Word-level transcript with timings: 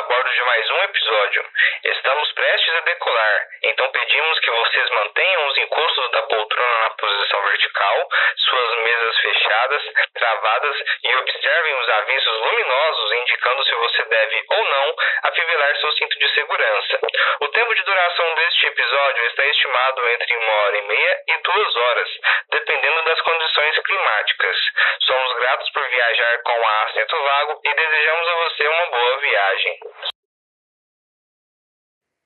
a 0.00 0.02
bordo 0.04 0.30
de 0.30 0.42
mais 0.44 0.70
um 0.70 0.82
episódio. 0.84 1.44
Estamos 1.84 2.32
prestes 2.32 2.74
a 2.74 2.80
decolar, 2.80 3.46
então 3.64 3.86
pedimos 3.88 4.40
que 4.40 4.50
vocês 4.50 4.90
mantenham 4.90 5.46
os 5.46 5.58
encostos 5.58 6.10
da 6.12 6.22
poltrona 6.22 6.78
na 6.80 6.90
posição 6.90 7.42
vertical, 7.42 8.08
suas 8.36 8.78
mesas 8.78 9.18
fechadas, 9.18 9.82
travadas 10.14 10.76
e 11.04 11.16
observem 11.16 11.74
os 11.74 11.88
avisos 11.90 12.40
luminosos 12.40 13.12
indicando 13.12 13.64
se 13.64 13.74
você 13.74 14.02
deve 14.04 14.44
ou 14.48 14.64
não 14.64 14.96
afivelar 15.24 15.76
seu 15.76 15.92
cinto 15.92 16.18
de 16.18 16.28
segurança. 16.34 16.98
O 17.40 17.48
tempo 17.48 17.74
de 17.74 17.82
duração 17.82 18.34
deste 18.36 18.66
episódio 18.68 19.26
está 19.26 19.44
estimado 19.44 20.08
entre 20.08 20.36
uma 20.36 20.52
hora 20.62 20.78
e 20.78 20.82
meia 20.82 21.16
e 21.28 21.42
duas 21.42 21.76
horas, 21.76 22.08
dependendo 22.50 23.02
das 23.02 23.20
condições 23.20 23.78
climáticas. 23.80 24.56
Somos 25.00 25.36
gratos 25.36 25.70
por 25.70 25.86
viajar 25.86 26.38
com 26.42 26.66
a 26.66 26.82
Assento 26.84 27.22
Vago 27.22 27.60
e 27.64 27.74
desejamos 27.74 28.28
a 28.28 28.34
você 28.34 28.66
uma 28.66 28.86
boa 28.86 29.18
viagem. 29.18 29.89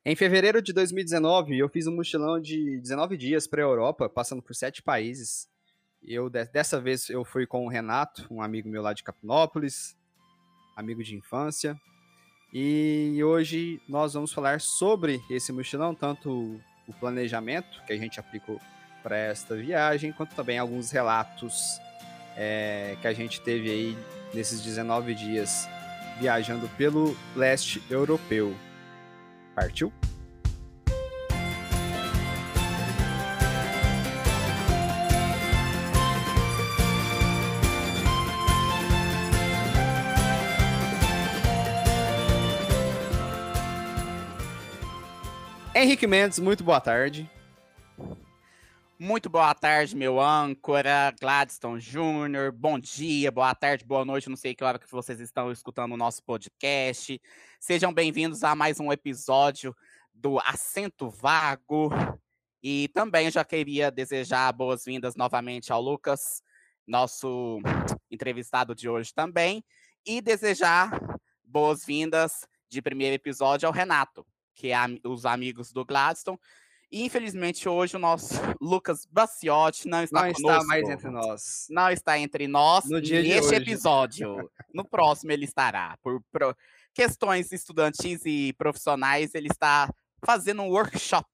Em 0.06 0.14
fevereiro 0.14 0.60
de 0.60 0.70
2019, 0.74 1.56
eu 1.56 1.66
fiz 1.66 1.86
um 1.86 1.96
mochilão 1.96 2.38
de 2.38 2.78
19 2.78 3.16
dias 3.16 3.46
para 3.46 3.62
a 3.62 3.64
Europa, 3.64 4.06
passando 4.06 4.42
por 4.42 4.54
sete 4.54 4.82
países. 4.82 5.48
Eu 6.06 6.28
dessa 6.28 6.78
vez 6.78 7.08
eu 7.08 7.24
fui 7.24 7.46
com 7.46 7.64
o 7.64 7.70
Renato, 7.70 8.26
um 8.30 8.42
amigo 8.42 8.68
meu 8.68 8.82
lá 8.82 8.92
de 8.92 9.02
Capinópolis, 9.02 9.96
amigo 10.76 11.02
de 11.02 11.16
infância. 11.16 11.74
E 12.52 13.18
hoje 13.24 13.80
nós 13.88 14.12
vamos 14.12 14.30
falar 14.30 14.60
sobre 14.60 15.22
esse 15.30 15.50
mochilão, 15.52 15.94
tanto 15.94 16.60
o 16.86 16.92
planejamento 17.00 17.82
que 17.86 17.94
a 17.94 17.96
gente 17.96 18.20
aplicou 18.20 18.60
para 19.02 19.16
esta 19.16 19.56
viagem, 19.56 20.12
quanto 20.12 20.34
também 20.34 20.58
alguns 20.58 20.90
relatos 20.90 21.80
é, 22.36 22.98
que 23.00 23.06
a 23.06 23.14
gente 23.14 23.40
teve 23.40 23.70
aí 23.70 23.98
nesses 24.34 24.60
19 24.60 25.14
dias 25.14 25.66
viajando 26.20 26.68
pelo 26.76 27.16
leste 27.34 27.82
europeu. 27.90 28.54
Partiu? 29.54 29.92
Henrique 45.74 46.06
Mendes, 46.06 46.38
muito 46.38 46.64
boa 46.64 46.80
tarde. 46.80 47.28
Muito 49.04 49.28
boa 49.28 49.54
tarde, 49.54 49.94
meu 49.94 50.18
âncora, 50.18 51.14
Gladstone 51.20 51.78
Júnior. 51.78 52.50
Bom 52.50 52.78
dia, 52.78 53.30
boa 53.30 53.54
tarde, 53.54 53.84
boa 53.84 54.02
noite. 54.02 54.30
Não 54.30 54.36
sei 54.36 54.54
que 54.54 54.64
hora 54.64 54.78
que 54.78 54.90
vocês 54.90 55.20
estão 55.20 55.52
escutando 55.52 55.92
o 55.92 55.96
nosso 55.98 56.22
podcast. 56.22 57.20
Sejam 57.60 57.92
bem-vindos 57.92 58.42
a 58.42 58.54
mais 58.54 58.80
um 58.80 58.90
episódio 58.90 59.76
do 60.14 60.38
Assento 60.38 61.10
Vago. 61.10 61.90
E 62.62 62.88
também 62.94 63.30
já 63.30 63.44
queria 63.44 63.90
desejar 63.90 64.50
boas-vindas 64.54 65.14
novamente 65.16 65.70
ao 65.70 65.82
Lucas, 65.82 66.42
nosso 66.86 67.60
entrevistado 68.10 68.74
de 68.74 68.88
hoje 68.88 69.12
também. 69.12 69.62
E 70.06 70.22
desejar 70.22 70.98
boas-vindas 71.44 72.48
de 72.70 72.80
primeiro 72.80 73.16
episódio 73.16 73.66
ao 73.66 73.72
Renato, 73.72 74.26
que 74.54 74.70
é 74.70 74.78
os 75.04 75.26
amigos 75.26 75.74
do 75.74 75.84
Gladstone. 75.84 76.38
E 76.94 77.02
infelizmente 77.02 77.68
hoje 77.68 77.96
o 77.96 77.98
nosso 77.98 78.34
Lucas 78.62 79.04
Baciotti 79.10 79.88
não 79.88 80.04
está 80.04 80.26
não 80.26 80.32
conosco. 80.32 80.62
está 80.62 80.64
mais 80.64 80.88
entre 80.88 81.10
nós. 81.10 81.66
Não 81.68 81.90
está 81.90 82.18
entre 82.20 82.46
nós 82.46 82.84
no 82.88 83.00
dia 83.00 83.20
neste 83.20 83.52
episódio. 83.52 84.48
No 84.72 84.84
próximo 84.84 85.32
ele 85.32 85.44
estará. 85.44 85.98
Por, 86.02 86.22
por 86.32 86.56
questões 86.92 87.50
estudantis 87.50 88.24
e 88.24 88.52
profissionais, 88.52 89.34
ele 89.34 89.48
está 89.48 89.88
fazendo 90.24 90.62
um 90.62 90.68
workshop. 90.68 91.28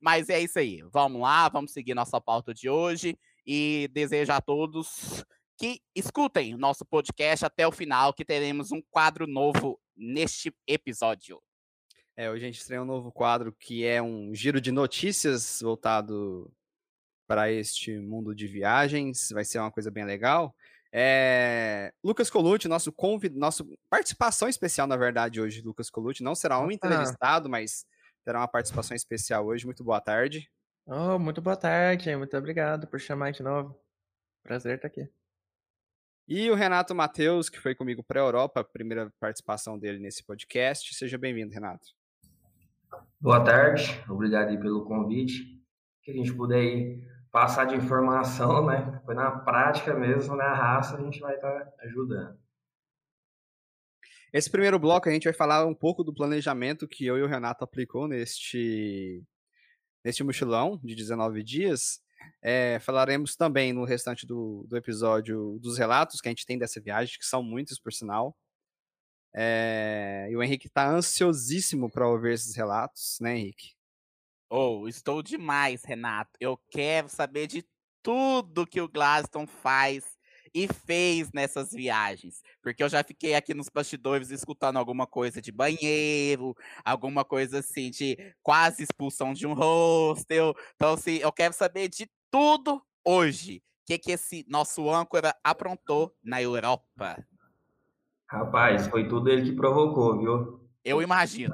Mas 0.00 0.28
é 0.28 0.40
isso 0.40 0.58
aí. 0.60 0.82
Vamos 0.92 1.20
lá, 1.20 1.48
vamos 1.48 1.72
seguir 1.72 1.94
nossa 1.94 2.20
pauta 2.20 2.54
de 2.54 2.68
hoje 2.68 3.18
e 3.44 3.88
desejo 3.92 4.32
a 4.32 4.40
todos 4.40 5.24
que 5.56 5.80
escutem 5.94 6.56
nosso 6.56 6.84
podcast 6.84 7.44
até 7.44 7.66
o 7.66 7.72
final, 7.72 8.12
que 8.12 8.24
teremos 8.24 8.70
um 8.70 8.82
quadro 8.88 9.26
novo 9.26 9.80
neste 9.96 10.54
episódio. 10.66 11.40
É, 12.18 12.30
hoje 12.30 12.44
a 12.44 12.46
gente 12.46 12.60
estreia 12.60 12.80
um 12.80 12.86
novo 12.86 13.12
quadro 13.12 13.52
que 13.52 13.84
é 13.84 14.00
um 14.00 14.34
giro 14.34 14.58
de 14.58 14.72
notícias 14.72 15.60
voltado 15.60 16.50
para 17.26 17.52
este 17.52 17.98
mundo 17.98 18.34
de 18.34 18.46
viagens. 18.46 19.28
Vai 19.30 19.44
ser 19.44 19.58
uma 19.58 19.70
coisa 19.70 19.90
bem 19.90 20.04
legal. 20.04 20.56
É... 20.90 21.92
Lucas 22.02 22.30
Colucci, 22.30 22.68
nosso 22.68 22.90
convid... 22.90 23.36
nosso 23.36 23.68
participação 23.90 24.48
especial, 24.48 24.86
na 24.86 24.96
verdade, 24.96 25.42
hoje, 25.42 25.60
Lucas 25.60 25.90
Colucci. 25.90 26.22
Não 26.22 26.34
será 26.34 26.58
um 26.58 26.70
entrevistado, 26.70 27.50
mas 27.50 27.84
terá 28.24 28.40
uma 28.40 28.48
participação 28.48 28.96
especial 28.96 29.44
hoje. 29.44 29.66
Muito 29.66 29.84
boa 29.84 30.00
tarde. 30.00 30.50
Oh, 30.86 31.18
muito 31.18 31.42
boa 31.42 31.56
tarde, 31.56 32.16
muito 32.16 32.34
obrigado 32.34 32.86
por 32.86 32.98
chamar 32.98 33.32
de 33.32 33.42
novo. 33.42 33.78
Prazer 34.42 34.76
estar 34.76 34.88
aqui. 34.88 35.06
E 36.26 36.50
o 36.50 36.54
Renato 36.54 36.94
Matheus, 36.94 37.50
que 37.50 37.60
foi 37.60 37.74
comigo 37.74 38.02
para 38.02 38.20
a 38.20 38.24
Europa, 38.24 38.64
primeira 38.64 39.12
participação 39.20 39.78
dele 39.78 39.98
nesse 39.98 40.24
podcast. 40.24 40.94
Seja 40.94 41.18
bem-vindo, 41.18 41.52
Renato. 41.52 41.95
Boa 43.20 43.42
tarde, 43.42 44.02
obrigado 44.08 44.58
pelo 44.60 44.84
convite. 44.84 45.60
Que 46.02 46.10
a 46.10 46.14
gente 46.14 46.32
puder 46.32 46.98
passar 47.32 47.64
de 47.64 47.74
informação, 47.74 48.66
né? 48.66 49.00
Foi 49.04 49.14
na 49.14 49.30
prática 49.30 49.94
mesmo, 49.94 50.36
na 50.36 50.54
raça, 50.54 50.96
a 50.96 51.00
gente 51.02 51.20
vai 51.20 51.34
estar 51.34 51.52
tá 51.52 51.72
ajudando. 51.82 52.38
Esse 54.32 54.50
primeiro 54.50 54.78
bloco 54.78 55.08
a 55.08 55.12
gente 55.12 55.24
vai 55.24 55.32
falar 55.32 55.66
um 55.66 55.74
pouco 55.74 56.04
do 56.04 56.14
planejamento 56.14 56.86
que 56.86 57.06
eu 57.06 57.16
e 57.16 57.22
o 57.22 57.26
Renato 57.26 57.64
aplicou 57.64 58.06
neste, 58.06 59.22
neste 60.04 60.22
mochilão 60.22 60.80
de 60.82 60.94
19 60.94 61.42
dias. 61.42 62.00
É, 62.42 62.78
falaremos 62.80 63.36
também 63.36 63.72
no 63.72 63.84
restante 63.84 64.26
do, 64.26 64.66
do 64.68 64.76
episódio 64.76 65.58
dos 65.60 65.78
relatos 65.78 66.20
que 66.20 66.28
a 66.28 66.30
gente 66.30 66.46
tem 66.46 66.58
dessa 66.58 66.80
viagem, 66.80 67.18
que 67.18 67.24
são 67.24 67.42
muitos, 67.42 67.78
por 67.78 67.92
sinal. 67.92 68.36
É, 69.38 70.28
e 70.30 70.36
o 70.36 70.42
Henrique 70.42 70.66
está 70.66 70.88
ansiosíssimo 70.88 71.90
para 71.90 72.08
ouvir 72.08 72.32
esses 72.32 72.56
relatos, 72.56 73.18
né, 73.20 73.36
Henrique? 73.36 73.74
Oh, 74.48 74.88
estou 74.88 75.22
demais, 75.22 75.84
Renato. 75.84 76.30
Eu 76.40 76.56
quero 76.70 77.10
saber 77.10 77.46
de 77.46 77.62
tudo 78.02 78.66
que 78.66 78.80
o 78.80 78.88
Gladstone 78.88 79.46
faz 79.46 80.16
e 80.54 80.66
fez 80.68 81.30
nessas 81.34 81.70
viagens. 81.70 82.40
Porque 82.62 82.82
eu 82.82 82.88
já 82.88 83.04
fiquei 83.04 83.34
aqui 83.34 83.52
nos 83.52 83.68
bastidores 83.68 84.30
escutando 84.30 84.78
alguma 84.78 85.06
coisa 85.06 85.42
de 85.42 85.52
banheiro, 85.52 86.56
alguma 86.82 87.22
coisa 87.22 87.58
assim 87.58 87.90
de 87.90 88.16
quase 88.42 88.84
expulsão 88.84 89.34
de 89.34 89.46
um 89.46 89.52
hostel. 89.52 90.54
Então, 90.76 90.94
assim, 90.94 91.16
eu 91.16 91.30
quero 91.30 91.52
saber 91.52 91.88
de 91.88 92.08
tudo 92.30 92.82
hoje. 93.04 93.58
O 93.58 93.86
que, 93.86 93.98
que 93.98 94.12
esse 94.12 94.46
nosso 94.48 94.88
âncora 94.88 95.36
aprontou 95.44 96.16
na 96.24 96.40
Europa? 96.40 97.22
Rapaz, 98.28 98.86
foi 98.88 99.06
tudo 99.08 99.30
ele 99.30 99.42
que 99.50 99.56
provocou, 99.56 100.18
viu? 100.18 100.66
Eu 100.84 101.02
imagino. 101.02 101.52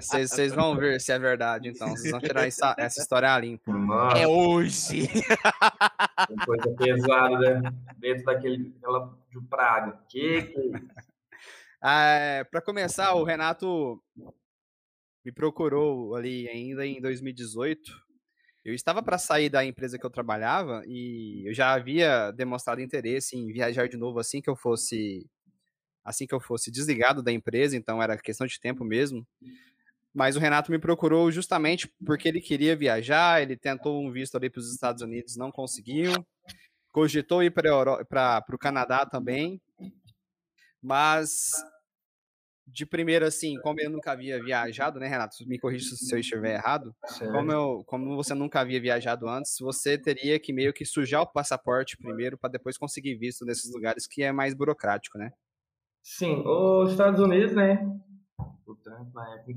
Vocês 0.00 0.38
é, 0.38 0.54
vão 0.54 0.76
ver 0.76 1.00
se 1.00 1.10
é 1.10 1.18
verdade, 1.18 1.68
então. 1.68 1.88
Vocês 1.88 2.10
vão 2.10 2.20
tirar 2.20 2.46
essa, 2.46 2.74
essa 2.76 3.00
história 3.00 3.34
a 3.34 3.38
limpo. 3.38 3.72
Nossa. 3.72 4.18
É 4.18 4.26
hoje. 4.26 5.08
Uma 6.30 6.44
coisa 6.44 6.76
pesada, 6.76 7.60
né? 7.60 7.72
Dentro 7.96 8.24
daquele 8.24 8.70
daquela 8.70 9.18
de 9.30 9.40
praga. 9.48 9.98
Que 10.06 10.42
que 10.42 10.58
é 10.58 10.64
isso? 10.66 10.88
É, 11.82 12.44
Para 12.44 12.60
começar, 12.60 13.14
o 13.14 13.24
Renato 13.24 14.02
me 15.24 15.32
procurou 15.32 16.14
ali 16.14 16.48
ainda 16.48 16.86
em 16.86 17.00
2018 17.00 18.07
eu 18.68 18.74
estava 18.74 19.02
para 19.02 19.16
sair 19.16 19.48
da 19.48 19.64
empresa 19.64 19.98
que 19.98 20.04
eu 20.04 20.10
trabalhava 20.10 20.82
e 20.86 21.42
eu 21.48 21.54
já 21.54 21.72
havia 21.72 22.30
demonstrado 22.32 22.82
interesse 22.82 23.34
em 23.34 23.50
viajar 23.50 23.88
de 23.88 23.96
novo 23.96 24.18
assim 24.18 24.42
que 24.42 24.50
eu 24.50 24.54
fosse 24.54 25.26
assim 26.04 26.26
que 26.26 26.34
eu 26.34 26.40
fosse 26.40 26.70
desligado 26.70 27.22
da 27.22 27.32
empresa, 27.32 27.76
então 27.76 28.02
era 28.02 28.16
questão 28.18 28.46
de 28.46 28.60
tempo 28.60 28.84
mesmo. 28.84 29.26
Mas 30.12 30.36
o 30.36 30.38
Renato 30.38 30.70
me 30.70 30.78
procurou 30.78 31.30
justamente 31.30 31.90
porque 32.04 32.28
ele 32.28 32.40
queria 32.40 32.76
viajar, 32.76 33.40
ele 33.40 33.56
tentou 33.56 34.02
um 34.02 34.12
visto 34.12 34.36
ali 34.36 34.50
para 34.50 34.60
os 34.60 34.72
Estados 34.72 35.02
Unidos, 35.02 35.36
não 35.36 35.50
conseguiu. 35.50 36.12
Cogitou 36.92 37.42
ir 37.42 37.50
para 37.50 38.44
o 38.52 38.58
Canadá 38.58 39.06
também. 39.06 39.60
Mas 40.82 41.52
de 42.70 42.84
primeiro, 42.84 43.24
assim, 43.24 43.58
como 43.60 43.80
eu 43.80 43.90
nunca 43.90 44.12
havia 44.12 44.42
viajado, 44.42 45.00
né, 45.00 45.08
Renato? 45.08 45.36
Me 45.46 45.58
corrija 45.58 45.96
se 45.96 46.14
eu 46.14 46.18
estiver 46.18 46.54
errado. 46.54 46.94
Como, 47.32 47.50
eu, 47.50 47.82
como 47.86 48.14
você 48.14 48.34
nunca 48.34 48.60
havia 48.60 48.80
viajado 48.80 49.28
antes, 49.28 49.56
você 49.58 49.96
teria 49.96 50.38
que 50.38 50.52
meio 50.52 50.72
que 50.72 50.84
sujar 50.84 51.22
o 51.22 51.32
passaporte 51.32 51.96
primeiro 51.96 52.36
para 52.36 52.50
depois 52.50 52.76
conseguir 52.76 53.16
visto 53.16 53.44
nesses 53.44 53.72
lugares 53.72 54.06
que 54.06 54.22
é 54.22 54.30
mais 54.32 54.54
burocrático, 54.54 55.16
né? 55.18 55.32
Sim, 56.02 56.42
os 56.46 56.92
Estados 56.92 57.20
Unidos, 57.20 57.52
né? 57.52 57.84
O 58.66 58.74
Trump, 58.74 59.14
na 59.14 59.34
época, 59.34 59.52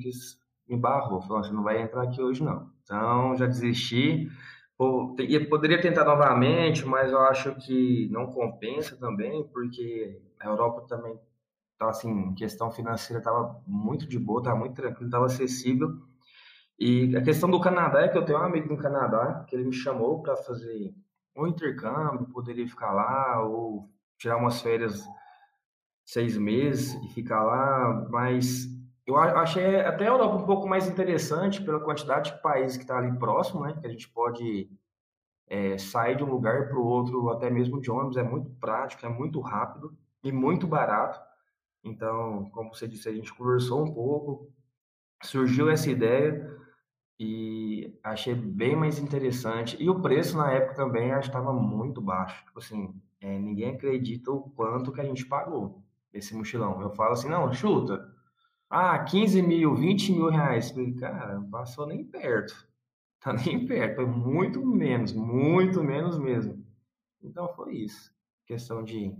me 0.68 0.78
barrou. 0.78 1.22
Falou: 1.22 1.44
você 1.44 1.52
não 1.52 1.64
vai 1.64 1.81
entrar 1.81 2.04
aqui 2.04 2.22
hoje, 2.22 2.44
não. 2.44 2.72
Então, 2.84 3.36
já 3.36 3.46
desisti. 3.46 4.30
Poderia 5.50 5.80
tentar 5.80 6.04
novamente, 6.06 6.86
mas 6.86 7.12
eu 7.12 7.19
acho 7.19 7.54
que 7.56 8.10
não 8.10 8.28
compensa 8.28 8.98
também, 8.98 9.48
porque 9.54 10.19
a 10.40 10.48
Europa 10.48 10.88
também 10.88 11.19
Então, 11.81 11.89
assim, 11.89 12.36
questão 12.36 12.69
financeira 12.69 13.18
estava 13.18 13.60
muito 13.66 14.07
de 14.07 14.19
boa, 14.19 14.39
estava 14.39 14.56
muito 14.56 14.75
tranquilo, 14.75 15.07
estava 15.07 15.25
acessível. 15.25 15.89
E 16.78 17.18
a 17.18 17.24
questão 17.24 17.50
do 17.50 17.60
Canadá 17.60 18.04
é 18.04 18.07
que 18.07 18.16
eu 18.16 18.24
tenho 18.24 18.38
um 18.38 18.44
amigo 18.44 18.69
no 18.69 18.78
Canadá 18.78 19.44
que 19.48 19.56
ele 19.56 19.63
me 19.63 19.74
chamou 19.74 20.22
para 20.22 20.36
fazer 20.36 20.94
um 21.36 21.48
intercâmbio, 21.48 22.28
poderia 22.28 22.68
ficar 22.68 22.94
lá, 22.94 23.44
ou 23.44 23.89
tirar 24.16 24.38
umas 24.38 24.62
férias 24.62 25.04
seis 26.06 26.38
meses 26.38 26.94
e 27.04 27.07
ficar 27.16 27.42
lá, 27.42 28.07
mas 28.12 28.68
eu 29.04 29.18
achei 29.18 29.81
até 29.81 30.06
a 30.06 30.12
Europa 30.12 30.36
um 30.36 30.45
pouco 30.45 30.68
mais 30.68 30.88
interessante 30.88 31.63
pela 31.63 31.80
quantidade 31.80 32.31
de 32.31 32.42
países 32.44 32.78
que 32.78 32.83
está 32.83 33.00
ali 33.00 33.18
próximo, 33.18 33.62
né? 33.62 33.75
Que 33.81 33.88
a 33.88 33.89
gente 33.89 34.07
pode 34.07 34.69
é, 35.48 35.80
sair 35.80 36.16
de 36.16 36.24
um 36.24 36.30
lugar 36.30 36.68
para 36.68 36.78
o 36.78 36.86
outro, 36.86 37.31
até 37.31 37.50
mesmo 37.50 37.81
de 37.81 37.89
ônibus, 37.89 38.18
é 38.18 38.24
muito 38.24 38.51
prático, 38.60 39.04
é 39.04 39.10
muito 39.10 39.42
rápido 39.42 39.98
e 40.24 40.31
muito 40.31 40.68
barato. 40.68 41.31
Então, 41.83 42.50
como 42.51 42.74
você 42.74 42.88
disse, 42.88 43.10
a 43.10 43.13
gente 43.13 43.33
conversou 43.33 43.83
um 43.83 43.94
pouco, 43.94 44.51
surgiu 45.24 45.69
essa 45.69 45.89
ideia 45.89 46.57
e 47.19 47.98
achei 48.04 48.33
bem 48.33 48.75
mais 48.75 49.00
interessante. 49.00 49.78
E 49.80 49.89
o 49.89 50.01
preço 50.01 50.38
na 50.38 50.51
época 50.51 50.75
também 50.75 51.10
estava 51.12 51.54
muito 51.54 52.01
baixo. 52.01 52.44
Tipo 52.45 52.60
assim, 52.60 52.95
é, 53.19 53.38
ninguém 53.38 53.75
acredita 53.75 54.31
o 54.31 54.50
quanto 54.51 54.92
que 54.92 55.01
a 55.01 55.06
gente 55.06 55.25
pagou 55.25 55.83
esse 56.13 56.36
mochilão. 56.36 56.81
Eu 56.81 56.89
falo 56.92 57.13
assim, 57.13 57.30
não, 57.30 57.51
chuta. 57.54 58.12
Ah, 58.69 58.98
15 59.04 59.42
mil, 59.42 59.75
20 59.75 60.12
mil 60.13 60.30
reais. 60.30 60.74
Cara, 61.00 61.36
não 61.36 61.50
passou 61.50 61.86
nem 61.88 62.04
perto. 62.04 62.69
Tá 63.24 63.33
nem 63.33 63.68
perto. 63.68 63.98
Foi 63.98 64.06
muito 64.07 64.66
menos, 64.66 65.13
muito 65.13 65.83
menos 65.83 66.18
mesmo. 66.18 66.66
Então 67.22 67.48
foi 67.54 67.75
isso. 67.75 68.12
Questão 68.48 68.83
de 68.83 69.16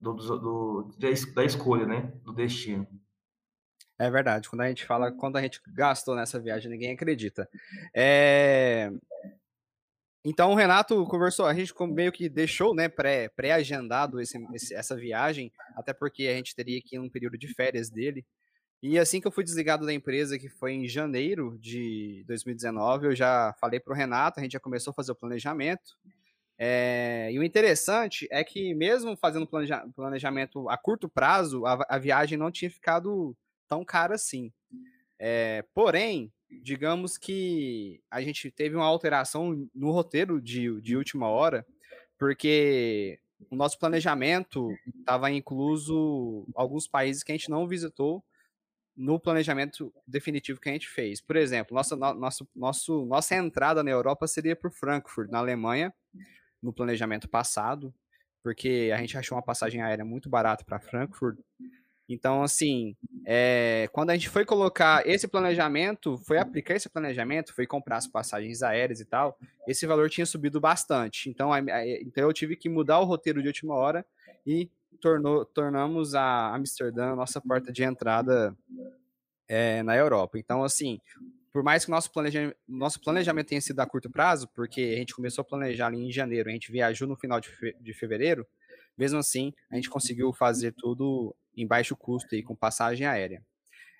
do, 0.00 0.14
do, 0.14 0.90
da 1.34 1.44
escolha, 1.44 1.86
né? 1.86 2.12
Do 2.22 2.32
destino. 2.32 2.86
É 3.98 4.10
verdade. 4.10 4.48
Quando 4.48 4.60
a 4.60 4.68
gente 4.68 4.84
fala 4.84 5.10
quando 5.10 5.36
a 5.36 5.42
gente 5.42 5.60
gastou 5.74 6.14
nessa 6.14 6.38
viagem, 6.38 6.70
ninguém 6.70 6.92
acredita. 6.92 7.48
É... 7.94 8.90
Então 10.24 10.52
o 10.52 10.54
Renato 10.54 11.04
conversou, 11.06 11.46
a 11.46 11.54
gente 11.54 11.72
meio 11.88 12.12
que 12.12 12.28
deixou, 12.28 12.74
né, 12.74 12.88
pré, 12.88 13.28
pré-agendado 13.30 14.20
esse, 14.20 14.36
esse, 14.52 14.74
essa 14.74 14.96
viagem, 14.96 15.50
até 15.74 15.92
porque 15.92 16.26
a 16.26 16.34
gente 16.34 16.54
teria 16.54 16.80
que 16.82 16.96
ir 16.96 16.98
num 16.98 17.08
período 17.08 17.38
de 17.38 17.48
férias 17.54 17.88
dele. 17.88 18.24
E 18.82 18.98
assim 18.98 19.20
que 19.20 19.26
eu 19.26 19.32
fui 19.32 19.42
desligado 19.42 19.84
da 19.84 19.92
empresa, 19.92 20.38
que 20.38 20.48
foi 20.48 20.72
em 20.72 20.86
janeiro 20.86 21.58
de 21.58 22.24
2019, 22.28 23.06
eu 23.06 23.16
já 23.16 23.54
falei 23.60 23.80
para 23.80 23.92
o 23.92 23.96
Renato, 23.96 24.38
a 24.38 24.42
gente 24.42 24.52
já 24.52 24.60
começou 24.60 24.92
a 24.92 24.94
fazer 24.94 25.10
o 25.10 25.16
planejamento. 25.16 25.96
É, 26.58 27.30
e 27.32 27.38
o 27.38 27.44
interessante 27.44 28.26
é 28.32 28.42
que, 28.42 28.74
mesmo 28.74 29.16
fazendo 29.16 29.46
planeja 29.46 29.86
planejamento 29.94 30.68
a 30.68 30.76
curto 30.76 31.08
prazo, 31.08 31.64
a, 31.64 31.86
a, 31.88 31.98
viagem 31.98 32.36
não 32.36 32.50
tinha 32.50 32.70
ficado 32.70 33.36
tão 33.68 33.84
cara 33.84 34.16
assim. 34.16 34.52
É, 35.20 35.64
porém, 35.72 36.32
digamos 36.62 37.16
que 37.16 38.00
a 38.10 38.20
gente 38.20 38.50
teve 38.50 38.74
uma 38.74 38.86
alteração 38.86 39.68
no 39.72 39.92
roteiro 39.92 40.40
de, 40.40 40.80
de 40.80 40.96
última 40.96 41.28
hora, 41.28 41.64
porque 42.18 43.20
o 43.48 43.54
nosso 43.54 43.78
planejamento 43.78 44.68
estava 44.98 45.30
incluso 45.30 46.44
alguns 46.56 46.88
países 46.88 47.22
que 47.22 47.30
a 47.30 47.36
gente 47.36 47.50
não 47.50 47.68
visitou 47.68 48.24
no 48.96 49.20
planejamento 49.20 49.94
definitivo 50.04 50.60
que 50.60 50.68
a 50.68 50.72
gente 50.72 50.88
fez. 50.88 51.20
Por 51.20 51.36
exemplo, 51.36 51.72
nossa, 51.72 51.94
nosso, 51.94 52.48
nosso, 52.54 53.06
nossa 53.06 53.36
entrada 53.36 53.84
na 53.84 53.90
Europa 53.92 54.26
seria 54.26 54.56
por 54.56 54.72
Frankfurt, 54.72 55.30
na 55.30 55.38
Alemanha, 55.38 55.94
no 56.62 56.72
planejamento 56.72 57.28
passado, 57.28 57.94
porque 58.42 58.90
a 58.94 58.98
gente 58.98 59.16
achou 59.16 59.36
uma 59.36 59.44
passagem 59.44 59.82
aérea 59.82 60.04
muito 60.04 60.28
barata 60.28 60.64
para 60.64 60.80
Frankfurt. 60.80 61.38
Então, 62.08 62.42
assim, 62.42 62.96
é, 63.26 63.86
quando 63.92 64.10
a 64.10 64.14
gente 64.14 64.30
foi 64.30 64.44
colocar 64.44 65.06
esse 65.06 65.28
planejamento, 65.28 66.16
foi 66.26 66.38
aplicar 66.38 66.74
esse 66.74 66.88
planejamento, 66.88 67.54
foi 67.54 67.66
comprar 67.66 67.98
as 67.98 68.06
passagens 68.06 68.62
aéreas 68.62 68.98
e 69.00 69.04
tal, 69.04 69.38
esse 69.66 69.86
valor 69.86 70.08
tinha 70.08 70.24
subido 70.24 70.58
bastante. 70.58 71.28
Então, 71.28 71.52
a, 71.52 71.58
a, 71.58 71.88
então 72.00 72.24
eu 72.24 72.32
tive 72.32 72.56
que 72.56 72.68
mudar 72.68 72.98
o 73.00 73.04
roteiro 73.04 73.42
de 73.42 73.48
última 73.48 73.74
hora 73.74 74.06
e 74.46 74.70
tornou, 75.02 75.44
tornamos 75.44 76.14
a 76.14 76.54
Amsterdã 76.54 77.12
a 77.12 77.16
nossa 77.16 77.42
porta 77.42 77.70
de 77.70 77.84
entrada 77.84 78.56
é, 79.46 79.82
na 79.82 79.94
Europa. 79.94 80.38
Então, 80.38 80.64
assim, 80.64 81.00
por 81.52 81.62
mais 81.62 81.84
que 81.84 81.90
nosso 81.90 82.12
planejamento, 82.12 82.56
nosso 82.66 83.00
planejamento 83.00 83.48
tenha 83.48 83.60
sido 83.60 83.80
a 83.80 83.86
curto 83.86 84.10
prazo, 84.10 84.48
porque 84.54 84.80
a 84.80 84.96
gente 84.98 85.14
começou 85.14 85.42
a 85.42 85.44
planejar 85.44 85.86
ali 85.86 85.98
em 85.98 86.12
janeiro, 86.12 86.48
a 86.48 86.52
gente 86.52 86.70
viajou 86.70 87.08
no 87.08 87.16
final 87.16 87.40
de, 87.40 87.48
fe 87.48 87.74
de 87.80 87.94
fevereiro, 87.94 88.46
mesmo 88.96 89.18
assim, 89.18 89.52
a 89.70 89.76
gente 89.76 89.88
conseguiu 89.88 90.32
fazer 90.32 90.72
tudo 90.72 91.34
em 91.56 91.66
baixo 91.66 91.96
custo 91.96 92.34
e 92.34 92.42
com 92.42 92.54
passagem 92.54 93.06
aérea. 93.06 93.42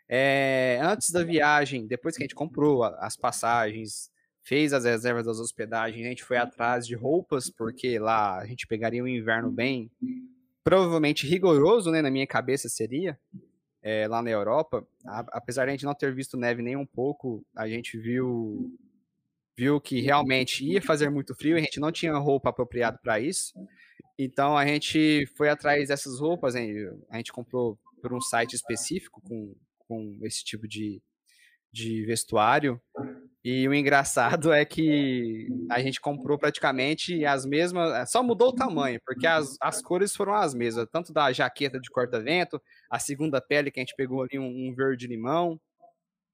É, 0.08 0.78
antes 0.82 1.10
da 1.10 1.22
viagem, 1.22 1.86
depois 1.86 2.16
que 2.16 2.22
a 2.22 2.26
gente 2.26 2.34
comprou 2.34 2.82
as 2.84 3.16
passagens, 3.16 4.10
fez 4.42 4.72
as 4.72 4.84
reservas 4.84 5.26
das 5.26 5.38
hospedagens, 5.38 6.04
a 6.04 6.08
gente 6.08 6.24
foi 6.24 6.38
atrás 6.38 6.86
de 6.86 6.94
roupas, 6.94 7.50
porque 7.50 7.98
lá 7.98 8.38
a 8.38 8.46
gente 8.46 8.66
pegaria 8.66 9.04
um 9.04 9.08
inverno 9.08 9.50
bem, 9.50 9.90
provavelmente 10.64 11.26
rigoroso, 11.26 11.90
né, 11.90 12.00
na 12.00 12.10
minha 12.10 12.26
cabeça 12.26 12.68
seria, 12.68 13.18
é, 13.88 14.06
lá 14.06 14.20
na 14.20 14.28
Europa, 14.28 14.86
a, 15.06 15.20
apesar 15.32 15.64
de 15.64 15.70
a 15.70 15.72
gente 15.72 15.86
não 15.86 15.94
ter 15.94 16.14
visto 16.14 16.36
neve 16.36 16.60
nem 16.60 16.76
um 16.76 16.84
pouco, 16.84 17.42
a 17.56 17.66
gente 17.66 17.96
viu 17.96 18.70
viu 19.56 19.80
que 19.80 20.00
realmente 20.00 20.62
ia 20.64 20.80
fazer 20.80 21.08
muito 21.08 21.34
frio 21.34 21.56
e 21.56 21.60
a 21.60 21.62
gente 21.62 21.80
não 21.80 21.90
tinha 21.90 22.12
roupa 22.16 22.50
apropriada 22.50 22.98
para 23.02 23.18
isso. 23.18 23.54
Então 24.18 24.56
a 24.58 24.66
gente 24.66 25.26
foi 25.36 25.48
atrás 25.48 25.88
dessas 25.88 26.20
roupas, 26.20 26.54
a 26.54 27.16
gente 27.16 27.32
comprou 27.32 27.78
por 28.02 28.12
um 28.12 28.20
site 28.20 28.52
específico 28.52 29.22
com, 29.22 29.56
com 29.78 30.18
esse 30.22 30.44
tipo 30.44 30.68
de, 30.68 31.02
de 31.72 32.04
vestuário. 32.04 32.80
E 33.44 33.68
o 33.68 33.74
engraçado 33.74 34.52
é 34.52 34.64
que 34.64 35.48
a 35.70 35.80
gente 35.80 36.00
comprou 36.00 36.36
praticamente 36.36 37.24
as 37.24 37.46
mesmas, 37.46 38.10
só 38.10 38.22
mudou 38.22 38.48
o 38.48 38.54
tamanho, 38.54 39.00
porque 39.06 39.26
as, 39.26 39.56
as 39.60 39.80
cores 39.80 40.14
foram 40.14 40.34
as 40.34 40.54
mesmas, 40.54 40.88
tanto 40.90 41.12
da 41.12 41.32
jaqueta 41.32 41.78
de 41.80 41.88
corta-vento, 41.88 42.60
a 42.90 42.98
segunda 42.98 43.40
pele 43.40 43.70
que 43.70 43.78
a 43.78 43.82
gente 43.82 43.94
pegou 43.96 44.22
ali, 44.22 44.38
um, 44.38 44.68
um 44.68 44.74
verde-limão. 44.74 45.58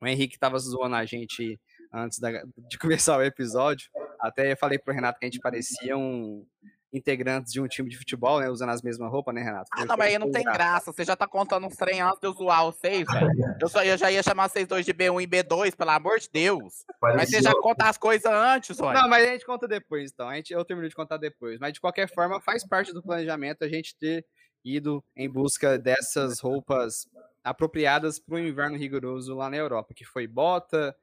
O 0.00 0.06
Henrique 0.06 0.34
estava 0.34 0.58
zoando 0.58 0.96
a 0.96 1.04
gente 1.04 1.60
antes 1.92 2.18
da, 2.18 2.30
de 2.68 2.78
começar 2.80 3.18
o 3.18 3.22
episódio. 3.22 3.90
Até 4.18 4.56
falei 4.56 4.78
pro 4.78 4.94
Renato 4.94 5.18
que 5.18 5.26
a 5.26 5.30
gente 5.30 5.40
parecia 5.40 5.96
um, 5.96 6.46
integrantes 6.94 7.52
de 7.52 7.60
um 7.60 7.66
time 7.66 7.90
de 7.90 7.98
futebol, 7.98 8.38
né? 8.38 8.48
Usando 8.48 8.70
as 8.70 8.80
mesmas 8.80 9.10
roupas, 9.10 9.34
né, 9.34 9.42
Renato? 9.42 9.68
Ah, 9.72 9.84
não, 9.84 9.96
mas 9.96 10.08
aí 10.08 10.18
não 10.18 10.30
tem 10.30 10.44
graça. 10.44 10.92
Você 10.92 11.04
já 11.04 11.16
tá 11.16 11.26
contando 11.26 11.66
uns 11.66 11.74
trem 11.74 12.00
antes 12.00 12.20
de 12.20 12.26
eu 12.28 12.32
zoar 12.32 12.64
vocês, 12.64 13.04
velho. 13.04 13.28
Eu, 13.60 13.68
só, 13.68 13.82
eu 13.82 13.96
já 13.96 14.10
ia 14.10 14.22
chamar 14.22 14.48
vocês 14.48 14.66
dois 14.66 14.84
de 14.84 14.92
B1 14.92 15.22
e 15.22 15.26
B2, 15.26 15.74
pelo 15.74 15.90
amor 15.90 16.18
de 16.18 16.28
Deus. 16.30 16.84
Parecia... 17.00 17.18
Mas 17.18 17.30
você 17.30 17.42
já 17.42 17.52
conta 17.60 17.88
as 17.88 17.96
coisas 17.96 18.30
antes, 18.30 18.78
olha. 18.78 19.00
Não, 19.00 19.08
mas 19.08 19.26
a 19.26 19.32
gente 19.32 19.46
conta 19.46 19.66
depois, 19.66 20.10
então. 20.12 20.28
A 20.28 20.34
gente, 20.34 20.52
eu 20.52 20.64
termino 20.64 20.88
de 20.88 20.94
contar 20.94 21.16
depois. 21.16 21.58
Mas 21.58 21.72
de 21.72 21.80
qualquer 21.80 22.12
forma, 22.12 22.40
faz 22.40 22.66
parte 22.66 22.92
do 22.92 23.02
planejamento 23.02 23.64
a 23.64 23.68
gente 23.68 23.96
ter 23.96 24.26
ido 24.64 25.02
em 25.16 25.30
busca 25.30 25.78
dessas 25.78 26.40
roupas 26.40 27.06
apropriadas 27.42 28.18
para 28.18 28.34
o 28.34 28.38
inverno 28.38 28.76
rigoroso 28.76 29.34
lá 29.34 29.48
na 29.48 29.56
Europa, 29.56 29.94
que 29.94 30.04
foi 30.04 30.26
bota, 30.26 30.94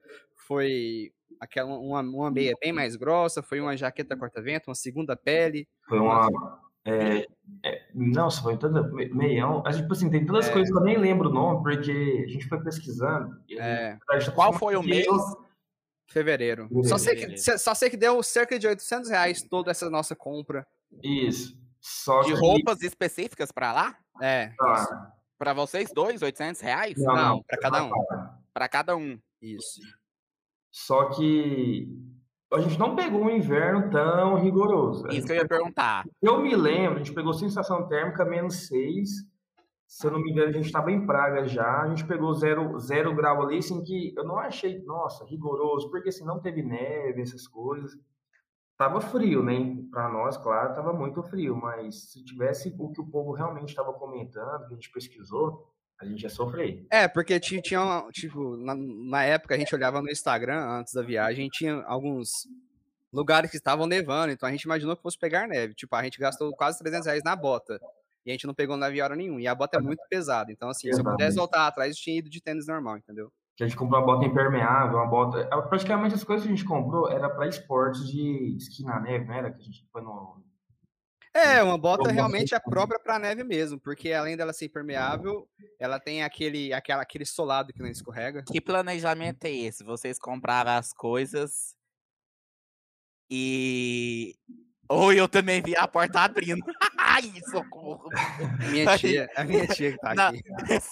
foi 0.48 1.12
aquela 1.40 1.78
uma, 1.78 2.02
uma 2.02 2.32
meia 2.32 2.56
bem 2.60 2.72
mais 2.72 2.96
grossa, 2.96 3.42
foi 3.42 3.60
uma 3.60 3.76
jaqueta 3.76 4.16
corta-vento, 4.18 4.68
uma 4.68 4.76
segunda 4.76 5.16
pele. 5.16 5.68
Foi 5.88 6.00
uma. 6.00 6.30
É, 6.84 7.28
é, 7.64 7.86
nossa, 7.94 8.42
foi 8.42 8.58
toda 8.58 8.84
meião. 9.14 9.64
A 9.66 9.72
tipo 9.72 9.94
assim, 9.94 10.10
tem 10.10 10.26
todas 10.26 10.46
as 10.46 10.52
é. 10.52 10.54
coisas 10.54 10.72
que 10.72 10.78
eu 10.78 10.84
nem 10.84 10.98
lembro 10.98 11.30
o 11.30 11.34
nome, 11.34 11.62
porque 11.62 12.24
a 12.26 12.28
gente 12.28 12.48
foi 12.48 12.62
pesquisando. 12.64 13.36
É. 13.52 13.98
Qual 14.34 14.54
foi 14.54 14.76
o 14.76 14.84
mês? 14.84 15.06
Fevereiro. 16.08 16.68
Fevereiro. 16.68 16.88
Só, 16.88 16.98
sei 16.98 17.16
que, 17.16 17.38
só 17.38 17.74
sei 17.74 17.90
que 17.90 17.98
deu 17.98 18.22
cerca 18.22 18.60
de 18.60 18.68
800 18.68 19.10
reais 19.10 19.44
toda 19.44 19.72
essa 19.72 19.90
nossa 19.90 20.16
compra. 20.16 20.68
Isso. 21.04 21.58
Só 21.80 22.22
de 22.22 22.34
que... 22.34 22.40
roupas 22.40 22.82
específicas 22.82 23.52
para 23.52 23.72
lá? 23.72 23.98
É. 24.22 24.52
Ah. 24.60 25.14
Para 25.38 25.54
vocês 25.54 25.92
dois, 25.94 26.22
800 26.22 26.62
reais? 26.62 26.94
Não, 26.98 27.16
não 27.16 27.44
para 27.44 27.58
cada 27.58 27.84
um. 27.84 27.92
Para 28.54 28.70
cada 28.70 28.96
um. 28.96 29.20
Isso. 29.42 29.82
Só 30.72 31.10
que 31.10 31.88
a 32.54 32.60
gente 32.60 32.80
não 32.80 32.96
pegou 32.96 33.22
um 33.22 33.30
inverno 33.30 33.90
tão 33.90 34.36
rigoroso. 34.36 35.08
Isso 35.10 35.28
que 35.28 35.34
eu 35.34 35.38
ia 35.38 35.48
perguntar. 35.48 36.04
Eu 36.22 36.42
me 36.42 36.56
lembro, 36.56 36.96
a 36.96 36.98
gente 37.00 37.13
pegou 37.13 37.34
sensação 37.34 37.88
térmica 37.88 38.25
menos 38.25 38.68
6. 38.68 39.10
Se 39.88 40.08
eu 40.08 40.12
não 40.12 40.22
me 40.22 40.32
engano, 40.32 40.50
a 40.50 40.54
gente 40.54 40.66
estava 40.66 40.90
em 40.90 41.06
Praga 41.06 41.46
já. 41.46 41.82
A 41.82 41.90
gente 41.90 42.06
pegou 42.06 42.34
zero, 42.34 42.80
zero 42.80 43.13
grau 43.13 43.42
ali, 43.42 43.58
assim, 43.58 43.84
que 43.84 44.13
eu 44.16 44.24
não 44.24 44.38
achei, 44.38 44.82
nossa, 44.84 45.25
rigoroso, 45.25 45.90
porque 45.92 46.10
assim, 46.10 46.24
não 46.24 46.40
teve 46.40 46.63
neve, 46.63 47.22
essas 47.22 47.46
coisas. 47.46 47.92
Tava 48.78 49.01
frio, 49.01 49.44
né? 49.44 49.78
Para 49.92 50.10
nós, 50.10 50.38
claro, 50.38 50.74
tava 50.74 50.94
muito 50.94 51.22
frio, 51.24 51.56
mas 51.56 52.12
se 52.12 52.24
tivesse 52.24 52.74
o 52.80 52.92
que 52.92 53.01
o 53.01 53.06
povo 53.06 53.34
realmente 53.34 53.70
estava 53.70 53.94
comentando, 53.94 54.66
que 54.66 54.74
a 54.74 54.75
gente 54.75 54.92
pesquisou, 54.92 55.71
a 56.01 56.05
gente 56.05 56.24
ia 56.24 56.29
sofrer. 56.29 56.86
É, 56.89 57.08
porque 57.08 57.39
tinha, 57.39 57.62
tinha 57.62 58.05
tipo, 58.12 58.58
na, 58.58 58.75
na, 58.75 59.24
época 59.24 59.55
a 59.55 59.58
gente 59.58 59.74
olhava 59.74 60.01
no 60.01 60.10
Instagram 60.10 60.60
antes 60.79 60.93
da 60.93 61.01
viagem, 61.01 61.50
tinha 61.50 61.84
alguns 61.84 62.48
lugares 63.12 63.51
que 63.51 63.58
estavam 63.58 63.86
nevando, 63.86 64.31
então 64.31 64.48
a 64.48 64.51
gente 64.51 64.63
imaginou 64.63 64.96
que 64.96 65.03
fosse 65.03 65.17
pegar 65.17 65.48
neve. 65.48 65.74
Tipo, 65.74 65.96
a 65.96 66.03
gente 66.03 66.20
gastou 66.20 66.51
quase 66.53 66.79
300 66.79 67.05
reais 67.05 67.24
na 67.24 67.36
bota. 67.36 67.79
E 68.25 68.29
a 68.29 68.34
gente 68.34 68.46
não 68.46 68.53
pegou 68.53 68.77
neve 68.77 69.01
hora 69.01 69.15
nenhum. 69.15 69.39
E 69.39 69.48
a 69.48 69.55
bota 69.55 69.77
é 69.77 69.81
muito 69.81 70.01
pesada. 70.10 70.51
Então, 70.51 70.70
assim, 70.70 70.91
se 70.93 71.00
eu 71.00 71.03
pudesse 71.03 71.38
voltar 71.38 71.67
atrás, 71.67 71.96
eu 71.96 72.01
tinha 72.01 72.20
ido 72.20 72.29
de 72.29 72.41
tênis 72.41 72.67
normal, 72.67 72.98
entendeu? 72.98 73.31
Que 73.55 73.63
a 73.63 73.67
gente 73.67 73.77
comprou 73.77 74.00
uma 74.00 74.05
bota 74.05 74.25
impermeável, 74.25 74.98
uma 74.98 75.08
bota. 75.08 75.39
É, 75.39 75.62
praticamente 75.62 76.15
as 76.15 76.24
coisas 76.24 76.46
que 76.46 76.51
a 76.51 76.55
gente 76.55 76.65
comprou 76.65 77.10
era 77.10 77.29
para 77.29 77.48
esportes 77.48 78.08
de 78.08 78.55
esqui 78.58 78.84
na 78.84 79.00
neve, 79.00 79.25
não 79.25 79.34
era? 79.34 79.51
Que 79.51 79.62
a 79.62 79.65
gente 79.65 79.86
foi 79.91 80.01
no. 80.01 80.41
É, 81.34 81.64
uma 81.64 81.78
bota 81.78 82.12
realmente 82.12 82.54
é 82.54 82.60
própria 82.60 83.00
para 83.00 83.18
neve 83.18 83.44
mesmo, 83.44 83.80
porque 83.80 84.12
além 84.12 84.36
dela 84.36 84.52
ser 84.52 84.66
impermeável, 84.66 85.48
ela 85.80 85.98
tem 85.98 86.24
aquele, 86.24 86.74
aquela, 86.74 87.02
aquele 87.02 87.26
solado 87.26 87.72
que 87.72 87.82
não 87.82 87.88
escorrega. 87.88 88.44
Que 88.52 88.60
planejamento 88.60 89.46
é 89.46 89.52
esse? 89.52 89.84
Vocês 89.84 90.20
compraram 90.20 90.72
as 90.72 90.92
coisas 90.92 91.74
e 93.30 94.36
ou 94.90 95.14
eu 95.14 95.26
também 95.26 95.62
vi 95.62 95.74
a 95.78 95.88
porta 95.88 96.20
abrindo. 96.20 96.62
Ai, 97.13 97.32
socorro. 97.50 98.10
Minha 98.70 98.98
tia, 98.98 99.30
a 99.36 99.44
minha 99.44 99.68
tia 99.68 99.91
que 99.91 99.98
tá 99.98 100.13
Não, 100.15 100.27
aqui. 100.27 100.41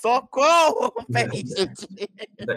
socorro. 0.02 0.94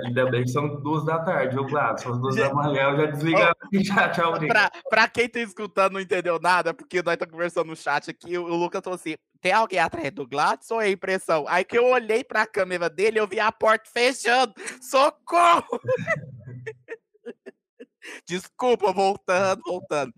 Ainda 0.04 0.30
bem 0.30 0.42
que 0.42 0.48
são 0.50 0.80
duas 0.82 1.04
da 1.04 1.20
tarde, 1.20 1.54
viu? 1.54 1.68
Se 1.68 2.04
fosse 2.04 2.20
duas 2.20 2.36
da 2.36 2.52
manhã, 2.52 2.90
eu 2.90 2.96
já 2.96 3.06
desligava 3.06 3.54
já, 3.72 4.08
tchau. 4.10 4.32
Pra, 4.40 4.70
pra 4.90 5.08
quem 5.08 5.28
tá 5.28 5.38
escutando 5.40 5.92
não 5.92 6.00
entendeu 6.00 6.40
nada, 6.40 6.74
porque 6.74 7.02
nós 7.02 7.14
estamos 7.14 7.32
conversando 7.32 7.66
no 7.66 7.76
chat 7.76 8.10
aqui, 8.10 8.36
o 8.36 8.46
Lucas 8.48 8.80
falou 8.82 8.96
assim: 8.96 9.14
tem 9.40 9.52
alguém 9.52 9.78
atrás 9.78 10.10
do 10.10 10.26
Gladys 10.26 10.70
ou 10.70 10.80
é 10.80 10.90
impressão? 10.90 11.44
Aí 11.48 11.64
que 11.64 11.78
eu 11.78 11.86
olhei 11.86 12.24
pra 12.24 12.46
câmera 12.46 12.90
dele, 12.90 13.20
eu 13.20 13.28
vi 13.28 13.38
a 13.38 13.52
porta 13.52 13.88
fechando. 13.92 14.52
Socorro! 14.80 15.80
Desculpa, 18.26 18.92
voltando, 18.92 19.62
voltando. 19.64 20.12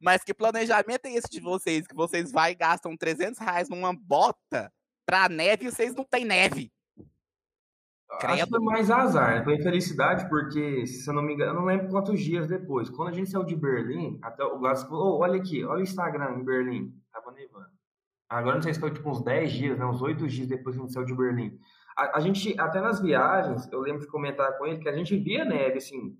Mas 0.00 0.22
que 0.22 0.32
planejamento 0.32 1.06
é 1.06 1.12
esse 1.14 1.28
de 1.30 1.40
vocês? 1.40 1.86
Que 1.86 1.94
vocês 1.94 2.30
vai 2.30 2.52
e 2.52 2.54
gastam 2.54 2.96
300 2.96 3.38
reais 3.38 3.68
numa 3.68 3.92
bota 3.92 4.72
pra 5.06 5.28
neve 5.28 5.66
e 5.66 5.70
vocês 5.70 5.94
não 5.94 6.04
têm 6.04 6.24
neve. 6.24 6.70
Acho 8.10 8.44
que 8.44 8.50
foi 8.50 8.60
mais 8.60 8.90
azar, 8.90 9.44
foi 9.44 9.56
infelicidade, 9.56 10.28
porque, 10.30 10.86
se 10.86 11.08
eu 11.08 11.14
não 11.14 11.22
me 11.22 11.34
engano, 11.34 11.50
eu 11.50 11.54
não 11.56 11.64
lembro 11.66 11.88
quantos 11.88 12.18
dias 12.20 12.46
depois. 12.48 12.88
Quando 12.88 13.10
a 13.10 13.12
gente 13.12 13.30
saiu 13.30 13.44
de 13.44 13.54
Berlim, 13.54 14.18
até 14.22 14.42
o 14.42 14.58
Gladys 14.58 14.82
falou, 14.84 15.18
"Ô, 15.18 15.22
olha 15.22 15.38
aqui, 15.38 15.62
olha 15.62 15.80
o 15.80 15.82
Instagram 15.82 16.38
em 16.38 16.44
Berlim. 16.44 16.94
Tava 17.12 17.30
nevando. 17.32 17.68
Agora 18.30 18.56
não 18.56 18.62
sei 18.62 18.74
se 18.74 18.80
foi 18.80 18.90
tipo 18.92 19.10
uns 19.10 19.22
10 19.22 19.52
dias, 19.52 19.78
né? 19.78 19.84
Uns 19.84 20.00
8 20.00 20.26
dias 20.26 20.48
depois 20.48 20.74
que 20.74 20.80
a 20.80 20.84
gente 20.84 20.92
saiu 20.94 21.06
de 21.06 21.14
Berlim. 21.14 21.58
A, 21.96 22.18
a 22.18 22.20
gente, 22.20 22.58
até 22.58 22.80
nas 22.80 23.00
viagens, 23.00 23.70
eu 23.72 23.80
lembro 23.80 24.00
de 24.00 24.08
comentar 24.08 24.56
com 24.56 24.66
ele 24.66 24.78
que 24.78 24.88
a 24.88 24.92
gente 24.92 25.16
via 25.16 25.44
neve, 25.44 25.78
assim, 25.78 26.16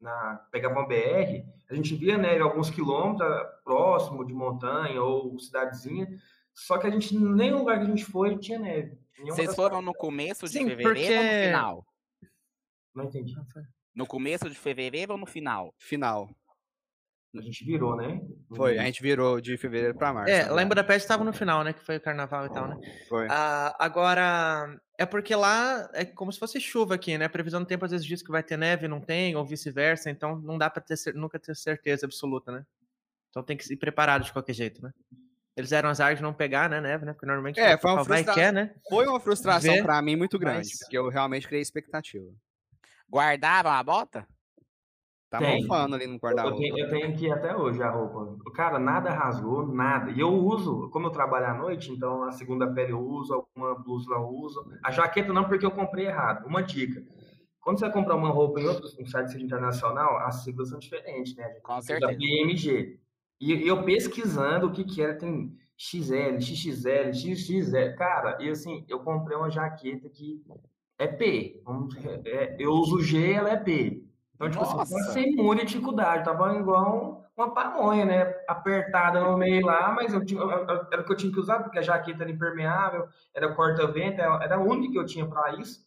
na, 0.00 0.36
pegava 0.50 0.74
uma 0.78 0.86
BR, 0.88 1.44
a 1.70 1.74
gente 1.74 1.94
via 1.94 2.16
neve 2.16 2.40
alguns 2.42 2.70
quilômetros 2.70 3.28
próximo 3.64 4.24
de 4.26 4.32
montanha 4.32 5.02
ou 5.02 5.38
cidadezinha, 5.38 6.08
só 6.54 6.78
que 6.78 6.86
a 6.86 6.90
gente, 6.90 7.16
nem 7.16 7.52
lugar 7.52 7.78
que 7.78 7.84
a 7.84 7.88
gente 7.88 8.04
foi, 8.04 8.36
tinha 8.38 8.58
neve. 8.58 8.98
Vocês 9.26 9.54
foram 9.54 9.82
no 9.82 9.92
começo 9.94 10.46
de 10.46 10.52
Sim, 10.58 10.66
fevereiro 10.66 11.14
ou 11.14 11.22
no 11.22 11.28
porque- 11.28 11.46
final? 11.46 11.86
Não 12.94 13.04
entendi. 13.04 13.34
No 13.94 14.06
começo 14.06 14.48
de 14.48 14.56
fevereiro 14.56 15.12
ou 15.12 15.18
no 15.18 15.26
final? 15.26 15.74
Final. 15.78 16.28
A 17.36 17.40
gente 17.42 17.64
virou, 17.64 17.96
né? 17.96 18.20
Foi, 18.56 18.76
a 18.76 18.82
gente 18.82 19.00
virou 19.00 19.40
de 19.40 19.56
fevereiro 19.56 19.94
pra 19.96 20.12
março. 20.12 20.32
É, 20.32 20.46
na 20.46 20.52
lá 20.52 20.62
em. 20.62 20.66
Budapeste 20.66 21.04
estava 21.04 21.22
no 21.22 21.32
final, 21.32 21.62
né? 21.62 21.72
Que 21.72 21.84
foi 21.84 21.96
o 21.96 22.00
carnaval 22.00 22.46
e 22.46 22.52
tal, 22.52 22.66
né? 22.66 22.76
Foi. 23.08 23.28
Ah, 23.30 23.76
agora, 23.78 24.76
é 24.98 25.06
porque 25.06 25.32
lá 25.36 25.88
é 25.94 26.04
como 26.04 26.32
se 26.32 26.38
fosse 26.40 26.60
chuva 26.60 26.96
aqui, 26.96 27.16
né? 27.16 27.26
A 27.26 27.30
previsão 27.30 27.60
do 27.60 27.66
tempo 27.66 27.84
às 27.84 27.92
vezes 27.92 28.04
diz 28.04 28.20
que 28.20 28.32
vai 28.32 28.42
ter 28.42 28.56
neve, 28.56 28.88
não 28.88 29.00
tem, 29.00 29.36
ou 29.36 29.44
vice-versa, 29.44 30.10
então 30.10 30.40
não 30.40 30.58
dá 30.58 30.68
pra 30.68 30.82
ter, 30.82 30.96
nunca 31.14 31.38
ter 31.38 31.54
certeza 31.54 32.04
absoluta, 32.04 32.50
né? 32.50 32.66
Então 33.30 33.44
tem 33.44 33.56
que 33.56 33.64
se 33.64 33.74
ir 33.74 33.76
preparado 33.76 34.24
de 34.24 34.32
qualquer 34.32 34.52
jeito, 34.52 34.82
né? 34.82 34.90
Eles 35.56 35.70
eram 35.70 35.88
azar 35.88 36.16
de 36.16 36.22
não 36.22 36.32
pegar, 36.34 36.68
né, 36.68 36.80
neve, 36.80 37.04
né? 37.04 37.12
Porque 37.12 37.26
normalmente 37.26 37.60
É, 37.60 37.78
foi 37.78 37.92
uma 37.92 38.02
e 38.02 38.04
frustra- 38.06 38.34
quer, 38.34 38.52
né? 38.52 38.74
Foi 38.88 39.06
uma 39.06 39.20
frustração 39.20 39.82
pra 39.82 40.02
mim 40.02 40.16
muito 40.16 40.36
grande, 40.36 40.58
mas- 40.68 40.78
porque 40.80 40.98
eu 40.98 41.08
realmente 41.08 41.46
criei 41.46 41.62
expectativa. 41.62 42.26
Guardaram 43.08 43.70
a 43.70 43.82
bota? 43.84 44.26
Tá 45.30 45.38
Tem. 45.38 45.62
mofando 45.62 45.94
ali 45.94 46.08
no 46.08 46.14
Eu 46.14 46.18
guarda-roupa. 46.18 46.58
tenho, 46.58 46.76
eu 46.76 46.88
tenho 46.88 47.08
aqui 47.08 47.30
até 47.30 47.56
hoje 47.56 47.80
a 47.80 47.88
roupa. 47.88 48.36
Cara, 48.52 48.80
nada 48.80 49.10
rasgou, 49.10 49.64
nada. 49.64 50.10
E 50.10 50.18
eu 50.18 50.28
uso, 50.34 50.90
como 50.90 51.06
eu 51.06 51.10
trabalho 51.10 51.46
à 51.46 51.54
noite, 51.54 51.92
então 51.92 52.24
a 52.24 52.32
segunda-feira 52.32 52.90
eu 52.90 53.00
uso, 53.00 53.32
alguma 53.34 53.76
blusa 53.76 54.12
eu 54.12 54.26
uso. 54.28 54.60
A 54.84 54.90
jaqueta 54.90 55.32
não, 55.32 55.44
porque 55.48 55.64
eu 55.64 55.70
comprei 55.70 56.06
errado. 56.06 56.44
Uma 56.46 56.62
dica. 56.64 57.00
Quando 57.60 57.78
você 57.78 57.88
comprar 57.90 58.16
uma 58.16 58.30
roupa 58.30 58.60
em 58.60 58.66
outro 58.66 58.88
um 59.00 59.06
site 59.06 59.40
internacional, 59.40 60.18
as 60.18 60.42
siglas 60.42 60.70
são 60.70 60.80
diferentes, 60.80 61.36
né? 61.36 61.44
Com 61.62 61.80
certeza. 61.80 62.12
PMG. 62.18 62.98
E, 63.40 63.54
e 63.54 63.68
eu 63.68 63.84
pesquisando 63.84 64.66
o 64.66 64.72
que 64.72 64.82
que 64.82 65.00
era, 65.00 65.16
tem 65.16 65.54
XL, 65.76 66.40
XXL, 66.40 67.12
XXL. 67.14 67.94
Cara, 67.96 68.36
e 68.42 68.50
assim, 68.50 68.84
eu 68.88 68.98
comprei 69.00 69.36
uma 69.36 69.48
jaqueta 69.50 70.08
que 70.08 70.42
é 70.98 71.06
P. 71.06 71.62
É- 72.24 72.56
eu 72.58 72.72
uso 72.72 73.00
G, 73.00 73.32
ela 73.32 73.50
é 73.50 73.56
P. 73.56 74.09
Então, 74.40 74.50
tipo 74.50 74.62
assim, 74.64 74.76
Nossa! 74.76 74.94
passei 74.94 75.32
muita 75.36 75.64
dificuldade. 75.66 76.24
Tava 76.24 76.54
igual 76.56 77.24
uma 77.36 77.52
pamonha, 77.52 78.04
né? 78.06 78.24
Apertada 78.48 79.20
no 79.20 79.36
meio 79.36 79.64
lá, 79.66 79.92
mas 79.92 80.14
eu 80.14 80.24
tinha, 80.24 80.40
eu- 80.40 80.50
eu- 80.50 80.86
era 80.90 81.02
o 81.02 81.04
que 81.04 81.12
eu 81.12 81.16
tinha 81.16 81.32
que 81.32 81.38
usar, 81.38 81.62
porque 81.62 81.78
a 81.78 81.82
jaqueta 81.82 82.22
era 82.22 82.30
impermeável, 82.30 83.06
era 83.34 83.54
corta-vento, 83.54 84.20
era 84.20 84.42
era 84.42 84.56
a 84.56 84.60
única 84.60 84.92
que 84.92 84.98
eu 84.98 85.04
tinha 85.06 85.26
para 85.28 85.54
isso. 85.56 85.86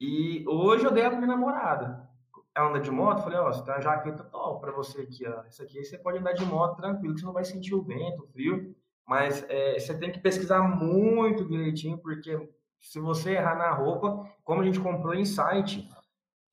E 0.00 0.44
hoje 0.48 0.84
eu 0.86 0.92
dei 0.92 1.04
pra 1.04 1.16
minha 1.16 1.28
namorada. 1.28 2.08
Ela 2.56 2.68
anda 2.70 2.80
de 2.80 2.90
moto, 2.90 3.22
falei, 3.22 3.38
ó, 3.38 3.52
você 3.52 3.64
tem 3.64 3.74
uma 3.74 3.80
jaqueta 3.82 4.24
top 4.24 4.60
pra 4.60 4.72
você 4.72 5.02
aqui, 5.02 5.26
ó. 5.26 5.42
Essa 5.46 5.64
aqui 5.64 5.84
você 5.84 5.98
pode 5.98 6.18
andar 6.18 6.32
de 6.34 6.44
moto 6.44 6.76
tranquilo, 6.76 7.14
que 7.14 7.20
você 7.20 7.26
não 7.26 7.32
vai 7.32 7.44
sentir 7.44 7.74
o 7.74 7.82
vento, 7.82 8.24
o 8.24 8.28
frio. 8.28 8.74
Mas 9.06 9.44
é, 9.48 9.78
você 9.78 9.98
tem 9.98 10.12
que 10.12 10.20
pesquisar 10.20 10.62
muito 10.62 11.44
direitinho, 11.46 11.98
porque 11.98 12.48
se 12.80 13.00
você 13.00 13.32
errar 13.32 13.56
na 13.56 13.70
roupa, 13.72 14.24
como 14.44 14.60
a 14.62 14.64
gente 14.64 14.80
comprou 14.80 15.14
em 15.14 15.24
site, 15.24 15.88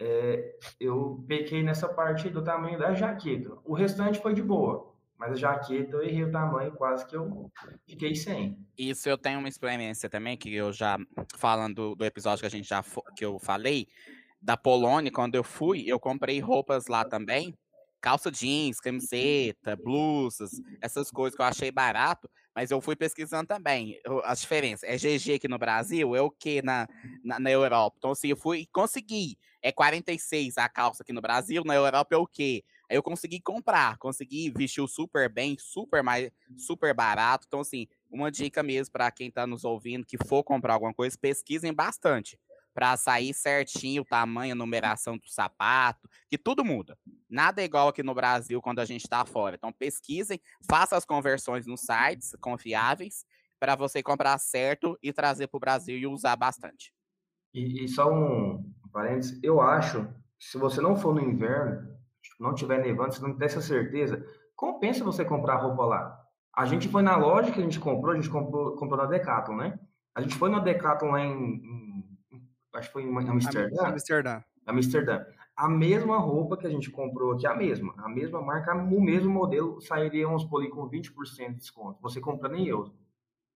é, 0.04 0.56
eu 0.80 1.24
pequei 1.28 1.62
nessa 1.62 1.88
parte 1.88 2.28
do 2.28 2.44
tamanho 2.44 2.80
da 2.80 2.96
jaqueta. 2.96 3.56
O 3.64 3.76
restante 3.76 4.20
foi 4.20 4.34
de 4.34 4.42
boa, 4.42 4.92
mas 5.16 5.34
a 5.34 5.36
jaqueta 5.36 5.96
eu 5.96 6.02
errei 6.02 6.24
o 6.24 6.32
tamanho, 6.32 6.72
quase 6.72 7.06
que 7.06 7.16
eu 7.16 7.52
fiquei 7.88 8.16
sem. 8.16 8.58
Isso 8.76 9.08
eu 9.08 9.16
tenho 9.16 9.38
uma 9.38 9.48
experiência 9.48 10.10
também, 10.10 10.36
que 10.36 10.52
eu 10.52 10.74
já, 10.74 10.98
falando 11.38 11.96
do, 11.96 12.04
episódio 12.04 12.40
que 12.42 12.48
a 12.48 12.50
gente 12.50 12.68
já 12.68 12.84
que 13.16 13.24
eu 13.24 13.38
falei, 13.38 13.88
da 14.42 14.58
Polônia, 14.58 15.12
quando 15.12 15.36
eu 15.36 15.44
fui, 15.44 15.84
eu 15.86 16.00
comprei 16.00 16.40
roupas 16.40 16.88
lá 16.88 17.06
também, 17.06 17.54
calça 18.02 18.32
jeans, 18.32 18.80
camiseta, 18.80 19.76
blusas, 19.76 20.50
essas 20.82 21.12
coisas 21.12 21.36
que 21.36 21.44
eu 21.44 21.46
achei 21.46 21.72
barato, 21.72 22.28
mas 22.56 22.72
eu 22.72 22.82
fui 22.82 22.96
pesquisando 22.96 23.46
também 23.46 24.00
as 24.24 24.42
diferenças. 24.42 24.90
É 24.90 24.98
GG 24.98 25.36
aqui 25.36 25.48
no 25.48 25.60
Brasil, 25.60 26.16
é 26.16 26.22
o 26.22 26.32
que 26.32 26.64
na, 26.64 26.88
na, 27.24 27.40
na 27.40 27.52
Europa? 27.52 27.98
Então, 28.00 28.10
assim, 28.10 28.30
eu 28.30 28.36
fui 28.36 28.62
e 28.62 28.66
consegui. 28.66 29.38
É 29.62 29.72
46 29.72 30.58
a 30.58 30.68
calça 30.68 31.04
aqui 31.04 31.14
no 31.14 31.22
Brasil, 31.22 31.64
na 31.64 31.76
Europa 31.76 32.16
é 32.16 32.18
o 32.18 32.28
quê? 32.28 32.64
Aí 32.90 32.98
eu 32.98 33.04
consegui 33.04 33.40
comprar, 33.40 33.98
consegui 33.98 34.50
vestir 34.50 34.86
super 34.88 35.30
bem, 35.30 35.56
super 35.58 36.04
mais, 36.04 36.30
super 36.58 36.94
barato. 36.94 37.46
Então, 37.48 37.62
assim, 37.62 37.88
uma 38.10 38.30
dica 38.30 38.62
mesmo 38.62 38.92
para 38.92 39.10
quem 39.12 39.30
está 39.30 39.48
nos 39.48 39.64
ouvindo 39.64 40.06
que 40.06 40.18
for 40.26 40.44
comprar 40.44 40.74
alguma 40.74 40.94
coisa, 40.94 41.18
pesquisem 41.18 41.74
bastante 41.74 42.38
para 42.74 42.96
sair 42.98 43.34
certinho 43.34 44.02
o 44.02 44.06
tamanho, 44.06 44.54
a 44.54 44.56
numeração 44.56 45.18
do 45.18 45.30
sapato, 45.30 46.10
que 46.30 46.38
tudo 46.38 46.66
muda. 46.66 46.98
Nada 47.30 47.62
é 47.62 47.66
igual 47.66 47.88
aqui 47.88 48.04
no 48.04 48.14
Brasil 48.14 48.62
quando 48.62 48.80
a 48.80 48.86
gente 48.86 49.04
está 49.04 49.26
fora. 49.26 49.56
Então 49.56 49.72
pesquisem, 49.72 50.42
façam 50.70 50.98
as 50.98 51.06
conversões 51.06 51.66
nos 51.66 51.82
sites 51.82 52.36
confiáveis 52.42 53.26
para 53.60 53.76
você 53.76 54.02
comprar 54.02 54.38
certo 54.38 54.98
e 55.02 55.14
trazer 55.14 55.48
para 55.48 55.58
o 55.58 55.60
Brasil 55.62 55.98
e 55.98 56.08
usar 56.08 56.36
bastante. 56.36 56.94
E, 57.54 57.84
e 57.84 57.88
só 57.88 58.12
um 58.12 58.64
parênteses, 58.92 59.40
eu 59.44 59.62
acho, 59.62 60.08
se 60.40 60.58
você 60.58 60.82
não 60.82 60.96
for 60.96 61.14
no 61.16 61.22
inverno, 61.22 61.90
não 62.40 62.54
tiver 62.54 62.80
nevando, 62.80 63.14
se 63.14 63.22
não 63.22 63.36
ter 63.38 63.46
essa 63.46 63.62
certeza, 63.62 64.24
compensa 64.56 65.04
você 65.04 65.24
comprar 65.24 65.56
roupa 65.58 65.86
lá. 65.86 66.20
A 66.56 66.66
gente 66.66 66.90
foi 66.90 67.02
na 67.02 67.16
loja 67.16 67.52
que 67.52 67.60
a 67.60 67.64
gente 67.64 67.80
comprou, 67.80 68.12
a 68.12 68.16
gente 68.16 68.30
comprou, 68.30 68.76
comprou 68.76 68.98
na 68.98 69.06
Decathlon, 69.06 69.56
né? 69.58 69.80
A 70.14 70.22
gente 70.22 70.36
foi 70.36 70.50
na 70.50 70.60
Decathlon 70.60 71.12
lá 71.12 71.22
em, 71.22 71.32
em- 71.34 72.20
acho 72.76 72.88
que 72.88 72.94
foi 72.94 73.04
em 73.04 73.30
Amsterdã, 73.30 73.88
Amsterdã. 73.88 74.44
Amsterdã. 74.68 75.26
A 75.56 75.70
mesma 75.70 76.18
roupa 76.18 76.58
que 76.58 76.66
a 76.66 76.70
gente 76.70 76.90
comprou 76.90 77.34
aqui, 77.34 77.46
a 77.46 77.56
mesma, 77.56 77.94
a 77.98 78.10
mesma 78.10 78.42
marca, 78.42 78.74
o 78.76 79.02
mesmo 79.02 79.32
modelo, 79.32 79.80
sairia 79.82 80.28
uns 80.28 80.44
por 80.44 80.60
ali 80.62 80.70
com 80.70 80.90
20% 80.90 81.52
de 81.52 81.58
desconto. 81.58 82.02
Você 82.02 82.20
comprando 82.20 82.56
em 82.56 82.68
euros. 82.68 82.92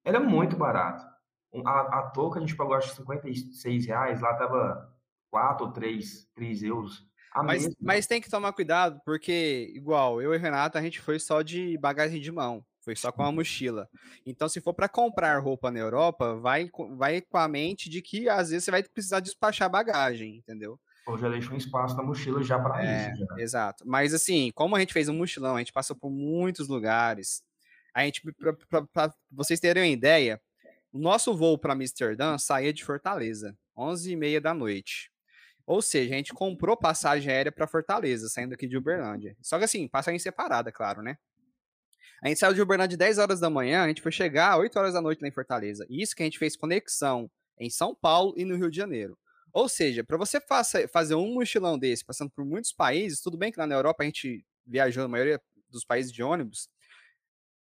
Era 0.04 0.20
muito 0.20 0.56
barato. 0.56 1.06
A, 1.66 2.00
a 2.00 2.04
touca 2.12 2.38
a 2.38 2.42
gente 2.42 2.56
pagou 2.56 2.76
acho 2.76 2.90
que 2.90 2.98
56 2.98 3.86
reais, 3.86 4.22
lá 4.22 4.34
tava 4.36 4.95
4 5.30 5.66
ou 5.68 5.72
3, 5.74 6.28
3 6.36 6.64
euros. 6.64 7.06
A 7.34 7.44
Mas, 7.44 7.64
mesma. 7.64 7.76
mas 7.82 8.08
tem 8.08 8.22
que 8.22 8.30
tomar 8.30 8.54
cuidado, 8.54 9.00
porque, 9.06 9.72
igual, 9.76 10.22
eu 10.22 10.34
e 10.34 10.38
o 10.38 10.40
Renato, 10.40 10.78
a 10.78 10.82
gente 10.82 11.02
foi 11.02 11.20
só 11.20 11.42
de 11.42 11.78
bagagem 11.78 12.22
de 12.22 12.32
mão. 12.32 12.64
Foi 12.82 12.96
só 12.96 13.12
com 13.12 13.24
a 13.24 13.32
mochila. 13.32 13.90
Então, 14.26 14.48
se 14.48 14.62
for 14.62 14.74
para 14.74 14.88
comprar 14.88 15.40
roupa 15.40 15.72
na 15.72 15.80
Europa, 15.80 16.36
vai, 16.36 16.70
com- 16.70 16.96
vai 16.96 17.20
com 17.20 17.38
a 17.38 17.48
mente 17.48 17.90
de 17.90 18.02
que 18.02 18.30
às 18.30 18.50
vezes 18.52 18.64
você 18.64 18.72
vai 18.72 18.84
precisar 18.84 19.20
despachar 19.20 19.70
bagagem, 19.70 20.38
entendeu? 20.38 20.80
Eu 21.08 21.18
já 21.18 21.28
deixei 21.30 21.52
um 21.52 21.58
espaço 21.58 21.98
na 21.98 22.04
mochila 22.04 22.42
já 22.44 22.58
para 22.60 22.84
É, 22.86 23.12
isso. 23.12 23.26
Já. 23.26 23.42
exato. 23.42 23.84
Mas 23.88 24.14
assim, 24.14 24.52
como 24.54 24.76
a 24.76 24.80
gente 24.80 24.94
fez 24.94 25.10
um 25.10 25.16
mochilão, 25.18 25.56
a 25.56 25.60
gente 25.60 25.74
passou 25.74 25.96
por 25.96 26.10
muitos 26.12 26.68
lugares. 26.68 27.42
A 27.94 28.04
gente, 28.06 28.22
pra 28.94 29.12
vocês 29.32 29.60
terem 29.60 29.84
uma 29.84 29.90
ideia, 29.90 30.40
O 30.94 31.00
nosso 31.00 31.36
voo 31.36 31.58
para 31.58 31.74
Amsterdã 31.74 32.38
saía 32.38 32.72
de 32.72 32.86
Fortaleza, 32.86 33.58
11h30 33.78 34.40
da 34.40 34.54
noite. 34.54 35.12
Ou 35.66 35.82
seja, 35.82 36.14
a 36.14 36.18
gente 36.18 36.34
comprou 36.34 36.78
passagem 36.78 37.32
aérea 37.32 37.52
para 37.52 37.68
Fortaleza, 37.68 38.30
saindo 38.30 38.54
aqui 38.54 38.68
de 38.68 38.78
Uberlândia. 38.78 39.36
Só 39.42 39.58
que 39.58 39.66
assim, 39.66 39.88
passagem 39.88 40.20
separada, 40.20 40.72
claro, 40.72 41.02
né? 41.02 41.18
A 42.24 42.28
gente 42.28 42.40
saiu 42.40 42.54
de 42.54 42.62
Uberlândia 42.62 42.98
10 42.98 43.18
horas 43.18 43.40
da 43.40 43.50
manhã, 43.50 43.84
a 43.84 43.88
gente 43.88 44.02
foi 44.02 44.12
chegar 44.12 44.58
8 44.58 44.78
horas 44.78 44.94
da 44.94 45.02
noite 45.02 45.22
lá 45.22 45.28
em 45.28 45.32
Fortaleza. 45.32 45.86
E 45.90 46.02
isso 46.02 46.16
que 46.16 46.24
a 46.24 46.26
gente 46.26 46.40
fez 46.40 46.56
conexão 46.56 47.30
em 47.60 47.70
São 47.70 47.96
Paulo 47.96 48.34
e 48.38 48.46
no 48.46 48.56
Rio 48.56 48.70
de 48.70 48.78
Janeiro. 48.78 49.18
Ou 49.52 49.70
seja, 49.70 50.04
para 50.04 50.18
você 50.18 50.40
faça, 50.42 50.88
fazer 50.88 51.16
um 51.16 51.34
mochilão 51.34 51.80
desse, 51.80 52.04
passando 52.04 52.30
por 52.30 52.46
muitos 52.46 52.74
países, 52.74 53.22
tudo 53.22 53.38
bem 53.38 53.52
que 53.52 53.60
lá 53.60 53.66
na 53.66 53.76
Europa 53.76 54.04
a 54.04 54.06
gente 54.06 54.46
viajou 54.66 55.04
na 55.04 55.08
maioria 55.08 55.42
dos 55.70 55.86
países 55.86 56.12
de 56.12 56.22
ônibus, 56.22 56.68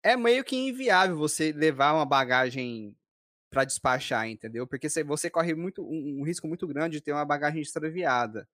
é 0.01 0.15
meio 0.15 0.43
que 0.43 0.55
inviável 0.55 1.17
você 1.17 1.51
levar 1.51 1.93
uma 1.93 2.05
bagagem 2.05 2.95
para 3.55 3.63
despachar, 3.63 4.27
entendeu? 4.27 4.67
Porque 4.67 4.89
você 5.05 5.29
corre 5.29 5.55
muito 5.55 5.81
um, 5.81 6.19
um, 6.19 6.23
risco 6.23 6.45
muito 6.45 6.67
grande 6.67 6.97
de 6.97 7.01
ter 7.01 7.13
uma 7.13 7.23
bagagem 7.23 7.61
extraviada. 7.61 8.45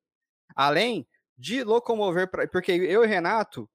Além 0.56 1.08
de 1.36 1.64
locomover, 1.64 2.30
pra, 2.30 2.48
porque 2.48 2.72
eu 2.72 3.04
e 3.04 3.08
Renato, 3.08 3.68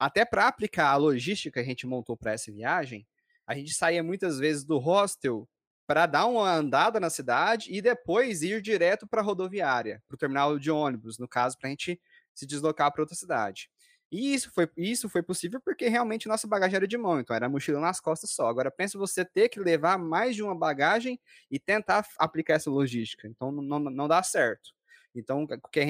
até 0.00 0.24
para 0.24 0.48
aplicar 0.48 0.88
a 0.90 0.96
logística 0.96 1.52
que 1.52 1.60
a 1.60 1.64
gente 1.64 1.86
montou 1.86 2.16
para 2.16 2.32
essa 2.32 2.50
viagem, 2.50 3.06
a 3.46 3.54
gente 3.54 3.72
saía 3.72 4.02
muitas 4.02 4.40
vezes 4.40 4.64
do 4.64 4.78
hostel 4.78 5.48
para 5.86 6.06
dar 6.06 6.26
uma 6.26 6.52
andada 6.52 6.98
na 6.98 7.08
cidade 7.08 7.72
e 7.72 7.80
depois 7.80 8.42
ir 8.42 8.60
direto 8.60 9.06
para 9.06 9.20
a 9.20 9.24
rodoviária, 9.24 10.02
para 10.08 10.16
o 10.16 10.18
terminal 10.18 10.58
de 10.58 10.72
ônibus, 10.72 11.20
no 11.20 11.28
caso, 11.28 11.56
para 11.56 11.68
a 11.68 11.70
gente 11.70 12.00
se 12.34 12.44
deslocar 12.44 12.92
para 12.92 13.02
outra 13.02 13.14
cidade. 13.14 13.70
E 14.10 14.34
isso 14.34 14.50
foi, 14.52 14.68
isso 14.76 15.08
foi 15.08 15.22
possível 15.22 15.60
porque 15.60 15.86
realmente 15.88 16.28
nossa 16.28 16.46
bagagem 16.46 16.76
era 16.76 16.88
de 16.88 16.96
mão, 16.96 17.20
então 17.20 17.36
era 17.36 17.48
mochila 17.48 17.78
nas 17.78 18.00
costas 18.00 18.30
só. 18.30 18.48
Agora, 18.48 18.70
pensa 18.70 18.98
você 18.98 19.24
ter 19.24 19.50
que 19.50 19.60
levar 19.60 19.98
mais 19.98 20.34
de 20.34 20.42
uma 20.42 20.54
bagagem 20.54 21.20
e 21.50 21.58
tentar 21.58 22.06
aplicar 22.18 22.54
essa 22.54 22.70
logística. 22.70 23.28
Então, 23.28 23.52
não, 23.52 23.78
não 23.78 24.08
dá 24.08 24.22
certo. 24.22 24.70
Então, 25.14 25.46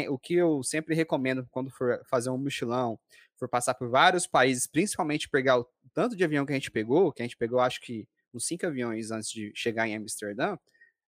o 0.09 0.19
que, 0.19 0.35
eu 0.35 0.63
sempre 0.63 0.95
recomendo 0.95 1.47
quando 1.51 1.71
for 1.71 2.03
fazer 2.07 2.31
um 2.31 2.39
mochilão, 2.39 2.99
for 3.37 3.49
passar 3.49 3.75
por 3.75 3.89
vários 3.89 4.27
países, 4.27 4.67
principalmente 4.67 5.29
pegar 5.29 5.59
o 5.61 5.69
tanto 5.95 6.17
de 6.17 6.25
avião 6.25 6.47
que 6.47 6.53
a 6.53 6.57
gente 6.57 6.71
pegou, 6.71 7.13
que 7.13 7.23
a 7.23 7.25
gente 7.25 7.37
pegou 7.37 7.61
acho 7.61 7.81
que 7.81 8.09
uns 8.35 8.47
cinco 8.47 8.67
aviões 8.67 9.11
antes 9.11 9.31
de 9.31 9.53
chegar 9.55 9.87
em 9.87 9.97
Amsterdã, 9.97 10.57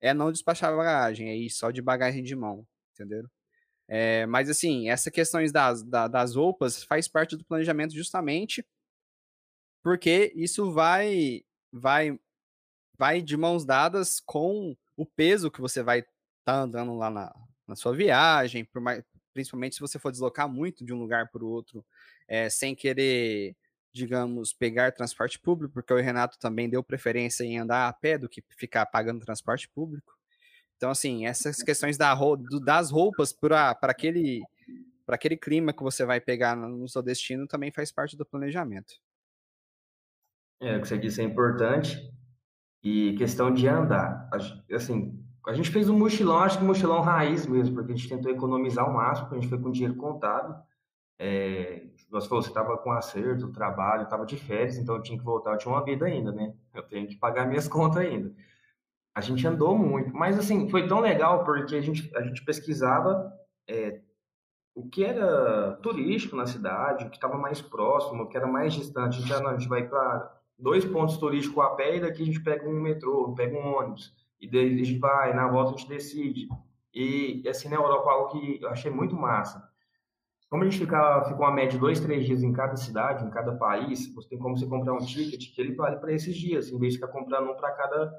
é 0.02 0.14
não 0.14 0.32
despachar 0.32 0.76
bagagem, 0.76 1.30
é 1.30 1.36
ir 1.36 1.50
só 1.50 1.72
de 1.72 1.82
bagagem 1.82 2.24
de 2.24 2.36
mão, 2.36 2.66
entendeu? 2.94 3.28
É, 3.88 4.25
mas 4.25 4.50
assim, 4.50 4.89
essa 4.89 5.12
questões 5.12 5.51
das, 5.51 5.84
das 5.84 6.36
roupas 6.36 6.84
faz 6.84 7.08
parte 7.08 7.36
do 7.36 7.46
planejamento 7.46 7.94
justamente 7.94 8.65
porque 9.86 10.34
isso 10.36 10.72
vai 10.72 11.44
vai 11.72 12.20
vai 12.98 13.22
de 13.22 13.38
mãos 13.38 13.63
dadas 13.65 14.20
com 14.20 14.75
o 14.98 15.06
peso 15.06 15.51
que 15.51 15.62
você 15.62 15.84
vai 15.84 16.00
estar 16.00 16.10
tá 16.44 16.62
andando 16.62 16.96
lá 16.96 17.12
na, 17.12 17.32
na 17.68 17.75
sua 17.75 17.96
viagem, 17.96 18.68
mais, 18.75 19.04
principalmente 19.32 19.75
se 19.75 19.82
você 19.82 20.00
for 20.00 20.12
deslocar 20.12 20.50
muito 20.50 20.84
de 20.84 20.92
um 20.92 21.00
lugar 21.00 21.30
para 21.30 21.44
o 21.44 21.48
outro, 21.48 21.86
é, 22.27 22.50
sem 22.50 22.74
querer, 22.74 23.56
digamos, 23.94 24.54
pegar 24.54 24.92
transporte 24.92 25.39
público, 25.39 25.74
porque 25.74 25.94
o 25.94 25.98
Renato 25.98 26.39
também 26.39 26.68
deu 26.70 26.84
preferência 26.84 27.44
em 27.44 27.60
andar 27.60 27.88
a 27.88 27.94
pé 27.94 28.18
do 28.18 28.30
que 28.30 28.44
ficar 28.58 28.88
pagando 28.88 29.24
transporte 29.24 29.70
público. 29.70 30.18
Então, 30.77 30.91
assim, 30.91 31.25
essas 31.25 31.63
questões 31.63 31.98
da, 31.98 32.15
das 32.63 32.91
roupas 32.91 33.32
para 33.32 33.77
aquele, 33.82 34.41
aquele 35.08 35.38
clima 35.38 35.72
que 35.72 35.82
você 35.82 36.05
vai 36.05 36.20
pegar 36.20 36.55
no 36.55 36.88
seu 36.88 37.01
destino 37.01 37.48
também 37.48 37.72
faz 37.72 37.91
parte 37.91 38.17
do 38.17 38.25
planejamento. 38.25 38.94
É, 40.62 40.77
o 40.77 40.82
que 40.82 40.88
você 40.88 40.98
disse 40.98 41.22
é 41.22 41.24
importante. 41.24 42.12
E 42.84 43.15
questão 43.17 43.51
de 43.51 43.67
andar. 43.67 44.29
Assim, 44.71 45.19
a 45.47 45.54
gente 45.54 45.71
fez 45.71 45.89
um 45.89 45.97
mochilão, 45.97 46.39
acho 46.39 46.58
que 46.60 46.63
um 46.63 46.67
mochilão 46.67 47.02
raiz 47.02 47.47
mesmo, 47.47 47.73
porque 47.73 47.93
a 47.93 47.95
gente 47.95 48.10
tentou 48.10 48.32
economizar 48.32 48.88
o 48.88 48.93
máximo, 48.93 49.28
porque 49.28 49.39
a 49.39 49.41
gente 49.41 49.50
foi 49.50 49.60
com 49.60 49.71
dinheiro 49.71 49.95
contado. 49.95 50.62
É, 51.17 51.88
você 52.12 52.28
falou, 52.28 52.43
você 52.43 52.50
estava 52.50 52.78
com 52.78 52.91
acerto, 52.91 53.52
trabalho, 53.52 54.04
estava 54.04 54.26
de 54.26 54.38
férias, 54.38 54.78
então 54.78 54.95
eu 54.95 55.02
tinha 55.02 55.17
que 55.17 55.23
voltar, 55.23 55.54
eu 55.54 55.58
tinha 55.58 55.73
uma 55.73 55.84
vida 55.84 56.06
ainda, 56.06 56.32
né? 56.32 56.54
Eu 56.73 56.84
tenho 56.84 57.08
que 57.08 57.15
pagar 57.15 57.47
minhas 57.47 57.67
contas 57.69 57.97
ainda 57.97 58.36
a 59.15 59.21
gente 59.21 59.47
andou 59.47 59.78
muito, 59.78 60.13
mas 60.13 60.38
assim, 60.38 60.69
foi 60.69 60.88
tão 60.88 60.99
legal 60.99 61.45
porque 61.45 61.78
a 61.78 61.82
gente, 61.82 62.12
a 62.13 62.21
gente 62.21 62.43
pesquisava 62.43 63.34
é, 63.65 64.01
o 64.75 64.89
que 64.89 65.06
era 65.06 65.80
turístico 65.82 66.36
na 66.36 66.45
cidade, 66.45 67.06
o 67.06 67.10
que 67.10 67.15
estava 67.15 67.38
mais 67.38 67.62
próximo, 67.62 68.23
o 68.23 68.28
que 68.28 68.36
era 68.36 68.45
mais 68.45 68.73
distante. 68.73 69.17
A 69.17 69.21
gente, 69.21 69.34
a 69.34 69.54
gente 69.54 69.69
vai 69.69 69.88
para 69.88 70.38
dois 70.60 70.84
pontos 70.84 71.17
turísticos 71.17 71.63
a 71.63 71.69
pé 71.69 71.95
e 71.95 72.01
daqui 72.01 72.23
a 72.23 72.25
gente 72.25 72.43
pega 72.43 72.67
um 72.67 72.82
metrô, 72.82 73.34
pega 73.34 73.58
um 73.58 73.78
ônibus. 73.78 74.13
E 74.39 74.51
daí 74.51 74.73
a 74.73 74.84
gente 74.84 74.99
vai, 74.99 75.34
na 75.34 75.47
volta 75.47 75.73
a 75.73 75.78
gente 75.78 75.88
decide. 75.88 76.49
E 76.93 77.41
assim, 77.47 77.69
na 77.69 77.78
Europa, 77.78 78.12
algo 78.12 78.30
que 78.32 78.62
eu 78.62 78.69
achei 78.69 78.91
muito 78.91 79.15
massa. 79.15 79.63
Como 80.49 80.63
a 80.63 80.65
gente 80.65 80.80
fica, 80.80 81.23
fica 81.23 81.39
uma 81.39 81.54
média 81.54 81.71
de 81.71 81.78
dois, 81.78 82.01
três 82.01 82.25
dias 82.25 82.43
em 82.43 82.51
cada 82.51 82.75
cidade, 82.75 83.25
em 83.25 83.30
cada 83.30 83.56
país, 83.56 84.13
você 84.13 84.28
tem 84.28 84.38
como 84.38 84.58
você 84.58 84.65
comprar 84.65 84.93
um 84.93 84.97
ticket 84.97 85.56
que 85.56 85.62
ele 85.62 85.73
vale 85.73 85.95
para 85.97 86.12
esses 86.12 86.36
dias, 86.36 86.69
em 86.69 86.78
vez 86.78 86.93
de 86.93 86.99
ficar 86.99 87.12
comprando 87.12 87.49
um 87.49 87.56
para 87.56 87.71
cada 87.71 88.13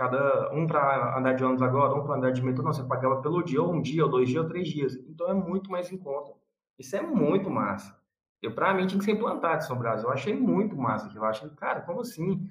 cada 0.00 0.50
um 0.54 0.66
para 0.66 1.18
andar 1.18 1.34
de 1.34 1.44
ônibus 1.44 1.60
agora, 1.60 1.94
um 1.94 2.02
para 2.02 2.16
andar 2.16 2.30
de 2.30 2.42
metrô, 2.42 2.64
não, 2.64 2.72
você 2.72 2.82
pagava 2.82 3.20
pelo 3.20 3.42
dia, 3.42 3.62
ou 3.62 3.70
um 3.70 3.82
dia, 3.82 4.02
ou 4.02 4.10
dois 4.10 4.30
dias, 4.30 4.42
ou 4.42 4.48
três 4.48 4.66
dias. 4.66 4.94
Então 5.06 5.28
é 5.28 5.34
muito 5.34 5.70
mais 5.70 5.92
em 5.92 5.98
conta. 5.98 6.32
Isso 6.78 6.96
é 6.96 7.02
muito 7.02 7.50
massa. 7.50 7.94
Eu, 8.40 8.54
para 8.54 8.72
mim, 8.72 8.86
tinha 8.86 8.98
que 8.98 9.04
ser 9.04 9.10
implantado 9.10 9.62
em 9.62 9.66
São 9.66 9.76
Brasil. 9.76 10.08
Eu 10.08 10.14
achei 10.14 10.34
muito 10.34 10.74
massa 10.74 11.14
Eu 11.14 11.22
achei, 11.22 11.50
cara, 11.50 11.82
como 11.82 12.00
assim? 12.00 12.48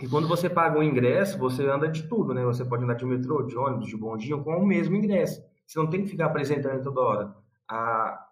E 0.00 0.08
quando 0.08 0.28
você 0.28 0.48
paga 0.48 0.78
o 0.78 0.82
ingresso, 0.82 1.36
você 1.38 1.66
anda 1.68 1.88
de 1.88 2.04
tudo, 2.04 2.32
né? 2.32 2.44
Você 2.44 2.64
pode 2.64 2.84
andar 2.84 2.94
de 2.94 3.04
metrô, 3.04 3.42
de 3.42 3.56
ônibus, 3.56 3.88
de 3.88 3.96
bondinho, 3.96 4.44
com 4.44 4.56
o 4.56 4.64
mesmo 4.64 4.94
ingresso. 4.94 5.44
Você 5.66 5.76
não 5.80 5.90
tem 5.90 6.04
que 6.04 6.10
ficar 6.10 6.26
apresentando 6.26 6.84
toda 6.84 7.00
hora. 7.00 7.36
A, 7.68 8.28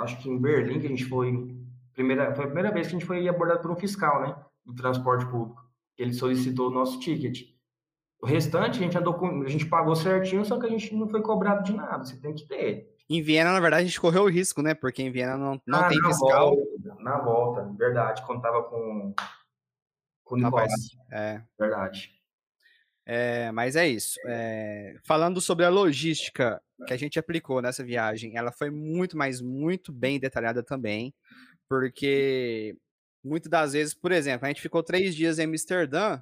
acho 0.00 0.18
que 0.18 0.28
em 0.28 0.36
Berlim, 0.36 0.80
que 0.80 0.86
a 0.86 0.90
gente 0.90 1.04
foi, 1.04 1.56
primeira, 1.94 2.34
foi 2.34 2.42
a 2.42 2.48
primeira 2.48 2.72
vez 2.72 2.88
que 2.88 2.96
a 2.96 2.98
gente 2.98 3.06
foi 3.06 3.28
abordado 3.28 3.60
por 3.60 3.70
um 3.70 3.76
fiscal, 3.76 4.20
né? 4.20 4.36
Do 4.64 4.74
transporte 4.74 5.24
público 5.26 5.65
ele 5.98 6.12
solicitou 6.12 6.68
o 6.68 6.72
nosso 6.72 7.00
ticket. 7.00 7.48
O 8.20 8.26
restante 8.26 8.78
a 8.78 8.82
gente 8.82 8.96
andou 8.96 9.14
com, 9.14 9.42
a 9.42 9.48
gente 9.48 9.66
pagou 9.66 9.94
certinho, 9.94 10.44
só 10.44 10.58
que 10.58 10.66
a 10.66 10.70
gente 10.70 10.94
não 10.94 11.08
foi 11.08 11.22
cobrado 11.22 11.62
de 11.62 11.74
nada. 11.74 12.04
Você 12.04 12.16
tem 12.16 12.34
que 12.34 12.46
ter. 12.46 12.94
Em 13.08 13.22
Viena, 13.22 13.52
na 13.52 13.60
verdade, 13.60 13.84
a 13.84 13.86
gente 13.86 14.00
correu 14.00 14.24
o 14.24 14.30
risco, 14.30 14.62
né? 14.62 14.74
Porque 14.74 15.02
em 15.02 15.10
Viena 15.10 15.36
não, 15.36 15.60
não 15.66 15.80
ah, 15.80 15.88
tem 15.88 15.98
na 15.98 16.08
fiscal. 16.08 16.56
Volta, 16.56 17.02
na 17.02 17.18
volta, 17.18 17.72
verdade, 17.76 18.24
quando 18.26 18.42
tava 18.42 18.62
com, 18.64 19.14
com 20.24 20.34
o 20.34 20.38
Nicolás. 20.38 20.72
É. 21.12 21.40
Verdade. 21.58 22.16
É, 23.06 23.52
mas 23.52 23.76
é 23.76 23.86
isso. 23.86 24.18
É, 24.26 24.96
falando 25.04 25.40
sobre 25.40 25.64
a 25.64 25.70
logística 25.70 26.60
que 26.88 26.92
a 26.92 26.96
gente 26.96 27.18
aplicou 27.18 27.62
nessa 27.62 27.84
viagem, 27.84 28.36
ela 28.36 28.50
foi 28.50 28.68
muito, 28.68 29.16
mas 29.16 29.40
muito 29.40 29.92
bem 29.92 30.18
detalhada 30.18 30.62
também, 30.62 31.14
porque 31.68 32.76
muitas 33.26 33.50
das 33.50 33.72
vezes, 33.72 33.92
por 33.94 34.12
exemplo, 34.12 34.46
a 34.46 34.48
gente 34.48 34.62
ficou 34.62 34.82
três 34.82 35.14
dias 35.14 35.38
em 35.38 35.44
Amsterdã 35.44 36.20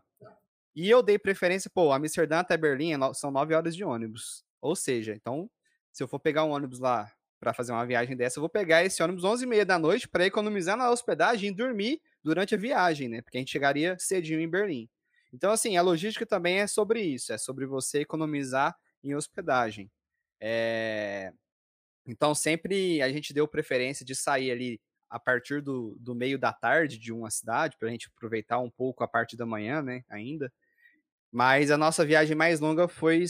e 0.74 0.90
eu 0.90 1.02
dei 1.02 1.18
preferência, 1.18 1.70
pô, 1.72 1.92
Amsterdã 1.92 2.40
até 2.40 2.56
Berlim 2.56 2.92
é 2.94 3.14
são 3.14 3.30
nove 3.30 3.54
horas 3.54 3.76
de 3.76 3.84
ônibus. 3.84 4.44
Ou 4.60 4.74
seja, 4.74 5.14
então, 5.14 5.48
se 5.92 6.02
eu 6.02 6.08
for 6.08 6.18
pegar 6.18 6.44
um 6.44 6.50
ônibus 6.50 6.80
lá 6.80 7.12
para 7.38 7.52
fazer 7.52 7.72
uma 7.72 7.86
viagem 7.86 8.16
dessa, 8.16 8.38
eu 8.38 8.40
vou 8.40 8.48
pegar 8.48 8.84
esse 8.84 9.02
ônibus 9.02 9.22
11 9.22 9.44
e 9.44 9.46
meia 9.46 9.66
da 9.66 9.78
noite 9.78 10.08
para 10.08 10.26
economizar 10.26 10.76
na 10.76 10.90
hospedagem 10.90 11.50
e 11.50 11.54
dormir 11.54 12.00
durante 12.22 12.54
a 12.54 12.58
viagem, 12.58 13.08
né? 13.08 13.22
Porque 13.22 13.36
a 13.36 13.40
gente 13.40 13.52
chegaria 13.52 13.96
cedinho 13.98 14.40
em 14.40 14.48
Berlim. 14.48 14.88
Então, 15.32 15.52
assim, 15.52 15.76
a 15.76 15.82
logística 15.82 16.24
também 16.24 16.60
é 16.60 16.66
sobre 16.66 17.02
isso, 17.02 17.32
é 17.32 17.38
sobre 17.38 17.66
você 17.66 18.00
economizar 18.00 18.74
em 19.02 19.14
hospedagem. 19.14 19.90
É... 20.40 21.32
Então, 22.06 22.34
sempre 22.34 23.02
a 23.02 23.08
gente 23.10 23.32
deu 23.32 23.46
preferência 23.46 24.04
de 24.04 24.14
sair 24.14 24.50
ali 24.50 24.80
a 25.14 25.18
partir 25.20 25.62
do, 25.62 25.96
do 26.00 26.12
meio 26.12 26.36
da 26.36 26.52
tarde 26.52 26.98
de 26.98 27.12
uma 27.12 27.30
cidade, 27.30 27.76
para 27.78 27.86
a 27.86 27.90
gente 27.92 28.08
aproveitar 28.08 28.58
um 28.58 28.68
pouco 28.68 29.04
a 29.04 29.06
parte 29.06 29.36
da 29.36 29.46
manhã, 29.46 29.80
né, 29.80 30.02
ainda. 30.08 30.52
Mas 31.30 31.70
a 31.70 31.78
nossa 31.78 32.04
viagem 32.04 32.34
mais 32.36 32.58
longa 32.58 32.88
foi 32.88 33.22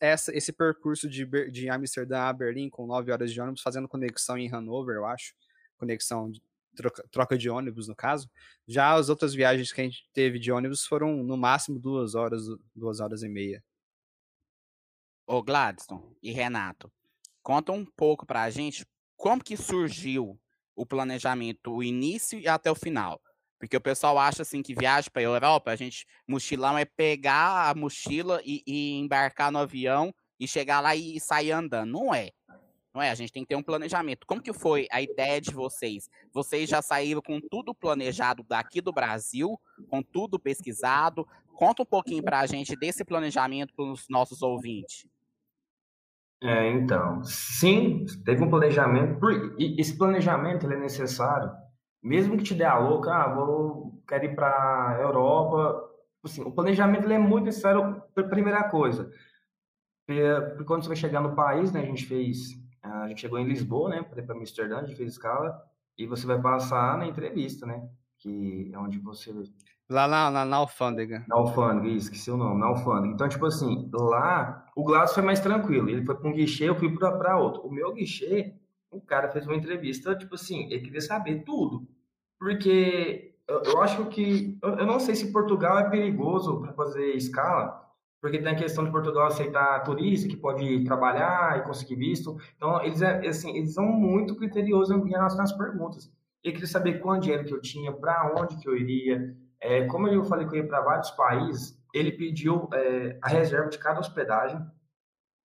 essa, 0.00 0.34
esse 0.34 0.50
percurso 0.54 1.06
de, 1.06 1.26
de 1.50 1.68
Amsterdã 1.68 2.20
a 2.20 2.32
Berlim, 2.32 2.70
com 2.70 2.86
nove 2.86 3.12
horas 3.12 3.30
de 3.30 3.38
ônibus, 3.38 3.60
fazendo 3.60 3.86
conexão 3.86 4.38
em 4.38 4.50
Hanover, 4.50 4.96
eu 4.96 5.04
acho. 5.04 5.34
Conexão, 5.76 6.30
de, 6.30 6.42
troca, 6.74 7.06
troca 7.10 7.36
de 7.36 7.50
ônibus, 7.50 7.88
no 7.88 7.94
caso. 7.94 8.26
Já 8.66 8.94
as 8.94 9.10
outras 9.10 9.34
viagens 9.34 9.70
que 9.70 9.82
a 9.82 9.84
gente 9.84 10.08
teve 10.14 10.38
de 10.38 10.50
ônibus 10.50 10.86
foram, 10.86 11.22
no 11.22 11.36
máximo, 11.36 11.78
duas 11.78 12.14
horas, 12.14 12.44
duas 12.74 13.00
horas 13.00 13.22
e 13.22 13.28
meia. 13.28 13.62
Ô 15.26 15.42
Gladstone 15.42 16.16
e 16.22 16.32
Renato, 16.32 16.90
conta 17.42 17.70
um 17.70 17.84
pouco 17.84 18.24
para 18.24 18.44
a 18.44 18.48
gente 18.48 18.86
como 19.14 19.44
que 19.44 19.58
surgiu 19.58 20.40
o 20.78 20.86
planejamento, 20.86 21.72
o 21.72 21.82
início 21.82 22.38
e 22.38 22.46
até 22.46 22.70
o 22.70 22.74
final. 22.74 23.20
Porque 23.58 23.76
o 23.76 23.80
pessoal 23.80 24.16
acha 24.16 24.42
assim 24.42 24.62
que 24.62 24.74
viagem 24.74 25.10
para 25.10 25.20
a 25.20 25.24
Europa, 25.24 25.72
a 25.72 25.76
gente 25.76 26.06
mochilão 26.26 26.78
é 26.78 26.84
pegar 26.84 27.68
a 27.68 27.74
mochila 27.74 28.40
e, 28.44 28.62
e, 28.64 28.94
embarcar 28.94 29.50
no 29.50 29.58
avião 29.58 30.14
e 30.38 30.46
chegar 30.46 30.80
lá 30.80 30.94
e 30.94 31.18
sair 31.18 31.50
andando. 31.50 31.90
Não 31.90 32.14
é. 32.14 32.30
Não 32.94 33.02
é? 33.02 33.10
A 33.10 33.14
gente 33.16 33.32
tem 33.32 33.42
que 33.42 33.48
ter 33.48 33.56
um 33.56 33.62
planejamento. 33.62 34.24
Como 34.24 34.40
que 34.40 34.52
foi 34.52 34.86
a 34.92 35.02
ideia 35.02 35.40
de 35.40 35.50
vocês? 35.50 36.08
Vocês 36.32 36.70
já 36.70 36.80
saíram 36.80 37.20
com 37.20 37.40
tudo 37.40 37.74
planejado 37.74 38.44
daqui 38.44 38.80
do 38.80 38.92
Brasil, 38.92 39.60
com 39.88 40.00
tudo 40.00 40.38
pesquisado? 40.38 41.26
Conta 41.56 41.82
um 41.82 41.86
pouquinho 41.86 42.22
para 42.22 42.38
a 42.38 42.46
gente 42.46 42.76
desse 42.76 43.04
planejamento 43.04 43.74
para 43.74 43.84
os 43.84 44.08
nossos 44.08 44.42
ouvintes. 44.42 45.04
É, 46.40 46.70
então, 46.70 47.22
sim, 47.24 48.06
teve 48.24 48.44
um 48.44 48.50
planejamento. 48.50 49.18
E 49.58 49.80
esse 49.80 49.96
planejamento 49.96 50.66
ele 50.66 50.74
é 50.74 50.78
necessário, 50.78 51.50
mesmo 52.02 52.36
que 52.36 52.44
te 52.44 52.54
dê 52.54 52.64
a 52.64 52.78
louca, 52.78 53.12
ah, 53.12 53.34
vou 53.34 54.02
quero 54.06 54.24
ir 54.24 54.34
para 54.34 54.98
Europa. 55.00 55.84
Assim, 56.24 56.42
o 56.42 56.52
planejamento 56.52 57.04
ele 57.04 57.14
é 57.14 57.18
muito 57.18 57.46
necessário. 57.46 58.02
Primeira 58.30 58.68
coisa, 58.70 59.10
porque 60.06 60.64
quando 60.64 60.82
você 60.82 60.88
vai 60.88 60.96
chegar 60.96 61.20
no 61.20 61.34
país, 61.34 61.72
né, 61.72 61.80
a 61.80 61.84
gente 61.84 62.06
fez, 62.06 62.50
a 62.82 63.08
gente 63.08 63.20
chegou 63.20 63.38
em 63.38 63.46
Lisboa, 63.46 63.90
né, 63.90 64.02
para 64.02 64.34
Amsterdã, 64.34 64.78
a 64.78 64.84
gente 64.84 64.96
fez 64.96 65.12
escala, 65.12 65.60
e 65.98 66.06
você 66.06 66.26
vai 66.26 66.40
passar 66.40 66.96
na 66.98 67.06
entrevista, 67.06 67.66
né, 67.66 67.88
que 68.18 68.70
é 68.72 68.78
onde 68.78 68.98
você 68.98 69.32
Lá 69.90 70.06
na, 70.06 70.30
na, 70.30 70.44
na 70.44 70.56
alfândega. 70.56 71.24
Na 71.26 71.36
alfândega, 71.36 71.88
isso, 71.88 72.06
esqueci 72.06 72.30
o 72.30 72.36
nome, 72.36 72.60
na 72.60 72.66
alfândega. 72.66 73.14
Então, 73.14 73.28
tipo 73.28 73.46
assim, 73.46 73.88
lá, 73.92 74.66
o 74.76 74.84
Glass 74.84 75.14
foi 75.14 75.22
mais 75.22 75.40
tranquilo. 75.40 75.88
Ele 75.88 76.04
foi 76.04 76.14
para 76.14 76.28
um 76.28 76.34
guichê, 76.34 76.68
eu 76.68 76.74
fui 76.74 76.94
para 76.94 77.38
outro. 77.38 77.62
O 77.62 77.72
meu 77.72 77.94
guichê, 77.94 78.54
o 78.90 79.00
cara 79.00 79.30
fez 79.30 79.46
uma 79.46 79.56
entrevista, 79.56 80.14
tipo 80.14 80.34
assim, 80.34 80.64
ele 80.64 80.80
queria 80.80 81.00
saber 81.00 81.42
tudo. 81.42 81.88
Porque 82.38 83.34
eu, 83.48 83.62
eu 83.62 83.82
acho 83.82 84.04
que, 84.06 84.58
eu, 84.62 84.70
eu, 84.74 84.86
não 84.86 85.00
sei 85.00 85.14
se 85.14 85.32
Portugal 85.32 85.78
é 85.78 85.88
perigoso 85.88 86.60
para 86.60 86.74
fazer 86.74 87.14
escala, 87.14 87.82
porque 88.20 88.38
tem 88.38 88.52
a 88.52 88.56
questão 88.56 88.84
de 88.84 88.90
Portugal 88.90 89.26
aceitar 89.26 89.82
turista 89.84 90.28
que 90.28 90.36
pode 90.36 90.84
trabalhar 90.84 91.58
e 91.58 91.62
conseguir 91.62 91.96
visto. 91.96 92.36
Então, 92.56 92.82
eles, 92.82 93.00
é, 93.00 93.26
assim, 93.26 93.56
eles 93.56 93.72
são 93.72 93.86
muito 93.86 94.36
criteriosos 94.36 94.94
em 94.94 95.08
relação 95.08 95.42
às 95.42 95.52
perguntas. 95.52 96.12
Ele 96.44 96.52
queria 96.52 96.68
saber 96.68 97.00
quanto 97.00 97.22
dinheiro 97.22 97.44
que 97.44 97.54
eu 97.54 97.60
tinha, 97.60 97.90
para 97.90 98.34
onde 98.38 98.56
que 98.58 98.68
eu 98.68 98.76
iria, 98.76 99.34
é, 99.60 99.84
como 99.86 100.08
eu 100.08 100.24
falei 100.24 100.46
que 100.46 100.56
eu 100.56 100.62
ia 100.62 100.68
para 100.68 100.80
vários 100.80 101.10
países, 101.10 101.78
ele 101.92 102.12
pediu 102.12 102.68
é, 102.72 103.18
a 103.22 103.28
reserva 103.28 103.68
de 103.68 103.78
cada 103.78 104.00
hospedagem. 104.00 104.60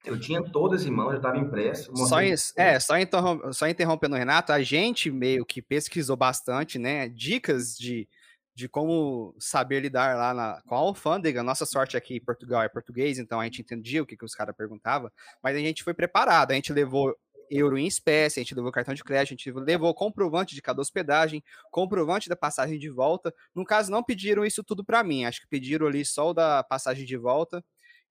Eu 0.06 0.20
tinha 0.20 0.44
todas 0.44 0.86
em 0.86 0.92
mãos, 0.92 1.12
já 1.12 1.18
estava 1.18 1.38
impresso. 1.38 1.96
Só, 1.96 2.20
é, 2.22 2.80
só, 2.80 2.98
interrom 3.00 3.54
só 3.54 3.68
interrompendo 3.68 4.16
o 4.16 4.18
Renato, 4.18 4.52
a 4.52 4.62
gente 4.62 5.10
meio 5.10 5.46
que 5.46 5.62
pesquisou 5.62 6.18
bastante, 6.18 6.78
né? 6.78 7.08
Dicas 7.08 7.78
de, 7.78 8.08
de 8.54 8.68
como 8.68 9.34
saber 9.40 9.80
lidar 9.80 10.18
lá 10.18 10.34
na, 10.34 10.62
com 10.68 10.76
a 10.76 10.80
alfândega. 10.80 11.42
Nossa 11.42 11.66
sorte 11.66 11.96
aqui 11.96 12.18
em 12.18 12.24
Portugal 12.24 12.62
é 12.62 12.68
português, 12.68 13.18
então 13.18 13.40
a 13.40 13.46
gente 13.46 13.62
entendia 13.62 14.04
o 14.04 14.06
que, 14.06 14.18
que 14.18 14.26
os 14.26 14.36
caras 14.36 14.56
perguntavam, 14.56 15.10
mas 15.42 15.56
a 15.56 15.60
gente 15.60 15.84
foi 15.84 15.94
preparado, 15.94 16.52
a 16.52 16.56
gente 16.56 16.74
levou 16.74 17.16
euro 17.50 17.78
em 17.78 17.86
espécie, 17.86 18.40
a 18.40 18.44
gente 18.44 18.56
levou 18.56 18.72
cartão 18.72 18.94
de 18.94 19.04
crédito, 19.04 19.34
a 19.34 19.36
gente 19.36 19.52
levou 19.52 19.94
comprovante 19.94 20.56
de 20.56 20.62
cada 20.62 20.82
hospedagem, 20.82 21.44
comprovante 21.72 22.30
da 22.30 22.36
passagem 22.36 22.80
de 22.80 22.90
volta. 22.90 23.34
No 23.54 23.66
caso, 23.66 23.92
não 23.92 24.04
pediram 24.04 24.46
isso 24.46 24.64
tudo 24.64 24.84
para 24.84 25.04
mim, 25.04 25.26
acho 25.26 25.42
que 25.42 25.48
pediram 25.48 25.88
ali 25.88 26.06
só 26.06 26.30
o 26.30 26.34
da 26.34 26.64
passagem 26.64 27.06
de 27.06 27.18
volta 27.18 27.64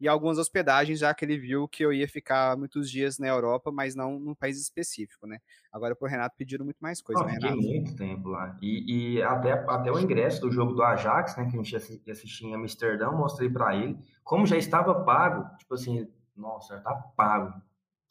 e 0.03 0.09
algumas 0.09 0.37
hospedagens, 0.37 0.99
já 0.99 1.15
que 1.15 1.25
ele 1.25 1.39
viu 1.39 1.69
que 1.69 1.85
eu 1.85 1.93
ia 1.93 2.09
ficar 2.09 2.57
muitos 2.57 2.91
dias 2.91 3.21
na 3.21 3.29
Europa, 3.29 3.71
mas 3.71 3.95
não 3.95 4.19
num 4.19 4.35
país 4.35 4.61
específico, 4.61 5.29
né? 5.29 5.39
Agora, 5.73 5.95
pro 5.95 6.09
Renato, 6.09 6.35
pediram 6.37 6.65
muito 6.65 6.81
mais 6.81 7.01
coisa, 7.01 7.23
né, 7.23 7.35
Renato? 7.35 7.57
muito 7.57 7.95
tempo 7.95 8.29
lá. 8.29 8.59
E, 8.61 9.19
e, 9.19 9.23
até, 9.23 9.53
até 9.53 9.93
o 9.93 10.01
ingresso 10.01 10.41
do 10.41 10.51
jogo 10.51 10.73
do 10.73 10.83
Ajax, 10.83 11.37
né, 11.37 11.45
que 11.45 11.57
a 11.57 11.63
gente 11.63 11.71
ia 11.71 12.13
assistir 12.13 12.47
em 12.47 12.55
Amsterdã, 12.55 13.13
mostrei 13.13 13.49
para 13.49 13.77
ele. 13.77 13.97
Como 14.25 14.45
já 14.45 14.57
estava 14.57 15.05
pago, 15.05 15.49
tipo 15.57 15.75
assim, 15.75 16.09
nossa, 16.37 16.81
tá 16.81 16.95
pago 17.17 17.55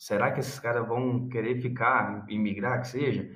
será 0.02 0.32
que 0.32 0.40
esses 0.40 0.60
caras 0.60 0.88
vão 0.88 1.30
querer 1.30 1.62
ficar, 1.62 2.26
imigrar, 2.28 2.82
que 2.82 2.88
seja? 2.88 3.30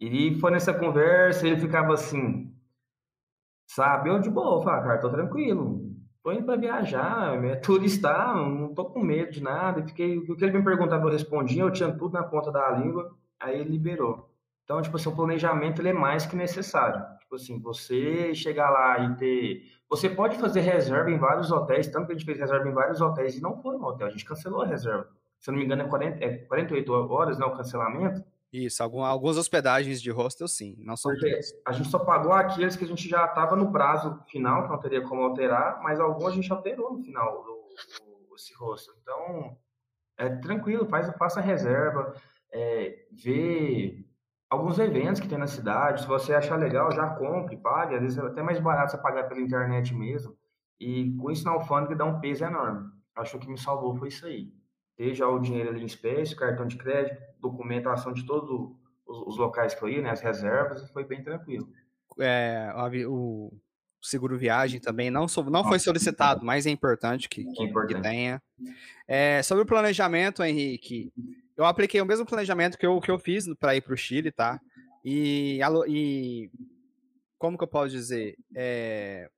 E 0.00 0.34
foi 0.40 0.50
nessa 0.50 0.74
conversa, 0.74 1.46
ele 1.46 1.60
ficava 1.60 1.94
assim, 1.94 2.52
sabe? 3.68 4.10
Eu 4.10 4.18
de 4.18 4.28
boa, 4.28 4.60
falei, 4.60 4.80
ah, 4.80 4.82
cara, 4.82 5.00
tô 5.00 5.08
tranquilo, 5.08 5.94
tô 6.20 6.32
indo 6.32 6.44
para 6.44 6.56
viajar, 6.56 7.44
é 7.44 7.54
turista, 7.62 8.34
não 8.34 8.74
tô 8.74 8.86
com 8.86 9.00
medo 9.00 9.30
de 9.30 9.40
nada. 9.40 9.80
E 9.80 9.86
fiquei, 9.86 10.18
o 10.18 10.36
que 10.36 10.44
ele 10.44 10.58
me 10.58 10.64
perguntava 10.64 11.04
eu 11.04 11.12
respondia, 11.12 11.62
eu 11.62 11.70
tinha 11.70 11.92
tudo 11.96 12.14
na 12.14 12.24
ponta 12.24 12.50
da 12.50 12.70
língua, 12.70 13.16
aí 13.38 13.60
ele 13.60 13.70
liberou. 13.70 14.28
Então, 14.64 14.82
tipo 14.82 14.96
assim, 14.96 15.10
o 15.10 15.14
planejamento 15.16 15.80
ele 15.80 15.90
é 15.90 15.92
mais 15.92 16.26
que 16.26 16.34
necessário. 16.34 17.04
Tipo 17.20 17.36
assim, 17.36 17.60
você 17.60 18.34
chegar 18.34 18.68
lá 18.70 18.98
e 18.98 19.16
ter. 19.16 19.62
Você 19.88 20.08
pode 20.08 20.38
fazer 20.38 20.60
reserva 20.60 21.10
em 21.10 21.18
vários 21.18 21.52
hotéis, 21.52 21.86
tanto 21.86 22.06
que 22.06 22.12
a 22.12 22.16
gente 22.16 22.26
fez 22.26 22.38
reserva 22.38 22.68
em 22.68 22.72
vários 22.72 23.00
hotéis 23.00 23.36
e 23.36 23.40
não 23.40 23.62
foi 23.62 23.76
no 23.76 23.84
hotel, 23.86 24.08
a 24.08 24.10
gente 24.10 24.24
cancelou 24.24 24.62
a 24.62 24.66
reserva 24.66 25.08
se 25.40 25.48
eu 25.48 25.52
não 25.52 25.58
me 25.58 25.64
engano, 25.64 25.82
é, 25.82 25.88
40, 25.88 26.24
é 26.24 26.36
48 26.38 26.92
horas, 26.92 27.38
né, 27.38 27.46
o 27.46 27.56
cancelamento. 27.56 28.22
Isso, 28.52 28.82
algum, 28.82 29.02
algumas 29.02 29.38
hospedagens 29.38 30.02
de 30.02 30.10
hostel, 30.10 30.46
sim, 30.46 30.76
não 30.78 30.96
são 30.96 31.12
Porque 31.12 31.30
todas. 31.30 31.54
A 31.66 31.72
gente 31.72 31.88
só 31.88 31.98
pagou 32.00 32.32
aqueles 32.32 32.76
que 32.76 32.84
a 32.84 32.86
gente 32.86 33.08
já 33.08 33.24
estava 33.24 33.56
no 33.56 33.72
prazo 33.72 34.22
final, 34.28 34.64
que 34.64 34.68
não 34.68 34.78
teria 34.78 35.02
como 35.02 35.22
alterar, 35.22 35.80
mas 35.82 35.98
alguns 35.98 36.26
a 36.26 36.30
gente 36.34 36.52
alterou 36.52 36.92
no 36.92 37.02
final 37.02 37.42
do, 37.42 38.28
do 38.28 38.34
esse 38.36 38.52
hostel. 38.54 38.94
Então, 39.00 39.56
é 40.18 40.28
tranquilo, 40.28 40.86
faz, 40.86 41.08
faça 41.16 41.40
reserva, 41.40 42.12
é, 42.52 43.06
vê 43.12 44.04
alguns 44.50 44.78
eventos 44.78 45.20
que 45.20 45.28
tem 45.28 45.38
na 45.38 45.46
cidade, 45.46 46.02
se 46.02 46.08
você 46.08 46.34
achar 46.34 46.56
legal, 46.56 46.92
já 46.92 47.08
compre, 47.14 47.56
pague, 47.56 47.94
às 47.94 48.02
vezes 48.02 48.18
é 48.18 48.22
até 48.22 48.42
mais 48.42 48.58
barato 48.58 48.90
você 48.90 48.98
pagar 48.98 49.28
pela 49.28 49.40
internet 49.40 49.94
mesmo, 49.94 50.36
e 50.78 51.14
com 51.16 51.30
isso 51.30 51.44
na 51.44 51.52
alfândega 51.52 51.96
dá 51.96 52.04
um 52.04 52.20
peso 52.20 52.44
enorme. 52.44 52.90
Acho 53.14 53.38
que 53.38 53.48
me 53.48 53.58
salvou 53.58 53.94
foi 53.94 54.08
isso 54.08 54.26
aí 54.26 54.59
já 55.14 55.26
o 55.26 55.38
dinheiro 55.38 55.70
ali 55.70 55.82
em 55.82 55.86
espécie, 55.86 56.36
cartão 56.36 56.66
de 56.66 56.76
crédito, 56.76 57.16
documentação 57.40 58.12
de 58.12 58.26
todos 58.26 58.50
os, 59.06 59.28
os, 59.28 59.38
locais 59.38 59.74
que 59.74 59.82
eu 59.82 59.88
ia, 59.88 60.02
né, 60.02 60.10
as 60.10 60.20
reservas, 60.20 60.82
e 60.82 60.92
foi 60.92 61.04
bem 61.04 61.22
tranquilo. 61.22 61.68
É, 62.18 62.70
o 63.08 63.50
seguro 64.02 64.38
viagem 64.38 64.80
também 64.80 65.10
não, 65.10 65.26
não 65.50 65.64
foi 65.64 65.78
solicitado, 65.78 66.44
mas 66.44 66.66
é 66.66 66.70
importante 66.70 67.28
que, 67.28 67.44
que, 67.44 67.62
é 67.62 67.66
importante. 67.66 67.96
que 67.96 68.02
tenha. 68.02 68.42
É, 69.08 69.42
sobre 69.42 69.64
o 69.64 69.66
planejamento, 69.66 70.42
Henrique, 70.42 71.12
eu 71.56 71.64
apliquei 71.64 72.00
o 72.00 72.06
mesmo 72.06 72.26
planejamento 72.26 72.76
que 72.76 72.86
eu, 72.86 73.00
que 73.00 73.10
eu 73.10 73.18
fiz 73.18 73.46
para 73.58 73.74
ir 73.76 73.80
para 73.80 73.94
o 73.94 73.96
Chile, 73.96 74.30
tá? 74.30 74.60
E, 75.04 75.60
e 75.88 76.50
como 77.38 77.56
que 77.56 77.64
eu 77.64 77.68
posso 77.68 77.90
dizer? 77.90 78.36
É, 78.54 79.30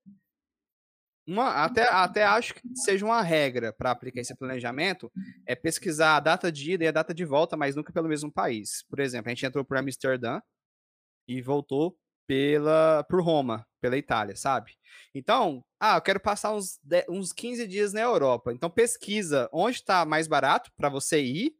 uma, 1.26 1.64
até, 1.64 1.84
até 1.84 2.24
acho 2.24 2.54
que 2.54 2.60
seja 2.74 3.04
uma 3.04 3.22
regra 3.22 3.72
para 3.72 3.90
aplicar 3.90 4.20
esse 4.20 4.36
planejamento 4.36 5.10
é 5.46 5.54
pesquisar 5.54 6.16
a 6.16 6.20
data 6.20 6.50
de 6.50 6.72
ida 6.72 6.84
e 6.84 6.88
a 6.88 6.92
data 6.92 7.14
de 7.14 7.24
volta, 7.24 7.56
mas 7.56 7.76
nunca 7.76 7.92
pelo 7.92 8.08
mesmo 8.08 8.32
país. 8.32 8.84
Por 8.88 8.98
exemplo, 8.98 9.28
a 9.28 9.34
gente 9.34 9.46
entrou 9.46 9.64
por 9.64 9.76
Amsterdã 9.76 10.40
e 11.28 11.40
voltou 11.40 11.96
pela 12.26 13.04
por 13.08 13.22
Roma, 13.22 13.66
pela 13.80 13.96
Itália, 13.96 14.36
sabe? 14.36 14.72
Então, 15.14 15.64
ah, 15.80 15.96
eu 15.96 16.02
quero 16.02 16.20
passar 16.20 16.54
uns, 16.54 16.78
10, 16.82 17.04
uns 17.08 17.32
15 17.32 17.66
dias 17.66 17.92
na 17.92 18.00
Europa. 18.00 18.52
Então 18.52 18.70
pesquisa 18.70 19.48
onde 19.52 19.76
está 19.76 20.04
mais 20.04 20.26
barato 20.26 20.70
para 20.76 20.88
você 20.88 21.20
ir. 21.20 21.54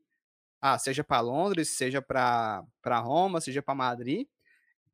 Ah, 0.61 0.79
seja 0.79 1.03
para 1.05 1.21
Londres, 1.21 1.77
seja 1.77 2.01
para 2.01 2.65
Roma, 3.01 3.41
seja 3.41 3.63
para 3.63 3.75
Madrid. 3.75 4.27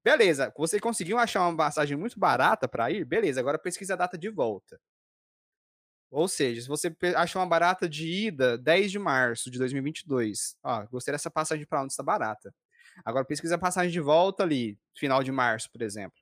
Beleza, 0.08 0.50
você 0.56 0.80
conseguiu 0.80 1.18
achar 1.18 1.46
uma 1.46 1.54
passagem 1.54 1.94
muito 1.94 2.18
barata 2.18 2.66
para 2.66 2.90
ir? 2.90 3.04
Beleza, 3.04 3.40
agora 3.40 3.58
pesquisa 3.58 3.92
a 3.92 3.96
data 3.96 4.16
de 4.16 4.30
volta. 4.30 4.80
Ou 6.10 6.26
seja, 6.26 6.62
se 6.62 6.66
você 6.66 6.96
achou 7.14 7.42
uma 7.42 7.46
barata 7.46 7.86
de 7.86 8.08
ida 8.08 8.56
10 8.56 8.90
de 8.90 8.98
março 8.98 9.50
de 9.50 9.58
2022, 9.58 10.56
ó, 10.62 10.86
gostei 10.86 11.12
dessa 11.12 11.30
passagem 11.30 11.66
para 11.66 11.82
onde 11.82 11.92
está 11.92 12.02
barata. 12.02 12.54
Agora 13.04 13.22
pesquisa 13.22 13.56
a 13.56 13.58
passagem 13.58 13.92
de 13.92 14.00
volta 14.00 14.44
ali, 14.44 14.78
final 14.96 15.22
de 15.22 15.30
março, 15.30 15.70
por 15.70 15.82
exemplo. 15.82 16.18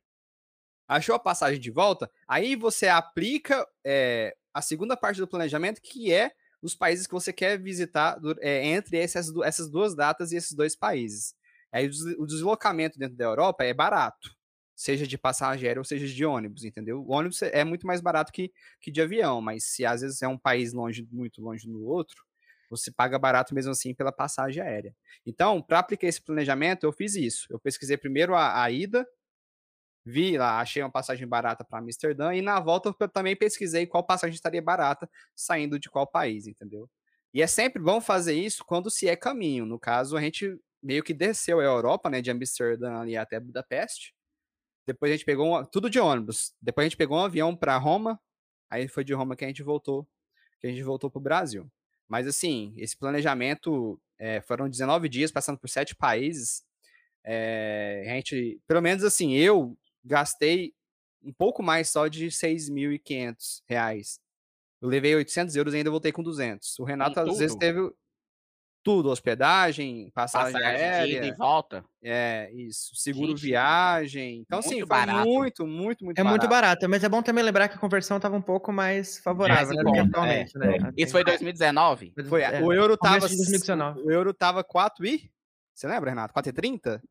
Achou 0.88 1.14
a 1.14 1.20
passagem 1.20 1.60
de 1.60 1.70
volta? 1.70 2.10
Aí 2.26 2.56
você 2.56 2.88
aplica 2.88 3.64
é, 3.84 4.36
a 4.52 4.60
segunda 4.62 4.96
parte 4.96 5.20
do 5.20 5.28
planejamento, 5.28 5.80
que 5.80 6.12
é 6.12 6.32
os 6.60 6.74
países 6.74 7.06
que 7.06 7.14
você 7.14 7.32
quer 7.32 7.56
visitar 7.56 8.18
é, 8.40 8.66
entre 8.66 8.98
essas, 8.98 9.32
essas 9.44 9.70
duas 9.70 9.94
datas 9.94 10.32
e 10.32 10.36
esses 10.36 10.54
dois 10.54 10.74
países. 10.74 11.35
Aí 11.76 11.90
o 12.18 12.26
deslocamento 12.26 12.98
dentro 12.98 13.16
da 13.16 13.24
Europa 13.24 13.62
é 13.62 13.74
barato, 13.74 14.30
seja 14.74 15.06
de 15.06 15.18
passagem 15.18 15.66
aérea 15.66 15.80
ou 15.80 15.84
seja 15.84 16.06
de 16.06 16.24
ônibus, 16.24 16.64
entendeu? 16.64 17.02
O 17.02 17.12
ônibus 17.12 17.42
é 17.42 17.64
muito 17.64 17.86
mais 17.86 18.00
barato 18.00 18.32
que, 18.32 18.50
que 18.80 18.90
de 18.90 19.02
avião, 19.02 19.42
mas 19.42 19.64
se 19.64 19.84
às 19.84 20.00
vezes 20.00 20.22
é 20.22 20.28
um 20.28 20.38
país 20.38 20.72
longe, 20.72 21.06
muito 21.12 21.42
longe 21.42 21.66
do 21.68 21.84
outro, 21.86 22.24
você 22.70 22.90
paga 22.90 23.18
barato 23.18 23.54
mesmo 23.54 23.72
assim 23.72 23.94
pela 23.94 24.10
passagem 24.10 24.62
aérea. 24.62 24.96
Então, 25.26 25.60
para 25.60 25.78
aplicar 25.80 26.06
esse 26.06 26.22
planejamento, 26.22 26.84
eu 26.84 26.92
fiz 26.92 27.14
isso. 27.14 27.46
Eu 27.50 27.60
pesquisei 27.60 27.98
primeiro 27.98 28.34
a, 28.34 28.62
a 28.62 28.70
ida, 28.70 29.06
vi 30.04 30.38
lá, 30.38 30.60
achei 30.60 30.82
uma 30.82 30.90
passagem 30.90 31.28
barata 31.28 31.62
para 31.62 31.80
Amsterdã, 31.80 32.34
e 32.34 32.40
na 32.40 32.58
volta 32.58 32.94
eu 32.98 33.08
também 33.08 33.36
pesquisei 33.36 33.86
qual 33.86 34.02
passagem 34.02 34.34
estaria 34.34 34.62
barata 34.62 35.10
saindo 35.34 35.78
de 35.78 35.90
qual 35.90 36.06
país, 36.06 36.46
entendeu? 36.46 36.88
E 37.34 37.42
é 37.42 37.46
sempre 37.46 37.82
bom 37.82 38.00
fazer 38.00 38.34
isso 38.34 38.64
quando 38.64 38.90
se 38.90 39.08
é 39.08 39.16
caminho. 39.16 39.66
No 39.66 39.78
caso, 39.78 40.16
a 40.16 40.20
gente 40.22 40.58
meio 40.86 41.02
que 41.02 41.12
desceu 41.12 41.58
a 41.58 41.64
Europa, 41.64 42.08
né, 42.08 42.22
de 42.22 42.30
Amsterdã 42.30 43.00
ali 43.00 43.16
até 43.16 43.40
Budapeste. 43.40 44.14
Depois 44.86 45.10
a 45.10 45.16
gente 45.16 45.24
pegou 45.24 45.58
um, 45.58 45.64
tudo 45.64 45.90
de 45.90 45.98
ônibus. 45.98 46.54
Depois 46.62 46.84
a 46.84 46.88
gente 46.88 46.96
pegou 46.96 47.18
um 47.18 47.24
avião 47.24 47.56
para 47.56 47.76
Roma. 47.76 48.20
Aí 48.70 48.86
foi 48.86 49.02
de 49.02 49.12
Roma 49.12 49.34
que 49.34 49.44
a 49.44 49.48
gente 49.48 49.64
voltou, 49.64 50.06
que 50.60 50.66
a 50.68 50.70
gente 50.70 50.82
voltou 50.84 51.10
pro 51.10 51.20
Brasil. 51.20 51.68
Mas 52.08 52.26
assim, 52.28 52.72
esse 52.76 52.96
planejamento 52.96 54.00
É, 54.18 54.40
foram 54.40 54.66
19 54.66 55.10
dias 55.10 55.30
passando 55.30 55.58
por 55.58 55.68
sete 55.68 55.94
países. 55.94 56.64
É, 57.22 58.04
a 58.06 58.14
gente, 58.14 58.58
pelo 58.66 58.80
menos 58.80 59.04
assim, 59.04 59.34
eu 59.34 59.76
gastei 60.04 60.72
um 61.22 61.32
pouco 61.32 61.62
mais 61.62 61.90
só 61.90 62.06
de 62.08 62.30
6.500 62.30 63.62
reais. 63.66 64.18
Eu 64.80 64.88
levei 64.88 65.14
800 65.16 65.54
euros 65.56 65.74
e 65.74 65.78
ainda 65.78 65.90
voltei 65.90 66.12
com 66.12 66.22
200. 66.22 66.78
O 66.78 66.84
Renato, 66.84 67.18
às 67.20 67.38
vezes, 67.38 67.56
teve 67.56 67.80
tudo, 68.86 69.10
hospedagem, 69.10 70.12
passagem, 70.14 70.52
passagem 70.52 70.80
aérea. 70.80 71.20
De 71.20 71.36
volta. 71.36 71.84
É, 72.00 72.48
isso. 72.54 72.94
Seguro 72.94 73.30
Gente, 73.30 73.42
viagem. 73.42 74.44
Então, 74.46 74.62
sim, 74.62 74.78
foi 74.78 74.86
barato. 74.86 75.28
muito, 75.28 75.66
muito, 75.66 76.04
muito 76.04 76.20
é 76.20 76.22
barato. 76.22 76.36
É 76.36 76.38
muito 76.38 76.48
barato, 76.48 76.88
mas 76.88 77.02
é 77.02 77.08
bom 77.08 77.20
também 77.20 77.42
lembrar 77.42 77.66
que 77.66 77.74
a 77.74 77.80
conversão 77.80 78.18
estava 78.18 78.36
um 78.36 78.40
pouco 78.40 78.72
mais 78.72 79.18
favorável, 79.18 79.74
né, 79.74 79.98
é, 79.98 80.00
atualmente, 80.02 80.56
né? 80.56 80.76
É. 80.76 81.02
Isso 81.02 81.10
foi 81.10 81.24
2019? 81.24 82.12
Foi, 82.28 82.42
é. 82.42 82.62
o 82.62 82.72
euro 82.72 82.96
tava... 82.96 83.18
2019. 83.18 84.02
O 84.02 84.12
euro 84.12 84.32
tava 84.32 84.62
4 84.62 85.04
e... 85.04 85.28
Você 85.74 85.88
lembra, 85.88 86.10
Renato? 86.10 86.32
4,30? 86.32 87.02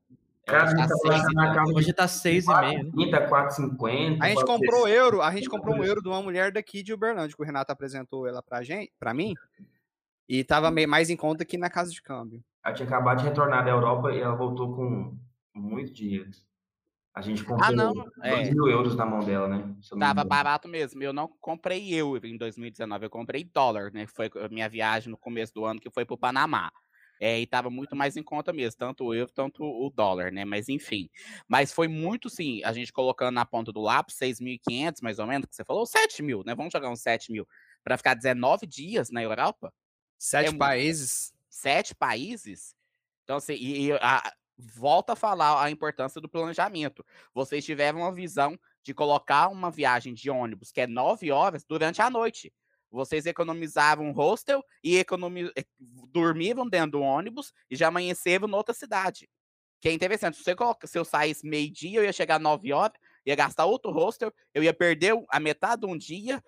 Cara, 0.45 0.69
hoje, 0.69 1.91
tá 1.91 2.07
seis, 2.07 2.45
hoje 2.45 2.47
tá 2.47 2.53
6,5. 2.53 2.91
30, 2.93 3.27
4,50. 3.27 4.17
A 4.21 4.29
gente 4.29 4.45
comprou 4.45 4.87
euro, 4.87 5.21
a 5.21 5.31
gente 5.31 5.49
comprou 5.49 5.75
um 5.75 5.83
euro 5.83 6.01
de 6.01 6.07
uma 6.07 6.21
mulher 6.21 6.53
daqui 6.53 6.81
de 6.81 6.93
Uberlândia, 6.93 7.35
que 7.35 7.41
o 7.41 7.45
Renato 7.45 7.73
apresentou 7.73 8.25
ela 8.25 8.41
pra 8.41 8.63
gente, 8.63 8.93
para 8.97 9.13
mim. 9.13 9.33
E 10.27 10.43
tava 10.43 10.71
mais 10.71 11.09
em 11.09 11.15
conta 11.15 11.45
que 11.45 11.57
na 11.57 11.69
casa 11.69 11.91
de 11.91 12.01
câmbio. 12.01 12.43
Ela 12.63 12.73
tinha 12.73 12.87
acabado 12.87 13.19
de 13.19 13.25
retornar 13.25 13.63
da 13.63 13.71
Europa 13.71 14.11
e 14.11 14.19
ela 14.19 14.35
voltou 14.35 14.75
com 14.75 15.17
muito 15.53 15.93
dinheiro. 15.93 16.31
A 17.13 17.21
gente 17.21 17.43
ah, 17.43 17.45
comprou 17.45 17.69
ah, 17.69 17.71
não. 17.71 17.93
2 17.93 18.09
é. 18.23 18.51
mil 18.51 18.67
euros 18.67 18.95
na 18.95 19.05
mão 19.05 19.21
dela, 19.21 19.47
né? 19.47 19.73
Tava 19.97 20.23
barato 20.25 20.67
mesmo. 20.67 21.01
Eu 21.01 21.13
não 21.13 21.29
comprei 21.39 21.93
euro 21.93 22.27
em 22.27 22.37
2019, 22.37 23.05
eu 23.05 23.09
comprei 23.09 23.43
dólar, 23.43 23.91
né? 23.93 24.05
Foi 24.07 24.29
a 24.43 24.49
minha 24.49 24.67
viagem 24.67 25.09
no 25.09 25.17
começo 25.17 25.53
do 25.53 25.63
ano 25.63 25.79
que 25.79 25.89
foi 25.89 26.05
pro 26.05 26.17
Panamá. 26.17 26.71
É, 27.17 27.39
e 27.39 27.47
tava 27.47 27.69
muito 27.69 27.95
mais 27.95 28.17
em 28.17 28.23
conta 28.23 28.51
mesmo, 28.51 28.77
tanto 28.77 29.05
o 29.05 29.13
euro, 29.13 29.31
tanto 29.33 29.63
o 29.63 29.89
dólar, 29.89 30.33
né? 30.33 30.43
Mas 30.43 30.67
enfim. 30.67 31.09
Mas 31.47 31.71
foi 31.71 31.87
muito, 31.87 32.29
sim, 32.29 32.61
a 32.65 32.73
gente 32.73 32.91
colocando 32.91 33.35
na 33.35 33.45
ponta 33.45 33.71
do 33.71 33.79
lápis, 33.79 34.17
6.500 34.19 35.01
mais 35.01 35.17
ou 35.17 35.25
menos, 35.25 35.47
que 35.47 35.55
você 35.55 35.63
falou, 35.63 35.85
7 35.85 36.21
mil, 36.21 36.43
né? 36.45 36.53
Vamos 36.53 36.73
jogar 36.73 36.89
uns 36.89 37.01
7 37.01 37.31
mil 37.31 37.47
para 37.83 37.95
ficar 37.95 38.15
19 38.15 38.67
dias 38.67 39.09
na 39.09 39.23
Europa. 39.23 39.73
Sete 40.17 40.53
é 40.53 40.57
países. 40.57 41.33
Sete 41.49 41.95
países? 41.95 42.75
Então, 43.23 43.37
assim, 43.37 43.53
e, 43.53 43.87
e 43.87 43.91
a, 43.93 44.33
volta 44.57 45.13
a 45.13 45.15
falar 45.15 45.63
a 45.63 45.69
importância 45.69 46.21
do 46.21 46.29
planejamento. 46.29 47.05
Vocês 47.33 47.65
tiveram 47.65 47.99
uma 47.99 48.13
visão 48.13 48.57
de 48.83 48.93
colocar 48.93 49.47
uma 49.49 49.71
viagem 49.71 50.13
de 50.13 50.29
ônibus 50.29 50.71
que 50.71 50.81
é 50.81 50.87
nove 50.87 51.31
horas 51.31 51.63
durante 51.65 52.01
a 52.01 52.09
noite. 52.09 52.53
Vocês 52.91 53.25
economizavam 53.25 54.11
hostel 54.11 54.63
e 54.83 54.97
economi... 54.97 55.51
Dormiam 55.79 56.67
dentro 56.67 56.91
do 56.91 57.01
ônibus 57.01 57.51
e 57.69 57.75
já 57.75 57.87
amanheceram 57.87 58.47
noutra 58.47 58.73
cidade. 58.73 59.29
Que 59.81 59.89
é 59.89 59.91
interessante. 59.91 60.37
Se, 60.37 60.43
você 60.43 60.55
coloca... 60.55 60.87
Se 60.87 60.97
eu 60.97 61.03
saísse 61.03 61.45
meio-dia, 61.45 61.99
eu 61.99 62.03
ia 62.05 62.13
chegar 62.13 62.39
nove 62.39 62.71
horas, 62.71 62.97
ia 63.25 63.35
gastar 63.35 63.65
outro 63.65 63.91
hostel, 63.91 64.31
eu 64.53 64.63
ia 64.63 64.73
perder 64.73 65.13
a 65.29 65.39
metade 65.39 65.81
de 65.81 65.87
um 65.87 65.97
dia, 65.97 66.41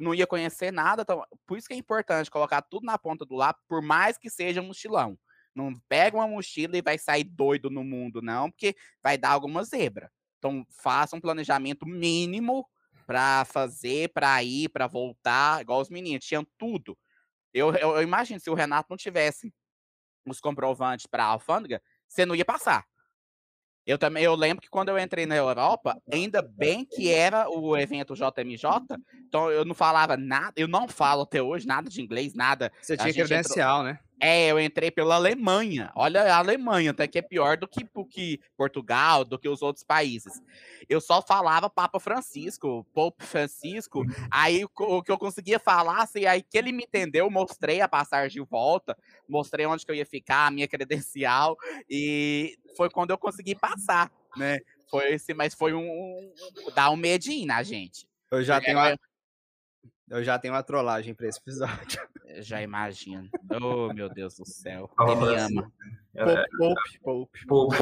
não 0.00 0.14
ia 0.14 0.26
conhecer 0.26 0.72
nada. 0.72 1.02
Então, 1.02 1.24
por 1.46 1.58
isso 1.58 1.68
que 1.68 1.74
é 1.74 1.76
importante 1.76 2.30
colocar 2.30 2.62
tudo 2.62 2.84
na 2.84 2.98
ponta 2.98 3.24
do 3.24 3.34
lápis, 3.34 3.64
por 3.68 3.82
mais 3.82 4.18
que 4.18 4.30
seja 4.30 4.60
um 4.60 4.66
mochilão. 4.66 5.18
Não 5.54 5.72
pega 5.88 6.16
uma 6.16 6.26
mochila 6.26 6.76
e 6.76 6.82
vai 6.82 6.98
sair 6.98 7.24
doido 7.24 7.70
no 7.70 7.84
mundo, 7.84 8.20
não, 8.20 8.50
porque 8.50 8.74
vai 9.02 9.16
dar 9.16 9.30
alguma 9.30 9.62
zebra. 9.62 10.10
Então, 10.38 10.66
faça 10.68 11.16
um 11.16 11.20
planejamento 11.20 11.86
mínimo 11.86 12.68
para 13.06 13.44
fazer, 13.44 14.10
para 14.12 14.42
ir, 14.42 14.68
para 14.68 14.86
voltar, 14.86 15.60
igual 15.60 15.80
os 15.80 15.90
meninos, 15.90 16.24
tinham 16.24 16.46
tudo. 16.58 16.98
Eu, 17.52 17.72
eu, 17.74 17.96
eu, 17.96 18.02
imagino 18.02 18.40
se 18.40 18.50
o 18.50 18.54
Renato 18.54 18.88
não 18.90 18.96
tivesse 18.96 19.52
os 20.26 20.40
comprovantes 20.40 21.06
para 21.06 21.24
a 21.24 21.28
alfândega, 21.28 21.80
você 22.08 22.26
não 22.26 22.34
ia 22.34 22.44
passar. 22.44 22.84
Eu 23.86 23.98
também 23.98 24.24
eu 24.24 24.34
lembro 24.34 24.62
que 24.62 24.70
quando 24.70 24.88
eu 24.88 24.98
entrei 24.98 25.26
na 25.26 25.36
Europa, 25.36 26.00
ainda 26.10 26.40
bem 26.40 26.84
que 26.84 27.10
era 27.10 27.48
o 27.50 27.76
evento 27.76 28.14
JMJ, 28.14 28.64
então 29.28 29.50
eu 29.50 29.64
não 29.64 29.74
falava 29.74 30.16
nada, 30.16 30.52
eu 30.56 30.66
não 30.66 30.88
falo 30.88 31.22
até 31.22 31.42
hoje 31.42 31.66
nada 31.66 31.90
de 31.90 32.00
inglês, 32.00 32.34
nada. 32.34 32.72
Você 32.80 32.96
tinha 32.96 33.12
credencial, 33.12 33.80
entrou... 33.80 33.92
né? 33.92 33.98
É, 34.20 34.50
eu 34.50 34.60
entrei 34.60 34.90
pela 34.90 35.16
Alemanha. 35.16 35.90
Olha, 35.94 36.22
a 36.22 36.38
Alemanha 36.38 36.92
até 36.92 37.06
que 37.06 37.18
é 37.18 37.22
pior 37.22 37.56
do 37.56 37.66
que, 37.66 37.86
que 38.08 38.40
Portugal, 38.56 39.24
do 39.24 39.38
que 39.38 39.48
os 39.48 39.60
outros 39.60 39.84
países. 39.84 40.40
Eu 40.88 41.00
só 41.00 41.20
falava 41.20 41.68
Papa 41.68 41.98
Francisco, 41.98 42.86
Pope 42.94 43.24
Francisco. 43.24 44.04
Aí 44.30 44.64
o 44.64 45.02
que 45.02 45.10
eu 45.10 45.18
conseguia 45.18 45.58
falar, 45.58 46.02
assim, 46.02 46.26
aí 46.26 46.42
que 46.42 46.56
ele 46.56 46.72
me 46.72 46.84
entendeu, 46.84 47.28
mostrei 47.30 47.80
a 47.80 47.88
passagem 47.88 48.42
de 48.42 48.48
volta, 48.48 48.96
mostrei 49.28 49.66
onde 49.66 49.84
que 49.84 49.90
eu 49.90 49.96
ia 49.96 50.06
ficar, 50.06 50.46
a 50.46 50.50
minha 50.50 50.68
credencial, 50.68 51.56
e 51.88 52.56
foi 52.76 52.88
quando 52.90 53.10
eu 53.10 53.18
consegui 53.18 53.54
passar, 53.54 54.10
né? 54.36 54.58
Foi 54.90 55.14
esse, 55.14 55.34
mas 55.34 55.54
foi 55.54 55.72
um, 55.72 55.80
um 55.80 56.32
dar 56.74 56.90
um 56.90 56.96
medinho 56.96 57.46
na 57.46 57.62
gente. 57.62 58.06
Eu 58.30 58.42
já 58.42 58.60
tenho 58.60 58.78
uma, 58.78 58.96
eu 60.10 60.22
já 60.22 60.38
tenho 60.38 60.54
uma 60.54 60.62
trollagem 60.62 61.14
para 61.14 61.26
esse 61.26 61.38
episódio. 61.38 62.00
Eu 62.26 62.42
já 62.42 62.60
imagino. 62.60 63.28
Oh, 63.62 63.92
meu 63.94 64.08
Deus 64.08 64.36
do 64.36 64.44
céu. 64.44 64.90
Ele 64.98 65.14
me 65.14 65.36
ama. 65.36 65.72
Poupe, 66.56 66.98
poupe, 67.00 67.46
poupe. 67.46 67.76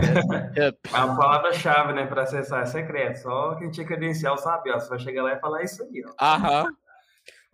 A 0.93 1.07
palavra-chave, 1.17 1.95
né, 1.95 2.07
para 2.07 2.25
acessar 2.25 2.63
é 2.63 2.67
secreto. 2.67 3.21
Só 3.21 3.55
quem 3.55 3.71
tinha 3.71 3.87
credencial 3.87 4.37
sabe, 4.37 4.71
ó. 4.71 4.79
Você 4.79 4.91
vai 4.91 4.99
chegar 4.99 5.23
lá 5.23 5.33
e 5.33 5.41
falar 5.41 5.63
isso 5.63 5.83
aí, 5.83 6.05
ó. 6.05 6.13
Aham. 6.23 6.67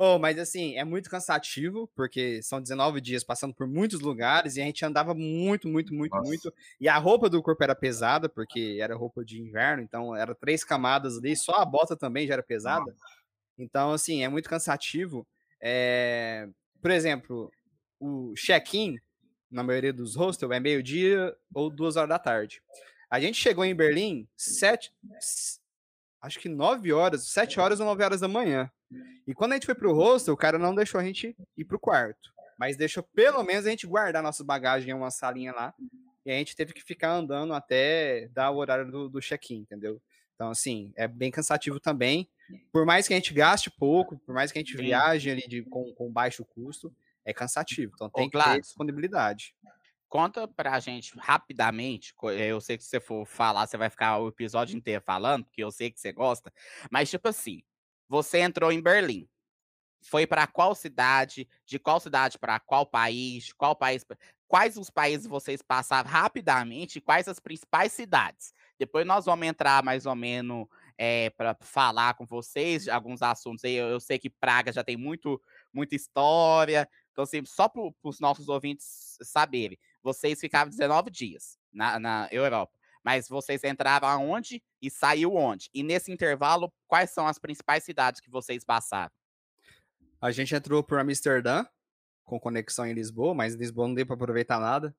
Oh, 0.01 0.17
mas 0.17 0.39
assim, 0.39 0.77
é 0.77 0.85
muito 0.85 1.11
cansativo, 1.11 1.91
porque 1.95 2.41
são 2.41 2.63
19 2.63 3.01
dias 3.01 3.25
passando 3.25 3.53
por 3.53 3.67
muitos 3.67 4.01
lugares 4.01 4.57
e 4.57 4.61
a 4.61 4.65
gente 4.65 4.85
andava 4.85 5.13
muito, 5.13 5.67
muito, 5.67 5.93
muito, 5.93 6.15
Nossa. 6.15 6.29
muito. 6.29 6.55
E 6.81 6.89
a 6.89 6.97
roupa 6.97 7.29
do 7.29 7.43
corpo 7.43 7.65
era 7.65 7.75
pesada, 7.75 8.29
porque 8.29 8.79
era 8.81 8.97
roupa 8.97 9.25
de 9.25 9.41
inverno, 9.41 9.83
então 9.83 10.15
era 10.15 10.37
três 10.37 10.63
camadas 10.63 11.19
ali, 11.19 11.37
só 11.37 11.57
a 11.57 11.65
bota 11.65 11.97
também 11.97 12.29
já 12.29 12.35
era 12.35 12.45
pesada. 12.45 12.85
Nossa. 12.85 13.18
Então, 13.59 13.93
assim, 13.93 14.23
é 14.23 14.29
muito 14.29 14.49
cansativo. 14.49 15.27
É... 15.61 16.49
Por 16.81 16.91
exemplo, 16.91 17.51
o 17.99 18.33
check-in, 18.37 18.99
na 19.51 19.63
maioria 19.63 19.93
dos 19.93 20.15
hostels, 20.15 20.53
é 20.53 20.61
meio-dia 20.61 21.35
ou 21.53 21.69
duas 21.69 21.97
horas 21.97 22.09
da 22.09 22.19
tarde. 22.19 22.63
A 23.11 23.19
gente 23.19 23.41
chegou 23.41 23.65
em 23.65 23.75
Berlim 23.75 24.29
sete, 24.37 24.93
acho 26.21 26.39
que 26.39 26.49
nove 26.49 26.93
horas, 26.93 27.29
sete 27.29 27.59
horas 27.59 27.81
ou 27.81 27.87
nove 27.87 28.05
horas 28.05 28.21
da 28.21 28.29
manhã. 28.29 28.71
E 29.27 29.35
quando 29.35 29.53
a 29.53 29.55
gente 29.57 29.67
foi 29.67 29.75
pro 29.75 29.95
hostel, 29.95 30.35
o 30.35 30.37
cara 30.37 30.59
não 30.59 30.75
deixou 30.75 31.01
a 31.01 31.05
gente 31.05 31.37
ir 31.57 31.65
pro 31.65 31.79
quarto. 31.79 32.33
Mas 32.59 32.77
deixou 32.77 33.03
pelo 33.03 33.43
menos 33.43 33.67
a 33.67 33.71
gente 33.71 33.87
guardar 33.87 34.23
nossa 34.23 34.45
bagagem 34.45 34.91
em 34.91 34.95
uma 34.95 35.11
salinha 35.11 35.53
lá. 35.53 35.75
E 36.25 36.31
a 36.31 36.35
gente 36.35 36.55
teve 36.55 36.73
que 36.73 36.83
ficar 36.83 37.13
andando 37.13 37.55
até 37.55 38.29
dar 38.29 38.51
o 38.51 38.57
horário 38.57 38.91
do, 38.91 39.09
do 39.09 39.21
check-in, 39.21 39.61
entendeu? 39.61 40.01
Então, 40.35 40.51
assim, 40.51 40.93
é 40.97 41.09
bem 41.09 41.31
cansativo 41.31 41.81
também. 41.81 42.29
Por 42.73 42.87
mais 42.87 43.07
que 43.07 43.15
a 43.15 43.17
gente 43.17 43.33
gaste 43.33 43.71
pouco, 43.71 44.19
por 44.19 44.35
mais 44.35 44.51
que 44.51 44.59
a 44.59 44.63
gente 44.63 44.77
Sim. 44.77 44.83
viaje 44.85 45.31
ali 45.31 45.47
de, 45.47 45.63
com, 45.63 45.93
com 45.95 46.11
baixo 46.11 46.45
custo, 46.45 46.95
é 47.25 47.33
cansativo. 47.33 47.93
Então 47.95 48.09
tem 48.09 48.27
Ô, 48.27 48.31
que 48.31 48.39
ter 48.39 48.61
disponibilidade. 48.61 49.55
Conta 50.09 50.49
pra 50.49 50.81
gente 50.81 51.13
rapidamente. 51.19 52.15
Eu 52.39 52.61
sei 52.61 52.79
que 52.79 52.85
se 52.85 52.91
você 52.91 53.01
for 53.01 53.27
falar, 53.27 53.67
você 53.67 53.77
vai 53.77 53.91
ficar 53.91 54.19
o 54.19 54.29
episódio 54.29 54.77
inteiro 54.77 55.03
falando, 55.05 55.45
porque 55.45 55.63
eu 55.63 55.71
sei 55.71 55.91
que 55.91 56.01
você 56.01 56.13
gosta. 56.13 56.51
Mas, 56.91 57.11
tipo 57.11 57.29
assim, 57.29 57.63
você 58.09 58.39
entrou 58.39 58.73
em 58.73 58.81
Berlim. 58.81 59.29
Foi 60.01 60.27
para 60.27 60.47
qual 60.47 60.75
cidade? 60.75 61.47
De 61.67 61.79
qual 61.79 62.01
cidade 62.01 62.39
para 62.39 62.59
qual 62.59 62.87
país? 62.87 63.53
Qual 63.53 63.77
país? 63.77 64.07
Quais 64.47 64.79
os 64.79 64.89
países 64.89 65.27
vocês 65.27 65.61
passaram 65.61 66.09
rapidamente? 66.09 67.03
Quais 67.03 67.29
as 67.29 67.39
principais 67.39 67.93
cidades? 67.93 68.55
Depois 68.79 69.07
nós 69.07 69.27
vamos 69.27 69.47
entrar 69.47 69.83
mais 69.83 70.07
ou 70.07 70.15
menos 70.15 70.67
é, 70.99 71.27
eh, 71.27 71.31
para 71.31 71.57
falar 71.61 72.15
com 72.15 72.27
vocês 72.27 72.89
alguns 72.89 73.23
assuntos 73.23 73.65
aí. 73.65 73.75
Eu, 73.75 73.87
eu, 73.89 74.01
sei 74.01 74.19
que 74.19 74.29
Praga 74.29 74.73
já 74.73 74.83
tem 74.83 74.97
muito, 74.97 75.41
muita 75.73 75.95
história. 75.95 76.89
Então, 77.13 77.23
assim, 77.23 77.45
só 77.45 77.69
para 77.69 77.83
os 78.03 78.21
nossos 78.21 78.49
ouvintes 78.49 79.17
saberem, 79.23 79.79
vocês 80.03 80.41
ficavam 80.41 80.71
19 80.71 81.11
dias 81.11 81.59
na, 81.73 81.99
na 81.99 82.29
Europa. 82.31 82.73
Mas 83.05 83.29
vocês 83.29 83.63
entravam 83.65 84.09
aonde 84.09 84.63
e 84.83 84.91
saiu 84.91 85.35
onde? 85.35 85.71
E 85.73 85.83
nesse 85.83 86.13
intervalo, 86.13 86.73
quais 86.87 87.11
são 87.11 87.27
as 87.27 87.39
principais 87.39 87.85
cidades 87.85 88.21
que 88.21 88.31
vocês 88.31 88.65
passaram? 88.65 89.13
A 90.21 90.31
gente 90.33 90.55
entrou 90.55 90.83
por 90.83 90.99
Amsterdã, 90.99 91.65
com 92.25 92.41
conexão 92.41 92.87
em 92.87 92.93
Lisboa, 92.93 93.35
mas 93.35 93.55
em 93.55 93.59
Lisboa 93.59 93.87
não 93.87 93.95
deu 93.95 94.05
para 94.05 94.17
aproveitar 94.17 94.59
nada. 94.59 94.95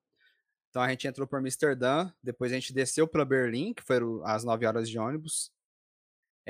Então 0.70 0.82
a 0.82 0.90
gente 0.90 1.08
entrou 1.08 1.28
por 1.28 1.40
Amsterdã, 1.40 2.12
depois 2.22 2.52
a 2.52 2.56
gente 2.56 2.74
desceu 2.74 3.08
para 3.08 3.26
Berlim, 3.26 3.74
que 3.74 3.84
foram 3.84 4.24
as 4.26 4.44
9 4.44 4.66
horas 4.66 4.90
de 4.90 4.98
ônibus. 4.98 5.52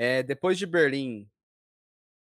É, 0.02 0.22
depois 0.22 0.56
de 0.56 0.64
Berlim, 0.64 1.28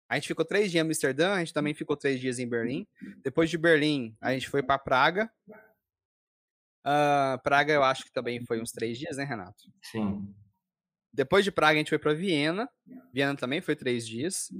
a 0.06 0.16
gente 0.16 0.28
ficou 0.28 0.44
três 0.44 0.70
dias 0.70 0.85
em 0.85 0.87
Amsterdã, 0.87 1.32
a 1.32 1.38
gente 1.38 1.54
também 1.54 1.72
ficou 1.72 1.96
três 1.96 2.20
dias 2.20 2.38
em 2.38 2.46
Berlim. 2.46 2.87
Depois 3.24 3.48
de 3.48 3.56
Berlim, 3.56 4.14
a 4.20 4.35
gente 4.35 4.46
foi 4.46 4.62
para 4.62 4.78
Praga. 4.78 5.32
Uh, 6.85 7.40
Praga 7.42 7.72
eu 7.72 7.82
acho 7.82 8.04
que 8.04 8.12
também 8.12 8.44
foi 8.44 8.61
uns 8.61 8.72
três 8.72 8.98
dias, 8.98 9.16
né, 9.16 9.24
Renato? 9.24 9.72
Sim. 9.85 10.35
Depois 11.11 11.46
de 11.46 11.50
Praga, 11.50 11.76
a 11.76 11.78
gente 11.78 11.88
foi 11.88 11.98
para 11.98 12.12
Viena. 12.12 12.68
Viena 13.11 13.35
também 13.35 13.62
foi 13.62 13.74
três 13.74 14.06
dias. 14.06 14.52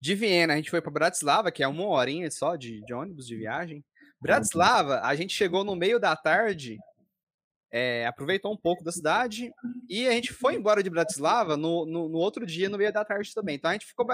De 0.00 0.14
Viena, 0.14 0.54
a 0.54 0.56
gente 0.56 0.70
foi 0.70 0.80
para 0.80 0.90
Bratislava, 0.90 1.52
que 1.52 1.62
é 1.62 1.68
uma 1.68 1.84
horinha 1.84 2.30
só 2.30 2.56
de, 2.56 2.82
de 2.82 2.94
ônibus 2.94 3.26
de 3.26 3.36
viagem. 3.36 3.84
Bratislava, 4.18 5.02
a 5.02 5.14
gente 5.14 5.34
chegou 5.34 5.62
no 5.62 5.76
meio 5.76 6.00
da 6.00 6.16
tarde, 6.16 6.78
é, 7.76 8.06
aproveitou 8.06 8.52
um 8.52 8.56
pouco 8.56 8.84
da 8.84 8.92
cidade 8.92 9.52
e 9.88 10.06
a 10.06 10.12
gente 10.12 10.32
foi 10.32 10.54
embora 10.54 10.80
de 10.80 10.88
Bratislava 10.88 11.56
no, 11.56 11.84
no, 11.84 12.08
no, 12.08 12.18
outro 12.18 12.46
dia, 12.46 12.68
no 12.68 12.78
meio 12.78 12.92
da 12.92 13.04
tarde 13.04 13.34
também. 13.34 13.56
Então 13.56 13.68
a 13.68 13.72
gente 13.72 13.86
ficou 13.86 14.06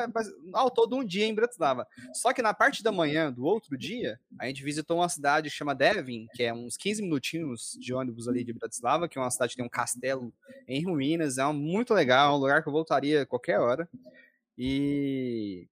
ao 0.55 0.71
todo 0.71 0.97
um 0.97 1.05
dia 1.05 1.27
em 1.27 1.35
Bratislava. 1.35 1.87
Só 2.15 2.33
que 2.33 2.41
na 2.41 2.55
parte 2.55 2.83
da 2.83 2.91
manhã 2.91 3.31
do 3.31 3.45
outro 3.45 3.77
dia, 3.77 4.19
a 4.39 4.47
gente 4.47 4.65
visitou 4.65 4.97
uma 4.97 5.11
cidade 5.11 5.51
que 5.51 5.55
chama 5.55 5.75
Devin, 5.75 6.27
que 6.33 6.43
é 6.43 6.55
uns 6.55 6.79
15 6.79 7.03
minutinhos 7.03 7.77
de 7.79 7.93
ônibus 7.93 8.29
ali 8.29 8.43
de 8.43 8.55
Bratislava, 8.55 9.07
que 9.07 9.19
é 9.19 9.21
uma 9.21 9.31
cidade 9.31 9.51
que 9.51 9.57
tem 9.59 9.67
um 9.67 9.69
castelo 9.69 10.33
em 10.67 10.83
ruínas. 10.83 11.37
É 11.37 11.45
um, 11.45 11.53
muito 11.53 11.93
legal, 11.93 12.33
é 12.33 12.37
um 12.39 12.41
lugar 12.41 12.63
que 12.63 12.69
eu 12.71 12.73
voltaria 12.73 13.27
qualquer 13.27 13.61
hora. 13.61 13.87
E. 14.57 15.69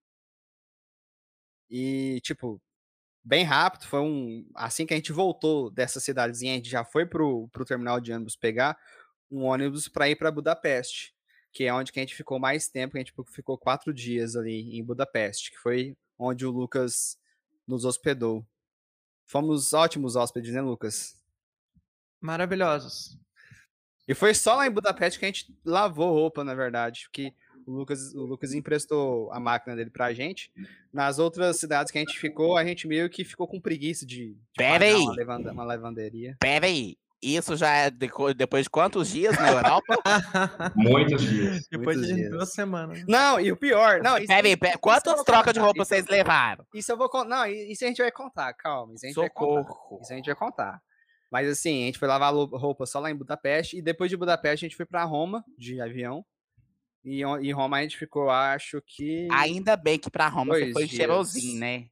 E, 1.71 2.21
tipo, 2.23 2.61
bem 3.29 3.45
rápido. 3.45 3.87
Foi 3.87 4.01
um. 4.01 4.49
Assim 4.55 4.87
que 4.87 4.95
a 4.95 4.97
gente 4.97 5.13
voltou 5.13 5.71
dessa 5.71 6.01
cidadezinha, 6.01 6.55
a 6.55 6.57
gente 6.57 6.71
já 6.71 6.85
foi 6.85 7.05
pro, 7.05 7.47
pro 7.49 7.65
terminal 7.65 8.01
de 8.01 8.13
ônibus 8.13 8.35
pegar 8.35 8.77
um 9.31 9.45
ônibus 9.45 9.87
para 9.89 10.09
ir 10.09 10.17
para 10.17 10.31
Budapeste, 10.31 11.15
que 11.53 11.65
é 11.65 11.75
onde 11.75 11.93
que 11.93 12.01
a 12.01 12.03
gente 12.03 12.15
ficou 12.15 12.39
mais 12.39 12.69
tempo. 12.69 12.97
A 12.97 13.01
gente 13.01 13.13
ficou 13.31 13.59
quatro 13.59 13.93
dias 13.93 14.35
ali 14.35 14.79
em 14.79 14.83
Budapeste, 14.83 15.51
que 15.51 15.59
foi 15.59 15.95
onde 16.19 16.47
o 16.47 16.51
Lucas 16.51 17.19
nos 17.67 17.85
hospedou. 17.85 18.45
Fomos 19.27 19.75
ótimos 19.75 20.17
hóspedes, 20.17 20.55
né, 20.55 20.63
Lucas? 20.63 21.23
Maravilhosos. 22.19 23.19
E 24.09 24.15
foi 24.15 24.33
só 24.33 24.55
lá 24.55 24.67
em 24.67 24.71
Budapeste 24.71 25.19
que 25.19 25.27
a 25.27 25.29
gente 25.29 25.55
lavou 25.63 26.15
roupa, 26.15 26.43
na 26.43 26.55
verdade, 26.55 27.03
porque 27.05 27.35
o 27.69 27.73
Lucas, 27.73 28.15
o 28.15 28.25
Lucas 28.25 28.55
emprestou 28.55 29.31
a 29.31 29.39
máquina 29.39 29.77
dele 29.77 29.91
pra 29.91 30.13
gente. 30.15 30.51
Nas 30.91 31.19
outras 31.19 31.59
cidades 31.59 31.93
que 31.93 31.99
a 31.99 32.01
gente 32.01 32.19
ficou, 32.19 32.57
a 32.57 32.65
gente 32.65 32.89
meio 32.89 33.11
que 33.11 33.25
ficou 33.25 33.47
com 33.47 33.61
preguiça 33.61 34.07
de, 34.07 34.31
de 34.31 34.39
Pera 34.57 34.87
aí. 34.87 34.95
Uma, 34.95 35.15
lavanda, 35.15 35.53
uma 35.53 35.65
lavanderia. 35.65 36.37
Pera 36.41 36.67
aí. 36.67 36.97
Isso 37.21 37.57
já 37.57 37.71
é 37.71 37.91
depois 37.91 38.65
de 38.65 38.71
quantos 38.71 39.09
dias 39.11 39.37
na 39.37 39.51
Europa? 39.51 39.99
Muitos 40.77 41.21
dias. 41.21 41.67
Depois 41.69 41.97
Muitos 41.97 42.15
de 42.15 42.15
dias. 42.15 42.31
duas 42.31 42.53
semanas. 42.53 43.05
Não, 43.07 43.41
e 43.41 43.53
o 43.53 43.57
pior. 43.57 44.01
Não, 44.01 44.17
isso, 44.17 44.29
Pera 44.29 44.47
aí, 44.47 44.57
pera, 44.57 44.79
quantas 44.79 45.23
trocas 45.25 45.53
de 45.53 45.61
roupa 45.61 45.85
vocês 45.85 46.07
levaram? 46.07 46.65
Isso 46.73 46.91
eu 46.91 46.97
vou 46.97 47.09
contar. 47.09 47.29
Não, 47.29 47.47
isso 47.47 47.85
a 47.85 47.89
gente 47.89 48.01
vai 48.01 48.13
contar, 48.13 48.55
calma. 48.55 48.95
Isso 48.95 49.05
a 49.05 49.09
gente 49.09 49.17
vai 49.17 49.29
contar. 49.29 49.69
Socorro. 49.69 50.01
Isso 50.01 50.13
a 50.13 50.17
gente 50.17 50.27
vai 50.27 50.37
contar. 50.37 50.81
Mas 51.31 51.49
assim, 51.49 51.83
a 51.83 51.87
gente 51.87 51.99
foi 51.99 52.09
lavar 52.09 52.33
roupa 52.33 52.87
só 52.87 53.01
lá 53.01 53.11
em 53.11 53.17
Budapeste. 53.17 53.77
E 53.77 53.83
depois 53.83 54.09
de 54.09 54.17
Budapeste, 54.17 54.65
a 54.65 54.69
gente 54.69 54.77
foi 54.77 54.87
pra 54.87 55.05
Roma, 55.05 55.45
de 55.59 55.81
avião. 55.81 56.25
E 57.11 57.23
em 57.23 57.53
Roma 57.53 57.79
a 57.79 57.83
gente 57.83 57.97
ficou, 57.97 58.29
acho 58.29 58.83
que. 58.87 59.27
Ainda 59.33 59.77
bem 59.79 59.99
que 59.99 60.11
pra 60.11 60.29
Roma 60.29 60.53
você 60.55 60.61
Dois 60.61 60.73
foi 60.75 60.85
dias. 60.85 60.97
cheirosinho, 60.97 61.59
né? 61.59 61.87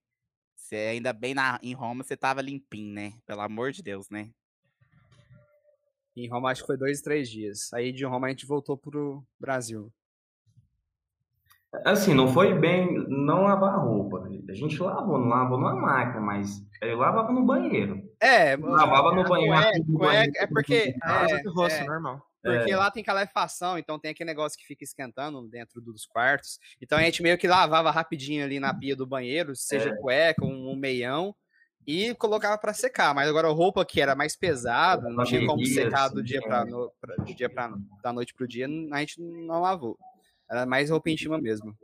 Você 0.54 0.76
ainda 0.76 1.12
bem 1.14 1.32
na, 1.32 1.58
em 1.62 1.72
Roma 1.72 2.04
você 2.04 2.14
tava 2.16 2.42
limpinho, 2.42 2.92
né? 2.92 3.14
Pelo 3.24 3.40
amor 3.40 3.72
de 3.72 3.82
Deus, 3.82 4.10
né? 4.10 4.28
Em 6.14 6.28
Roma 6.28 6.50
acho 6.50 6.62
que 6.62 6.66
foi 6.66 6.76
dois, 6.76 7.00
três 7.00 7.30
dias. 7.30 7.72
Aí 7.72 7.92
de 7.92 8.04
Roma 8.04 8.26
a 8.26 8.30
gente 8.30 8.44
voltou 8.46 8.76
pro 8.76 9.24
Brasil. 9.40 9.90
Assim, 11.84 12.14
não 12.14 12.28
foi 12.28 12.54
bem 12.58 13.04
não 13.08 13.44
lavar 13.44 13.78
roupa. 13.78 14.28
A 14.48 14.52
gente 14.54 14.78
lavou, 14.82 15.18
não 15.18 15.28
lavou 15.28 15.58
numa 15.58 15.74
máquina, 15.74 16.20
mas 16.20 16.62
eu 16.80 16.96
lavava 16.98 17.32
no 17.32 17.44
banheiro. 17.44 18.02
É, 18.20 18.56
Lavava 18.56 19.14
no 19.14 19.24
banheiro. 19.24 19.54
cueca- 19.56 19.78
no 19.78 19.98
cueca- 19.98 20.06
banheiro, 20.14 20.32
é 20.36 20.46
porque- 20.46 20.94
Ah, 21.02 21.20
Casa 21.26 21.42
de 21.42 21.48
rosto, 21.48 21.74
é. 21.82 21.84
normal. 21.86 22.22
Porque 22.54 22.72
É. 22.72 22.76
lá 22.76 22.90
tem 22.90 23.02
calefação, 23.04 23.78
então 23.78 23.98
tem 23.98 24.10
aquele 24.10 24.28
negócio 24.28 24.58
que 24.58 24.66
fica 24.66 24.84
esquentando 24.84 25.46
dentro 25.48 25.80
dos 25.80 26.06
quartos. 26.06 26.58
Então 26.80 26.96
a 26.98 27.02
gente 27.02 27.22
meio 27.22 27.36
que 27.38 27.46
lavava 27.48 27.90
rapidinho 27.90 28.44
ali 28.44 28.58
na 28.60 28.72
pia 28.72 28.94
do 28.96 29.06
banheiro, 29.06 29.54
seja 29.56 29.90
É. 29.90 29.96
cueca, 29.96 30.44
um, 30.44 30.70
um 30.72 30.76
meião, 30.76 31.34
e 31.86 32.14
colocava 32.16 32.58
pra 32.58 32.72
secar. 32.74 33.14
Mas 33.14 33.28
agora 33.28 33.48
a 33.48 33.52
roupa 33.52 33.84
que 33.84 34.00
era 34.00 34.14
mais 34.16 34.34
pesada, 34.36 35.08
não 35.08 35.24
tinha 35.24 35.46
como 35.46 35.64
secar 35.64 36.08
do 36.08 36.20
assim, 36.20 36.24
dia 36.24 36.38
é. 36.38 36.42
para 36.42 36.64
no, 36.64 36.92
pra- 37.00 37.16
dia 37.24 37.48
para 37.48 37.72
da 38.02 38.12
noite 38.12 38.34
pro 38.34 38.48
dia, 38.48 38.66
a 38.92 38.98
gente 39.00 39.20
não 39.20 39.60
lavou. 39.60 39.96
Era 40.50 40.66
mais 40.66 40.90
roupa 40.90 41.10
íntima 41.10 41.38
mesmo. 41.38 41.76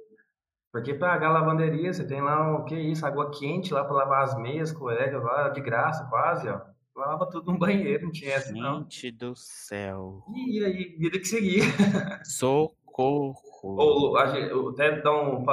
Porque 0.72 0.94
pagar 0.94 1.30
lavanderia, 1.30 1.92
você 1.92 2.04
tem 2.06 2.20
lá 2.22 2.56
o 2.56 2.64
que 2.64 2.74
isso, 2.74 3.04
água 3.04 3.30
quente 3.30 3.74
lá 3.74 3.84
pra 3.84 3.92
lavar 3.94 4.24
as 4.24 4.36
meias, 4.38 4.72
cuecas 4.72 5.22
lá, 5.22 5.50
de 5.50 5.60
graça 5.60 6.04
quase, 6.06 6.48
ó. 6.48 6.60
Lavava 6.94 7.28
tudo 7.30 7.52
no 7.52 7.58
banheiro, 7.58 8.04
não 8.04 8.12
tinha 8.12 8.34
essa 8.34 8.52
não. 8.52 8.80
Gente 8.82 9.10
do 9.10 9.34
céu. 9.34 10.22
E 10.34 10.64
aí, 10.64 10.96
vida 10.98 11.18
que 11.18 11.24
seguia. 11.24 11.62
Socorro. 12.24 13.34
Lu, 13.64 14.16
a 14.16 14.26
gente, 14.26 14.50
eu 14.50 14.68
até 14.68 15.00
dar 15.00 15.12
um 15.12 15.44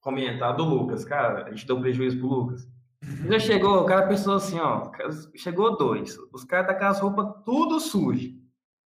comentar 0.00 0.54
do 0.54 0.64
Lucas, 0.64 1.04
cara, 1.04 1.46
a 1.46 1.50
gente 1.50 1.66
deu 1.66 1.80
prejuízo 1.80 2.18
pro 2.18 2.28
Lucas. 2.28 2.68
Já 3.28 3.38
chegou, 3.38 3.82
o 3.82 3.86
cara 3.86 4.06
pensou 4.06 4.34
assim, 4.34 4.58
ó, 4.58 4.90
chegou 5.34 5.76
dois, 5.76 6.18
os 6.32 6.44
caras 6.44 6.66
tá 6.66 6.74
com 6.74 6.84
as 6.84 7.00
roupas 7.00 7.42
tudo 7.44 7.80
sujas. 7.80 8.32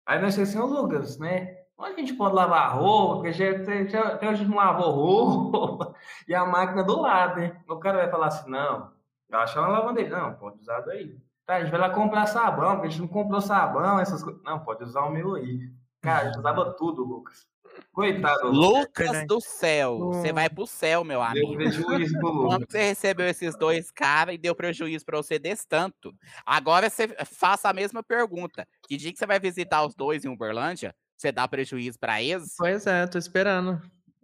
Aí 0.05 0.21
nós 0.21 0.37
assim, 0.37 0.57
ô 0.57 0.65
Lucas, 0.65 1.17
né, 1.19 1.55
onde 1.77 1.93
a 1.93 1.99
gente 1.99 2.13
pode 2.13 2.35
lavar 2.35 2.67
a 2.67 2.69
roupa, 2.69 3.15
porque 3.15 3.33
já, 3.33 3.51
até, 3.51 3.87
já, 3.87 4.01
até 4.01 4.29
hoje 4.29 4.45
não 4.45 4.55
lavou 4.55 4.91
roupa, 4.91 5.95
e 6.27 6.33
a 6.33 6.45
máquina 6.45 6.83
do 6.83 7.01
lado, 7.01 7.39
né? 7.39 7.61
O 7.67 7.77
cara 7.77 7.97
vai 7.97 8.09
falar 8.09 8.27
assim, 8.27 8.49
não, 8.49 8.91
eu 9.29 9.39
acho 9.39 9.59
uma 9.59 9.67
lavanderia, 9.67 10.17
não, 10.17 10.33
pode 10.35 10.59
usar 10.59 10.81
daí. 10.81 11.17
Tá, 11.45 11.55
a 11.57 11.61
gente 11.61 11.71
vai 11.71 11.79
lá 11.79 11.89
comprar 11.91 12.25
sabão, 12.25 12.73
porque 12.73 12.87
a 12.87 12.89
gente 12.89 13.01
não 13.01 13.07
comprou 13.07 13.39
sabão, 13.41 13.99
essas 13.99 14.23
coisas. 14.23 14.41
Não, 14.43 14.59
pode 14.59 14.83
usar 14.83 15.01
o 15.01 15.11
meu 15.11 15.35
aí. 15.35 15.69
Cara, 16.01 16.23
a 16.23 16.25
gente 16.25 16.39
usava 16.39 16.73
tudo, 16.75 17.03
Lucas. 17.03 17.47
Coitado, 17.91 18.47
Lucas. 18.49 19.27
Do 19.27 19.41
céu. 19.41 19.97
Você 20.13 20.31
vai 20.31 20.49
pro 20.49 20.65
céu, 20.65 21.03
meu 21.03 21.19
Deu 21.19 21.27
amigo. 21.47 21.55
prejuízo 21.55 22.17
pro 22.19 22.31
Quando 22.47 22.61
Lucas. 22.61 22.67
você 22.71 22.83
recebeu 22.83 23.27
esses 23.27 23.57
dois 23.57 23.91
caras 23.91 24.35
e 24.35 24.37
deu 24.37 24.55
prejuízo 24.55 25.05
pra 25.05 25.17
você 25.17 25.37
desse 25.37 25.67
tanto, 25.67 26.13
agora 26.45 26.89
você 26.89 27.09
faça 27.25 27.69
a 27.69 27.73
mesma 27.73 28.01
pergunta. 28.01 28.65
Que 28.87 28.95
dia 28.97 29.11
que 29.11 29.19
você 29.19 29.25
vai 29.25 29.39
visitar 29.39 29.85
os 29.85 29.93
dois 29.93 30.23
em 30.23 30.29
Uberlândia, 30.29 30.95
você 31.17 31.31
dá 31.31 31.47
prejuízo 31.47 31.99
pra 31.99 32.21
eles? 32.21 32.55
Pois 32.57 32.87
é, 32.87 33.05
tô 33.07 33.17
esperando. 33.17 33.81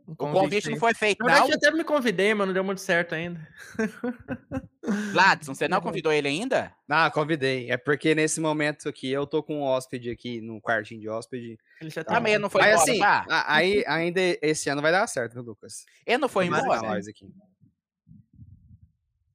O 0.08 0.16
convite 0.16 0.68
aí. 0.68 0.74
não 0.74 0.80
foi 0.80 0.94
feito, 0.94 1.20
Na 1.20 1.26
não? 1.26 1.34
verdade, 1.34 1.52
eu 1.52 1.70
até 1.70 1.78
me 1.78 1.84
convidei, 1.84 2.34
mas 2.34 2.48
não 2.48 2.54
deu 2.54 2.64
muito 2.64 2.82
certo 2.82 3.14
ainda. 3.16 3.48
Gladson, 5.14 5.54
você 5.54 5.68
não 5.68 5.80
convidou 5.80 6.12
ele 6.12 6.28
ainda? 6.28 6.74
Ah, 6.90 7.10
convidei. 7.12 7.72
É 7.72 7.78
porque 7.78 8.14
nesse 8.16 8.42
momento 8.42 8.90
aqui 8.90 9.10
eu 9.12 9.26
tô 9.28 9.42
com 9.42 9.60
um 9.60 9.62
hóspede 9.64 10.10
aqui, 10.10 10.42
no 10.42 10.60
quartinho 10.60 11.00
de 11.00 11.08
hóspede. 11.08 11.58
Ele 11.80 11.90
já 11.90 12.04
tá. 12.04 12.16
Também 12.16 12.38
não 12.38 12.50
foi 12.50 12.62
Mas 12.62 12.88
embora, 12.88 12.92
assim, 12.92 13.00
tá? 13.28 13.46
aí 13.48 13.84
ainda 13.88 14.20
esse 14.42 14.70
ano 14.70 14.82
vai 14.82 14.92
dar 14.92 15.08
certo, 15.08 15.34
viu, 15.34 15.44
Lucas? 15.44 15.86
Ele 16.06 16.18
não 16.18 16.28
foi 16.30 16.48
embora? 16.48 16.82
nós 16.82 17.08
aqui. 17.08 17.30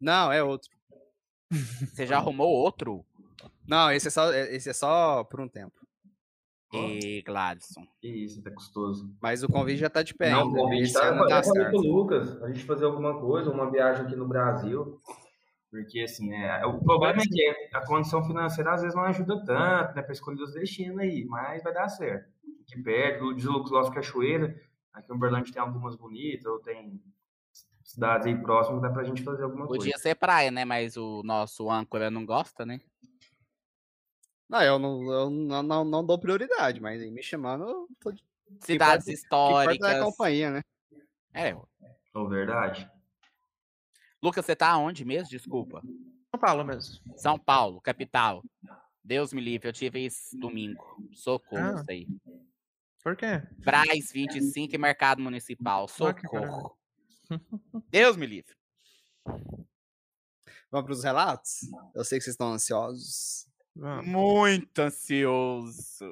Não, 0.01 0.33
é 0.33 0.43
outro. 0.43 0.71
Você 1.51 2.07
já 2.07 2.17
arrumou 2.17 2.49
outro? 2.49 3.05
Não, 3.67 3.91
esse 3.91 4.09
é 4.09 4.11
só, 4.11 4.33
esse 4.33 4.69
é 4.69 4.73
só 4.73 5.25
por 5.25 5.41
um 5.41 5.49
tempo. 5.49 5.86
E 6.77 7.23
Gladson. 7.23 7.87
Que 8.01 8.09
isso, 8.09 8.43
tá 8.43 8.51
custoso. 8.51 9.15
Mas 9.21 9.43
o 9.43 9.49
convite 9.49 9.79
já 9.79 9.91
tá 9.91 10.03
de 10.03 10.15
pé 10.15 10.31
Não, 10.31 10.49
o 10.49 10.55
convite 10.55 10.93
tá, 10.93 11.07
eu 11.07 11.29
dá 11.29 11.43
falei 11.43 11.63
certo. 11.63 11.71
pro 11.71 11.81
Lucas, 11.81 12.43
a 12.43 12.49
gente 12.49 12.65
fazer 12.65 12.85
alguma 12.85 13.19
coisa, 13.21 13.51
uma 13.51 13.71
viagem 13.71 14.05
aqui 14.05 14.17
no 14.17 14.27
Brasil. 14.27 15.01
Porque, 15.71 16.01
assim, 16.01 16.33
é, 16.33 16.65
o 16.65 16.79
problema 16.79 17.21
é 17.21 17.27
que 17.27 17.75
a 17.75 17.85
condição 17.85 18.25
financeira 18.25 18.73
às 18.73 18.81
vezes 18.81 18.97
não 18.97 19.05
ajuda 19.05 19.45
tanto, 19.45 19.95
né, 19.95 20.03
pra 20.03 20.13
escolher 20.13 20.43
os 20.43 20.53
destinos 20.53 20.99
aí, 20.99 21.25
mas 21.25 21.63
vai 21.63 21.73
dar 21.73 21.89
certo. 21.89 22.31
Aqui 22.63 22.81
perto, 22.83 23.25
o 23.25 23.31
Lucas 23.31 23.89
de 23.89 23.95
cachoeira, 23.95 24.59
aqui 24.93 25.13
em 25.13 25.15
Uberlândia 25.15 25.53
tem 25.53 25.61
algumas 25.61 25.97
bonitas, 25.97 26.47
ou 26.47 26.59
tem 26.61 27.01
cidades 27.85 28.27
aí 28.27 28.37
próximas, 28.37 28.83
dá 28.83 28.91
pra 28.91 29.05
gente 29.05 29.23
fazer 29.23 29.45
alguma 29.45 29.67
coisa. 29.67 29.85
Podia 29.85 29.99
ser 29.99 30.15
praia, 30.15 30.51
né? 30.51 30.65
Mas 30.65 30.97
o 30.97 31.23
nosso 31.25 31.71
âncora 31.71 32.11
não 32.11 32.25
gosta, 32.25 32.65
né? 32.65 32.81
Não, 34.49 34.63
eu 34.63 34.79
não, 34.79 35.13
eu 35.13 35.31
não, 35.31 35.63
não, 35.63 35.85
não 35.85 36.05
dou 36.07 36.19
prioridade, 36.19 36.81
mas 36.81 37.03
aí 37.03 37.11
me 37.11 37.23
chamando, 37.23 37.65
eu 37.65 37.89
tô 38.01 38.13
de 38.13 38.23
Cidades 38.61 39.05
que 39.07 39.13
importa 39.13 39.65
é 39.65 39.69
a 39.69 39.75
históricas. 39.75 40.05
companhia, 40.05 40.51
né? 40.51 40.63
É. 41.35 41.55
Verdade? 42.29 42.89
Lucas, 44.23 44.47
você 44.47 44.57
tá 44.57 44.77
onde 44.79 45.05
mesmo? 45.05 45.29
Desculpa. 45.29 45.83
São 46.31 46.41
Paulo 46.41 46.65
mesmo. 46.65 47.01
São 47.17 47.39
Paulo, 47.39 47.81
capital. 47.81 48.43
Deus 49.03 49.33
me 49.33 49.41
livre, 49.41 49.69
eu 49.69 49.73
tive 49.73 50.07
isso 50.07 50.37
domingo. 50.39 50.83
Socorro, 51.13 51.63
Ah. 51.77 51.81
isso 51.81 51.91
aí. 51.91 52.07
Por 53.03 53.17
quê? 53.17 53.43
Braz 53.59 54.11
25 54.13 54.75
e 54.75 54.79
Mercado 54.79 55.21
Municipal. 55.23 55.87
Ah, 56.01 56.15
que 56.15 56.23
Socorro. 56.23 56.77
Deus 57.91 58.17
me 58.17 58.27
livre. 58.27 58.55
Vamos 60.71 60.87
pros 60.87 61.05
relatos? 61.05 61.61
Eu 61.95 62.05
sei 62.05 62.19
que 62.19 62.25
vocês 62.25 62.35
estão 62.35 62.53
ansiosos. 62.53 63.49
Muito 64.05 64.79
ansioso. 64.79 66.11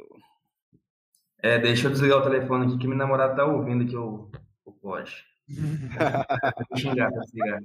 É, 1.39 1.59
deixa 1.59 1.87
eu 1.87 1.91
desligar 1.91 2.19
o 2.19 2.23
telefone 2.23 2.67
aqui 2.67 2.79
que 2.79 2.87
meu 2.87 2.97
namorado 2.97 3.37
tá 3.37 3.45
ouvindo 3.45 3.85
aqui 3.85 3.97
o, 3.97 4.31
o 4.65 4.73
pod. 4.73 5.11
Vou 5.49 6.79
xingar, 6.79 7.11
vou 7.11 7.27
xingar. 7.27 7.63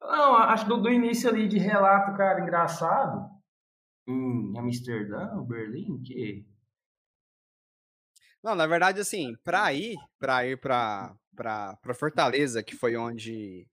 Não, 0.00 0.36
acho 0.36 0.68
do, 0.68 0.76
do 0.76 0.90
início 0.90 1.28
ali 1.28 1.48
de 1.48 1.58
relato, 1.58 2.16
cara, 2.16 2.40
engraçado. 2.40 3.28
Em 4.06 4.56
Amsterdã, 4.56 5.42
Berlim, 5.42 6.00
que. 6.02 6.46
Não, 8.42 8.54
na 8.54 8.66
verdade, 8.66 9.00
assim, 9.00 9.34
pra 9.44 9.72
ir, 9.72 9.96
pra 10.18 10.46
ir 10.46 10.58
pra, 10.60 11.14
pra, 11.34 11.76
pra 11.76 11.94
Fortaleza, 11.94 12.62
que 12.62 12.76
foi 12.76 12.96
onde 12.96 13.66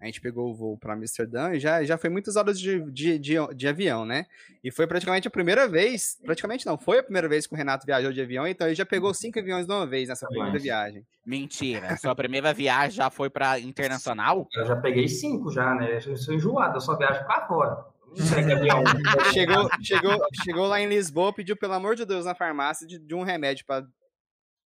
A 0.00 0.06
gente 0.06 0.20
pegou 0.20 0.50
o 0.50 0.54
voo 0.54 0.78
para 0.78 0.94
Amsterdã 0.94 1.52
e 1.52 1.60
já, 1.60 1.84
já 1.84 1.98
foi 1.98 2.08
muitas 2.08 2.34
horas 2.36 2.58
de, 2.58 2.80
de, 2.90 3.18
de, 3.18 3.34
de, 3.54 3.68
avião, 3.68 4.06
né? 4.06 4.24
E 4.64 4.70
foi 4.70 4.86
praticamente 4.86 5.28
a 5.28 5.30
primeira 5.30 5.68
vez, 5.68 6.18
praticamente 6.24 6.64
não, 6.64 6.78
foi 6.78 7.00
a 7.00 7.02
primeira 7.02 7.28
vez 7.28 7.46
que 7.46 7.52
o 7.52 7.56
Renato 7.56 7.84
viajou 7.84 8.10
de 8.10 8.20
avião, 8.22 8.46
então 8.46 8.66
ele 8.66 8.74
já 8.74 8.86
pegou 8.86 9.12
cinco 9.12 9.38
aviões 9.38 9.66
de 9.66 9.72
uma 9.72 9.86
vez 9.86 10.08
nessa 10.08 10.26
primeira 10.26 10.58
viagem. 10.58 11.04
Mentira, 11.24 11.96
sua 11.98 12.14
primeira 12.14 12.54
viagem 12.54 12.96
já 12.96 13.10
foi 13.10 13.28
para 13.28 13.60
internacional? 13.60 14.48
Eu 14.54 14.66
já 14.66 14.76
peguei 14.76 15.06
cinco 15.06 15.50
já, 15.52 15.74
né? 15.74 15.98
Eu 16.06 16.16
sou 16.16 16.32
enjoado, 16.34 16.78
eu 16.78 16.80
só 16.80 16.96
viajo 16.96 17.22
para 17.26 17.46
fora. 17.46 17.84
chegou, 19.32 19.68
chegou, 19.82 20.18
chegou 20.42 20.66
lá 20.66 20.80
em 20.80 20.88
Lisboa, 20.88 21.32
pediu 21.32 21.56
pelo 21.56 21.74
amor 21.74 21.94
de 21.94 22.04
Deus 22.04 22.24
na 22.24 22.34
farmácia 22.34 22.86
de, 22.86 22.98
de 22.98 23.14
um 23.14 23.22
remédio 23.22 23.64
para 23.66 23.86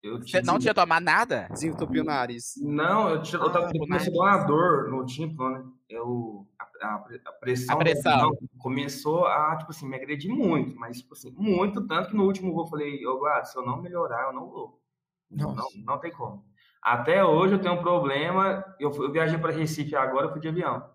eu 0.05 0.19
Você 0.19 0.43
não 0.43 0.59
tinha 0.59 0.75
tomado 0.75 1.03
nada? 1.03 1.49
Desentupir 1.51 2.03
o 2.03 2.05
nariz. 2.05 2.55
Não, 2.61 3.09
eu, 3.09 3.23
tinha, 3.23 3.41
eu 3.41 3.51
tava 3.51 3.73
começando 3.73 4.17
uma 4.17 4.37
dor 4.45 4.91
no 4.91 5.05
tímpano, 5.07 5.59
né? 5.59 5.65
Eu, 5.89 6.47
a, 6.59 6.87
a, 6.87 6.95
a 7.25 7.33
pressão, 7.33 7.75
a 7.75 7.79
pressão. 7.79 8.39
começou 8.59 9.27
a, 9.27 9.57
tipo 9.57 9.71
assim, 9.71 9.89
me 9.89 9.97
agredir 9.97 10.31
muito, 10.31 10.77
mas, 10.77 10.99
tipo 10.99 11.15
assim, 11.15 11.31
muito, 11.31 11.87
tanto 11.87 12.11
que 12.11 12.17
no 12.17 12.25
último 12.25 12.53
voo 12.53 12.65
eu 12.65 12.69
falei, 12.69 13.07
ô, 13.07 13.19
Guarda, 13.19 13.47
se 13.47 13.57
eu 13.59 13.65
não 13.65 13.81
melhorar, 13.81 14.27
eu 14.27 14.33
não 14.35 14.51
vou. 14.51 14.79
Não, 15.31 15.57
não 15.87 15.99
tem 15.99 16.13
como. 16.13 16.45
Até 16.83 17.25
hoje 17.25 17.55
eu 17.55 17.59
tenho 17.59 17.75
um 17.75 17.83
problema, 17.83 18.63
eu, 18.79 18.91
eu 18.91 19.11
viajei 19.11 19.39
para 19.39 19.53
Recife 19.53 19.97
agora, 19.97 20.27
eu 20.27 20.33
fui 20.33 20.41
de 20.41 20.49
avião. 20.49 20.87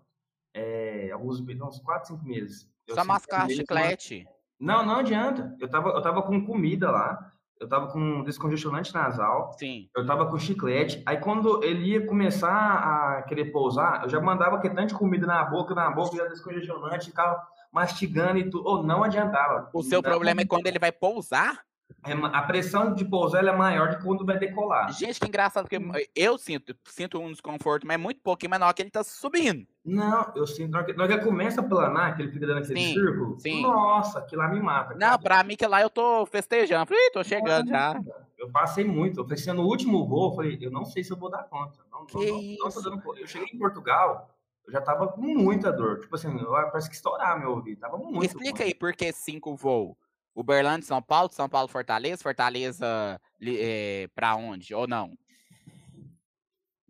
É, 0.54 1.10
alguns, 1.10 1.40
uns 1.40 1.80
4, 1.80 2.14
5 2.14 2.24
meses. 2.24 2.70
Eu 2.86 2.94
Só 2.94 3.04
mascar 3.04 3.50
chiclete. 3.50 4.24
Não, 4.58 4.86
não 4.86 4.96
adianta. 4.96 5.56
Eu 5.58 5.68
tava, 5.68 5.88
eu 5.88 6.02
tava 6.02 6.22
com 6.22 6.44
comida 6.44 6.90
lá, 6.92 7.32
eu 7.60 7.68
tava 7.68 7.88
com 7.88 8.24
descongestionante 8.24 8.94
nasal. 8.94 9.52
Sim. 9.58 9.88
Eu 9.94 10.06
tava 10.06 10.26
com 10.26 10.38
chiclete. 10.38 11.02
Aí 11.04 11.18
quando 11.18 11.62
ele 11.62 11.90
ia 11.90 12.06
começar 12.06 12.50
a 12.50 13.22
querer 13.22 13.52
pousar, 13.52 14.02
eu 14.02 14.08
já 14.08 14.18
mandava 14.18 14.58
que 14.60 14.70
tanto 14.70 14.88
de 14.88 14.94
comida 14.94 15.26
na 15.26 15.44
boca, 15.44 15.74
na 15.74 15.90
boca, 15.90 16.16
já 16.16 16.24
descongestionante, 16.24 17.06
ficava 17.10 17.46
mastigando 17.70 18.38
e 18.38 18.48
tudo. 18.48 18.66
Ou 18.66 18.82
não 18.82 19.04
adiantava. 19.04 19.68
O 19.74 19.82
seu 19.82 20.00
não, 20.00 20.10
problema 20.10 20.40
é 20.40 20.46
quando 20.46 20.66
ele 20.66 20.78
vai 20.78 20.90
pousar? 20.90 21.60
É 22.04 22.12
a 22.12 22.42
pressão 22.42 22.94
de 22.94 23.04
pousar 23.04 23.44
é 23.44 23.52
maior 23.52 23.90
do 23.90 23.98
que 23.98 24.04
quando 24.04 24.24
vai 24.24 24.38
decolar. 24.38 24.90
Gente, 24.92 25.20
que 25.20 25.26
engraçado, 25.26 25.68
porque 25.68 26.10
eu 26.14 26.38
sinto, 26.38 26.74
sinto 26.84 27.18
um 27.18 27.30
desconforto, 27.30 27.86
mas 27.86 27.94
é 27.94 27.98
muito 27.98 28.20
pouquinho 28.22 28.50
menor 28.50 28.72
que 28.72 28.82
ele 28.82 28.90
tá 28.90 29.04
subindo. 29.04 29.66
Não, 29.84 30.32
eu 30.34 30.46
sinto. 30.46 30.70
Na 30.70 30.78
hora 30.78 30.86
que, 30.86 30.92
na 30.94 31.04
hora 31.04 31.12
que 31.12 31.18
ele 31.18 31.26
começa 31.26 31.60
a 31.60 31.64
planar, 31.64 32.16
que 32.16 32.22
ele 32.22 32.32
fica 32.32 32.46
dando 32.46 32.58
aquele 32.58 32.80
sim, 32.80 32.94
círculo, 32.94 33.38
sim. 33.38 33.62
nossa, 33.62 34.20
aquilo 34.20 34.42
lá 34.42 34.48
me 34.48 34.60
mata. 34.60 34.94
Cara. 34.94 35.10
Não, 35.10 35.18
pra 35.18 35.42
mim 35.44 35.56
que 35.56 35.66
lá 35.66 35.82
eu 35.82 35.90
tô 35.90 36.24
festejando. 36.26 36.86
Falei, 36.86 37.10
tô 37.10 37.22
chegando 37.22 37.68
já. 37.68 38.00
Eu 38.38 38.50
passei 38.50 38.84
muito. 38.84 39.20
Eu 39.20 39.26
pensei 39.26 39.52
no 39.52 39.62
último 39.62 40.06
voo, 40.06 40.34
falei, 40.34 40.58
eu 40.60 40.70
não 40.70 40.84
sei 40.86 41.04
se 41.04 41.12
eu 41.12 41.16
vou 41.16 41.30
dar 41.30 41.44
conta. 41.44 41.78
Não, 41.92 42.06
que 42.06 42.14
não, 42.14 42.40
isso? 42.40 42.82
Não, 42.82 42.82
dando, 42.82 43.18
eu 43.18 43.26
cheguei 43.26 43.48
em 43.52 43.58
Portugal, 43.58 44.30
eu 44.66 44.72
já 44.72 44.80
tava 44.80 45.08
com 45.08 45.20
muita 45.20 45.70
dor. 45.70 46.00
Tipo 46.00 46.14
assim, 46.14 46.38
parece 46.70 46.88
que 46.88 46.94
estourar 46.94 47.38
meu 47.38 47.50
ouvido. 47.50 47.80
Tava 47.80 47.98
muito. 47.98 48.24
Explica 48.24 48.64
aí 48.64 48.74
por 48.74 48.94
que 48.94 49.12
cinco 49.12 49.54
voos. 49.54 49.94
Uberlândia, 50.34 50.86
São 50.86 51.02
Paulo, 51.02 51.30
São 51.32 51.48
Paulo, 51.48 51.68
Fortaleza, 51.68 52.22
Fortaleza 52.22 53.20
é, 53.42 54.08
para 54.14 54.36
onde? 54.36 54.74
Ou 54.74 54.86
não? 54.86 55.12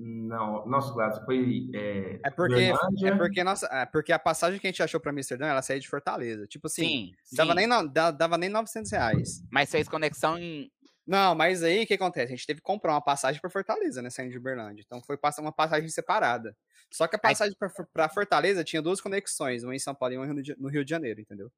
Não, 0.02 0.66
nosso 0.66 0.96
lado 0.96 1.22
foi. 1.26 1.68
É, 1.74 2.20
é 2.24 2.30
porque, 2.30 2.72
é 3.04 3.14
porque, 3.14 3.44
nossa, 3.44 3.66
é 3.66 3.84
porque 3.84 4.12
a 4.12 4.18
passagem 4.18 4.58
que 4.58 4.66
a 4.66 4.70
gente 4.70 4.82
achou 4.82 4.98
para 4.98 5.12
Amsterdã, 5.12 5.46
ela 5.46 5.60
saía 5.60 5.78
de 5.78 5.88
Fortaleza. 5.88 6.46
Tipo 6.46 6.68
assim, 6.68 7.12
sim, 7.22 7.36
dava, 7.36 7.50
sim. 7.50 7.56
Nem, 7.56 7.68
dava, 7.68 8.10
dava 8.10 8.38
nem 8.38 8.48
900 8.48 8.90
reais. 8.90 9.42
Mas 9.50 9.70
fez 9.70 9.86
conexão 9.86 10.38
em. 10.38 10.72
Não, 11.10 11.34
mas 11.34 11.64
aí 11.64 11.82
o 11.82 11.86
que 11.88 11.94
acontece? 11.94 12.32
A 12.32 12.36
gente 12.36 12.46
teve 12.46 12.60
que 12.60 12.64
comprar 12.64 12.92
uma 12.92 13.00
passagem 13.00 13.40
para 13.40 13.50
Fortaleza, 13.50 14.00
né? 14.00 14.08
Saindo 14.10 14.30
de 14.30 14.38
Uberlândia. 14.38 14.84
Então 14.86 15.02
foi 15.02 15.18
uma 15.40 15.50
passagem 15.50 15.88
separada. 15.88 16.56
Só 16.88 17.08
que 17.08 17.16
a 17.16 17.18
passagem 17.18 17.56
para 17.92 18.08
Fortaleza 18.08 18.62
tinha 18.62 18.80
duas 18.80 19.00
conexões, 19.00 19.64
uma 19.64 19.74
em 19.74 19.78
São 19.80 19.92
Paulo 19.92 20.14
e 20.14 20.18
uma 20.18 20.26
no 20.56 20.68
Rio 20.68 20.84
de 20.84 20.90
Janeiro, 20.90 21.20
entendeu? 21.20 21.50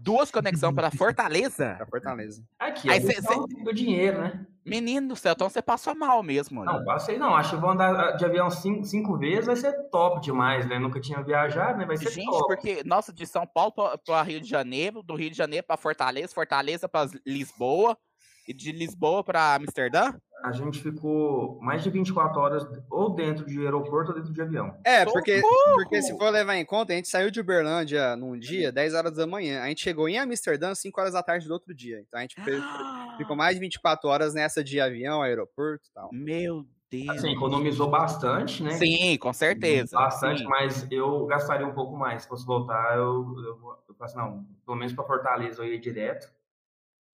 Duas 0.00 0.30
conexões 0.30 0.74
para 0.74 0.90
Fortaleza? 0.90 1.74
Para 1.76 1.86
Fortaleza. 1.86 2.42
Aqui, 2.58 2.88
aí 2.88 2.98
você 2.98 3.20
cê... 3.20 3.34
do 3.62 3.74
dinheiro, 3.74 4.22
né? 4.22 4.46
Menino 4.64 5.08
do 5.08 5.16
céu, 5.16 5.34
então 5.34 5.50
você 5.50 5.60
passou 5.60 5.94
mal 5.94 6.22
mesmo. 6.22 6.64
Né? 6.64 6.72
Não, 6.72 6.82
passei 6.82 7.18
não. 7.18 7.36
Acho 7.36 7.56
que 7.56 7.60
vou 7.60 7.70
andar 7.70 7.94
ah, 7.94 8.12
de 8.12 8.24
avião 8.24 8.50
cinco, 8.50 8.84
cinco 8.84 9.18
vezes, 9.18 9.44
vai 9.44 9.56
ser 9.56 9.72
top 9.90 10.22
demais, 10.22 10.66
né? 10.66 10.78
Nunca 10.78 10.98
tinha 10.98 11.22
viajado, 11.22 11.76
né? 11.76 11.84
Vai 11.84 11.98
ser 11.98 12.10
Gente, 12.10 12.24
top. 12.24 12.46
porque, 12.46 12.82
nossa, 12.84 13.12
de 13.12 13.26
São 13.26 13.46
Paulo 13.46 13.74
para 14.02 14.22
Rio 14.22 14.40
de 14.40 14.48
Janeiro, 14.48 15.02
do 15.02 15.14
Rio 15.14 15.30
de 15.30 15.36
Janeiro 15.36 15.66
para 15.66 15.76
Fortaleza, 15.76 16.32
Fortaleza 16.32 16.88
para 16.88 17.10
Lisboa, 17.26 17.98
e 18.46 18.52
de 18.52 18.72
Lisboa 18.72 19.22
para 19.22 19.54
Amsterdã? 19.54 20.12
A 20.44 20.52
gente 20.52 20.78
ficou 20.78 21.58
mais 21.62 21.82
de 21.82 21.88
24 21.88 22.38
horas 22.38 22.66
ou 22.90 23.14
dentro 23.14 23.46
de 23.46 23.58
aeroporto 23.60 24.10
ou 24.10 24.18
dentro 24.18 24.30
de 24.30 24.42
avião. 24.42 24.76
É, 24.84 25.06
porque, 25.06 25.40
porque 25.74 26.02
se 26.02 26.14
for 26.18 26.28
levar 26.28 26.56
em 26.56 26.66
conta, 26.66 26.92
a 26.92 26.96
gente 26.96 27.08
saiu 27.08 27.30
de 27.30 27.40
Uberlândia 27.40 28.14
num 28.14 28.38
dia, 28.38 28.70
10 28.70 28.92
horas 28.92 29.16
da 29.16 29.26
manhã. 29.26 29.62
A 29.62 29.68
gente 29.68 29.80
chegou 29.80 30.06
em 30.06 30.18
Amsterdã 30.18 30.74
5 30.74 31.00
horas 31.00 31.14
da 31.14 31.22
tarde 31.22 31.48
do 31.48 31.54
outro 31.54 31.74
dia. 31.74 31.98
Então 32.06 32.18
a 32.18 32.22
gente 32.22 32.36
ficou 33.16 33.34
mais 33.34 33.54
de 33.54 33.60
24 33.60 34.06
horas 34.06 34.34
nessa 34.34 34.62
de 34.62 34.78
avião, 34.78 35.22
aeroporto 35.22 35.88
e 35.88 35.92
tal. 35.94 36.10
Meu 36.12 36.66
Deus. 36.90 37.08
Assim, 37.08 37.32
economizou 37.32 37.88
bastante, 37.88 38.62
né? 38.62 38.72
Sim, 38.72 39.16
com 39.16 39.32
certeza. 39.32 39.96
Bastante, 39.96 40.42
sim. 40.42 40.46
mas 40.46 40.86
eu 40.90 41.24
gastaria 41.24 41.66
um 41.66 41.72
pouco 41.72 41.96
mais. 41.96 42.22
Se 42.24 42.28
fosse 42.28 42.44
voltar, 42.44 42.96
eu, 42.96 43.34
eu, 43.38 43.78
eu 43.88 43.94
faço, 43.94 44.14
não, 44.14 44.44
pelo 44.66 44.76
menos 44.76 44.92
para 44.92 45.04
Fortaleza 45.04 45.62
eu 45.62 45.72
ia 45.72 45.80
direto. 45.80 46.30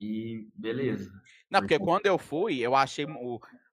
E 0.00 0.48
beleza. 0.54 1.12
Não, 1.50 1.60
porque 1.60 1.78
quando 1.78 2.06
eu 2.06 2.16
fui, 2.16 2.58
eu 2.58 2.74
achei 2.74 3.06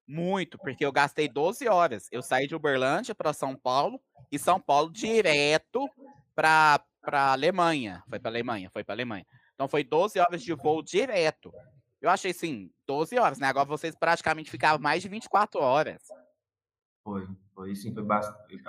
muito, 0.05 0.57
porque 0.57 0.85
eu 0.85 0.91
gastei 0.91 1.27
12 1.29 1.67
horas. 1.67 2.07
Eu 2.11 2.21
saí 2.21 2.47
de 2.47 2.55
Uberlândia 2.55 3.15
para 3.15 3.31
São 3.31 3.55
Paulo 3.55 4.01
e 4.31 4.37
São 4.37 4.59
Paulo 4.59 4.91
direto 4.91 5.87
para 6.35 6.81
para 7.07 7.31
Alemanha. 7.31 8.03
Foi 8.09 8.19
para 8.19 8.29
Alemanha, 8.29 8.69
foi 8.69 8.83
para 8.83 8.93
Alemanha. 8.93 9.25
Então 9.53 9.69
foi 9.69 9.81
12 9.81 10.19
horas 10.19 10.43
de 10.43 10.53
voo 10.53 10.83
direto. 10.83 11.53
Eu 12.01 12.09
achei 12.09 12.31
assim, 12.31 12.69
12 12.85 13.17
horas, 13.17 13.39
né? 13.39 13.47
Agora 13.47 13.65
vocês 13.65 13.95
praticamente 13.95 14.51
ficavam 14.51 14.81
mais 14.81 15.01
de 15.01 15.07
24 15.07 15.61
horas. 15.61 16.01
Foi, 17.01 17.25
foi 17.55 17.73
sim, 17.75 17.93
foi 17.93 18.03
bastante. 18.03 18.61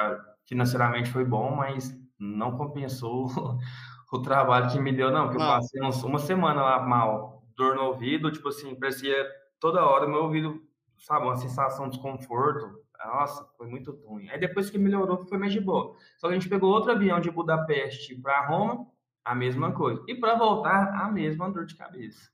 Financeiramente 0.47 1.11
foi 1.11 1.25
bom, 1.25 1.57
mas 1.57 1.99
não 2.17 2.57
compensou 2.57 3.27
o 4.13 4.23
trabalho 4.23 4.71
que 4.71 4.79
me 4.79 4.93
deu, 4.93 5.11
não. 5.11 5.25
Porque 5.25 5.39
não. 5.39 5.47
eu 5.47 5.61
passei 5.61 6.09
uma 6.09 6.19
semana 6.21 6.63
lá 6.63 6.81
mal 6.81 7.38
dor 7.59 7.75
no 7.75 7.83
ouvido, 7.83 8.31
tipo 8.31 8.49
assim, 8.49 8.75
parecia 8.77 9.27
toda 9.59 9.85
hora 9.85 10.07
meu 10.07 10.23
ouvido, 10.23 10.63
sabe, 10.97 11.27
uma 11.27 11.37
sensação 11.37 11.87
de 11.87 11.97
desconforto. 11.97 12.79
Nossa, 13.05 13.45
foi 13.57 13.67
muito 13.67 13.93
ruim. 14.07 14.29
Aí 14.31 14.39
depois 14.39 14.71
que 14.71 14.79
melhorou, 14.79 15.27
foi 15.27 15.39
mais 15.39 15.53
de 15.53 15.61
boa. 15.61 15.95
Só 16.17 16.29
que 16.29 16.35
a 16.35 16.39
gente 16.39 16.49
pegou 16.49 16.71
outro 16.71 16.93
avião 16.93 17.21
de 17.21 17.31
Budapeste 17.31 18.15
para 18.17 18.47
Roma, 18.47 18.87
a 19.25 19.35
mesma 19.35 19.73
coisa. 19.73 20.03
E 20.09 20.15
para 20.15 20.37
voltar, 20.37 20.95
a 20.95 21.11
mesma 21.11 21.51
dor 21.51 21.67
de 21.67 21.77
cabeça. 21.77 22.31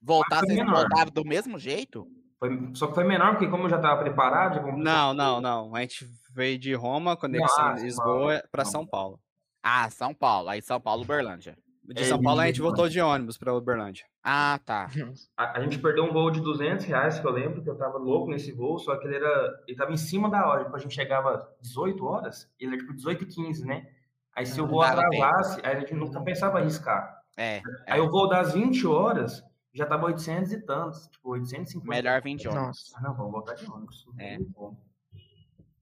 Voltar, 0.00 0.40
vocês 0.40 0.58
voltaram 0.64 1.12
do 1.12 1.24
mesmo 1.24 1.58
jeito? 1.58 2.06
Foi, 2.38 2.70
só 2.74 2.88
que 2.88 2.94
foi 2.94 3.04
menor, 3.04 3.32
porque 3.32 3.48
como 3.48 3.64
eu 3.64 3.70
já 3.70 3.76
estava 3.76 4.00
preparado... 4.02 4.76
Não, 4.76 5.14
não, 5.14 5.40
não. 5.40 5.74
A 5.74 5.80
gente 5.80 6.04
veio 6.34 6.58
de 6.58 6.74
Roma, 6.74 7.16
conexão 7.16 7.66
ah, 7.66 7.74
Lisboa, 7.74 8.42
para 8.50 8.64
São 8.64 8.84
Paulo. 8.84 9.20
Ah, 9.62 9.88
São 9.90 10.12
Paulo. 10.12 10.48
Aí 10.48 10.60
São 10.60 10.80
Paulo, 10.80 11.02
Uberlândia. 11.02 11.56
De 11.84 12.04
São 12.04 12.22
Paulo 12.22 12.40
a 12.40 12.46
gente 12.46 12.60
voltou 12.60 12.88
de 12.88 13.00
ônibus 13.00 13.36
para 13.36 13.54
Uberlândia. 13.54 14.06
Ah, 14.22 14.60
tá. 14.64 14.88
A, 15.36 15.58
a, 15.58 15.60
gente 15.62 15.78
perdeu 15.78 16.04
um 16.04 16.12
voo 16.12 16.30
de 16.30 16.40
200 16.40 16.84
reais, 16.86 17.18
que 17.18 17.26
eu 17.26 17.32
lembro, 17.32 17.62
que 17.62 17.68
eu 17.68 17.76
tava 17.76 17.98
louco 17.98 18.30
nesse 18.30 18.52
voo, 18.52 18.78
só 18.78 18.96
que 18.96 19.06
ele 19.06 19.16
era. 19.16 19.62
Ele 19.66 19.76
tava 19.76 19.92
em 19.92 19.96
cima 19.96 20.30
da 20.30 20.46
hora. 20.46 20.64
Tipo, 20.64 20.76
a 20.76 20.78
gente 20.78 20.94
chegava 20.94 21.48
18 21.60 22.04
horas, 22.04 22.48
ele 22.58 22.74
era 22.74 22.80
tipo 22.80 22.94
18 22.94 23.24
e 23.24 23.26
15, 23.26 23.66
né? 23.66 23.88
Aí 24.34 24.46
se 24.46 24.60
o 24.60 24.66
voo 24.66 24.80
atrasasse, 24.80 25.60
aí 25.64 25.76
a 25.76 25.80
gente 25.80 25.94
nunca 25.94 26.20
pensava 26.22 26.58
arriscar. 26.58 27.20
É. 27.36 27.60
Aí 27.88 27.98
é. 27.98 28.02
o 28.02 28.08
voo 28.08 28.28
das 28.28 28.54
20 28.54 28.86
horas 28.86 29.42
já 29.74 29.84
tava 29.84 30.06
800 30.06 30.52
e 30.52 30.60
tantos, 30.60 31.08
tipo 31.08 31.30
850. 31.30 31.88
Melhor 31.88 32.22
20 32.22 32.48
horas. 32.48 32.92
Ah, 32.94 33.00
não, 33.02 33.14
vamos 33.14 33.32
voltar 33.32 33.54
de 33.54 33.68
ônibus. 33.68 34.06
É. 34.18 34.38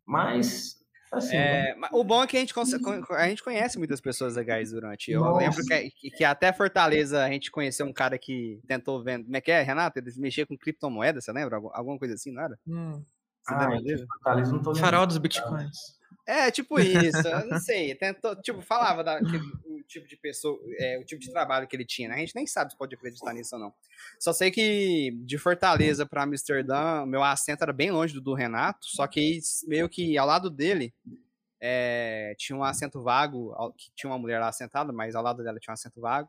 Mas 0.07 0.80
Assim, 1.11 1.37
é, 1.37 1.75
né? 1.75 1.89
O 1.91 2.05
bom 2.05 2.23
é 2.23 2.27
que 2.27 2.37
a 2.37 2.41
gente, 2.41 2.55
a 2.57 3.29
gente 3.29 3.43
conhece 3.43 3.79
muitas 3.79 4.01
pessoas 4.01 4.37
legais 4.37 4.71
durante. 4.71 5.11
Eu 5.11 5.23
Nossa. 5.23 5.39
lembro 5.39 5.65
que, 5.65 6.11
que, 6.11 6.25
até 6.25 6.53
Fortaleza 6.53 7.25
a 7.25 7.29
gente 7.29 7.51
conheceu 7.51 7.85
um 7.85 7.93
cara 7.93 8.17
que 8.17 8.61
tentou 8.69 9.03
vender. 9.03 9.25
Como 9.25 9.37
é 9.37 9.41
que 9.41 9.51
é, 9.51 9.61
Renato? 9.61 9.99
Ele 9.99 10.13
mexia 10.19 10.47
com 10.47 10.57
criptomoeda, 10.57 11.21
você 11.21 11.33
lembra? 11.33 11.57
Alguma 11.57 11.99
coisa 11.99 12.15
assim, 12.15 12.31
não 12.31 12.43
era? 12.43 12.57
Hum. 12.65 13.03
Você 13.43 13.55
ah, 13.55 14.07
Fortaleza 14.07 14.53
não 14.53 14.63
tô 14.63 14.75
Farol 14.77 15.07
dos 15.07 15.19
bitcoins. 15.19 15.99
É, 16.31 16.51
tipo 16.51 16.78
isso, 16.78 17.26
eu 17.26 17.47
não 17.47 17.59
sei. 17.59 17.93
Tentou, 17.97 18.37
tipo, 18.37 18.62
falava 18.62 19.03
daquele, 19.03 19.39
o 19.64 19.83
tipo 19.83 20.07
de 20.07 20.16
pessoa, 20.16 20.61
é, 20.78 20.97
o 20.99 21.05
tipo 21.05 21.20
de 21.20 21.31
trabalho 21.33 21.66
que 21.66 21.74
ele 21.74 21.85
tinha, 21.85 22.09
né? 22.09 22.14
A 22.14 22.18
gente 22.18 22.37
nem 22.37 22.47
sabe 22.47 22.70
se 22.70 22.78
pode 22.78 22.95
acreditar 22.95 23.35
nisso 23.35 23.57
ou 23.57 23.61
não. 23.61 23.74
Só 24.18 24.33
sei 24.33 24.53
que 24.53 25.11
de 25.24 25.37
Fortaleza 25.39 26.07
para 26.07 26.22
Amsterdã, 26.22 27.05
meu 27.05 27.24
assento 27.24 27.62
era 27.62 27.72
bem 27.72 27.91
longe 27.91 28.14
do 28.14 28.20
do 28.20 28.35
Renato, 28.35 28.87
só 28.87 29.09
que 29.09 29.41
meio 29.66 29.89
que 29.89 30.16
ao 30.16 30.26
lado 30.26 30.49
dele 30.49 30.95
é, 31.61 32.35
tinha 32.39 32.57
um 32.57 32.62
assento 32.62 33.03
vago, 33.03 33.53
que 33.76 33.91
tinha 33.97 34.11
uma 34.11 34.18
mulher 34.18 34.39
lá 34.39 34.53
sentada, 34.53 34.93
mas 34.93 35.16
ao 35.16 35.22
lado 35.24 35.43
dela 35.43 35.59
tinha 35.59 35.72
um 35.72 35.74
assento 35.74 36.01
vago. 36.01 36.28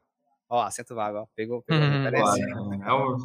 Ó, 0.49 0.61
assento 0.63 0.95
vago, 0.95 1.19
ó. 1.19 1.27
Pegou, 1.35 1.61
pegou, 1.61 1.85
hum, 1.85 2.03
parece. 2.03 2.41
Claro. 2.53 3.17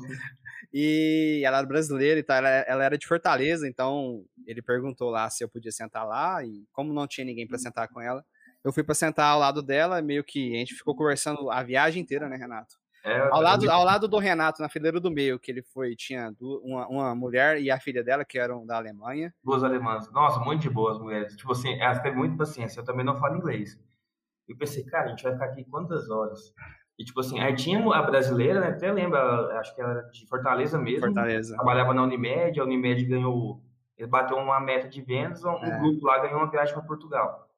E 0.72 1.42
ela 1.44 1.58
era 1.58 1.66
brasileira 1.66 2.18
e 2.18 2.22
tal, 2.22 2.38
ela, 2.38 2.48
ela, 2.48 2.84
era 2.84 2.98
de 2.98 3.06
Fortaleza, 3.06 3.68
então 3.68 4.24
ele 4.46 4.62
perguntou 4.62 5.10
lá 5.10 5.28
se 5.30 5.42
eu 5.42 5.48
podia 5.48 5.72
sentar 5.72 6.06
lá, 6.06 6.44
e 6.44 6.64
como 6.72 6.92
não 6.92 7.06
tinha 7.06 7.24
ninguém 7.24 7.46
para 7.46 7.58
sentar 7.58 7.88
com 7.88 8.00
ela, 8.00 8.24
eu 8.64 8.72
fui 8.72 8.82
para 8.82 8.94
sentar 8.94 9.26
ao 9.26 9.38
lado 9.38 9.62
dela, 9.62 10.02
meio 10.02 10.24
que 10.24 10.54
a 10.54 10.58
gente 10.58 10.74
ficou 10.74 10.94
conversando 10.94 11.50
a 11.50 11.62
viagem 11.62 12.02
inteira, 12.02 12.28
né, 12.28 12.36
Renato? 12.36 12.76
É, 13.06 13.20
Ao 13.30 13.40
lado, 13.40 13.70
ao 13.70 13.84
lado 13.84 14.08
do 14.08 14.18
Renato, 14.18 14.60
na 14.60 14.68
fileira 14.68 14.98
do 14.98 15.12
meio, 15.12 15.38
que 15.38 15.52
ele 15.52 15.62
foi, 15.62 15.94
tinha 15.94 16.34
uma, 16.40 16.88
uma 16.88 17.14
mulher 17.14 17.60
e 17.60 17.70
a 17.70 17.78
filha 17.78 18.02
dela, 18.02 18.24
que 18.24 18.36
eram 18.36 18.66
da 18.66 18.76
Alemanha. 18.76 19.32
Duas 19.44 19.62
alemãs. 19.62 20.10
Nossa, 20.10 20.40
muito 20.40 20.62
de 20.62 20.70
boas 20.70 20.98
mulheres. 20.98 21.36
Tipo 21.36 21.52
assim, 21.52 21.80
elas 21.80 22.02
têm 22.02 22.12
muita 22.12 22.36
paciência. 22.36 22.80
Eu 22.80 22.84
também 22.84 23.06
não 23.06 23.16
falo 23.16 23.36
inglês. 23.36 23.78
Eu 24.48 24.56
pensei, 24.58 24.84
cara, 24.84 25.06
a 25.06 25.08
gente 25.10 25.22
vai 25.22 25.34
ficar 25.34 25.44
aqui 25.44 25.64
quantas 25.66 26.10
horas? 26.10 26.52
E 26.98 27.04
tipo 27.04 27.20
assim, 27.20 27.38
aí 27.40 27.54
tinha 27.54 27.78
a 27.94 28.02
brasileira, 28.02 28.60
né? 28.60 28.68
Até 28.68 28.90
lembra, 28.90 29.20
acho 29.60 29.74
que 29.74 29.80
ela 29.82 29.90
era 29.92 30.02
de 30.10 30.26
Fortaleza 30.26 30.78
mesmo. 30.78 31.00
Fortaleza. 31.06 31.54
Trabalhava 31.54 31.92
na 31.92 32.02
Unimed, 32.02 32.58
a 32.58 32.64
Unimed 32.64 33.04
ganhou. 33.04 33.60
Ele 33.98 34.08
bateu 34.08 34.36
uma 34.36 34.60
meta 34.60 34.88
de 34.88 35.02
vendas, 35.02 35.44
um 35.44 35.52
É. 35.62 35.78
grupo 35.78 36.06
lá 36.06 36.18
ganhou 36.18 36.38
uma 36.38 36.50
viagem 36.50 36.72
para 36.74 36.82
Portugal. 36.82 37.48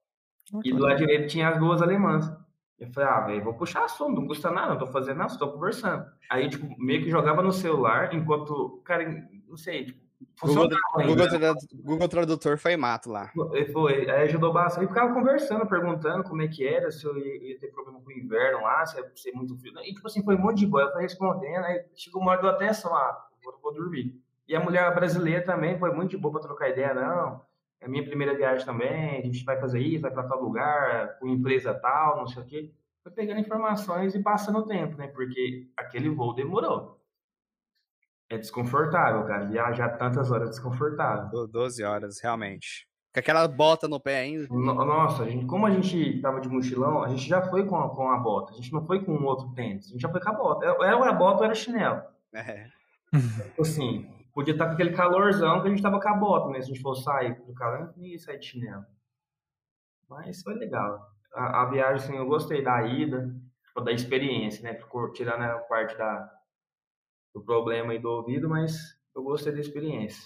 E 0.64 0.72
do 0.72 0.82
lado 0.82 0.96
direito 0.96 1.28
tinha 1.28 1.48
as 1.50 1.58
duas 1.58 1.82
alemãs. 1.82 2.30
Eu 2.78 2.88
falei, 2.92 3.08
ah, 3.08 3.20
velho, 3.22 3.44
vou 3.44 3.54
puxar 3.54 3.84
assunto, 3.84 4.20
não 4.20 4.26
custa 4.26 4.50
nada, 4.50 4.68
não 4.70 4.78
tô 4.78 4.86
fazendo 4.86 5.18
nada, 5.18 5.30
só 5.30 5.38
tô 5.38 5.52
conversando. 5.52 6.04
Aí, 6.30 6.48
tipo, 6.48 6.66
meio 6.78 7.02
que 7.02 7.10
jogava 7.10 7.42
no 7.42 7.52
celular, 7.52 8.14
enquanto, 8.14 8.80
cara, 8.84 9.04
não 9.48 9.56
sei, 9.56 9.86
tipo, 9.86 10.00
Google. 10.40 10.68
Google, 10.94 11.28
Tradu- 11.28 11.58
Google 11.74 12.08
Tradutor 12.08 12.58
foi 12.58 12.76
mato 12.76 13.10
lá. 13.10 13.30
Ele 13.52 13.72
Foi, 13.72 14.10
aí 14.10 14.22
ajudou 14.22 14.52
bastante. 14.52 14.84
E 14.84 14.88
ficava 14.88 15.12
conversando, 15.14 15.66
perguntando 15.66 16.24
como 16.24 16.42
é 16.42 16.48
que 16.48 16.66
era, 16.66 16.90
se 16.90 17.04
eu 17.04 17.16
ia, 17.16 17.50
ia 17.50 17.58
ter 17.58 17.68
problema 17.68 18.00
com 18.00 18.08
o 18.08 18.12
inverno 18.12 18.62
lá, 18.62 18.84
se 18.86 18.98
ia 18.98 19.10
ser 19.14 19.32
muito 19.32 19.56
frio. 19.58 19.72
E, 19.80 19.94
tipo 19.94 20.06
assim, 20.06 20.22
foi 20.24 20.36
muito 20.36 20.58
de 20.58 20.66
boa. 20.66 20.82
Eu 20.82 20.92
fui 20.92 21.02
respondendo, 21.02 21.64
aí 21.64 21.84
chegou 21.94 22.20
uma 22.22 22.32
hora 22.32 22.40
deu 22.40 22.50
até 22.50 22.72
só, 22.72 22.92
ah, 22.94 23.28
vou, 23.44 23.58
vou 23.62 23.74
dormir. 23.74 24.20
E 24.48 24.56
a 24.56 24.60
mulher 24.60 24.92
brasileira 24.94 25.44
também 25.44 25.78
foi 25.78 25.92
muito 25.92 26.10
de 26.10 26.16
boa 26.16 26.32
pra 26.32 26.42
trocar 26.42 26.70
ideia, 26.70 26.94
não. 26.94 27.42
É 27.80 27.86
minha 27.86 28.04
primeira 28.04 28.34
viagem 28.34 28.66
também, 28.66 29.18
a 29.20 29.22
gente 29.22 29.44
vai 29.44 29.60
fazer 29.60 29.78
isso, 29.80 30.02
vai 30.02 30.10
pra 30.10 30.24
tal 30.24 30.42
lugar, 30.42 31.16
com 31.18 31.28
empresa 31.28 31.72
tal, 31.74 32.16
não 32.16 32.26
sei 32.26 32.42
o 32.42 32.46
quê. 32.46 32.72
Foi 33.04 33.12
pegando 33.12 33.40
informações 33.40 34.14
e 34.14 34.22
passando 34.22 34.58
o 34.58 34.66
tempo, 34.66 34.96
né? 34.96 35.06
Porque 35.08 35.68
aquele 35.76 36.08
voo 36.08 36.34
demorou. 36.34 36.97
É 38.30 38.36
desconfortável, 38.36 39.24
cara. 39.24 39.46
Viajar 39.46 39.90
tantas 39.96 40.30
horas 40.30 40.48
é 40.48 40.50
desconfortável. 40.50 41.28
Do- 41.30 41.46
12 41.48 41.82
horas, 41.82 42.20
realmente. 42.22 42.86
Com 43.14 43.20
aquela 43.20 43.48
bota 43.48 43.88
no 43.88 43.98
pé 43.98 44.20
ainda. 44.20 44.46
No- 44.50 44.74
Nossa, 44.84 45.22
a 45.22 45.28
gente, 45.30 45.46
como 45.46 45.64
a 45.66 45.70
gente 45.70 46.20
tava 46.20 46.40
de 46.40 46.48
mochilão, 46.48 47.02
a 47.02 47.08
gente 47.08 47.26
já 47.26 47.40
foi 47.42 47.64
com 47.66 47.76
a, 47.76 47.88
com 47.94 48.10
a 48.10 48.18
bota. 48.18 48.52
A 48.52 48.56
gente 48.56 48.72
não 48.72 48.84
foi 48.86 49.02
com 49.02 49.12
um 49.12 49.24
outro 49.24 49.50
tênis. 49.54 49.86
A 49.86 49.92
gente 49.92 50.00
já 50.02 50.10
foi 50.10 50.20
com 50.20 50.28
a 50.30 50.34
bota. 50.34 50.66
Era 50.66 51.08
a 51.08 51.12
bota 51.12 51.38
ou 51.38 51.44
era 51.44 51.54
chinelo. 51.54 52.02
É. 52.34 52.66
Assim, 53.58 54.06
podia 54.34 54.52
estar 54.52 54.66
com 54.66 54.72
aquele 54.74 54.92
calorzão 54.92 55.62
que 55.62 55.68
a 55.68 55.70
gente 55.70 55.82
tava 55.82 55.98
com 55.98 56.08
a 56.08 56.14
bota, 56.14 56.48
né? 56.50 56.60
Se 56.60 56.70
a 56.70 56.74
gente 56.74 56.82
fosse 56.82 57.04
sair 57.04 57.34
do 57.46 57.54
calor, 57.54 57.94
não 57.96 58.04
ia 58.04 58.18
sair 58.18 58.38
de 58.38 58.44
chinelo. 58.46 58.84
Mas 60.08 60.42
foi 60.42 60.54
legal. 60.54 61.06
A, 61.34 61.62
a 61.62 61.64
viagem, 61.70 61.96
assim, 61.96 62.16
eu 62.16 62.26
gostei 62.26 62.62
da 62.62 62.82
ida, 62.82 63.34
tipo, 63.66 63.80
da 63.80 63.92
experiência, 63.92 64.62
né? 64.62 64.74
Ficou 64.74 65.10
tirando 65.12 65.42
a 65.42 65.58
parte 65.60 65.96
da, 65.96 66.30
do 67.34 67.42
problema 67.42 67.92
aí 67.92 67.98
do 67.98 68.08
ouvido, 68.08 68.48
mas 68.48 68.76
eu 69.14 69.22
gostei 69.22 69.52
da 69.52 69.60
experiência. 69.60 70.22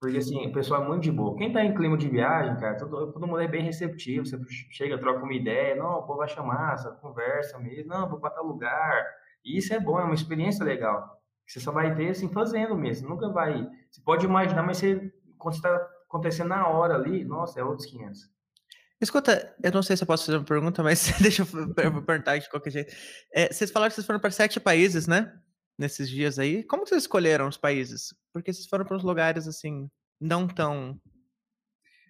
Porque, 0.00 0.18
assim, 0.18 0.46
o 0.46 0.52
pessoal 0.52 0.84
é 0.84 0.86
muito 0.86 1.02
de 1.02 1.10
boa. 1.10 1.36
Quem 1.36 1.52
tá 1.52 1.64
em 1.64 1.74
clima 1.74 1.96
de 1.96 2.08
viagem, 2.08 2.56
cara, 2.56 2.76
todo, 2.76 3.12
todo 3.12 3.26
mundo 3.26 3.40
é 3.40 3.48
bem 3.48 3.62
receptivo. 3.62 4.24
Você 4.24 4.38
chega, 4.70 4.98
troca 4.98 5.24
uma 5.24 5.34
ideia. 5.34 5.74
Não, 5.74 5.98
o 5.98 6.06
povo 6.06 6.22
acha 6.22 6.40
massa, 6.40 6.92
conversa 7.02 7.58
mesmo. 7.58 7.88
Não, 7.88 8.08
vou 8.08 8.20
pra 8.20 8.30
tal 8.30 8.46
lugar. 8.46 9.04
E 9.44 9.58
isso 9.58 9.74
é 9.74 9.80
bom, 9.80 9.98
é 9.98 10.04
uma 10.04 10.14
experiência 10.14 10.64
legal. 10.64 11.20
Você 11.46 11.58
só 11.58 11.72
vai 11.72 11.96
ter, 11.96 12.10
assim, 12.10 12.28
fazendo 12.28 12.76
mesmo. 12.76 13.08
Nunca 13.08 13.28
vai... 13.28 13.68
Você 13.90 14.00
pode 14.02 14.24
imaginar, 14.24 14.62
mas 14.62 14.76
você, 14.76 15.12
quando 15.36 15.54
está 15.54 15.74
acontecendo 16.06 16.48
na 16.48 16.68
hora 16.68 16.94
ali, 16.94 17.24
nossa, 17.24 17.58
é 17.58 17.64
outros 17.64 17.90
500. 17.90 18.20
Escuta, 19.00 19.54
eu 19.62 19.72
não 19.72 19.82
sei 19.82 19.96
se 19.96 20.02
eu 20.02 20.06
posso 20.06 20.26
fazer 20.26 20.38
uma 20.38 20.44
pergunta, 20.44 20.82
mas 20.82 21.12
deixa 21.20 21.42
eu 21.42 21.60
eu 21.60 21.74
perguntar 21.74 22.38
de 22.38 22.48
qualquer 22.48 22.70
jeito. 22.70 22.94
É, 23.32 23.52
vocês 23.52 23.70
falaram 23.70 23.90
que 23.90 23.94
vocês 23.96 24.06
foram 24.06 24.20
para 24.20 24.30
sete 24.30 24.60
países, 24.60 25.06
né? 25.08 25.32
Nesses 25.78 26.08
dias 26.08 26.38
aí. 26.38 26.64
Como 26.64 26.86
vocês 26.86 27.02
escolheram 27.02 27.46
os 27.46 27.56
países? 27.56 28.12
Porque 28.32 28.52
vocês 28.52 28.66
foram 28.66 28.84
para 28.84 28.96
uns 28.96 29.04
lugares 29.04 29.46
assim, 29.46 29.88
não 30.20 30.48
tão. 30.48 31.00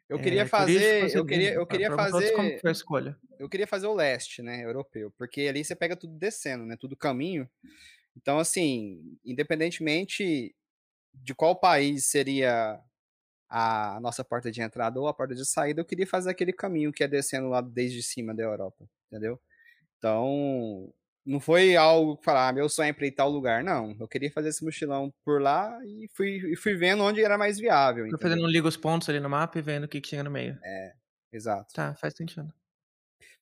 Eu 0.09 0.19
queria 0.19 0.43
é, 0.43 0.47
fazer, 0.47 1.14
eu 1.14 1.27
queria, 1.27 1.53
eu 1.53 1.66
queria 1.66 1.91
outros, 1.91 2.09
Como 2.31 2.49
fazer, 2.49 2.61
foi 2.61 2.71
a 2.71 2.73
escolha? 2.73 3.19
eu 3.39 3.49
queria 3.49 3.66
fazer 3.66 3.87
o 3.87 3.95
leste, 3.95 4.41
né, 4.41 4.64
europeu, 4.64 5.12
porque 5.19 5.43
ali 5.43 5.62
você 5.62 5.77
pega 5.77 5.95
tudo 5.95 6.14
descendo, 6.14 6.64
né, 6.64 6.77
tudo 6.77 6.97
caminho. 6.97 7.49
Então, 8.16 8.39
assim, 8.39 9.19
independentemente 9.25 10.55
de 11.12 11.35
qual 11.35 11.55
país 11.55 12.07
seria 12.07 12.81
a 13.49 13.99
nossa 14.01 14.25
porta 14.25 14.51
de 14.51 14.61
entrada 14.61 15.01
ou 15.01 15.09
a 15.09 15.14
porta 15.14 15.35
de 15.35 15.45
saída, 15.45 15.81
eu 15.81 15.85
queria 15.85 16.07
fazer 16.07 16.31
aquele 16.31 16.53
caminho 16.53 16.93
que 16.93 17.03
é 17.03 17.09
descendo 17.09 17.49
lá 17.49 17.61
desde 17.61 18.03
cima 18.03 18.35
da 18.35 18.43
Europa, 18.43 18.89
entendeu? 19.07 19.41
Então, 19.97 20.93
não 21.29 21.39
foi 21.41 21.76
algo 21.76 22.16
que 22.16 22.24
falar, 22.24 22.49
ah, 22.49 22.53
meu 22.53 22.68
sonho 22.68 22.89
é 22.89 23.05
ir 23.05 23.09
ir 23.09 23.12
tal 23.12 23.31
lugar, 23.31 23.62
não. 23.62 23.95
Eu 24.01 24.09
queria 24.09 24.31
fazer 24.33 24.49
esse 24.49 24.64
mochilão 24.64 25.12
por 25.24 25.41
lá 25.43 25.79
e 25.85 26.09
fui, 26.14 26.53
e 26.53 26.57
fui 26.57 26.74
vendo 26.74 27.03
onde 27.03 27.22
era 27.22 27.37
mais 27.37 27.59
viável, 27.59 28.09
Foi 28.09 28.18
fazendo 28.18 28.45
um 28.45 28.49
liga 28.49 28.66
os 28.66 28.76
pontos 28.76 29.09
ali 29.09 29.20
no 29.20 29.29
mapa 29.29 29.59
e 29.59 29.62
vendo 29.62 29.85
o 29.85 29.89
que, 29.89 30.01
que 30.01 30.09
chega 30.09 30.24
no 30.24 30.31
meio. 30.31 30.59
Exato. 31.33 31.72
Tá, 31.74 31.95
faz 31.95 32.14
sentido. 32.16 32.53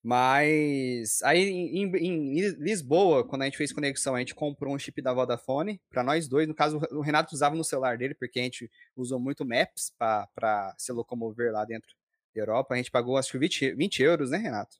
Mas 0.02 1.20
aí 1.22 1.48
em, 1.48 1.84
em- 1.84 2.38
em 2.38 2.48
Lisboa, 2.58 3.26
quando 3.26 3.42
a 3.42 3.44
gente 3.44 3.56
fez 3.56 3.72
conexão, 3.72 4.14
a 4.14 4.18
gente 4.20 4.34
comprou 4.34 4.72
um 4.74 4.78
chip 4.78 5.02
da 5.02 5.12
Vodafone 5.12 5.80
para 5.90 6.02
nós 6.04 6.28
dois. 6.28 6.46
No 6.46 6.54
caso, 6.54 6.80
o 6.92 7.00
Renato 7.00 7.34
usava 7.34 7.56
no 7.56 7.64
celular 7.64 7.98
dele, 7.98 8.14
porque 8.14 8.38
a 8.38 8.42
gente 8.42 8.70
usou 8.96 9.18
muito 9.18 9.44
Maps 9.44 9.92
para 9.98 10.74
se 10.78 10.92
locomover 10.92 11.52
lá 11.52 11.64
dentro 11.64 11.90
da 12.34 12.40
Europa. 12.40 12.74
A 12.74 12.76
gente 12.76 12.90
pagou 12.90 13.16
acho 13.16 13.32
que 13.32 13.38
20, 13.38 13.74
20 13.74 14.02
euros, 14.02 14.30
né, 14.30 14.38
Renato? 14.38 14.76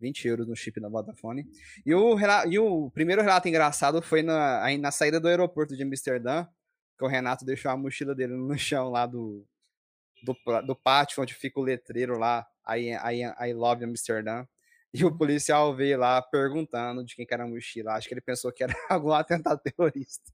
20 0.00 0.26
euros 0.26 0.46
no 0.46 0.56
chip 0.56 0.80
da 0.80 0.88
Vodafone. 0.88 1.46
E 1.84 1.94
o, 1.94 2.16
e 2.48 2.58
o 2.58 2.90
primeiro 2.90 3.22
relato 3.22 3.48
engraçado 3.48 4.00
foi 4.00 4.22
na, 4.22 4.66
na 4.78 4.90
saída 4.90 5.20
do 5.20 5.28
aeroporto 5.28 5.76
de 5.76 5.82
Amsterdã, 5.82 6.46
que 6.98 7.04
o 7.04 7.08
Renato 7.08 7.44
deixou 7.44 7.70
a 7.70 7.76
mochila 7.76 8.14
dele 8.14 8.34
no 8.34 8.58
chão 8.58 8.90
lá 8.90 9.06
do, 9.06 9.46
do, 10.22 10.34
do 10.62 10.74
pátio 10.74 11.22
onde 11.22 11.34
fica 11.34 11.60
o 11.60 11.62
letreiro 11.62 12.18
lá, 12.18 12.46
I, 12.68 12.90
I, 12.92 13.50
I 13.50 13.52
Love 13.52 13.84
Amsterdã. 13.84 14.46
E 14.92 15.04
o 15.04 15.16
policial 15.16 15.74
veio 15.74 15.98
lá 15.98 16.20
perguntando 16.20 17.04
de 17.04 17.14
quem 17.14 17.24
que 17.24 17.32
era 17.32 17.44
a 17.44 17.46
mochila. 17.46 17.92
Acho 17.92 18.08
que 18.08 18.14
ele 18.14 18.20
pensou 18.20 18.52
que 18.52 18.64
era 18.64 18.74
algum 18.90 19.12
atentado 19.12 19.60
terrorista. 19.60 20.32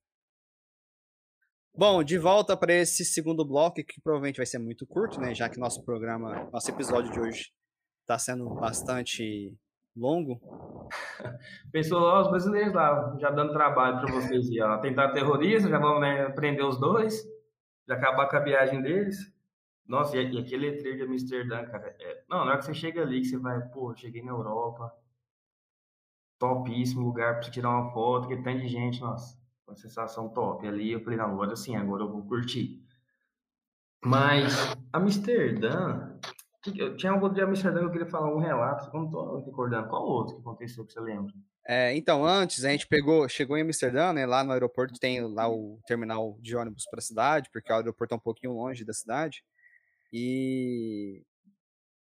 Bom, 1.75 2.03
de 2.03 2.17
volta 2.17 2.57
para 2.57 2.73
esse 2.73 3.05
segundo 3.05 3.45
bloco, 3.45 3.85
que 3.85 4.01
provavelmente 4.01 4.39
vai 4.39 4.47
ser 4.47 4.59
muito 4.59 4.87
curto, 4.87 5.21
né? 5.21 5.35
Já 5.35 5.47
que 5.51 5.59
nosso 5.59 5.85
programa, 5.85 6.49
nosso 6.51 6.71
episódio 6.71 7.13
de 7.13 7.21
hoje 7.21 7.53
está 8.07 8.17
sendo 8.19 8.49
bastante 8.49 9.53
longo. 9.97 10.41
Pensou, 11.73 12.01
ó, 12.01 12.23
os 12.23 12.29
brasileiros 12.29 12.73
lá, 12.73 13.17
já 13.19 13.31
dando 13.31 13.53
trabalho 13.53 14.01
para 14.01 14.15
vocês 14.15 14.49
aí, 14.49 14.61
ó. 14.61 14.79
Tentar 14.79 15.11
terrorista, 15.11 15.69
já 15.69 15.79
vamos 15.79 16.01
né, 16.01 16.29
prender 16.31 16.65
os 16.65 16.79
dois, 16.79 17.25
já 17.89 17.95
acabar 17.97 18.29
com 18.29 18.37
a 18.37 18.41
viagem 18.41 18.81
deles. 18.81 19.35
Nossa, 19.85 20.17
e, 20.17 20.33
e 20.33 20.39
aquele 20.39 20.71
letreiro 20.71 20.99
de 20.99 21.05
Amsterdã, 21.05 21.65
cara. 21.67 21.97
é- 21.99 22.25
não, 22.29 22.45
na 22.45 22.53
hora 22.53 22.59
que 22.59 22.67
você 22.67 22.75
chega 22.75 23.03
ali, 23.03 23.21
que 23.21 23.27
você 23.27 23.39
vai, 23.39 23.61
pô, 23.71 23.95
cheguei 23.97 24.23
na 24.23 24.31
Europa, 24.33 24.93
topíssimo 26.39 27.05
lugar 27.05 27.43
você 27.43 27.51
tirar 27.51 27.71
uma 27.71 27.93
foto, 27.93 28.29
que 28.29 28.37
tanto 28.37 28.61
de 28.61 28.69
gente, 28.69 29.01
nossa, 29.01 29.37
uma 29.67 29.75
sensação 29.75 30.29
top. 30.29 30.67
Ali 30.67 30.93
eu 30.93 31.01
falei, 31.01 31.19
não, 31.19 31.27
agora 31.27 31.57
sim, 31.57 31.75
agora 31.75 32.05
eu 32.05 32.11
vou 32.13 32.23
curtir. 32.23 32.85
Mas, 34.05 34.55
Amsterdã, 34.93 36.06
eu 36.77 36.97
tinha 36.97 37.13
algo 37.13 37.29
de 37.29 37.41
Amsterdã 37.41 37.81
que 37.81 37.87
eu 37.87 37.91
queria 37.91 38.07
falar, 38.07 38.35
um 38.35 38.39
relato, 38.39 38.89
eu 38.93 39.01
não 39.01 39.11
tô 39.11 39.39
recordando. 39.45 39.89
Qual 39.89 40.03
outro 40.03 40.35
que 40.35 40.41
aconteceu 40.41 40.85
que 40.85 40.93
você 40.93 41.01
lembra? 41.01 41.33
É, 41.69 41.97
então, 41.97 42.25
antes 42.25 42.65
a 42.65 42.71
gente 42.71 42.87
pegou, 42.87 43.29
chegou 43.29 43.57
em 43.57 43.63
Amsterdã, 43.63 44.13
né? 44.13 44.25
Lá 44.25 44.45
no 44.45 44.53
aeroporto 44.53 44.99
tem 45.01 45.21
lá 45.21 45.49
o 45.49 45.81
terminal 45.87 46.39
de 46.41 46.57
ônibus 46.57 46.85
para 46.89 46.99
a 46.99 47.03
cidade, 47.03 47.51
porque 47.53 47.73
o 47.73 47.77
aeroporto 47.77 48.15
é 48.15 48.17
um 48.17 48.21
pouquinho 48.21 48.53
longe 48.53 48.85
da 48.85 48.93
cidade. 48.93 49.43
E 50.13 51.25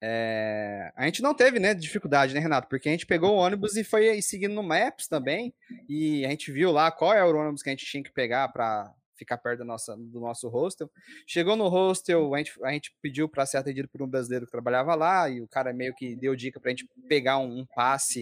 é, 0.03 0.93
a 0.95 1.07
gente 1.07 1.23
não 1.23 1.33
teve, 1.33 1.59
né, 1.59 1.73
dificuldade, 1.73 2.35
né, 2.35 2.41
Renato? 2.41 2.69
Porque 2.69 2.91
a 2.91 2.93
gente 2.93 3.07
pegou 3.07 3.31
o 3.31 3.39
ônibus 3.39 3.75
e 3.75 3.83
foi 3.83 4.21
seguindo 4.21 4.55
no 4.55 4.62
Maps 4.62 5.09
também, 5.09 5.55
e 5.89 6.27
a 6.27 6.29
gente 6.29 6.53
viu 6.53 6.71
lá 6.71 6.91
qual 6.91 7.15
era 7.15 7.27
o 7.27 7.35
ônibus 7.35 7.62
que 7.62 7.71
a 7.71 7.73
gente 7.73 7.87
tinha 7.87 8.03
que 8.03 8.12
pegar 8.12 8.49
para 8.49 8.93
ficar 9.17 9.39
perto 9.39 9.61
da 9.61 9.65
nossa, 9.65 9.97
do 9.97 10.21
nosso 10.21 10.49
hostel. 10.49 10.91
Chegou 11.27 11.57
no 11.57 11.69
hostel, 11.69 12.35
a 12.35 12.39
gente, 12.39 12.53
a 12.62 12.73
gente 12.73 12.95
pediu 13.01 13.29
para 13.29 13.47
ser 13.47 13.57
atendido 13.59 13.89
por 13.89 14.03
um 14.03 14.09
brasileiro 14.09 14.47
que 14.47 14.53
trabalhava 14.53 14.95
lá, 14.95 15.29
e 15.29 15.41
o 15.41 15.49
cara 15.49 15.73
meio 15.73 15.95
que 15.95 16.15
deu 16.17 16.35
dica 16.35 16.61
para 16.61 16.71
a 16.71 16.75
gente 16.75 16.89
pegar 17.09 17.39
um, 17.39 17.61
um 17.61 17.67
passe 17.67 18.21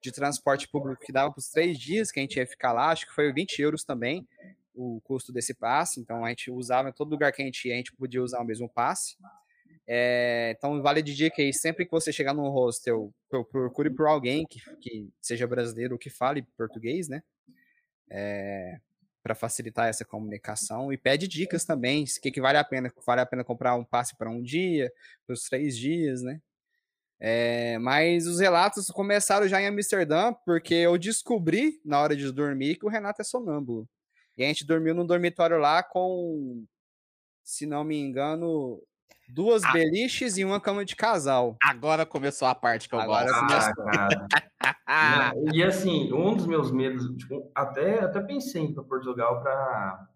de 0.00 0.12
transporte 0.12 0.68
público 0.68 1.02
que 1.04 1.12
dava 1.12 1.30
para 1.32 1.40
os 1.40 1.48
três 1.50 1.78
dias 1.78 2.10
que 2.10 2.20
a 2.20 2.22
gente 2.22 2.36
ia 2.36 2.46
ficar 2.46 2.72
lá, 2.72 2.90
acho 2.90 3.06
que 3.06 3.12
foi 3.12 3.32
20 3.32 3.60
euros 3.60 3.84
também 3.84 4.26
o 4.74 5.00
custo 5.02 5.32
desse 5.32 5.52
passe, 5.52 5.98
então 6.00 6.24
a 6.24 6.28
gente 6.28 6.52
usava 6.52 6.88
em 6.88 6.92
todo 6.92 7.10
lugar 7.10 7.32
que 7.32 7.42
a 7.42 7.44
gente 7.44 7.66
ia, 7.66 7.74
a 7.74 7.76
gente 7.78 7.92
podia 7.92 8.22
usar 8.22 8.40
o 8.40 8.44
mesmo 8.44 8.68
passe. 8.68 9.16
É, 9.90 10.54
então 10.56 10.80
vale 10.82 11.02
de 11.02 11.14
dica 11.14 11.42
aí, 11.42 11.52
sempre 11.52 11.84
que 11.84 11.90
você 11.90 12.12
chegar 12.12 12.32
num 12.32 12.48
hostel, 12.48 13.12
pro- 13.28 13.44
procure 13.44 13.90
por 13.90 14.06
alguém 14.06 14.46
que, 14.46 14.60
que 14.80 15.08
seja 15.20 15.46
brasileiro 15.46 15.94
ou 15.94 15.98
que 15.98 16.10
fale 16.10 16.42
português, 16.56 17.08
né? 17.08 17.22
para 18.10 18.80
para 19.28 19.34
facilitar 19.34 19.88
essa 19.88 20.06
comunicação 20.06 20.90
e 20.90 20.96
pede 20.96 21.28
dicas 21.28 21.62
também, 21.62 22.04
o 22.04 22.20
que, 22.22 22.30
que 22.30 22.40
vale 22.40 22.56
a 22.56 22.64
pena, 22.64 22.90
vale 23.06 23.20
a 23.20 23.26
pena 23.26 23.44
comprar 23.44 23.74
um 23.74 23.84
passe 23.84 24.16
para 24.16 24.30
um 24.30 24.42
dia, 24.42 24.90
para 25.26 25.34
os 25.34 25.42
três 25.42 25.76
dias, 25.76 26.22
né? 26.22 26.40
É, 27.20 27.76
mas 27.78 28.26
os 28.26 28.40
relatos 28.40 28.86
começaram 28.86 29.46
já 29.46 29.60
em 29.60 29.66
Amsterdã, 29.66 30.32
porque 30.46 30.74
eu 30.74 30.96
descobri 30.96 31.78
na 31.84 32.00
hora 32.00 32.16
de 32.16 32.32
dormir 32.32 32.76
que 32.76 32.86
o 32.86 32.88
Renato 32.88 33.20
é 33.20 33.24
sonâmbulo. 33.24 33.86
E 34.34 34.44
a 34.44 34.46
gente 34.46 34.64
dormiu 34.64 34.94
num 34.94 35.04
dormitório 35.04 35.58
lá 35.58 35.82
com, 35.82 36.64
se 37.44 37.66
não 37.66 37.84
me 37.84 37.98
engano, 37.98 38.80
duas 39.28 39.62
Ah. 39.64 39.72
beliches 39.72 40.36
e 40.38 40.44
uma 40.44 40.60
cama 40.60 40.84
de 40.84 40.96
casal. 40.96 41.56
Agora 41.62 42.04
começou 42.06 42.48
a 42.48 42.54
parte 42.54 42.88
que 42.88 42.94
eu 42.94 43.00
Agora 43.00 43.26
gosto. 43.26 43.74
começou. 43.74 43.84
Ah, 43.88 44.74
cara. 44.88 45.32
Não, 45.34 45.44
e 45.54 45.62
assim, 45.62 46.12
um 46.12 46.34
dos 46.34 46.46
meus 46.46 46.70
medos, 46.70 47.04
tipo, 47.16 47.50
até, 47.54 48.00
até 48.00 48.20
pensei 48.20 48.62
em 48.62 48.70
ir 48.70 48.74
para 48.74 48.84
Portugal 48.84 49.40
para 49.42 50.08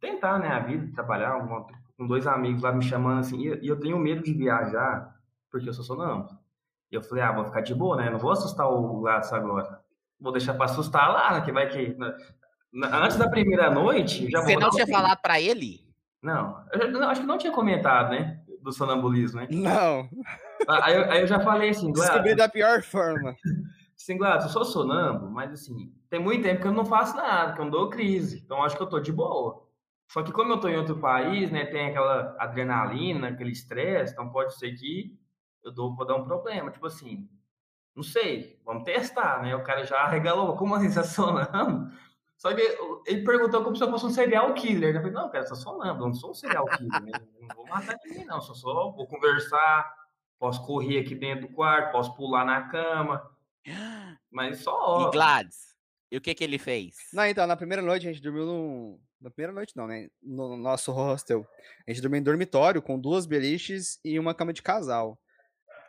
tentar, 0.00 0.38
né, 0.38 0.48
a 0.48 0.60
vida, 0.60 0.90
trabalhar 0.94 1.30
alguma- 1.32 1.66
com 1.96 2.06
dois 2.06 2.26
amigos 2.26 2.62
lá 2.62 2.72
me 2.72 2.82
chamando 2.84 3.20
assim, 3.20 3.40
e 3.40 3.64
e 3.64 3.68
eu 3.68 3.78
tenho 3.80 3.98
medo 3.98 4.22
de 4.22 4.32
viajar 4.32 5.14
porque 5.50 5.68
eu 5.68 5.72
sou 5.74 5.82
sonâmbulo. 5.84 6.38
E 6.90 6.94
eu 6.94 7.02
falei, 7.02 7.24
ah, 7.24 7.32
vou 7.32 7.44
ficar 7.44 7.60
de 7.60 7.74
boa, 7.74 7.96
né? 7.96 8.08
Não 8.08 8.18
vou 8.18 8.30
assustar 8.30 8.66
o 8.70 9.00
Lattes 9.00 9.32
agora. 9.32 9.80
Vou 10.20 10.32
deixar 10.32 10.54
para 10.54 10.66
assustar 10.66 11.12
lá, 11.12 11.32
né, 11.34 11.40
que 11.44 11.52
vai 11.52 11.68
que 11.68 11.94
na- 11.98 12.14
na- 12.72 13.04
antes 13.04 13.16
da 13.16 13.28
primeira 13.28 13.70
noite, 13.70 14.30
já 14.30 14.40
você 14.40 14.52
vou 14.52 14.54
não 14.54 14.60
dar 14.60 14.68
um 14.68 14.70
tinha 14.70 14.86
falado 14.86 15.20
pra 15.20 15.40
ele? 15.40 15.87
Não, 16.22 16.64
eu 16.72 16.90
não, 16.90 17.08
acho 17.08 17.20
que 17.20 17.26
não 17.26 17.38
tinha 17.38 17.52
comentado, 17.52 18.10
né, 18.10 18.40
do 18.60 18.72
sonambulismo, 18.72 19.40
né? 19.40 19.48
Não, 19.50 20.08
Aí, 20.68 20.94
eu- 20.96 21.10
aí 21.10 21.20
eu 21.20 21.26
já 21.26 21.40
falei 21.40 21.70
assim, 21.70 21.92
Gladys, 21.92 22.10
descobri 22.12 22.34
da 22.34 22.48
pior 22.48 22.82
forma. 22.82 23.34
Assim, 23.96 24.16
Gladys, 24.16 24.44
eu 24.46 24.52
sou 24.52 24.64
sonâmbulo, 24.64 25.28
mas 25.28 25.50
assim, 25.52 25.92
tem 26.08 26.20
muito 26.20 26.44
tempo 26.44 26.60
que 26.62 26.68
eu 26.68 26.72
não 26.72 26.84
faço 26.84 27.16
nada, 27.16 27.52
que 27.54 27.60
eu 27.60 27.64
não 27.64 27.70
dou 27.72 27.90
crise. 27.90 28.40
Então 28.44 28.62
acho 28.62 28.76
que 28.76 28.82
eu 28.82 28.88
tô 28.88 29.00
de 29.00 29.10
boa. 29.12 29.66
Só 30.06 30.22
que 30.22 30.30
como 30.30 30.52
eu 30.52 30.60
tô 30.60 30.68
em 30.68 30.76
outro 30.76 31.00
país, 31.00 31.50
né, 31.50 31.66
tem 31.66 31.88
aquela 31.88 32.36
adrenalina, 32.38 33.26
aquele 33.28 33.50
estresse, 33.50 34.12
então 34.12 34.30
pode 34.30 34.56
ser 34.56 34.70
que 34.76 35.18
eu 35.64 35.72
dou, 35.74 35.96
vou 35.96 36.06
dar 36.06 36.14
um 36.14 36.22
problema. 36.24 36.70
Tipo 36.70 36.86
assim, 36.86 37.28
não 37.94 38.04
sei, 38.04 38.60
vamos 38.64 38.84
testar, 38.84 39.42
né? 39.42 39.56
O 39.56 39.64
cara 39.64 39.82
já 39.84 39.98
arregalou, 40.06 40.56
como 40.56 40.76
assim, 40.76 40.88
você 40.90 41.00
é 41.00 41.02
sonâmbulo? 41.02 41.90
Só 42.38 42.54
que 42.54 42.62
ele 43.06 43.24
perguntou 43.24 43.64
como 43.64 43.74
se 43.76 43.82
eu 43.82 43.90
fosse 43.90 44.06
um 44.06 44.10
serial 44.10 44.54
killer. 44.54 44.94
Eu 44.94 45.00
falei, 45.00 45.12
não, 45.12 45.28
cara, 45.28 45.42
eu 45.44 45.48
sou 45.48 45.56
sonâmbulo, 45.56 46.04
eu 46.04 46.08
não 46.08 46.14
sou 46.14 46.30
um 46.30 46.34
serial 46.34 46.64
killer, 46.66 47.02
né? 47.02 47.10
Eu 47.40 47.48
Não 47.48 47.54
vou 47.56 47.66
matar 47.66 47.98
ninguém, 48.04 48.24
não. 48.24 48.40
Só 48.40 48.54
só 48.54 48.90
vou 48.92 49.06
conversar, 49.08 49.92
posso 50.38 50.64
correr 50.64 51.00
aqui 51.00 51.16
dentro 51.16 51.48
do 51.48 51.52
quarto, 51.54 51.90
posso 51.90 52.14
pular 52.14 52.44
na 52.44 52.68
cama. 52.68 53.28
Mas 54.30 54.60
só. 54.60 55.08
E 55.08 55.10
Gladys, 55.10 55.74
e 56.12 56.16
o 56.16 56.20
que 56.20 56.32
que 56.34 56.44
ele 56.44 56.58
fez? 56.58 56.94
Não, 57.12 57.26
então, 57.26 57.46
na 57.46 57.56
primeira 57.56 57.82
noite 57.82 58.06
a 58.08 58.12
gente 58.12 58.22
dormiu 58.22 58.46
num. 58.46 59.00
Na 59.20 59.30
primeira 59.30 59.52
noite 59.52 59.76
não, 59.76 59.88
né? 59.88 60.08
No 60.22 60.56
nosso 60.56 60.92
hostel. 60.92 61.44
A 61.86 61.90
gente 61.90 62.00
dormiu 62.00 62.20
em 62.20 62.22
dormitório 62.22 62.80
com 62.80 62.98
duas 63.00 63.26
beliches 63.26 63.98
e 64.04 64.16
uma 64.16 64.32
cama 64.32 64.52
de 64.52 64.62
casal. 64.62 65.18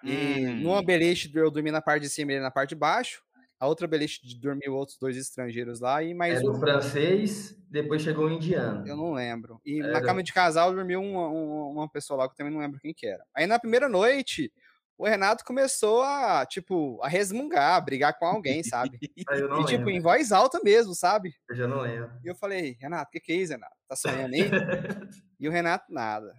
E 0.04 0.48
Hum. 0.48 0.62
numa 0.62 0.82
beliche 0.84 1.30
eu 1.36 1.52
dormi 1.52 1.70
na 1.70 1.82
parte 1.82 2.02
de 2.04 2.10
cima 2.10 2.32
e 2.32 2.36
ele 2.36 2.42
na 2.44 2.50
parte 2.50 2.70
de 2.70 2.76
baixo. 2.76 3.22
A 3.60 3.68
outra 3.68 3.88
beliche 3.88 4.26
de- 4.26 4.40
dormiu 4.40 4.74
outros 4.76 4.98
dois 4.98 5.18
estrangeiros 5.18 5.80
lá 5.82 6.02
e 6.02 6.14
mais 6.14 6.38
Era 6.40 6.48
um. 6.50 6.52
o 6.56 6.60
francês, 6.60 7.56
depois 7.70 8.02
chegou 8.02 8.26
o 8.28 8.32
indiano. 8.32 8.88
Eu 8.88 8.96
não 8.96 9.12
lembro. 9.14 9.60
E 9.66 9.80
na 9.82 9.88
Era. 9.98 10.02
cama 10.02 10.24
de 10.24 10.32
casal 10.32 10.74
dormiu 10.74 11.02
uma, 11.02 11.28
uma, 11.28 11.66
uma 11.82 11.90
pessoa 11.90 12.20
lá 12.20 12.28
que 12.28 12.34
eu 12.34 12.38
também 12.38 12.54
não 12.54 12.60
lembro 12.62 12.80
quem 12.80 12.94
que 12.94 13.06
era. 13.06 13.24
Aí 13.36 13.46
na 13.46 13.60
primeira 13.60 13.90
noite, 13.90 14.52
o 14.98 15.06
Renato 15.06 15.44
começou 15.44 16.02
a, 16.02 16.46
tipo, 16.46 17.02
a 17.04 17.08
resmungar, 17.10 17.76
a 17.76 17.82
brigar 17.82 18.18
com 18.18 18.26
alguém, 18.26 18.64
sabe? 18.64 18.98
E, 19.18 19.24
tipo, 19.66 19.86
lembro. 19.86 19.90
em 19.92 20.00
voz 20.02 20.32
alta 20.32 20.60
mesmo, 20.64 20.96
sabe? 20.96 21.34
Eu 21.50 21.56
já 21.56 21.68
não 21.68 21.82
lembro. 21.82 22.12
E 22.24 22.28
eu 22.28 22.36
falei, 22.36 22.78
Renato, 22.80 23.10
o 23.10 23.12
que, 23.12 23.20
que 23.20 23.32
é 23.34 23.36
isso, 23.36 23.52
Renato? 23.52 23.76
Tá 23.88 23.96
sonhando 23.96 24.34
aí? 24.34 24.42
e 25.40 25.48
o 25.48 25.52
Renato, 25.52 25.86
nada. 25.90 26.34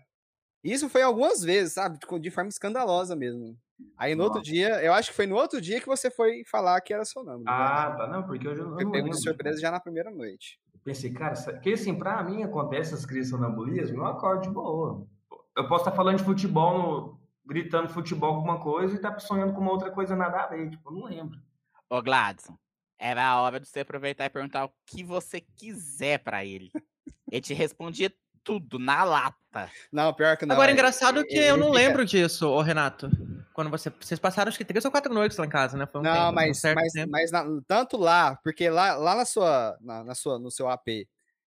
Isso 0.65 0.89
foi 0.91 1.03
algumas 1.03 1.43
vezes, 1.43 1.75
sabe? 1.75 1.99
De 2.21 2.31
forma 2.31 2.49
escandalosa 2.51 3.17
mesmo. 3.17 3.57
Aí 3.97 4.15
no 4.15 4.23
outro 4.25 4.39
Nossa. 4.39 4.51
dia, 4.51 4.83
eu 4.83 4.93
acho 4.95 5.11
que 5.11 5.17
foi 5.17 5.27
no 5.27 5.37
outro 5.37 5.61
dia 5.61 5.81
que 5.81 5.87
você 5.87 6.11
foi 6.11 6.43
falar 6.51 6.81
que 6.81 6.93
era 6.95 7.05
sonâmbulo. 7.05 7.45
né? 7.45 7.51
Ah, 7.53 7.95
tá. 7.97 8.07
Não, 8.07 8.23
porque 8.23 8.47
eu 8.49 8.57
já 8.57 8.63
eu 8.63 8.71
não 8.71 8.77
pego 8.77 8.93
lembro. 8.93 9.11
de 9.11 9.23
surpresa 9.23 9.61
já 9.61 9.71
na 9.71 9.79
primeira 9.81 10.11
noite. 10.11 10.59
Eu 10.73 10.81
Pensei, 10.83 11.13
cara, 11.13 11.35
que 11.61 11.73
assim, 11.73 11.95
pra 11.95 12.23
mim 12.23 12.43
acontece 12.43 12.95
essas 12.95 13.05
crises 13.05 13.31
de 13.31 13.37
sonambulismo, 13.37 13.99
eu 13.99 14.07
acordo 14.07 14.43
de 14.43 14.51
boa. 14.51 15.07
Eu 15.57 15.69
posso 15.69 15.85
estar 15.85 15.93
falando 15.97 16.17
de 16.19 16.25
futebol, 16.25 16.79
no- 16.79 17.21
gritando 17.45 17.89
futebol 17.91 18.35
alguma 18.37 18.59
coisa 18.61 18.97
e 18.97 19.01
tá 19.01 19.19
sonhando 19.19 19.53
com 19.53 19.61
uma 19.61 19.73
outra 19.73 19.91
coisa 19.91 20.17
nada 20.17 20.41
a 20.41 20.47
ver. 20.47 20.71
Tipo, 20.71 20.89
eu 20.91 20.95
não 20.95 21.05
lembro. 21.05 21.39
Ô, 21.91 22.01
Gladson, 22.01 22.57
era 22.99 23.23
a 23.27 23.41
hora 23.43 23.61
de 23.61 23.69
você 23.69 23.81
aproveitar 23.81 24.25
e 24.25 24.31
perguntar 24.31 24.65
o 24.65 24.73
que 24.87 25.03
você 25.05 25.41
quiser 25.41 26.19
pra 26.21 26.45
ele. 26.45 26.71
Ele 27.31 27.41
te 27.43 27.53
respondia 27.53 28.11
tudo, 28.43 28.79
na 28.79 29.05
lata. 29.05 29.71
Não, 29.93 30.15
pior 30.15 30.37
que 30.37 30.47
não. 30.47 30.55
Agora, 30.55 30.71
é- 30.71 30.75
engraçado 30.75 31.25
que 31.27 31.37
eu 31.37 31.57
não 31.59 31.71
lembro 31.71 32.07
disso, 32.07 32.49
ô 32.49 32.63
Renato. 32.63 33.11
Quando 33.61 33.71
você. 33.71 33.91
Vocês 34.01 34.19
passaram 34.19 34.49
acho 34.49 34.57
que 34.57 34.65
três 34.65 34.83
ou 34.87 34.91
quatro 34.91 35.13
noites 35.13 35.37
lá 35.37 35.45
em 35.45 35.51
casa, 35.51 35.77
né? 35.77 35.85
Foi 35.87 36.01
um 36.01 36.05
Não, 36.05 36.13
tempo, 36.15 36.29
um 36.31 36.35
mas, 36.35 36.59
certo 36.59 36.77
mas, 36.77 36.93
tempo. 36.95 37.11
mas 37.11 37.31
na- 37.31 37.45
tanto 37.69 37.99
lá, 37.99 38.37
porque 38.43 38.71
lá, 38.71 38.97
lá 38.97 39.15
na 39.15 39.27
sua, 39.27 39.77
na, 39.83 40.03
na 40.03 40.15
sua, 40.15 40.39
no 40.39 40.51
seu 40.51 40.67
AP, 40.67 41.07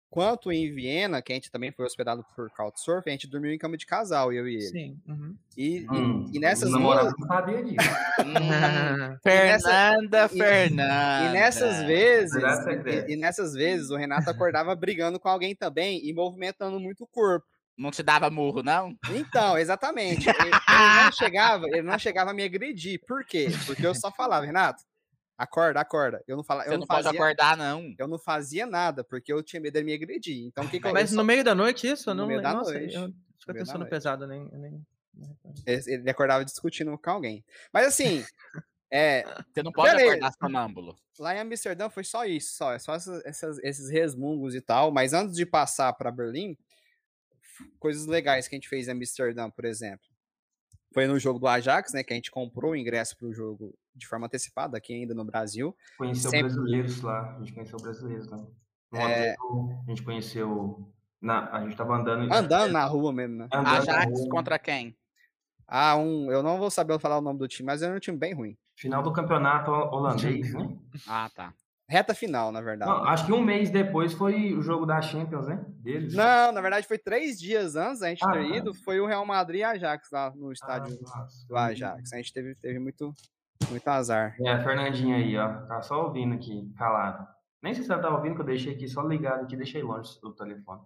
quanto 0.09 0.51
em 0.51 0.73
Viena, 0.73 1.21
que 1.21 1.31
a 1.31 1.35
gente 1.35 1.51
também 1.51 1.71
foi 1.71 1.85
hospedado 1.85 2.25
por 2.35 2.49
Couchsurf, 2.49 3.07
a 3.07 3.11
gente 3.11 3.27
dormiu 3.27 3.51
em 3.53 3.57
cama 3.59 3.77
de 3.77 3.85
casal, 3.85 4.33
eu 4.33 4.47
e 4.47 4.55
ele. 4.55 4.61
Sim. 4.63 4.99
uhum. 5.07 5.35
E, 5.55 5.77
e- 5.77 5.87
Hum, 5.91 6.29
e 6.33 6.39
nessas 6.39 6.69
o 6.69 6.71
namorado 6.71 7.09
duas, 7.09 7.19
não 7.19 7.27
sabia 7.27 7.63
disso. 7.63 7.77
Hum, 8.25 9.17
Fernanda, 9.21 10.25
e- 10.25 10.37
Fernanda. 10.37 11.23
E 11.23 11.33
nessas 11.33 11.83
vezes, 11.83 12.33
Verdade 12.33 13.05
e, 13.09 13.13
e 13.13 13.15
nessas 13.15 13.53
vezes, 13.53 13.91
o 13.91 13.95
Renato 13.95 14.27
acordava 14.27 14.75
brigando 14.75 15.19
com 15.19 15.29
alguém 15.29 15.55
também 15.55 16.03
e 16.03 16.11
movimentando 16.13 16.79
muito 16.79 17.03
o 17.03 17.07
corpo. 17.07 17.45
Não 17.81 17.91
te 17.91 18.03
dava 18.03 18.29
murro, 18.29 18.61
não? 18.61 18.95
Então, 19.09 19.57
exatamente. 19.57 20.29
Ele, 20.29 20.37
ele 20.39 20.51
não 21.05 21.11
chegava, 21.11 21.65
ele 21.67 21.81
não 21.81 21.97
chegava 21.97 22.31
a 22.31 22.33
me 22.33 22.43
agredir. 22.43 22.99
Por 23.07 23.25
quê? 23.25 23.47
Porque 23.65 23.85
eu 23.85 23.95
só 23.95 24.11
falava, 24.11 24.45
Renato, 24.45 24.83
acorda, 25.37 25.79
acorda. 25.79 26.23
Eu 26.27 26.37
não 26.37 26.43
falava, 26.43 26.67
Você 26.67 26.73
eu 26.75 26.77
não, 26.77 26.81
não 26.81 26.87
pode 26.87 27.03
fazia, 27.03 27.19
acordar, 27.19 27.57
não. 27.57 27.93
eu 27.97 28.07
não 28.07 28.19
fazia 28.19 28.65
nada, 28.65 29.03
porque 29.03 29.33
eu 29.33 29.41
tinha 29.41 29.59
medo 29.59 29.79
de 29.79 29.83
me 29.83 29.93
agredir. 29.93 30.45
Então, 30.45 30.63
o 30.65 30.69
que, 30.69 30.79
que 30.79 30.91
Mas 30.91 31.11
eu 31.11 31.15
no 31.17 31.21
só- 31.23 31.25
meio 31.27 31.43
da 31.43 31.55
noite 31.55 31.87
isso? 31.87 32.09
Eu 32.09 32.13
No 32.13 32.21
não 32.21 32.27
meio 32.27 32.41
da 32.41 32.53
nossa, 32.53 32.71
noite. 32.73 32.93
Eu 32.95 33.07
da 33.47 33.53
pensando 33.53 33.79
noite. 33.79 33.89
pesado, 33.89 34.27
nem. 34.27 34.47
nem... 34.53 34.85
ele 35.65 36.09
acordava 36.09 36.45
discutindo 36.45 36.95
com 36.97 37.09
alguém. 37.09 37.43
Mas 37.73 37.87
assim, 37.87 38.23
é, 38.91 39.23
Você 39.53 39.63
não 39.63 39.71
pode 39.71 39.89
Beleza. 39.91 40.11
acordar 40.17 40.33
sonâmbulo. 40.39 40.95
lá 41.19 41.35
em 41.35 41.39
Amsterdã 41.39 41.89
foi 41.89 42.03
só 42.03 42.25
isso, 42.25 42.55
só, 42.55 42.73
é 42.73 42.79
só 42.79 42.93
essas- 42.95 43.25
essas- 43.25 43.57
esses 43.63 43.89
resmungos 43.89 44.53
e 44.53 44.61
tal. 44.61 44.91
Mas 44.91 45.13
antes 45.13 45.35
de 45.35 45.45
passar 45.45 45.91
para 45.93 46.11
Berlim, 46.11 46.55
coisas 47.79 48.05
legais 48.05 48.47
que 48.47 48.55
a 48.55 48.57
gente 48.57 48.69
fez 48.69 48.87
em 48.87 48.91
Amsterdã, 48.91 49.49
por 49.49 49.65
exemplo. 49.65 50.05
Foi 50.93 51.07
no 51.07 51.17
jogo 51.17 51.39
do 51.39 51.47
Ajax, 51.47 51.93
né? 51.93 52.03
Que 52.03 52.11
a 52.13 52.15
gente 52.15 52.29
comprou 52.31 52.71
o 52.71 52.75
ingresso 52.75 53.15
para 53.17 53.27
o 53.27 53.33
jogo 53.33 53.73
de 53.95 54.05
forma 54.07 54.25
antecipada 54.25 54.77
aqui 54.77 54.93
ainda 54.93 55.13
no 55.13 55.23
Brasil. 55.23 55.75
Conheceu 55.97 56.29
Sempre- 56.31 56.53
brasileiros 56.53 57.01
lá. 57.01 57.35
A 57.35 57.39
gente 57.39 57.53
conheceu 57.53 57.79
brasileiros 57.79 58.27
lá. 58.29 58.37
No 58.91 58.99
É. 58.99 59.35
a 59.87 59.89
gente 59.89 60.03
conheceu. 60.03 60.91
Na, 61.21 61.49
a 61.55 61.63
gente 61.63 61.77
tava 61.77 61.95
andando. 61.95 62.31
Andando 62.33 62.71
na 62.73 62.83
rua 62.85 63.13
mesmo, 63.13 63.35
né? 63.37 63.47
andando 63.53 63.67
Ajax 63.67 64.27
contra 64.29 64.59
quem? 64.59 64.97
Ah, 65.67 65.95
um. 65.95 66.29
Eu 66.29 66.43
não 66.43 66.57
vou 66.57 66.69
saber 66.69 66.99
falar 66.99 67.19
o 67.19 67.21
nome 67.21 67.39
do 67.39 67.47
time, 67.47 67.67
mas 67.67 67.81
era 67.81 67.95
um 67.95 67.99
time 67.99 68.17
bem 68.17 68.33
ruim. 68.33 68.57
Final 68.75 69.01
do 69.01 69.13
campeonato 69.13 69.71
holandês, 69.71 70.53
né? 70.53 70.77
Ah, 71.07 71.29
tá. 71.33 71.53
Reta 71.91 72.13
final, 72.13 72.51
na 72.53 72.61
verdade. 72.61 72.89
Não, 72.89 73.03
acho 73.03 73.25
que 73.25 73.33
um 73.33 73.41
mês 73.43 73.69
depois 73.69 74.13
foi 74.13 74.53
o 74.53 74.61
jogo 74.61 74.85
da 74.85 75.01
Champions, 75.01 75.45
né? 75.47 75.63
Deles. 75.83 76.13
Não, 76.13 76.51
na 76.53 76.61
verdade 76.61 76.87
foi 76.87 76.97
três 76.97 77.37
dias 77.37 77.75
antes 77.75 77.99
da 77.99 78.07
gente 78.07 78.23
Ah, 78.25 78.31
ter 78.31 78.45
ido, 78.45 78.73
foi 78.73 78.99
o 79.01 79.05
Real 79.05 79.25
Madrid 79.25 79.59
e 79.59 79.63
Ajax 79.63 80.07
lá 80.11 80.31
no 80.33 80.49
Ah, 80.49 80.53
estádio 80.53 80.97
nossa. 81.01 81.45
do 81.49 81.57
Ajax. 81.57 82.13
A 82.13 82.17
gente 82.17 82.31
teve, 82.31 82.55
teve 82.55 82.79
muito, 82.79 83.13
muito 83.69 83.87
azar. 83.89 84.35
É, 84.41 84.51
a 84.51 84.63
Fernandinha 84.63 85.17
aí, 85.17 85.35
ó. 85.37 85.49
Tá 85.67 85.81
só 85.81 86.05
ouvindo 86.05 86.33
aqui, 86.35 86.71
calado. 86.77 87.27
Nem 87.61 87.73
sei 87.75 87.83
se 87.83 87.91
ela 87.91 88.01
tá 88.01 88.09
ouvindo, 88.09 88.35
que 88.35 88.41
eu 88.41 88.45
deixei 88.45 88.73
aqui 88.73 88.87
só 88.87 89.01
ligado 89.03 89.43
aqui, 89.43 89.55
deixei 89.55 89.83
longe 89.83 90.19
do 90.19 90.33
telefone. 90.33 90.79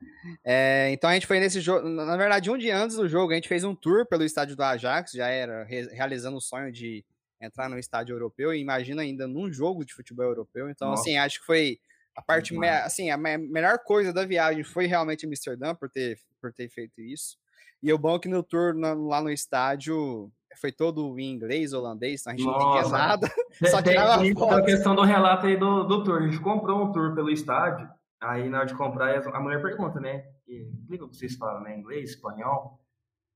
É, 0.43 0.89
então 0.91 1.09
a 1.09 1.13
gente 1.13 1.27
foi 1.27 1.39
nesse 1.39 1.61
jogo. 1.61 1.87
Na 1.87 2.03
na 2.03 2.17
verdade, 2.17 2.51
um 2.51 2.57
dia 2.57 2.77
antes 2.77 2.97
do 2.97 3.07
jogo, 3.07 3.31
a 3.31 3.35
gente 3.35 3.47
fez 3.47 3.63
um 3.63 3.73
tour 3.73 4.05
pelo 4.05 4.23
estádio 4.23 4.55
do 4.57 4.63
Ajax, 4.63 5.11
já 5.13 5.27
era 5.27 5.63
re- 5.63 5.87
realizando 5.93 6.35
o 6.35 6.41
sonho 6.41 6.71
de 6.71 7.05
entrar 7.41 7.69
no 7.69 7.77
estádio 7.77 8.13
europeu. 8.15 8.53
E 8.53 8.59
imagina 8.61 9.01
ainda 9.01 9.27
num 9.27 9.51
jogo 9.51 9.85
de 9.85 9.93
futebol 9.93 10.25
europeu. 10.25 10.69
Então, 10.69 10.89
Nossa. 10.89 11.01
assim, 11.01 11.17
acho 11.17 11.39
que 11.39 11.45
foi 11.45 11.77
a 12.15 12.21
parte. 12.21 12.57
me- 12.57 12.67
assim, 12.69 13.09
a 13.11 13.17
me- 13.17 13.37
melhor 13.37 13.79
coisa 13.79 14.13
da 14.13 14.25
viagem 14.25 14.63
foi 14.63 14.85
realmente 14.85 15.25
Amsterdã 15.25 15.75
por 15.75 15.89
ter, 15.89 16.17
por 16.41 16.53
ter 16.53 16.69
feito 16.69 17.01
isso. 17.01 17.37
E 17.83 17.91
o 17.91 17.97
bom 17.97 18.15
é 18.15 18.19
que 18.19 18.27
no 18.29 18.41
tour 18.41 18.73
lá 18.75 19.21
no 19.21 19.29
estádio 19.29 20.31
foi 20.59 20.71
todo 20.71 21.19
em 21.19 21.29
inglês, 21.31 21.73
holandês, 21.73 22.21
então 22.21 22.31
a 22.33 22.35
gente 22.37 22.45
não 22.45 22.53
entendia 22.55 22.81
Nossa. 22.83 22.97
nada. 22.97 23.27
Só 23.69 23.81
tirava 23.81 24.21
tem 24.21 24.33
foto. 24.33 24.53
a 24.55 24.63
questão 24.63 24.95
do 24.95 25.01
relato 25.03 25.45
aí 25.45 25.57
do, 25.57 25.83
do 25.83 26.03
tour. 26.03 26.21
A 26.23 26.25
gente 26.27 26.39
comprou 26.39 26.81
um 26.85 26.91
tour 26.93 27.13
pelo 27.13 27.29
estádio. 27.29 27.87
Aí 28.21 28.49
na 28.49 28.59
hora 28.59 28.65
de 28.67 28.73
comprar, 28.73 29.13
a 29.27 29.39
mulher 29.41 29.61
pergunta, 29.61 29.99
né? 29.99 30.25
E, 30.47 30.61
Explica 30.79 31.03
o 31.05 31.09
que 31.09 31.17
vocês 31.17 31.35
falam, 31.35 31.61
né? 31.61 31.77
Inglês, 31.77 32.11
espanhol. 32.11 32.79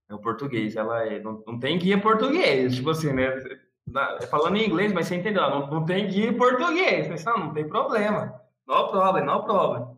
É 0.10 0.16
o 0.16 0.20
português. 0.20 0.76
Ela 0.78 1.06
é, 1.06 1.20
não, 1.22 1.44
não 1.46 1.60
tem 1.60 1.78
guia 1.78 2.02
português. 2.02 2.76
Tipo 2.76 2.92
assim, 2.92 3.12
né? 3.14 3.30
Na- 3.92 4.22
Falando 4.30 4.58
em 4.58 4.66
inglês, 4.68 4.92
mas 4.94 5.08
você 5.08 5.16
entendeu? 5.16 5.42
Não, 5.50 5.68
não 5.68 5.86
tem 5.86 6.08
guia 6.08 6.28
em 6.30 6.38
português. 6.38 7.08
Mas 7.10 7.24
não, 7.26 7.38
não 7.38 7.54
tem 7.54 7.68
problema. 7.68 8.40
No 8.68 8.88
problem, 8.90 9.26
no 9.26 9.44
problem. 9.44 9.98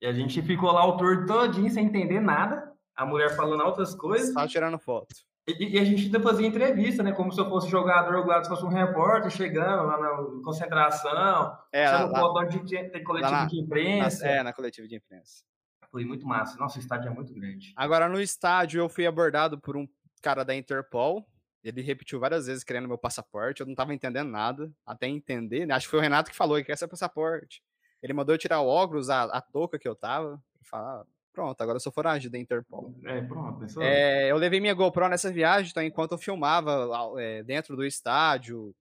E 0.00 0.06
a 0.06 0.12
gente 0.12 0.42
ficou 0.42 0.70
lá 0.72 0.84
o 0.86 0.96
tour 0.96 1.26
todinho 1.26 1.70
sem 1.70 1.86
entender 1.86 2.20
nada. 2.20 2.70
A 2.94 3.06
mulher 3.06 3.34
falando 3.36 3.62
outras 3.64 3.94
coisas. 3.94 4.32
Só 4.34 4.46
tirando 4.46 4.78
foto. 4.78 5.14
E, 5.48 5.76
e 5.76 5.78
a 5.78 5.84
gente 5.84 6.04
ainda 6.04 6.20
fazia 6.20 6.46
entrevista, 6.46 7.02
né? 7.02 7.12
Como 7.12 7.32
se 7.32 7.40
eu 7.40 7.48
fosse 7.48 7.68
jogador, 7.68 8.24
lá 8.26 8.42
se 8.44 8.48
fosse 8.50 8.64
um 8.64 8.68
repórter 8.68 9.30
chegando 9.30 9.86
lá 9.86 9.98
na 9.98 10.42
concentração. 10.44 11.56
É, 11.72 11.90
lá, 11.90 12.04
lá, 12.06 12.20
foto 12.20 12.38
onde 12.40 12.64
tinha- 12.64 12.88
tem 12.90 13.02
coletivo 13.02 13.32
na- 13.32 13.46
de 13.46 13.56
na, 13.56 13.62
imprensa. 13.62 14.26
é, 14.26 14.42
na 14.42 14.52
coletiva 14.52 14.86
de 14.86 14.96
imprensa. 14.96 15.42
Foi 15.90 16.04
muito 16.04 16.26
massa. 16.26 16.56
Nossa, 16.58 16.78
o 16.78 16.80
estádio 16.80 17.08
é 17.10 17.14
muito 17.14 17.32
grande. 17.34 17.72
Agora, 17.76 18.08
no 18.08 18.20
estádio, 18.20 18.80
eu 18.80 18.88
fui 18.88 19.06
abordado 19.06 19.58
por 19.60 19.76
um 19.76 19.86
cara 20.22 20.44
da 20.44 20.54
Interpol. 20.54 21.26
Ele 21.62 21.80
repetiu 21.80 22.18
várias 22.18 22.46
vezes 22.46 22.64
querendo 22.64 22.88
meu 22.88 22.98
passaporte. 22.98 23.60
Eu 23.60 23.66
não 23.66 23.74
tava 23.74 23.94
entendendo 23.94 24.28
nada. 24.28 24.70
Até 24.84 25.06
entender, 25.06 25.66
né? 25.66 25.74
Acho 25.74 25.86
que 25.86 25.90
foi 25.90 26.00
o 26.00 26.02
Renato 26.02 26.30
que 26.30 26.36
falou 26.36 26.56
que 26.58 26.64
quer 26.64 26.76
seu 26.76 26.88
passaporte. 26.88 27.62
Ele 28.02 28.12
mandou 28.12 28.34
eu 28.34 28.38
tirar 28.38 28.60
o 28.60 28.66
óculos, 28.66 29.08
a, 29.08 29.24
a 29.24 29.40
touca 29.40 29.78
que 29.78 29.86
eu 29.86 29.94
tava. 29.94 30.42
E 30.60 30.66
falar, 30.66 31.04
pronto, 31.32 31.60
agora 31.60 31.76
eu 31.76 31.80
sou 31.80 31.92
foragido 31.92 32.32
da 32.32 32.38
Interpol. 32.38 32.92
É, 33.04 33.20
pronto. 33.22 33.80
É, 33.80 34.30
eu 34.30 34.36
levei 34.36 34.60
minha 34.60 34.74
GoPro 34.74 35.08
nessa 35.08 35.32
viagem, 35.32 35.70
então 35.70 35.82
enquanto 35.82 36.12
eu 36.12 36.18
filmava 36.18 36.88
é, 37.20 37.42
dentro 37.44 37.76
do 37.76 37.84
estádio, 37.84 38.74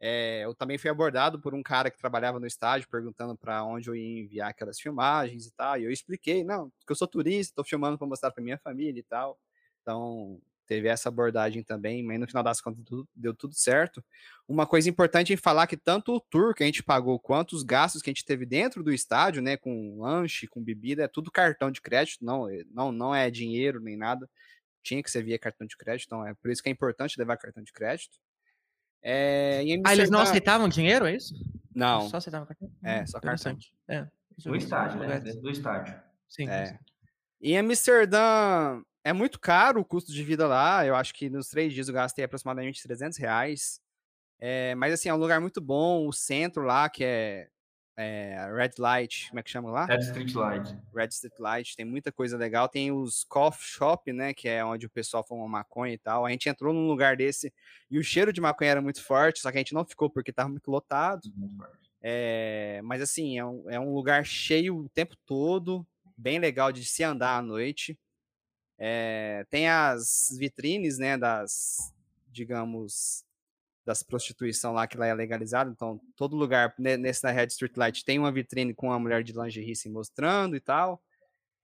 é, 0.00 0.44
eu 0.44 0.54
também 0.54 0.76
fui 0.76 0.90
abordado 0.90 1.40
por 1.40 1.54
um 1.54 1.62
cara 1.62 1.90
que 1.90 1.98
trabalhava 1.98 2.38
no 2.38 2.46
estádio, 2.46 2.88
perguntando 2.88 3.36
para 3.36 3.64
onde 3.64 3.88
eu 3.88 3.94
ia 3.94 4.20
enviar 4.20 4.50
aquelas 4.50 4.78
filmagens 4.78 5.46
e 5.46 5.52
tal. 5.52 5.78
E 5.78 5.84
eu 5.84 5.90
expliquei, 5.90 6.44
não, 6.44 6.70
porque 6.78 6.92
eu 6.92 6.96
sou 6.96 7.08
turista, 7.08 7.52
estou 7.52 7.64
filmando 7.64 7.96
para 7.96 8.06
mostrar 8.06 8.30
para 8.30 8.42
minha 8.42 8.58
família 8.58 9.00
e 9.00 9.04
tal. 9.04 9.38
Então 9.80 10.40
teve 10.66 10.88
essa 10.88 11.08
abordagem 11.08 11.62
também, 11.62 12.02
mas 12.02 12.18
no 12.20 12.26
final 12.26 12.42
das 12.42 12.60
contas 12.60 12.84
tudo- 12.84 13.08
deu 13.14 13.32
tudo 13.32 13.54
certo. 13.54 14.04
Uma 14.48 14.66
coisa 14.66 14.90
importante 14.90 15.32
em 15.32 15.36
falar 15.36 15.66
que 15.66 15.76
tanto 15.76 16.14
o 16.14 16.20
tour 16.20 16.52
que 16.54 16.62
a 16.62 16.66
gente 16.66 16.82
pagou 16.82 17.18
quanto 17.18 17.54
os 17.54 17.62
gastos 17.62 18.02
que 18.02 18.10
a 18.10 18.12
gente 18.12 18.24
teve 18.24 18.44
dentro 18.44 18.82
do 18.82 18.92
estádio, 18.92 19.40
né, 19.40 19.56
com 19.56 20.00
lanche, 20.00 20.46
com 20.46 20.62
bebida, 20.62 21.04
é 21.04 21.08
tudo 21.08 21.30
cartão 21.30 21.70
de 21.70 21.80
crédito, 21.80 22.24
não, 22.24 22.48
é- 22.48 22.64
não, 22.70 22.90
não 22.92 23.14
é 23.14 23.30
dinheiro 23.30 23.80
nem 23.80 23.96
nada 23.96 24.28
tinha 24.82 25.02
que 25.02 25.10
ser 25.10 25.22
via 25.24 25.36
cartão 25.36 25.66
de 25.66 25.76
crédito, 25.76 26.06
então 26.06 26.24
é 26.24 26.32
por 26.34 26.48
isso 26.48 26.62
que 26.62 26.68
é 26.68 26.72
importante 26.72 27.18
levar 27.18 27.36
cartão 27.36 27.60
de 27.62 27.72
crédito. 27.72 28.18
É, 29.02 29.62
em 29.64 29.82
Ah, 29.84 29.92
eles 29.92 30.10
não 30.10 30.20
aceitavam 30.20 30.68
dinheiro, 30.68 31.06
é 31.06 31.14
isso? 31.16 31.34
Não, 31.74 32.08
Só 32.08 32.16
aceitavam 32.18 32.46
cartão? 32.46 32.70
é, 32.84 33.02
Hum, 33.02 33.06
só 33.06 33.20
cartão. 33.20 33.58
É. 33.88 34.02
No 34.44 34.52
eu- 34.52 34.56
estádio, 34.56 35.00
né? 35.00 35.18
do 35.20 35.50
estádio. 35.50 36.00
Sim. 36.28 36.48
É. 36.48 36.78
Em 37.40 37.58
Amsterdã 37.58 38.80
é 39.06 39.12
muito 39.12 39.38
caro 39.38 39.80
o 39.80 39.84
custo 39.84 40.12
de 40.12 40.24
vida 40.24 40.48
lá. 40.48 40.84
Eu 40.84 40.96
acho 40.96 41.14
que 41.14 41.30
nos 41.30 41.48
três 41.48 41.72
dias 41.72 41.86
eu 41.86 41.94
gastei 41.94 42.24
aproximadamente 42.24 42.82
300 42.82 43.16
reais. 43.16 43.80
É, 44.36 44.74
mas 44.74 44.92
assim, 44.92 45.08
é 45.08 45.14
um 45.14 45.18
lugar 45.18 45.40
muito 45.40 45.60
bom. 45.60 46.08
O 46.08 46.12
centro 46.12 46.64
lá, 46.64 46.88
que 46.88 47.04
é, 47.04 47.48
é 47.96 48.52
Red 48.52 48.72
Light, 48.78 49.28
como 49.28 49.38
é 49.38 49.44
que 49.44 49.50
chama 49.50 49.70
lá? 49.70 49.84
Red 49.86 50.00
Street 50.00 50.34
Light. 50.34 50.76
Red 50.92 51.06
Street 51.10 51.38
Light, 51.38 51.76
tem 51.76 51.86
muita 51.86 52.10
coisa 52.10 52.36
legal. 52.36 52.68
Tem 52.68 52.90
os 52.90 53.22
coffee 53.22 53.64
shop, 53.64 54.12
né, 54.12 54.34
que 54.34 54.48
é 54.48 54.64
onde 54.64 54.86
o 54.86 54.90
pessoal 54.90 55.22
fuma 55.22 55.46
maconha 55.46 55.94
e 55.94 55.98
tal. 55.98 56.26
A 56.26 56.30
gente 56.30 56.48
entrou 56.48 56.74
num 56.74 56.88
lugar 56.88 57.16
desse 57.16 57.54
e 57.88 58.00
o 58.00 58.02
cheiro 58.02 58.32
de 58.32 58.40
maconha 58.40 58.72
era 58.72 58.82
muito 58.82 59.00
forte, 59.00 59.38
só 59.38 59.52
que 59.52 59.56
a 59.56 59.60
gente 59.60 59.72
não 59.72 59.84
ficou 59.84 60.10
porque 60.10 60.32
tava 60.32 60.48
muito 60.48 60.68
lotado. 60.68 61.32
É, 62.02 62.80
mas 62.82 63.00
assim, 63.00 63.38
é 63.38 63.44
um, 63.44 63.70
é 63.70 63.78
um 63.78 63.94
lugar 63.94 64.26
cheio 64.26 64.78
o 64.78 64.88
tempo 64.88 65.14
todo, 65.24 65.86
bem 66.18 66.40
legal 66.40 66.72
de 66.72 66.84
se 66.84 67.04
andar 67.04 67.38
à 67.38 67.42
noite. 67.42 67.96
É, 68.78 69.46
tem 69.50 69.68
as 69.68 70.28
vitrines, 70.38 70.98
né, 70.98 71.16
das, 71.16 71.94
digamos, 72.28 73.24
das 73.84 74.02
prostituição 74.02 74.72
lá 74.72 74.86
que 74.86 74.98
lá 74.98 75.06
é 75.06 75.14
legalizado. 75.14 75.70
Então, 75.70 76.00
todo 76.16 76.36
lugar 76.36 76.74
ne- 76.78 76.96
nesse 76.96 77.22
da 77.22 77.30
Red 77.30 77.46
Street 77.46 77.76
Light 77.76 78.04
tem 78.04 78.18
uma 78.18 78.32
vitrine 78.32 78.74
com 78.74 78.88
uma 78.88 78.98
mulher 78.98 79.22
de 79.22 79.32
lingerie 79.32 79.76
se 79.76 79.88
mostrando 79.88 80.56
e 80.56 80.60
tal. 80.60 81.00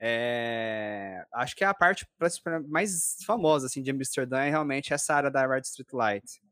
É, 0.04 1.24
acho 1.32 1.54
que 1.54 1.62
é 1.62 1.66
a 1.66 1.74
parte 1.74 2.04
mais 2.66 3.16
famosa 3.24 3.66
assim 3.66 3.82
de 3.82 3.90
Amsterdã 3.92 4.40
é 4.40 4.50
realmente 4.50 4.92
essa 4.92 5.14
área 5.14 5.30
da 5.30 5.46
Red 5.46 5.60
Street 5.60 5.92
Light. 5.92 6.42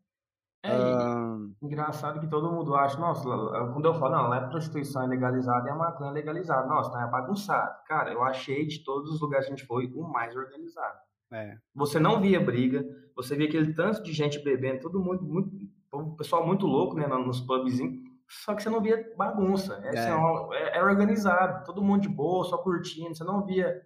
É, 0.63 0.71
engraçado 1.63 2.21
que 2.21 2.27
todo 2.29 2.51
mundo 2.53 2.75
acha, 2.75 2.99
nossa, 2.99 3.23
quando 3.73 3.87
eu 3.87 3.95
falo, 3.95 4.15
não, 4.17 4.29
lá 4.29 4.37
é 4.37 4.49
prostituição 4.49 5.03
é 5.03 5.07
legalizada 5.07 5.67
e 5.69 5.71
a 5.71 5.75
maconha 5.75 6.11
é 6.11 6.13
legalizada. 6.15 6.67
Nossa, 6.69 6.93
tá 6.93 7.03
é 7.03 7.11
bagunçado. 7.11 7.83
Cara, 7.87 8.13
eu 8.13 8.23
achei 8.23 8.67
de 8.67 8.85
todos 8.85 9.11
os 9.11 9.21
lugares 9.21 9.47
que 9.47 9.53
a 9.53 9.57
gente 9.57 9.67
foi 9.67 9.87
o 9.95 10.03
mais 10.03 10.37
organizado. 10.37 10.99
é. 11.33 11.57
Você 11.75 11.99
não 11.99 12.21
via 12.21 12.41
briga, 12.41 12.85
você 13.17 13.37
via 13.37 13.49
aquele 13.49 13.73
tanto 13.73 14.03
de 14.03 14.13
gente 14.13 14.39
bebendo, 14.43 14.81
todo 14.81 15.01
mundo, 15.01 15.23
muito, 15.23 15.51
o 15.93 16.15
pessoal 16.17 16.47
muito 16.47 16.67
louco, 16.67 16.95
né, 16.97 17.07
nos 17.07 17.41
pubzinhos, 17.41 17.99
só 18.29 18.55
que 18.55 18.63
você 18.63 18.69
não 18.69 18.81
via 18.83 19.13
bagunça. 19.17 19.81
É, 19.85 19.89
assim, 19.91 20.11
É. 20.11 20.15
ó, 20.15 20.53
é- 20.53 20.79
é 20.79 20.83
organizado, 20.85 21.65
todo 21.65 21.83
mundo 21.83 22.03
de 22.03 22.09
boa, 22.09 22.45
só 22.45 22.59
curtindo, 22.59 23.15
você 23.15 23.25
não 23.25 23.45
via 23.47 23.81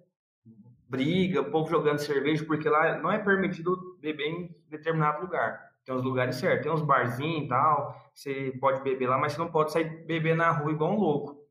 briga, 0.89 1.41
o 1.41 1.51
povo 1.51 1.69
jogando 1.71 1.99
cerveja, 1.99 2.45
porque 2.45 2.69
lá 2.69 2.99
não 2.99 3.11
é 3.11 3.19
permitido 3.19 3.97
beber 4.01 4.27
em 4.27 4.57
determinado 4.69 5.23
lugar. 5.23 5.74
Tem 5.85 5.95
os 5.95 6.03
lugares 6.03 6.37
certos, 6.37 6.63
tem 6.65 6.73
uns 6.73 6.83
barzinhos 6.83 7.45
e 7.45 7.49
tal, 7.49 7.95
você 8.15 8.57
pode 8.61 8.83
beber 8.83 9.09
lá, 9.09 9.19
mas 9.19 9.33
você 9.33 9.39
não 9.39 9.51
pode 9.51 9.73
sair 9.73 10.05
beber 10.07 10.35
na 10.35 10.51
rua 10.51 10.73
igual 10.73 10.93
um 10.93 10.99
louco. 10.99 11.45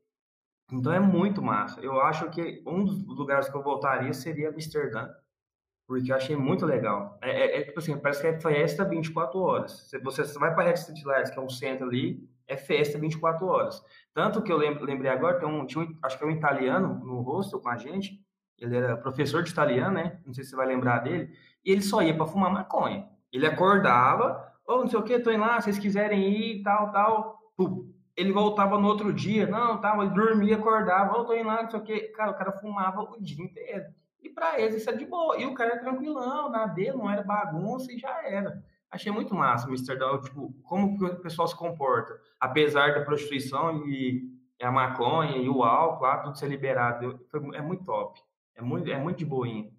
Então 0.72 0.92
é 0.92 1.00
muito 1.00 1.42
massa. 1.42 1.80
Eu 1.80 2.00
acho 2.00 2.30
que 2.30 2.62
um 2.66 2.84
dos 2.84 3.04
lugares 3.06 3.48
que 3.48 3.56
eu 3.56 3.62
voltaria 3.62 4.12
seria 4.12 4.48
Amsterdã, 4.50 5.08
porque 5.86 6.10
eu 6.12 6.16
achei 6.16 6.36
muito 6.36 6.64
legal. 6.66 7.18
É, 7.22 7.30
é- 7.30 7.60
é 7.60 7.64
tipo 7.64 7.78
assim, 7.78 7.96
parece 7.98 8.20
que 8.20 8.26
é 8.28 8.40
festa 8.40 8.84
24 8.84 9.40
horas. 9.40 9.90
Você, 10.02 10.24
você 10.24 10.38
vai 10.38 10.54
para 10.54 10.64
Red 10.64 10.74
Street 10.74 11.04
Lights, 11.04 11.30
que 11.30 11.38
é 11.38 11.42
um 11.42 11.48
centro 11.48 11.86
ali, 11.86 12.28
é 12.46 12.56
festa 12.56 12.98
24 12.98 13.46
horas. 13.46 13.82
Tanto 14.14 14.42
que 14.42 14.52
eu 14.52 14.56
lembrei 14.58 15.10
agora, 15.10 15.38
tem 15.38 15.48
um, 15.48 15.66
tinha 15.66 15.84
um, 15.84 15.98
acho 16.02 16.18
que 16.18 16.24
é 16.24 16.26
um 16.26 16.30
italiano 16.30 16.94
no 17.04 17.20
hostel 17.20 17.60
com 17.60 17.68
a 17.68 17.76
gente, 17.76 18.20
ele 18.58 18.76
era 18.76 18.96
professor 18.96 19.42
de 19.42 19.50
italiano, 19.50 19.94
né? 19.94 20.20
Não 20.24 20.32
sei 20.32 20.44
se 20.44 20.50
você 20.50 20.56
vai 20.56 20.66
lembrar 20.66 21.00
dele, 21.00 21.36
e 21.64 21.72
ele 21.72 21.82
só 21.82 22.02
ia 22.02 22.16
para 22.16 22.26
fumar 22.26 22.50
maconha. 22.52 23.08
Ele 23.34 23.48
acordava, 23.48 24.48
ou 24.64 24.82
não 24.82 24.88
sei 24.88 24.96
o 24.96 25.02
que, 25.02 25.18
tô 25.18 25.32
indo 25.32 25.40
lá, 25.40 25.60
vocês 25.60 25.76
quiserem 25.76 26.30
ir, 26.30 26.62
tal, 26.62 26.92
tal. 26.92 27.38
Ele 28.16 28.30
voltava 28.30 28.78
no 28.78 28.86
outro 28.86 29.12
dia, 29.12 29.44
não, 29.44 29.80
tal, 29.80 30.00
ele 30.04 30.14
dormia, 30.14 30.54
acordava, 30.54 31.18
ou 31.18 31.24
tô 31.24 31.34
indo 31.34 31.48
lá, 31.48 31.64
não 31.64 31.68
sei 31.68 31.80
o 31.80 31.82
que. 31.82 32.00
Cara, 32.12 32.30
o 32.30 32.34
cara 32.34 32.52
fumava 32.52 33.02
o 33.02 33.20
dia 33.20 33.44
inteiro. 33.44 33.86
E 34.22 34.30
pra 34.30 34.60
eles 34.60 34.76
isso 34.76 34.88
é 34.88 34.92
de 34.92 35.04
boa. 35.04 35.36
E 35.36 35.44
o 35.46 35.52
cara 35.52 35.74
é 35.74 35.78
tranquilão, 35.78 36.48
na 36.48 36.66
dele, 36.66 36.92
não 36.92 37.10
era 37.10 37.24
bagunça 37.24 37.92
e 37.92 37.98
já 37.98 38.22
era. 38.24 38.62
Achei 38.88 39.10
muito 39.10 39.34
massa, 39.34 39.68
Amsterdã, 39.68 40.16
tipo, 40.20 40.54
como 40.62 40.96
que 40.96 41.04
o 41.04 41.20
pessoal 41.20 41.48
se 41.48 41.56
comporta. 41.56 42.16
Apesar 42.38 42.94
da 42.94 43.04
prostituição 43.04 43.84
e, 43.88 44.32
a 44.62 44.70
maconha 44.70 45.36
e 45.38 45.48
o 45.48 45.64
álcool, 45.64 46.04
lá, 46.04 46.18
tudo 46.18 46.38
ser 46.38 46.46
liberado. 46.46 47.18
É 47.52 47.60
muito 47.60 47.84
top. 47.84 48.20
É 48.54 48.62
muito, 48.62 48.88
é 48.88 48.96
muito 48.96 49.18
de 49.18 49.24
boinha. 49.24 49.72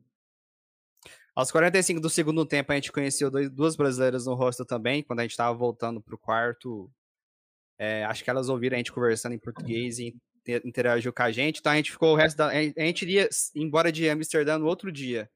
Aos 1.35 1.51
45 1.51 1.99
do 1.99 2.09
segundo 2.09 2.45
tempo, 2.45 2.71
a 2.71 2.75
gente 2.75 2.91
conheceu 2.91 3.29
dois- 3.29 3.49
duas 3.49 3.75
brasileiras 3.75 4.25
no 4.25 4.33
hostel 4.35 4.65
também, 4.65 5.03
quando 5.03 5.19
a 5.19 5.23
gente 5.23 5.35
tava 5.35 5.55
voltando 5.57 6.01
pro 6.01 6.17
quarto. 6.17 6.89
é, 7.77 8.05
acho 8.05 8.23
que 8.23 8.29
elas 8.29 8.47
ouviram 8.47 8.75
a 8.75 8.77
gente 8.77 8.93
conversando 8.93 9.33
em 9.33 9.37
português 9.37 9.99
e 9.99 10.15
inte- 10.47 10.65
interagiu 10.65 11.11
com 11.11 11.23
a 11.23 11.29
gente. 11.29 11.59
Então 11.59 11.73
a 11.73 11.75
gente 11.75 11.91
ficou 11.91 12.13
o 12.13 12.15
resto 12.15 12.37
da. 12.37 12.47
A 12.47 12.53
gente 12.63 13.01
iria 13.01 13.27
embora 13.53 13.91
de 13.91 14.07
Amsterdã 14.09 14.57
no 14.57 14.65
outro 14.65 14.89
dia. 14.89 15.29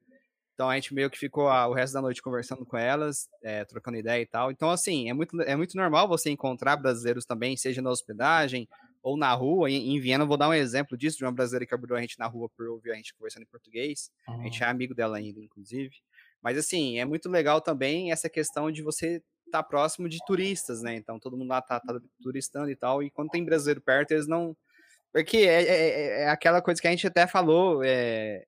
Então 0.54 0.70
a 0.70 0.76
gente 0.76 0.93
meio 0.93 1.10
que 1.10 1.18
ficou 1.20 1.47
o 1.50 1.74
resto 1.74 1.93
da 1.95 2.02
noite 2.02 2.22
conversando 2.22 2.66
com 2.66 2.78
elas, 2.78 3.28
é, 3.43 3.66
trocando 3.66 3.97
ideia 3.97 4.22
e 4.22 4.26
tal. 4.26 4.52
Então, 4.52 4.70
assim, 4.70 5.10
é 5.10 5.14
muito, 5.14 5.41
é 5.41 5.54
muito 5.58 5.76
normal 5.76 6.08
você 6.08 6.30
encontrar 6.30 6.78
brasileiros 6.78 7.26
também, 7.26 7.58
seja 7.58 7.82
na 7.82 7.89
hospedagem 7.89 8.70
ou 9.02 9.18
na 9.18 9.34
rua. 9.34 9.70
Em, 9.70 9.95
em 9.95 10.00
Viena, 10.00 10.26
vou 10.26 10.38
dar 10.38 10.50
um 10.50 10.54
exemplo 10.54 10.97
disso, 10.97 11.18
de 11.18 11.26
uma 11.26 11.32
brasileira 11.32 11.66
que 11.66 11.74
abordou 11.74 11.97
a 11.97 12.02
gente 12.02 12.18
na 12.20 12.28
rua 12.28 12.50
por 12.56 12.68
ouvir 12.68 12.91
a 12.91 12.95
gente 12.95 13.14
conversando 13.16 13.43
em 13.43 13.47
português. 13.47 14.12
A 14.41 14.43
gente 14.45 14.64
é 14.64 14.68
amigo 14.68 14.93
dela 14.95 15.18
ainda, 15.18 15.39
inclusive. 15.41 15.95
Mas, 16.41 16.58
assim, 16.58 17.00
é 17.00 17.06
muito 17.06 17.30
legal 17.30 17.62
também 17.62 18.12
essa 18.12 18.30
questão 18.30 18.72
de 18.72 18.82
você 18.82 19.22
estar 19.45 19.64
próximo 19.64 20.08
de 20.08 20.20
turistas, 20.28 20.82
né? 20.82 20.95
Então, 20.95 21.20
todo 21.20 21.38
mundo 21.38 21.50
lá 21.50 21.62
tá, 21.62 21.80
tá 21.80 22.00
turistando 22.22 22.70
e 22.70 22.76
tal. 22.76 23.02
E 23.04 23.10
quando 23.10 23.30
tem 23.30 23.43
brasileiro 23.43 23.82
perto, 23.82 24.12
eles 24.12 24.28
não. 24.28 24.56
Porque 25.14 25.38
é, 25.38 25.64
é- 25.64 26.22
é 26.24 26.30
aquela 26.30 26.62
coisa 26.62 26.82
que 26.82 26.88
a 26.88 26.91
gente 26.91 27.08
até 27.08 27.28
falou 27.28 27.82
é, 27.84 28.45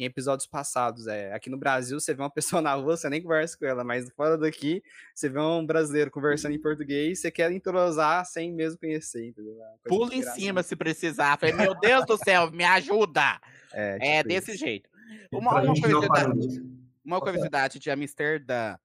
em 0.00 0.06
episódios 0.06 0.46
passados. 0.46 1.06
É, 1.06 1.32
aqui 1.32 1.50
no 1.50 1.58
Brasil, 1.58 2.00
você 2.00 2.14
vê 2.14 2.22
uma 2.22 2.30
pessoa 2.60 2.62
na 2.62 2.74
rua, 2.74 2.96
você 2.96 3.08
nem 3.10 3.22
conversa 3.22 3.56
com 3.58 3.66
ela, 3.66 3.84
mas 3.84 4.10
fora 4.12 4.36
daqui, 4.38 4.82
você 5.14 5.28
vê 5.28 5.38
um 5.38 5.64
brasileiro 5.64 6.10
conversando 6.10 6.54
em 6.54 6.60
português, 6.60 7.20
você 7.20 7.30
quer 7.30 7.52
entrosar 7.52 8.24
sem 8.24 8.52
mesmo 8.52 8.78
conhecer, 8.78 9.28
entendeu? 9.28 9.52
É 9.60 9.64
uma 9.66 9.78
Pula 9.84 10.14
em 10.14 10.22
cima 10.22 10.62
se 10.62 10.74
precisar. 10.74 11.38
Falei, 11.38 11.54
meu 11.54 11.78
Deus 11.78 12.06
do 12.06 12.16
céu, 12.16 12.50
me 12.50 12.64
ajuda. 12.64 13.40
É, 13.72 13.98
É 14.00 14.16
tipo 14.18 14.28
desse 14.28 14.50
isso. 14.52 14.60
jeito. 14.60 14.88
Uma, 15.32 15.52
uma 15.52 15.60
gente 15.66 15.80
não 15.82 16.00
curiosidade, 16.00 16.62
uma 17.04 17.20
curiosidade 17.20 17.78
de 17.78 17.90
Amsterdã. 17.90 18.76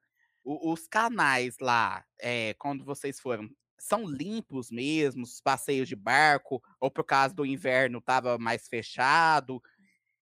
O- 0.43 0.71
os 0.73 0.87
canais 0.87 1.57
lá, 1.59 2.03
é, 2.19 2.53
quando 2.59 2.83
vocês 2.83 3.19
foram, 3.19 3.49
são 3.79 4.07
limpos 4.07 4.69
mesmo? 4.71 5.23
Os 5.23 5.41
passeios 5.41 5.87
de 5.87 5.95
barco? 5.95 6.61
Ou 6.79 6.89
por 6.91 7.03
causa 7.03 7.33
do 7.35 7.45
inverno 7.45 7.99
tava 8.01 8.37
mais 8.37 8.67
fechado? 8.67 9.61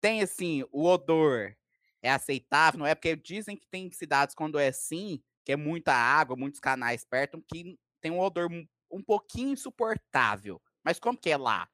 Tem 0.01 0.22
assim, 0.22 0.64
o 0.72 0.86
odor 0.86 1.55
é 2.03 2.11
aceitável, 2.11 2.78
não 2.78 2.86
é? 2.86 2.94
Porque 2.94 3.14
dizem 3.16 3.57
que 3.57 3.66
tem 3.68 3.90
cidades 3.90 4.34
quando 4.34 4.59
é 4.59 4.68
assim, 4.68 5.22
que 5.44 5.53
é 5.53 5.57
muita 5.57 5.92
água, 5.92 6.36
muitos 6.36 6.61
canais 6.61 7.05
perto, 7.05 7.42
que 7.46 7.78
tem 8.01 8.11
um 8.11 8.20
odor 8.20 8.48
um, 8.90 9.03
pouquinho 9.03 9.53
insuportável. 9.53 10.61
Mas 10.82 10.98
como 10.98 11.18
que 11.18 11.30
é 11.30 11.36
lá? 11.36 11.68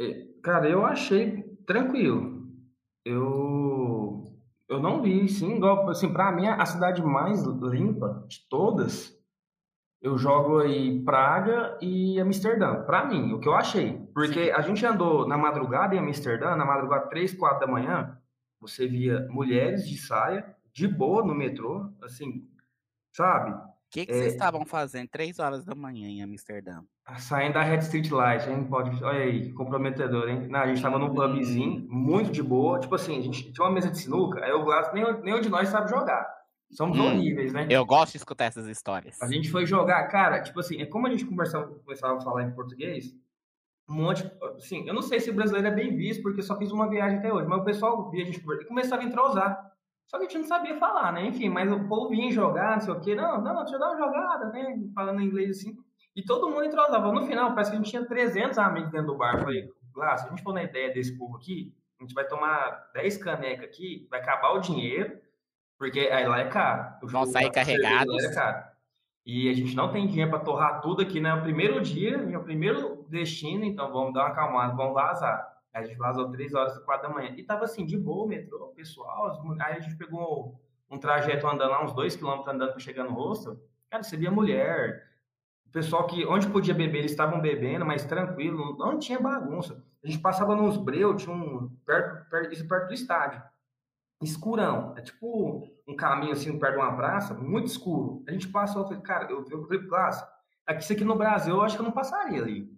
É, 0.00 0.26
Cara, 0.42 0.68
eu 0.68 0.84
achei 0.84 1.42
tranquilo. 1.66 2.46
Eu, 3.04 4.24
eu 4.68 4.80
não 4.80 5.00
vi, 5.00 5.28
sim, 5.28 5.56
igual, 5.56 5.88
assim, 5.88 6.12
pra 6.12 6.32
mim, 6.32 6.46
a 6.46 6.66
cidade 6.66 7.02
mais 7.02 7.42
limpa 7.44 8.24
de 8.28 8.48
todas, 8.48 9.15
eu 10.00 10.16
jogo 10.18 10.58
aí 10.60 11.02
Praga 11.04 11.78
e 11.80 12.20
Amsterdã. 12.20 12.82
Pra 12.84 13.04
mim, 13.04 13.32
o 13.32 13.40
que 13.40 13.48
eu 13.48 13.54
achei. 13.54 13.98
Porque 14.14 14.52
a 14.54 14.60
gente 14.60 14.84
andou 14.84 15.26
na 15.26 15.36
madrugada 15.36 15.94
em 15.94 15.98
Amsterdã, 15.98 16.54
na 16.56 16.64
madrugada 16.64 17.08
3, 17.08 17.34
4 17.34 17.60
da 17.60 17.66
manhã, 17.72 18.18
você 18.60 18.86
via 18.86 19.26
mulheres 19.30 19.88
de 19.88 19.96
saia, 19.98 20.54
de 20.72 20.86
boa 20.86 21.24
no 21.24 21.34
metrô, 21.34 21.90
assim, 22.02 22.46
sabe? 23.14 23.50
O 23.52 23.76
que, 23.90 24.04
que 24.04 24.12
É. 24.12 24.14
vocês 24.14 24.32
estavam 24.32 24.64
fazendo 24.66 25.08
três 25.08 25.38
horas 25.38 25.64
da 25.64 25.74
manhã 25.74 26.08
em 26.08 26.22
Amsterdã? 26.22 26.82
Saindo 27.18 27.54
da 27.54 27.62
Red 27.62 27.78
Street 27.78 28.10
Light, 28.10 28.48
hein? 28.50 28.64
Pode. 28.64 29.02
Olha 29.02 29.20
aí, 29.20 29.52
comprometedor, 29.52 30.28
hein? 30.28 30.48
Não, 30.48 30.58
a 30.60 30.66
gente 30.66 30.82
tava 30.82 30.98
num 30.98 31.14
pubzinho, 31.14 31.86
muito 31.88 32.30
de 32.32 32.42
boa. 32.42 32.80
Tipo 32.80 32.96
assim, 32.96 33.16
a 33.18 33.22
gente 33.22 33.52
tinha 33.52 33.64
uma 33.64 33.72
mesa 33.72 33.90
de 33.90 33.98
sinuca, 33.98 34.44
aí 34.44 34.52
o 34.52 34.64
Glass, 34.64 34.92
nem, 34.92 35.04
nenhum 35.22 35.40
de 35.40 35.48
nós 35.48 35.68
sabe 35.68 35.88
jogar. 35.88 36.26
Somos 36.70 36.98
Hum. 36.98 37.06
horríveis, 37.06 37.52
né? 37.52 37.66
Eu 37.70 37.84
gosto 37.86 38.12
de 38.12 38.18
escutar 38.18 38.46
essas 38.46 38.66
histórias. 38.66 39.20
A 39.22 39.26
gente 39.28 39.50
foi 39.50 39.64
jogar, 39.66 40.06
cara, 40.08 40.42
tipo 40.42 40.58
assim, 40.60 40.80
é 40.82 40.86
como 40.86 41.06
a 41.06 41.10
gente 41.10 41.24
conversava, 41.24 41.66
começava 41.84 42.16
a 42.18 42.20
falar 42.20 42.42
em 42.42 42.50
português, 42.52 43.14
um 43.88 43.94
monte, 43.94 44.28
assim, 44.56 44.86
eu 44.86 44.92
não 44.92 45.02
sei 45.02 45.20
se 45.20 45.30
o 45.30 45.34
brasileiro 45.34 45.68
é 45.68 45.70
bem 45.70 45.94
visto, 45.96 46.22
porque 46.22 46.40
eu 46.40 46.44
só 46.44 46.58
fiz 46.58 46.72
uma 46.72 46.90
viagem 46.90 47.18
até 47.18 47.32
hoje, 47.32 47.46
mas 47.48 47.60
o 47.60 47.64
pessoal 47.64 48.10
via 48.10 48.24
a 48.24 48.26
gente 48.26 48.38
e 48.40 48.64
começava 48.64 49.02
a 49.02 49.04
entrosar. 49.04 49.72
Só 50.08 50.18
que 50.18 50.24
a 50.24 50.28
gente 50.28 50.38
não 50.38 50.46
sabia 50.46 50.76
falar, 50.76 51.12
né? 51.12 51.26
Enfim, 51.26 51.48
mas 51.48 51.70
o 51.70 51.86
povo 51.88 52.08
vinha 52.10 52.30
jogar, 52.32 52.72
não 52.72 52.80
sei 52.80 52.94
o 52.94 53.00
quê, 53.00 53.14
não, 53.14 53.40
não, 53.40 53.56
deixa 53.62 53.74
eu 53.76 53.80
dar 53.80 53.90
uma 53.90 53.96
jogada, 53.98 54.46
né? 54.50 54.76
Falando 54.94 55.20
inglês 55.20 55.50
assim. 55.58 55.76
E 56.14 56.22
todo 56.24 56.48
mundo 56.48 56.64
entrosava. 56.64 57.12
No 57.12 57.26
final, 57.26 57.50
parece 57.50 57.70
que 57.70 57.76
a 57.76 57.78
gente 57.80 57.90
tinha 57.90 58.04
300 58.06 58.56
amigos 58.58 58.90
dentro 58.90 59.08
do 59.08 59.16
bar. 59.16 59.34
Eu 59.34 59.40
falei, 59.40 59.68
lá, 59.94 60.16
se 60.16 60.26
a 60.26 60.30
gente 60.30 60.42
for 60.42 60.52
na 60.54 60.62
ideia 60.62 60.92
desse 60.92 61.16
povo 61.18 61.36
aqui, 61.36 61.74
a 62.00 62.04
gente 62.04 62.14
vai 62.14 62.26
tomar 62.26 62.88
10 62.94 63.16
canecas 63.18 63.64
aqui, 63.68 64.06
vai 64.10 64.20
acabar 64.20 64.52
o 64.52 64.60
dinheiro, 64.60 65.18
porque 65.78 66.00
aí 66.00 66.26
lá 66.26 66.40
é 66.40 66.48
caro. 66.48 66.94
O 67.02 67.06
Vão 67.06 67.26
sair 67.26 67.52
cerveja 67.52 67.82
carregados. 67.82 68.24
É 68.24 68.34
caro. 68.34 68.64
E 69.24 69.48
a 69.48 69.52
gente 69.52 69.74
não 69.74 69.90
tem 69.90 70.06
dinheiro 70.06 70.30
para 70.30 70.38
torrar 70.38 70.80
tudo 70.80 71.02
aqui, 71.02 71.20
né? 71.20 71.30
É 71.30 71.34
o 71.34 71.42
primeiro 71.42 71.80
dia, 71.80 72.16
é 72.16 72.38
o 72.38 72.44
primeiro 72.44 73.04
destino, 73.08 73.64
então 73.64 73.92
vamos 73.92 74.14
dar 74.14 74.20
uma 74.20 74.28
acalmada, 74.28 74.76
vamos 74.76 74.94
vazar. 74.94 75.56
Aí 75.74 75.82
a 75.82 75.86
gente 75.86 75.98
vazou 75.98 76.30
3 76.30 76.54
horas, 76.54 76.78
4 76.78 77.08
da 77.08 77.14
manhã. 77.14 77.34
E 77.36 77.42
tava 77.42 77.64
assim, 77.64 77.84
de 77.84 77.98
boa 77.98 78.24
o 78.24 78.28
metrô, 78.28 78.68
pessoal. 78.68 79.42
Aí 79.60 79.76
a 79.76 79.80
gente 79.80 79.96
pegou 79.96 80.60
um 80.88 80.96
trajeto 80.96 81.46
andando 81.46 81.70
lá, 81.70 81.84
uns 81.84 81.92
2 81.92 82.14
quilômetros 82.14 82.54
andando 82.54 82.70
para 82.70 82.78
chegar 82.78 83.02
no 83.02 83.14
hostel. 83.14 83.58
Cara, 83.90 84.04
você 84.04 84.16
via 84.16 84.30
mulher. 84.30 85.10
O 85.66 85.70
pessoal 85.70 86.06
que, 86.06 86.24
onde 86.24 86.48
podia 86.48 86.72
beber, 86.72 87.00
eles 87.00 87.10
estavam 87.10 87.40
bebendo, 87.40 87.84
mas 87.84 88.04
tranquilo, 88.04 88.76
não, 88.78 88.92
não 88.92 88.98
tinha 88.98 89.18
bagunça. 89.18 89.84
A 90.02 90.06
gente 90.06 90.20
passava 90.20 90.54
nos 90.54 90.76
breu, 90.76 91.16
tinha 91.16 91.34
um. 91.34 91.68
Perto, 91.84 92.30
perto, 92.30 92.52
isso 92.54 92.66
perto 92.68 92.88
do 92.88 92.94
estádio. 92.94 93.42
Escurão. 94.22 94.94
É 94.96 95.02
tipo 95.02 95.68
um 95.86 95.94
caminho 95.94 96.32
assim 96.32 96.58
perto 96.58 96.74
de 96.74 96.80
uma 96.80 96.96
praça, 96.96 97.34
muito 97.34 97.66
escuro. 97.66 98.24
A 98.26 98.32
gente 98.32 98.48
passou, 98.48 98.90
eu 98.90 99.00
cara, 99.00 99.30
eu, 99.30 99.44
eu 99.50 99.62
falei, 99.62 99.86
classe, 99.86 100.24
aqui, 100.66 100.82
isso 100.82 100.92
aqui 100.92 101.04
no 101.04 101.14
Brasil 101.16 101.54
eu 101.54 101.62
acho 101.62 101.76
que 101.76 101.82
eu 101.82 101.86
não 101.86 101.92
passaria 101.92 102.42
ali. 102.42 102.70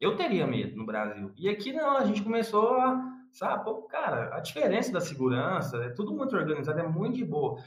Eu 0.00 0.16
teria 0.16 0.46
medo 0.46 0.76
no 0.76 0.86
Brasil. 0.86 1.32
E 1.36 1.48
aqui 1.48 1.72
não, 1.72 1.96
a 1.96 2.04
gente 2.04 2.22
começou 2.22 2.74
a, 2.74 3.02
sabe, 3.32 3.64
pô, 3.64 3.82
cara, 3.82 4.34
a 4.34 4.40
diferença 4.40 4.92
da 4.92 5.00
segurança, 5.00 5.76
é 5.84 5.88
tudo 5.90 6.14
muito 6.14 6.36
organizado, 6.36 6.80
é 6.80 6.86
muito 6.86 7.16
de 7.16 7.24
boa. 7.24 7.62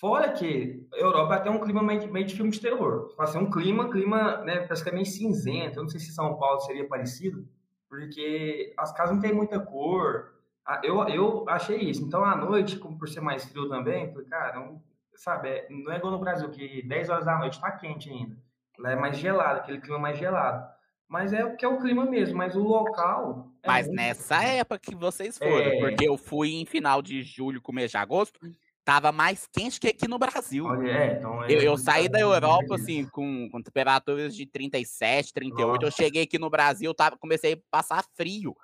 Fora 0.00 0.32
que 0.32 0.86
a 0.92 0.98
Europa 0.98 1.40
tem 1.40 1.52
um 1.52 1.60
clima 1.60 1.82
meio, 1.82 2.12
meio 2.12 2.26
de 2.26 2.34
filme 2.34 2.50
de 2.50 2.60
terror. 2.60 3.14
Assim, 3.18 3.38
um 3.38 3.50
clima, 3.50 3.90
clima, 3.90 4.38
né, 4.38 4.60
parece 4.60 4.82
que 4.82 4.90
é 4.90 4.92
meio 4.92 5.06
cinzento. 5.06 5.78
Eu 5.78 5.82
não 5.84 5.88
sei 5.88 6.00
se 6.00 6.12
São 6.12 6.36
Paulo 6.36 6.60
seria 6.60 6.88
parecido, 6.88 7.46
porque 7.88 8.74
as 8.76 8.92
casas 8.92 9.14
não 9.14 9.22
têm 9.22 9.32
muita 9.32 9.60
cor. 9.60 10.33
Ah, 10.66 10.80
Eu, 10.82 11.06
eu 11.08 11.44
achei 11.48 11.78
isso. 11.78 12.02
Então, 12.02 12.24
à 12.24 12.34
noite, 12.36 12.78
como 12.78 12.98
por 12.98 13.08
ser 13.08 13.20
mais 13.20 13.44
frio 13.44 13.68
também, 13.68 14.10
falei, 14.12 14.26
cara, 14.28 14.54
não, 14.58 14.82
sabe, 15.14 15.48
é- 15.48 15.66
não 15.70 15.92
é 15.92 15.96
igual 15.98 16.12
no 16.12 16.18
Brasil, 16.18 16.50
que 16.50 16.82
10 16.86 17.08
horas 17.10 17.26
da 17.26 17.38
noite 17.38 17.60
tá 17.60 17.70
quente 17.72 18.08
ainda. 18.10 18.36
Lá 18.78 18.92
é 18.92 18.96
mais 18.96 19.16
gelado, 19.18 19.60
aquele 19.60 19.80
clima 19.80 19.98
mais 19.98 20.18
gelado. 20.18 20.66
Mas 21.06 21.32
é 21.32 21.44
o 21.44 21.54
que 21.56 21.64
é 21.64 21.68
o 21.68 21.78
clima 21.80 22.04
mesmo, 22.06 22.36
mas 22.36 22.56
o 22.56 22.62
local. 22.62 23.48
é 23.62 23.66
Mas 23.68 23.86
muito- 23.86 23.96
nessa 23.96 24.42
época 24.42 24.78
que 24.78 24.94
vocês 24.94 25.38
foram, 25.38 25.58
É. 25.58 25.78
porque 25.80 26.08
eu 26.08 26.16
fui 26.16 26.54
em 26.54 26.64
final 26.66 27.00
de 27.02 27.22
julho, 27.22 27.62
começo 27.62 27.90
de 27.92 27.96
agosto, 27.98 28.38
tava 28.84 29.10
mais 29.12 29.46
quente 29.46 29.78
que 29.80 29.88
aqui 29.88 30.06
no 30.08 30.18
Brasil. 30.18 30.64
Olha, 30.66 30.90
é, 30.90 31.12
então 31.18 31.42
é 31.44 31.52
Eu, 31.52 31.60
eu 31.62 31.76
saí 31.78 32.08
da 32.08 32.18
bacana, 32.18 32.34
Europa, 32.34 32.76
né? 32.76 32.82
assim, 32.82 33.06
com, 33.06 33.48
com 33.50 33.62
temperaturas 33.62 34.34
de 34.34 34.44
37, 34.44 35.32
38. 35.32 35.82
Eu 35.82 35.86
Nossa. 35.86 35.96
cheguei 36.02 36.22
aqui 36.24 36.38
no 36.38 36.50
Brasil, 36.50 36.92
tava, 36.94 37.16
comecei 37.16 37.54
a 37.54 37.58
passar 37.70 38.04
frio. 38.14 38.54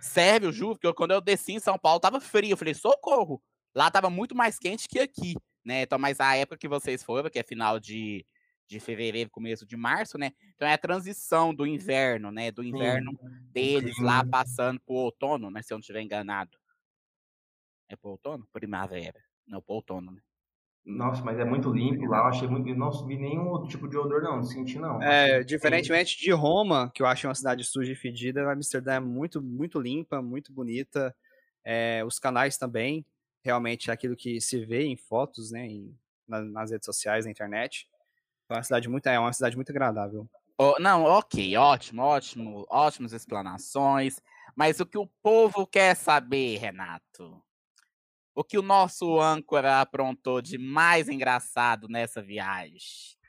Sério, 0.00 0.52
juro, 0.52 0.74
porque 0.74 0.92
quando 0.94 1.12
eu 1.12 1.20
desci 1.20 1.52
em 1.52 1.60
São 1.60 1.78
Paulo, 1.78 2.00
tava 2.00 2.20
frio. 2.20 2.52
Eu 2.52 2.56
falei, 2.56 2.74
socorro! 2.74 3.42
Lá 3.74 3.90
tava 3.90 4.10
muito 4.10 4.34
mais 4.34 4.58
quente 4.58 4.88
que 4.88 4.98
aqui, 4.98 5.34
né? 5.64 5.82
Então, 5.82 5.98
mas 5.98 6.20
a 6.20 6.34
época 6.36 6.58
que 6.58 6.68
vocês 6.68 7.02
foram, 7.02 7.30
que 7.30 7.38
é 7.38 7.42
final 7.42 7.78
de, 7.78 8.24
de 8.66 8.80
fevereiro, 8.80 9.30
começo 9.30 9.66
de 9.66 9.76
março, 9.76 10.18
né? 10.18 10.32
Então 10.54 10.66
é 10.66 10.72
a 10.72 10.78
transição 10.78 11.54
do 11.54 11.66
inverno, 11.66 12.30
né? 12.30 12.50
Do 12.50 12.62
inverno 12.62 13.18
deles 13.52 13.98
lá 13.98 14.24
passando 14.24 14.80
pro 14.80 14.94
outono, 14.94 15.50
né? 15.50 15.62
Se 15.62 15.72
eu 15.72 15.76
não 15.76 15.80
estiver 15.80 16.02
enganado. 16.02 16.58
É 17.88 17.96
pro 17.96 18.10
outono? 18.10 18.46
Primavera. 18.52 19.22
Não, 19.46 19.62
pro 19.62 19.76
outono, 19.76 20.12
né? 20.12 20.20
Nossa, 20.88 21.22
mas 21.24 21.38
é 21.38 21.44
muito 21.44 21.70
limpo 21.70 22.06
lá. 22.06 22.18
Eu 22.18 22.26
achei 22.26 22.48
muito. 22.48 22.68
Eu 22.68 22.76
não 22.76 22.90
vi 23.06 23.16
nenhum 23.16 23.46
outro 23.48 23.68
tipo 23.68 23.88
de 23.88 23.96
odor, 23.96 24.22
não. 24.22 24.36
Não 24.38 24.44
senti, 24.44 24.78
não. 24.78 25.02
É, 25.02 25.24
Achei- 25.24 25.44
diferentemente 25.44 26.16
de 26.18 26.30
Roma, 26.32 26.90
que 26.94 27.02
eu 27.02 27.06
acho 27.06 27.26
uma 27.28 27.34
cidade 27.34 27.62
suja 27.64 27.92
e 27.92 27.96
fedida, 27.96 28.50
Amsterdã 28.50 28.94
é 28.94 29.00
muito, 29.00 29.40
muito 29.42 29.78
limpa, 29.80 30.20
muito 30.22 30.52
bonita. 30.52 31.14
É, 31.64 32.02
os 32.04 32.18
canais 32.18 32.56
também, 32.56 33.04
realmente 33.44 33.90
é 33.90 33.92
aquilo 33.92 34.16
que 34.16 34.40
se 34.40 34.64
vê 34.64 34.84
em 34.84 34.96
fotos, 34.96 35.50
né, 35.52 35.66
em- 35.66 35.94
na- 36.26 36.40
nas 36.42 36.70
redes 36.70 36.86
sociais, 36.86 37.24
na 37.26 37.30
internet. 37.30 37.88
É 38.48 38.54
uma 38.54 38.62
cidade 38.62 38.88
muito, 38.88 39.06
é 39.08 39.18
uma 39.18 39.32
cidade 39.32 39.56
muito 39.56 39.70
agradável. 39.70 40.28
Ó, 40.58 40.78
não, 40.80 41.04
ok, 41.04 41.56
ótimo, 41.56 42.02
ótimo, 42.02 42.66
ótimas 42.70 43.12
explanações. 43.12 44.20
Mas 44.56 44.80
o 44.80 44.86
que 44.86 44.98
o 44.98 45.06
povo 45.22 45.66
quer 45.66 45.94
saber, 45.94 46.58
Renato? 46.58 47.42
O 48.38 48.44
que 48.44 48.56
o 48.56 48.62
nosso 48.62 49.20
âncora 49.20 49.80
aprontou 49.80 50.40
de 50.40 50.56
mais 50.58 51.08
engraçado 51.08 51.88
nessa 51.88 52.22
viagem? 52.22 52.78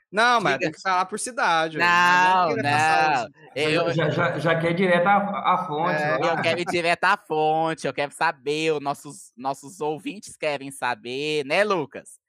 Não, 0.08 0.40
mas 0.40 0.52
Diga. 0.52 0.66
tem 0.66 0.70
que 0.72 0.80
falar 0.80 1.04
por 1.06 1.18
cidade. 1.18 1.78
Não, 1.78 2.54
Não, 2.54 3.24
os- 3.24 3.30
Eu, 3.56 3.92
já, 3.92 4.08
já, 4.08 4.38
já 4.38 4.60
quer 4.60 4.72
direto 4.72 5.08
a 5.08 5.66
fonte. 5.66 6.00
É, 6.00 6.16
lá. 6.16 6.26
eu 6.28 6.40
quero 6.42 6.60
ir 6.60 6.64
direto 6.64 7.02
à 7.02 7.16
fonte, 7.16 7.88
eu 7.88 7.92
quero 7.92 8.12
saber, 8.12 8.72
os 8.72 8.80
nossos, 8.80 9.32
nossos 9.36 9.80
ouvintes 9.80 10.36
querem 10.36 10.70
saber, 10.70 11.44
né, 11.44 11.64
Lucas? 11.64 12.20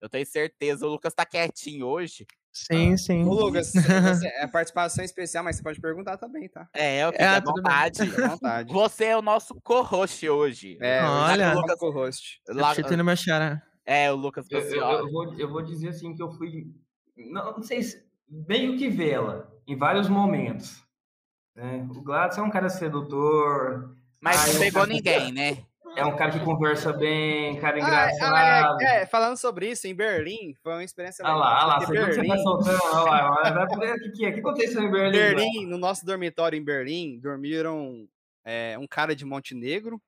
Eu 0.00 0.08
tenho 0.08 0.24
certeza, 0.24 0.86
o 0.86 0.90
Lucas 0.90 1.12
tá 1.14 1.26
quietinho 1.26 1.86
hoje. 1.88 2.24
Sim, 2.52 2.96
sim. 2.98 3.24
Ô, 3.24 3.32
Lucas, 3.32 3.72
você, 3.72 4.26
é 4.36 4.46
participação 4.46 5.02
especial, 5.04 5.42
mas 5.42 5.56
você 5.56 5.62
pode 5.62 5.80
perguntar 5.80 6.18
também, 6.18 6.48
tá? 6.48 6.68
É, 6.74 7.02
eu 7.04 7.12
fico 7.12 7.24
Ah, 7.24 7.36
à 7.36 7.40
tudo 7.40 7.54
bem. 7.54 7.62
vontade. 7.62 8.02
À 8.22 8.28
vontade. 8.28 8.72
Você 8.74 9.04
é 9.06 9.16
o 9.16 9.22
nosso 9.22 9.54
co-host 9.62 10.28
hoje. 10.28 10.76
É, 10.80 11.02
Olha. 11.02 11.52
o 11.52 11.54
Lucas 11.60 11.78
co-host. 11.78 12.40
Lá- 12.48 12.74
Chutando 12.74 13.02
meu 13.04 13.16
xará. 13.16 13.62
é, 13.86 14.12
o 14.12 14.16
Lucas 14.16 14.46
Eu, 14.50 14.60
eu- 14.60 14.76
eu 14.98 15.10
vou, 15.10 15.34
eu 15.38 15.48
vou 15.50 15.62
dizer 15.62 15.88
assim 15.88 16.14
que 16.14 16.22
eu 16.22 16.30
fui. 16.32 16.66
Não, 17.16 17.52
não 17.52 17.62
sei 17.62 17.82
se. 17.82 18.04
Meio 18.28 18.76
que 18.78 18.88
vê-la 18.88 19.46
em 19.66 19.76
vários 19.76 20.08
momentos. 20.08 20.82
né? 21.56 21.86
O 21.94 22.00
Gladys 22.02 22.38
é 22.38 22.42
um 22.42 22.50
cara 22.50 22.68
sedutor, 22.70 23.94
Mas 24.20 24.42
Ah, 24.48 24.52
não 24.52 24.60
pegou 24.60 24.86
ninguém, 24.86 25.32
né? 25.32 25.58
É 25.96 26.04
um 26.04 26.16
cara 26.16 26.30
que 26.30 26.40
conversa 26.40 26.92
bem, 26.92 27.58
cara 27.60 27.76
Ah, 27.76 27.80
engraçado. 27.80 28.34
ah, 28.34 28.76
é, 28.80 29.02
é, 29.02 29.06
falando 29.06 29.36
sobre 29.36 29.70
isso, 29.70 29.86
em 29.86 29.94
Berlim, 29.94 30.54
foi 30.62 30.72
uma 30.72 30.84
experiência 30.84 31.24
Olha 31.24 31.34
lá, 31.34 31.56
olha 31.56 31.66
lá, 31.66 31.78
porque 31.78 31.86
você, 31.86 32.00
você 32.00 32.16
tá 32.16 32.22
Berlim, 32.22 32.42
soltando, 32.42 32.80
olha 32.84 33.02
lá, 33.04 33.36
olha, 33.38 33.52
vai 33.52 33.68
poder, 33.68 33.94
o 33.94 33.98
que, 33.98 34.10
que 34.10 34.24
é? 34.24 34.30
O 34.30 34.34
que 34.34 34.40
aconteceu 34.40 34.82
em 34.82 34.90
Berlim? 34.90 35.18
Berlim, 35.18 35.66
no 35.66 35.78
nosso 35.78 36.04
dormitório 36.04 36.56
em 36.56 36.64
Berlim, 36.64 37.18
dormiram 37.20 38.06
é, 38.44 38.76
um 38.78 38.86
cara 38.86 39.14
de 39.14 39.24
Montenegro, 39.24 40.00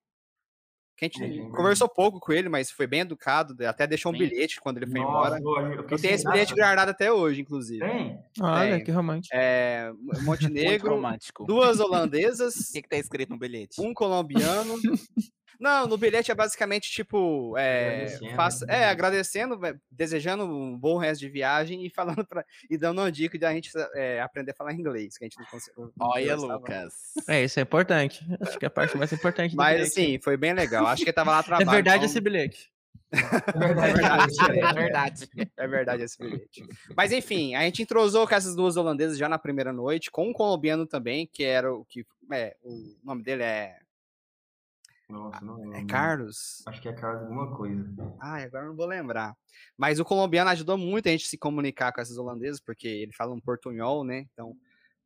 que 0.96 1.04
a 1.04 1.08
gente 1.08 1.24
Entendi. 1.24 1.50
conversou 1.50 1.88
pouco 1.88 2.20
com 2.20 2.32
ele, 2.32 2.48
mas 2.48 2.70
foi 2.70 2.86
bem 2.86 3.00
educado, 3.00 3.56
até 3.66 3.84
deixou 3.86 4.12
um 4.12 4.14
Sim. 4.16 4.20
bilhete 4.20 4.60
quando 4.60 4.76
ele 4.76 4.86
foi 4.86 5.00
Nossa, 5.00 5.38
embora. 5.38 5.72
eu, 5.72 5.80
eu, 5.90 5.98
tenho 5.98 6.14
esse 6.14 6.24
bilhete 6.24 6.54
guardado 6.54 6.90
até 6.90 7.12
hoje, 7.12 7.40
inclusive. 7.40 7.84
Tem? 7.84 8.18
Olha, 8.40 8.76
Tem. 8.76 8.84
que 8.84 8.92
romântico. 8.92 9.34
É, 9.36 9.92
Montenegro, 10.22 10.94
romântico. 10.94 11.44
duas 11.46 11.80
O 11.80 11.84
holandesas, 11.84 12.70
que, 12.72 12.80
que 12.80 12.88
tá 12.88 12.96
escrito 12.96 13.30
no 13.30 13.38
bilhete? 13.38 13.80
um 13.80 13.92
colombiano. 13.92 14.74
Não, 15.64 15.86
no 15.86 15.96
bilhete 15.96 16.30
é 16.30 16.34
basicamente 16.34 16.90
tipo, 16.90 17.56
é, 17.56 17.88
Agradecendo, 18.04 18.36
faça- 18.36 18.66
né? 18.66 18.82
é, 18.82 18.84
agradecendo, 18.88 19.66
é, 19.66 19.74
desejando 19.90 20.44
um 20.44 20.78
bom 20.78 20.98
resto 20.98 21.20
de 21.20 21.28
viagem 21.30 21.84
e 21.86 21.88
falando 21.90 22.24
pra, 22.26 22.44
e 22.70 22.76
dando 22.76 23.00
uma 23.00 23.10
dica 23.10 23.38
de 23.38 23.46
a 23.46 23.52
gente 23.52 23.70
é, 23.94 24.20
aprender 24.20 24.50
a 24.50 24.54
falar 24.54 24.74
inglês, 24.74 25.16
que 25.16 25.24
a 25.24 25.26
gente 25.26 25.38
não 25.38 25.46
consegue. 25.46 25.76
não 25.78 25.90
Olha. 25.98 26.36
Lucas. 26.36 26.92
É, 27.26 27.42
isso 27.42 27.58
é 27.58 27.62
importante. 27.62 28.22
Acho 28.40 28.58
que 28.58 28.64
é 28.66 28.68
a 28.68 28.70
parte 28.70 28.96
mais 28.98 29.10
importante 29.12 29.52
do 29.52 29.56
Mas 29.56 29.76
bilhete. 29.76 29.90
assim, 29.92 30.18
foi 30.22 30.36
bem 30.36 30.52
legal. 30.52 30.86
Acho 30.86 31.02
que 31.02 31.08
ele 31.08 31.14
tava 31.14 31.30
lá 31.30 31.38
a 31.38 31.62
É 31.62 31.64
verdade 31.64 31.96
então- 31.96 32.04
esse 32.04 32.20
bilhete. 32.20 32.70
É 33.14 33.92
verdade. 33.92 34.34
É 34.40 34.72
verdade. 34.74 35.28
É 35.56 35.66
verdade 35.68 36.02
esse 36.02 36.18
bilhete. 36.18 36.64
Mas 36.96 37.12
enfim, 37.12 37.54
a 37.54 37.62
gente 37.62 37.80
entrosou 37.82 38.26
com 38.26 38.34
essas 38.34 38.56
duas 38.56 38.76
holandesas 38.76 39.16
já 39.16 39.28
na 39.28 39.38
primeira 39.38 39.72
noite, 39.72 40.10
com 40.10 40.28
um 40.28 40.32
colombiano 40.32 40.84
também, 40.86 41.26
que 41.32 41.44
era 41.44 41.72
o 41.72 41.84
que. 41.84 42.04
É, 42.32 42.56
o 42.62 42.96
nome 43.04 43.22
dele 43.22 43.42
é. 43.44 43.76
Nossa, 45.14 45.44
não 45.44 45.62
É 45.62 45.66
lembro. 45.76 45.86
Carlos? 45.86 46.62
Acho 46.66 46.82
que 46.82 46.88
é 46.88 46.92
Carlos 46.92 47.22
alguma 47.22 47.56
coisa. 47.56 47.84
Ai, 48.20 48.44
agora 48.44 48.66
não 48.66 48.76
vou 48.76 48.86
lembrar. 48.86 49.34
Mas 49.76 50.00
o 50.00 50.04
colombiano 50.04 50.50
ajudou 50.50 50.76
muito 50.76 51.08
a 51.08 51.12
gente 51.12 51.26
se 51.28 51.38
comunicar 51.38 51.92
com 51.92 52.00
essas 52.00 52.18
holandesas, 52.18 52.60
porque 52.60 52.88
ele 52.88 53.12
fala 53.12 53.32
um 53.34 53.40
portunhol, 53.40 54.04
né? 54.04 54.26
Então, 54.32 54.56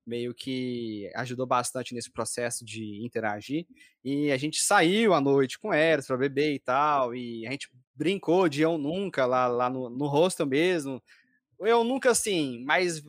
meio 0.07 0.35
que 0.35 1.11
ajudou 1.15 1.47
bastante 1.47 1.95
nesse 1.95 2.11
processo 2.11 2.65
de 2.65 3.05
interagir. 3.05 3.67
E 4.03 4.33
a 4.33 4.37
gente 4.39 4.63
saiu 4.63 5.13
à 5.13 5.21
noite 5.21 5.59
com 5.59 5.73
elas 5.73 6.07
para 6.07 6.17
beber 6.17 6.55
e 6.55 6.59
tal, 6.59 7.15
e 7.15 7.47
a 7.47 7.51
gente 7.51 7.69
brincou 7.95 8.49
de 8.49 8.63
eu 8.63 8.79
nunca 8.79 9.27
lá, 9.27 9.47
lá 9.47 9.69
no, 9.69 9.91
no 9.91 10.07
hostel 10.07 10.47
mesmo. 10.47 11.03
Eu 11.61 11.85
nunca, 11.85 12.11
assim, 12.13 12.65
mas 12.65 13.03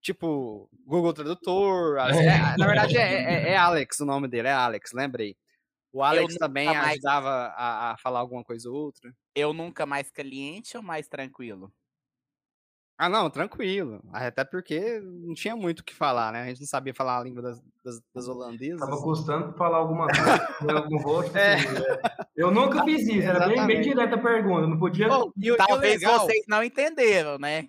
tipo, 0.00 0.70
Google 0.86 1.12
Tradutor. 1.12 1.98
as- 1.98 2.16
é, 2.16 2.56
na 2.56 2.66
verdade, 2.66 2.96
é, 2.96 3.02
é- 3.48 3.48
é 3.50 3.56
Alex 3.56 4.00
o 4.00 4.06
nome 4.06 4.26
dele, 4.28 4.48
é 4.48 4.52
Alex, 4.52 4.92
lembrei. 4.92 5.36
O 5.92 6.02
Alex 6.02 6.34
também 6.36 6.66
mais- 6.66 6.92
ajudava 6.92 7.28
a, 7.56 7.92
a 7.92 7.96
falar 7.98 8.20
alguma 8.20 8.44
coisa 8.44 8.68
ou 8.70 8.76
outra. 8.76 9.12
Eu 9.34 9.52
nunca 9.52 9.86
mais 9.86 10.10
caliente 10.10 10.76
ou 10.76 10.82
mais 10.82 11.08
tranquilo? 11.08 11.72
Ah, 13.00 13.08
não, 13.08 13.30
tranquilo. 13.30 14.02
Até 14.12 14.42
porque 14.44 14.98
não 15.00 15.32
tinha 15.32 15.54
muito 15.54 15.80
o 15.80 15.84
que 15.84 15.94
falar, 15.94 16.32
né? 16.32 16.42
A 16.42 16.46
gente 16.46 16.60
não 16.60 16.66
sabia 16.66 16.92
falar 16.92 17.18
a 17.18 17.22
língua 17.22 17.40
das, 17.40 17.62
das, 17.84 18.00
das 18.12 18.26
holandesas. 18.26 18.80
Tava 18.80 19.00
custando 19.00 19.52
falar 19.56 19.78
alguma 19.78 20.08
coisa, 20.08 20.88
vou, 21.00 21.22
tipo 21.22 21.38
É. 21.38 21.54
assim, 21.54 21.66
é. 21.76 22.26
Eu 22.36 22.50
nunca 22.50 22.82
fiz 22.84 23.06
isso, 23.06 23.22
era 23.28 23.46
bem, 23.46 23.66
bem 23.66 23.80
direta 23.82 24.16
a 24.16 24.20
pergunta, 24.20 24.66
não 24.66 24.78
podia. 24.80 25.06
Bom, 25.08 25.30
e, 25.36 25.50
o- 25.50 25.54
e 25.54 25.56
Talvez 25.56 26.00
legal, 26.00 26.20
vocês 26.26 26.44
não 26.48 26.60
entenderam, 26.62 27.38
né? 27.38 27.68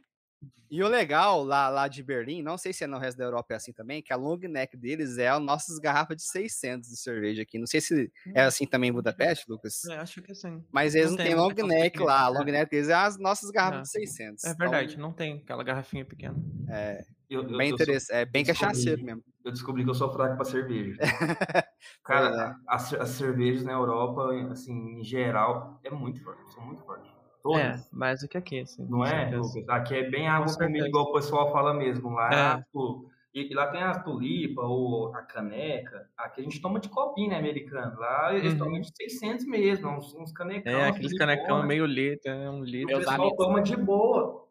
E 0.69 0.83
o 0.83 0.87
legal 0.87 1.43
lá, 1.43 1.69
lá 1.69 1.87
de 1.87 2.03
Berlim, 2.03 2.41
não 2.43 2.57
sei 2.57 2.71
se 2.73 2.83
é 2.83 2.87
no 2.87 2.97
resto 2.97 3.17
da 3.17 3.23
Europa 3.25 3.53
é 3.53 3.57
assim 3.57 3.73
também, 3.73 4.01
que 4.01 4.13
a 4.13 4.15
long 4.15 4.37
neck 4.37 4.75
deles 4.77 5.17
é 5.17 5.27
as 5.29 5.41
nossas 5.41 5.79
garrafas 5.79 6.17
de 6.17 6.23
600 6.23 6.89
de 6.89 6.97
cerveja 6.97 7.41
aqui. 7.41 7.57
Não 7.57 7.67
sei 7.67 7.81
se 7.81 8.11
é 8.35 8.41
assim 8.43 8.65
também 8.67 8.89
em 8.89 8.93
Budapeste, 8.93 9.45
Lucas. 9.49 9.83
É, 9.85 9.97
acho 9.97 10.21
que 10.21 10.33
sim. 10.35 10.63
Mas 10.71 10.95
eles 10.95 11.11
Não 11.11 11.17
não, 11.17 11.23
têm 11.25 11.35
long 11.35 11.53
neck 11.67 11.99
lá. 11.99 12.21
A 12.21 12.27
long 12.29 12.43
neck 12.45 12.69
deles 12.69 12.89
é 12.89 12.93
as 12.93 13.17
nossas 13.17 13.49
garrafas 13.49 13.77
Não. 13.77 13.83
de 13.83 13.89
600. 13.89 14.43
É 14.43 14.49
Então, 14.49 14.69
verdade, 14.69 14.97
não 14.99 15.11
tem 15.13 15.39
aquela 15.39 15.63
garrafinha 15.63 16.05
pequena. 16.05 16.35
é 16.69 17.03
Eu, 17.29 17.43
eu- 17.43 17.57
bem 17.57 17.69
eu 17.69 17.77
sou- 17.77 17.83
interessante. 17.85 18.17
É 18.17 18.25
bem 18.25 18.43
cachaceiro 18.45 19.03
mesmo. 19.03 19.23
eu 19.43 19.51
descobri 19.51 19.83
que 19.83 19.89
eu 19.89 19.93
sou 19.95 20.11
fraco 20.11 20.35
pra 20.35 20.45
cerveja. 20.45 20.97
Cara, 22.03 22.55
as, 22.67 22.93
as 22.93 23.09
cervejas 23.11 23.63
na 23.63 23.71
Europa, 23.73 24.31
assim, 24.51 24.99
em 24.99 25.03
geral, 25.03 25.79
é 25.83 25.89
muito 25.89 26.21
forte, 26.23 26.51
são 26.53 26.65
muito 26.65 26.83
fortes. 26.83 27.09
É, 27.57 27.79
mais 27.91 28.21
do 28.21 28.27
que 28.27 28.37
aqui, 28.37 28.65
sim. 28.65 28.85
Não 28.89 29.03
é. 29.05 29.29
Lucas? 29.35 29.67
Aqui 29.69 29.95
é 29.95 30.09
bem 30.09 30.27
água 30.27 30.53
comida, 30.55 30.87
igual 30.87 31.05
o 31.05 31.13
pessoal 31.13 31.51
fala 31.51 31.73
mesmo. 31.73 32.09
Lá, 32.11 32.29
É. 32.57 32.57
tipo, 32.63 33.09
e, 33.33 33.51
e 33.51 33.53
lá 33.53 33.67
tem 33.67 33.81
as 33.81 34.03
tulipas 34.03 34.65
ou 34.65 35.13
a 35.15 35.21
caneca. 35.21 36.07
Aqui 36.17 36.41
a 36.41 36.43
gente 36.43 36.59
toma 36.61 36.79
de 36.79 36.89
copinho, 36.89 37.29
né, 37.29 37.37
americano? 37.37 37.97
Lá 37.99 38.33
eles 38.35 38.53
Uhum. 38.53 38.59
tomam 38.59 38.81
de 38.81 38.89
600 38.95 39.45
mesmo, 39.45 39.89
uns, 39.89 40.13
uns 40.15 40.31
canecão. 40.31 40.71
É, 40.73 40.81
assim, 40.83 40.91
aqueles 40.91 41.17
canecão 41.17 41.57
boa. 41.57 41.65
meio 41.65 41.85
litro, 41.85 42.29
é 42.31 42.49
um 42.49 42.63
litro. 42.63 42.95
o 42.95 42.99
pessoal 42.99 43.35
toma 43.35 43.61
de 43.61 43.75
boa. 43.77 44.47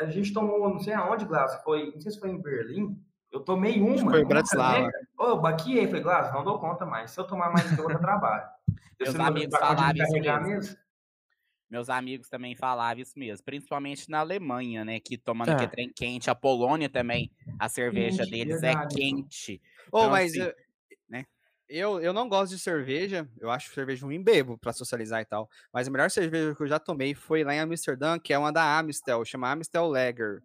A 0.00 0.06
gente 0.06 0.32
tomou, 0.32 0.68
não 0.70 0.78
sei 0.78 0.94
aonde, 0.94 1.24
Glass, 1.26 1.60
foi, 1.62 1.90
não 1.92 2.00
sei 2.00 2.10
se 2.12 2.18
foi 2.20 2.30
em 2.30 2.40
Berlim. 2.40 2.96
Eu 3.30 3.40
tomei 3.40 3.80
uma. 3.80 4.10
foi 4.10 4.22
em 4.22 4.26
Bratislava. 4.26 4.90
Ô, 5.18 5.24
eu 5.26 5.40
baqueei, 5.40 5.86
falei, 5.86 6.02
Glass, 6.02 6.32
não 6.32 6.42
dou 6.42 6.58
conta 6.58 6.86
mais. 6.86 7.10
Se 7.10 7.20
eu 7.20 7.24
tomar 7.24 7.52
mais, 7.52 7.70
eu 7.70 7.76
vou 7.76 7.88
dar 7.88 7.98
trabalho. 7.98 8.44
Meus 8.98 9.14
amigos 9.14 9.58
falaram 9.58 9.92
isso 9.94 10.06
carregar 10.12 10.42
mesmo. 10.42 10.76
Meus 11.70 11.88
amigos 11.88 12.28
também 12.28 12.56
falavam 12.56 13.00
isso 13.02 13.18
mesmo, 13.18 13.44
principalmente 13.44 14.08
na 14.10 14.20
Alemanha, 14.20 14.84
né? 14.84 15.00
Que 15.00 15.16
tomando 15.18 15.54
É. 15.54 15.56
que 15.56 15.68
trem 15.68 15.92
quente, 15.94 16.28
a 16.30 16.34
Polônia 16.34 16.88
também, 16.90 17.30
a 17.58 17.68
cerveja 17.68 18.26
Quente, 18.26 18.26
deles 18.26 18.62
verdade. 18.62 18.64
é 18.64 18.74
quente. 18.88 19.62
Ô, 19.92 20.08
Então, 20.08 20.10
mas 20.10 20.36
assim, 20.36 20.38
eu, 20.38 20.54
né? 21.08 21.26
eu, 21.68 22.00
eu 22.00 22.12
não 22.12 22.28
gosto 22.28 22.52
de 22.52 22.58
cerveja. 22.58 23.28
Eu 23.38 23.50
acho 23.50 23.72
cerveja 23.72 24.04
ruim 24.06 24.22
bebo 24.22 24.58
pra 24.58 24.72
socializar 24.72 25.20
e 25.22 25.24
tal. 25.24 25.48
Mas 25.72 25.86
a 25.88 25.90
melhor 25.90 26.10
cerveja 26.10 26.54
que 26.54 26.62
eu 26.62 26.66
já 26.68 26.78
tomei 26.78 27.14
foi 27.14 27.44
lá 27.44 27.54
em 27.54 27.60
Amsterdã, 27.60 28.18
que 28.18 28.32
é 28.32 28.38
uma 28.38 28.52
da 28.52 28.78
Amstel, 28.78 29.24
chama 29.24 29.50
Amstel 29.52 29.86
Lager. 29.88 30.42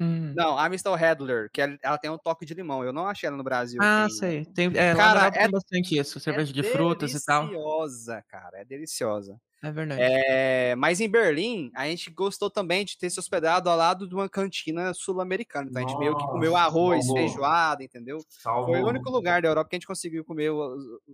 Hum. 0.00 0.32
Não, 0.34 0.58
Amstel 0.58 0.94
Redler, 0.94 1.50
que 1.52 1.60
ela 1.60 1.98
tem 1.98 2.10
um 2.10 2.16
toque 2.18 2.46
de 2.46 2.54
limão. 2.54 2.82
Eu 2.84 2.92
não 2.92 3.06
achei 3.06 3.26
ela 3.26 3.36
no 3.36 3.44
Brasil. 3.44 3.80
Ah, 3.82 4.04
aqui. 4.04 4.14
sei. 4.14 4.44
Tem, 4.46 4.66
é, 4.76 4.94
Cara, 4.94 5.26
é- 5.26 5.30
tem 5.30 5.50
bastante 5.50 5.98
isso, 5.98 6.18
cerveja 6.20 6.52
de 6.52 6.62
frutas 6.62 7.12
e 7.14 7.24
tal. 7.24 7.46
Deliciosa, 7.46 8.24
cara, 8.28 8.60
é 8.60 8.64
deliciosa. 8.64 9.40
É 9.62 9.70
verdade. 9.70 10.00
É, 10.02 10.74
mas 10.76 11.00
em 11.00 11.08
Berlim, 11.10 11.70
a 11.74 11.86
gente 11.86 12.10
gostou 12.10 12.50
também 12.50 12.82
de 12.84 12.96
ter 12.96 13.10
se 13.10 13.20
hospedado 13.20 13.68
ao 13.68 13.76
lado 13.76 14.08
de 14.08 14.14
uma 14.14 14.26
cantina 14.28 14.94
sul-americana. 14.94 15.68
Então 15.68 15.80
a 15.82 15.86
gente 15.86 15.98
meio 15.98 16.16
que 16.16 16.26
comeu 16.28 16.52
Nossa, 16.52 16.64
arroz, 16.64 17.04
salvou. 17.04 17.16
feijoada, 17.18 17.84
entendeu? 17.84 18.18
Salvo. 18.28 18.70
Foi 18.70 18.82
o 18.82 18.86
único 18.88 19.10
lugar 19.10 19.42
da 19.42 19.48
Europa 19.48 19.68
que 19.68 19.76
a 19.76 19.78
gente 19.78 19.86
conseguiu 19.86 20.24
comer 20.24 20.50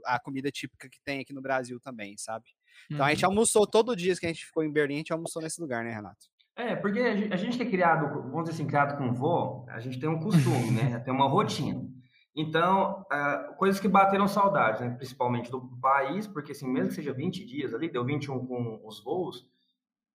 a 0.04 0.20
comida 0.20 0.50
típica 0.52 0.88
que 0.88 1.00
tem 1.04 1.20
aqui 1.20 1.32
no 1.32 1.42
Brasil 1.42 1.80
também, 1.80 2.16
sabe? 2.18 2.50
Então 2.92 3.04
a 3.04 3.10
gente 3.10 3.24
Uhum. 3.24 3.30
almoçou 3.32 3.66
todo 3.66 3.96
dia 3.96 4.14
que 4.14 4.26
a 4.26 4.28
gente 4.28 4.46
ficou 4.46 4.62
em 4.62 4.70
Berlim, 4.72 4.94
a 4.94 4.98
gente 4.98 5.12
almoçou 5.12 5.42
nesse 5.42 5.60
lugar, 5.60 5.82
né, 5.84 5.92
Renato? 5.92 6.26
É, 6.56 6.74
porque 6.74 7.00
a 7.00 7.14
gente, 7.14 7.32
a 7.34 7.36
gente 7.36 7.58
que 7.58 7.62
é 7.64 7.70
criado, 7.70 8.08
vamos 8.08 8.44
dizer 8.44 8.54
assim, 8.54 8.66
criado 8.66 8.96
com 8.96 9.12
vó, 9.12 9.66
a 9.68 9.78
gente 9.78 10.00
tem 10.00 10.08
um 10.08 10.18
costume, 10.18 10.70
né? 10.70 10.98
Tem 11.04 11.12
uma 11.12 11.28
rotina. 11.28 11.86
Então, 12.34 13.04
ah, 13.10 13.54
coisas 13.58 13.78
que 13.78 13.86
bateram 13.86 14.26
saudade, 14.26 14.82
né? 14.82 14.90
Principalmente 14.96 15.50
do 15.50 15.60
país, 15.80 16.26
porque 16.26 16.52
assim, 16.52 16.66
mesmo 16.66 16.88
que 16.88 16.94
seja 16.94 17.12
20 17.12 17.44
dias 17.44 17.74
ali, 17.74 17.90
deu 17.90 18.04
21 18.04 18.46
com 18.46 18.80
os 18.84 19.04
voos, 19.04 19.46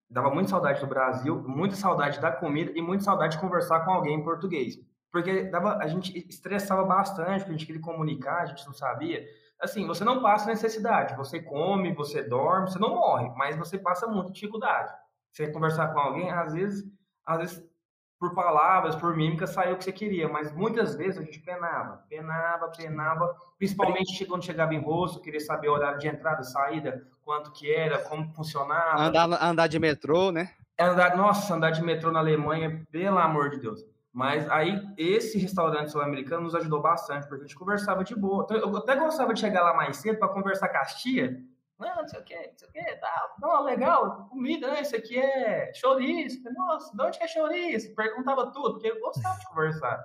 dava 0.09 0.31
muita 0.31 0.49
saudade 0.49 0.81
do 0.81 0.87
Brasil, 0.87 1.43
muita 1.47 1.75
saudade 1.75 2.19
da 2.19 2.31
comida 2.31 2.71
e 2.75 2.81
muita 2.81 3.03
saudade 3.03 3.35
de 3.35 3.41
conversar 3.41 3.85
com 3.85 3.91
alguém 3.91 4.15
em 4.19 4.23
português. 4.23 4.79
Porque 5.11 5.43
dava, 5.43 5.77
a 5.77 5.87
gente 5.87 6.17
estressava 6.27 6.83
bastante, 6.83 7.39
porque 7.39 7.53
a 7.53 7.57
gente 7.57 7.65
queria 7.67 7.81
comunicar, 7.81 8.41
a 8.41 8.45
gente 8.45 8.65
não 8.65 8.73
sabia. 8.73 9.23
Assim, 9.59 9.85
você 9.85 10.03
não 10.03 10.21
passa 10.23 10.47
necessidade, 10.47 11.15
você 11.15 11.39
come, 11.39 11.93
você 11.93 12.23
dorme, 12.23 12.69
você 12.69 12.79
não 12.79 12.95
morre, 12.95 13.29
mas 13.35 13.55
você 13.55 13.77
passa 13.77 14.07
muita 14.07 14.31
dificuldade. 14.31 14.91
Você 15.31 15.51
conversar 15.51 15.93
com 15.93 15.99
alguém, 15.99 16.29
às 16.29 16.53
vezes, 16.53 16.83
às 17.25 17.37
vezes 17.37 17.71
por 18.19 18.35
palavras, 18.35 18.95
por 18.95 19.17
mímica, 19.17 19.47
saiu 19.47 19.73
o 19.73 19.77
que 19.77 19.83
você 19.83 19.91
queria, 19.91 20.29
mas 20.29 20.53
muitas 20.53 20.95
vezes 20.95 21.17
a 21.17 21.23
gente 21.23 21.39
penava, 21.39 22.03
penava, 22.07 22.67
penava, 22.67 23.35
principalmente 23.57 24.23
quando 24.25 24.45
chegava 24.45 24.75
em 24.75 24.79
rosto, 24.79 25.19
queria 25.19 25.39
saber 25.39 25.69
o 25.69 25.73
horário 25.73 25.97
de 25.97 26.07
entrada 26.07 26.41
e 26.41 26.45
saída, 26.45 27.03
quanto 27.23 27.51
que 27.51 27.73
era, 27.73 27.97
como 27.97 28.31
funcionava. 28.35 29.01
Andar, 29.01 29.43
andar 29.43 29.65
de 29.65 29.79
metrô, 29.79 30.31
né? 30.31 30.51
Andar, 30.79 31.17
nossa, 31.17 31.55
andar 31.55 31.71
de 31.71 31.81
metrô 31.81 32.11
na 32.11 32.19
Alemanha, 32.19 32.85
pelo 32.91 33.17
amor 33.17 33.49
de 33.49 33.59
Deus. 33.59 33.83
Mas 34.13 34.47
aí, 34.51 34.79
esse 34.97 35.39
restaurante 35.39 35.89
sul-americano 35.91 36.43
nos 36.43 36.53
ajudou 36.53 36.79
bastante, 36.79 37.27
porque 37.27 37.45
a 37.45 37.47
gente 37.47 37.55
conversava 37.55 38.03
de 38.03 38.13
boa. 38.13 38.43
Então, 38.43 38.57
Eu 38.57 38.77
até 38.77 38.95
gostava 38.95 39.33
de 39.33 39.39
chegar 39.39 39.63
lá 39.63 39.73
mais 39.73 39.97
cedo 39.97 40.19
para 40.19 40.27
conversar 40.27 40.69
com 40.69 40.77
as 40.77 41.01
tia. 41.01 41.39
Não, 41.81 41.95
não 41.95 42.07
sei 42.07 42.19
o 42.19 42.23
que, 42.23 42.35
não 42.35 42.57
sei 42.57 42.67
o 42.69 42.71
que, 42.71 42.95
tal. 42.97 43.35
Não, 43.39 43.63
legal, 43.63 44.29
comida, 44.29 44.71
né? 44.71 44.81
Isso 44.81 44.95
aqui 44.95 45.17
é 45.17 45.73
chouriço. 45.73 46.41
Nossa, 46.53 46.95
de 46.95 47.03
onde 47.03 47.17
que 47.17 47.23
é 47.23 47.27
chouriço? 47.27 47.95
Perguntava 47.95 48.51
tudo, 48.51 48.73
porque 48.73 48.87
eu 48.87 49.01
gostava 49.01 49.39
de 49.39 49.47
conversar. 49.47 49.99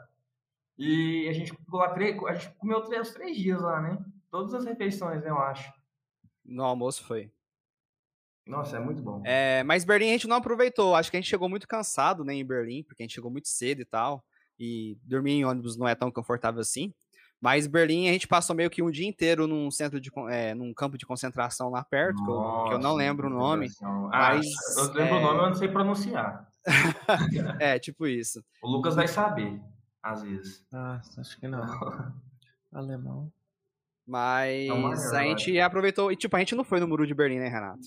E 0.79 1.29
a 1.29 1.33
gente 1.33 1.53
ficou 1.53 1.81
lá, 1.81 1.91
três, 1.91 2.19
a 2.25 2.35
gente 2.35 2.55
comeu 2.57 2.81
três, 2.83 3.13
três 3.13 3.37
dias 3.37 3.61
lá, 3.61 3.81
né? 3.81 3.99
Todas 4.31 4.55
as 4.55 4.65
refeições, 4.65 5.23
né, 5.23 5.31
eu 5.31 5.39
acho. 5.39 5.73
No 6.45 6.65
almoço 6.65 7.05
foi. 7.05 7.31
Nossa, 8.47 8.77
é 8.77 8.81
muito 8.81 9.03
bom. 9.03 9.23
É, 9.25 9.63
mas 9.65 9.85
Berlim 9.85 10.09
a 10.09 10.13
gente 10.13 10.29
não 10.29 10.37
aproveitou. 10.37 10.95
Acho 10.95 11.11
que 11.11 11.17
a 11.17 11.21
gente 11.21 11.29
chegou 11.29 11.49
muito 11.49 11.67
cansado, 11.67 12.25
né, 12.25 12.35
em 12.35 12.45
Berlim, 12.45 12.83
porque 12.85 13.03
a 13.03 13.05
gente 13.05 13.15
chegou 13.15 13.31
muito 13.31 13.49
cedo 13.49 13.81
e 13.81 13.85
tal. 13.85 14.25
E 14.59 14.97
dormir 15.03 15.33
em 15.33 15.45
ônibus 15.45 15.77
não 15.77 15.87
é 15.87 15.95
tão 15.95 16.11
confortável 16.11 16.61
assim. 16.61 16.95
Mas 17.47 17.69
Berlim 17.69 18.09
a 18.09 18.13
gente 18.13 18.27
passou 18.27 18.57
meio 18.57 18.69
que 18.69 18.83
um 18.83 18.91
dia 18.91 19.07
inteiro 19.07 19.47
num 19.47 19.71
centro 19.71 20.01
de 20.01 20.11
é, 20.29 20.53
num 20.53 20.75
campo 20.75 20.99
de 20.99 21.07
concentração 21.07 21.71
lá 21.71 21.85
perto, 21.85 22.17
que 22.17 22.29
eu, 22.29 22.65
que 22.67 22.75
eu 22.75 22.79
não 22.79 22.91
Nossa, 22.91 22.97
lembro 22.97 23.29
o 23.29 23.31
nome. 23.31 23.71
Ah, 23.81 24.35
mas, 24.35 24.77
eu 24.77 24.93
lembro 24.93 25.15
é, 25.15 25.19
o 25.19 25.23
nome, 25.23 25.39
eu 25.39 25.47
não 25.47 25.55
sei 25.55 25.69
pronunciar. 25.69 26.51
É, 27.61 27.79
tipo 27.79 28.05
isso. 28.05 28.45
O 28.61 28.69
Lucas 28.69 28.97
vai 28.97 29.07
saber, 29.07 29.61
às 30.03 30.25
vezes. 30.25 30.67
Ah, 30.73 31.01
acho 31.19 31.39
que 31.39 31.47
não. 31.47 31.63
Alemão. 32.75 33.31
Mas 34.05 34.67
maior, 34.67 35.15
a 35.15 35.23
gente 35.23 35.61
aproveitou. 35.61 36.11
E 36.11 36.17
tipo, 36.17 36.35
a 36.35 36.41
gente 36.41 36.57
não 36.57 36.65
foi 36.65 36.81
no 36.81 36.89
muro 36.89 37.07
de 37.07 37.15
Berlim, 37.15 37.39
né, 37.39 37.47
Renato? 37.47 37.87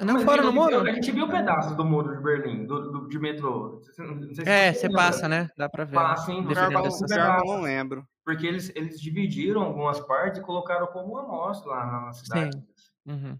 Não 0.00 0.14
Mas 0.14 0.24
foram 0.24 0.42
a 0.42 0.46
no 0.46 0.50
gente 0.52 0.60
muro? 0.60 0.82
viu- 0.82 0.90
A 0.92 0.94
gente 0.94 1.12
viu 1.12 1.28
pedaços 1.28 1.76
do 1.76 1.84
muro 1.84 2.16
de 2.16 2.22
Berlim, 2.22 2.66
do, 2.66 2.90
do- 2.90 3.08
de 3.08 3.18
metrô. 3.18 3.80
Não 3.98 4.34
sei 4.34 4.44
se 4.44 4.50
É, 4.50 4.72
você 4.72 4.90
passa, 4.90 5.28
né? 5.28 5.48
Dá 5.56 5.68
pra 5.68 5.84
ver. 5.84 5.94
Passa, 5.94 6.32
hein? 6.32 6.44
Eu- 6.48 7.44
não 7.44 7.60
lembro. 7.62 8.06
Porque 8.24 8.46
eles, 8.46 8.72
eles 8.74 9.00
dividiram 9.00 9.62
algumas 9.62 10.00
partes 10.00 10.40
e 10.40 10.42
colocaram 10.42 10.86
como 10.88 11.12
uma 11.12 11.22
amostra 11.22 11.70
lá 11.70 11.86
na 12.06 12.12
cidade. 12.12 12.56
Uhum. 13.06 13.38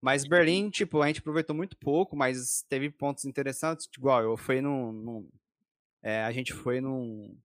Mas 0.00 0.24
Berlim, 0.26 0.68
tipo, 0.70 1.00
a 1.00 1.06
gente 1.06 1.20
aproveitou 1.20 1.54
muito 1.56 1.76
pouco, 1.76 2.16
mas 2.16 2.62
teve 2.68 2.90
pontos 2.90 3.24
interessantes. 3.24 3.88
Igual, 3.96 4.22
eu 4.22 4.36
fui 4.36 4.60
num. 4.60 4.92
num- 4.92 5.28
é, 6.02 6.22
a 6.24 6.30
gente 6.32 6.52
foi 6.52 6.80
num. 6.80 7.36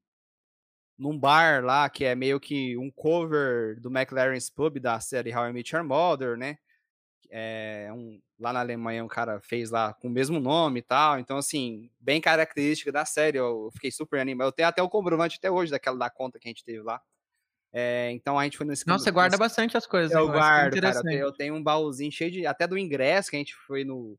Num 0.98 1.18
bar 1.18 1.64
lá, 1.64 1.88
que 1.90 2.04
é 2.04 2.16
meio 2.16 2.40
que 2.40 2.76
um 2.76 2.90
cover 2.90 3.80
do 3.80 3.88
McLaren's 3.90 4.50
Pub 4.50 4.80
da 4.80 5.00
série 5.00 5.34
How 5.36 5.48
I 5.50 5.54
Met 5.54 5.76
Your 5.76 5.86
Mother, 5.86 6.36
né? 6.36 6.58
É, 7.30 7.90
um, 7.94 8.20
lá 8.40 8.54
na 8.54 8.60
Alemanha 8.62 9.04
um 9.04 9.08
cara 9.08 9.42
fez 9.42 9.70
lá 9.70 9.94
com 9.94 10.08
o 10.08 10.12
mesmo 10.12 10.40
nome 10.40 10.80
e 10.80 10.84
tal. 10.84 11.20
Então, 11.20 11.38
assim, 11.38 11.90
bem 12.00 12.22
característica 12.22 12.92
da 12.92 13.06
série. 13.06 13.38
Eu 13.38 13.70
fiquei 13.74 13.92
super 13.92 14.20
animado. 14.20 14.48
Eu 14.48 14.52
tenho 14.52 14.68
até 14.68 14.82
o 14.82 14.90
comprovante 14.90 15.38
até 15.38 15.52
hoje 15.52 15.72
daquela 15.72 15.98
da 15.98 16.10
conta 16.10 16.40
que 16.40 16.48
a 16.48 16.52
gente 16.52 16.64
teve 16.64 16.82
lá. 16.82 17.02
É, 17.74 18.12
então 18.12 18.40
a 18.40 18.44
gente 18.44 18.58
foi 18.58 18.66
nesse. 18.66 18.88
Nossa, 18.88 19.04
você 19.04 19.12
guarda 19.12 19.32
nesse, 19.32 19.40
bastante 19.40 19.78
as 19.78 19.86
coisas. 19.86 20.12
Eu 20.12 20.28
guardo, 20.28 20.80
cara. 20.80 20.96
Eu 20.96 21.04
tenho, 21.04 21.20
eu 21.20 21.32
tenho, 21.32 21.56
um 21.56 21.64
baúzinho 21.64 22.12
cheio 22.12 22.32
de. 22.32 22.46
Até 22.46 22.66
do 22.66 22.78
ingresso 22.78 23.30
que 23.30 23.36
a 23.36 23.40
gente 23.40 23.54
foi 23.54 23.84
no, 23.84 24.18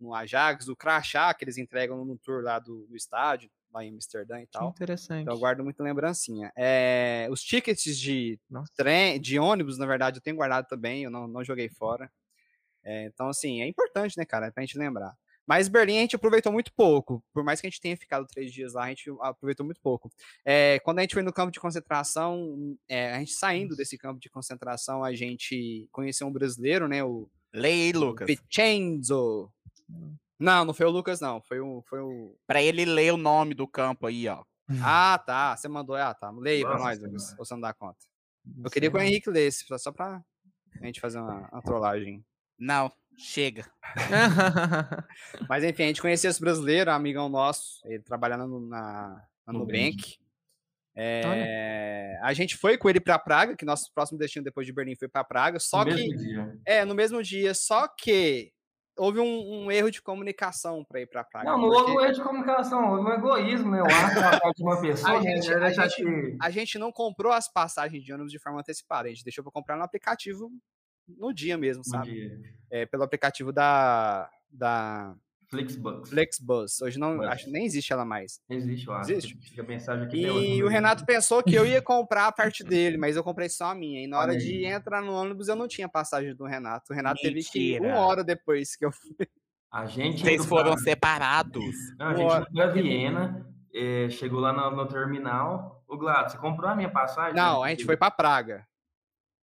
no 0.00 0.14
Ajax, 0.14 0.68
o 0.68 0.76
crachá 0.76 1.34
que 1.34 1.44
eles 1.44 1.58
entregam 1.58 2.04
no 2.04 2.16
tour 2.16 2.42
lá 2.42 2.58
do, 2.58 2.86
do 2.86 2.96
estádio, 2.96 3.50
lá 3.72 3.84
em 3.84 3.90
Amsterdã 3.90 4.40
e 4.40 4.46
tal. 4.46 4.68
Que 4.68 4.76
interessante. 4.76 5.22
Então 5.22 5.34
eu 5.34 5.40
guardo 5.40 5.64
muita 5.64 5.82
lembrancinha. 5.82 6.52
É, 6.56 7.26
os 7.30 7.42
tickets 7.42 7.98
de 7.98 8.38
trem, 8.76 9.20
de 9.20 9.38
ônibus, 9.38 9.76
na 9.76 9.86
verdade, 9.86 10.18
eu 10.18 10.22
tenho 10.22 10.36
guardado 10.36 10.66
também, 10.66 11.02
eu 11.02 11.10
não, 11.10 11.26
não 11.26 11.44
joguei 11.44 11.68
fora. 11.68 12.10
É, 12.84 13.06
então, 13.06 13.28
assim, 13.28 13.62
é 13.62 13.66
importante, 13.66 14.16
né, 14.18 14.24
cara, 14.24 14.52
pra 14.52 14.62
gente 14.62 14.78
lembrar. 14.78 15.16
Mas 15.46 15.68
Berlim 15.68 15.98
a 15.98 16.00
gente 16.00 16.16
aproveitou 16.16 16.52
muito 16.52 16.72
pouco. 16.72 17.22
Por 17.32 17.44
mais 17.44 17.60
que 17.60 17.66
a 17.66 17.70
gente 17.70 17.80
tenha 17.80 17.96
ficado 17.96 18.26
três 18.26 18.52
dias 18.52 18.72
lá, 18.72 18.84
a 18.84 18.88
gente 18.88 19.10
aproveitou 19.20 19.64
muito 19.64 19.80
pouco. 19.80 20.10
É, 20.44 20.78
quando 20.80 21.00
a 21.00 21.02
gente 21.02 21.14
foi 21.14 21.22
no 21.22 21.32
campo 21.32 21.52
de 21.52 21.60
concentração, 21.60 22.76
é, 22.88 23.12
a 23.12 23.18
gente 23.18 23.32
saindo 23.32 23.76
desse 23.76 23.98
campo 23.98 24.18
de 24.18 24.30
concentração, 24.30 25.04
a 25.04 25.14
gente 25.14 25.86
conheceu 25.92 26.26
um 26.26 26.32
brasileiro, 26.32 26.88
né? 26.88 27.04
O 27.04 27.28
Lei 27.52 27.92
Lucas. 27.92 28.26
Vincenzo. 28.26 29.50
Não, 30.38 30.64
não 30.64 30.74
foi 30.74 30.86
o 30.86 30.90
Lucas, 30.90 31.20
não. 31.20 31.40
Foi 31.42 31.60
o. 31.60 31.82
Foi 31.88 32.00
o... 32.00 32.34
Pra 32.46 32.62
ele 32.62 32.84
ler 32.84 33.12
o 33.12 33.18
nome 33.18 33.54
do 33.54 33.68
campo 33.68 34.06
aí, 34.06 34.26
ó. 34.28 34.42
Ah, 34.82 35.22
tá. 35.24 35.56
Você 35.56 35.68
mandou. 35.68 35.94
Ah, 35.94 36.14
tá. 36.14 36.30
Leia 36.30 36.66
pra 36.66 36.78
nós, 36.78 36.98
Lucas. 37.00 37.34
Você 37.36 37.54
não 37.54 37.60
dá 37.60 37.72
conta. 37.72 37.98
Eu 38.62 38.70
queria 38.70 38.90
que 38.90 38.96
o 38.96 39.00
Henrique 39.00 39.30
lesse, 39.30 39.64
só 39.78 39.92
pra 39.92 40.22
a 40.80 40.86
gente 40.86 41.00
fazer 41.00 41.18
uma, 41.18 41.48
uma 41.50 41.62
trollagem. 41.62 42.24
Não, 42.58 42.90
chega. 43.16 43.64
Mas 45.48 45.64
enfim, 45.64 45.84
a 45.84 45.86
gente 45.86 46.02
conhecia 46.02 46.30
esse 46.30 46.40
brasileiro, 46.40 46.90
amigão 46.90 47.28
nosso, 47.28 47.80
ele 47.84 48.02
trabalhando 48.02 48.60
na, 48.60 49.22
na 49.46 49.52
Nubank. 49.52 50.18
É, 50.96 52.16
a 52.22 52.32
gente 52.32 52.56
foi 52.56 52.78
com 52.78 52.88
ele 52.88 53.00
para 53.00 53.18
Praga, 53.18 53.56
que 53.56 53.64
nosso 53.64 53.92
próximo 53.92 54.18
destino 54.18 54.44
depois 54.44 54.66
de 54.66 54.72
Berlim 54.72 54.94
foi 54.94 55.08
para 55.08 55.24
Praga. 55.24 55.58
Só 55.58 55.84
no 55.84 55.86
que 55.86 55.94
mesmo 55.94 56.18
dia. 56.18 56.58
é 56.64 56.84
no 56.84 56.94
mesmo 56.94 57.22
dia, 57.22 57.52
só 57.52 57.88
que 57.88 58.52
houve 58.96 59.18
um, 59.18 59.64
um 59.64 59.72
erro 59.72 59.90
de 59.90 60.00
comunicação 60.00 60.84
para 60.84 61.00
ir 61.00 61.06
para 61.08 61.24
Praga. 61.24 61.50
Não, 61.50 61.58
não 61.58 61.68
porque 61.68 61.80
houve 61.90 61.96
um 61.96 62.00
erro 62.00 62.12
de 62.12 62.22
comunicação, 62.22 62.90
houve 62.92 63.10
um 63.10 63.12
egoísmo, 63.12 63.70
né? 63.72 63.80
Eu 63.80 63.86
acho 63.86 64.54
de 64.54 64.62
uma 64.62 64.78
pessoa. 64.80 65.18
a, 65.18 65.20
né? 65.20 65.32
gente, 65.34 65.52
Ela 65.52 65.66
a, 65.66 65.70
gente, 65.70 65.96
te- 65.96 66.36
a 66.40 66.50
gente 66.50 66.78
não 66.78 66.92
comprou 66.92 67.32
as 67.32 67.52
passagens 67.52 68.04
de 68.04 68.12
ônibus 68.12 68.30
de 68.30 68.38
forma 68.38 68.60
antecipada, 68.60 69.08
a 69.08 69.10
gente 69.10 69.24
deixou 69.24 69.42
para 69.42 69.52
comprar 69.52 69.76
no 69.76 69.82
aplicativo 69.82 70.48
no 71.08 71.32
dia 71.32 71.56
mesmo, 71.58 71.82
no 71.84 71.90
sabe? 71.90 72.10
dia. 72.10 72.40
É, 72.70 72.86
pelo 72.86 73.02
aplicativo 73.02 73.52
da, 73.52 74.28
da 74.50 75.14
Flixbus. 75.48 76.08
Flexbus. 76.08 76.80
Hoje 76.82 76.98
não, 76.98 77.22
acho 77.22 77.44
que 77.44 77.50
nem 77.50 77.64
existe 77.64 77.92
ela 77.92 78.04
mais. 78.04 78.40
Existe, 78.50 78.86
eu 78.88 78.92
acho. 78.94 79.12
Existe? 79.12 79.36
Fica 79.48 79.62
mensagem 79.62 80.04
aqui 80.04 80.28
hoje 80.28 80.46
E 80.54 80.64
o 80.64 80.68
Renato 80.68 81.04
pensou 81.06 81.42
que 81.42 81.54
eu 81.54 81.64
ia 81.64 81.80
comprar 81.80 82.26
a 82.26 82.32
parte 82.32 82.64
dele, 82.64 82.96
mas 82.96 83.14
eu 83.16 83.22
comprei 83.22 83.48
só 83.48 83.66
a 83.66 83.74
minha. 83.74 84.02
E 84.02 84.06
na 84.08 84.18
hora 84.18 84.32
Olha 84.32 84.40
de 84.40 84.64
entrar 84.64 85.00
no 85.02 85.12
ônibus 85.12 85.46
eu 85.48 85.54
não 85.54 85.68
tinha 85.68 85.88
passagem 85.88 86.34
do 86.34 86.44
Renato. 86.44 86.92
O 86.92 86.96
Renato 86.96 87.20
teve 87.20 87.42
que 87.44 87.58
ir 87.74 87.80
Mentira. 87.80 87.94
uma 87.94 88.06
hora 88.06 88.24
depois 88.24 88.74
que 88.74 88.84
eu 88.84 88.90
fui. 88.90 89.28
A 89.70 89.86
gente 89.86 90.22
Vocês 90.24 90.44
foram 90.46 90.72
pra- 90.74 90.82
separados. 90.82 91.74
Não, 91.98 92.06
a 92.06 92.14
gente 92.14 92.50
foi 92.52 92.62
a 92.62 92.66
Viena, 92.68 93.46
eh, 93.74 94.08
chegou 94.08 94.40
lá 94.40 94.52
no, 94.52 94.76
no 94.76 94.86
terminal. 94.88 95.84
O 95.86 95.96
Glado, 95.96 96.32
você 96.32 96.38
comprou 96.38 96.68
a 96.70 96.74
minha 96.74 96.88
passagem? 96.90 97.34
Não, 97.36 97.62
a 97.62 97.68
gente 97.70 97.84
foi 97.84 97.96
pra 97.96 98.10
Praga. 98.10 98.66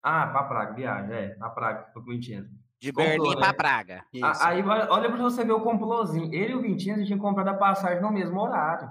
Ah, 0.02 0.26
pra 0.28 0.44
Praga, 0.44 0.74
viagem, 0.74 1.12
é, 1.14 1.28
pra 1.30 1.50
Praga, 1.50 1.86
foi 1.92 2.02
com 2.02 2.10
o 2.10 2.12
Vincenzo. 2.12 2.48
De 2.80 2.90
Comprou, 2.92 3.10
Berlim 3.18 3.30
né? 3.34 3.36
pra 3.40 3.52
Praga. 3.52 4.04
Isso. 4.12 4.42
Aí 4.42 4.62
olha 4.62 5.10
pra 5.10 5.20
você 5.22 5.44
ver 5.44 5.52
o 5.52 5.60
complôzinho. 5.60 6.32
Ele 6.32 6.52
e 6.52 6.54
o 6.56 6.62
Vincenzo 6.62 7.04
tinham 7.04 7.18
comprado 7.18 7.48
a 7.48 7.54
passagem 7.54 8.00
no 8.00 8.10
mesmo 8.10 8.40
horário. 8.40 8.88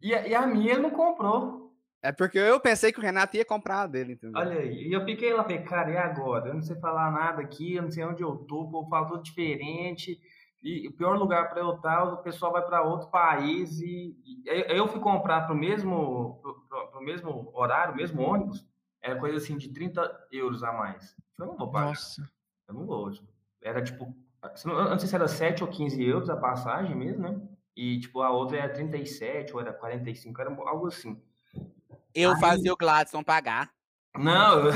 E, 0.00 0.14
a- 0.14 0.26
e 0.28 0.34
a 0.34 0.46
minha 0.46 0.72
ele 0.74 0.82
não 0.82 0.90
comprou. 0.90 1.66
É 2.02 2.12
porque 2.12 2.38
eu 2.38 2.60
pensei 2.60 2.92
que 2.92 3.00
o 3.00 3.02
Renato 3.02 3.36
ia 3.36 3.44
comprar 3.44 3.80
a 3.80 3.86
dele, 3.88 4.12
entendeu? 4.12 4.40
Olha 4.40 4.60
aí. 4.60 4.86
E 4.86 4.92
eu 4.92 5.04
fiquei 5.04 5.32
lá, 5.34 5.42
falei, 5.42 5.62
cara, 5.62 5.90
e 5.90 5.96
agora? 5.96 6.48
Eu 6.50 6.54
não 6.54 6.62
sei 6.62 6.76
falar 6.76 7.10
nada 7.10 7.42
aqui, 7.42 7.74
eu 7.74 7.82
não 7.82 7.90
sei 7.90 8.04
onde 8.04 8.22
eu 8.22 8.36
tô, 8.36 8.60
o 8.62 8.70
povo 8.70 8.88
fala 8.88 9.08
tudo 9.08 9.22
diferente. 9.24 10.16
E 10.62 10.86
o 10.86 10.92
pior 10.92 11.16
lugar 11.18 11.48
para 11.50 11.60
eu 11.60 11.74
estar, 11.74 12.04
o 12.04 12.18
pessoal 12.18 12.52
vai 12.52 12.62
para 12.62 12.82
outro 12.82 13.08
país 13.08 13.80
e, 13.80 14.14
e 14.24 14.44
eu 14.76 14.86
fui 14.86 15.00
comprar 15.00 15.46
pro 15.46 15.54
mesmo 15.56 16.38
pro, 16.42 16.54
pro- 16.68 16.88
pro 16.92 17.00
mesmo 17.02 17.50
horário, 17.54 17.96
mesmo 17.96 18.22
ônibus, 18.22 18.64
era 19.06 19.18
coisa 19.20 19.36
assim 19.36 19.56
de 19.56 19.68
30 19.68 20.26
euros 20.32 20.62
a 20.62 20.72
mais. 20.72 21.14
Eu 21.38 21.46
não 21.46 21.56
vou 21.56 21.70
pagar. 21.70 21.86
Nossa. 21.88 22.28
Eu 22.68 22.74
não 22.74 22.84
vou. 22.86 23.10
tipo, 23.10 23.28
Era 23.62 23.82
tipo, 23.82 24.14
eu 24.64 24.84
não 24.90 24.98
sei 24.98 25.08
se 25.08 25.14
era 25.14 25.28
7 25.28 25.62
ou 25.62 25.70
15 25.70 26.02
euros 26.04 26.28
a 26.30 26.36
passagem 26.36 26.94
mesmo, 26.96 27.22
né? 27.22 27.40
E 27.76 28.00
tipo, 28.00 28.22
a 28.22 28.30
outra 28.30 28.56
era 28.58 28.72
37 28.72 29.52
ou 29.54 29.60
era 29.60 29.72
45, 29.72 30.40
era 30.40 30.50
algo 30.50 30.86
assim. 30.86 31.20
Eu 32.14 32.32
Aí- 32.32 32.40
fazia 32.40 32.72
o 32.72 32.76
Gladson 32.76 33.22
pagar. 33.22 33.70
Não, 34.18 34.70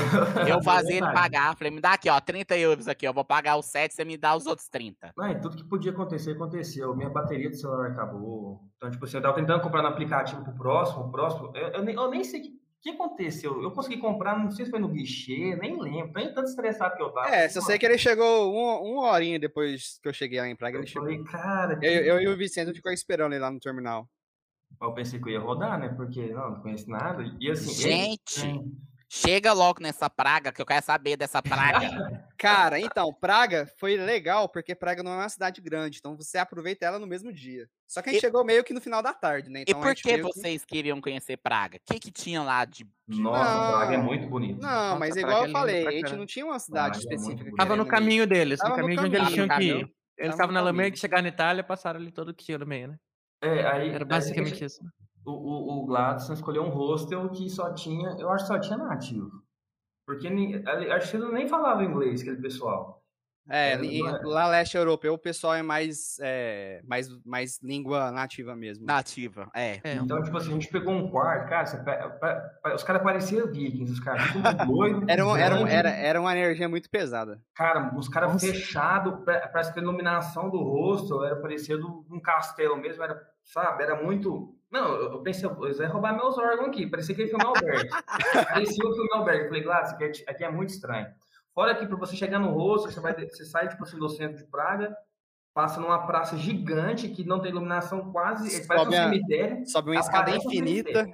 Eu 0.47 0.61
fazia 0.63 0.97
ele 0.97 1.11
pagar. 1.13 1.55
Falei, 1.57 1.71
me 1.71 1.81
dá 1.81 1.93
aqui, 1.93 2.07
ó, 2.11 2.19
30 2.21 2.55
euros 2.57 2.87
aqui. 2.87 3.07
Eu 3.07 3.13
vou 3.13 3.25
pagar 3.25 3.57
os 3.57 3.65
7, 3.65 3.91
você 3.91 4.05
me 4.05 4.15
dá 4.15 4.35
os 4.35 4.45
outros 4.45 4.67
30. 4.69 5.11
Não, 5.17 5.27
e 5.31 5.41
tudo 5.41 5.57
que 5.57 5.63
podia 5.63 5.91
acontecer, 5.91 6.33
aconteceu. 6.33 6.95
Minha 6.95 7.09
bateria 7.09 7.49
do 7.49 7.55
celular 7.55 7.87
acabou. 7.89 8.61
Então, 8.77 8.91
tipo 8.91 9.03
assim, 9.03 9.17
eu 9.17 9.21
tava 9.23 9.33
tentando 9.33 9.63
comprar 9.63 9.81
no 9.81 9.87
aplicativo 9.87 10.43
pro 10.43 10.53
próximo, 10.53 11.05
o 11.05 11.11
próximo. 11.11 11.51
Eu, 11.57 11.69
eu 11.69 11.83
nem, 11.83 11.95
eu 11.95 12.09
nem 12.11 12.23
sei 12.23 12.41
o 12.81 12.83
que, 12.83 12.89
aconteceu. 12.89 13.61
Eu 13.61 13.71
consegui 13.71 13.97
comprar, 13.97 14.37
não 14.37 14.49
sei 14.49 14.65
se 14.65 14.71
foi 14.71 14.79
no 14.79 14.87
guichê, 14.89 15.55
nem 15.55 15.79
lembro. 15.79 16.13
Nem 16.15 16.33
tanto 16.33 16.49
estressado 16.49 16.95
que 16.95 17.01
eu 17.03 17.11
tava. 17.11 17.29
É, 17.29 17.47
só 17.47 17.61
sei 17.61 17.77
que 17.77 17.85
ele 17.85 17.97
chegou 17.97 18.51
uma, 18.51 18.79
uma 18.79 19.11
horinha 19.11 19.39
depois 19.39 19.99
que 20.01 20.09
eu 20.09 20.13
cheguei 20.13 20.39
lá 20.39 20.47
em 20.49 20.55
Praga, 20.55 20.77
ele 20.77 20.85
Eu 20.85 20.87
chegou. 20.87 21.07
falei, 21.07 21.23
cara, 21.23 21.77
que- 21.79 21.85
Eu, 21.85 21.91
eu 22.03 22.21
e 22.21 22.27
o 22.27 22.35
Vicente 22.37 22.73
ficou 22.73 22.91
esperando 22.91 23.33
ele 23.33 23.41
lá 23.41 23.51
no 23.51 23.59
terminal. 23.59 24.07
eu 24.81 24.93
pensei 24.93 25.19
que 25.19 25.29
eu 25.29 25.33
ia 25.33 25.39
rodar, 25.39 25.79
né? 25.79 25.89
Porque 25.89 26.25
não, 26.27 26.51
não 26.51 26.61
conheço 26.61 26.89
nada. 26.89 27.23
E 27.39 27.51
assim. 27.51 27.71
Gente, 27.73 28.39
ele- 28.43 28.65
chega 29.13 29.51
logo 29.51 29.81
nessa 29.81 30.09
praga, 30.09 30.53
que 30.53 30.61
eu 30.61 30.65
quero 30.65 30.85
saber 30.85 31.17
dessa 31.17 31.41
praga. 31.41 31.79
Cara, 32.37 32.79
então, 32.79 33.13
Praga 33.13 33.69
foi 33.77 33.97
legal 33.97 34.47
porque 34.47 34.73
Praga 34.73 35.03
não 35.03 35.11
é 35.11 35.17
uma 35.17 35.29
cidade 35.29 35.59
grande, 35.59 35.97
então 35.99 36.15
você 36.15 36.37
aproveita 36.37 36.85
ela 36.85 36.97
no 36.97 37.05
mesmo 37.05 37.31
dia. 37.31 37.67
Só 37.85 38.01
que 38.01 38.09
a 38.09 38.13
gente 38.13 38.21
E- 38.21 38.25
chegou 38.25 38.45
meio 38.45 38.63
que 38.63 38.73
no 38.73 38.79
final 38.79 39.03
da 39.03 39.13
tarde, 39.13 39.49
né? 39.49 39.59
e 39.59 39.63
Então 39.67 39.81
a 39.81 39.83
por 39.83 39.93
que 39.93 40.21
vocês 40.21 40.63
queriam 40.63 41.01
conhecer 41.01 41.35
Praga? 41.35 41.77
O 41.77 41.93
que 41.93 41.99
que 41.99 42.09
tinha 42.11 42.41
lá 42.41 42.63
de... 42.63 42.87
Nossa, 43.05 43.53
Não. 43.53 43.71
Praga 43.77 43.93
é 43.95 43.97
muito 43.97 44.27
bonito. 44.27 44.61
Não, 44.61 44.69
Nossa, 44.69 44.99
mas 44.99 45.15
igual 45.17 45.33
é 45.33 45.41
eu 45.41 45.45
lindo 45.47 45.59
falei, 45.59 45.87
a 45.87 45.91
gente 45.91 46.15
não 46.15 46.25
tinha 46.25 46.45
uma 46.45 46.57
cidade 46.57 46.99
Praga 46.99 47.13
é 47.13 47.15
específica. 47.15 47.43
bonito. 47.43 47.57
Tava 47.57 47.75
no 47.75 47.85
caminho 47.85 48.25
deles, 48.25 48.59
Tava 48.59 48.69
no 48.69 48.75
no 48.77 48.81
caminho 48.81 49.01
de 49.01 49.05
onde 49.07 49.15
eles 49.17 49.33
tinham 49.33 49.47
que 49.49 49.63
ir. 49.63 49.93
Eles 50.17 50.33
estavam 50.33 50.53
na 50.53 50.61
Alemanha, 50.61 50.89
que 50.89 50.97
chegar 50.97 51.21
na 51.21 51.27
Itália, 51.29 51.63
passaram 51.63 51.99
ali 51.99 52.11
todo 52.11 52.29
o 52.29 52.33
que 52.33 52.45
tinha 52.45 52.57
no 52.57 52.65
meio, 52.65 52.87
né? 52.87 52.95
É, 53.43 53.65
aí, 53.67 53.89
Era 53.89 54.03
aí 54.03 54.05
basicamente 54.05 54.63
isso. 54.63 54.79
O, 55.25 55.31
o, 55.31 55.83
o 55.83 55.85
Gladson 55.85 56.33
escolheu 56.33 56.63
um 56.63 56.69
hostel 56.69 57.29
que 57.29 57.49
só 57.49 57.73
tinha, 57.73 58.15
eu 58.19 58.29
acho 58.29 58.45
que 58.45 58.53
só 58.53 58.59
tinha 58.59 58.77
nativo. 58.77 59.41
Porque 60.05 60.27
ali- 60.27 60.91
acho 60.91 61.11
que 61.11 61.17
ele 61.17 61.31
nem 61.31 61.47
falava 61.47 61.83
inglês, 61.83 62.21
aquele 62.21 62.37
pessoal. 62.41 62.99
É, 63.49 63.71
É, 63.73 63.77
não 63.77 64.07
é? 64.15 64.19
lá 64.23 64.47
leste 64.47 64.77
europeu 64.77 65.13
o 65.13 65.17
pessoal 65.17 65.55
é 65.55 65.63
mais, 65.63 66.17
é, 66.21 66.79
mais, 66.85 67.07
mais 67.25 67.59
língua 67.61 68.11
nativa 68.11 68.55
mesmo. 68.55 68.85
Nativa, 68.85 69.49
é. 69.55 69.81
É, 69.83 69.95
Então, 69.95 70.21
tipo 70.21 70.37
assim, 70.37 70.49
a 70.51 70.53
gente 70.53 70.67
pegou 70.67 70.93
um 70.93 71.09
quarto, 71.09 71.49
cara, 71.49 71.65
você 71.65 71.77
pe- 71.77 72.09
pe- 72.19 72.73
os 72.75 72.83
caras 72.83 73.01
pareciam 73.01 73.47
vikings, 73.51 73.91
os 73.93 73.99
caras 73.99 74.31
tudo 74.31 74.41
doido. 74.67 75.05
Era, 75.09 75.25
um- 75.25 75.35
era, 75.35 75.55
um- 75.55 75.67
era, 75.67 75.89
era 75.89 76.21
uma 76.21 76.31
energia 76.37 76.69
muito 76.69 76.87
pesada. 76.89 77.41
Cara, 77.55 77.91
os 77.97 78.07
caras 78.07 78.39
fechados, 78.39 79.23
parece 79.25 79.73
que 79.73 79.79
a 79.79 79.83
iluminação 79.83 80.49
do 80.49 80.59
rosto 80.61 81.23
era 81.23 81.35
parecendo 81.35 82.05
um 82.11 82.19
castelo 82.21 82.77
mesmo, 82.77 83.03
era, 83.03 83.19
sabe, 83.43 83.83
era 83.83 84.01
muito... 84.01 84.55
Não, 84.71 84.95
eu 84.95 85.21
pensei, 85.21 85.49
eles 85.63 85.77
vão 85.77 85.89
roubar 85.89 86.15
meus 86.15 86.37
órgãos 86.37 86.69
aqui, 86.69 86.87
parecia 86.87 87.13
que 87.13 87.21
ele 87.21 87.29
filme 87.29 87.45
albergue. 87.45 87.89
parecia 88.53 88.87
o 88.87 88.93
filme 88.93 89.09
albergue. 89.13 89.41
Eu 89.43 89.47
falei, 89.47 89.63
Gladys, 89.63 89.91
aqui, 89.91 90.03
é- 90.05 90.31
aqui 90.31 90.43
é 90.45 90.49
muito 90.49 90.69
estranho. 90.69 91.07
Fora 91.53 91.75
que 91.75 91.85
pra 91.85 91.97
você 91.97 92.15
chegar 92.15 92.39
no 92.39 92.51
rosto, 92.51 92.89
você, 92.89 92.99
vai, 93.01 93.13
você 93.13 93.43
sai, 93.43 93.67
tipo 93.67 93.83
assim, 93.83 93.99
do 93.99 94.07
centro 94.07 94.37
de 94.37 94.45
Praga, 94.45 94.95
passa 95.53 95.81
numa 95.81 96.07
praça 96.07 96.37
gigante 96.37 97.09
que 97.09 97.25
não 97.25 97.41
tem 97.41 97.51
iluminação 97.51 98.11
quase, 98.13 98.65
parece 98.65 98.87
um 98.87 98.91
Sobe 98.91 99.03
cemitério. 99.03 99.67
Sobe 99.69 99.89
uma 99.91 99.99
escada 99.99 100.31
um 100.31 100.35
infinita. 100.35 101.05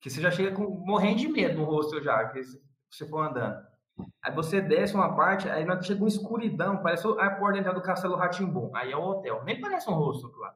Que 0.00 0.08
você 0.08 0.20
já 0.20 0.30
chega 0.30 0.54
com, 0.54 0.62
morrendo 0.62 1.18
de 1.18 1.28
medo 1.28 1.58
no 1.58 1.64
rosto 1.64 2.00
já, 2.00 2.28
que 2.28 2.40
você 2.88 3.06
for 3.08 3.26
andando. 3.26 3.56
Aí 4.22 4.32
você 4.32 4.60
desce 4.60 4.94
uma 4.94 5.16
parte, 5.16 5.48
aí 5.48 5.66
chega 5.82 6.00
uma 6.00 6.08
escuridão, 6.08 6.78
parece 6.82 7.06
a 7.08 7.30
porta 7.30 7.54
de 7.54 7.58
entrada 7.60 7.78
do 7.78 7.84
Castelo 7.84 8.16
Ratimbum. 8.16 8.70
Aí 8.74 8.92
é 8.92 8.96
o 8.96 9.02
hotel. 9.02 9.42
Nem 9.44 9.60
parece 9.60 9.90
um 9.90 9.94
rosto 9.94 10.30
lá. 10.38 10.54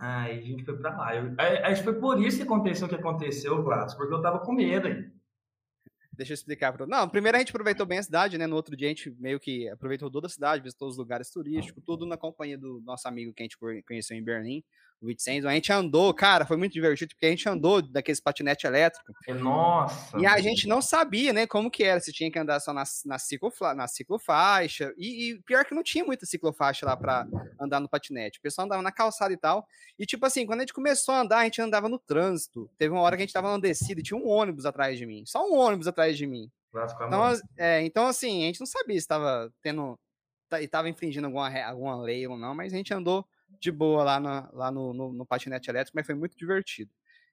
Aí 0.00 0.38
a 0.38 0.42
gente 0.42 0.64
foi 0.64 0.76
pra 0.76 0.96
lá. 0.96 1.14
Eu, 1.16 1.34
aí, 1.38 1.58
acho 1.58 1.82
que 1.82 1.90
foi 1.90 2.00
por 2.00 2.22
isso 2.22 2.36
que 2.38 2.42
aconteceu 2.44 2.86
o 2.86 2.88
que 2.88 2.94
aconteceu, 2.96 3.62
Gladys, 3.62 3.94
porque 3.94 4.14
eu 4.14 4.22
tava 4.22 4.38
com 4.40 4.52
medo 4.52 4.86
aí. 4.88 5.10
Deixa 6.12 6.32
eu 6.32 6.34
explicar. 6.34 6.72
Pra... 6.72 6.86
Não, 6.86 7.08
primeiro 7.08 7.36
a 7.36 7.40
gente 7.40 7.50
aproveitou 7.50 7.86
bem 7.86 7.98
a 7.98 8.02
cidade, 8.02 8.36
né? 8.38 8.46
No 8.46 8.56
outro 8.56 8.76
dia 8.76 8.88
a 8.88 8.90
gente 8.90 9.10
meio 9.20 9.38
que 9.38 9.68
aproveitou 9.68 10.10
toda 10.10 10.26
a 10.26 10.30
cidade, 10.30 10.62
visitou 10.62 10.88
os 10.88 10.96
lugares 10.96 11.30
turísticos, 11.30 11.82
tudo 11.84 12.04
na 12.06 12.16
companhia 12.16 12.58
do 12.58 12.80
nosso 12.80 13.06
amigo 13.06 13.32
que 13.32 13.42
a 13.42 13.44
gente 13.44 13.56
conhe- 13.56 13.82
conheceu 13.82 14.16
em 14.16 14.22
Berlim, 14.22 14.64
Vincenzo. 15.00 15.48
A 15.48 15.54
gente 15.54 15.72
andou, 15.72 16.12
cara, 16.12 16.44
foi 16.44 16.56
muito 16.56 16.72
divertido, 16.72 17.14
porque 17.14 17.26
a 17.26 17.30
gente 17.30 17.48
andou 17.48 17.80
daqueles 17.80 18.20
patinete 18.20 18.66
elétrico. 18.66 19.12
Nossa. 19.28 20.18
E 20.18 20.26
a 20.26 20.38
gente 20.40 20.66
não 20.66 20.82
sabia, 20.82 21.32
né, 21.32 21.46
como 21.46 21.70
que 21.70 21.84
era, 21.84 22.00
se 22.00 22.12
tinha 22.12 22.30
que 22.30 22.38
andar 22.38 22.60
só 22.60 22.72
na, 22.72 22.82
na, 23.04 23.18
ciclofla, 23.18 23.74
na 23.74 23.86
ciclofaixa. 23.86 24.92
E, 24.96 25.30
e 25.30 25.42
pior 25.42 25.64
que 25.64 25.74
não 25.74 25.82
tinha 25.82 26.04
muita 26.04 26.26
ciclofaixa 26.26 26.84
lá 26.84 26.96
para 26.96 27.26
andar 27.60 27.80
no 27.80 27.88
patinete. 27.88 28.38
O 28.38 28.42
pessoal 28.42 28.64
andava 28.64 28.82
na 28.82 28.92
calçada 28.92 29.32
e 29.32 29.36
tal. 29.36 29.66
E 29.98 30.04
tipo 30.04 30.24
assim, 30.26 30.46
quando 30.46 30.60
a 30.60 30.62
gente 30.62 30.74
começou 30.74 31.14
a 31.14 31.20
andar, 31.20 31.38
a 31.38 31.44
gente 31.44 31.60
andava 31.62 31.88
no 31.88 31.98
trânsito. 31.98 32.70
Teve 32.76 32.92
uma 32.92 33.02
hora 33.02 33.16
que 33.16 33.22
a 33.22 33.26
gente 33.26 33.32
tava 33.32 33.48
numa 33.48 33.60
descida 33.60 34.00
e 34.00 34.04
tinha 34.04 34.18
um 34.18 34.26
ônibus 34.26 34.66
atrás 34.66 34.98
de 34.98 35.06
mim. 35.06 35.24
Só 35.26 35.48
um 35.48 35.54
ônibus 35.56 35.86
atrás 35.86 36.16
de 36.16 36.26
mim. 36.26 36.50
Então, 37.06 37.22
é, 37.56 37.82
então, 37.82 38.06
assim, 38.06 38.42
a 38.42 38.46
gente 38.46 38.60
não 38.60 38.66
sabia 38.66 38.94
se 38.96 39.00
estava 39.00 39.52
tendo. 39.62 39.98
estava 40.60 40.88
infringindo 40.88 41.26
alguma, 41.26 41.48
alguma 41.64 42.02
lei 42.02 42.26
ou 42.26 42.36
não, 42.36 42.54
mas 42.54 42.72
a 42.72 42.76
gente 42.76 42.92
andou 42.92 43.26
de 43.60 43.70
boa 43.70 44.04
lá, 44.04 44.20
na, 44.20 44.48
lá 44.52 44.70
no, 44.70 44.92
no, 44.92 45.12
no, 45.12 45.26
patinete 45.26 45.70
elétrico, 45.70 45.96
mas 45.96 46.06
foi 46.06 46.14
muito 46.14 46.36
divertido. 46.36 46.90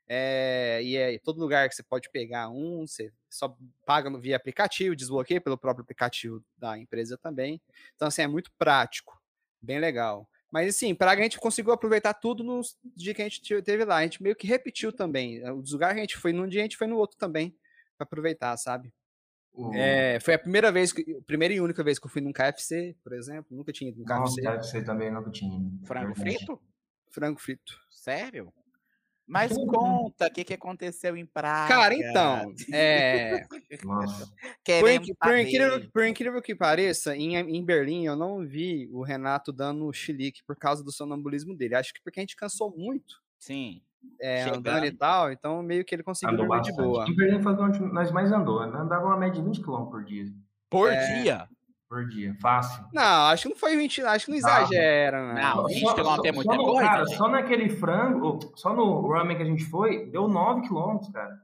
É, 0.08 0.80
e 0.84 0.96
é 0.96 1.18
todo 1.20 1.40
lugar 1.40 1.68
que 1.68 1.76
você 1.76 1.84
pode 1.84 2.10
pegar 2.12 2.50
um, 2.50 2.86
você 2.86 3.12
só 3.30 3.56
paga 3.86 4.10
no, 4.10 4.20
via 4.20 4.36
aplicativo, 4.36 4.96
desbloqueia 4.96 5.42
pelo 5.42 5.58
próprio 5.58 5.84
aplicativo 5.84 6.44
da 6.58 6.78
empresa 6.78 7.18
também. 7.18 7.62
Então, 7.96 8.08
assim, 8.08 8.22
é 8.22 8.28
muito 8.28 8.52
prático, 8.58 9.20
bem 9.62 9.80
legal. 9.80 10.30
Mas, 10.52 10.70
assim, 10.70 10.96
Praga 10.96 11.22
a 11.22 11.24
gente 11.24 11.40
conseguiu 11.40 11.74
aproveitar 11.74 12.14
tudo 12.14 12.44
no 12.44 12.62
dia 12.96 13.14
que 13.14 13.22
a 13.22 13.28
gente 13.28 13.62
teve 13.62 13.84
lá. 13.84 13.98
A 13.98 14.04
gente 14.04 14.24
meio 14.24 14.36
que 14.36 14.48
repetiu 14.48 14.94
também. 14.94 15.44
Os 15.52 15.74
lugares 15.74 15.96
que 15.96 16.00
a 16.00 16.04
gente 16.04 16.18
foi 16.18 16.32
num 16.32 16.48
dia, 16.48 16.62
a 16.62 16.64
gente 16.64 16.78
foi 16.78 16.88
no 16.88 16.98
outro 16.98 17.18
também, 17.18 17.54
para 17.98 18.06
aproveitar, 18.06 18.56
sabe? 18.58 18.94
Uhum. 19.56 19.74
É, 19.74 20.20
foi 20.20 20.34
a 20.34 20.40
primeira 20.40 20.72
vez, 20.72 20.92
que, 20.92 21.04
primeira 21.26 21.54
e 21.54 21.62
única 21.62 21.84
vez 21.84 21.98
que 21.98 22.06
eu 22.06 22.10
fui 22.10 22.22
num 22.22 22.34
KFC, 22.34 22.96
por 23.04 23.14
exemplo. 23.14 23.56
Nunca 23.56 23.72
tinha 23.72 23.90
ido 23.90 24.00
num 24.00 24.06
KFC. 24.06 24.42
Nossa, 24.42 24.58
KFC 24.58 24.84
também 24.84 25.12
nunca 25.12 25.32
tinha. 25.32 25.60
Frango 25.86 26.16
frito? 26.16 26.62
Frango 27.10 27.40
frito. 27.40 27.80
Sério? 27.90 28.52
Mas 29.28 29.52
conta 29.58 30.28
o 30.28 30.32
que, 30.32 30.44
que 30.44 30.54
aconteceu 30.54 31.18
em 31.18 31.26
Praga. 31.26 31.68
Cara, 31.68 31.96
então, 31.96 32.54
é... 32.72 33.44
Por, 33.50 34.90
por, 35.20 35.38
incrível, 35.38 35.90
por, 35.92 36.06
incrível, 36.06 36.42
que 36.42 36.56
pareça, 36.56 37.16
em, 37.16 37.36
em, 37.36 37.66
Berlim 37.66 38.06
eu 38.06 38.16
não 38.16 38.46
vi 38.46 38.88
o 38.92 39.02
Renato 39.02 39.52
dando 39.52 39.92
chilique 39.92 40.44
por 40.44 40.56
causa 40.56 40.84
do 40.84 40.92
sonambulismo 40.92 41.56
dele. 41.56 41.76
Acho 41.76 41.94
que 41.94 42.02
porque 42.04 42.20
a 42.20 42.24
gente 42.24 42.36
cansou 42.36 42.76
muito. 42.76 43.22
Sim 43.40 43.82
é, 44.20 44.44
andando 44.44 44.86
e 44.86 44.92
tal, 44.92 45.32
então 45.32 45.62
meio 45.62 45.84
que 45.86 45.94
ele 45.94 46.04
conseguiu 46.04 46.34
andou 46.34 46.48
dormir 46.48 46.62
bastante. 46.62 46.78
de 46.78 46.84
boa. 46.84 47.44
Foi 47.44 47.54
onde 47.54 47.80
nós 47.80 48.12
mais 48.12 48.32
andou, 48.32 48.66
né? 48.66 48.80
andava 48.80 49.06
uma 49.06 49.18
média 49.18 49.42
de 49.42 49.48
20 49.48 49.62
km 49.62 49.86
por 49.86 50.04
dia. 50.04 50.26
Por 50.70 50.92
é... 50.92 51.22
dia? 51.22 51.48
Por 51.88 52.08
dia, 52.08 52.36
fácil. 52.42 52.84
Não, 52.92 53.28
acho 53.28 53.44
que 53.44 53.50
não 53.50 53.56
foi 53.56 53.78
20, 53.78 54.02
acho 54.02 54.26
que 54.26 54.32
não 54.32 54.38
exagera, 54.38 55.34
né? 55.34 55.42
Não, 55.42 55.66
20 55.66 55.94
km 55.94 56.26
é 56.26 56.32
muita 56.32 56.58
coisa. 56.58 56.82
Cara, 56.82 57.06
só 57.06 57.28
naquele 57.30 57.70
frango, 57.70 58.40
só 58.56 58.74
no 58.74 59.08
ramen 59.08 59.38
que 59.38 59.44
a 59.44 59.46
gente 59.46 59.64
foi, 59.66 60.08
deu 60.08 60.28
9 60.28 60.68
km, 60.68 60.98
cara. 61.14 61.40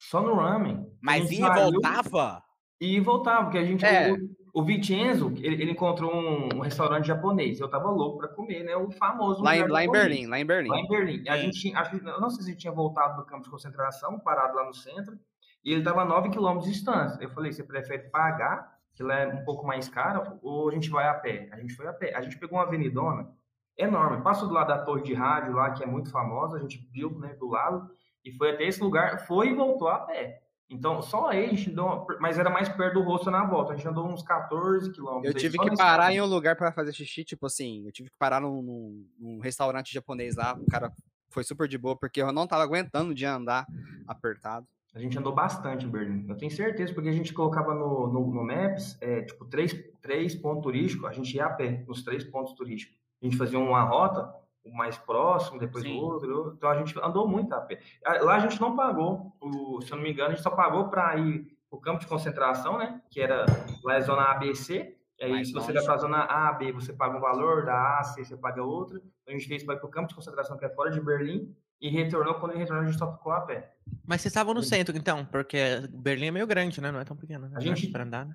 Só 0.00 0.20
no 0.20 0.34
ramen. 0.34 0.84
Mas 1.00 1.30
ia 1.30 1.46
e 1.46 1.70
voltava? 1.70 2.42
E 2.80 3.00
voltava, 3.00 3.44
porque 3.44 3.58
a 3.58 3.64
gente. 3.64 3.84
É. 3.84 4.12
O 4.52 4.62
Vincenzo, 4.62 5.32
ele, 5.38 5.62
ele 5.62 5.70
encontrou 5.70 6.14
um, 6.14 6.56
um, 6.56 6.60
restaurante 6.60 7.06
japonês. 7.06 7.58
Eu 7.58 7.68
tava 7.68 7.88
louco 7.88 8.18
para 8.18 8.28
comer, 8.28 8.62
né? 8.62 8.76
O 8.76 8.90
famoso. 8.90 9.42
Lá, 9.42 9.56
em, 9.56 9.66
lá 9.66 9.82
em 9.82 9.90
Berlim, 9.90 10.26
lá 10.26 10.38
em 10.38 10.44
Berlim. 10.44 10.68
Lá 10.68 10.78
em 10.78 10.88
Berlim. 10.88 11.28
A 11.28 11.38
gente, 11.38 11.74
acho, 11.74 12.02
não 12.04 12.28
sei 12.28 12.44
se 12.44 12.50
ele 12.50 12.58
tinha 12.58 12.72
voltado 12.72 13.16
do 13.16 13.24
campo 13.24 13.44
de 13.44 13.50
concentração, 13.50 14.20
parado 14.20 14.54
lá 14.54 14.66
no 14.66 14.74
centro, 14.74 15.18
e 15.64 15.72
ele 15.72 15.82
tava 15.82 16.04
9 16.04 16.28
quilômetros 16.28 16.66
de 16.66 16.72
distância. 16.72 17.22
Eu 17.22 17.30
falei, 17.30 17.50
você 17.50 17.64
prefere 17.64 18.10
pagar, 18.10 18.78
que 18.94 19.02
lá 19.02 19.20
é 19.20 19.26
um 19.28 19.42
pouco 19.42 19.66
mais 19.66 19.88
caro, 19.88 20.38
ou 20.42 20.68
a 20.68 20.72
gente 20.72 20.90
vai 20.90 21.08
a 21.08 21.14
pé? 21.14 21.48
A 21.50 21.58
gente 21.58 21.74
foi 21.74 21.86
a 21.86 21.92
pé. 21.94 22.14
A 22.14 22.20
gente 22.20 22.38
pegou 22.38 22.58
uma 22.58 22.66
avenidona 22.66 23.30
enorme. 23.78 24.22
Passou 24.22 24.48
do 24.48 24.54
lado 24.54 24.68
da 24.68 24.84
torre 24.84 25.02
de 25.02 25.14
rádio 25.14 25.54
lá, 25.54 25.70
que 25.70 25.82
é 25.82 25.86
muito 25.86 26.10
famosa, 26.10 26.58
a 26.58 26.60
gente 26.60 26.86
viu, 26.92 27.18
né, 27.18 27.34
do 27.34 27.48
lado, 27.48 27.90
e 28.22 28.30
foi 28.32 28.50
até 28.50 28.64
esse 28.64 28.82
lugar, 28.82 29.26
foi 29.26 29.48
e 29.48 29.54
voltou 29.54 29.88
a 29.88 30.00
pé. 30.00 30.41
Então, 30.72 31.02
só 31.02 31.28
aí 31.28 31.44
a 31.44 31.48
gente 31.48 31.70
andou, 31.70 32.06
mas 32.18 32.38
era 32.38 32.48
mais 32.48 32.66
perto 32.66 32.94
do 32.94 33.02
rosto 33.02 33.30
na 33.30 33.44
volta. 33.44 33.74
A 33.74 33.76
gente 33.76 33.86
andou 33.86 34.06
uns 34.06 34.22
14 34.22 34.90
quilômetros. 34.90 35.34
Eu 35.34 35.38
tive 35.38 35.58
que 35.58 35.76
parar 35.76 36.04
caminho. 36.04 36.24
em 36.24 36.26
um 36.26 36.30
lugar 36.30 36.56
para 36.56 36.72
fazer 36.72 36.94
xixi, 36.94 37.24
tipo 37.24 37.44
assim, 37.44 37.84
eu 37.84 37.92
tive 37.92 38.08
que 38.08 38.16
parar 38.18 38.40
num, 38.40 38.62
num, 38.62 39.06
num, 39.18 39.38
restaurante 39.40 39.92
japonês 39.92 40.34
lá. 40.34 40.54
O 40.54 40.64
cara 40.70 40.90
foi 41.28 41.44
super 41.44 41.68
de 41.68 41.76
boa, 41.76 41.94
porque 41.94 42.22
eu 42.22 42.32
não 42.32 42.46
tava 42.46 42.62
aguentando 42.62 43.14
de 43.14 43.26
andar 43.26 43.66
apertado. 44.08 44.66
A 44.94 44.98
gente 44.98 45.18
andou 45.18 45.34
bastante 45.34 45.86
Berlim. 45.86 46.24
Eu 46.26 46.36
tenho 46.36 46.50
certeza, 46.50 46.92
porque 46.94 47.08
a 47.08 47.12
gente 47.12 47.34
colocava 47.34 47.74
no, 47.74 48.06
no, 48.06 48.34
no 48.34 48.44
Maps, 48.44 48.96
é, 49.00 49.22
tipo, 49.22 49.44
três, 49.44 49.74
três 50.00 50.34
pontos 50.34 50.62
turísticos, 50.62 51.08
a 51.08 51.12
gente 51.12 51.36
ia 51.36 51.46
a 51.46 51.50
pé 51.50 51.84
nos 51.86 52.02
três 52.02 52.24
pontos 52.24 52.54
turísticos. 52.54 52.96
A 53.20 53.26
gente 53.26 53.36
fazia 53.36 53.58
uma 53.58 53.82
rota 53.82 54.34
o 54.64 54.72
mais 54.74 54.96
próximo, 54.96 55.58
depois 55.58 55.84
Sim. 55.84 55.98
o 55.98 56.02
outro. 56.02 56.54
Então 56.56 56.70
a 56.70 56.76
gente 56.76 56.98
andou 57.02 57.26
muito 57.26 57.52
a 57.52 57.60
pé. 57.60 57.80
Lá 58.20 58.36
a 58.36 58.38
gente 58.38 58.60
não 58.60 58.76
pagou, 58.76 59.32
o, 59.40 59.80
se 59.80 59.92
eu 59.92 59.96
não 59.96 60.04
me 60.04 60.12
engano, 60.12 60.30
a 60.30 60.32
gente 60.32 60.42
só 60.42 60.50
pagou 60.50 60.88
para 60.88 61.16
ir 61.16 61.46
o 61.70 61.78
campo 61.78 62.00
de 62.00 62.06
concentração, 62.06 62.78
né? 62.78 63.00
Que 63.10 63.20
era 63.20 63.46
lá 63.82 63.94
é 63.94 64.00
zona 64.00 64.30
ABC. 64.30 64.96
E 65.18 65.24
aí, 65.24 65.32
mais 65.32 65.48
se 65.48 65.54
você 65.54 65.72
vai 65.72 65.82
para 65.82 65.94
a 65.94 65.98
zona 65.98 66.18
A, 66.24 66.52
B, 66.52 66.72
você 66.72 66.92
paga 66.92 67.16
um 67.16 67.20
valor, 67.20 67.64
da 67.64 67.98
A, 67.98 68.02
C, 68.04 68.24
você 68.24 68.36
paga 68.36 68.62
outro. 68.62 68.98
Então 68.98 69.34
a 69.34 69.38
gente 69.38 69.48
fez 69.48 69.62
para 69.62 69.74
ir 69.74 69.78
para 69.78 69.86
o 69.86 69.90
campo 69.90 70.08
de 70.08 70.14
concentração 70.14 70.58
que 70.58 70.64
é 70.64 70.68
fora 70.68 70.90
de 70.90 71.00
Berlim 71.00 71.54
e 71.80 71.88
retornou. 71.88 72.34
Quando 72.34 72.52
ele 72.52 72.60
retornou, 72.60 72.84
a 72.84 72.86
gente 72.86 72.98
só 72.98 73.12
ficou 73.12 73.32
a 73.32 73.40
pé. 73.40 73.72
Mas 74.06 74.20
vocês 74.20 74.32
estavam 74.32 74.52
no 74.52 74.62
centro, 74.62 74.96
então, 74.96 75.24
porque 75.24 75.88
Berlim 75.90 76.26
é 76.26 76.30
meio 76.30 76.46
grande, 76.46 76.80
né? 76.80 76.90
Não 76.90 77.00
é 77.00 77.04
tão 77.04 77.16
pequeno. 77.16 77.48
Né? 77.48 77.54
A 77.56 77.60
gente 77.60 77.88
para 77.88 78.04
andar, 78.04 78.26
né? 78.26 78.34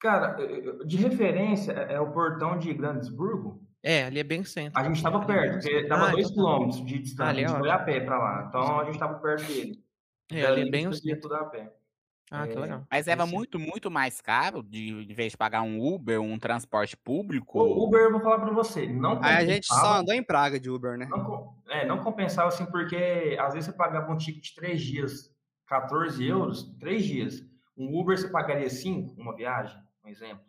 Cara, 0.00 0.36
de 0.84 0.96
referência 0.96 1.72
é, 1.72 1.94
é 1.94 2.00
o 2.00 2.12
portão 2.12 2.58
de 2.58 2.72
Grandesburgo. 2.72 3.60
É, 3.82 4.04
ali 4.04 4.18
é 4.20 4.24
bem 4.24 4.44
centro. 4.44 4.78
A 4.78 4.84
gente 4.84 4.96
estava 4.96 5.24
perto, 5.24 5.52
porque 5.52 5.86
dava 5.86 6.10
2 6.10 6.30
km 6.30 6.84
de 6.84 6.98
distância. 6.98 7.24
Ah, 7.24 7.30
a 7.30 7.34
gente 7.34 7.58
foi 7.58 7.70
a 7.70 7.78
pé 7.78 8.00
para 8.00 8.18
lá. 8.18 8.46
Então 8.48 8.80
a 8.80 8.84
gente 8.84 8.94
estava 8.94 9.18
perto 9.18 9.44
dele. 9.46 9.82
É, 10.30 10.44
ali 10.44 10.62
é 10.62 10.70
bem 10.70 10.88
o 10.88 10.92
centro. 10.92 11.20
tudo 11.20 11.34
a 11.36 11.44
pé. 11.44 11.72
Ah, 12.30 12.46
que 12.46 12.56
é, 12.56 12.60
legal. 12.60 12.86
Mas 12.90 13.08
era 13.08 13.24
muito, 13.24 13.58
muito 13.58 13.90
mais 13.90 14.20
caro 14.20 14.62
de, 14.62 15.04
de 15.04 15.14
vez 15.14 15.32
de 15.32 15.38
pagar 15.38 15.62
um 15.62 15.80
Uber, 15.80 16.20
um 16.20 16.38
transporte 16.38 16.96
público? 16.96 17.58
O 17.58 17.86
Uber, 17.86 18.00
eu 18.02 18.12
vou 18.12 18.20
falar 18.20 18.40
para 18.40 18.52
você, 18.52 18.86
não 18.86 19.22
A 19.22 19.44
gente 19.44 19.66
só 19.66 19.94
andou 19.94 20.14
em 20.14 20.22
Praga 20.22 20.60
de 20.60 20.68
Uber, 20.68 20.98
né? 20.98 21.06
Não, 21.10 21.54
é, 21.68 21.86
não 21.86 22.02
compensava 22.02 22.48
assim, 22.48 22.66
porque 22.66 23.36
às 23.40 23.54
vezes 23.54 23.70
você 23.70 23.76
pagava 23.76 24.12
um 24.12 24.16
ticket 24.18 24.44
de 24.44 24.54
3 24.54 24.80
dias, 24.80 25.34
14 25.66 26.26
euros, 26.26 26.64
3 26.78 27.04
dias. 27.04 27.42
Um 27.76 27.98
Uber 27.98 28.18
você 28.18 28.28
pagaria 28.28 28.68
5, 28.68 29.18
uma 29.18 29.34
viagem, 29.34 29.80
um 30.04 30.08
exemplo. 30.08 30.44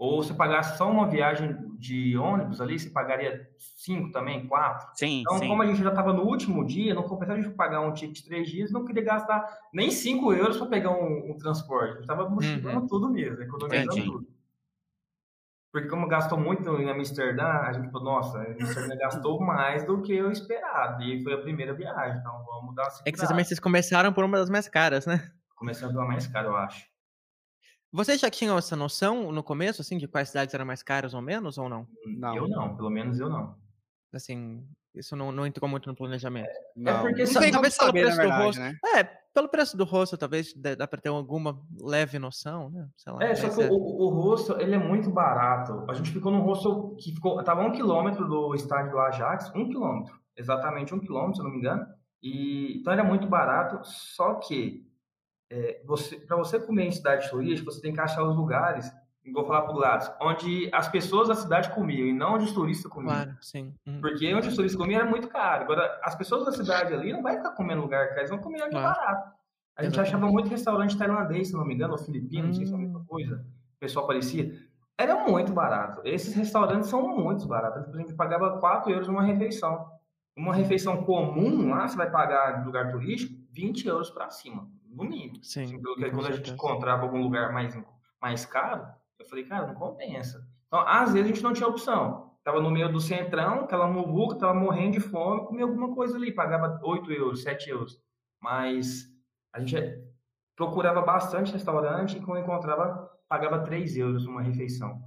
Ou 0.00 0.22
se 0.22 0.32
pagasse 0.32 0.78
só 0.78 0.90
uma 0.90 1.06
viagem 1.06 1.54
de 1.78 2.16
ônibus 2.16 2.58
ali, 2.58 2.78
você 2.78 2.88
pagaria 2.88 3.46
cinco 3.76 4.10
também, 4.10 4.46
quatro. 4.46 4.88
Sim, 4.94 5.20
então, 5.20 5.36
sim. 5.36 5.46
como 5.46 5.60
a 5.60 5.66
gente 5.66 5.82
já 5.82 5.90
estava 5.90 6.10
no 6.10 6.22
último 6.22 6.64
dia, 6.64 6.94
não 6.94 7.02
compensava 7.02 7.38
a 7.38 7.42
gente 7.42 7.54
pagar 7.54 7.82
um 7.82 7.92
ticket 7.92 8.16
de 8.16 8.24
três 8.24 8.48
dias, 8.48 8.72
não 8.72 8.86
queria 8.86 9.04
gastar 9.04 9.46
nem 9.70 9.90
cinco 9.90 10.32
euros 10.32 10.56
para 10.56 10.68
pegar 10.68 10.92
um, 10.92 11.30
um, 11.30 11.36
transporte. 11.36 11.90
A 11.90 11.92
gente 11.92 12.00
estava 12.00 12.26
mochilando 12.30 12.80
uhum. 12.80 12.86
tudo 12.86 13.10
mesmo, 13.10 13.42
economizando 13.42 13.92
Entendi. 13.92 14.06
tudo. 14.06 14.26
Porque 15.70 15.88
como 15.88 16.08
gastou 16.08 16.38
muito 16.38 16.70
em 16.80 16.88
Amsterdã, 16.88 17.44
a 17.44 17.72
gente 17.74 17.90
falou, 17.90 18.14
nossa, 18.14 18.38
Amsterdã 18.38 18.96
gastou 18.96 19.38
mais 19.38 19.84
do 19.84 20.00
que 20.00 20.14
eu 20.14 20.32
esperado. 20.32 21.02
E 21.02 21.22
foi 21.22 21.34
a 21.34 21.42
primeira 21.42 21.74
viagem, 21.74 22.18
então 22.18 22.42
vamos 22.46 22.74
dar 22.74 22.84
uma 22.84 23.02
É 23.04 23.12
que 23.12 23.18
vocês 23.18 23.28
também 23.28 23.44
vocês 23.44 23.60
começaram 23.60 24.14
por 24.14 24.24
uma 24.24 24.38
das 24.38 24.48
mais 24.48 24.66
caras, 24.66 25.04
né? 25.04 25.30
Começando 25.54 25.92
pela 25.92 26.06
mais 26.06 26.26
cara, 26.26 26.46
eu 26.46 26.56
acho. 26.56 26.89
Vocês 27.92 28.20
já 28.20 28.30
tinham 28.30 28.56
essa 28.56 28.76
noção 28.76 29.32
no 29.32 29.42
começo, 29.42 29.82
assim, 29.82 29.98
de 29.98 30.06
quais 30.06 30.28
cidades 30.28 30.54
eram 30.54 30.64
mais 30.64 30.82
caras 30.82 31.12
ou 31.12 31.20
menos, 31.20 31.58
ou 31.58 31.68
não? 31.68 31.86
Não. 32.06 32.36
Eu 32.36 32.48
não, 32.48 32.76
pelo 32.76 32.90
menos 32.90 33.18
eu 33.18 33.28
não. 33.28 33.56
Assim, 34.12 34.64
isso 34.94 35.14
não, 35.16 35.30
não 35.30 35.46
entrou 35.46 35.68
muito 35.68 35.88
no 35.88 35.94
planejamento. 35.94 36.48
É, 36.48 36.62
não. 36.76 36.92
é 36.92 37.00
porque 37.00 37.24
não 37.24 37.40
tem 37.40 37.52
talvez 37.52 37.76
pelo 37.76 37.86
saber, 37.88 38.02
preço 38.02 38.16
verdade, 38.16 38.40
do 38.40 38.44
rosto. 38.44 38.60
Né? 38.60 38.78
É, 38.96 39.04
pelo 39.32 39.48
preço 39.48 39.76
do 39.76 39.84
rosto, 39.84 40.18
talvez 40.18 40.52
dá 40.54 40.86
pra 40.86 41.00
ter 41.00 41.08
alguma 41.08 41.60
leve 41.80 42.18
noção, 42.18 42.70
né? 42.70 42.88
Sei 42.96 43.12
lá, 43.12 43.24
é, 43.24 43.34
só 43.34 43.48
que 43.48 43.62
é... 43.62 43.68
o, 43.70 43.74
o 43.74 44.08
rosto, 44.08 44.60
ele 44.60 44.74
é 44.74 44.78
muito 44.78 45.10
barato. 45.10 45.84
A 45.88 45.94
gente 45.94 46.10
ficou 46.10 46.32
num 46.32 46.42
rosto 46.42 46.96
que 46.96 47.12
ficou, 47.12 47.42
tava 47.42 47.62
um 47.62 47.72
quilômetro 47.72 48.26
do 48.28 48.54
estádio 48.54 48.90
do 48.90 48.98
Ajax, 48.98 49.52
um 49.54 49.68
quilômetro, 49.68 50.18
exatamente 50.36 50.94
um 50.94 51.00
quilômetro, 51.00 51.36
se 51.36 51.40
eu 51.40 51.44
não 51.44 51.52
me 51.52 51.58
engano. 51.58 51.86
E, 52.22 52.78
então 52.80 52.92
era 52.92 53.04
muito 53.04 53.26
barato, 53.28 53.80
só 53.84 54.34
que 54.34 54.89
é, 55.50 55.80
você, 55.84 56.16
para 56.16 56.36
você 56.36 56.60
comer 56.60 56.86
em 56.86 56.92
cidade 56.92 57.28
turística, 57.28 57.70
você 57.70 57.80
tem 57.80 57.92
que 57.92 58.00
achar 58.00 58.22
os 58.22 58.36
lugares, 58.36 58.90
vou 59.32 59.44
falar 59.44 59.62
para 59.62 59.72
o 59.72 59.74
Gladys, 59.74 60.10
onde 60.20 60.70
as 60.72 60.88
pessoas 60.88 61.28
da 61.28 61.34
cidade 61.34 61.70
comiam 61.70 62.06
e 62.06 62.12
não 62.12 62.34
onde 62.34 62.44
os 62.44 62.52
turistas 62.52 62.90
comiam. 62.90 63.14
Claro, 63.14 63.36
sim. 63.40 63.74
Uhum. 63.86 64.00
Porque 64.00 64.32
onde 64.32 64.48
os 64.48 64.56
turistas 64.56 64.80
comiam 64.80 65.00
era 65.00 65.10
muito 65.10 65.28
caro. 65.28 65.64
Agora, 65.64 66.00
as 66.02 66.14
pessoas 66.14 66.44
da 66.44 66.52
cidade 66.52 66.94
ali 66.94 67.12
não 67.12 67.22
vai 67.22 67.36
ficar 67.36 67.50
comendo 67.50 67.82
lugar 67.82 68.12
que 68.12 68.18
eles 68.18 68.30
vão 68.30 68.38
comer 68.38 68.62
ali 68.62 68.70
claro. 68.70 68.94
barato. 68.94 69.30
A 69.76 69.82
gente 69.82 69.94
Exatamente. 69.94 70.00
achava 70.00 70.32
muito 70.32 70.48
restaurante 70.48 70.96
tailandês, 70.96 71.48
se 71.48 71.54
não 71.54 71.64
me 71.64 71.74
engano, 71.74 71.92
ou 71.92 71.98
filipino, 71.98 72.48
não 72.48 72.54
sei 72.54 72.66
se 72.66 72.72
é 72.72 72.74
a 72.74 72.78
mesma 72.78 73.00
hum. 73.00 73.04
coisa. 73.06 73.36
O 73.76 73.80
pessoal 73.80 74.06
parecia. 74.06 74.54
Era 74.98 75.24
muito 75.26 75.52
barato. 75.52 76.02
Esses 76.04 76.34
restaurantes 76.34 76.90
são 76.90 77.16
muito 77.16 77.46
baratos. 77.46 77.94
A 77.94 77.98
gente 77.98 78.14
pagava 78.14 78.58
4 78.58 78.90
euros 78.90 79.08
numa 79.08 79.22
refeição. 79.22 79.90
Uma 80.36 80.54
refeição 80.54 81.02
comum 81.02 81.70
lá, 81.70 81.88
você 81.88 81.96
vai 81.96 82.10
pagar 82.10 82.60
no 82.60 82.66
lugar 82.66 82.90
turístico, 82.90 83.34
20 83.52 83.88
euros 83.88 84.10
para 84.10 84.30
cima 84.30 84.68
no 84.90 85.04
mínimo. 85.04 85.42
Sim. 85.42 85.64
Assim, 85.64 85.82
porque 85.82 86.10
quando 86.10 86.26
a 86.26 86.32
gente 86.32 86.50
encontrava 86.50 87.02
algum 87.02 87.22
lugar 87.22 87.52
mais, 87.52 87.76
mais 88.20 88.44
caro, 88.44 88.86
eu 89.18 89.26
falei, 89.26 89.44
cara, 89.44 89.66
não 89.66 89.74
compensa. 89.74 90.46
Então, 90.66 90.80
às 90.86 91.12
vezes 91.12 91.30
a 91.30 91.34
gente 91.34 91.42
não 91.42 91.52
tinha 91.52 91.68
opção. 91.68 92.36
tava 92.42 92.60
no 92.60 92.70
meio 92.70 92.90
do 92.90 93.00
centrão, 93.00 93.60
aquela 93.60 93.86
muvuca, 93.86 94.38
tava 94.38 94.54
morrendo 94.54 94.92
de 94.92 95.00
fome, 95.00 95.46
comia 95.46 95.64
alguma 95.64 95.94
coisa 95.94 96.16
ali, 96.16 96.32
pagava 96.32 96.80
8 96.82 97.12
euros, 97.12 97.42
7 97.42 97.70
euros. 97.70 98.00
Mas 98.40 99.06
a 99.52 99.60
gente 99.60 99.76
procurava 100.56 101.02
bastante 101.02 101.52
restaurante 101.52 102.16
e 102.16 102.20
quando 102.20 102.40
encontrava, 102.40 103.10
pagava 103.28 103.64
3 103.64 103.96
euros 103.96 104.26
uma 104.26 104.42
refeição. 104.42 105.02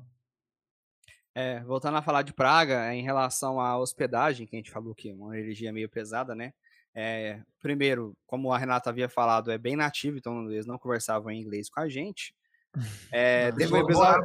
É, 1.36 1.62
voltando 1.62 1.98
a 1.98 2.02
falar 2.02 2.22
de 2.22 2.34
Praga, 2.34 2.94
em 2.94 3.02
relação 3.02 3.60
à 3.60 3.78
hospedagem, 3.78 4.46
que 4.46 4.56
a 4.56 4.60
gente 4.60 4.70
falou 4.70 4.94
que 4.94 5.10
é 5.10 5.14
uma 5.16 5.38
energia 5.38 5.74
meio 5.74 5.90
pesada, 5.90 6.36
né? 6.36 6.54
É, 6.96 7.42
primeiro, 7.60 8.16
como 8.26 8.52
a 8.52 8.58
Renata 8.58 8.90
havia 8.90 9.10
falado, 9.10 9.52
é 9.52 9.58
bem 9.58 9.76
nativo, 9.76 10.18
então 10.18 10.50
eles 10.52 10.66
não 10.66 10.78
conversavam 10.78 11.32
em 11.32 11.42
inglês 11.42 11.70
com 11.70 11.80
a 11.80 11.90
gente. 11.90 12.34
É, 13.12 13.52
teve 13.52 13.72
um 13.72 13.78
episódio. 13.78 14.24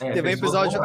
É, 0.00 0.12
teve 0.12 0.28
um 0.28 0.32
episódio. 0.32 0.80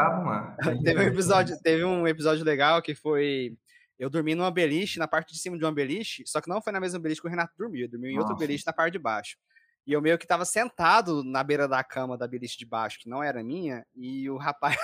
teve 0.83 0.99
um 0.99 1.03
episódio, 1.03 1.61
teve 1.61 1.83
um 1.85 2.07
episódio 2.07 2.43
legal 2.43 2.81
que 2.81 2.93
foi 2.93 3.55
eu 3.97 4.09
dormi 4.09 4.35
numa 4.35 4.51
beliche, 4.51 4.99
na 4.99 5.07
parte 5.07 5.33
de 5.33 5.39
cima 5.39 5.57
de 5.57 5.63
uma 5.63 5.71
beliche, 5.71 6.23
só 6.25 6.41
que 6.41 6.49
não 6.49 6.61
foi 6.61 6.73
na 6.73 6.79
mesma 6.79 6.99
beliche 6.99 7.21
que 7.21 7.27
o 7.27 7.29
Renato 7.29 7.53
dormiu, 7.57 7.85
eu 7.85 7.89
dormi 7.89 8.09
em 8.09 8.17
outro 8.17 8.33
Nossa. 8.33 8.45
beliche 8.45 8.65
na 8.65 8.73
parte 8.73 8.93
de 8.93 8.99
baixo. 8.99 9.37
E 9.85 9.93
eu 9.93 10.01
meio 10.01 10.17
que 10.17 10.27
tava 10.27 10.45
sentado 10.45 11.23
na 11.23 11.43
beira 11.43 11.67
da 11.67 11.83
cama 11.83 12.17
da 12.17 12.27
beliche 12.27 12.57
de 12.57 12.65
baixo, 12.65 12.99
que 12.99 13.09
não 13.09 13.21
era 13.23 13.43
minha, 13.43 13.85
e 13.95 14.29
o 14.29 14.37
rapaz. 14.37 14.75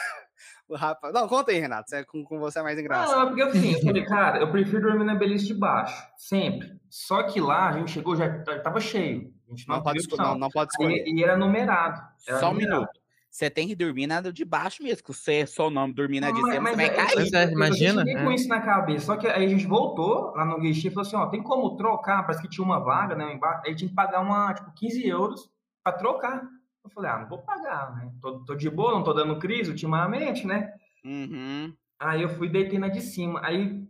O 0.69 0.75
rapaz. 0.75 1.13
Não, 1.13 1.27
conta 1.27 1.51
aí, 1.51 1.59
Renato. 1.59 1.93
é- 1.95 2.03
Com, 2.03 2.23
com 2.23 2.39
você 2.39 2.59
é 2.59 2.63
mais 2.63 2.77
engraçado. 2.79 3.11
Não, 3.15 3.23
é 3.23 3.25
porque 3.27 3.41
assim, 3.41 3.73
eu 3.73 3.81
falei, 3.81 4.05
cara, 4.05 4.39
eu 4.39 4.51
prefiro 4.51 4.81
dormir 4.83 5.03
na 5.05 5.15
beliche 5.15 5.47
de 5.47 5.53
baixo, 5.55 6.01
sempre. 6.17 6.79
Só 6.89 7.23
que 7.23 7.41
lá 7.41 7.69
a 7.69 7.73
gente 7.73 7.91
chegou, 7.91 8.15
já 8.15 8.27
já 8.43 8.59
tava 8.59 8.79
cheio. 8.79 9.33
A 9.47 9.51
gente 9.51 9.67
não, 9.67 9.75
Não, 9.77 9.83
pode 9.83 9.99
escolher, 9.99 10.23
não, 10.23 10.35
não 10.37 10.49
pode 10.49 10.71
escolher. 10.71 11.03
E, 11.07 11.19
e 11.19 11.23
era 11.23 11.35
numerado. 11.35 12.01
Era 12.27 12.39
Só 12.39 12.49
um 12.49 12.53
numerado. 12.53 12.81
minuto. 12.81 12.99
Você 13.31 13.47
tem 13.47 13.67
que 13.67 13.75
dormir 13.75 14.07
na 14.07 14.21
de 14.21 14.43
baixo 14.43 14.81
mesmo, 14.81 15.03
que 15.03 15.13
você, 15.13 15.45
seu 15.45 15.69
nome 15.69 15.93
dormir 15.93 16.19
na 16.19 16.31
de 16.31 16.37
cima, 16.37 16.47
você 16.51 16.59
vai 16.59 16.75
mas 16.75 16.89
cair. 17.13 17.35
É, 17.35 17.51
imagina, 17.51 18.01
Eu 18.01 18.05
cheguei 18.07 18.21
é. 18.21 18.23
com 18.25 18.31
isso 18.31 18.47
na 18.47 18.59
cabeça. 18.59 19.05
Só 19.05 19.17
que 19.17 19.27
aí 19.27 19.45
a 19.45 19.47
gente 19.47 19.67
voltou 19.67 20.33
lá 20.35 20.43
no 20.45 20.59
guichê 20.59 20.87
e 20.87 20.91
falou 20.91 21.07
assim: 21.07 21.15
ó, 21.15 21.27
tem 21.27 21.43
como 21.43 21.77
trocar? 21.77 22.23
Parece 22.23 22.41
que 22.41 22.49
tinha 22.49 22.65
uma 22.65 22.79
vaga, 22.79 23.13
né? 23.15 23.31
Embaixo. 23.33 23.61
Aí 23.67 23.75
tinha 23.75 23.87
que 23.87 23.93
pagar 23.95 24.21
uma, 24.21 24.51
tipo, 24.55 24.71
15 24.73 25.07
euros 25.07 25.47
pra 25.83 25.93
trocar. 25.93 26.41
Eu 26.89 26.93
falei, 26.93 27.11
ah, 27.11 27.19
não 27.19 27.29
vou 27.29 27.37
pagar, 27.39 27.95
né? 27.95 28.11
Tô, 28.19 28.39
tô 28.39 28.55
de 28.55 28.69
boa, 28.69 28.93
não 28.93 29.03
tô 29.03 29.13
dando 29.13 29.37
crise 29.37 29.69
ultimamente, 29.69 30.45
né? 30.45 30.73
Uhum. 31.05 31.71
Aí 31.99 32.23
eu 32.23 32.29
fui 32.29 32.49
deitei 32.49 32.79
na 32.79 32.87
de 32.87 33.01
cima. 33.01 33.39
Aí. 33.43 33.87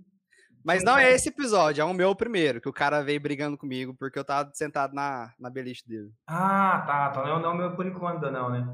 Mas 0.63 0.84
não 0.84 0.97
é 0.97 1.11
esse 1.13 1.30
episódio, 1.30 1.81
é 1.81 1.85
o 1.85 1.93
meu 1.93 2.13
primeiro, 2.13 2.59
que 2.59 2.67
o 2.67 2.73
cara 2.73 3.01
veio 3.01 3.21
brigando 3.21 3.57
comigo 3.57 3.95
porque 3.97 4.19
eu 4.19 4.26
tava 4.26 4.51
sentado 4.53 4.93
na, 4.93 5.31
na 5.39 5.49
beliche 5.49 5.88
dele. 5.88 6.11
Ah, 6.27 6.84
tá, 6.85 7.09
tá. 7.11 7.26
Não, 7.26 7.39
não, 7.39 7.55
meu 7.55 7.76
por 7.76 7.85
enquanto, 7.85 8.30
não, 8.30 8.49
né? 8.49 8.67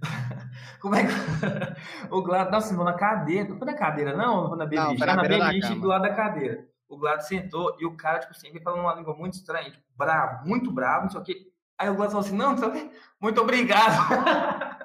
Como 0.80 0.94
é 0.94 1.04
que. 1.04 1.12
o 2.10 2.22
Glado. 2.22 2.50
Nossa, 2.50 2.70
não 2.70 2.76
vou 2.76 2.84
na 2.86 2.94
cadeira. 2.94 3.48
Não 3.48 3.58
foi 3.58 3.66
na 3.66 3.74
cadeira, 3.74 4.16
não? 4.16 4.42
Não 4.42 4.48
foi 4.48 4.58
na 4.58 4.66
beliche. 4.66 4.96
foi 4.96 5.06
Tá 5.06 5.06
na 5.06 5.22
na 5.22 5.28
beliche 5.28 5.74
do 5.74 5.86
lado 5.86 6.02
da 6.02 6.14
cadeira. 6.14 6.66
O 6.88 6.96
Glado 6.96 7.22
sentou 7.22 7.76
e 7.78 7.84
o 7.84 7.96
cara, 7.96 8.20
tipo 8.20 8.32
assim, 8.32 8.58
falando 8.60 8.80
uma 8.80 8.94
língua 8.94 9.14
muito 9.14 9.34
estranha, 9.34 9.70
tipo, 9.70 9.84
bravo, 9.96 10.46
muito 10.48 10.70
bravo, 10.70 11.04
não 11.04 11.10
sei 11.10 11.20
o 11.20 11.24
quê. 11.24 11.55
Aí 11.78 11.90
o 11.90 11.94
Glado 11.94 12.12
falou 12.12 12.26
assim: 12.26 12.36
não, 12.36 12.56
quê. 12.72 12.90
Muito 13.20 13.40
obrigado. 13.40 14.76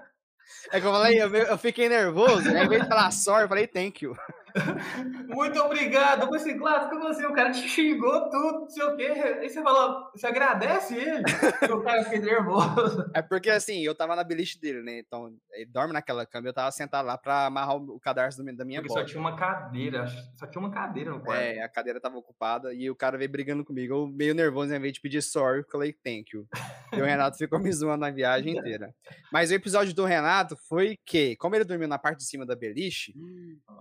É 0.71 0.79
que 0.79 0.87
eu 0.87 0.91
falei, 0.91 1.21
eu, 1.21 1.57
fiquei 1.57 1.89
nervoso, 1.89 2.49
aí 2.51 2.67
vez 2.67 2.83
de 2.83 2.87
falar 2.87 3.11
sorry, 3.11 3.43
eu 3.43 3.49
falei 3.49 3.67
thank 3.67 4.03
you. 4.03 4.15
muito 5.27 5.59
obrigado. 5.59 6.21
Falei 6.21 6.41
assim, 6.41 6.57
Glado, 6.57 6.89
como 6.89 7.07
assim? 7.07 7.25
O 7.25 7.33
cara 7.33 7.51
te 7.51 7.67
xingou 7.67 8.29
tudo, 8.29 8.61
não 8.61 8.69
sei 8.69 8.83
o 8.83 8.95
quê. 8.95 9.05
Aí 9.05 9.49
você 9.49 9.61
falou, 9.61 10.09
você 10.11 10.27
agradece 10.27 10.95
ele? 10.95 11.23
O 11.71 11.81
cara 11.83 12.03
fiquei 12.03 12.19
nervoso. 12.19 13.09
É 13.13 13.21
porque 13.21 13.49
assim, 13.49 13.81
eu 13.81 13.95
tava 13.95 14.15
na 14.15 14.23
beliche 14.23 14.59
dele, 14.59 14.81
né? 14.81 14.99
Então, 14.99 15.33
ele 15.53 15.65
dorme 15.65 15.93
naquela 15.93 16.25
cama, 16.25 16.47
eu 16.47 16.53
tava 16.53 16.71
sentado 16.71 17.05
lá 17.05 17.17
pra 17.17 17.45
amarrar 17.45 17.77
o 17.77 17.99
cadarço 17.99 18.43
da 18.43 18.65
minha 18.65 18.81
Porque 18.81 18.93
só 18.93 19.05
tinha 19.05 19.19
uma 19.19 19.35
cadeira, 19.35 20.05
só 20.35 20.45
tinha 20.47 20.59
uma 20.59 20.71
cadeira 20.71 21.11
no 21.11 21.21
quarto. 21.21 21.41
É, 21.41 21.61
a 21.61 21.69
cadeira 21.69 21.99
tava 21.99 22.17
ocupada 22.17 22.73
e 22.73 22.89
o 22.89 22.95
cara 22.95 23.17
veio 23.17 23.31
brigando 23.31 23.63
comigo. 23.63 23.93
Eu 23.93 24.07
meio 24.07 24.35
nervoso, 24.35 24.73
em 24.73 24.79
vez 24.79 24.93
de 24.93 25.01
pedir 25.01 25.21
sorry, 25.21 25.59
eu 25.59 25.65
falei 25.71 25.93
thank 26.03 26.35
you. 26.35 26.47
E 26.91 27.01
o 27.01 27.05
Renato 27.05 27.37
ficou 27.37 27.59
me 27.59 27.71
zoando 27.71 28.01
na 28.01 28.11
viagem 28.11 28.57
inteira. 28.57 28.93
Mas 29.31 29.51
o 29.51 29.53
episódio 29.53 29.93
do 29.93 30.05
Renato 30.05 30.57
foi 30.67 30.97
que, 31.05 31.35
como 31.37 31.55
ele 31.55 31.63
dormiu 31.63 31.87
na 31.87 31.97
parte 31.97 32.19
de 32.19 32.25
cima 32.25 32.45
da 32.45 32.55
beliche, 32.55 33.13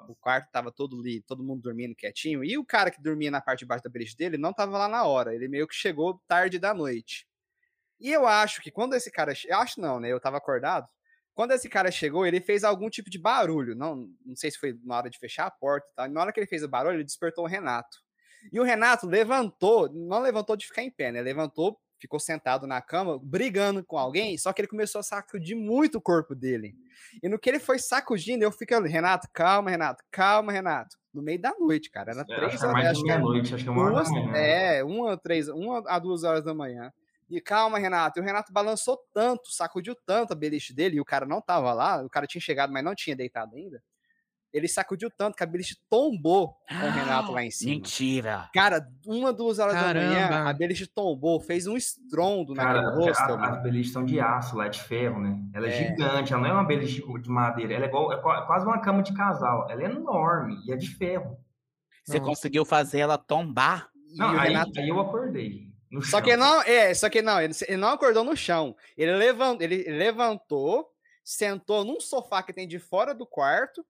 o 0.08 0.14
quarto 0.14 0.48
tava 0.52 0.59
todo 0.68 0.98
ali, 0.98 1.20
todo 1.22 1.44
mundo 1.44 1.62
dormindo 1.62 1.94
quietinho, 1.94 2.42
e 2.42 2.58
o 2.58 2.64
cara 2.64 2.90
que 2.90 3.00
dormia 3.00 3.30
na 3.30 3.40
parte 3.40 3.60
de 3.60 3.66
baixo 3.66 3.84
da 3.84 3.90
beliche 3.90 4.16
dele 4.16 4.36
não 4.36 4.52
tava 4.52 4.76
lá 4.76 4.88
na 4.88 5.04
hora, 5.04 5.32
ele 5.32 5.46
meio 5.46 5.68
que 5.68 5.74
chegou 5.76 6.20
tarde 6.26 6.58
da 6.58 6.74
noite. 6.74 7.24
E 8.00 8.10
eu 8.10 8.26
acho 8.26 8.60
que 8.60 8.70
quando 8.70 8.94
esse 8.94 9.10
cara, 9.10 9.32
eu 9.46 9.58
acho 9.58 9.80
não, 9.80 10.00
né, 10.00 10.10
eu 10.10 10.18
tava 10.18 10.38
acordado, 10.38 10.88
quando 11.32 11.52
esse 11.52 11.68
cara 11.68 11.90
chegou, 11.92 12.26
ele 12.26 12.40
fez 12.40 12.64
algum 12.64 12.90
tipo 12.90 13.08
de 13.08 13.18
barulho, 13.18 13.76
não, 13.76 14.08
não 14.26 14.34
sei 14.34 14.50
se 14.50 14.58
foi 14.58 14.76
na 14.82 14.96
hora 14.96 15.08
de 15.08 15.18
fechar 15.18 15.46
a 15.46 15.50
porta 15.50 15.86
e 15.92 15.94
tal, 15.94 16.06
e 16.06 16.10
na 16.10 16.20
hora 16.20 16.32
que 16.32 16.40
ele 16.40 16.46
fez 16.46 16.64
o 16.64 16.68
barulho, 16.68 16.96
ele 16.96 17.04
despertou 17.04 17.44
o 17.44 17.46
Renato. 17.46 17.98
E 18.52 18.58
o 18.58 18.64
Renato 18.64 19.06
levantou, 19.06 19.88
não 19.92 20.20
levantou 20.20 20.56
de 20.56 20.66
ficar 20.66 20.82
em 20.82 20.90
pé, 20.90 21.12
né, 21.12 21.22
levantou, 21.22 21.78
ficou 22.00 22.18
sentado 22.20 22.66
na 22.66 22.80
cama, 22.80 23.18
brigando 23.22 23.84
com 23.84 23.98
alguém, 23.98 24.36
só 24.38 24.52
que 24.52 24.60
ele 24.60 24.68
começou 24.68 25.00
a 25.00 25.02
sacudir 25.02 25.56
muito 25.56 25.98
o 25.98 26.00
corpo 26.00 26.34
dele. 26.34 26.74
E 27.22 27.28
no 27.28 27.38
que 27.38 27.48
ele 27.48 27.58
foi 27.58 27.78
sacudindo, 27.78 28.42
eu 28.44 28.52
fiquei, 28.52 28.78
Renato, 28.80 29.28
calma, 29.32 29.70
Renato, 29.70 30.02
calma, 30.10 30.52
Renato. 30.52 30.96
No 31.12 31.22
meio 31.22 31.40
da 31.40 31.52
noite, 31.58 31.90
cara. 31.90 32.12
Era 32.12 32.20
É, 32.22 32.24
três 32.24 32.62
horas. 32.62 32.86
acho 32.86 33.02
que 33.02 33.10
era 33.10 33.18
meia-noite, 33.20 33.54
acho 33.54 33.64
que 33.64 33.68
é 33.68 33.72
uma 33.72 33.82
hora 33.82 33.94
da 33.94 34.02
duas, 34.02 34.10
manhã. 34.12 34.36
é, 34.36 34.84
uma, 34.84 35.16
três, 35.16 35.48
uma 35.48 35.82
a 35.88 35.98
duas 35.98 36.22
horas 36.22 36.44
da 36.44 36.54
manhã. 36.54 36.92
E 37.28 37.40
calma, 37.40 37.78
Renato. 37.78 38.18
E 38.18 38.22
o 38.22 38.24
Renato 38.24 38.52
balançou 38.52 38.98
tanto, 39.12 39.50
sacudiu 39.52 39.96
tanto 40.06 40.32
a 40.32 40.36
beliche 40.36 40.72
dele, 40.72 40.96
e 40.96 41.00
o 41.00 41.04
cara 41.04 41.26
não 41.26 41.40
tava 41.40 41.72
lá, 41.72 42.02
o 42.04 42.08
cara 42.08 42.26
tinha 42.26 42.40
chegado, 42.40 42.72
mas 42.72 42.84
não 42.84 42.94
tinha 42.94 43.16
deitado 43.16 43.56
ainda. 43.56 43.82
Ele 44.52 44.66
sacudiu 44.66 45.08
tanto 45.10 45.36
que 45.36 45.42
a 45.44 45.46
beliche 45.46 45.76
tombou 45.88 46.56
com 46.68 46.74
o 46.86 46.90
Renato 46.90 47.30
lá 47.30 47.44
em 47.44 47.50
cima. 47.52 47.70
Mentira. 47.72 48.50
Cara, 48.52 48.84
uma, 49.06 49.32
duas 49.32 49.60
horas 49.60 49.74
da 49.74 49.94
manhã, 49.94 50.28
Caramba. 50.28 50.50
a 50.50 50.52
beliche 50.52 50.86
tombou, 50.88 51.40
fez 51.40 51.68
um 51.68 51.76
estrondo 51.76 52.54
Cara, 52.54 52.82
naquele 52.82 53.04
hostel, 53.10 53.36
a- 53.36 53.48
as 53.50 53.62
beliches 53.62 53.92
são 53.92 54.04
de 54.04 54.18
aço, 54.18 54.56
lá 54.56 54.66
é 54.66 54.68
de 54.68 54.82
ferro, 54.82 55.20
né? 55.20 55.38
Ela 55.54 55.68
é, 55.68 55.70
É. 55.70 55.72
gigante, 55.88 56.32
ela 56.32 56.42
não 56.42 56.48
é 56.50 56.52
uma 56.52 56.64
beliche 56.64 57.00
de 57.20 57.28
madeira, 57.30 57.74
ela 57.74 57.84
é, 57.84 57.88
igual, 57.88 58.12
é 58.12 58.16
qua- 58.20 58.44
quase 58.46 58.66
uma 58.66 58.80
cama 58.80 59.02
de 59.04 59.14
casal. 59.14 59.68
Ela 59.70 59.82
é 59.82 59.84
enorme 59.84 60.56
e 60.66 60.72
é 60.72 60.76
de 60.76 60.88
ferro. 60.96 61.38
Você 62.04 62.18
Nossa. 62.18 62.28
conseguiu 62.30 62.64
fazer 62.64 62.98
ela 63.00 63.16
tombar? 63.16 63.88
E 64.12 64.16
Não, 64.18 64.34
o 64.34 64.38
aí, 64.40 64.48
Renato 64.48 64.80
aí 64.80 64.88
eu 64.88 64.98
acordei. 64.98 65.70
no 65.92 66.02
Só 66.02 66.18
chão. 66.18 66.22
que 66.22 66.36
não, 66.36 66.62
é, 66.62 66.92
só 66.92 67.08
que 67.08 67.22
não, 67.22 67.40
ele, 67.40 67.54
ele 67.68 67.76
não 67.76 67.90
acordou 67.90 68.24
no 68.24 68.36
chão. 68.36 68.74
Ele, 68.96 69.12
levan, 69.14 69.56
ele 69.60 69.84
levantou, 69.96 70.88
sentou 71.22 71.84
num 71.84 72.00
sofá 72.00 72.42
que 72.42 72.52
tem 72.52 72.66
de 72.66 72.78
fora 72.80 73.14
do 73.14 73.24
quarto, 73.26 73.84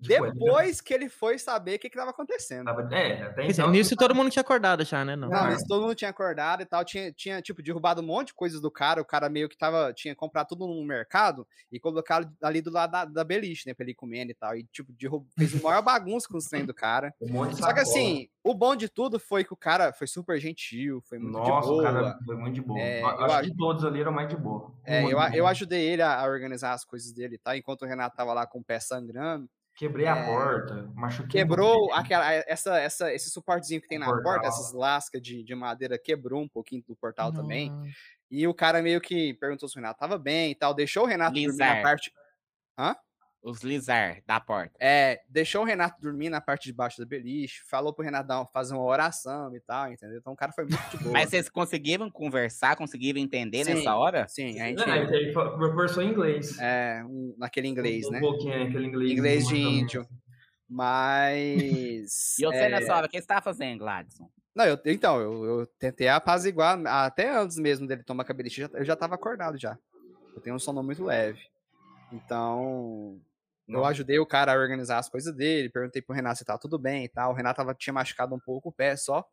depois 0.00 0.80
que 0.80 0.94
ele 0.94 1.08
foi 1.08 1.38
saber 1.38 1.76
o 1.76 1.78
que 1.78 1.86
estava 1.88 2.10
acontecendo. 2.10 2.64
tava- 2.66 2.88
É, 2.94 3.22
até 3.22 3.46
então. 3.46 3.70
nisso 3.70 3.96
todo 3.96 4.14
mundo 4.14 4.30
tinha 4.30 4.40
acordado 4.42 4.84
já, 4.84 5.04
né? 5.04 5.16
Não. 5.16 5.28
Não, 5.28 5.48
isso 5.52 5.66
todo 5.66 5.82
mundo 5.82 5.94
tinha 5.94 6.10
acordado 6.10 6.62
e 6.62 6.66
tal, 6.66 6.84
tinha, 6.84 7.12
tinha, 7.12 7.42
tipo, 7.42 7.62
derrubado 7.62 8.00
um 8.00 8.06
monte 8.06 8.28
de 8.28 8.34
coisas 8.34 8.60
do 8.60 8.70
cara, 8.70 9.00
o 9.00 9.04
cara 9.04 9.28
meio 9.28 9.48
que 9.48 9.56
tava, 9.56 9.92
tinha 9.92 10.14
comprado 10.14 10.48
tudo 10.48 10.66
no 10.66 10.84
mercado 10.84 11.46
e 11.72 11.78
colocado 11.80 12.30
ali 12.42 12.60
do 12.60 12.70
lado 12.70 12.90
da, 12.92 13.04
da 13.04 13.24
beliche, 13.24 13.66
né, 13.68 13.74
pra 13.74 13.84
ele 13.84 13.92
ir 13.92 13.94
comendo 13.96 14.30
e 14.30 14.34
tal, 14.34 14.56
e, 14.56 14.64
tipo, 14.72 14.92
derrub, 14.92 15.26
fez 15.36 15.54
uma 15.54 15.70
maior 15.70 15.82
bagunça 15.82 16.28
com 16.28 16.36
os 16.38 16.44
trem 16.44 16.64
do 16.64 16.74
cara. 16.74 17.12
um 17.20 17.32
monte 17.32 17.54
de 17.54 17.58
Só 17.60 17.72
que 17.72 17.80
assim, 17.80 18.28
o 18.44 18.54
bom 18.54 18.74
de 18.76 18.88
tudo 18.88 19.18
foi 19.18 19.44
que 19.44 19.52
o 19.52 19.56
cara 19.56 19.92
foi 19.92 20.06
super 20.06 20.38
gentil, 20.40 21.02
foi 21.08 21.18
muito 21.18 21.32
Nossa, 21.36 21.66
de 21.68 21.72
o 21.72 21.76
boa. 21.76 21.82
cara 21.82 22.18
foi 22.24 22.36
muito 22.36 22.54
de 22.54 22.60
boa. 22.62 22.78
É, 22.80 23.02
Eu 23.02 23.06
eu 23.06 23.10
acho 23.24 23.34
acho- 23.34 23.50
que 23.50 23.56
todos 23.56 23.84
ali 23.84 24.00
eram 24.00 24.12
mais 24.12 24.28
de 24.28 24.36
boa. 24.36 24.72
É, 24.84 25.02
eu, 25.04 25.18
eu 25.34 25.46
ajudei 25.46 25.86
ele 25.88 26.02
a, 26.02 26.20
a 26.20 26.24
organizar 26.26 26.72
as 26.72 26.84
coisas 26.84 27.12
dele, 27.12 27.36
tá? 27.38 27.56
Enquanto 27.56 27.82
o 27.82 27.86
Renato 27.86 28.16
tava 28.16 28.32
lá 28.32 28.46
com 28.46 28.60
o 28.60 28.64
pé 28.64 28.78
sangrando. 28.80 29.48
Quebrei 29.78 30.08
a 30.08 30.16
é, 30.16 30.26
porta, 30.26 30.90
machuquei. 30.92 31.40
Quebrou 31.40 31.92
aquela, 31.92 32.32
essa, 32.32 32.80
essa, 32.80 33.14
esse 33.14 33.30
suportezinho 33.30 33.80
que 33.80 33.86
tem 33.86 33.96
na 33.96 34.06
Portal. 34.06 34.24
porta, 34.24 34.48
essas 34.48 34.72
lascas 34.72 35.22
de, 35.22 35.44
de 35.44 35.54
madeira, 35.54 35.96
quebrou 35.96 36.42
um 36.42 36.48
pouquinho 36.48 36.82
do 36.84 36.96
portal 36.96 37.32
também. 37.32 37.70
Nossa. 37.70 37.92
E 38.28 38.44
o 38.48 38.52
cara 38.52 38.82
meio 38.82 39.00
que 39.00 39.34
perguntou 39.34 39.68
se 39.68 39.76
o 39.76 39.78
Renato 39.78 40.00
tava 40.00 40.18
bem 40.18 40.50
e 40.50 40.54
tal, 40.56 40.74
deixou 40.74 41.04
o 41.04 41.06
Renato 41.06 41.34
dormir 41.34 41.46
na 41.46 41.52
Lizar. 41.52 41.82
parte. 41.82 42.12
Os 43.40 43.62
lizar 43.62 44.20
da 44.26 44.40
porta. 44.40 44.74
É, 44.80 45.20
deixou 45.28 45.62
o 45.62 45.64
Renato 45.64 46.00
dormir 46.00 46.28
na 46.28 46.40
parte 46.40 46.64
de 46.64 46.72
baixo 46.72 46.98
da 46.98 47.06
beliche, 47.06 47.62
falou 47.70 47.92
pro 47.94 48.04
Renato 48.04 48.26
dar 48.26 48.44
fazer 48.46 48.74
uma 48.74 48.82
oração 48.82 49.54
e 49.54 49.60
tal, 49.60 49.92
entendeu? 49.92 50.18
Então 50.18 50.32
o 50.32 50.36
cara 50.36 50.50
foi 50.52 50.64
muito 50.64 50.98
boa. 50.98 51.12
Mas 51.12 51.30
vocês 51.30 51.48
conseguiram 51.48 52.10
conversar, 52.10 52.74
conseguiram 52.76 53.20
entender 53.20 53.64
Sim. 53.64 53.74
nessa 53.74 53.94
hora? 53.94 54.26
Sim, 54.26 54.60
a 54.60 54.66
gente. 54.66 54.84
Não, 54.84 54.94
ele 54.96 55.32
conversou 55.32 56.02
em 56.02 56.10
inglês. 56.10 56.58
É, 56.58 57.00
um- 57.06 57.34
naquele 57.38 57.68
inglês, 57.68 58.06
um 58.08 58.10
né? 58.10 58.20
pouquinho, 58.20 58.64
aquele 58.64 58.86
inglês. 58.88 59.12
Inglês 59.12 59.46
de 59.46 59.56
índio. 59.56 60.06
Mas. 60.68 62.36
E 62.40 62.44
você 62.44 62.56
é, 62.56 62.68
nessa 62.68 62.94
hora, 62.96 63.06
o 63.06 63.08
que 63.08 63.20
você 63.20 63.26
tava 63.26 63.40
fazendo, 63.42 63.78
Gladson? 63.78 64.28
Não, 64.54 64.64
eu, 64.64 64.78
então, 64.86 65.20
eu, 65.20 65.44
eu 65.44 65.66
tentei 65.78 66.08
apaziguar, 66.08 66.76
até 66.86 67.30
antes 67.36 67.56
mesmo 67.56 67.86
dele 67.86 68.02
tomar 68.02 68.24
cabeliche, 68.24 68.62
eu 68.62 68.68
já- 68.68 68.78
eu 68.78 68.84
já 68.84 68.96
tava 68.96 69.14
acordado 69.14 69.56
já. 69.56 69.78
Eu 70.34 70.40
tenho 70.42 70.56
um 70.56 70.58
sono 70.58 70.82
muito 70.82 71.04
leve. 71.04 71.40
Então, 72.12 73.20
eu 73.68 73.84
ajudei 73.84 74.18
o 74.18 74.26
cara 74.26 74.52
a 74.52 74.58
organizar 74.58 74.98
as 74.98 75.08
coisas 75.08 75.34
dele, 75.34 75.68
perguntei 75.68 76.00
pro 76.02 76.14
Renato 76.14 76.38
se 76.38 76.44
tava 76.44 76.58
tudo 76.58 76.78
bem 76.78 77.04
e 77.04 77.08
tal. 77.08 77.32
O 77.32 77.34
Renato 77.34 77.58
tava, 77.58 77.74
tinha 77.74 77.92
machucado 77.92 78.34
um 78.34 78.40
pouco 78.40 78.70
o 78.70 78.72
pé 78.72 78.96
só. 78.96 79.24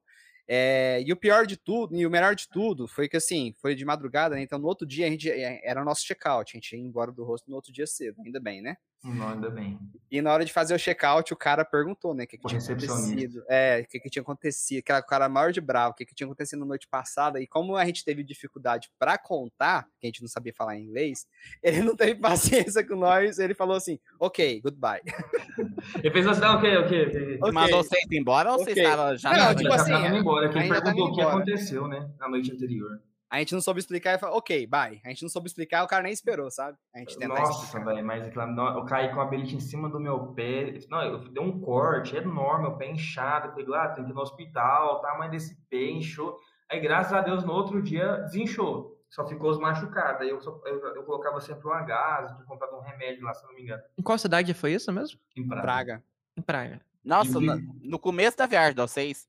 É, 0.48 1.02
e 1.04 1.12
o 1.12 1.16
pior 1.18 1.48
de 1.48 1.58
tudo, 1.58 1.96
e 1.96 2.06
o 2.06 2.10
melhor 2.10 2.36
de 2.36 2.48
tudo, 2.50 2.88
foi 2.88 3.10
que 3.10 3.18
assim, 3.18 3.54
foi 3.60 3.74
de 3.74 3.84
madrugada, 3.84 4.36
né? 4.36 4.42
Então 4.42 4.60
no 4.60 4.68
outro 4.68 4.86
dia 4.86 5.08
a 5.08 5.10
gente 5.10 5.30
é, 5.30 5.60
era 5.64 5.82
o 5.82 5.86
nosso 5.86 6.06
check-out, 6.06 6.52
a 6.54 6.58
gente 6.58 6.76
ia 6.76 6.80
embora 6.80 7.12
do 7.12 7.24
rosto 7.24 7.50
no 7.50 7.56
outro 7.56 7.74
dia 7.74 7.88
cedo, 7.88 8.22
ainda 8.24 8.40
bem, 8.40 8.62
né? 8.62 8.78
Não, 9.04 9.30
ainda 9.30 9.50
bem. 9.52 9.80
E 10.10 10.22
na 10.22 10.32
hora 10.34 10.44
de 10.46 10.52
fazer 10.54 10.74
o 10.74 10.80
check-out, 10.80 11.32
o 11.32 11.38
cara 11.38 11.64
perguntou, 11.66 12.14
né, 12.14 12.24
o 12.24 12.28
que, 12.28 12.38
que 12.38 12.46
O 12.46 12.50
tinha 12.50 12.60
acontecido. 12.60 13.44
É, 13.48 13.82
o 13.82 13.88
que, 13.88 14.00
que 14.00 14.10
tinha 14.10 14.22
acontecido, 14.22 14.80
aquela 14.80 15.02
cara 15.02 15.30
maior 15.30 15.52
de 15.52 15.62
bravo, 15.62 15.92
o 15.92 15.96
que, 15.96 16.06
que 16.06 16.16
tinha 16.16 16.26
acontecido 16.26 16.60
na 16.60 16.66
noite 16.66 16.88
passada. 16.88 17.40
E 17.40 17.46
como 17.46 17.76
a 17.76 17.86
gente 17.86 18.04
teve 18.04 18.24
dificuldade 18.24 18.90
pra 18.98 19.18
contar, 19.18 19.84
que 20.00 20.06
a 20.06 20.08
gente 20.08 20.22
não 20.22 20.28
sabia 20.28 20.54
falar 20.54 20.78
inglês, 20.78 21.28
ele 21.62 21.82
não 21.82 21.96
teve 21.96 22.16
paciência 22.16 22.86
com 22.88 22.96
nós, 22.96 23.38
ele 23.38 23.54
falou 23.54 23.76
assim, 23.76 24.00
ok, 24.20 24.62
goodbye. 24.62 25.02
Ele 26.04 26.12
fez 26.12 26.28
assim, 26.28 26.44
ah, 26.44 26.56
ok, 26.58 26.78
ok. 26.78 27.08
ok. 27.08 27.38
Ok. 27.42 27.52
Mandou 27.54 27.84
vocês 27.84 28.04
embora 28.12 28.50
ou 28.52 28.56
Ok. 28.62 28.66
vocês 28.74 28.78
estavam 28.78 29.18
já 29.18 29.30
Não, 29.32 29.38
na 29.38 29.56
tipo 29.56 29.70
já 29.70 29.76
assim, 29.76 30.18
embora, 30.18 30.50
que 30.50 30.58
ele 30.58 30.68
perguntou 30.70 30.92
o 31.06 31.14
que 31.14 31.22
embora. 31.22 31.36
aconteceu, 31.36 31.88
né, 31.88 32.10
na 32.20 32.28
noite 32.28 32.52
anterior. 32.52 33.02
A 33.36 33.40
gente 33.40 33.54
não 33.54 33.62
soube 33.62 33.80
explicar 33.80 34.14
e 34.14 34.18
falou, 34.18 34.38
ok, 34.38 34.66
bye. 34.66 35.02
A 35.04 35.10
gente 35.10 35.22
não 35.24 35.30
soube 35.30 35.48
explicar, 35.48 35.84
o 35.84 35.88
cara 35.88 36.04
nem 36.04 36.14
esperou, 36.14 36.50
sabe? 36.50 36.78
A 36.94 37.00
gente 37.00 37.18
tentar 37.18 37.42
Nossa, 37.42 37.80
velho, 37.84 38.06
mas 38.06 38.26
aquela, 38.26 38.48
no- 38.48 38.80
eu 38.80 38.86
caí 38.86 39.14
com 39.14 39.20
a 39.20 39.26
beliche 39.26 39.56
em 39.56 39.60
cima 39.60 39.90
do 39.90 40.00
meu 40.00 40.28
pé. 40.34 40.80
Não, 40.90 41.02
eu 41.02 41.20
dei 41.30 41.44
um 41.44 41.60
corte 41.60 42.16
enorme, 42.16 42.64
meu 42.70 42.78
pé 42.78 42.90
inchado. 42.92 43.48
Eu 43.48 43.52
falei, 43.52 43.66
lá, 43.68 43.90
tem 43.90 44.06
que 44.06 44.12
ir 44.12 44.14
no 44.14 44.22
hospital, 44.22 44.96
o 44.96 45.00
tamanho 45.00 45.32
desse 45.32 45.56
pé 45.70 45.90
inchou. 45.92 46.38
Aí, 46.70 46.80
graças 46.80 47.12
a 47.14 47.22
Deus, 47.22 47.44
no 47.44 47.52
outro 47.54 47.82
dia 47.82 48.18
desinchou. 48.22 48.96
Só 49.10 49.28
ficou 49.28 49.50
os 49.52 49.60
machucados. 49.60 50.22
Aí 50.22 50.30
eu, 50.30 50.42
só- 50.42 50.60
eu, 50.66 50.96
eu 50.96 51.04
colocava 51.04 51.40
sempre 51.42 51.68
uma 51.68 51.82
gás, 51.84 52.30
eu 52.30 52.36
tinha 52.38 52.48
comprado 52.48 52.76
um 52.76 52.82
remédio 52.82 53.24
lá, 53.24 53.34
se 53.34 53.46
não 53.46 53.54
me 53.54 53.62
engano. 53.62 53.84
Em 53.98 54.02
qual 54.02 54.18
cidade 54.18 54.54
foi 54.54 54.74
isso 54.74 54.92
mesmo? 54.92 55.20
Em 55.36 55.46
Praga. 55.48 55.62
Praga. 55.64 56.04
Em 56.38 56.42
Praga. 56.42 56.82
Nossa, 57.04 57.38
E- 57.40 57.46
no, 57.46 57.76
no 57.84 58.00
começo 58.00 58.38
da 58.38 58.46
viagem 58.46 58.74
de 58.74 58.82
vocês. 58.82 59.28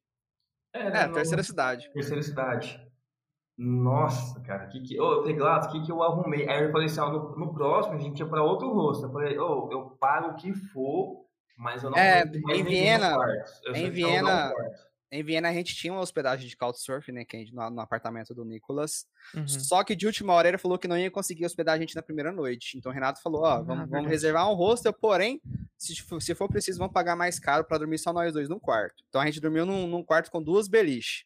É, 0.73 0.87
É, 0.89 1.07
no- 1.07 1.15
terceira 1.15 1.43
cidade. 1.43 1.91
Terceira 1.93 2.23
cidade. 2.23 2.86
Nossa, 3.59 4.39
cara, 4.41 4.66
que 4.66 4.81
que, 4.81 5.01
ô, 5.01 5.12
eu 5.15 5.20
falei, 5.23 5.35
Gladys, 5.37 5.69
o 5.69 5.73
que 5.73 5.87
que 5.87 5.91
eu 5.93 6.03
arrumei? 6.03 6.49
Aí 6.49 6.65
eu 6.65 6.73
falei 6.73 6.87
assim, 6.87 7.01
ó, 7.01 7.11
no, 7.11 7.37
no 7.37 7.55
próximo 7.55 7.95
a 7.95 7.99
gente 7.99 8.19
ia 8.19 8.27
pra 8.27 8.43
outro 8.43 8.70
rosto. 8.73 9.07
Eu 9.07 9.12
falei, 9.12 9.39
ô, 9.39 9.70
eu 9.73 9.91
pago 9.99 10.28
o 10.33 10.37
que 10.37 10.53
for, 10.53 11.24
mas 11.57 11.83
eu 11.83 11.91
não 11.91 11.97
É, 11.97 12.23
em 12.23 12.62
Viena- 12.62 13.16
em 13.74 13.91
Viena- 13.91 14.53
um. 14.55 14.87
Em 15.12 15.23
Viena 15.23 15.49
a 15.49 15.53
gente 15.53 15.74
tinha 15.74 15.93
uma 15.93 16.03
hospedagem 16.03 16.49
de 16.49 16.57
Couchsurfing, 16.57 17.12
né, 17.12 17.24
que 17.24 17.37
a 17.37 17.39
gente, 17.39 17.55
no, 17.55 17.70
no 17.70 17.81
apartamento 17.81 18.35
do 18.35 18.45
Nicolas. 18.45 19.07
Uhum. 19.35 19.47
Só 19.47 19.83
que 19.85 19.95
de 19.95 20.05
última 20.05 20.33
hora 20.35 20.49
ele 20.49 20.59
falou 20.59 20.77
que 20.77 20.89
não 20.89 20.99
ia 20.99 21.11
conseguir 21.11 21.47
hospedar 21.47 21.77
a 21.77 21.78
gente 21.78 21.95
na 21.95 22.03
primeira 22.03 22.33
noite. 22.33 22.77
Então 22.77 22.91
o 22.91 22.95
Renato 22.95 23.23
falou, 23.23 23.43
ó, 23.43 23.47
Ah, 23.47 23.55
vamos, 23.57 23.66
vamos 23.66 23.91
verdade. 23.91 24.09
reservar 24.09 24.51
um 24.51 24.55
hostel, 24.55 24.93
porém, 24.93 25.41
se 25.78 25.95
for, 26.03 26.20
se 26.20 26.35
for 26.35 26.49
preciso, 26.49 26.78
vamos 26.81 26.93
pagar 26.93 27.15
mais 27.16 27.39
caro 27.39 27.65
pra 27.65 27.78
dormir 27.78 27.99
só 27.99 28.12
nós 28.12 28.33
dois 28.35 28.49
num 28.49 28.59
quarto. 28.59 29.05
Então 29.09 29.20
a 29.20 29.24
gente 29.27 29.41
dormiu 29.41 29.65
num, 29.65 29.87
num 29.87 30.03
quarto 30.03 30.31
com 30.31 30.43
duas 30.43 30.66
beliches. 30.69 31.24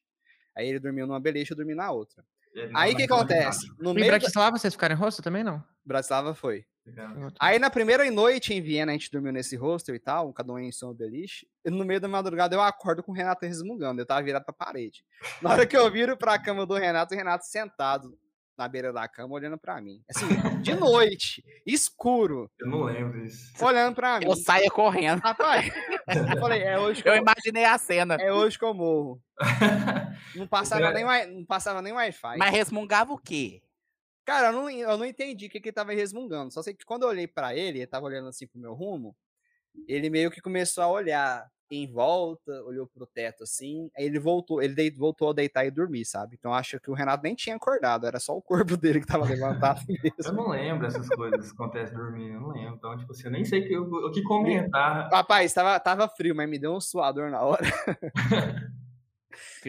Aí 0.60 0.68
ele 0.68 0.78
dormiu 0.78 1.06
numa 1.06 1.18
beliche 1.20 1.50
e 1.50 1.54
eu 1.54 1.56
dormi 1.56 1.74
na 1.74 1.90
outra. 1.90 2.24
É, 2.54 2.68
Aí 2.74 2.92
o 2.92 2.96
que 2.96 3.04
acontece? 3.04 3.66
No 3.78 3.90
Em 3.92 3.94
meio 3.94 4.06
da... 4.06 4.18
Bratislava 4.18 4.58
vocês 4.58 4.74
ficaram 4.74 4.94
em 4.94 4.98
rosto 4.98 5.22
também, 5.22 5.42
não? 5.44 5.62
Bratislava 5.84 6.34
foi. 6.34 6.64
outro. 7.22 7.34
Aí 7.38 7.58
na 7.58 7.70
primeira 7.70 8.08
noite 8.10 8.52
em 8.52 8.60
Viena 8.60 8.90
a 8.90 8.94
gente 8.94 9.10
dormiu 9.10 9.32
nesse 9.32 9.54
hostel 9.56 9.94
e 9.94 9.98
tal, 9.98 10.32
cada 10.32 10.52
um 10.52 10.58
em 10.58 10.72
sua 10.72 10.92
beliche. 10.92 11.46
E 11.64 11.70
no 11.70 11.84
meio 11.84 12.00
da 12.00 12.08
madrugada 12.08 12.54
eu 12.54 12.60
acordo 12.60 13.02
com 13.02 13.12
o 13.12 13.14
Renato 13.14 13.46
resmungando, 13.46 14.00
eu 14.00 14.06
tava 14.06 14.22
virado 14.22 14.44
pra 14.44 14.52
parede. 14.52 15.04
Na 15.40 15.50
hora 15.50 15.66
que 15.66 15.76
eu 15.76 15.90
viro 15.90 16.16
pra 16.16 16.38
cama 16.38 16.66
do 16.66 16.74
Renato, 16.74 17.14
o 17.14 17.16
Renato 17.16 17.46
sentado 17.46 18.18
na 18.60 18.68
beira 18.68 18.92
da 18.92 19.08
cama 19.08 19.34
olhando 19.34 19.56
pra 19.56 19.80
mim. 19.80 20.02
Assim, 20.08 20.26
de 20.62 20.74
noite, 20.74 21.42
escuro, 21.64 22.50
Eu 22.60 22.66
não 22.68 22.82
lembro 22.82 23.24
isso. 23.24 23.52
olhando 23.64 23.94
pra 23.94 24.18
mim. 24.18 24.26
Eu 24.26 24.36
saía 24.36 24.70
correndo. 24.70 25.20
Rapaz, 25.20 25.72
eu 26.34 26.38
falei, 26.40 26.62
é 26.62 26.78
hoje 26.78 27.02
que 27.02 27.08
Eu 27.08 27.14
eu, 27.14 27.22
imaginei 27.22 27.64
a 27.64 27.78
cena. 27.78 28.16
é 28.20 28.30
hoje 28.30 28.58
que 28.58 28.64
eu 28.64 28.74
morro. 28.74 29.18
Não 30.36 30.46
passava 30.46 30.86
Você- 30.92 30.92
nem, 31.04 31.34
não 31.34 31.44
passava 31.46 31.80
nem 31.82 31.92
Wi-Fi. 31.94 32.36
Mas 32.36 32.50
resmungava 32.52 33.12
o 33.12 33.18
quê? 33.18 33.62
Cara, 34.26 34.48
eu 34.48 34.52
não, 34.52 34.70
eu 34.70 34.96
não 34.98 35.04
entendi 35.06 35.46
o 35.46 35.48
que, 35.50 35.58
que 35.58 35.68
ele 35.70 35.74
tava 35.74 35.92
resmungando. 35.92 36.52
Só 36.52 36.62
sei 36.62 36.74
que 36.74 36.84
quando 36.84 37.02
eu 37.04 37.08
olhei 37.08 37.26
pra 37.26 37.54
ele, 37.56 37.78
ele 37.78 37.86
tava 37.86 38.06
olhando 38.06 38.28
assim 38.28 38.46
pro 38.46 38.60
meu 38.60 38.74
rumo, 38.74 39.16
ele 39.88 40.08
meio 40.10 40.30
que 40.30 40.40
começou 40.42 40.84
a 40.84 40.88
olhar 40.88 41.46
em 41.70 41.86
volta, 41.86 42.52
olhou 42.64 42.86
pro 42.86 43.06
teto 43.06 43.44
assim, 43.44 43.90
aí 43.96 44.04
ele 44.04 44.18
voltou, 44.18 44.60
ele 44.60 44.74
dei- 44.74 44.90
voltou 44.90 45.30
a 45.30 45.32
deitar 45.32 45.64
e 45.64 45.70
dormir, 45.70 46.04
sabe? 46.04 46.36
Então 46.38 46.50
eu 46.50 46.56
acho 46.56 46.80
que 46.80 46.90
o 46.90 46.94
Renato 46.94 47.22
nem 47.22 47.34
tinha 47.34 47.54
acordado, 47.54 48.06
era 48.06 48.18
só 48.18 48.36
o 48.36 48.42
corpo 48.42 48.76
dele 48.76 49.00
que 49.00 49.06
tava 49.06 49.24
levantado 49.24 49.80
Eu 49.88 50.32
mesmo. 50.32 50.32
não 50.32 50.48
lembro 50.50 50.86
essas 50.86 51.08
coisas 51.08 51.46
que 51.48 51.54
acontecem 51.54 51.96
dormindo, 51.96 52.34
eu 52.34 52.40
não 52.40 52.48
lembro. 52.50 52.74
Então, 52.74 52.96
tipo 52.96 53.12
assim, 53.12 53.24
eu 53.26 53.30
nem 53.30 53.44
sei 53.44 53.60
o 53.60 53.68
que, 53.68 53.76
o 53.78 54.10
que 54.10 54.22
comentar. 54.22 55.08
Rapaz, 55.10 55.52
tava, 55.54 55.78
tava 55.80 56.08
frio, 56.08 56.34
mas 56.34 56.48
me 56.50 56.58
deu 56.58 56.72
um 56.74 56.80
suador 56.80 57.30
na 57.30 57.40
hora. 57.42 57.62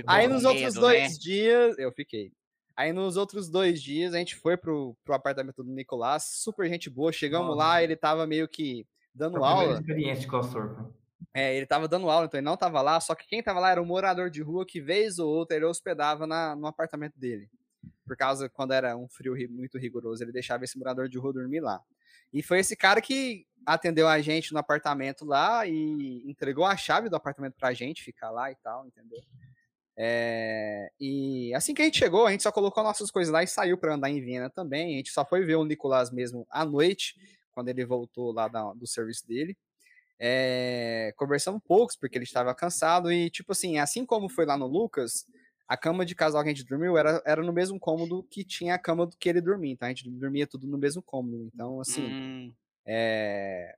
Aí 0.07 0.27
nos 0.27 0.43
outros 0.43 0.73
medo, 0.73 0.79
dois 0.79 1.13
né? 1.13 1.17
dias, 1.19 1.77
eu 1.77 1.91
fiquei. 1.91 2.31
Aí 2.75 2.91
nos 2.93 3.15
outros 3.17 3.49
dois 3.49 3.81
dias 3.81 4.13
a 4.13 4.17
gente 4.17 4.35
foi 4.35 4.57
pro, 4.57 4.95
pro 5.03 5.13
apartamento 5.13 5.63
do 5.63 5.71
Nicolás, 5.71 6.23
super 6.23 6.67
gente 6.67 6.89
boa. 6.89 7.11
Chegamos 7.11 7.49
Nossa. 7.49 7.57
lá, 7.59 7.83
ele 7.83 7.95
tava 7.95 8.25
meio 8.25 8.47
que 8.47 8.85
dando 9.13 9.37
Foi 9.37 9.47
aula. 9.47 9.73
experiência 9.79 10.27
de. 10.27 10.91
É, 11.33 11.55
ele 11.55 11.65
tava 11.65 11.87
dando 11.87 12.09
aula, 12.09 12.25
então 12.25 12.37
ele 12.39 12.45
não 12.45 12.57
tava 12.57 12.81
lá, 12.81 12.99
só 12.99 13.15
que 13.15 13.25
quem 13.27 13.41
tava 13.43 13.59
lá 13.59 13.71
era 13.71 13.81
um 13.81 13.85
morador 13.85 14.29
de 14.29 14.41
rua 14.41 14.65
que, 14.65 14.81
vez 14.81 15.19
ou 15.19 15.29
outra, 15.29 15.55
ele 15.55 15.65
hospedava 15.65 16.25
na, 16.27 16.55
no 16.55 16.67
apartamento 16.67 17.17
dele. 17.17 17.49
Por 18.05 18.17
causa, 18.17 18.49
quando 18.49 18.73
era 18.73 18.97
um 18.97 19.07
frio 19.07 19.33
ri- 19.33 19.47
muito 19.47 19.77
rigoroso, 19.77 20.23
ele 20.23 20.31
deixava 20.31 20.63
esse 20.65 20.77
morador 20.77 21.07
de 21.07 21.17
rua 21.17 21.31
dormir 21.33 21.61
lá. 21.61 21.79
E 22.33 22.41
foi 22.43 22.59
esse 22.59 22.75
cara 22.75 22.99
que 23.01 23.45
atendeu 23.65 24.07
a 24.07 24.19
gente 24.19 24.51
no 24.53 24.59
apartamento 24.59 25.23
lá 25.23 25.65
e 25.67 26.23
entregou 26.29 26.65
a 26.65 26.75
chave 26.75 27.07
do 27.09 27.15
apartamento 27.15 27.55
pra 27.57 27.73
gente 27.73 28.03
ficar 28.03 28.31
lá 28.31 28.51
e 28.51 28.55
tal, 28.55 28.85
entendeu? 28.87 29.19
É, 29.97 30.89
e 30.99 31.53
assim 31.53 31.73
que 31.73 31.81
a 31.81 31.85
gente 31.85 31.97
chegou, 31.99 32.25
a 32.25 32.31
gente 32.31 32.43
só 32.43 32.51
colocou 32.51 32.83
nossas 32.83 33.11
coisas 33.11 33.31
lá 33.31 33.43
e 33.43 33.47
saiu 33.47 33.77
pra 33.77 33.93
andar 33.93 34.09
em 34.09 34.21
Viena 34.21 34.49
também. 34.49 34.95
A 34.95 34.97
gente 34.97 35.11
só 35.11 35.23
foi 35.25 35.43
ver 35.45 35.55
o 35.55 35.65
Nicolás 35.65 36.09
mesmo 36.11 36.45
à 36.49 36.65
noite, 36.65 37.15
quando 37.51 37.69
ele 37.69 37.85
voltou 37.85 38.31
lá 38.31 38.47
da- 38.47 38.73
do 38.73 38.87
serviço 38.87 39.27
dele. 39.27 39.55
É, 40.23 41.13
conversamos 41.17 41.61
poucos, 41.67 41.95
porque 41.95 42.17
ele 42.17 42.25
estava 42.25 42.53
cansado. 42.55 43.11
E, 43.11 43.29
tipo 43.31 43.51
assim, 43.53 43.79
assim 43.79 44.05
como 44.05 44.29
foi 44.29 44.45
lá 44.45 44.55
no 44.57 44.67
Lucas, 44.67 45.25
a 45.67 45.75
cama 45.77 46.05
de 46.05 46.13
casal 46.15 46.43
que 46.43 46.49
a 46.49 46.53
gente 46.53 46.65
dormiu 46.65 46.97
era, 46.97 47.21
era 47.25 47.41
no 47.43 47.51
mesmo 47.53 47.79
cômodo 47.79 48.23
que 48.29 48.43
tinha 48.45 48.75
a 48.75 48.79
cama 48.79 49.07
do 49.07 49.17
que 49.17 49.27
ele 49.29 49.41
dormia. 49.41 49.73
Então 49.73 49.87
a 49.87 49.89
gente 49.89 50.09
dormia 50.11 50.45
tudo 50.47 50.67
no 50.67 50.77
mesmo 50.77 51.01
cômodo. 51.01 51.49
Então, 51.53 51.79
assim, 51.81 52.03
Hum, 52.07 52.53
é, 52.85 53.75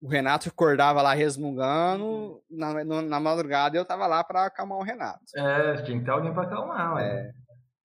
o 0.00 0.08
Renato 0.08 0.48
acordava 0.48 1.02
lá 1.02 1.14
resmungando 1.14 2.42
na, 2.50 2.84
no- 2.84 3.02
na 3.02 3.20
madrugada 3.20 3.76
e 3.76 3.80
eu 3.80 3.84
tava 3.84 4.06
lá 4.06 4.22
para 4.24 4.46
acalmar 4.46 4.78
o 4.78 4.82
Renato. 4.82 5.24
É, 5.34 5.82
tinha 5.82 5.98
que 5.98 6.04
ter 6.04 6.10
alguém 6.10 6.32
pra 6.32 6.42
acalmar, 6.44 6.94
ué. 6.94 7.32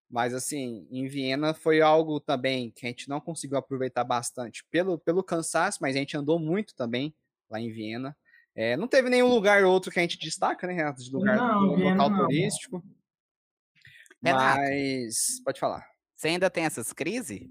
Mas 0.10 0.34
assim, 0.34 0.88
em 0.92 1.08
Viena 1.08 1.54
foi 1.54 1.82
algo 1.82 2.20
também 2.20 2.70
que 2.72 2.86
a 2.86 2.90
gente 2.90 3.08
não 3.08 3.22
conseguiu 3.22 3.58
aproveitar 3.58 4.04
bastante 4.04 4.64
pelo, 4.70 4.98
pelo 5.00 5.24
cansaço, 5.24 5.80
mas 5.82 5.96
a 5.96 6.00
gente 6.00 6.18
andou 6.18 6.38
muito 6.38 6.76
também 6.76 7.14
lá 7.52 7.60
em 7.60 7.72
Viena. 7.72 8.16
É, 8.56 8.76
não 8.76 8.88
teve 8.88 9.10
nenhum 9.10 9.30
lugar 9.30 9.64
outro 9.64 9.92
que 9.92 10.00
a 10.00 10.02
gente 10.02 10.18
destaca, 10.18 10.68
né, 10.68 10.74
Renato? 10.74 11.04
De 11.04 11.12
lugar 11.12 11.38
Não, 11.38 11.68
do 11.68 11.76
Viena 11.76 11.92
local 11.92 12.10
não. 12.10 12.26
turístico. 12.26 12.84
Renato. 14.24 14.60
Mas 14.62 15.42
pode 15.44 15.60
falar. 15.60 15.86
Você 16.16 16.28
ainda 16.28 16.50
tem 16.50 16.66
essas 16.66 16.94
crises? 16.94 17.42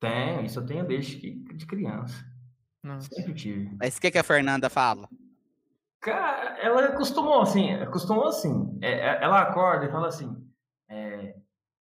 Tem, 0.00 0.44
isso 0.44 0.58
eu 0.58 0.66
tenho 0.66 0.86
desde 0.86 1.16
que, 1.16 1.30
de 1.54 1.66
criança. 1.66 2.24
Nossa. 2.82 3.08
Sempre 3.14 3.34
tive. 3.34 3.76
Mas 3.78 3.96
o 3.96 4.00
que, 4.00 4.10
que 4.10 4.18
a 4.18 4.24
Fernanda 4.24 4.70
fala? 4.70 5.08
Cara, 6.00 6.58
ela 6.58 6.86
acostumou 6.86 7.42
assim, 7.42 7.72
acostumou 7.74 8.26
assim. 8.26 8.78
É, 8.80 8.92
é, 8.92 9.22
ela 9.22 9.42
acorda 9.42 9.84
e 9.84 9.90
fala 9.90 10.08
assim, 10.08 10.34
é, 10.88 11.34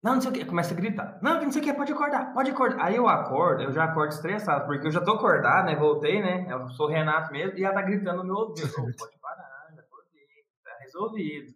não, 0.08 0.14
não 0.14 0.22
sei 0.22 0.30
o 0.30 0.34
que, 0.34 0.44
começa 0.44 0.72
a 0.72 0.76
gritar. 0.76 1.18
Não, 1.20 1.42
não 1.42 1.52
sei 1.52 1.60
o 1.60 1.64
que, 1.64 1.74
pode 1.74 1.92
acordar, 1.92 2.32
pode 2.32 2.50
acordar. 2.50 2.82
Aí 2.82 2.96
eu 2.96 3.06
acordo, 3.06 3.62
eu 3.62 3.72
já 3.72 3.84
acordo 3.84 4.12
estressado, 4.12 4.64
porque 4.66 4.86
eu 4.86 4.90
já 4.90 5.00
tô 5.02 5.12
acordado, 5.12 5.66
né? 5.66 5.76
Voltei, 5.76 6.22
né? 6.22 6.46
Eu 6.48 6.68
sou 6.70 6.88
Renato 6.88 7.30
mesmo, 7.30 7.58
e 7.58 7.64
ela 7.64 7.74
tá 7.74 7.82
gritando 7.82 8.18
no 8.18 8.24
meu 8.24 8.36
ouvido. 8.36 8.68
Ô, 8.68 8.84
pode 8.98 9.18
parar, 9.20 9.68
já 9.74 9.82
acordei, 9.82 10.44
tá 10.64 10.70
resolvido. 10.80 11.54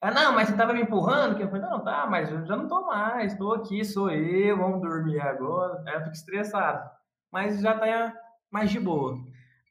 Ela, 0.00 0.14
não, 0.14 0.32
mas 0.32 0.48
você 0.48 0.56
tava 0.56 0.72
me 0.72 0.82
empurrando? 0.82 1.36
Que 1.36 1.44
eu 1.44 1.48
falei, 1.48 1.62
não, 1.62 1.78
tá, 1.84 2.06
mas 2.06 2.30
eu 2.30 2.44
já 2.44 2.56
não 2.56 2.66
tô 2.66 2.84
mais, 2.86 3.36
tô 3.36 3.52
aqui, 3.52 3.84
sou 3.84 4.10
eu, 4.10 4.58
vamos 4.58 4.80
dormir 4.80 5.20
agora. 5.20 5.80
Aí 5.86 5.94
eu 5.94 6.00
fico 6.00 6.12
estressado. 6.12 6.90
Mas 7.30 7.60
já 7.60 7.78
tá 7.78 8.12
mais 8.50 8.70
de 8.70 8.80
boa. 8.80 9.16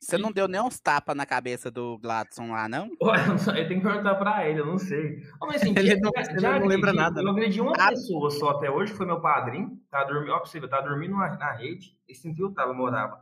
Você 0.01 0.17
não 0.17 0.31
deu 0.31 0.47
nem 0.47 0.59
uns 0.59 0.79
tapas 0.79 1.15
na 1.15 1.25
cabeça 1.27 1.69
do 1.69 1.97
Gladson 1.99 2.51
lá, 2.51 2.67
não? 2.67 2.89
Eu 3.55 3.67
tenho 3.67 3.81
que 3.81 3.87
perguntar 3.87 4.15
pra 4.15 4.49
ele, 4.49 4.59
eu 4.61 4.65
não 4.65 4.79
sei. 4.79 5.21
Mas, 5.39 5.61
assim, 5.61 5.73
Ele 5.77 5.87
já- 5.89 5.95
não- 6.01 6.11
já 6.39 6.49
ele 6.55 6.59
não 6.61 6.67
lembra 6.67 6.91
nada, 6.91 7.21
Eu 7.21 7.29
agredi 7.29 7.61
uma 7.61 7.73
Ah. 7.77 7.89
pessoa 7.89 8.31
só 8.31 8.49
até 8.49 8.69
hoje, 8.71 8.93
foi 8.93 9.05
meu 9.05 9.21
padrinho. 9.21 9.79
Tá 9.91 10.03
dormindo, 10.03 10.31
ó, 10.33 10.39
ver, 10.43 10.67
tá 10.67 10.81
dormindo 10.81 11.15
na, 11.15 11.37
na 11.37 11.51
rede, 11.51 11.95
que 12.07 12.41
eu 12.43 12.51
tava, 12.51 12.73
morava. 12.73 13.21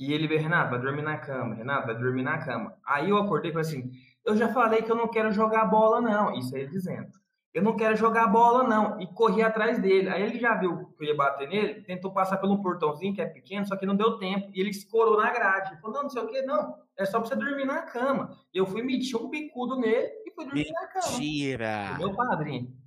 E 0.00 0.12
ele 0.12 0.26
veio, 0.26 0.40
Renato, 0.42 0.70
vai 0.72 0.80
dormir 0.80 1.02
na 1.02 1.16
cama, 1.16 1.54
Renato, 1.54 1.86
vai 1.86 1.96
dormir 1.96 2.22
na 2.22 2.38
cama. 2.44 2.74
Aí 2.84 3.08
eu 3.10 3.16
acordei 3.16 3.52
e 3.52 3.54
falei 3.54 3.68
assim, 3.68 3.92
eu 4.24 4.36
já 4.36 4.52
falei 4.52 4.82
que 4.82 4.90
eu 4.90 4.96
não 4.96 5.06
quero 5.06 5.30
jogar 5.30 5.64
bola, 5.66 6.00
não. 6.00 6.34
Isso 6.36 6.54
aí 6.56 6.62
ele 6.62 6.70
dizendo. 6.72 7.08
Eu 7.54 7.62
não 7.62 7.76
quero 7.76 7.94
jogar 7.94 8.26
bola, 8.26 8.64
não. 8.64 9.00
E 9.00 9.06
corri 9.06 9.40
atrás 9.40 9.80
dele. 9.80 10.08
Aí 10.08 10.22
ele 10.24 10.40
já 10.40 10.54
viu 10.56 10.92
que 10.98 11.04
eu 11.04 11.08
ia 11.08 11.16
bater 11.16 11.48
nele, 11.48 11.82
tentou 11.82 12.12
passar 12.12 12.38
pelo 12.38 12.60
portãozinho, 12.60 13.14
que 13.14 13.22
é 13.22 13.26
pequeno, 13.26 13.64
só 13.64 13.76
que 13.76 13.86
não 13.86 13.94
deu 13.94 14.18
tempo. 14.18 14.50
E 14.52 14.60
ele 14.60 14.70
escorou 14.70 15.16
na 15.16 15.30
grade. 15.30 15.70
Ele 15.70 15.80
falou, 15.80 15.94
não, 15.94 16.02
não 16.02 16.10
sei 16.10 16.20
o 16.20 16.26
que, 16.26 16.42
não. 16.42 16.74
É 16.98 17.04
só 17.04 17.20
pra 17.20 17.28
você 17.28 17.36
dormir 17.36 17.64
na 17.64 17.82
cama. 17.82 18.36
Eu 18.52 18.66
fui 18.66 18.82
meter 18.82 19.16
um 19.16 19.30
bicudo 19.30 19.76
nele 19.76 20.08
e 20.26 20.32
fui 20.32 20.44
dormir 20.46 20.68
na 20.72 20.88
cama. 20.88 21.12
Mentira! 21.12 21.96
Meu 21.96 22.12
padrinho. 22.12 22.83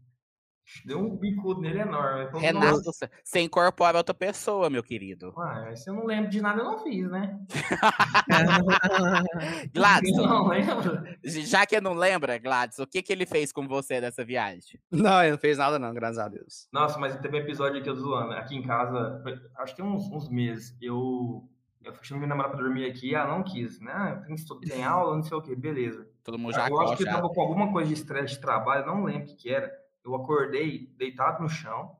Deu 0.85 0.99
um 0.99 1.15
bicudo 1.15 1.61
nele 1.61 1.79
enorme. 1.79 2.25
Falou, 2.27 2.41
Renato, 2.41 2.65
"Nossa, 2.67 2.83
você- 2.91 3.09
você 3.23 3.39
incorpora 3.41 3.97
outra 3.97 4.13
pessoa, 4.13 4.69
meu 4.69 4.83
querido. 4.83 5.33
Ué, 5.37 5.75
se 5.75 5.89
eu 5.89 5.93
não 5.93 6.05
lembro 6.05 6.29
de 6.29 6.41
nada, 6.41 6.61
eu 6.61 6.65
não 6.65 6.79
fiz, 6.79 7.09
né? 7.09 7.39
Gladys, 9.73 10.15
não 10.17 10.47
lembro. 10.47 11.03
já 11.23 11.65
que 11.65 11.79
não 11.81 11.93
lembra, 11.93 12.37
Gladys, 12.37 12.79
o 12.79 12.87
que, 12.87 13.01
que 13.01 13.11
ele 13.13 13.25
fez 13.25 13.51
com 13.51 13.67
você 13.67 13.99
dessa 14.01 14.23
viagem? 14.23 14.79
Não, 14.91 15.21
ele 15.21 15.31
não 15.31 15.37
fez 15.37 15.57
nada 15.57 15.79
não, 15.79 15.93
graças 15.93 16.17
a 16.19 16.27
Deus. 16.27 16.67
Nossa, 16.71 16.97
mas 16.99 17.15
teve 17.19 17.37
um 17.37 17.41
episódio 17.41 17.79
aqui 17.79 17.89
eu 17.89 17.95
zoando. 17.95 18.33
Aqui 18.33 18.55
em 18.55 18.63
casa, 18.63 19.21
acho 19.57 19.75
que 19.75 19.81
tem 19.81 19.89
uns, 19.89 20.09
uns 20.11 20.29
meses, 20.29 20.75
eu, 20.81 21.47
eu 21.83 21.93
chamei 22.01 22.19
minha 22.21 22.29
namorada 22.29 22.55
pra 22.55 22.63
dormir 22.65 22.85
aqui, 22.85 23.15
ela 23.15 23.27
não 23.37 23.43
quis, 23.43 23.79
né? 23.79 24.11
Eu 24.15 24.21
tenho 24.23 24.35
que 24.35 24.41
estudar, 24.41 24.67
tem 24.69 24.83
aula, 24.83 25.15
não 25.15 25.23
sei 25.23 25.37
o 25.37 25.41
que, 25.41 25.55
beleza. 25.55 26.07
Todo 26.23 26.37
mundo 26.37 26.53
já 26.53 26.67
eu 26.67 26.79
acho 26.81 26.97
que 26.97 27.03
eu 27.03 27.07
tava 27.07 27.29
com 27.29 27.41
alguma 27.41 27.71
coisa 27.71 27.87
de 27.87 27.93
estresse 27.93 28.35
de 28.35 28.41
trabalho, 28.41 28.85
não 28.85 29.03
lembro 29.03 29.23
o 29.23 29.25
que, 29.27 29.35
que 29.35 29.49
era. 29.49 29.71
Eu 30.07 30.15
acordei 30.15 30.89
deitado 30.97 31.43
no 31.43 31.49
chão, 31.49 31.97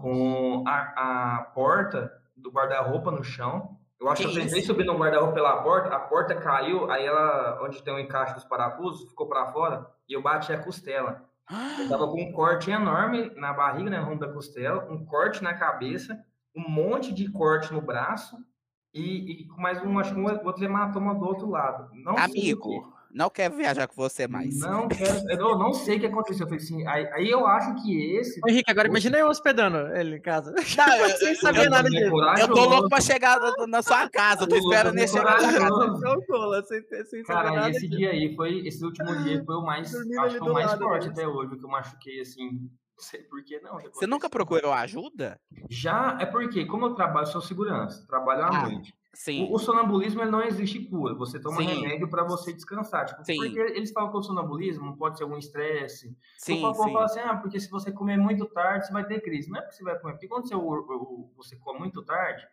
com 0.00 0.64
a, 0.66 1.36
a 1.36 1.42
porta 1.54 2.10
do 2.34 2.50
guarda-roupa 2.50 3.10
no 3.10 3.22
chão. 3.22 3.76
Eu 4.00 4.08
acho 4.08 4.22
Que 4.22 4.28
que 4.28 4.38
eu 4.38 4.42
tentei 4.42 4.62
subir 4.62 4.84
no 4.84 4.96
guarda-roupa 4.96 5.34
pela 5.34 5.62
porta, 5.62 5.94
a 5.94 6.00
porta 6.00 6.34
caiu, 6.34 6.90
aí 6.90 7.04
ela, 7.04 7.62
onde 7.62 7.82
tem 7.82 7.92
o 7.92 7.98
encaixe 7.98 8.32
dos 8.32 8.44
parafusos, 8.44 9.08
ficou 9.10 9.28
pra 9.28 9.52
fora, 9.52 9.86
e 10.08 10.14
eu 10.14 10.22
bati 10.22 10.50
a 10.52 10.62
costela. 10.62 11.28
Eu 11.78 11.88
tava 11.88 12.06
com 12.06 12.22
um 12.22 12.32
corte 12.32 12.70
enorme 12.70 13.30
na 13.36 13.52
barriga, 13.52 13.90
né, 13.90 13.98
no 13.98 14.06
rumo 14.06 14.20
da 14.20 14.32
costela, 14.32 14.90
um 14.90 15.04
corte 15.04 15.42
na 15.42 15.52
cabeça, 15.52 16.18
um 16.56 16.66
monte 16.66 17.12
de 17.12 17.30
corte 17.30 17.72
no 17.72 17.82
braço 17.82 18.36
e, 18.94 19.42
e 19.42 19.48
mais 19.58 19.82
um, 19.82 19.98
acho 19.98 20.14
que 20.14 20.20
um 20.20 20.24
outro 20.46 20.64
hematoma 20.64 21.14
do 21.14 21.26
outro 21.26 21.50
lado. 21.50 21.90
Não. 21.92 22.16
Amigo, 22.16 22.92
não 23.12 23.28
quero 23.30 23.56
viajar 23.56 23.86
com 23.86 23.94
você 23.94 24.26
mais. 24.28 24.58
Não 24.58 24.88
quero, 24.88 25.30
eu 25.30 25.58
não 25.58 25.72
sei 25.72 25.96
o 25.96 26.00
que 26.00 26.06
aconteceu. 26.06 26.44
Eu 26.44 26.48
falei 26.48 26.62
assim, 26.64 26.86
aí, 26.86 27.06
aí 27.12 27.30
eu 27.30 27.46
acho 27.46 27.82
que 27.82 28.16
esse. 28.16 28.40
Ô, 28.44 28.48
Henrique, 28.48 28.70
agora 28.70 28.88
imagina 28.88 29.18
eu 29.18 29.28
hospedando 29.28 29.78
ele 29.96 30.16
em 30.16 30.20
casa. 30.20 30.52
Não, 30.52 30.56
eu- 30.96 31.16
Sem 31.16 31.34
saber 31.34 31.66
eu- 31.66 31.70
nada 31.70 31.88
disso. 31.90 32.12
Eu 32.40 32.48
tô 32.48 32.64
louco 32.64 32.88
pra 32.88 33.00
chegar 33.00 33.38
na, 33.68 33.82
sua 33.82 34.08
casa, 34.08 34.44
eu 34.44 34.48
tô 34.48 34.56
esperando 34.56 34.96
ele 34.98 35.08
chegar 35.08 35.24
na 35.24 35.52
casa. 35.52 35.68
corajoso. 35.68 36.00
Não, 36.00 36.22
cola, 36.22 36.62
sem, 36.62 36.82
sem 37.04 37.24
saber 37.24 37.24
Cara, 37.24 37.50
nada 37.52 37.70
esse 37.70 37.88
dia 37.88 38.10
aí 38.10 38.34
foi. 38.34 38.66
Esse 38.66 38.84
último 38.84 39.14
dia 39.22 39.42
foi 39.44 39.56
o 39.56 39.62
mais. 39.62 39.94
Acho 39.94 40.38
que 40.38 40.48
o 40.48 40.52
mais 40.52 40.72
forte 40.74 41.02
deles. 41.08 41.18
até 41.18 41.26
hoje, 41.28 41.56
que 41.56 41.64
eu 41.64 41.68
machuquei 41.68 42.20
assim. 42.20 42.50
Não 42.52 43.04
sei 43.06 43.22
por 43.22 43.42
que 43.42 43.58
não. 43.60 43.78
Você 43.94 44.06
nunca 44.06 44.28
procurou 44.28 44.72
ajuda? 44.74 45.40
Já 45.70 46.18
é 46.20 46.26
porque, 46.26 46.66
como 46.66 46.84
eu 46.86 46.94
trabalho, 46.94 47.26
sou 47.26 47.40
segurança, 47.40 48.06
trabalho 48.06 48.42
à 48.42 48.48
Ah, 48.48 48.68
noite. 48.68 48.92
Sim. 49.12 49.44
O, 49.44 49.54
o 49.54 49.58
sonambulismo 49.58 50.22
ele 50.22 50.30
não 50.30 50.42
existe 50.42 50.78
cura. 50.84 51.14
Você 51.14 51.40
toma 51.40 51.56
Sim. 51.58 51.66
remédio 51.66 52.08
para 52.08 52.22
você 52.24 52.52
descansar. 52.52 53.06
Tipo, 53.06 53.24
Sim. 53.24 53.36
Porque 53.36 53.58
eles 53.58 53.90
falam 53.92 54.10
que 54.10 54.16
o 54.18 54.22
sonambulismo 54.22 54.86
não 54.86 54.96
pode 54.96 55.18
ser 55.18 55.24
algum 55.24 55.36
estresse. 55.36 56.16
Sim, 56.38 56.58
o 56.58 56.62
papo 56.62 56.84
sim. 56.84 56.92
fala 56.92 57.04
assim, 57.04 57.20
ah, 57.20 57.36
porque 57.36 57.58
se 57.58 57.68
você 57.70 57.90
comer 57.90 58.16
muito 58.16 58.46
tarde, 58.46 58.86
você 58.86 58.92
vai 58.92 59.04
ter 59.04 59.20
crise. 59.20 59.50
Não 59.50 59.58
é 59.58 59.62
porque 59.62 59.76
você 59.76 59.84
vai 59.84 59.98
comer, 59.98 60.12
porque 60.14 60.28
quando 60.28 60.46
você, 60.46 60.54
o- 60.54 60.60
o- 60.60 61.32
você 61.36 61.56
come 61.56 61.80
muito 61.80 62.02
tarde, 62.04 62.46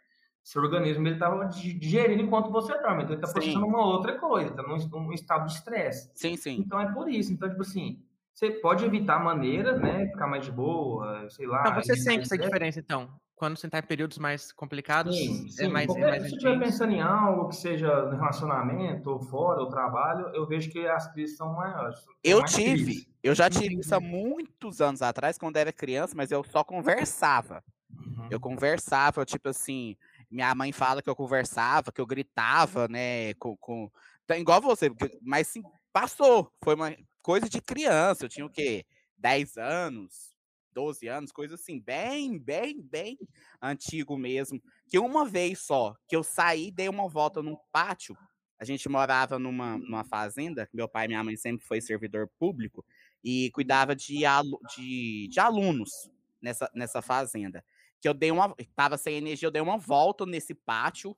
seu 0.44 0.62
organismo 0.64 1.08
ele 1.08 1.20
tá 1.20 1.30
digerindo 1.46 2.24
enquanto 2.24 2.50
você 2.52 2.74
dorme. 2.82 3.04
Então 3.04 3.14
ele 3.16 3.22
tá 3.22 3.32
processando 3.32 3.66
uma 3.68 3.86
outra 3.86 4.18
coisa, 4.18 4.54
tá 4.54 4.64
num, 4.64 4.78
num 4.78 5.14
estado 5.14 5.46
de 5.46 5.54
estresse. 5.54 6.10
Sim, 6.16 6.36
sim. 6.38 6.58
Então 6.66 6.80
é 6.80 6.92
por 6.92 7.08
isso. 7.10 7.32
Então, 7.34 7.48
tipo 7.50 7.62
assim, 7.62 8.02
você 8.34 8.50
pode 8.52 8.84
evitar 8.86 9.24
maneiras, 9.24 9.80
né? 9.80 10.08
Ficar 10.08 10.26
mais 10.28 10.44
de 10.46 10.52
boa, 10.52 11.30
sei 11.30 11.46
lá. 11.46 11.62
Então, 11.68 11.76
você 11.84 11.96
sente 11.98 12.22
essa 12.22 12.38
diferença, 12.38 12.80
então? 12.80 13.10
Quando 13.38 13.56
você 13.56 13.70
tá 13.70 13.78
em 13.78 13.84
períodos 13.84 14.18
mais 14.18 14.52
complicados, 14.52 15.16
Sim, 15.16 15.46
é 15.46 15.52
sim. 15.52 15.68
mais, 15.68 15.84
é 15.86 15.94
Qualquer- 15.94 16.08
mais 16.08 16.24
se 16.24 16.36
estiver 16.36 16.58
pensando 16.60 16.92
em 16.92 17.02
algo 17.02 17.48
que 17.50 17.56
seja 17.56 18.06
no 18.06 18.16
relacionamento, 18.18 19.12
ou 19.12 19.20
fora, 19.20 19.62
ou 19.62 19.70
trabalho, 19.70 20.30
eu 20.34 20.48
vejo 20.48 20.72
que 20.72 20.88
as 20.88 21.12
crises 21.14 21.38
são 21.38 21.54
maiores. 21.54 22.00
são 22.00 22.14
Eu 22.24 22.40
mais 22.40 22.52
tive, 22.56 22.84
crises. 22.86 23.08
eu 23.22 23.36
já 23.36 23.48
tive 23.48 23.80
isso 23.80 23.94
há 23.94 24.00
muitos 24.00 24.82
anos 24.82 25.04
atrás, 25.04 25.38
quando 25.38 25.56
era 25.58 25.72
criança, 25.72 26.16
mas 26.18 26.32
eu 26.32 26.44
só 26.44 26.64
conversava. 26.64 27.64
Uhum. 27.96 28.28
Eu 28.32 28.40
conversava, 28.40 29.24
tipo 29.24 29.50
assim, 29.50 29.96
minha 30.32 30.56
mãe 30.56 30.72
fala 30.72 31.04
que 31.04 31.10
eu 31.10 31.16
conversava, 31.16 31.92
que 31.92 32.02
eu 32.02 32.08
gritava, 32.08 32.88
né, 32.88 33.36
com, 33.36 33.56
com... 33.58 33.92
Tá 34.26 34.36
igual 34.36 34.60
você, 34.60 34.92
mas 35.22 35.48
sim, 35.48 35.62
passou, 35.94 36.52
foi 36.64 36.74
uma 36.74 36.92
coisa 37.22 37.48
de 37.48 37.62
criança, 37.62 38.26
eu 38.26 38.30
tinha 38.30 38.46
o 38.48 38.50
quê? 38.50 38.84
10 39.16 39.58
anos, 39.58 40.36
12 40.78 41.08
anos, 41.08 41.32
coisa 41.32 41.56
assim, 41.56 41.80
bem, 41.80 42.38
bem, 42.38 42.80
bem 42.80 43.18
antigo 43.60 44.16
mesmo, 44.16 44.62
que 44.88 45.00
uma 45.00 45.26
vez 45.26 45.60
só, 45.60 45.96
que 46.08 46.16
eu 46.16 46.24
saí, 46.24 46.70
dei 46.72 46.88
uma 46.88 47.10
volta 47.10 47.42
num 47.42 47.58
pátio, 47.72 48.16
a 48.60 48.64
gente 48.64 48.88
morava 48.88 49.40
numa, 49.40 49.78
numa 49.78 50.04
fazenda, 50.04 50.70
meu 50.72 50.88
pai 50.88 51.06
e 51.06 51.08
minha 51.08 51.24
mãe 51.24 51.36
sempre 51.36 51.66
foi 51.66 51.82
servidor 51.82 52.30
público, 52.40 52.86
e 53.24 53.50
cuidava 53.52 53.96
de, 53.96 54.24
alu- 54.24 54.60
de, 54.76 55.28
de 55.30 55.40
alunos 55.40 56.12
nessa, 56.42 56.70
nessa 56.76 57.02
fazenda 57.02 57.64
que 58.00 58.08
eu 58.08 58.14
dei 58.14 58.30
uma. 58.30 58.56
Tava 58.76 58.96
sem 58.96 59.16
energia, 59.16 59.48
eu 59.48 59.52
dei 59.52 59.62
uma 59.62 59.80
volta 59.80 60.24
nesse 60.26 60.54
pátio, 60.54 61.18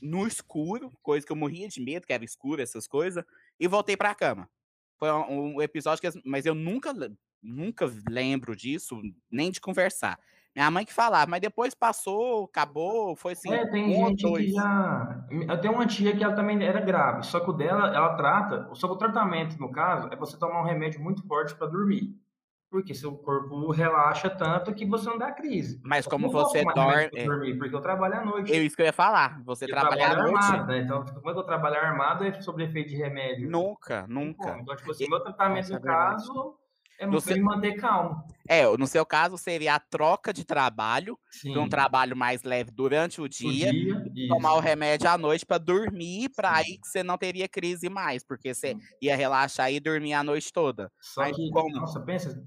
no 0.00 0.26
escuro, 0.26 0.92
coisa 1.02 1.26
que 1.26 1.32
eu 1.32 1.36
morria 1.36 1.68
de 1.68 1.80
medo, 1.80 2.06
que 2.06 2.12
era 2.12 2.24
escuro, 2.24 2.62
essas 2.62 2.86
coisas, 2.86 3.24
e 3.58 3.66
voltei 3.68 3.96
pra 3.96 4.14
cama. 4.14 4.48
Foi 4.96 5.10
um, 5.12 5.56
um 5.56 5.62
episódio 5.62 6.00
que. 6.00 6.06
as- 6.06 6.18
Mas 6.24 6.46
eu 6.46 6.54
nunca, 6.54 6.92
nunca 7.42 7.86
lembro 8.08 8.54
disso, 8.56 9.00
nem 9.30 9.50
de 9.50 9.60
conversar. 9.60 10.18
Minha 10.54 10.70
mãe 10.72 10.84
que 10.84 10.92
falava, 10.92 11.30
mas 11.30 11.40
depois 11.40 11.72
passou, 11.74 12.44
acabou, 12.46 13.14
foi 13.14 13.32
assim. 13.32 13.52
É, 13.52 13.64
tem 13.70 13.84
um 14.02 14.08
gente 14.08 14.22
dois. 14.22 14.46
que 14.46 14.52
já. 14.52 15.24
Eu 15.30 15.60
tenho 15.60 15.74
uma 15.74 15.86
tia 15.86 16.16
que 16.16 16.24
ela 16.24 16.34
também 16.34 16.60
era 16.64 16.80
grave, 16.80 17.22
só 17.24 17.38
que 17.38 17.48
o 17.48 17.52
dela, 17.52 17.94
ela 17.94 18.16
trata. 18.16 18.68
Só 18.74 18.88
que 18.88 18.94
o 18.94 18.96
tratamento, 18.96 19.56
no 19.60 19.70
caso, 19.70 20.08
é 20.10 20.16
você 20.16 20.36
tomar 20.36 20.60
um 20.60 20.64
remédio 20.64 21.00
muito 21.00 21.22
forte 21.26 21.54
para 21.54 21.68
dormir. 21.68 22.16
Porque 22.70 22.92
seu 22.94 23.16
corpo 23.16 23.70
relaxa 23.70 24.28
tanto 24.28 24.74
que 24.74 24.84
você 24.84 25.08
não 25.08 25.16
dá 25.16 25.32
crise. 25.32 25.80
Mas 25.82 26.04
Eu 26.04 26.10
como 26.10 26.28
você 26.28 26.62
dorme. 26.64 27.08
é, 27.14 27.24
dormir, 27.24 27.56
porque 27.56 27.74
eu 27.74 27.80
trabalho 27.80 28.16
à 28.16 28.24
noite. 28.24 28.52
Eu, 28.52 28.62
isso 28.62 28.76
que 28.76 28.82
eu 28.82 28.86
ia 28.86 28.92
falar. 28.92 29.40
Você 29.44 29.64
Eu 29.64 29.68
trabalha 29.70 30.08
à 30.10 30.16
noite? 30.16 30.34
armado, 30.36 30.66
né? 30.66 30.80
Então, 30.80 31.02
tipo, 31.04 31.18
como 31.20 31.30
é 31.30 31.32
que 31.34 31.38
eu 31.38 31.44
trabalho 31.44 31.76
armado 31.78 32.24
é 32.24 32.32
sobre 32.42 32.64
efeito 32.64 32.90
de 32.90 32.96
remédio? 32.96 33.48
Nunca, 33.48 34.06
nunca. 34.06 34.48
como. 34.50 34.60
Então, 34.62 34.76
tipo 34.76 34.90
assim, 34.90 35.08
meu 35.08 35.20
tratamento, 35.20 35.60
Essa 35.60 35.76
é 35.76 35.78
no 35.78 35.82
caso, 35.82 36.56
é 36.98 37.06
Você- 37.06 37.34
me 37.34 37.40
manter 37.40 37.74
calmo. 37.76 38.22
É, 38.48 38.64
no 38.76 38.86
seu 38.86 39.04
caso 39.04 39.36
seria 39.36 39.74
a 39.74 39.78
troca 39.80 40.32
de 40.32 40.44
trabalho, 40.44 41.18
para 41.52 41.60
um 41.60 41.68
trabalho 41.68 42.16
mais 42.16 42.42
leve 42.42 42.70
durante 42.70 43.20
o 43.20 43.24
O 43.24 43.28
dia, 43.28 43.70
dia, 43.72 44.02
tomar 44.28 44.54
o 44.54 44.58
isso. 44.58 44.66
remédio 44.66 45.08
à 45.08 45.18
noite 45.18 45.44
para 45.44 45.58
dormir, 45.58 46.30
para 46.34 46.56
aí 46.56 46.78
que 46.78 46.88
você 46.88 47.02
não 47.02 47.18
teria 47.18 47.46
crise 47.48 47.88
mais, 47.90 48.24
porque 48.24 48.54
você 48.54 48.74
ia 49.02 49.14
relaxar 49.16 49.70
e 49.70 49.78
dormir 49.78 50.14
a 50.14 50.22
noite 50.24 50.50
toda. 50.52 50.90
Só 51.00 51.20
Mas 51.22 51.36
que, 51.36 51.50
como? 51.50 51.74
nossa, 51.76 52.00
pensa, 52.00 52.42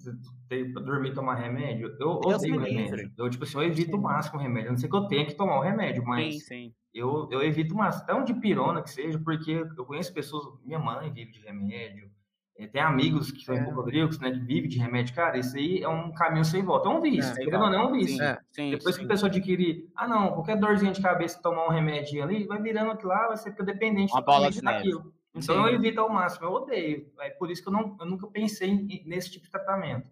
pra 0.74 0.82
dormir 0.82 1.10
e 1.10 1.14
tomar 1.14 1.36
remédio. 1.36 1.96
Eu 2.00 2.20
Deus 2.20 2.36
odeio 2.38 2.60
remédio. 2.60 2.96
livre. 2.96 3.14
Eu, 3.18 3.30
tipo 3.30 3.44
assim, 3.44 3.58
eu 3.58 3.64
evito 3.64 3.96
o 3.96 4.02
máximo 4.02 4.40
o 4.40 4.42
remédio. 4.42 4.70
A 4.70 4.72
não 4.72 4.78
sei 4.80 4.90
que 4.90 4.96
eu 4.96 5.08
tenha 5.08 5.26
que 5.26 5.36
tomar 5.36 5.58
o 5.60 5.62
remédio, 5.62 6.04
mas 6.06 6.34
Sim, 6.34 6.40
sim. 6.40 6.74
eu, 6.94 7.28
eu 7.32 7.42
evito 7.44 7.74
o 7.74 7.78
máximo. 7.78 8.04
Até 8.04 8.14
um 8.16 8.24
de 8.24 8.34
pirona 8.34 8.82
que 8.82 8.90
seja, 8.90 9.20
porque 9.20 9.52
eu 9.78 9.86
conheço 9.86 10.14
pessoas, 10.14 10.60
minha 10.66 10.80
mãe 10.80 11.12
vive 11.14 11.32
de 11.32 11.40
remédio, 11.42 12.11
eh, 12.58 12.68
tem 12.68 12.82
amigos 12.82 13.32
que 13.32 13.42
são 13.44 13.56
É. 13.56 13.62
hipocondríacos, 13.62 14.20
né, 14.20 14.32
que 14.32 14.40
vivem 14.40 14.70
de 14.70 14.78
remédio. 14.80 15.16
Cara, 15.16 15.38
isso 15.38 15.56
aí 15.58 15.82
é 15.84 15.88
um 15.90 16.12
caminho 16.14 16.46
sem 16.46 16.64
volta. 16.64 16.90
É 16.90 16.92
um 16.92 17.02
vício, 17.02 17.32
É, 17.32 17.36
querendo 17.44 17.64
ou 17.64 17.70
não, 17.70 17.80
é 17.80 17.86
um 17.88 17.92
vício. 17.94 18.18
Sim, 18.18 18.24
É. 18.24 18.40
sim, 18.52 18.72
Depois 18.72 18.96
que 18.96 19.02
sim. 19.02 19.06
a 19.06 19.10
pessoa 19.10 19.30
adquirir, 19.30 19.90
ah 19.96 20.08
não, 20.08 20.32
qualquer 20.34 20.58
dorzinha 20.58 20.92
de 20.92 21.02
cabeça 21.02 21.42
tomar 21.42 21.66
um 21.68 21.72
remédio 21.72 22.24
ali, 22.24 22.46
vai 22.46 22.62
virando 22.62 22.92
aquilo 22.92 23.10
lá, 23.10 23.28
você 23.30 23.52
fica 23.52 23.64
dependente 23.64 24.12
Uma 24.14 24.22
bola 24.22 24.50
de 24.52 24.62
daquilo. 24.62 25.14
Então 25.34 25.56
Sim. 25.56 25.62
eu 25.62 25.76
evito 25.76 26.02
ao 26.02 26.10
máximo, 26.10 26.46
eu 26.48 26.52
odeio. 26.52 27.10
É 27.22 27.30
por 27.30 27.50
isso 27.50 27.62
que 27.64 27.70
eu, 27.70 27.74
não, 27.74 27.96
eu 28.00 28.06
nunca 28.06 28.28
pensei 28.28 29.02
nesse 29.06 29.32
tipo 29.32 29.46
de 29.46 29.52
tratamento. 29.52 30.06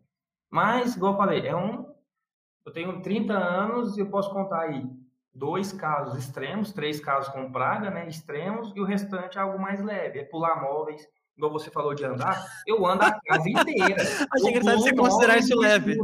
Mas, 0.50 0.96
igual 0.96 1.12
eu 1.14 1.18
falei, 1.18 1.46
é 1.46 1.56
um. 1.56 1.94
Eu 2.66 2.72
tenho 2.72 3.02
30 3.02 3.34
anos 3.38 3.98
e 3.98 4.02
eu 4.02 4.10
posso 4.10 4.32
contar 4.32 4.62
aí 4.62 4.90
dois 5.34 5.74
casos 5.74 6.18
extremos, 6.18 6.72
três 6.74 7.00
casos 7.02 7.30
com 7.34 7.52
praga, 7.52 7.90
né? 7.90 8.08
Extremos, 8.08 8.72
e 8.76 8.80
o 8.80 8.86
restante 8.86 9.38
é 9.38 9.42
algo 9.42 9.60
mais 9.60 9.82
leve, 9.84 10.20
é 10.20 10.24
pular 10.24 10.62
móveis. 10.62 11.06
Igual 11.40 11.54
você 11.54 11.72
falou 11.72 11.96
de 11.96 12.04
andar, 12.04 12.46
eu 12.68 12.86
ando 12.86 13.02
a 13.06 13.18
casa 13.22 13.50
inteira. 13.50 13.96
Achei 14.30 14.50
engraçado 14.50 14.78
você 14.82 14.94
considerar 14.94 15.38
isso 15.38 15.58
leve. 15.58 15.96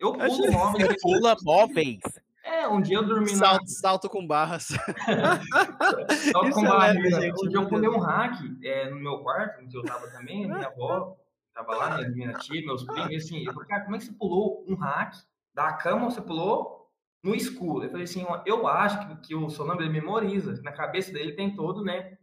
Eu 0.00 0.12
pulo 0.14 0.22
Achei- 0.24 0.50
móveis. 0.50 0.86
Você 0.88 0.96
pula 1.00 1.36
móveis. 1.44 2.00
É, 2.42 2.66
um 2.66 2.80
dia 2.80 2.96
eu 2.96 3.06
dormi 3.06 3.30
na 3.30 3.38
Salto, 3.38 3.68
salto 3.68 4.08
com 4.08 4.26
barras. 4.26 4.64
Só 6.32 6.42
Isso 6.44 6.54
com 6.58 6.66
é 6.66 6.68
barriga. 6.68 7.08
leve, 7.08 7.10
gente, 7.22 7.46
Um 7.46 7.48
dia 7.48 7.58
eu 7.58 7.68
pulei 7.68 7.88
um 7.88 8.00
hack 8.00 8.40
é, 8.64 8.90
no 8.90 8.96
meu 8.96 9.18
quarto, 9.18 9.62
onde 9.62 9.76
eu 9.76 9.82
tava 9.84 10.08
também, 10.08 10.46
minha 10.46 10.66
avó 10.66 11.16
tava 11.54 11.76
lá, 11.76 11.96
minha, 11.98 12.08
minha 12.10 12.32
tia, 12.32 12.60
meus 12.66 12.82
primos, 12.84 13.10
e 13.12 13.16
assim, 13.16 13.44
eu 13.46 13.52
falei, 13.52 13.68
cara, 13.68 13.84
como 13.84 13.94
é 13.94 13.98
que 14.00 14.06
você 14.06 14.12
pulou 14.12 14.64
um 14.66 14.74
hack 14.74 15.14
da 15.54 15.72
cama, 15.74 16.10
você 16.10 16.20
pulou 16.20 16.88
no 17.22 17.32
escuro? 17.34 17.84
Eu 17.84 17.90
falei 17.90 18.04
assim, 18.04 18.26
eu 18.44 18.66
acho 18.66 18.98
que, 19.06 19.28
que 19.28 19.34
o 19.36 19.48
sonâmbulo 19.50 19.84
ele 19.86 19.92
memoriza, 19.92 20.60
na 20.62 20.72
cabeça 20.72 21.12
dele 21.12 21.32
tem 21.36 21.54
todo, 21.54 21.84
né? 21.84 22.16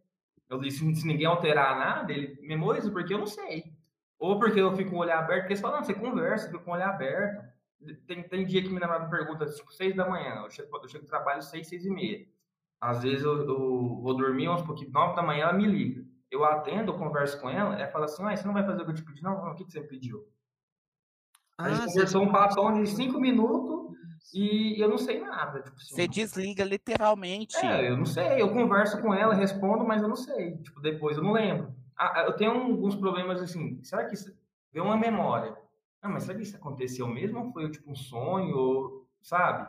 Eu 0.49 0.59
disse, 0.59 0.79
se 0.95 1.07
ninguém 1.07 1.25
alterar 1.25 1.77
nada, 1.77 2.11
ele 2.11 2.39
memoriza, 2.41 2.89
porque 2.91 3.13
eu 3.13 3.19
não 3.19 3.27
sei. 3.27 3.73
Ou 4.19 4.39
porque 4.39 4.59
eu 4.59 4.75
fico 4.75 4.91
com 4.91 4.97
o 4.97 4.99
olho 4.99 5.13
aberto, 5.13 5.41
porque 5.41 5.53
eles 5.53 5.61
falam, 5.61 5.77
não, 5.77 5.83
você 5.83 5.93
conversa, 5.93 6.47
fica 6.47 6.59
com 6.63 6.71
o 6.71 6.73
olho 6.73 6.83
aberto. 6.85 7.45
Tem, 8.07 8.23
tem 8.23 8.45
dia 8.45 8.61
que 8.61 8.69
minha 8.69 8.79
namorada 8.81 9.09
pergunta, 9.09 9.45
tipo, 9.45 9.71
seis 9.71 9.95
da 9.95 10.07
manhã, 10.09 10.41
eu 10.43 10.49
chego, 10.49 10.75
eu 10.77 10.87
chego 10.89 11.05
do 11.05 11.09
trabalho 11.09 11.41
seis, 11.43 11.67
seis 11.67 11.85
e 11.85 11.89
meia. 11.91 12.27
Às 12.81 13.03
vezes 13.03 13.23
eu, 13.23 13.47
eu 13.47 13.99
vou 14.01 14.15
dormir 14.15 14.49
uns 14.49 14.61
pouquinho, 14.63 14.91
nove 14.91 15.15
da 15.15 15.21
manhã 15.23 15.43
ela 15.43 15.53
me 15.53 15.67
liga. 15.67 16.05
Eu 16.31 16.43
atendo, 16.45 16.91
eu 16.91 16.97
converso 16.97 17.39
com 17.39 17.49
ela, 17.49 17.75
ela 17.75 17.91
fala 17.91 18.05
assim, 18.05 18.23
ué, 18.23 18.35
você 18.35 18.45
não 18.45 18.53
vai 18.53 18.65
fazer 18.65 18.81
o 18.81 18.85
que 18.85 18.91
eu 18.91 18.95
te 18.95 19.03
pedi? 19.03 19.23
Não, 19.23 19.43
não, 19.45 19.51
o 19.51 19.55
que, 19.55 19.65
que 19.65 19.71
você 19.71 19.79
me 19.81 19.87
pediu? 19.87 20.27
a 21.59 21.69
gente 21.69 21.81
Ah, 21.81 21.85
conversou 21.85 22.23
um 22.23 22.31
papão 22.31 22.73
de 22.73 22.87
cinco 22.87 23.19
minutos 23.19 23.76
e 24.33 24.81
eu 24.81 24.89
não 24.89 24.97
sei 24.97 25.21
nada. 25.21 25.61
Tipo 25.61 25.75
assim. 25.75 25.95
Você 25.95 26.07
desliga 26.07 26.63
literalmente. 26.63 27.57
É, 27.57 27.89
eu 27.89 27.97
não 27.97 28.05
sei, 28.05 28.41
eu 28.41 28.51
converso 28.51 29.01
com 29.01 29.13
ela, 29.13 29.33
respondo, 29.33 29.85
mas 29.85 30.01
eu 30.01 30.07
não 30.07 30.15
sei. 30.15 30.57
Tipo, 30.57 30.81
depois 30.81 31.17
eu 31.17 31.23
não 31.23 31.31
lembro. 31.31 31.73
Ah, 31.97 32.23
eu 32.27 32.33
tenho 32.33 32.51
alguns 32.51 32.95
problemas 32.95 33.41
assim, 33.41 33.81
será 33.83 34.05
que 34.05 34.13
isso 34.13 34.31
deu 34.71 34.83
uma 34.83 34.97
memória? 34.97 35.57
Ah, 36.01 36.09
mas 36.09 36.23
será 36.23 36.37
que 36.37 36.43
isso 36.43 36.55
aconteceu 36.55 37.07
mesmo 37.07 37.39
ou 37.39 37.51
foi 37.51 37.69
tipo 37.71 37.91
um 37.91 37.95
sonho, 37.95 38.55
ou, 38.55 39.07
sabe? 39.21 39.67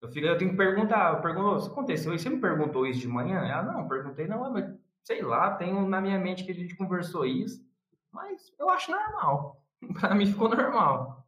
Eu, 0.00 0.08
fico, 0.08 0.26
eu 0.26 0.38
tenho 0.38 0.52
que 0.52 0.56
perguntar, 0.56 1.14
eu 1.14 1.20
pergunto, 1.20 1.58
isso 1.58 1.70
aconteceu 1.70 2.14
isso? 2.14 2.24
Você 2.24 2.30
me 2.30 2.40
perguntou 2.40 2.86
isso 2.86 3.00
de 3.00 3.08
manhã? 3.08 3.40
Ela, 3.40 3.62
não, 3.62 3.88
perguntei, 3.88 4.26
não, 4.26 4.50
mas 4.52 4.74
sei 5.02 5.22
lá, 5.22 5.54
tenho 5.54 5.86
na 5.86 6.00
minha 6.00 6.18
mente 6.18 6.44
que 6.44 6.50
a 6.50 6.54
gente 6.54 6.76
conversou 6.76 7.24
isso, 7.26 7.64
mas 8.10 8.52
eu 8.58 8.70
acho 8.70 8.90
normal. 8.90 9.62
pra 10.00 10.14
mim 10.14 10.26
ficou 10.26 10.48
normal. 10.48 11.25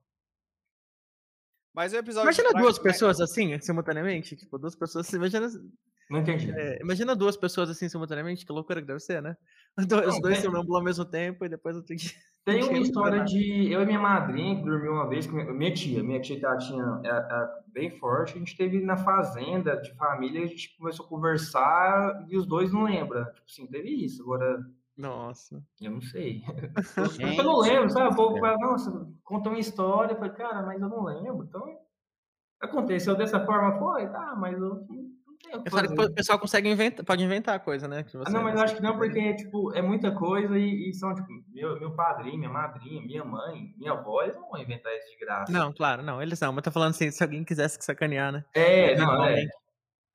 Mas 1.74 1.93
o 1.93 1.97
episódio. 1.97 2.27
Imagina 2.27 2.53
duas 2.61 2.78
pessoas 2.78 3.20
assim, 3.20 3.59
simultaneamente. 3.61 4.36
Tipo, 4.36 4.59
duas 4.59 4.74
pessoas. 4.74 5.12
Imagina, 5.12 5.49
Não 6.11 6.20
entendi. 6.20 6.51
é, 6.51 6.81
imagina 6.82 7.15
duas 7.15 7.36
pessoas 7.36 7.70
assim 7.70 7.89
simultaneamente, 7.89 8.45
que 8.45 8.53
loucura 8.53 8.81
que 8.81 8.86
deve 8.86 9.01
ser, 9.01 9.23
né? 9.23 9.36
Os 9.77 9.86
dois, 9.86 10.07
os 10.09 10.15
Não, 10.15 10.20
dois 10.20 10.40
tem- 10.43 10.51
se 10.51 10.57
ao 10.57 10.82
mesmo 10.82 11.05
tempo 11.05 11.45
e 11.45 11.49
depois 11.49 11.77
outro 11.77 11.95
dia. 11.95 12.11
Tem 12.45 12.62
uma 12.65 12.78
história 12.78 13.23
de 13.24 13.70
eu 13.70 13.82
e 13.82 13.86
minha 13.86 13.99
madrinha 14.01 14.57
que 14.57 14.65
dormiu 14.65 14.93
uma 14.93 15.07
vez 15.07 15.27
com 15.27 15.36
minha, 15.36 15.74
tia. 15.74 16.03
Minha 16.03 16.19
tia 16.19 16.39
que 16.39 16.47
ela 16.47 16.57
tinha 16.57 17.01
é, 17.05 17.09
é, 17.11 17.49
bem 17.66 17.90
forte. 17.99 18.36
A 18.36 18.39
gente 18.39 18.57
teve 18.57 18.81
na 18.81 18.97
fazenda 18.97 19.77
de 19.77 19.95
família, 19.97 20.43
a 20.43 20.47
gente 20.47 20.74
começou 20.78 21.05
a 21.05 21.09
conversar 21.11 22.24
e 22.27 22.39
os 22.39 22.47
dois 22.47 22.73
não 22.73 22.85
lembram. 22.85 23.23
Tipo 23.27 23.43
assim, 23.47 23.66
teve 23.66 23.90
isso. 24.03 24.23
Agora, 24.23 24.65
Nossa. 24.99 25.62
eu 25.81 25.93
não 25.93 26.01
sei. 26.01 26.43
Gente, 27.16 27.39
eu 27.39 27.45
não 27.45 27.61
lembro, 27.61 27.89
sabe? 27.89 28.12
O 28.12 28.16
povo 28.16 28.39
fala, 28.39 28.59
nossa, 28.59 29.09
conta 29.23 29.49
uma 29.49 29.59
história. 29.59 30.12
Eu 30.12 30.19
falei, 30.19 30.33
cara, 30.33 30.62
mas 30.62 30.83
eu 30.83 30.89
não 30.89 31.05
lembro. 31.05 31.45
Então, 31.45 31.79
aconteceu 32.61 33.15
dessa 33.15 33.45
forma, 33.47 33.79
foi, 33.79 34.09
tá, 34.09 34.35
mas 34.37 34.55
eu 34.55 34.69
não 34.69 34.87
tenho 34.87 35.19
o 35.55 35.62
que 35.62 35.69
É 35.69 35.87
que 35.87 36.03
o 36.03 36.15
pessoal 36.15 36.39
consegue 36.39 36.69
inventar, 36.69 37.05
pode 37.05 37.23
inventar 37.23 37.61
coisa, 37.61 37.87
né? 37.87 38.03
Que 38.03 38.16
Ah, 38.16 38.31
não, 38.31 38.43
mas 38.43 38.57
eu 38.57 38.62
acho 38.62 38.77
que 38.77 38.83
não, 38.83 38.97
porque, 38.97 39.35
tipo, 39.35 39.73
é 39.73 39.81
muita 39.81 40.11
coisa 40.11 40.59
e, 40.59 40.91
e 40.91 40.95
são, 40.95 41.15
tipo, 41.15 41.29
meu, 41.53 41.79
meu 41.79 41.93
padrinho, 41.93 42.39
minha 42.39 42.51
madrinha, 42.51 43.01
minha 43.03 43.25
mãe, 43.25 43.73
minha 43.79 43.93
avó, 43.93 44.23
eles 44.23 44.35
não 44.35 44.51
vão 44.51 44.61
inventar 44.61 44.93
isso 44.97 45.11
de 45.11 45.25
graça. 45.25 45.53
Não, 45.53 45.73
claro, 45.73 46.03
não, 46.03 46.20
eles 46.20 46.41
não. 46.41 46.53
Mas 46.53 46.65
tô 46.65 46.73
falando 46.73 46.91
assim, 46.91 47.11
se 47.11 47.23
alguém 47.23 47.45
quisesse 47.45 47.79
sacanear, 47.81 48.33
né? 48.33 48.45
É, 48.53 48.97
não, 48.97 49.25
é. 49.25 49.47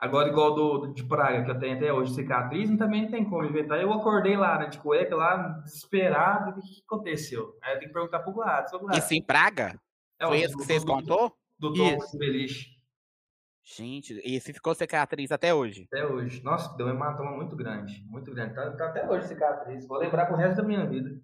Agora, 0.04 0.28
igual 0.28 0.54
do, 0.54 0.78
do- 0.80 0.94
de 0.94 1.04
praga, 1.06 1.46
que 1.46 1.52
eu 1.52 1.60
tenho 1.60 1.78
até 1.78 1.94
hoje, 1.94 2.14
cicatriz, 2.14 2.70
não- 2.70 2.78
também 2.78 3.04
não 3.04 3.10
tem 3.12 3.24
como 3.24 3.46
inventar. 3.46 3.80
Eu 3.82 3.94
acordei 3.94 4.36
lá, 4.36 4.60
né, 4.60 4.66
de 4.68 4.78
cueca, 4.80 5.16
lá, 5.16 5.38
desesperado, 5.64 6.52
o 6.52 6.54
que, 6.56 6.62
que 6.76 6.84
aconteceu? 6.86 7.58
Aí 7.62 7.74
eu 7.76 7.80
tenho 7.80 7.88
que 7.90 7.94
perguntar 7.94 8.20
pro 8.20 8.34
Gladys. 8.34 8.72
Gladys, 8.72 9.04
Isso 9.06 9.14
em 9.14 9.24
Praga? 9.24 9.80
é 10.20 10.28
Foi 10.28 10.38
o- 10.38 10.42
esse 10.44 10.54
que 10.54 10.58
do- 10.58 10.64
vocês 10.66 10.84
do- 10.84 10.92
contou? 10.92 11.32
Do 11.58 11.74
Tom 11.74 11.98
Isso. 11.98 12.18
Beliche, 12.18 12.74
Gente, 13.66 14.20
esse 14.26 14.52
ficou 14.52 14.76
cicatriz 14.76 15.32
até 15.32 15.54
hoje. 15.54 15.88
até 15.92 16.06
hoje. 16.06 16.44
Nossa, 16.44 16.76
deu 16.76 16.86
um 16.88 16.90
hematoma 16.90 17.32
muito 17.32 17.56
grande, 17.56 18.04
muito 18.10 18.30
grande. 18.34 18.54
Tá, 18.56 18.70
tá 18.72 18.88
até 18.90 19.10
hoje 19.10 19.28
cicatriz, 19.30 19.88
vou 19.88 19.98
lembrar 20.00 20.26
pro 20.26 20.36
resto 20.36 20.58
da 20.58 20.64
minha 20.68 20.86
vida. 20.86 21.18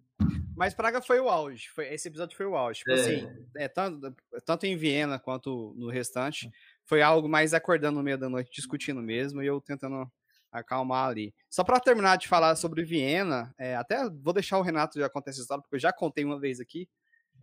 Mas 0.55 0.73
Praga 0.73 1.01
foi 1.01 1.19
o 1.19 1.27
auge. 1.29 1.67
Foi, 1.69 1.87
esse 1.93 2.07
episódio 2.07 2.37
foi 2.37 2.45
o 2.45 2.55
auge. 2.55 2.79
Tipo 2.79 2.91
É. 2.91 2.93
assim, 2.93 3.27
é, 3.57 3.67
tanto, 3.67 4.15
tanto 4.45 4.65
em 4.65 4.77
Viena 4.77 5.19
quanto 5.19 5.73
no 5.77 5.89
restante, 5.89 6.49
foi 6.89 7.03
algo 7.03 7.29
mais 7.29 7.53
acordando 7.53 7.99
no 7.99 8.03
meio 8.03 8.17
da 8.17 8.27
noite, 8.27 8.49
discutindo 8.51 8.99
mesmo, 8.99 9.43
e 9.43 9.45
eu 9.45 9.61
tentando 9.61 10.11
acalmar 10.51 11.07
ali. 11.07 11.31
Só 11.47 11.63
pra 11.63 11.79
terminar 11.79 12.17
de 12.17 12.27
falar 12.27 12.55
sobre 12.55 12.83
Viena, 12.83 13.53
é, 13.59 13.75
até 13.75 14.09
vou 14.09 14.33
deixar 14.33 14.57
o 14.57 14.63
Renato 14.63 14.99
já 14.99 15.07
contar 15.07 15.29
essa 15.29 15.39
história, 15.39 15.61
porque 15.61 15.75
eu 15.75 15.79
já 15.79 15.93
contei 15.93 16.25
uma 16.25 16.39
vez 16.39 16.59
aqui. 16.59 16.89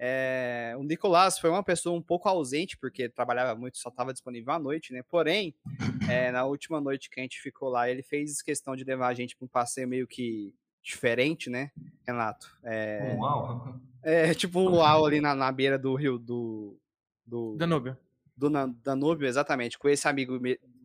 É, 0.00 0.74
o 0.76 0.82
Nicolás 0.82 1.38
foi 1.38 1.48
uma 1.48 1.62
pessoa 1.62 1.96
um 1.96 2.02
pouco 2.02 2.28
ausente, 2.28 2.76
porque 2.76 3.08
trabalhava 3.08 3.54
muito, 3.54 3.78
só 3.78 3.88
estava 3.88 4.12
disponível 4.12 4.52
à 4.52 4.58
noite, 4.58 4.92
né? 4.92 5.04
Porém, 5.08 5.54
é, 6.10 6.32
na 6.32 6.44
última 6.44 6.80
noite 6.80 7.08
que 7.08 7.20
a 7.20 7.22
gente 7.22 7.40
ficou 7.40 7.68
lá, 7.68 7.88
ele 7.88 8.02
fez 8.02 8.42
questão 8.42 8.74
de 8.74 8.82
levar 8.82 9.06
a 9.06 9.14
gente 9.14 9.36
para 9.36 9.44
um 9.44 9.48
passeio 9.48 9.86
meio 9.86 10.08
que 10.08 10.52
diferente, 10.82 11.48
né, 11.48 11.70
Renato? 12.04 12.48
É, 12.64 13.14
Uau. 13.16 13.80
é 14.02 14.34
tipo 14.34 14.58
um 14.58 14.68
luau 14.68 15.06
ali 15.06 15.20
na, 15.20 15.36
na 15.36 15.52
beira 15.52 15.78
do 15.78 15.94
rio 15.94 16.18
do. 16.18 16.76
Do, 17.24 17.56
Danúbio. 17.56 17.96
Do 18.36 18.50
Danúbio, 18.82 19.26
exatamente, 19.26 19.78
com 19.78 19.88
esse 19.88 20.06
amigo 20.06 20.38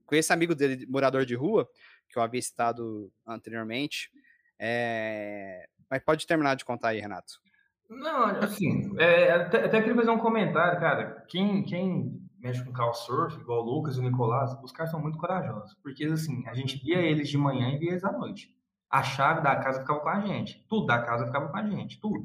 com 0.06 0.16
esse 0.16 0.34
amigo 0.34 0.54
dele, 0.54 0.86
morador 0.88 1.26
de 1.26 1.36
rua, 1.36 1.70
que 2.10 2.18
eu 2.18 2.22
havia 2.22 2.42
citado 2.42 3.12
anteriormente. 3.26 4.10
É, 4.60 5.68
Mas 5.90 6.04
pode 6.04 6.28
terminar 6.28 6.56
de 6.56 6.66
contar 6.66 6.90
aí, 6.90 7.00
Renato. 7.00 7.34
Não, 7.90 8.26
assim, 8.26 8.94
é, 9.00 9.32
até, 9.32 9.66
até 9.66 9.80
queria 9.82 9.96
fazer 9.96 10.12
um 10.12 10.18
comentário, 10.18 10.80
cara. 10.80 11.26
Quem, 11.28 11.64
quem 11.64 12.22
mexe 12.40 12.64
com 12.64 12.72
couchsurf, 12.74 13.38
igual 13.40 13.62
o 13.66 13.76
Lucas 13.76 13.96
e 13.96 14.00
o 14.00 14.04
Nicolás, 14.04 14.52
os 14.64 14.72
caras 14.72 14.92
são 14.92 15.02
muito 15.02 15.18
corajosos. 15.18 15.74
Porque, 15.84 16.06
assim, 16.06 16.46
a 16.48 16.54
gente 16.54 16.78
via 16.78 17.00
eles 17.00 17.30
de 17.30 17.38
manhã 17.38 17.70
e 17.70 17.78
via 17.80 17.92
eles 17.92 18.04
à 18.04 18.12
noite. 18.12 18.56
A 18.90 19.04
chave 19.04 19.42
da 19.42 19.56
casa 19.58 19.82
ficava 19.82 20.00
com 20.00 20.10
a 20.10 20.20
gente. 20.22 20.66
Tudo 20.70 20.86
da 20.88 21.02
casa 21.02 21.26
ficava 21.26 21.48
com 21.50 21.58
a 21.58 21.68
gente. 21.70 22.00
Tudo. 22.00 22.24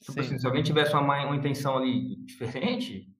Tipo 0.00 0.12
Sim. 0.12 0.20
assim, 0.20 0.38
se 0.38 0.46
alguém 0.46 0.62
tivesse 0.62 0.92
uma, 0.94 1.02
ma- 1.02 1.24
uma 1.26 1.36
intenção 1.36 1.76
ali 1.76 2.16
diferente, 2.24 3.12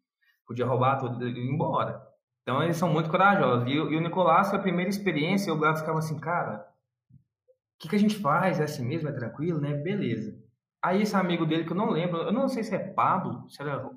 podia 0.48 0.66
roubar 0.66 0.98
tudo 0.98 1.28
e 1.28 1.30
ir 1.30 1.48
embora. 1.48 2.02
Então, 2.42 2.62
eles 2.62 2.78
são 2.78 2.90
muito 2.90 3.10
corajosos. 3.10 3.68
E, 3.68 3.72
e 3.72 3.96
o 3.96 4.00
Nicolás, 4.00 4.52
a 4.54 4.58
primeira 4.58 4.88
experiência, 4.88 5.52
o 5.52 5.58
Gato 5.58 5.80
ficava 5.80 5.98
assim, 5.98 6.18
cara, 6.18 6.66
o 7.12 7.16
que, 7.78 7.90
que 7.90 7.96
a 7.96 7.98
gente 7.98 8.16
faz? 8.16 8.58
É 8.58 8.64
assim 8.64 8.84
mesmo? 8.84 9.08
É 9.10 9.12
tranquilo, 9.12 9.60
né? 9.60 9.74
Beleza. 9.74 10.34
Aí 10.82 11.02
esse 11.02 11.14
amigo 11.14 11.44
dele, 11.44 11.64
que 11.64 11.72
eu 11.72 11.76
não 11.76 11.90
lembro, 11.90 12.22
eu 12.22 12.32
não 12.32 12.48
sei 12.48 12.64
se 12.64 12.74
é 12.74 12.78
Pablo, 12.78 13.48
se 13.50 13.60
era. 13.60 13.90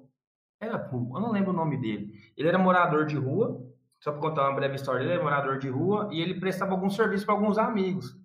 Era 0.59 0.89
eu 0.91 1.19
não 1.19 1.31
lembro 1.31 1.51
o 1.51 1.55
nome 1.55 1.77
dele. 1.77 2.13
Ele 2.37 2.47
era 2.47 2.59
morador 2.59 3.05
de 3.05 3.15
rua, 3.15 3.65
só 3.99 4.11
para 4.11 4.21
contar 4.21 4.49
uma 4.49 4.55
breve 4.55 4.75
história, 4.75 5.03
ele 5.03 5.13
era 5.13 5.23
morador 5.23 5.57
de 5.57 5.69
rua 5.69 6.09
e 6.11 6.21
ele 6.21 6.39
prestava 6.39 6.71
algum 6.73 6.89
serviço 6.89 7.25
para 7.25 7.33
alguns 7.33 7.57
amigos. 7.57 8.15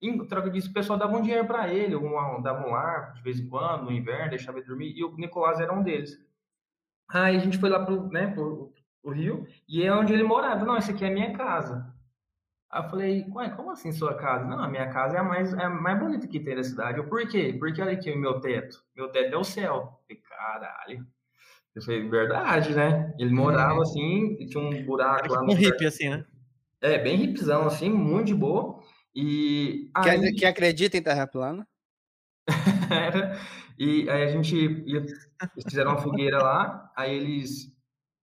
Em 0.00 0.26
troca 0.26 0.50
disso, 0.50 0.70
o 0.70 0.72
pessoal 0.72 0.98
dava 0.98 1.16
um 1.16 1.22
dinheiro 1.22 1.46
para 1.46 1.68
ele, 1.68 1.94
um, 1.94 2.42
dava 2.42 2.66
um 2.66 2.74
ar 2.74 3.12
de 3.14 3.22
vez 3.22 3.38
em 3.38 3.48
quando, 3.48 3.84
no 3.84 3.92
inverno, 3.92 4.30
deixava 4.30 4.58
ele 4.58 4.66
dormir, 4.66 4.92
e 4.96 5.04
o 5.04 5.14
Nicolás 5.16 5.60
era 5.60 5.72
um 5.72 5.82
deles. 5.82 6.18
Aí 7.12 7.36
a 7.36 7.38
gente 7.38 7.58
foi 7.58 7.68
lá 7.68 7.84
pro, 7.84 8.08
né, 8.08 8.28
pro, 8.28 8.72
pro 9.02 9.12
Rio, 9.12 9.46
e 9.68 9.82
é 9.82 9.92
onde 9.94 10.12
ele 10.12 10.22
morava. 10.24 10.64
Não, 10.64 10.76
essa 10.76 10.92
aqui 10.92 11.04
é 11.04 11.08
a 11.08 11.12
minha 11.12 11.32
casa. 11.36 11.92
Aí 12.70 12.82
eu 12.82 12.88
falei, 12.88 13.26
ué, 13.34 13.50
como 13.50 13.70
assim 13.70 13.92
sua 13.92 14.14
casa? 14.14 14.46
Não, 14.46 14.58
a 14.58 14.68
minha 14.68 14.88
casa 14.88 15.16
é 15.16 15.20
a 15.20 15.24
mais, 15.24 15.52
é 15.52 15.64
a 15.64 15.68
mais 15.68 15.98
bonita 15.98 16.26
que 16.26 16.40
tem 16.40 16.54
na 16.54 16.64
cidade. 16.64 16.98
Eu, 16.98 17.08
por 17.08 17.26
quê? 17.28 17.54
Porque 17.58 17.82
olha 17.82 17.92
aqui 17.92 18.10
o 18.10 18.18
meu 18.18 18.40
teto. 18.40 18.82
Meu 18.96 19.08
teto 19.10 19.34
é 19.34 19.36
o 19.36 19.44
céu. 19.44 19.74
Eu 19.74 20.16
falei, 20.16 20.22
caralho. 20.22 21.06
Eu 21.74 21.82
falei, 21.82 22.08
verdade, 22.08 22.74
né? 22.74 23.14
Ele 23.18 23.30
morava 23.34 23.80
assim, 23.82 24.36
tinha 24.46 24.62
um 24.62 24.84
buraco 24.84 25.32
lá 25.32 25.42
Um 25.42 25.46
no. 25.46 25.52
hippie, 25.54 25.86
assim, 25.86 26.08
né? 26.10 26.24
É, 26.80 26.98
bem 26.98 27.22
hipzão, 27.22 27.66
assim, 27.66 27.90
muito 27.90 28.28
de 28.28 28.34
boa. 28.34 28.80
E 29.14 29.90
aí, 29.94 30.32
que 30.34 30.44
acredita 30.46 30.96
em 30.96 31.02
Terra 31.02 31.26
plana? 31.26 31.66
era, 32.90 33.38
e 33.78 34.08
aí 34.08 34.24
a 34.24 34.28
gente 34.28 34.56
ia, 34.86 35.04
fizeram 35.62 35.92
uma 35.92 36.00
fogueira 36.00 36.42
lá, 36.42 36.92
aí 36.96 37.14
eles 37.16 37.72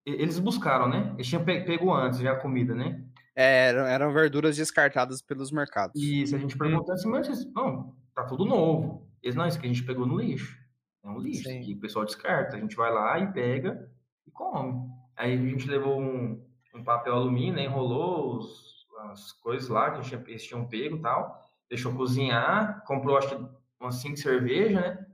eles 0.05 0.39
buscaram, 0.39 0.89
né? 0.89 1.11
Eles 1.15 1.27
tinham 1.27 1.43
pe- 1.45 1.61
pego 1.61 1.93
antes 1.93 2.19
já 2.19 2.31
a 2.31 2.39
comida, 2.39 2.73
né? 2.73 3.03
É, 3.35 3.67
eram, 3.69 3.85
eram 3.85 4.13
verduras 4.13 4.57
descartadas 4.57 5.21
pelos 5.21 5.51
mercados. 5.51 6.01
E 6.01 6.25
se 6.25 6.35
a 6.35 6.39
gente 6.39 6.57
perguntou 6.57 6.93
assim, 6.93 7.09
mas 7.09 7.45
não, 7.53 7.95
tá 8.15 8.23
tudo 8.23 8.43
novo. 8.43 9.07
Eles, 9.21 9.35
não, 9.35 9.45
isso 9.45 9.59
que 9.59 9.65
a 9.65 9.69
gente 9.69 9.83
pegou 9.83 10.07
no 10.07 10.17
lixo. 10.17 10.57
É 11.03 11.09
um 11.09 11.19
lixo, 11.19 11.43
Sim. 11.43 11.61
que 11.61 11.73
o 11.73 11.79
pessoal 11.79 12.05
descarta. 12.05 12.57
A 12.57 12.59
gente 12.59 12.75
vai 12.75 12.91
lá 12.91 13.19
e 13.19 13.31
pega 13.31 13.89
e 14.27 14.31
come. 14.31 14.89
Aí 15.15 15.33
a 15.33 15.37
gente 15.37 15.69
levou 15.69 16.01
um, 16.01 16.43
um 16.73 16.83
papel 16.83 17.13
alumínio, 17.13 17.53
né, 17.53 17.65
enrolou 17.65 18.37
os- 18.37 18.87
as 19.11 19.31
coisas 19.33 19.69
lá 19.69 19.91
que 19.91 19.99
a 19.99 20.01
gente 20.01 20.09
tinha, 20.09 20.23
eles 20.27 20.43
tinham 20.43 20.65
pego 20.67 20.97
e 20.97 21.01
tal. 21.01 21.49
Deixou 21.69 21.93
cozinhar, 21.93 22.83
comprou 22.85 23.17
acho 23.17 23.29
que 23.29 23.45
umas 23.79 23.95
cinco 23.95 24.17
cervejas, 24.17 24.73
né? 24.73 25.05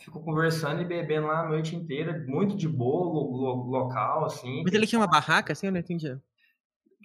Ficou 0.00 0.22
conversando 0.22 0.80
e 0.82 0.84
bebendo 0.84 1.26
lá 1.28 1.40
a 1.40 1.48
noite 1.48 1.76
inteira, 1.76 2.24
muito 2.26 2.56
de 2.56 2.66
boa, 2.68 3.06
lo- 3.06 3.36
lo- 3.36 3.70
local, 3.70 4.24
assim. 4.24 4.62
Mas 4.64 4.72
ele 4.72 4.86
tinha 4.86 4.98
uma 5.00 5.06
barraca, 5.06 5.52
assim, 5.52 5.66
eu 5.66 5.72
não 5.72 5.78
entendi. 5.80 6.18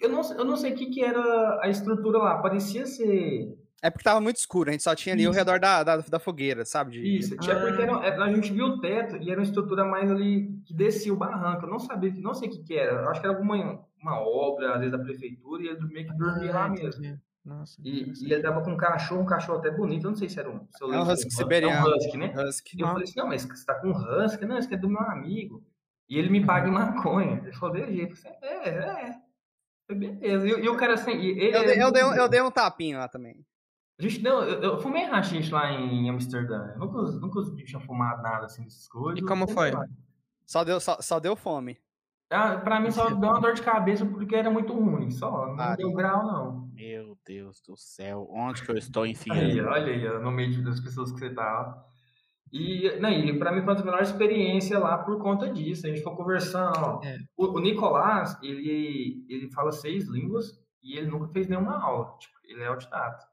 Eu 0.02 0.10
não, 0.10 0.22
eu 0.38 0.46
não 0.46 0.56
sei 0.56 0.74
o 0.74 0.76
que, 0.76 0.88
que 0.88 1.04
era 1.04 1.60
a 1.62 1.70
estrutura 1.70 2.18
lá, 2.20 2.38
parecia 2.40 2.86
ser 2.86 3.58
É 3.82 3.90
porque 3.90 4.04
tava 4.04 4.22
muito 4.22 4.38
escuro, 4.38 4.70
a 4.70 4.72
gente 4.72 4.84
só 4.84 4.96
tinha 4.96 5.14
ali 5.14 5.26
ao 5.26 5.32
Isso. 5.32 5.40
redor 5.40 5.60
da, 5.60 5.84
da, 5.84 5.98
da 5.98 6.20
fogueira, 6.20 6.66
sabe? 6.66 6.92
De- 6.92 7.18
Isso, 7.18 7.38
tinha 7.38 7.60
porque 7.60 7.82
era, 7.82 8.24
a 8.24 8.34
gente 8.34 8.52
viu 8.54 8.66
o 8.66 8.80
teto 8.80 9.18
e 9.18 9.30
era 9.30 9.40
uma 9.40 9.44
estrutura 9.44 9.84
mais 9.86 10.10
ali 10.12 10.50
que 10.66 10.74
descia 10.74 11.14
o 11.14 11.18
barranco. 11.18 11.66
Eu 11.66 11.70
não 11.70 11.80
sabia, 11.80 12.12
não 12.18 12.34
sei 12.34 12.48
o 12.48 12.52
que, 12.52 12.64
que 12.64 12.74
era. 12.76 13.02
Eu 13.04 13.10
acho 13.10 13.20
que 13.22 13.28
era 13.28 13.36
alguma 13.36 13.86
uma 14.02 14.20
obra, 14.22 14.74
às 14.74 14.80
vezes, 14.80 14.92
da 14.92 15.04
prefeitura, 15.04 15.64
e 15.64 15.68
ele 15.68 15.86
meio 15.88 16.08
que 16.08 16.18
dormia 16.18 16.54
lá 16.54 16.66
Ah, 16.66 16.70
mesmo. 16.70 17.04
entendi. 17.04 17.20
Nossa. 17.48 17.82
E, 17.82 18.12
e 18.26 18.34
ele 18.34 18.42
tava 18.42 18.62
com 18.62 18.72
um 18.74 18.78
cachorro, 18.78 19.22
um 19.22 19.26
cachorro 19.26 19.60
até 19.60 19.72
bonito, 19.72 20.04
eu 20.06 20.10
não 20.12 20.18
sei 20.18 20.28
se 20.28 20.38
era 20.38 20.50
um. 20.50 20.68
Se 20.70 20.84
eu 20.84 20.94
É 20.94 21.00
um 21.00 21.04
husky 21.04 21.32
se 21.32 21.38
siberiano. 21.38 21.88
É 21.88 21.90
um 21.90 21.96
husky, 21.96 22.18
né? 22.18 22.34
Husky. 22.36 22.78
E 22.78 22.82
eu 22.82 22.88
falei 22.88 23.04
assim, 23.06 23.20
não, 23.20 23.28
mas 23.28 23.44
você 23.46 23.66
tá 23.66 23.76
com 23.76 23.88
um 23.88 23.92
husky? 24.26 24.46
Não, 24.46 24.58
esse 24.58 24.66
aqui 24.68 24.76
é 24.76 24.78
do 24.78 24.90
meu 24.90 25.00
amigo. 25.02 25.64
E 26.10 26.18
ele 26.18 26.30
me 26.30 26.46
paga 26.46 26.68
em 26.68 26.72
maconha. 26.74 27.38
Ele 27.44 27.54
falou, 27.54 27.76
de 27.78 27.96
jeito. 27.96 28.12
Eu 28.14 28.18
falei, 28.18 28.38
é, 28.42 28.68
é. 28.68 29.22
Falei, 29.90 30.10
Beleza. 30.18 30.46
E, 30.48 30.50
e 30.50 30.70
o 30.70 30.76
cara 30.76 30.94
assim. 30.96 31.12
e 31.12 31.30
ele 31.30 31.56
Eu, 31.56 31.62
é 31.62 31.66
dei, 31.66 31.82
eu, 31.84 31.92
dei 31.92 32.04
um, 32.04 32.14
eu 32.16 32.28
dei 32.30 32.42
um 32.42 32.52
tapinha 32.52 32.98
lá 33.00 33.08
também. 33.08 33.46
A 34.00 34.04
gente 34.04 34.22
não, 34.22 34.44
eu, 34.44 34.62
eu 34.62 34.80
fumei 34.80 35.06
rachixe 35.06 35.52
lá 35.52 35.72
em 35.72 36.10
Amsterdã. 36.10 36.72
Eu 36.74 36.80
nunca, 36.80 36.98
os- 36.98 37.20
nunca 37.22 37.40
os 37.40 37.50
bichos 37.50 37.70
tinham 37.70 37.82
fumado 37.82 38.22
nada 38.22 38.46
assim 38.46 38.64
dessas 38.64 38.88
coisas. 38.90 39.20
E 39.24 39.26
como 39.26 39.48
foi? 39.48 39.72
Só 40.46 40.64
deu, 40.64 40.80
só, 40.80 40.98
só 41.02 41.20
deu 41.20 41.36
fome. 41.36 41.78
Ah, 42.30 42.58
pra 42.58 42.80
mim 42.80 42.92
só 42.92 43.08
deu 43.16 43.18
uma 43.30 43.40
dor 43.40 43.54
de 43.54 43.62
cabeça 43.62 44.06
porque 44.06 44.36
era 44.36 44.50
muito 44.52 44.74
ruim. 44.74 45.10
Só, 45.10 45.48
não 45.48 45.60
Ah, 45.64 45.76
deu 45.76 45.92
grau, 45.94 46.26
não. 46.26 46.68
Meu 46.74 46.97
Deus 47.28 47.62
do 47.62 47.76
céu, 47.76 48.28
onde 48.32 48.64
que 48.64 48.72
eu 48.72 48.78
estou 48.78 49.04
Aí, 49.04 49.12
enfiando? 49.12 49.68
olha 49.68 49.92
aí, 49.94 50.24
no 50.24 50.32
meio 50.32 50.64
das 50.64 50.80
pessoas 50.80 51.12
que 51.12 51.20
você 51.20 51.30
tá. 51.30 51.86
E, 52.52 52.98
não, 53.02 53.10
e 53.12 53.38
pra 53.38 53.52
mim 53.52 53.58
foi 53.60 53.68
uma 53.70 53.76
das 53.76 53.84
melhores 53.84 54.10
experiências 54.10 54.80
lá 54.82 54.98
por 55.00 55.20
conta 55.22 55.52
disso. 55.52 55.86
A 55.86 55.90
gente 55.90 56.00
ficou 56.00 56.16
conversando. 56.16 56.78
ó. 56.78 57.02
É. 57.04 57.18
O, 57.36 57.58
o 57.58 57.60
Nicolás, 57.60 58.38
ele, 58.42 59.26
ele 59.28 59.50
fala 59.52 59.72
seis 59.74 60.08
línguas 60.08 60.58
e 60.82 60.98
ele 60.98 61.08
nunca 61.08 61.28
fez 61.28 61.48
nenhuma 61.48 61.78
aula. 61.78 62.18
Tipo, 62.20 62.36
ele 62.46 62.62
é 62.64 62.68
autodidata. 62.68 63.26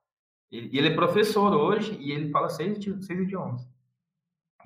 Ele, 0.50 0.68
e 0.72 0.78
ele 0.78 0.88
é 0.88 0.94
professor 0.94 1.52
hoje 1.54 1.96
e 2.00 2.10
ele 2.10 2.30
fala 2.30 2.48
seis, 2.48 2.76
seis 2.82 3.20
idiomas. 3.20 3.62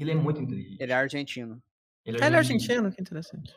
Ele 0.01 0.13
é 0.13 0.15
muito 0.15 0.41
inteligente. 0.41 0.81
Ele 0.81 0.93
é 0.93 0.95
argentino. 0.95 1.63
Ele 2.07 2.19
Ah, 2.23 2.27
Ele 2.27 2.37
é 2.37 2.39
argentino, 2.39 2.91
que 2.91 3.01
interessante. 3.03 3.53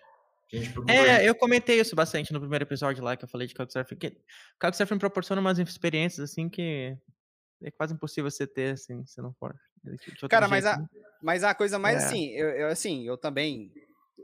É, 0.88 1.28
eu 1.28 1.34
comentei 1.34 1.80
isso 1.80 1.96
bastante 1.96 2.34
no 2.34 2.40
primeiro 2.40 2.64
episódio 2.66 3.04
lá 3.04 3.16
que 3.16 3.24
eu 3.24 3.30
falei 3.30 3.48
de 3.48 3.54
Couchsurfing. 3.54 3.96
Que 3.96 4.18
Couchsurfing 4.60 4.98
proporciona 4.98 5.40
umas 5.42 5.58
experiências 5.60 6.30
assim 6.32 6.50
que 6.50 6.98
é 7.64 7.72
quase 7.72 7.94
impossível 7.94 8.30
você 8.30 8.48
ter, 8.48 8.74
assim, 8.74 9.06
se 9.06 9.22
não 9.22 9.34
for. 9.34 9.56
Cara, 10.30 10.48
mas 10.48 10.64
jeito, 10.64 10.78
a, 10.78 10.82
né? 10.82 10.88
mas 11.22 11.44
a 11.44 11.54
coisa 11.54 11.80
mais 11.80 12.04
É. 12.04 12.06
assim, 12.06 12.30
eu, 12.32 12.50
eu, 12.50 12.68
assim, 12.68 13.08
eu 13.08 13.18
também 13.18 13.72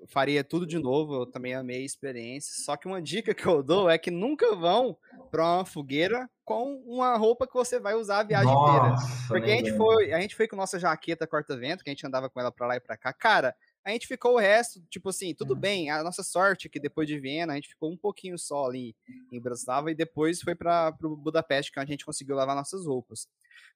faria 0.07 0.43
tudo 0.43 0.67
de 0.67 0.77
novo, 0.77 1.21
eu 1.21 1.25
também 1.25 1.53
amei 1.55 1.81
a 1.81 1.85
experiência. 1.85 2.63
Só 2.63 2.75
que 2.75 2.87
uma 2.87 3.01
dica 3.01 3.33
que 3.33 3.45
eu 3.45 3.63
dou 3.63 3.89
é 3.89 3.97
que 3.97 4.11
nunca 4.11 4.55
vão 4.55 4.97
pra 5.31 5.57
uma 5.57 5.65
fogueira 5.65 6.29
com 6.43 6.75
uma 6.85 7.15
roupa 7.17 7.47
que 7.47 7.53
você 7.53 7.79
vai 7.79 7.93
usar 7.95 8.19
a 8.19 8.23
viagem 8.23 8.51
inteira. 8.51 8.89
Nossa, 8.89 9.27
Porque 9.27 9.51
a 9.51 9.55
gente 9.55 9.75
foi, 9.75 10.13
a 10.13 10.19
gente 10.21 10.35
foi 10.35 10.47
com 10.47 10.55
nossa 10.55 10.79
jaqueta 10.79 11.27
corta-vento, 11.27 11.83
que 11.83 11.89
a 11.89 11.93
gente 11.93 12.05
andava 12.05 12.29
com 12.29 12.39
ela 12.39 12.51
pra 12.51 12.67
lá 12.67 12.75
e 12.75 12.79
pra 12.79 12.97
cá. 12.97 13.11
Cara, 13.13 13.55
a 13.87 13.93
gente 13.93 14.07
ficou 14.07 14.33
o 14.35 14.37
resto, 14.39 14.81
tipo 14.89 15.09
assim, 15.09 15.33
tudo 15.33 15.53
Hum. 15.55 15.59
bem. 15.59 15.89
A 15.89 16.03
nossa 16.03 16.21
sorte 16.23 16.67
é 16.67 16.69
que 16.69 16.79
depois 16.79 17.07
de 17.07 17.19
Viena, 17.19 17.53
a 17.53 17.55
gente 17.55 17.69
ficou 17.69 17.91
um 17.91 17.97
pouquinho 17.97 18.37
só 18.37 18.65
ali 18.65 18.95
em 19.31 19.39
Bratislava 19.39 19.89
e 19.89 19.95
depois 19.95 20.41
foi 20.41 20.55
para 20.55 20.91
pro 20.91 21.15
Budapeste, 21.15 21.71
que 21.71 21.79
a 21.79 21.85
gente 21.85 22.05
conseguiu 22.05 22.35
lavar 22.35 22.55
nossas 22.55 22.85
roupas. 22.85 23.27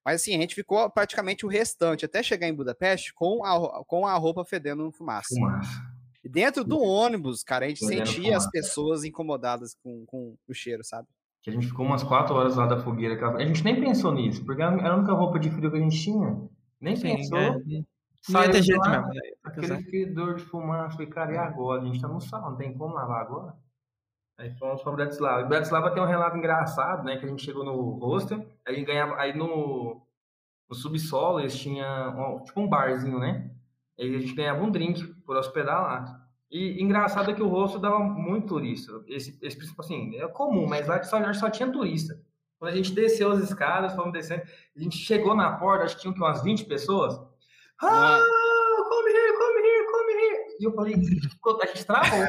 Mas 0.05 0.21
assim, 0.21 0.35
a 0.35 0.41
gente 0.41 0.53
ficou 0.55 0.89
praticamente 0.89 1.45
o 1.45 1.49
restante, 1.49 2.05
até 2.05 2.21
chegar 2.21 2.47
em 2.47 2.53
Budapeste, 2.53 3.13
com 3.13 3.43
a, 3.45 3.83
com 3.85 4.05
a 4.05 4.15
roupa 4.15 4.43
fedendo 4.43 4.91
fumaça. 4.91 5.33
Fumaça. 5.33 5.69
E 6.23 6.29
dentro 6.29 6.63
do 6.63 6.79
ônibus, 6.79 7.41
cara, 7.43 7.65
a 7.65 7.69
gente 7.69 7.79
Fedendo 7.85 8.05
sentia 8.07 8.37
as 8.37 8.43
fumaça. 8.43 8.51
pessoas 8.51 9.03
incomodadas 9.03 9.75
com, 9.83 10.05
com 10.05 10.35
o 10.47 10.53
cheiro, 10.53 10.83
sabe? 10.83 11.07
Que 11.41 11.49
a 11.49 11.53
gente 11.53 11.65
ficou 11.67 11.83
umas 11.85 12.03
quatro 12.03 12.35
horas 12.35 12.55
lá 12.57 12.67
da 12.67 12.77
fogueira. 12.83 13.15
A 13.35 13.43
gente 13.45 13.63
nem 13.63 13.79
pensou 13.79 14.13
nisso, 14.13 14.45
porque 14.45 14.61
era 14.61 14.89
a 14.91 14.95
única 14.95 15.13
roupa 15.13 15.39
de 15.39 15.49
frio 15.49 15.71
que 15.71 15.77
a 15.77 15.79
gente 15.79 15.99
tinha. 15.99 16.39
Nem 16.79 16.95
Sim, 16.95 17.15
pensou. 17.15 17.37
é. 17.39 17.83
Ia 18.29 18.33
Saiu 18.33 18.51
ter 18.51 18.61
de 18.61 18.67
jeito 18.67 18.81
lá, 18.81 18.89
mesmo. 19.01 19.07
né? 19.13 19.19
Aquele 19.43 19.83
fedor 19.83 20.35
de 20.35 20.43
fumaça. 20.43 20.91
Falei, 20.91 21.07
cara, 21.07 21.33
e 21.33 21.37
agora? 21.37 21.81
A 21.81 21.85
gente 21.85 21.99
tá 22.01 22.07
no 22.07 22.21
sal, 22.21 22.51
não 22.51 22.55
tem 22.57 22.73
como 22.77 22.93
lavar 22.93 23.21
agora? 23.21 23.55
Aí 24.37 24.51
fomos 24.57 24.81
pra 24.83 24.91
Bratislava. 24.91 25.41
E 25.41 25.47
Bratislava 25.47 25.91
tem 25.91 26.01
um 26.01 26.07
relato 26.07 26.37
engraçado, 26.37 27.03
né? 27.03 27.17
Que 27.17 27.25
a 27.25 27.29
gente 27.29 27.43
chegou 27.43 27.63
no 27.63 27.97
hostel, 27.99 28.39
aí 28.65 28.73
a 28.73 28.77
gente 28.77 28.85
ganhava. 28.87 29.15
Aí 29.17 29.35
no, 29.35 30.01
no 30.69 30.75
subsolo 30.75 31.39
eles 31.39 31.57
tinham 31.57 32.35
um- 32.37 32.43
tipo 32.43 32.59
um 32.61 32.67
barzinho, 32.67 33.19
né? 33.19 33.51
Aí 33.99 34.15
a 34.15 34.19
gente 34.19 34.33
ganhava 34.33 34.63
um 34.63 34.71
drink 34.71 35.03
por 35.25 35.35
hospedar 35.35 35.81
lá. 35.81 36.21
E 36.49 36.81
engraçado 36.83 37.31
é 37.31 37.33
que 37.33 37.41
o 37.41 37.47
hostel 37.47 37.79
dava 37.79 37.99
muito 37.99 38.47
turista. 38.47 38.91
Esse, 39.07 39.37
esse 39.41 39.57
tipo 39.59 39.81
assim, 39.81 40.15
é 40.17 40.27
comum, 40.27 40.67
mas 40.67 40.87
lá 40.87 41.01
só, 41.03 41.33
só 41.33 41.49
tinha 41.49 41.71
turista. 41.71 42.19
Quando 42.59 42.73
a 42.73 42.75
gente 42.75 42.93
desceu 42.93 43.31
as 43.31 43.39
escadas, 43.39 43.95
fomos 43.95 44.11
descendo, 44.11 44.43
a 44.75 44.79
gente 44.79 44.97
chegou 44.97 45.33
na 45.33 45.53
porta, 45.57 45.85
acho 45.85 45.95
que 45.95 46.01
tinha 46.01 46.13
umas 46.13 46.43
20 46.43 46.65
pessoas. 46.65 47.19
Ah, 47.81 48.19
come 48.89 49.11
here, 49.11 49.33
come 49.33 49.59
here, 49.59 49.85
come 49.91 50.13
here. 50.13 50.57
E 50.59 50.63
eu 50.63 50.73
falei, 50.73 50.93
a 50.93 51.65
gente 51.65 51.85
travou. 51.85 52.19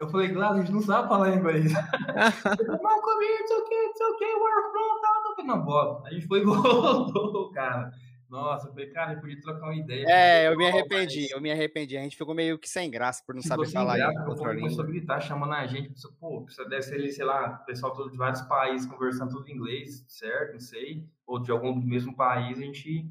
Eu 0.00 0.08
falei, 0.08 0.28
gente 0.56 0.72
não 0.72 0.80
sabe 0.80 1.08
falar 1.08 1.34
inglês. 1.34 1.70
Não, 1.74 3.00
come 3.02 3.24
here, 3.26 3.42
it's 3.42 3.50
okay, 3.50 3.86
it's 3.86 4.00
okay, 4.00 4.34
where 4.34 4.70
from, 4.72 5.00
tal, 5.02 5.34
tal. 5.36 5.44
Não, 5.44 5.62
bota. 5.62 6.08
A 6.08 6.12
gente 6.14 6.26
foi 6.26 6.40
e 6.40 6.44
voltou, 6.44 7.50
cara. 7.52 7.90
Nossa, 8.30 8.68
eu 8.68 8.72
falei, 8.72 8.88
cara, 8.90 9.10
gente 9.12 9.20
podia 9.22 9.40
trocar 9.40 9.66
uma 9.66 9.74
ideia. 9.74 10.06
É, 10.08 10.48
eu 10.48 10.56
me 10.56 10.66
arrependi, 10.66 11.22
mas 11.22 11.30
eu 11.32 11.40
me 11.40 11.50
arrependi. 11.50 11.98
A 11.98 12.02
gente 12.02 12.16
ficou 12.16 12.32
meio 12.32 12.58
que 12.58 12.68
sem 12.68 12.88
graça 12.88 13.22
por 13.26 13.34
não 13.34 13.42
ficou 13.42 13.58
saber 13.66 13.72
falar 13.72 13.96
graça, 13.96 14.20
outra 14.20 14.24
povo 14.24 14.38
começou 14.38 14.84
a 14.84 14.86
língua. 14.86 14.86
gritar, 14.86 15.20
chamando 15.20 15.52
a 15.52 15.66
gente. 15.66 15.88
Pensou, 15.88 16.12
Pô, 16.12 16.46
deve 16.68 16.82
ser, 16.82 17.10
sei 17.10 17.24
lá, 17.24 17.54
pessoal 17.66 17.92
todo 17.92 18.08
de 18.08 18.16
vários 18.16 18.40
países 18.42 18.86
conversando 18.88 19.32
tudo 19.32 19.48
em 19.48 19.54
inglês, 19.54 20.04
certo? 20.08 20.52
Não 20.52 20.60
sei. 20.60 21.04
Ou 21.26 21.40
de 21.40 21.50
algum 21.50 21.74
mesmo 21.74 22.16
país, 22.16 22.56
a 22.56 22.62
gente 22.62 23.04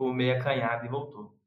ficou 0.00 0.14
meio 0.14 0.34
acanhado 0.40 0.86
e 0.86 0.88
voltou. 0.88 1.38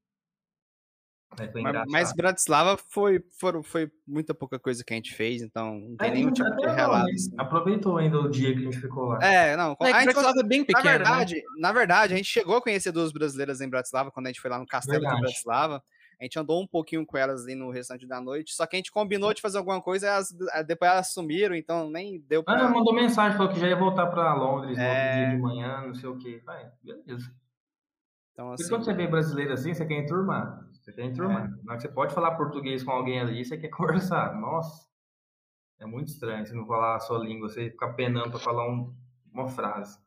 Mas, 1.63 1.83
mas 1.89 2.13
Bratislava 2.13 2.77
foi, 2.77 3.19
foram, 3.39 3.63
foi 3.63 3.91
muita 4.07 4.35
pouca 4.35 4.59
coisa 4.59 4.83
que 4.85 4.93
a 4.93 4.95
gente 4.95 5.15
fez, 5.15 5.41
então 5.41 5.79
não 5.79 5.97
tem 5.97 6.09
Aí 6.09 6.13
nenhum 6.13 6.31
tem 6.31 6.45
tipo 6.45 6.55
de 6.57 6.63
agora, 6.65 6.75
relato. 6.75 7.05
né? 7.07 7.11
assim. 7.11 7.33
Aproveitou 7.39 7.97
ainda 7.97 8.19
o 8.19 8.29
dia 8.29 8.53
que 8.53 8.59
a 8.59 8.63
gente 8.65 8.79
ficou 8.79 9.05
lá. 9.05 9.19
É, 9.23 9.57
não, 9.57 9.71
É, 9.81 9.85
a 9.85 9.93
que 9.93 9.93
gente 9.93 10.03
Bratislava 10.13 10.39
é 10.39 10.43
bem 10.43 10.59
Na 10.59 10.65
pequeno, 10.67 10.83
né? 10.83 10.91
verdade, 10.91 11.41
na 11.57 11.71
verdade, 11.71 12.13
a 12.13 12.17
gente 12.17 12.27
chegou 12.29 12.55
a 12.57 12.61
conhecer 12.61 12.91
duas 12.91 13.11
brasileiras 13.11 13.61
em 13.61 13.67
Bratislava 13.69 14.11
quando 14.11 14.27
a 14.27 14.29
gente 14.29 14.39
foi 14.41 14.51
lá 14.51 14.59
no 14.59 14.67
castelo 14.67 14.99
de 14.99 15.05
Verdade. 15.05 15.21
Bratislava. 15.23 15.83
A 16.21 16.23
gente 16.23 16.37
andou 16.37 16.61
um 16.61 16.67
pouquinho 16.67 17.03
com 17.03 17.17
elas 17.17 17.43
ali 17.45 17.55
no 17.55 17.71
restante 17.71 18.05
da 18.07 18.21
noite, 18.21 18.53
só 18.53 18.67
que 18.67 18.75
a 18.75 18.77
gente 18.77 18.91
combinou 18.91 19.33
de 19.33 19.41
fazer 19.41 19.57
alguma 19.57 19.81
coisa 19.81 20.05
e 20.05 20.09
elas, 20.09 20.27
depois 20.67 20.91
elas 20.91 21.11
sumiram, 21.11 21.55
então 21.55 21.89
nem 21.89 22.19
deu 22.21 22.41
Ah, 22.41 22.43
pra. 22.43 22.59
ela 22.59 22.69
mandou 22.69 22.93
mensagem, 22.93 23.35
falou 23.35 23.51
que 23.51 23.59
já 23.59 23.67
ia 23.69 23.75
voltar 23.75 24.05
pra 24.05 24.35
Londres 24.35 24.77
no 24.77 24.83
outro 24.83 24.97
É. 24.99 25.25
dia 25.25 25.35
de 25.35 25.41
manhã, 25.41 25.81
não 25.87 25.95
sei 25.95 26.07
o 26.09 26.15
quê. 26.15 26.43
Vai, 26.45 26.69
beleza. 26.83 27.33
Então, 28.33 28.51
assim, 28.51 28.67
quando 28.67 28.83
você 28.83 28.93
vê 28.93 29.07
brasileiro 29.07 29.53
assim, 29.53 29.73
você 29.73 29.85
quer 29.85 29.99
enturmar. 29.99 30.67
Você 30.81 30.91
quer 30.91 31.05
enturmar. 31.05 31.45
É. 31.69 31.75
Que 31.75 31.81
você 31.81 31.87
pode 31.89 32.13
falar 32.13 32.35
português 32.35 32.83
com 32.83 32.91
alguém 32.91 33.19
ali, 33.19 33.45
você 33.45 33.57
quer 33.57 33.69
conversar. 34.11 34.35
Nossa. 34.35 34.87
É 35.79 35.85
muito 35.85 36.07
estranho 36.09 36.45
você 36.45 36.53
não 36.53 36.65
falar 36.65 36.95
a 36.95 36.99
sua 36.99 37.19
língua, 37.19 37.49
você 37.49 37.69
ficar 37.69 37.93
penando 37.93 38.31
pra 38.31 38.39
falar 38.39 38.67
um- 38.69 38.93
uma 39.31 39.47
frase. 39.49 39.97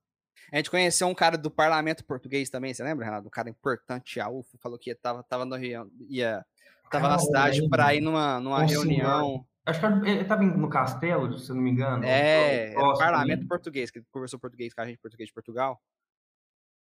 a 0.53 0.57
gente 0.57 0.71
conheceu 0.71 1.07
um 1.09 1.15
cara 1.15 1.37
do 1.37 1.51
parlamento 1.51 2.05
português 2.05 2.49
também, 2.51 2.73
você 2.73 2.83
lembra, 2.83 3.05
Renato? 3.05 3.27
Um 3.27 3.31
cara 3.31 3.49
importante, 3.51 4.21
a 4.21 4.29
UFO, 4.29 4.57
falou 4.59 4.79
que 4.79 4.95
tava, 4.95 5.23
tava, 5.23 5.45
no, 5.45 5.57
Rio- 5.57 5.91
ia, 6.09 6.45
tava 6.91 7.09
na 7.09 7.19
cidade 7.19 7.61
lembro. 7.61 7.81
ir 7.93 8.01
numa, 8.01 8.39
numa 8.41 8.63
Um 8.63 8.67
reunião. 8.67 9.47
Acho 9.67 9.81
que 9.81 10.09
ele 10.09 10.25
tava 10.25 10.43
no 10.45 10.69
castelo, 10.69 11.37
se 11.39 11.53
não 11.53 11.61
me 11.61 11.71
engano. 11.71 12.05
É, 12.05 12.67
era 12.71 12.71
o 12.71 12.75
Próximo 12.83 12.99
parlamento 12.99 13.39
ali. 13.41 13.49
português, 13.49 13.91
que 13.91 13.99
ele 13.99 14.07
conversou 14.13 14.39
português 14.39 14.73
com 14.73 14.81
a 14.81 14.87
gente, 14.87 14.99
português 14.99 15.27
de 15.29 15.35
Portugal. 15.35 15.81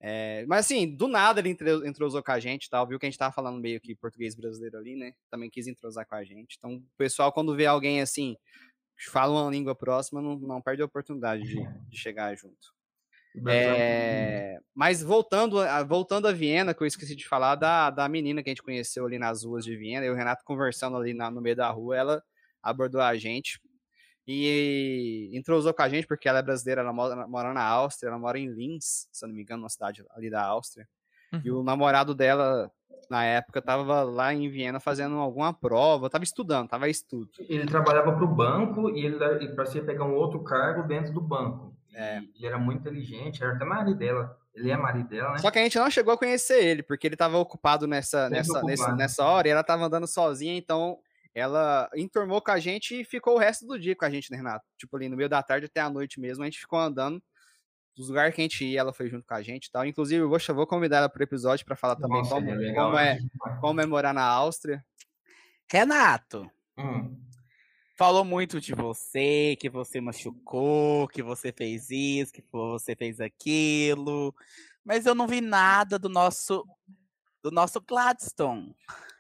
É, 0.08 0.46
mas 0.46 0.68
assim, 0.68 0.96
do 0.96 1.08
nada 1.08 1.40
ele 1.40 1.58
entrosou 1.84 2.22
com 2.22 2.32
a 2.32 2.40
gente 2.40 2.70
tal, 2.70 2.88
viu 2.88 3.00
que 3.00 3.08
a 3.08 3.10
gente 3.10 3.18
tava 3.18 3.34
falando 3.34 3.60
meio 3.60 3.82
que 3.82 3.96
português 3.96 4.36
brasileiro 4.36 4.78
ali, 4.78 4.96
né? 4.96 5.14
Também 5.32 5.50
quis 5.50 5.66
entrosar 5.66 6.06
com 6.06 6.14
a 6.14 6.24
gente. 6.24 6.58
Então, 6.60 6.76
o 6.76 6.84
pessoal, 6.96 7.34
quando 7.34 7.56
vê 7.56 7.66
alguém 7.66 8.00
assim, 8.02 8.38
que 8.96 9.10
fala 9.10 9.42
uma 9.42 9.52
língua 9.52 9.74
próxima, 9.76 10.22
não, 10.22 10.38
não 10.38 10.62
perde 10.62 10.84
a 10.84 10.86
oportunidade 10.86 11.42
de, 11.44 11.56
de 11.90 11.98
chegar 11.98 12.36
junto. 12.38 12.76
É, 13.48 14.60
mas 14.76 15.02
voltando 15.02 15.60
a, 15.60 15.84
voltando 15.84 16.28
a 16.28 16.32
Viena, 16.32 16.74
que 16.74 16.84
eu 16.84 16.88
esqueci 16.88 17.16
de 17.16 17.28
falar 17.28 17.56
da, 17.56 17.90
da 17.90 18.08
menina 18.08 18.44
que 18.44 18.50
a 18.50 18.52
gente 18.52 18.64
conheceu 18.64 19.08
ali 19.08 19.18
nas 19.18 19.44
ruas 19.44 19.66
de 19.66 19.76
Viena, 19.76 20.06
eu 20.06 20.12
e 20.12 20.16
o 20.16 20.18
Renato 20.18 20.44
conversando 20.46 20.98
ali 20.98 21.14
na- 21.16 21.32
no 21.32 21.42
meio 21.42 21.56
da 21.56 21.70
rua, 21.72 21.98
ela 21.98 22.24
abordou 22.62 23.02
a 23.02 23.16
gente 23.18 23.60
e 24.28 25.30
entrosou 25.34 25.74
com 25.74 25.84
a 25.84 25.90
gente, 25.90 26.08
porque 26.08 26.28
ela 26.28 26.40
é 26.40 26.44
brasileira, 26.44 26.82
ela 26.82 26.92
mora, 26.92 27.28
mora 27.28 27.54
na 27.54 27.64
Áustria, 27.64 28.10
ela 28.10 28.18
mora 28.18 28.40
em 28.40 28.48
Linz, 28.48 29.08
se 29.12 29.24
eu 29.24 29.30
não 29.30 29.36
me 29.36 29.44
engano, 29.44 29.64
uma 29.64 29.70
cidade 29.70 30.04
ali 30.12 30.30
da 30.30 30.44
Áustria. 30.44 30.88
E 31.44 31.52
o 31.52 31.64
namorado 31.64 32.16
dela, 32.16 32.72
na 33.10 33.26
época, 33.26 33.62
tava 33.62 34.04
lá 34.04 34.34
em 34.34 34.50
Viena 34.50 34.80
fazendo 34.80 35.16
alguma 35.18 35.54
prova, 35.54 36.10
tava 36.10 36.24
estudando, 36.24 36.70
tava 36.70 36.88
em 36.88 36.92
estudo. 36.92 37.30
Ele 37.40 37.66
trabalhava 37.66 38.14
pro 38.14 38.28
banco 38.28 38.90
e 38.90 39.06
ele, 39.06 39.22
ele 39.24 39.50
parecia 39.50 39.84
pegar 39.84 40.06
um 40.06 40.16
outro 40.16 40.44
cargo 40.44 40.88
dentro 40.88 41.14
do 41.14 41.22
banco. 41.22 41.76
É. 41.94 42.18
Ele 42.18 42.46
era 42.46 42.58
muito 42.58 42.82
inteligente, 42.82 43.44
era 43.44 43.54
até 43.54 43.66
marido 43.66 43.98
dela. 43.98 44.38
Ele 44.54 44.72
é 44.72 44.78
marido 44.78 45.10
dela, 45.10 45.34
né? 45.34 45.38
Só 45.40 45.52
que 45.52 45.60
a 45.60 45.64
gente 45.64 45.78
não 45.78 45.90
chegou 45.90 46.14
a 46.14 46.18
conhecer 46.18 46.64
ele, 46.64 46.82
porque 46.82 47.06
ele 47.08 47.18
tava 47.18 47.38
ocupado 47.38 47.88
nessa, 47.88 48.24
Sempre 48.24 48.38
nessa, 48.38 48.60
ocupado. 48.60 48.96
nessa 48.96 49.26
hora 49.26 49.48
e 49.48 49.52
ela 49.52 49.64
tava 49.64 49.86
andando 49.86 50.08
sozinha, 50.08 50.56
então 50.56 50.98
ela 51.36 51.90
enturmou 51.96 52.42
com 52.42 52.52
a 52.52 52.60
gente 52.60 53.02
e 53.02 53.04
ficou 53.04 53.36
o 53.36 53.38
resto 53.38 53.68
do 53.68 53.78
dia 53.78 53.96
com 53.96 54.06
a 54.06 54.10
gente, 54.10 54.32
né, 54.32 54.38
Renato? 54.38 54.66
Tipo, 54.78 54.96
ali 54.96 55.10
no 55.10 55.18
meio 55.18 55.30
da 55.30 55.44
tarde 55.44 55.68
até 55.68 55.82
a 55.82 55.90
noite 55.90 56.20
mesmo, 56.20 56.44
a 56.44 56.48
gente 56.48 56.60
ficou 56.60 56.80
andando 56.80 57.22
dos 57.96 58.10
lugares 58.10 58.34
que 58.34 58.42
a 58.42 58.44
gente 58.44 58.66
ia, 58.66 58.80
ela 58.80 58.94
foi 58.94 59.10
junto 59.10 59.26
com 59.28 59.34
a 59.34 59.42
gente 59.42 59.66
e 59.66 59.72
tal. 59.72 59.86
Inclusive, 59.86 60.24
eu 60.24 60.30
vou, 60.30 60.40
eu 60.48 60.56
vou 60.56 60.66
convidar 60.66 60.98
ela 60.98 61.10
pro 61.10 61.24
episódio 61.24 61.66
para 61.66 61.76
falar 61.76 61.96
também 61.96 62.18
Nossa, 62.18 62.34
como, 62.34 62.50
é 62.50 62.56
legal, 62.56 62.86
como, 62.88 62.98
é, 62.98 63.16
né? 63.16 63.30
como 63.62 63.82
é 63.82 63.86
morar 63.86 64.14
na 64.14 64.24
Áustria. 64.24 64.84
Renato, 65.70 66.50
Hum. 66.78 67.18
Falou 67.98 68.26
muito 68.26 68.60
de 68.60 68.74
você, 68.74 69.56
que 69.60 69.70
você 69.70 70.02
machucou, 70.02 71.08
que 71.08 71.24
você 71.24 71.54
fez 71.54 71.90
isso, 71.90 72.34
que 72.34 72.44
você 72.52 72.94
fez 72.96 73.22
aquilo. 73.22 74.36
Mas 74.84 75.06
eu 75.06 75.16
não 75.16 75.28
vi 75.28 75.40
nada 75.40 75.98
do 75.98 76.10
nosso 76.10 76.66
do 77.42 77.52
nosso 77.52 77.80
Gladstone. 77.80 78.76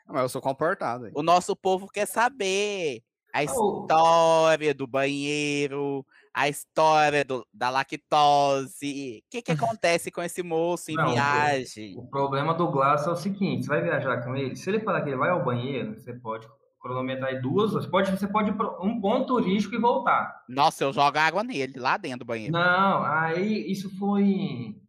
Mas 0.08 0.22
eu 0.24 0.30
sou 0.30 0.42
comportado. 0.42 1.08
hein? 1.08 1.12
O 1.16 1.24
nosso 1.24 1.56
povo 1.56 1.88
quer 1.88 2.06
saber 2.06 3.02
a 3.34 3.44
história 3.44 4.74
do 4.74 4.88
banheiro, 4.88 6.06
a 6.34 6.48
história 6.48 7.24
do- 7.26 7.46
da 7.54 7.70
lactose. 7.70 9.24
O 9.26 9.30
que, 9.30 9.42
que 9.42 9.52
acontece 9.80 10.12
com 10.12 10.22
esse 10.22 10.42
moço 10.44 10.92
em 10.92 10.96
Não, 10.96 11.12
viagem? 11.12 11.96
O 11.98 12.08
problema 12.08 12.54
do 12.54 12.70
Glass 12.72 13.08
é 13.08 13.12
o 13.12 13.16
seguinte: 13.16 13.64
você 13.66 13.70
vai 13.70 13.82
viajar 13.82 14.24
com 14.24 14.36
ele, 14.36 14.56
se 14.56 14.70
ele 14.70 14.80
falar 14.80 15.02
que 15.02 15.10
ele 15.10 15.18
vai 15.18 15.30
ao 15.32 15.44
banheiro, 15.44 16.00
você 16.00 16.14
pode 16.14 16.48
cronometrar 16.80 17.42
duas 17.42 17.74
horas. 17.74 17.88
Pode, 17.88 18.12
você 18.12 18.28
pode 18.28 18.52
ir 18.52 18.56
um 18.80 19.02
ponto 19.02 19.26
turístico 19.28 19.74
e 19.76 19.80
voltar. 19.80 20.44
Nossa, 20.48 20.84
eu 20.84 20.94
jogo 20.94 21.18
água 21.18 21.44
nele, 21.44 21.80
lá 21.80 21.98
dentro 21.98 22.20
do 22.20 22.26
banheiro. 22.26 22.54
Não, 22.54 23.04
aí 23.04 23.72
isso 23.72 23.90
foi 23.98 24.22
em, 24.24 24.82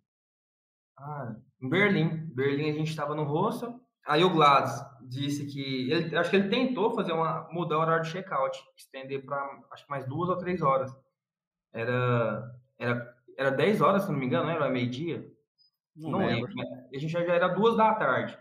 ah, 0.99 1.35
em 1.63 1.69
Berlim. 1.69 2.31
Berlim 2.35 2.71
a 2.71 2.75
gente 2.75 2.91
estava 2.91 3.15
no 3.15 3.25
hostel. 3.25 3.81
Aí 4.07 4.23
o 4.23 4.31
Glass 4.31 4.85
disse 5.09 5.47
que 5.47 5.91
ele, 5.91 6.17
acho 6.17 6.31
que 6.31 6.37
ele 6.37 6.49
tentou 6.49 6.91
fazer 6.91 7.13
uma 7.13 7.49
mudar 7.51 7.79
o 7.79 7.81
horário 7.81 8.03
de 8.03 8.11
check-out, 8.11 8.59
estender 8.77 9.25
para 9.25 9.39
acho 9.73 9.85
que 9.85 9.91
mais 9.91 10.07
duas 10.07 10.29
ou 10.29 10.37
três 10.37 10.63
horas. 10.63 10.95
Era 11.73 12.53
era 12.79 13.17
era 13.39 13.51
10 13.51 13.81
horas, 13.83 14.03
se 14.05 14.11
não 14.13 14.19
me 14.19 14.27
engano, 14.27 14.47
né? 14.47 14.55
era 14.55 14.69
meio-dia. 14.71 15.31
Não, 15.95 16.19
lembro. 16.19 16.51
mas 16.55 16.69
A 16.95 16.99
gente 16.99 17.11
já 17.11 17.25
já 17.25 17.35
era 17.35 17.49
duas 17.49 17.77
da 17.77 17.95
tarde. 17.95 18.39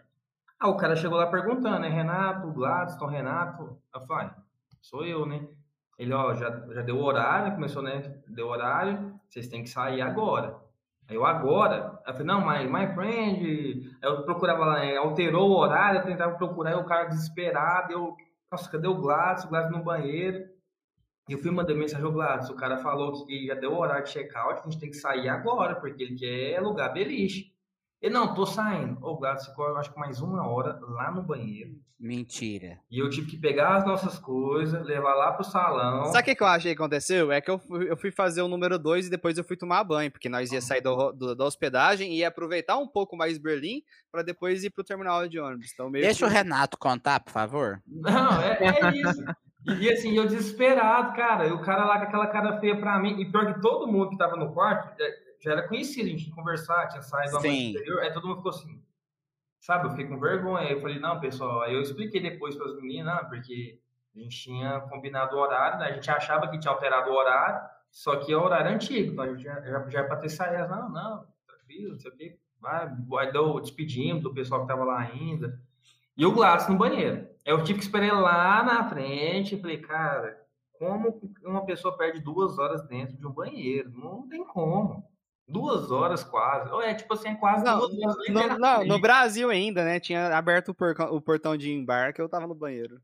Ah, 0.59 0.69
o 0.69 0.77
cara 0.77 0.95
chegou 0.95 1.17
lá 1.17 1.27
perguntando, 1.27 1.79
né? 1.79 1.89
Renato, 1.89 2.51
Gladstone, 2.51 3.13
Renato. 3.15 3.77
Eu 3.93 4.01
falei, 4.01 4.27
"Ah, 4.27 4.35
sou 4.81 5.05
eu, 5.05 5.25
né? 5.25 5.47
Ele, 5.97 6.13
ó, 6.13 6.33
já, 6.33 6.49
já 6.73 6.81
deu 6.81 6.97
horário, 6.97 7.53
começou, 7.55 7.81
né? 7.81 8.21
Deu 8.27 8.47
horário, 8.47 9.19
vocês 9.29 9.47
têm 9.47 9.63
que 9.63 9.69
sair 9.69 10.01
agora. 10.01 10.57
Eu, 11.09 11.25
agora? 11.25 11.99
Eu 12.05 12.13
falei, 12.13 12.27
não, 12.27 12.45
my, 12.45 12.67
my 12.67 12.93
friend. 12.93 13.97
Eu 14.01 14.23
procurava 14.23 14.65
lá, 14.65 14.79
né, 14.79 14.97
alterou 14.97 15.49
o 15.49 15.57
horário, 15.57 15.99
eu 15.99 16.05
tentava 16.05 16.35
procurar, 16.35 16.77
o 16.77 16.85
cara 16.85 17.05
desesperado, 17.05 17.93
eu, 17.93 18.15
nossa, 18.51 18.69
cadê 18.69 18.87
o 18.87 18.95
Gladstone? 18.95 19.47
O 19.47 19.49
Gladstone 19.49 19.77
no 19.77 19.83
banheiro. 19.83 20.55
E 21.27 21.33
eu 21.33 21.39
fui 21.39 21.49
mandar 21.49 21.73
mensagem 21.73 22.05
ao 22.05 22.11
Gladys, 22.11 22.49
o 22.49 22.55
cara 22.55 22.77
falou 22.77 23.25
que 23.25 23.47
já 23.47 23.55
deu 23.55 23.71
o 23.71 23.79
horário 23.79 24.03
de 24.03 24.11
check-out, 24.11 24.61
a 24.61 24.63
gente 24.63 24.79
tem 24.79 24.91
que 24.91 24.97
sair 24.97 25.27
agora, 25.27 25.75
porque 25.75 26.03
ele 26.03 26.15
quer 26.15 26.57
alugar 26.57 26.93
beliche. 26.93 27.51
Ele, 28.05 28.13
não, 28.13 28.33
tô 28.35 28.45
saindo. 28.45 28.97
Ô, 29.03 29.17
Gladys 29.17 29.47
ficou, 29.47 29.67
eu 29.67 29.77
acho 29.77 29.91
que 29.91 29.99
mais 29.99 30.21
uma 30.21 30.47
hora 30.47 30.79
lá 30.89 31.11
no 31.11 31.23
banheiro. 31.23 31.71
Mentira. 31.99 32.77
E 32.91 32.99
eu 32.99 33.09
tive 33.09 33.31
que 33.31 33.37
pegar 33.37 33.77
as 33.77 33.85
nossas 33.85 34.19
coisas, 34.19 34.85
levar 34.85 35.15
lá 35.15 35.31
pro 35.31 35.43
salão. 35.43 36.05
Sabe 36.05 36.19
o 36.19 36.23
que, 36.25 36.35
que 36.35 36.43
eu 36.43 36.47
achei 36.47 36.75
que 36.75 36.79
aconteceu? 36.81 37.31
É 37.31 37.41
que 37.41 37.49
eu 37.49 37.57
fui, 37.57 37.89
eu 37.89 37.97
fui 37.97 38.11
fazer 38.11 38.41
o 38.43 38.47
número 38.47 38.77
2 38.77 39.07
e 39.07 39.09
depois 39.09 39.37
eu 39.37 39.43
fui 39.43 39.57
tomar 39.57 39.83
banho, 39.83 40.11
porque 40.11 40.29
nós 40.29 40.51
ia 40.51 40.61
sair 40.61 40.81
do- 40.81 41.11
do- 41.13 41.35
da 41.35 41.45
hospedagem 41.45 42.11
e 42.13 42.17
ia 42.19 42.27
aproveitar 42.27 42.77
um 42.77 42.87
pouco 42.87 43.17
mais 43.17 43.37
Berlim 43.39 43.81
para 44.11 44.21
depois 44.21 44.63
ir 44.63 44.69
pro 44.69 44.83
terminal 44.83 45.27
de 45.27 45.39
ônibus. 45.39 45.71
Então, 45.73 45.89
meio 45.89 46.05
Deixa 46.05 46.25
o 46.25 46.29
que... 46.29 46.35
Renato 46.35 46.77
contar, 46.77 47.21
por 47.21 47.31
favor. 47.31 47.81
Não, 47.87 48.39
é, 48.41 48.57
é 48.61 48.91
isso. 48.97 49.23
E, 49.67 49.85
e 49.85 49.89
assim, 49.91 50.15
eu 50.15 50.27
desesperado, 50.27 51.15
cara. 51.15 51.47
E 51.47 51.51
o 51.51 51.61
cara 51.61 51.85
lá 51.85 51.97
com 51.97 52.03
aquela 52.03 52.27
cara 52.27 52.59
feia 52.59 52.77
pra 52.79 52.99
mim. 52.99 53.19
E 53.19 53.25
pior 53.31 53.51
que 53.51 53.61
todo 53.61 53.87
mundo 53.87 54.09
que 54.11 54.17
tava 54.17 54.35
no 54.35 54.53
quarto 54.53 55.01
é, 55.01 55.24
já 55.41 55.51
era 55.51 55.67
conhecido, 55.67 56.07
a 56.07 56.09
gente 56.09 56.23
tinha 56.25 56.35
conversado, 56.35 56.89
tinha 56.89 57.01
saído 57.01 57.37
a 57.37 57.41
noite 57.41 57.77
anterior. 57.77 57.99
Aí 58.01 58.13
todo 58.13 58.27
mundo 58.27 58.37
ficou 58.37 58.51
assim. 58.51 58.81
Sabe, 59.59 59.87
eu 59.87 59.91
fiquei 59.91 60.07
com 60.07 60.19
vergonha. 60.19 60.67
Aí 60.67 60.73
eu 60.73 60.81
falei, 60.81 60.99
não, 60.99 61.19
pessoal. 61.19 61.61
Aí 61.61 61.73
eu 61.73 61.81
expliquei 61.81 62.21
depois 62.21 62.55
para 62.55 62.67
as 62.67 62.75
meninas, 62.75 63.15
não, 63.15 63.29
porque 63.29 63.79
a 64.15 64.19
gente 64.19 64.43
tinha 64.43 64.79
combinado 64.81 65.35
o 65.35 65.39
horário, 65.39 65.79
né? 65.79 65.87
A 65.87 65.91
gente 65.93 66.09
achava 66.09 66.47
que 66.47 66.59
tinha 66.59 66.71
alterado 66.71 67.09
o 67.09 67.15
horário, 67.15 67.67
só 67.89 68.15
que 68.17 68.31
é 68.31 68.37
o 68.37 68.43
horário 68.43 68.71
antigo. 68.71 69.13
Então 69.13 69.25
a 69.25 69.27
gente 69.29 69.43
já, 69.43 69.61
já, 69.61 69.89
já 69.89 69.99
é 69.99 70.03
pra 70.03 70.17
ter 70.17 70.29
saído. 70.29 70.69
Não, 70.69 70.89
não, 70.89 71.27
tranquilo, 71.47 71.91
não 71.91 71.99
sei 71.99 72.11
o 72.11 72.15
quê. 72.15 72.39
Vai, 72.59 73.31
deu, 73.31 73.59
despedimos 73.59 74.23
do 74.23 74.33
pessoal 74.33 74.61
que 74.61 74.67
tava 74.67 74.83
lá 74.83 74.99
ainda. 74.99 75.59
E 76.17 76.25
o 76.25 76.31
Gladys 76.31 76.67
no 76.67 76.77
banheiro. 76.77 77.27
Eu 77.43 77.63
tive 77.63 77.79
que 77.79 77.85
esperar 77.85 78.19
lá 78.19 78.63
na 78.63 78.89
frente. 78.89 79.59
Falei, 79.59 79.77
cara, 79.77 80.39
como 80.79 81.19
uma 81.43 81.65
pessoa 81.65 81.97
perde 81.97 82.21
duas 82.21 82.57
horas 82.57 82.87
dentro 82.87 83.17
de 83.17 83.27
um 83.27 83.31
banheiro? 83.31 83.91
Não 83.91 84.27
tem 84.27 84.45
como. 84.45 85.07
Duas 85.47 85.91
horas 85.91 86.23
quase. 86.23 86.71
Ou 86.71 86.81
é 86.81 86.93
tipo 86.95 87.13
assim, 87.13 87.29
é 87.29 87.35
quase 87.35 87.63
Não, 87.63 87.79
duas 87.79 87.93
horas. 88.17 88.29
No, 88.29 88.57
não, 88.59 88.85
no 88.85 88.99
Brasil 88.99 89.49
ainda, 89.49 89.83
né? 89.83 89.99
Tinha 89.99 90.35
aberto 90.35 90.69
o, 90.69 91.15
o 91.15 91.21
portão 91.21 91.55
de 91.55 91.71
embarque, 91.71 92.19
eu 92.21 92.27
tava 92.29 92.47
no 92.47 92.55
banheiro. 92.55 92.99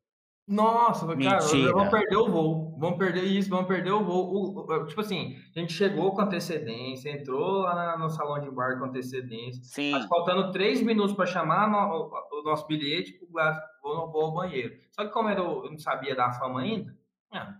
Nossa, 0.48 1.06
cara, 1.06 1.16
Mentira. 1.18 1.72
vamos 1.72 1.90
perder 1.90 2.18
o 2.18 2.30
voo. 2.30 2.76
Vamos 2.78 2.98
perder 2.98 3.24
isso, 3.24 3.50
vamos 3.50 3.68
perder 3.68 3.92
o 3.92 4.04
voo. 4.04 4.34
O- 4.34 4.74
o- 4.74 4.86
tipo 4.86 5.00
assim, 5.00 5.38
a 5.56 5.60
gente 5.60 5.72
chegou 5.72 6.14
com 6.14 6.22
antecedência, 6.22 7.10
entrou 7.12 7.60
lá 7.62 7.98
no 7.98 8.10
salão 8.10 8.40
de 8.40 8.48
embarque 8.48 8.80
com 8.80 8.86
antecedência. 8.86 9.64
Sim. 9.64 9.92
Mas 9.92 10.06
faltando 10.08 10.52
três 10.52 10.82
minutos 10.82 11.16
para 11.16 11.28
chamar 11.28 11.70
no- 11.70 12.10
o, 12.12 12.40
o 12.40 12.44
nosso 12.44 12.66
bilhete, 12.68 13.18
o 13.22 13.32
Gladys 13.32 13.62
vou, 13.82 14.12
vou 14.12 14.26
ao 14.26 14.34
banheiro. 14.34 14.74
Só 14.92 15.06
que 15.06 15.12
como 15.12 15.30
era, 15.30 15.40
eu 15.40 15.70
não 15.72 15.78
sabia 15.78 16.16
da 16.16 16.32
fama 16.32 16.62
ainda, 16.62 16.94
ah, 17.32 17.56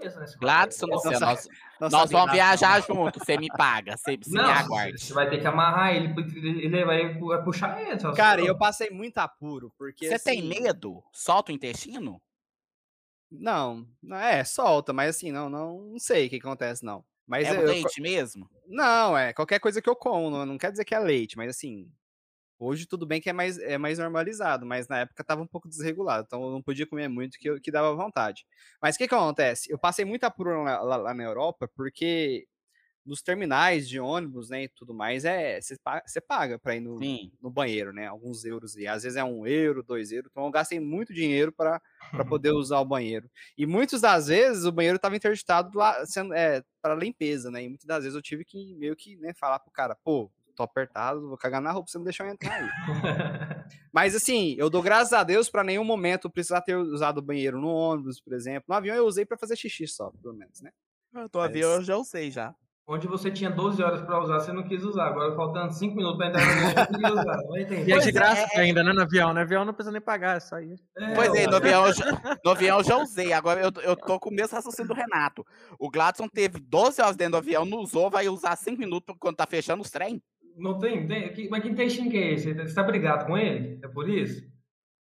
beleza, 0.00 0.20
né? 0.20 0.26
Gladson, 0.38 0.86
Nossa, 0.86 1.08
Luciano, 1.08 1.26
nós, 1.26 1.48
Não 1.80 1.88
nós 1.88 2.10
vamos 2.10 2.32
viajar 2.32 2.80
junto. 2.82 3.18
Você 3.18 3.38
me 3.38 3.48
paga, 3.48 3.96
você, 3.96 4.16
você 4.16 4.30
Não, 4.36 4.44
me 4.44 4.50
aguarde. 4.50 4.98
você 4.98 5.12
vai 5.14 5.28
ter 5.28 5.38
que 5.38 5.46
amarrar 5.46 5.94
ele, 5.94 6.12
porque 6.14 6.38
ele 6.38 6.84
vai, 6.84 7.18
puxar 7.42 7.80
ele. 7.80 7.98
Cara, 8.14 8.40
eu 8.42 8.56
passei 8.56 8.90
muito 8.90 9.18
apuro, 9.18 9.72
porque. 9.78 10.06
Você 10.08 10.18
tem 10.18 10.40
assim, 10.40 10.48
medo? 10.48 11.02
Solta 11.12 11.52
o 11.52 11.54
intestino? 11.54 12.20
Não, 13.30 13.86
não, 14.02 14.16
é, 14.16 14.42
solta, 14.44 14.92
mas 14.92 15.10
assim, 15.16 15.30
não, 15.30 15.48
não, 15.48 15.80
não 15.82 15.98
sei 15.98 16.26
o 16.26 16.30
que 16.30 16.36
acontece, 16.36 16.84
não. 16.84 17.04
Mas 17.26 17.46
é 17.46 17.52
eu- 17.52 17.58
o 17.58 17.62
eu- 17.62 17.66
leite 17.68 18.00
mesmo? 18.00 18.50
Não, 18.66 19.16
é 19.16 19.32
qualquer 19.32 19.60
coisa 19.60 19.80
que 19.80 19.88
eu 19.88 19.94
como, 19.94 20.30
não, 20.30 20.44
não 20.44 20.58
quer 20.58 20.72
dizer 20.72 20.84
que 20.84 20.94
é 20.94 20.98
leite, 20.98 21.36
mas 21.36 21.50
assim, 21.50 21.88
hoje 22.60 22.86
tudo 22.86 23.06
bem 23.06 23.20
que 23.20 23.30
é 23.30 23.32
mais, 23.32 23.58
é 23.58 23.78
mais 23.78 23.98
normalizado, 23.98 24.66
mas 24.66 24.86
na 24.88 25.00
época 25.00 25.24
tava 25.24 25.42
um 25.42 25.46
pouco 25.46 25.68
desregulado, 25.68 26.24
então 26.26 26.42
eu 26.44 26.50
não 26.52 26.62
podia 26.62 26.86
comer 26.86 27.08
muito 27.08 27.38
que, 27.38 27.48
eu- 27.50 27.60
que 27.60 27.70
dava 27.72 27.94
vontade. 27.94 28.44
Mas 28.82 28.94
o 28.96 28.98
que 28.98 29.08
que 29.08 29.14
acontece? 29.14 29.72
Eu 29.72 29.78
passei 29.78 30.04
muito 30.04 30.24
apuro 30.24 30.62
lá, 30.62 30.80
lá- 30.82 30.96
lá 30.96 31.14
na 31.14 31.24
Europa, 31.24 31.68
porque 31.74 32.46
nos 33.04 33.22
terminais 33.22 33.88
de 33.88 33.98
ônibus, 33.98 34.50
né, 34.50 34.64
e 34.64 34.68
tudo 34.68 34.94
mais, 34.94 35.24
é, 35.24 35.60
você 35.60 35.76
pa- 35.82 36.02
você 36.06 36.20
paga 36.20 36.58
pra 36.58 36.76
ir 36.76 36.80
no, 36.80 37.08
no 37.40 37.50
banheiro, 37.50 37.92
né, 37.92 38.06
alguns 38.06 38.44
euros, 38.44 38.76
e 38.76 38.86
às 38.86 39.02
vezes 39.02 39.16
é 39.16 39.24
um 39.24 39.46
euro, 39.46 39.82
dois 39.82 40.12
euros, 40.12 40.30
então 40.30 40.44
eu 40.44 40.50
gastei 40.50 40.78
muito 40.78 41.12
dinheiro 41.14 41.50
para 41.52 41.80
poder 42.38 42.52
usar 42.52 42.78
o 42.80 42.84
banheiro. 42.84 43.30
E 43.56 43.66
muitas 43.66 44.02
das 44.02 44.26
vezes 44.28 44.64
o 44.64 44.72
banheiro 44.72 44.96
estava 44.96 45.16
interditado 45.16 45.76
lá, 45.76 46.04
sendo, 46.06 46.34
é, 46.34 46.62
para 46.82 46.94
limpeza, 46.94 47.50
né? 47.50 47.62
E 47.64 47.68
muitas 47.68 47.86
das 47.86 48.02
vezes 48.04 48.14
eu 48.16 48.22
tive 48.22 48.44
que 48.44 48.74
meio 48.74 48.94
que 48.94 49.16
né, 49.16 49.32
falar 49.34 49.58
pro 49.60 49.70
cara, 49.72 49.96
pô, 50.04 50.30
tô 50.54 50.62
apertado, 50.62 51.28
vou 51.28 51.36
cagar 51.38 51.60
na 51.60 51.72
roupa, 51.72 51.90
você 51.90 51.98
não 51.98 52.04
deixou 52.04 52.26
eu 52.26 52.32
entrar 52.32 52.52
aí. 52.54 52.68
Mas 53.92 54.14
assim, 54.14 54.54
eu 54.58 54.68
dou 54.70 54.82
graças 54.82 55.12
a 55.12 55.22
Deus 55.22 55.48
para 55.48 55.64
nenhum 55.64 55.84
momento 55.84 56.30
precisar 56.30 56.60
ter 56.60 56.76
usado 56.76 57.18
o 57.18 57.22
banheiro 57.22 57.60
no 57.60 57.68
ônibus, 57.68 58.20
por 58.20 58.32
exemplo. 58.32 58.64
No 58.68 58.74
avião 58.74 58.96
eu 58.96 59.06
usei 59.06 59.24
para 59.24 59.38
fazer 59.38 59.56
xixi 59.56 59.86
só, 59.86 60.10
pelo 60.22 60.34
menos, 60.34 60.60
né? 60.60 60.70
Eu 61.14 61.28
tô 61.28 61.38
Mas- 61.38 61.48
avião, 61.50 61.70
eu 61.72 61.82
já 61.82 61.96
usei 61.96 62.30
já. 62.30 62.54
Onde 62.92 63.06
você 63.06 63.30
tinha 63.30 63.48
12 63.48 63.80
horas 63.84 64.00
para 64.00 64.20
usar, 64.20 64.40
você 64.40 64.52
não 64.52 64.64
quis 64.64 64.82
usar. 64.82 65.06
Agora 65.06 65.32
faltando 65.36 65.72
5 65.72 65.94
minutos 65.94 66.18
para 66.18 66.26
entrar 66.26 66.44
no 66.44 66.54
banheiro, 66.56 66.74
você 66.74 66.86
quis 66.98 67.10
usar. 67.12 67.60
Entender. 67.60 67.88
E 67.88 67.92
é 67.92 67.98
de 68.00 68.08
é, 68.08 68.12
graça 68.12 68.48
é- 68.52 68.60
ainda, 68.60 68.82
né? 68.82 68.92
No 68.92 69.02
avião. 69.02 69.32
No 69.32 69.38
avião 69.38 69.64
não 69.64 69.72
precisa 69.72 69.92
nem 69.92 70.00
pagar, 70.00 70.38
é 70.38 70.40
só 70.40 70.58
isso. 70.58 70.82
Pois 71.14 71.32
é, 71.34 71.46
no 71.46 71.54
avião, 71.54 71.86
eu 71.86 71.92
já, 71.92 72.38
no 72.44 72.50
avião 72.50 72.78
eu 72.78 72.84
já 72.84 72.96
usei. 72.96 73.32
Agora 73.32 73.60
eu, 73.60 73.70
eu 73.82 73.94
tô 73.94 74.18
com 74.18 74.30
o 74.30 74.32
mesmo 74.34 74.56
raciocínio 74.56 74.88
do 74.88 74.94
Renato. 74.94 75.46
O 75.78 75.88
Gladson 75.88 76.26
teve 76.26 76.58
12 76.58 77.00
horas 77.00 77.14
dentro 77.14 77.32
do 77.32 77.36
avião, 77.36 77.64
não 77.64 77.78
usou, 77.78 78.10
vai 78.10 78.28
usar 78.28 78.56
5 78.56 78.76
minutos 78.80 79.14
quando 79.20 79.36
tá 79.36 79.46
fechando 79.46 79.82
os 79.82 79.90
trem. 79.90 80.20
Não 80.60 80.78
tem, 80.78 81.06
tem. 81.06 81.48
Mas 81.48 81.62
que 81.62 81.68
intestino 81.68 82.10
que 82.10 82.16
é 82.18 82.32
esse? 82.34 82.52
Você 82.52 82.74
tá 82.74 82.82
brigado 82.82 83.26
com 83.26 83.36
ele? 83.36 83.80
É 83.82 83.88
por 83.88 84.08
isso? 84.08 84.48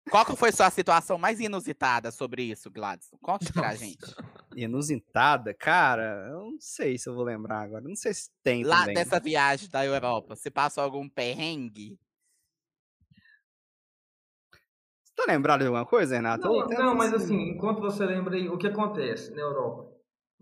Qual 0.10 0.26
que 0.26 0.36
foi 0.36 0.52
sua 0.52 0.70
situação 0.70 1.18
mais 1.18 1.40
inusitada 1.40 2.12
sobre 2.12 2.44
isso, 2.44 2.70
Gladson? 2.70 3.18
Conte 3.22 3.54
pra 3.54 3.74
gente. 3.76 4.14
Inusitada, 4.56 5.54
cara, 5.54 6.28
eu 6.30 6.52
não 6.52 6.58
sei 6.60 6.98
se 6.98 7.08
eu 7.08 7.16
vou 7.16 7.24
lembrar 7.24 7.62
agora. 7.62 7.82
Não 7.84 7.96
sei 7.96 8.14
se 8.14 8.30
tem 8.44 8.64
Lá 8.64 8.82
também. 8.82 8.96
dessa 8.96 9.20
viagem 9.20 9.70
da 9.70 9.86
Europa, 9.86 10.36
você 10.36 10.52
passou 10.52 10.84
algum 10.84 11.08
perrengue? 11.08 11.98
Você 15.04 15.14
tá 15.16 15.24
lembrado 15.28 15.62
de 15.62 15.68
alguma 15.68 15.86
coisa, 15.86 16.16
Renato? 16.16 16.44
Não, 16.48 16.68
não, 16.68 16.96
mas 16.96 17.14
assim, 17.14 17.52
enquanto 17.52 17.80
você 17.80 18.06
lembra 18.06 18.36
aí, 18.36 18.50
o 18.50 18.58
que 18.58 18.68
acontece 18.68 19.32
na 19.32 19.42
Europa? 19.42 19.92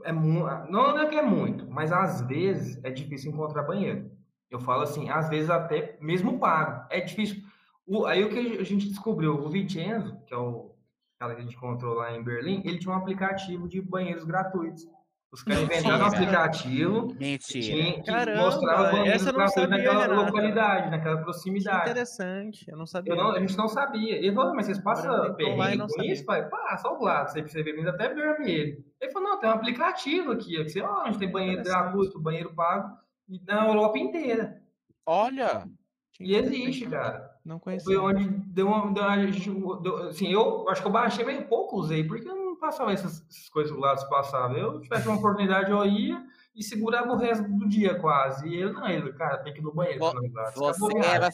É 0.04 0.12
mu- 0.12 0.48
não 0.70 0.98
é 1.00 1.08
que 1.08 1.16
é 1.16 1.22
muito, 1.22 1.70
mas 1.70 1.92
às 1.92 2.22
vezes 2.22 2.84
é 2.84 2.90
difícil 2.90 3.32
encontrar 3.32 3.64
banheiro. 3.64 4.11
Eu 4.52 4.60
falo 4.60 4.84
assim, 4.84 5.10
às 5.10 5.30
vezes 5.30 5.50
até 5.50 5.98
mesmo 6.02 6.38
pago. 6.38 6.86
É 6.90 7.00
difícil. 7.00 7.42
O- 7.88 8.06
aí 8.06 8.24
o 8.24 8.30
que 8.30 8.58
a 8.60 8.64
gente 8.64 8.88
descobriu, 8.90 9.34
o 9.36 9.50
Vincenzo, 9.50 10.18
que 10.28 10.34
é 10.34 10.38
o 10.38 10.76
cara 11.20 11.34
que 11.36 11.42
a 11.42 11.44
gente 11.44 11.56
encontrou 11.56 11.96
lá 11.96 12.12
em 12.16 12.22
Berlim, 12.24 12.62
ele 12.66 12.78
tinha 12.78 12.94
um 12.94 12.98
aplicativo 12.98 13.68
de 13.68 13.82
banheiros 13.82 14.24
gratuitos. 14.26 14.86
Os 15.32 15.42
caras 15.44 15.64
inventaram 15.64 16.04
um 16.04 16.08
aplicativo 16.08 17.08
Mentira. 17.18 17.66
tinha, 17.66 17.94
que 17.94 18.04
Caramba, 18.12 18.42
mostrava 18.42 18.92
banheiro 18.92 19.16
essa 19.16 19.30
eu 19.30 19.32
não 19.34 19.40
gratuito 19.40 19.70
sabia, 19.70 19.78
naquela 19.86 20.02
Renato. 20.08 20.26
localidade, 20.26 20.90
naquela 20.92 21.18
Que 21.18 21.24
proximidade. 21.24 21.90
interessante, 21.90 22.66
eu 22.70 22.78
não 22.78 22.86
sabia. 22.86 23.14
Eu 23.14 23.18
não- 23.18 23.32
a 23.32 23.40
gente 23.40 23.58
não 23.58 23.68
sabia. 23.70 24.16
Ele 24.18 24.34
falou, 24.36 24.54
mas 24.54 24.66
vocês 24.66 24.80
passam 24.80 25.28
e 25.28 25.34
perrengue 25.36 25.78
com 25.80 25.88
sabia. 25.90 26.12
isso? 26.14 26.26
Pai, 26.26 26.50
passa 26.50 26.90
ao 26.90 27.02
lado, 27.02 27.32
você 27.32 27.64
vê 27.64 27.72
vindo 27.74 27.90
até 27.90 28.14
vermelho. 28.14 28.84
Ele 29.00 29.12
falou, 29.14 29.30
não, 29.30 29.40
tem 29.40 29.50
um 29.50 29.54
aplicativo 29.54 30.32
aqui, 30.34 30.60
ó, 30.60 30.64
que 30.66 30.70
você, 30.70 30.82
ó, 30.82 31.02
a 31.04 31.06
gente 31.06 31.20
tem 31.20 31.32
banheiro 31.32 31.64
gratuito, 31.64 32.20
banheiro 32.20 32.54
pago, 32.54 32.98
na 33.46 33.68
Europa 33.68 33.98
inteira. 33.98 34.62
Olha, 35.06 35.68
Que 36.14 36.24
E 36.26 36.36
existe, 36.36 36.86
cara. 36.88 37.32
Não 37.44 37.58
Foi 37.60 37.64
conhecia. 37.80 38.02
onde 38.02 38.28
deu 38.48 38.68
uma. 38.68 38.94
Deu, 38.94 39.04
a 39.04 39.18
gente, 39.26 39.50
deu- 39.82 40.10
assim, 40.10 40.32
eu 40.32 40.68
acho 40.70 40.82
que 40.82 40.88
eu 40.88 40.92
baixei 40.92 41.26
meio 41.26 41.48
pouco, 41.48 41.78
usei, 41.78 42.04
porque 42.04 42.28
eu 42.30 42.36
não 42.36 42.56
passava 42.56 42.92
essas, 42.94 43.26
essas 43.28 43.50
coisas 43.50 43.72
do 43.74 43.80
lado 43.80 44.00
se 44.00 44.10
passava. 44.10 44.54
Eu 44.58 44.80
tivesse 44.82 45.08
uma 45.08 45.18
oportunidade, 45.18 45.72
eu 45.72 45.84
ia 45.86 46.24
e 46.56 46.62
segurava 46.64 47.12
o 47.12 47.18
resto 47.18 47.48
do 47.48 47.68
dia 47.68 47.96
quase. 47.96 48.48
E 48.48 48.56
ele 48.56 48.72
não, 48.74 48.88
ele, 48.88 49.12
cara, 49.14 49.38
tem 49.40 49.52
que 49.54 49.60
ir 49.60 49.64
no 49.64 49.74
banheiro. 49.74 50.00
Vo- 50.00 50.12
Gladys, 50.12 50.54
você 50.56 50.88
Gladys. 50.94 51.08
era, 51.12 51.30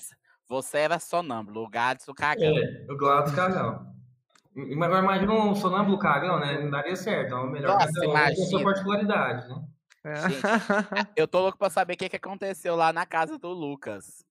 você 0.48 0.78
era 0.78 1.00
sonâmbulo, 1.00 1.64
o 1.66 1.70
Gadson 1.70 2.14
cagão. 2.14 2.58
É, 2.58 2.86
o 2.90 2.96
Gladys 2.96 3.34
cagão. 3.36 3.94
Mas 4.56 5.00
imagina 5.00 5.34
um 5.34 5.54
sonâmbulo 5.54 6.00
cagão, 6.00 6.40
né? 6.40 6.60
Não 6.62 6.70
daria 6.72 6.96
certo. 6.96 7.28
Então, 7.28 7.48
melhor 7.48 7.74
Nossa, 7.78 7.92
cada 7.92 8.08
um 8.08 8.14
tem 8.14 8.22
a 8.22 8.36
sua 8.36 8.44
imagina. 8.46 8.64
particularidade, 8.64 9.50
né? 9.50 9.64
É. 10.08 11.08
Eu 11.16 11.28
tô 11.28 11.42
louco 11.42 11.58
pra 11.58 11.70
saber 11.70 11.94
o 11.94 11.98
que, 11.98 12.10
que 12.10 12.16
aconteceu 12.16 12.76
lá 12.76 12.94
na 12.94 13.06
casa 13.06 13.38
do 13.38 13.50
Lucas. 13.50 14.26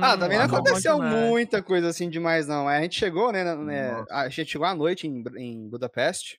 Ah, 0.00 0.16
também 0.16 0.38
não 0.38 0.44
Hum, 0.44 0.48
bom 0.48 0.54
aconteceu 0.56 1.00
muita 1.02 1.62
coisa 1.62 1.88
assim 1.88 2.08
demais, 2.08 2.46
não. 2.46 2.68
A 2.68 2.80
gente 2.80 2.96
chegou, 2.96 3.32
né? 3.32 3.42
né, 3.56 4.04
a 4.10 4.28
gente 4.28 4.52
chegou 4.52 4.66
à 4.66 4.74
noite 4.74 5.08
em, 5.08 5.24
em 5.36 5.68
Budapeste. 5.68 6.38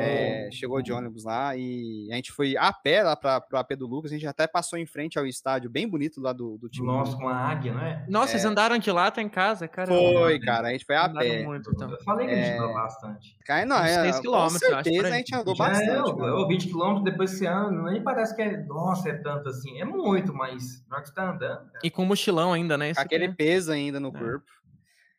É, 0.00 0.48
chegou 0.52 0.80
de 0.82 0.92
ônibus 0.92 1.24
lá 1.24 1.56
e 1.56 2.08
a 2.10 2.14
gente 2.16 2.32
foi 2.32 2.56
a 2.56 2.72
pé 2.72 3.02
lá 3.02 3.16
pra, 3.16 3.40
pro 3.40 3.58
AP 3.58 3.72
do 3.76 3.86
Lucas. 3.86 4.10
A 4.12 4.14
gente 4.14 4.26
até 4.26 4.46
passou 4.46 4.78
em 4.78 4.86
frente 4.86 5.18
ao 5.18 5.26
estádio, 5.26 5.68
bem 5.70 5.88
bonito 5.88 6.20
lá 6.20 6.32
do, 6.32 6.56
do 6.58 6.68
time. 6.68 6.86
Nossa, 6.86 7.16
com 7.16 7.28
a 7.28 7.34
águia, 7.36 7.74
né? 7.74 8.04
Nossa, 8.08 8.32
vocês 8.32 8.44
andaram 8.44 8.78
de 8.78 8.90
lá 8.90 9.06
até 9.08 9.20
em 9.22 9.28
casa, 9.28 9.66
cara. 9.68 9.88
Foi, 9.88 10.38
cara. 10.40 10.68
A 10.68 10.72
gente 10.72 10.84
foi 10.84 10.96
a 10.96 11.06
Andaram 11.06 11.26
pé. 11.28 11.44
muito, 11.44 11.70
então. 11.70 11.90
Eu 11.90 12.02
falei 12.02 12.26
que 12.26 12.32
a 12.32 12.36
gente 12.36 12.48
É. 12.48 12.58
andou 12.58 12.74
bastante. 12.74 13.36
Cara, 13.44 13.64
não, 13.66 13.76
Uns 13.76 13.82
é, 13.90 14.02
seis 14.02 14.16
com 14.16 14.22
quilômetros, 14.22 14.62
eu 14.62 14.68
acho, 14.76 14.84
por 14.84 14.84
certeza 14.92 15.14
a 15.14 15.18
gente 15.18 15.34
andou 15.34 15.54
Já 15.56 15.68
bastante. 15.68 15.90
é, 16.10 16.32
ô, 16.32 16.48
20 16.48 16.68
km 16.68 17.02
depois 17.02 17.30
você 17.30 17.46
anda, 17.46 17.90
nem 17.90 18.02
parece 18.02 18.34
que 18.34 18.42
é, 18.42 18.56
nossa, 18.64 19.08
é 19.08 19.14
tanto 19.14 19.48
assim. 19.48 19.80
É 19.80 19.84
muito, 19.84 20.34
mas 20.34 20.84
na 20.88 20.96
hora 20.96 21.02
que 21.02 21.08
você 21.08 21.14
tá 21.14 21.30
andando, 21.30 21.58
cara. 21.66 21.80
E 21.84 21.90
com 21.90 22.04
mochilão 22.04 22.52
ainda, 22.52 22.76
né? 22.76 22.90
Isso 22.90 23.00
Com 23.00 23.06
aquele 23.06 23.28
que- 23.28 23.34
peso 23.34 23.72
ainda 23.72 24.00
no 24.00 24.08
É. 24.08 24.12
corpo. 24.12 24.44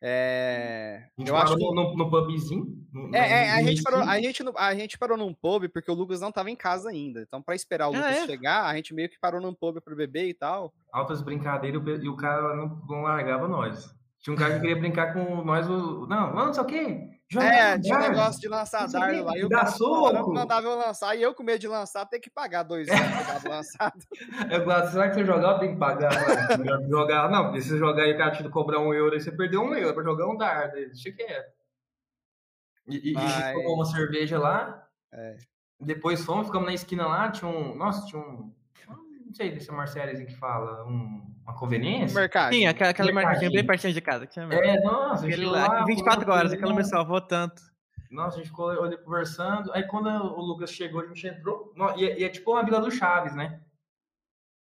É, 0.02 1.06
A 1.18 1.20
gente 1.22 1.30
eu 1.30 1.36
acho 1.36 1.56
que 1.58 1.64
no, 1.74 1.96
no 1.96 2.10
pubzinho. 2.10 2.66
no- 2.94 3.16
É, 3.16 3.20
é, 3.48 3.52
a, 3.52 3.64
gente 3.64 3.82
parou, 3.82 4.02
a, 4.02 4.20
gente, 4.22 4.44
a 4.56 4.76
gente 4.76 4.98
parou 4.98 5.18
num 5.18 5.34
pub 5.34 5.68
porque 5.70 5.90
o 5.90 5.94
Lucas 5.96 6.22
não 6.22 6.32
tava 6.32 6.52
em 6.52 6.56
casa 6.56 6.90
ainda. 6.90 7.22
Então, 7.22 7.42
pra 7.42 7.56
esperar 7.56 7.90
o 7.90 7.94
Ah, 7.96 7.98
Lucas 7.98 8.18
é? 8.18 8.26
chegar, 8.28 8.66
a 8.66 8.76
gente 8.76 8.94
meio 8.94 9.10
que 9.10 9.20
parou 9.20 9.42
num 9.42 9.54
pub 9.54 9.82
pra 9.82 9.96
beber 9.96 10.28
e 10.28 10.34
tal. 10.34 10.72
Altas 10.94 11.22
brincadeiras 11.22 11.82
e 12.04 12.08
o 12.08 12.16
cara 12.16 12.56
não, 12.56 12.82
não 12.88 13.02
largava 13.02 13.48
nós. 13.48 13.90
Tinha 14.22 14.34
um 14.34 14.38
cara 14.38 14.56
que 14.56 14.62
queria 14.62 14.76
brincar 14.76 15.14
com 15.14 15.44
nós. 15.44 15.68
Não, 15.68 16.06
não, 16.08 16.34
não 16.34 16.54
sei 16.54 16.64
o 16.64 16.66
quê. 16.66 17.10
Joga 17.30 17.46
é, 17.46 17.78
tinha 17.80 17.98
um 17.98 18.02
negócio 18.02 18.40
de 18.40 18.48
lançar 18.48 18.84
não 18.84 18.92
dardo 18.92 19.24
lá. 19.26 19.38
E 19.38 19.44
hora 19.44 19.66
soco. 19.68 20.34
mandava 20.34 20.66
eu 20.66 20.78
lançar. 20.78 21.14
E 21.16 21.22
eu 21.22 21.34
com 21.34 21.44
medo 21.44 21.60
de 21.60 21.68
lançar, 21.68 22.06
ter 22.06 22.20
que 22.22 22.30
pagar 22.30 22.64
dois 22.64 22.88
anos 22.88 23.02
pra 23.26 23.40
dar 23.40 23.50
lançado. 23.50 24.06
Eu 24.50 24.64
falo, 24.66 24.90
será 24.90 25.10
que 25.10 25.16
você 25.16 25.26
jogar 25.26 25.52
eu 25.54 25.60
tenho 25.60 25.74
que 25.74 25.80
pagar? 25.80 26.58
Melhor 26.58 26.80
que 26.80 26.90
jogar, 26.90 27.30
não, 27.30 27.46
porque 27.46 27.62
se 27.62 27.70
você 27.70 27.78
jogar 27.78 28.08
e 28.08 28.14
o 28.14 28.18
cara 28.18 28.32
te 28.32 28.48
cobrar 28.50 28.80
um 28.80 28.94
euro, 28.94 29.14
aí 29.14 29.20
você 29.20 29.32
perdeu 29.32 29.62
um 29.62 29.76
euro 29.76 29.94
pra 29.94 30.04
jogar 30.04 30.28
um 30.28 30.38
dardo. 30.38 30.78
aí 30.78 30.86
Deixa 30.86 31.12
quieto. 31.12 31.52
E, 32.88 33.10
e, 33.10 33.12
e 33.12 33.14
Mas- 33.14 33.54
tomou 33.54 33.76
uma 33.76 33.86
cerveja 33.86 34.40
lá. 34.40 34.88
É. 35.12 35.36
Depois 35.82 36.24
fomos, 36.24 36.48
ficamos 36.48 36.68
na 36.68 36.74
esquina 36.74 37.06
lá, 37.08 37.30
tinha 37.30 37.50
um. 37.52 37.76
Nossa, 37.76 38.06
tinha 38.08 38.22
um. 38.22 38.54
Não 39.28 39.34
sei 39.34 39.60
se 39.60 39.70
é 39.70 39.74
Marcélias 39.74 40.20
que 40.20 40.36
fala. 40.38 40.86
Um, 40.86 41.22
uma 41.44 41.54
conveniência. 41.56 42.20
mercado. 42.20 42.54
Sim, 42.54 42.66
aquela, 42.68 42.90
aquela 42.92 43.12
Mercadinho. 43.12 43.32
marquinha 43.34 43.52
bem 43.52 43.66
pertinho 43.66 43.94
de 43.94 44.02
casa. 44.02 44.26
que 44.28 44.40
mesmo. 44.40 44.54
É, 44.54 44.80
nossa, 44.82 45.26
a 45.26 45.30
gente 45.30 45.34
Aquele 45.34 45.46
lá, 45.46 45.68
lá, 45.68 45.86
24 45.86 46.22
fomos, 46.26 46.36
horas, 46.38 46.54
aquela 46.54 46.74
me 46.74 46.84
salvou 46.84 47.22
tanto. 47.22 47.62
Nossa, 48.10 48.36
a 48.36 48.40
gente 48.40 48.50
ficou 48.50 48.70
ali 48.84 48.98
conversando. 48.98 49.72
Aí 49.74 49.84
quando 49.84 50.08
o 50.08 50.42
Lucas 50.42 50.72
chegou, 50.72 51.02
a 51.02 51.08
gente 51.08 51.28
entrou. 51.28 51.74
E, 51.98 52.06
é- 52.06 52.20
e 52.20 52.24
é 52.24 52.30
tipo 52.30 52.52
uma 52.52 52.64
Vila 52.64 52.80
do 52.80 52.90
Chaves, 52.92 53.36
né? 53.36 53.60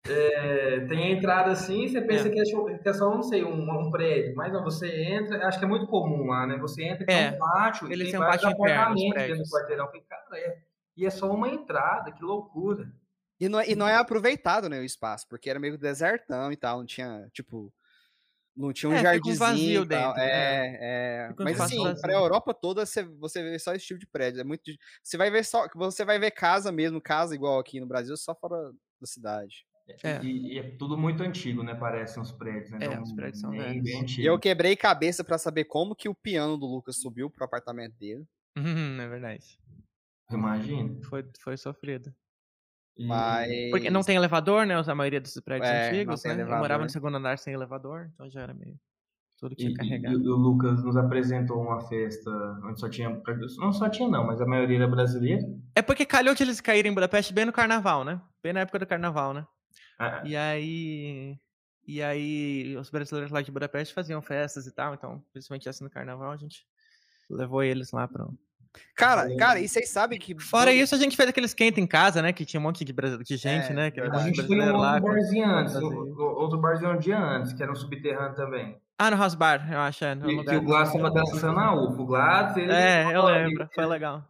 É, 0.08 0.80
tem 0.88 1.04
a 1.04 1.10
entrada 1.12 1.52
assim, 1.52 1.88
você 1.88 2.02
pensa 2.02 2.28
É. 2.28 2.32
que, 2.32 2.40
é 2.40 2.46
só, 2.46 2.64
que 2.66 2.90
é 2.90 2.94
só, 2.94 3.14
não 3.14 3.22
sei, 3.22 3.44
um, 3.44 3.70
um 3.70 3.92
prédio. 3.92 4.36
Mas 4.36 4.52
não, 4.52 4.64
você 4.64 4.88
entra, 5.04 5.48
acho 5.48 5.60
que 5.60 5.66
é 5.66 5.68
muito 5.68 5.86
comum 5.86 6.26
lá, 6.28 6.48
né? 6.48 6.58
Você 6.58 6.84
entra, 6.84 7.06
tem 7.06 7.16
É, 7.16 7.32
um 7.32 7.38
pátio, 7.38 7.88
e 7.88 7.94
eles 7.94 8.10
tem 8.10 8.12
têm 8.14 8.20
um 8.20 8.32
pátio 8.32 8.50
interno, 8.50 8.96
dentro 8.96 9.44
do 9.44 9.50
quarteirão. 9.50 9.86
Falei, 9.88 10.02
cara, 10.10 10.24
é, 10.34 10.58
e 10.98 11.06
é 11.06 11.10
só 11.12 11.32
uma 11.32 11.50
entrada, 11.50 12.12
que 12.12 12.24
loucura. 12.24 12.92
E 13.42 13.50
não, 13.50 13.60
é- 13.62 13.72
e 13.72 13.76
não 13.76 13.88
é 13.90 13.96
aproveitado, 13.98 14.70
né, 14.70 14.80
o 14.80 14.86
espaço, 14.86 15.28
porque 15.30 15.50
era 15.52 15.60
meio 15.60 15.78
desertão 15.80 16.52
e 16.54 16.58
tal, 16.58 16.80
não 16.80 16.88
tinha, 16.88 17.30
tipo, 17.34 17.74
não 18.56 18.74
tinha 18.74 18.90
um 18.90 18.98
É, 18.98 19.06
fica 19.06 19.28
um 19.30 19.36
jardinzinho 19.36 19.38
vazio 19.38 19.86
e 19.86 19.88
tal. 19.88 20.16
dentro, 20.16 20.18
É, 20.18 21.30
é. 21.32 21.34
Fica 21.34 21.44
um 21.44 21.48
Mas 21.48 21.60
assim, 21.60 21.78
vazio. 21.84 21.96
pra 22.02 22.14
Europa 22.14 22.54
toda, 22.54 22.86
você, 22.86 23.04
você 23.04 23.44
vê 23.44 23.60
só 23.60 23.74
esse 23.74 23.86
tipo 23.86 24.00
de 24.00 24.08
prédio, 24.08 24.42
é 24.42 24.44
muito, 24.44 24.64
você 25.04 25.18
vai 25.18 25.32
ver 25.32 25.46
só, 25.46 25.68
você 25.76 26.06
vai 26.06 26.20
ver 26.20 26.32
casa 26.32 26.72
mesmo, 26.72 27.02
casa 27.02 27.36
igual 27.36 27.60
aqui 27.60 27.80
no 27.80 27.88
Brasil, 27.88 28.16
só 28.18 28.36
fora 28.36 28.72
da 29.00 29.08
cidade. 29.08 29.66
É. 30.04 30.26
E, 30.26 30.56
e 30.56 30.60
é 30.60 30.76
tudo 30.78 30.98
muito 30.98 31.24
antigo, 31.24 31.64
né? 31.64 31.76
Parecem 31.76 32.22
os 32.22 32.32
prédios, 32.32 32.72
né? 32.72 32.80
É, 32.80 32.88
Então, 32.90 33.02
os 33.02 33.14
prédios 33.14 33.40
são 33.42 33.56
bem, 33.56 33.82
bem 33.82 34.02
E 34.22 34.26
antigos. 34.26 34.26
eu 34.26 34.40
quebrei 34.40 34.76
cabeça 34.76 35.24
pra 35.24 35.38
saber 35.38 35.66
como 35.66 35.96
que 35.96 36.10
o 36.10 36.16
piano 36.16 36.58
do 36.58 36.66
Lucas 36.66 36.98
subiu 36.98 37.30
pro 37.30 37.46
apartamento 37.46 37.96
dele, 37.98 38.28
Uhum, 38.58 39.00
é 39.02 39.08
verdade. 39.10 39.60
Imagina. 40.38 40.96
Foi, 41.04 41.24
foi 41.40 41.58
sofrido. 41.58 42.16
Mas... 42.98 43.72
Porque 43.72 43.90
não 43.90 44.04
tem 44.04 44.16
elevador, 44.16 44.66
né? 44.66 44.76
A 44.76 44.96
maioria 44.96 45.22
dos 45.22 45.34
prédios 45.40 45.72
É, 45.72 45.88
antigos, 45.88 46.24
né? 46.24 46.42
Eu 46.42 46.48
morava 46.48 46.84
no 46.84 46.90
segundo 46.90 47.18
andar 47.18 47.38
sem 47.38 47.54
elevador, 47.54 48.12
então 48.14 48.30
já 48.30 48.42
era 48.42 48.54
meio. 48.54 48.80
Tudo 49.38 49.56
que 49.56 49.64
E, 49.64 49.70
ia 49.70 50.12
e- 50.12 50.16
o 50.16 50.36
Lucas 50.36 50.84
nos 50.84 50.96
apresentou 50.96 51.60
uma 51.62 51.82
festa 51.82 52.30
onde 52.64 52.80
só 52.80 52.88
tinha. 52.88 53.10
Não 53.58 53.74
só 53.74 53.90
tinha, 53.90 54.08
não, 54.08 54.26
mas 54.28 54.40
a 54.40 54.46
maioria 54.46 54.78
era 54.78 54.88
brasileira. 54.88 55.42
É 55.74 55.82
porque 55.82 56.06
calhou 56.06 56.36
de 56.36 56.44
eles 56.44 56.62
caírem 56.62 56.92
em 56.92 56.94
Budapeste 56.94 57.34
bem 57.34 57.46
no 57.46 57.52
carnaval, 57.52 58.04
né? 58.04 58.22
Bem 58.44 58.54
na 58.54 58.60
época 58.60 58.78
do 58.80 58.86
carnaval, 58.86 59.34
né? 59.34 59.48
Ah, 59.98 60.22
E 60.24 60.36
aí. 60.36 61.40
E 61.88 62.02
aí, 62.04 62.78
os 62.78 62.92
brasileiros 62.92 63.32
lá 63.32 63.42
de 63.42 63.52
Budapeste 63.52 63.94
faziam 63.94 64.22
festas 64.22 64.68
e 64.68 64.72
tal, 64.72 64.94
então, 64.94 65.24
principalmente 65.34 65.68
assim 65.68 65.84
no 65.84 65.90
carnaval, 65.90 66.32
a 66.32 66.38
gente 66.38 66.64
levou 67.28 67.64
eles 67.64 67.92
lá 67.92 68.08
pra. 68.08 68.28
Cara, 68.96 69.36
cara, 69.38 69.60
e 69.60 69.68
vocês 69.68 69.90
sabem 69.90 70.18
que... 70.20 70.38
Fora 70.40 70.72
isso, 70.72 70.94
a 70.94 70.98
gente 70.98 71.16
fez 71.18 71.28
aquele 71.30 71.46
esquenta 71.46 71.80
em 71.80 71.88
casa, 71.88 72.22
né? 72.22 72.32
Que 72.32 72.46
tinha 72.46 72.60
um 72.60 72.64
monte 72.64 72.84
de, 72.86 72.94
de 72.94 73.38
gente, 73.38 73.72
É, 73.72 73.74
né? 73.74 73.88
Aquele 73.88 74.04
verdade. 74.10 74.24
a 74.24 74.28
gente 74.28 74.48
foi 74.48 74.60
um 74.62 74.78
lá. 74.78 74.94
outro 74.96 75.10
barzinho 75.14 75.46
antes, 75.50 75.76
outro 75.76 76.58
barzinho 76.60 76.92
um 76.92 76.98
dia 77.00 77.18
antes, 77.20 77.54
que 77.54 77.62
era 77.64 77.72
um 77.72 77.76
subterrâneo 77.76 78.36
também. 78.36 78.78
Ah, 78.98 79.10
no 79.10 79.18
House 79.18 79.34
Bar, 79.36 79.68
eu 79.72 79.80
acho. 79.80 80.06
É, 80.06 80.14
no 80.14 80.30
E, 80.30 80.46
que 80.46 80.56
o 80.56 80.62
Glass 80.62 80.94
tava 80.94 81.10
dançando 81.10 81.56
na 81.56 81.74
UFO. 81.74 82.04
O 82.04 82.06
Glass, 82.06 82.56
ele. 82.56 82.72
É, 82.72 83.16
eu 83.16 83.26
lembro. 83.26 83.68
Foi 83.74 83.86
legal. 83.88 84.24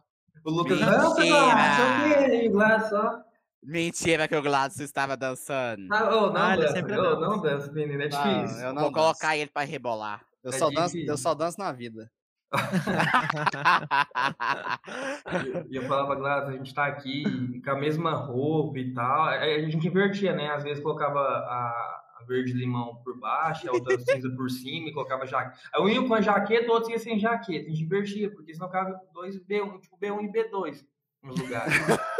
O 0.44 0.50
Lucas, 0.50 0.78
Mentira! 0.80 0.98
não, 0.98 1.14
Glass, 1.14 1.78
o 1.78 2.30
quê? 2.30 2.48
O 2.48 2.52
Glass 2.52 2.88
só. 2.88 3.20
Mentira 3.62 4.26
que 4.26 4.34
o 4.34 4.42
Gladson 4.42 4.82
estava 4.82 5.16
dançando. 5.16 5.86
Ah, 5.92 6.16
ô, 6.16 6.30
não, 6.32 6.36
Ah, 6.36 6.56
dança, 6.56 6.82
dança. 6.82 7.20
não 7.20 7.40
dança, 7.40 7.70
menino, 7.72 8.02
é 8.02 8.08
Não, 8.08 8.44
difícil. 8.44 8.58
eu 8.66 8.72
não 8.72 8.82
Vou 8.82 8.90
danço. 8.90 8.92
colocar 9.04 9.36
ele 9.36 9.50
pra 9.52 9.62
rebolar. 9.62 10.22
Eu 10.42 10.50
É 10.52 10.58
só, 10.58 10.68
danço, 10.70 10.96
eu 10.96 11.16
só 11.18 11.34
danço 11.34 11.60
na 11.60 11.70
vida. 11.70 12.10
E 15.70 15.76
eu 15.76 15.84
falava, 15.84 16.14
Glass, 16.14 16.48
a 16.48 16.52
gente 16.52 16.74
tá 16.74 16.86
aqui 16.86 17.60
com 17.64 17.70
a 17.70 17.78
mesma 17.78 18.12
roupa 18.12 18.78
e 18.78 18.92
tal. 18.92 19.24
Aí 19.24 19.64
A 19.64 19.70
gente 19.70 19.86
invertia, 19.86 20.34
né? 20.34 20.50
Às 20.50 20.62
vezes 20.62 20.82
colocava 20.82 21.18
a 21.18 22.02
a 22.22 22.24
verde-limão 22.24 22.96
por 23.02 23.18
baixo, 23.18 23.68
a 23.68 23.72
outra 23.72 23.98
cinza 23.98 24.30
por 24.30 24.50
cima 24.50 24.88
e 24.88 24.92
colocava 24.92 25.26
jaqueta. 25.26 25.58
Aí 25.74 25.82
um 25.82 25.88
ia 25.88 26.06
com 26.06 26.14
a 26.14 26.20
jaqueta, 26.20 26.68
o 26.68 26.74
outro 26.74 26.90
ia 26.90 26.98
sem 26.98 27.18
jaqueta. 27.18 27.66
A 27.66 27.70
gente 27.70 27.82
invertia, 27.82 28.30
porque 28.30 28.54
senão 28.54 28.68
ficava 28.68 29.00
dois 29.12 29.38
B1, 29.38 29.80
tipo 29.80 29.98
B1 29.98 30.24
e 30.24 30.32
B2 30.32 30.84
nos 31.22 31.38
lugares. 31.38 31.74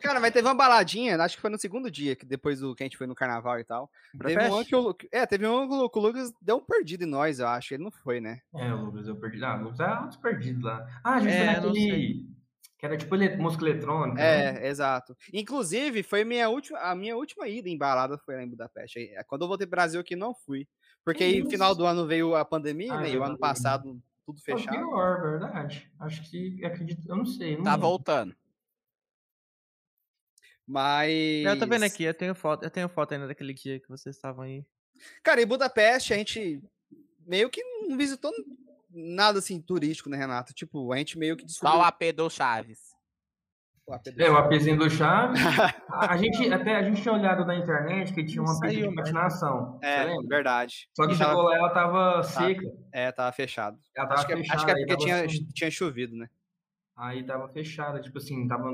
Cara, 0.00 0.20
mas 0.20 0.32
teve 0.32 0.46
uma 0.48 0.54
baladinha, 0.54 1.16
acho 1.22 1.36
que 1.36 1.40
foi 1.42 1.50
no 1.50 1.58
segundo 1.58 1.90
dia, 1.90 2.14
que 2.16 2.24
depois 2.26 2.60
do 2.60 2.74
que 2.74 2.82
a 2.82 2.86
gente 2.86 2.96
foi 2.96 3.06
no 3.06 3.14
carnaval 3.14 3.58
e 3.58 3.64
tal. 3.64 3.90
Teve 4.24 4.48
um 4.48 4.64
que 4.64 4.74
o, 4.76 4.96
é, 5.10 5.26
teve 5.26 5.46
um 5.46 5.68
que 5.68 5.74
o 5.74 5.76
Lu- 5.82 5.90
que 5.90 5.98
o 5.98 6.02
Lucas 6.02 6.32
deu 6.40 6.56
um 6.56 6.64
perdido 6.64 7.04
em 7.04 7.06
nós, 7.08 7.38
eu 7.38 7.48
acho. 7.48 7.74
Ele 7.74 7.84
não 7.84 7.90
foi, 7.90 8.20
né? 8.20 8.40
é, 8.54 8.72
o 8.72 8.84
Lucas, 8.86 9.06
eu 9.08 9.16
perdi. 9.16 9.44
Ah, 9.44 9.56
o 9.56 9.64
Lucas 9.64 9.80
era 9.80 10.00
outros 10.02 10.20
perdidos 10.20 10.62
lá. 10.62 10.86
Ah, 11.04 11.14
a 11.14 11.20
gente 11.20 11.32
É, 11.32 11.54
foi 11.60 11.66
naquele. 11.66 12.26
Que 12.78 12.86
era 12.86 12.96
tipo 12.96 13.14
ele- 13.14 13.36
música 13.36 13.64
eletrônica. 13.64 14.16
né? 14.16 14.64
É, 14.64 14.68
exato. 14.68 15.16
Inclusive, 15.32 16.02
foi 16.02 16.24
minha 16.24 16.48
última, 16.48 16.78
a 16.80 16.94
minha 16.96 17.16
última 17.16 17.46
ida 17.46 17.68
em 17.68 17.78
balada 17.78 18.18
foi 18.18 18.34
lá 18.34 18.42
em 18.42 18.48
Budapeste. 18.48 18.98
É, 19.14 19.22
Quando 19.22 19.42
eu 19.42 19.48
voltei 19.48 19.66
pro 19.68 19.76
Brasil 19.76 20.00
aqui, 20.00 20.16
não 20.16 20.34
fui. 20.34 20.66
Porque 21.04 21.18
Que 21.18 21.24
aí, 21.24 21.42
no 21.42 21.50
final 21.50 21.74
do 21.76 21.84
ano 21.86 22.06
veio 22.06 22.34
a 22.34 22.44
pandemia, 22.44 22.92
Ah, 22.94 23.00
né? 23.00 23.10
E 23.10 23.16
o 23.18 23.22
ano 23.24 23.38
passado 23.38 24.00
tudo 24.26 24.40
fechado. 24.40 24.76
pior, 24.76 25.20
verdade. 25.20 25.90
Acho 26.00 26.28
que 26.30 26.64
acredito. 26.64 27.08
Eu 27.08 27.16
não 27.16 27.26
sei. 27.26 27.56
Não 27.56 27.64
Tá 27.64 27.72
lembro. 27.74 27.88
voltando. 27.88 28.34
Mas. 30.66 31.44
Eu 31.44 31.58
tô 31.58 31.66
vendo 31.66 31.84
aqui, 31.84 32.04
eu 32.04 32.14
tenho 32.14 32.34
foto, 32.34 32.62
eu 32.64 32.70
tenho 32.70 32.88
foto 32.88 33.12
ainda 33.12 33.26
daquele 33.26 33.52
dia 33.54 33.80
que 33.80 33.88
vocês 33.88 34.14
estavam 34.16 34.44
aí. 34.44 34.64
Cara, 35.22 35.42
em 35.42 35.46
Budapeste, 35.46 36.14
a 36.14 36.16
gente 36.16 36.62
meio 37.26 37.50
que 37.50 37.62
não 37.88 37.96
visitou 37.96 38.30
nada 38.90 39.38
assim 39.38 39.60
turístico, 39.60 40.08
né, 40.08 40.16
Renato? 40.16 40.52
Tipo, 40.54 40.92
a 40.92 40.96
gente 40.98 41.18
meio 41.18 41.36
que 41.36 41.42
Só 41.48 41.66
o 41.66 41.82
descobriu. 41.82 41.82
AP 41.82 42.12
do 42.16 42.30
Chaves. 42.30 42.78
O 43.86 43.92
AP 43.92 44.04
do 44.12 44.22
É, 44.22 44.24
o 44.30 44.32
Chaves. 44.34 44.44
apezinho 44.46 44.78
do 44.78 44.88
Chaves. 44.90 45.40
A 45.88 46.16
gente, 46.16 46.52
até 46.52 46.76
a 46.76 46.82
gente 46.82 47.02
tinha 47.02 47.12
olhado 47.14 47.44
na 47.44 47.56
internet 47.56 48.12
que 48.14 48.24
tinha 48.24 48.40
uma 48.42 48.58
pista 48.60 48.88
de 48.88 48.94
patinação. 48.94 49.78
É, 49.82 50.06
verdade. 50.28 50.88
Só 50.96 51.06
que 51.06 51.14
E 51.14 51.18
tava- 51.18 51.30
chegou 51.30 51.42
lá, 51.44 51.56
ela 51.56 51.70
tava 51.70 52.22
seca. 52.22 52.62
É, 52.92 53.10
tava 53.12 53.32
fechado. 53.32 53.78
Ela 53.94 54.06
tava 54.08 54.20
Acho 54.20 54.26
que, 54.28 54.32
é- 54.32 54.36
fechada. 54.36 54.56
acho 54.56 54.64
que 54.66 54.70
é 54.70 54.74
porque 54.76 54.96
tinha, 54.96 55.24
assim, 55.24 55.46
tinha 55.52 55.70
chovido, 55.70 56.16
né? 56.16 56.28
Aí 56.96 57.24
tava 57.24 57.48
fechada, 57.48 58.00
tipo 58.00 58.18
assim, 58.18 58.46
tava. 58.46 58.70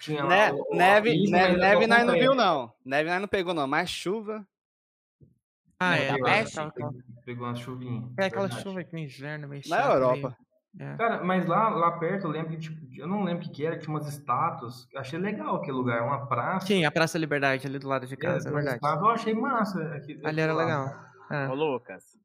Tinha 0.00 0.24
lá 0.24 0.28
Ne- 0.30 0.52
o- 0.52 0.56
o- 0.70 0.74
a 0.74 0.76
neve, 0.76 1.10
neve, 1.10 1.30
mas 1.30 1.58
neve 1.58 1.86
tava 1.86 1.86
nós 1.88 2.06
não 2.06 2.14
viu, 2.14 2.34
não. 2.34 2.72
Neve 2.84 3.10
nós 3.10 3.20
não 3.20 3.28
pegou, 3.28 3.52
não. 3.52 3.66
Mas 3.66 3.90
chuva. 3.90 4.46
Ah, 5.78 5.90
Não, 5.90 5.96
é. 5.96 6.06
da 6.06 6.12
tava- 6.18 6.24
peste? 6.24 6.54
tava- 6.54 6.94
Pegou 7.24 7.46
uma 7.46 7.54
chuvinha. 7.56 8.08
É 8.18 8.26
aquela 8.26 8.42
verdade. 8.46 8.62
chuva 8.62 8.84
que 8.84 8.92
no 8.92 8.98
inverno 9.00 9.48
meio 9.48 9.62
Na 9.68 9.84
Europa. 9.92 10.36
meio- 10.76 10.92
é. 10.92 10.96
Cara, 10.96 11.24
mas 11.24 11.44
lá, 11.46 11.68
lá 11.70 11.98
perto 11.98 12.26
eu 12.26 12.30
lembro 12.30 12.50
que, 12.52 12.58
tipo, 12.58 12.80
eu 12.94 13.06
não 13.08 13.24
lembro 13.24 13.44
o 13.44 13.48
que, 13.48 13.54
que 13.56 13.66
era, 13.66 13.76
tinha 13.78 13.90
umas 13.90 14.06
estátuas. 14.06 14.88
Eu 14.92 15.00
achei 15.00 15.18
legal 15.18 15.56
aquele 15.56 15.72
lugar, 15.72 16.02
uma 16.02 16.26
praça. 16.26 16.66
Sim, 16.68 16.84
a 16.84 16.90
Praça 16.92 17.18
Liberdade 17.18 17.66
ali 17.66 17.78
do 17.80 17.88
lado 17.88 18.06
de 18.06 18.16
casa, 18.16 18.48
é 18.48 18.52
umas 18.52 18.64
verdade. 18.64 18.76
estátuas, 18.76 19.02
eu 19.08 19.10
achei 19.14 19.34
massa. 19.34 19.82
aquele- 19.96 20.24
Ali 20.26 20.40
era 20.40 20.52
lá. 20.52 20.64
legal. 20.64 21.04
É. 21.30 21.48
Ô, 21.48 21.54
Lucas, 21.54 22.16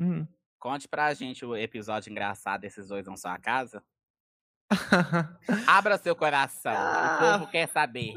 Hum. 0.00 0.26
conte 0.58 0.88
pra 0.88 1.14
gente 1.14 1.44
o 1.44 1.56
episódio 1.56 2.10
engraçado 2.10 2.60
desses 2.62 2.88
dois 2.88 3.06
na 3.06 3.16
sua 3.16 3.38
casa. 3.38 3.82
Abra 5.66 5.98
seu 5.98 6.14
coração. 6.14 6.72
Ah. 6.74 7.18
O 7.34 7.38
povo 7.38 7.50
quer 7.50 7.68
saber. 7.68 8.14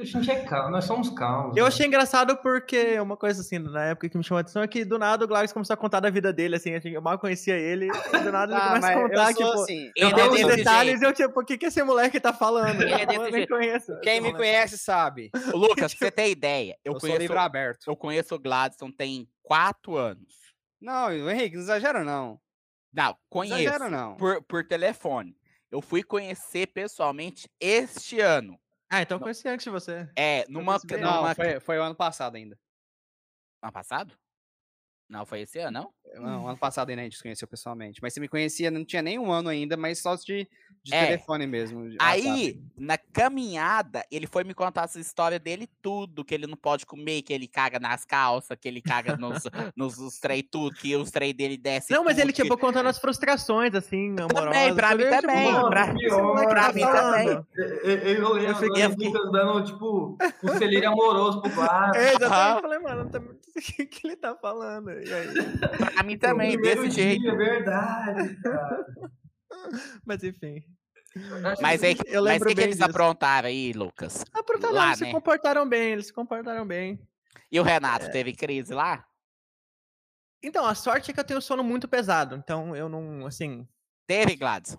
A 0.00 0.04
gente 0.04 0.30
é 0.30 0.44
calmo, 0.44 0.70
nós 0.70 0.84
somos 0.84 1.08
calmos. 1.10 1.56
Eu 1.56 1.64
né? 1.64 1.68
achei 1.68 1.86
engraçado 1.86 2.36
porque 2.36 3.00
uma 3.00 3.16
coisa 3.16 3.40
assim, 3.40 3.58
na 3.58 3.86
época 3.86 4.08
que 4.08 4.18
me 4.18 4.22
chamou 4.22 4.36
a 4.38 4.42
atenção 4.42 4.62
é 4.62 4.68
que 4.68 4.84
do 4.84 4.98
nada 4.98 5.24
o 5.24 5.28
Gladys 5.28 5.50
começou 5.52 5.72
a 5.72 5.76
contar 5.78 5.98
da 6.00 6.10
vida 6.10 6.30
dele, 6.30 6.56
assim, 6.56 6.72
eu 6.84 7.00
mal 7.00 7.18
conhecia 7.18 7.56
ele, 7.56 7.86
e 7.88 8.18
do 8.18 8.30
nada 8.30 8.52
ele 8.52 8.60
Ah, 8.62 8.68
começa 8.68 8.88
a 8.90 8.94
contar, 8.94 9.30
eu 9.30 9.34
sou 9.36 9.46
tipo, 9.46 9.62
assim. 9.62 9.90
eu 9.96 10.08
Ele 10.10 10.20
é 10.20 10.28
desse 10.28 10.56
detalhes 10.56 11.00
jeito. 11.00 11.04
e 11.04 11.06
eu, 11.06 11.12
tipo, 11.28 11.40
o 11.40 11.44
que 11.44 11.56
que 11.56 11.66
esse 11.66 11.82
moleque 11.82 12.20
tá 12.20 12.34
falando? 12.34 12.82
Ele 12.82 12.92
é 12.92 13.06
desse 13.06 13.18
eu 13.20 13.30
jeito. 13.32 13.48
conheço. 13.48 14.00
Quem 14.02 14.20
me 14.20 14.32
conhece 14.34 14.76
sabe. 14.76 15.30
Lucas, 15.54 15.94
pra 15.94 16.06
você 16.06 16.10
ter 16.10 16.30
ideia, 16.30 16.76
eu, 16.84 16.92
Eu, 16.92 17.00
conheço, 17.00 17.18
livro 17.20 17.38
aberto. 17.38 17.86
eu 17.88 17.96
conheço 17.96 18.34
o 18.34 18.38
Gladstone 18.38 18.92
tem 18.92 19.26
quatro 19.42 19.96
anos. 19.96 20.34
Não, 20.80 21.10
Henrique, 21.10 21.56
não 21.56 21.62
exagera, 21.62 22.04
não. 22.04 22.38
Não, 22.98 23.10
Não 23.10 23.18
conheço. 23.30 23.60
exagera, 23.60 23.88
não. 23.88 24.16
Por, 24.16 24.42
por 24.42 24.66
telefone. 24.66 25.38
Eu 25.70 25.80
fui 25.80 26.02
conhecer 26.02 26.66
pessoalmente 26.66 27.48
este 27.60 28.20
ano. 28.20 28.58
Ah, 28.90 29.02
então 29.02 29.18
eu 29.18 29.20
conheci 29.20 29.46
antes 29.46 29.62
de 29.62 29.70
você. 29.70 30.10
É, 30.16 30.44
numa. 30.48 30.78
Não, 30.90 31.22
numa... 31.22 31.34
foi, 31.34 31.60
foi 31.60 31.78
o 31.78 31.82
ano 31.82 31.94
passado 31.94 32.34
ainda. 32.34 32.58
Ano 33.62 33.72
passado? 33.72 34.18
Não, 35.08 35.24
foi 35.24 35.40
esse 35.40 35.58
ano, 35.58 35.70
não? 35.80 35.98
Não, 36.20 36.48
ano 36.48 36.56
passado 36.58 36.88
ainda 36.90 37.02
a 37.02 37.04
gente 37.04 37.16
se 37.16 37.22
conheceu 37.22 37.46
pessoalmente. 37.48 38.00
Mas 38.02 38.12
você 38.14 38.20
me 38.20 38.28
conhecia, 38.28 38.70
não 38.70 38.84
tinha 38.84 39.02
nem 39.02 39.18
um 39.18 39.30
ano 39.30 39.48
ainda, 39.50 39.76
mas 39.76 40.00
só 40.00 40.14
de, 40.16 40.48
de 40.82 40.94
É. 40.94 41.06
telefone 41.06 41.46
mesmo. 41.46 41.88
de 41.88 41.96
Aí, 42.00 42.60
na 42.76 42.96
caminhada, 42.98 44.04
ele 44.10 44.26
foi 44.26 44.42
me 44.44 44.54
contar 44.54 44.84
essa 44.84 44.98
história 44.98 45.38
dele 45.38 45.68
tudo, 45.82 46.24
que 46.24 46.34
ele 46.34 46.46
não 46.46 46.56
pode 46.56 46.84
comer, 46.86 47.22
que 47.22 47.32
ele 47.32 47.46
caga 47.46 47.78
nas 47.78 48.04
calças, 48.06 48.56
que 48.60 48.66
ele 48.68 48.80
caga 48.82 49.16
nos, 49.16 49.42
nos, 49.76 49.98
nos 49.98 50.18
trem 50.18 50.42
tudo, 50.42 50.74
que 50.76 50.96
os 50.96 51.10
trem 51.10 51.34
dele 51.34 51.56
desce 51.58 51.92
Não, 51.92 52.04
mas 52.04 52.16
ele, 52.18 52.32
tudo, 52.32 52.36
que- 52.36 52.42
tipo, 52.42 52.58
contando 52.58 52.88
as 52.88 52.98
frustrações, 52.98 53.74
assim, 53.74 54.14
amorosas. 54.18 54.74
pra 54.74 54.94
mim 54.94 55.04
também, 55.10 55.52
mano, 55.52 55.68
pra- 55.70 55.86
moleque 55.88 56.48
pra 56.48 56.62
tá 56.66 56.72
mim 56.72 56.80
falando? 56.80 57.12
também. 57.12 57.46
Eu, 57.84 57.98
eu, 57.98 58.38
eu 58.38 58.56
fiquei- 58.56 58.84
eu 58.84 58.88
Lucas 58.90 59.30
dando, 59.32 59.64
tipo, 59.64 60.16
conselheiro 60.40 60.88
amoroso 60.88 61.40
pro 61.42 61.50
Gladys. 61.52 62.02
É, 62.02 62.14
exatamente. 62.14 62.56
Eu 62.56 62.60
falei, 62.62 62.78
mano, 62.78 63.10
tá- 63.10 63.18
o 63.20 63.60
que, 63.60 63.86
que 63.86 64.06
ele 64.06 64.16
tá 64.16 64.34
falando? 64.36 64.97
Pra 65.94 66.02
mim 66.02 66.18
também, 66.18 66.56
desse 66.60 66.88
dia, 66.88 66.90
jeito. 66.90 67.28
É 67.28 67.34
verdade, 67.36 68.36
cara. 68.42 68.86
Mas 70.06 70.22
enfim. 70.24 70.62
Mas 71.60 71.60
Eu 71.60 71.62
mas 71.62 71.82
o 71.82 72.20
lembro 72.20 72.48
que, 72.50 72.54
que 72.54 72.60
eles 72.60 72.76
disso. 72.76 72.88
aprontaram 72.88 73.48
aí, 73.48 73.72
Lucas? 73.72 74.24
Tá 74.60 74.70
Lá, 74.70 74.88
eles 74.88 75.00
né? 75.00 75.06
se 75.06 75.12
comportaram 75.12 75.68
bem, 75.68 75.92
eles 75.92 76.06
se 76.06 76.12
comportaram 76.12 76.66
bem. 76.66 77.00
E 77.50 77.58
o 77.58 77.62
Renato 77.62 78.06
É. 78.06 78.10
teve 78.10 78.34
crise 78.34 78.74
lá? 78.74 79.04
Então, 80.42 80.64
a 80.66 80.74
sorte 80.74 81.10
é 81.10 81.14
que 81.14 81.18
eu 81.18 81.24
tenho 81.24 81.40
sono 81.40 81.64
muito 81.64 81.88
pesado, 81.88 82.36
então 82.36 82.76
eu 82.76 82.88
não, 82.88 83.26
assim... 83.26 83.66
Teve, 84.06 84.36
Gladson. 84.36 84.78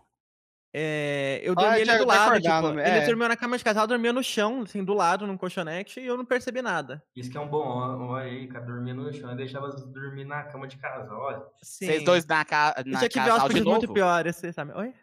É, 0.74 1.42
eu 1.44 1.54
Ah, 1.54 1.62
dormi 1.62 1.86
já 1.86 1.94
ele 1.94 2.04
do 2.04 2.08
lado, 2.08 2.42
tipo, 2.42 2.80
é. 2.80 2.98
ele 2.98 3.06
dormiu 3.08 3.28
na 3.28 3.36
cama 3.36 3.58
de 3.58 3.64
casal, 3.64 3.88
dormia 3.88 4.14
no 4.14 4.24
chão, 4.24 4.62
assim, 4.62 4.84
do 4.84 4.94
lado, 4.94 5.26
num 5.26 5.38
colchonete, 5.38 6.00
e 6.00 6.06
eu 6.06 6.16
não 6.16 6.26
percebi 6.26 6.62
nada. 6.62 7.04
Isso 7.16 7.30
que 7.30 7.38
é 7.38 7.42
um 7.42 7.48
bom, 7.48 7.66
olha 7.66 8.26
aí, 8.26 8.48
cara, 8.48 8.66
dormindo 8.66 9.02
no 9.02 9.14
chão, 9.14 9.32
eu 9.32 9.36
deixava 9.36 9.70
dormir 9.70 10.26
na 10.26 10.44
cama 10.44 10.68
de 10.68 10.78
casa, 10.78 11.12
olha. 11.14 11.42
Vocês 11.62 12.04
dois 12.04 12.26
na, 12.26 12.46
ca... 12.46 12.76
Eu 12.78 12.92
na 12.92 13.02
já 13.02 13.10
tive 13.10 13.26
casal 13.26 13.50
de 13.50 13.60
novo? 13.62 13.70
muito 13.72 13.94
piores, 13.94 14.36
você 14.36 14.54
sabe? 14.54 14.72
Oi? 14.74 14.94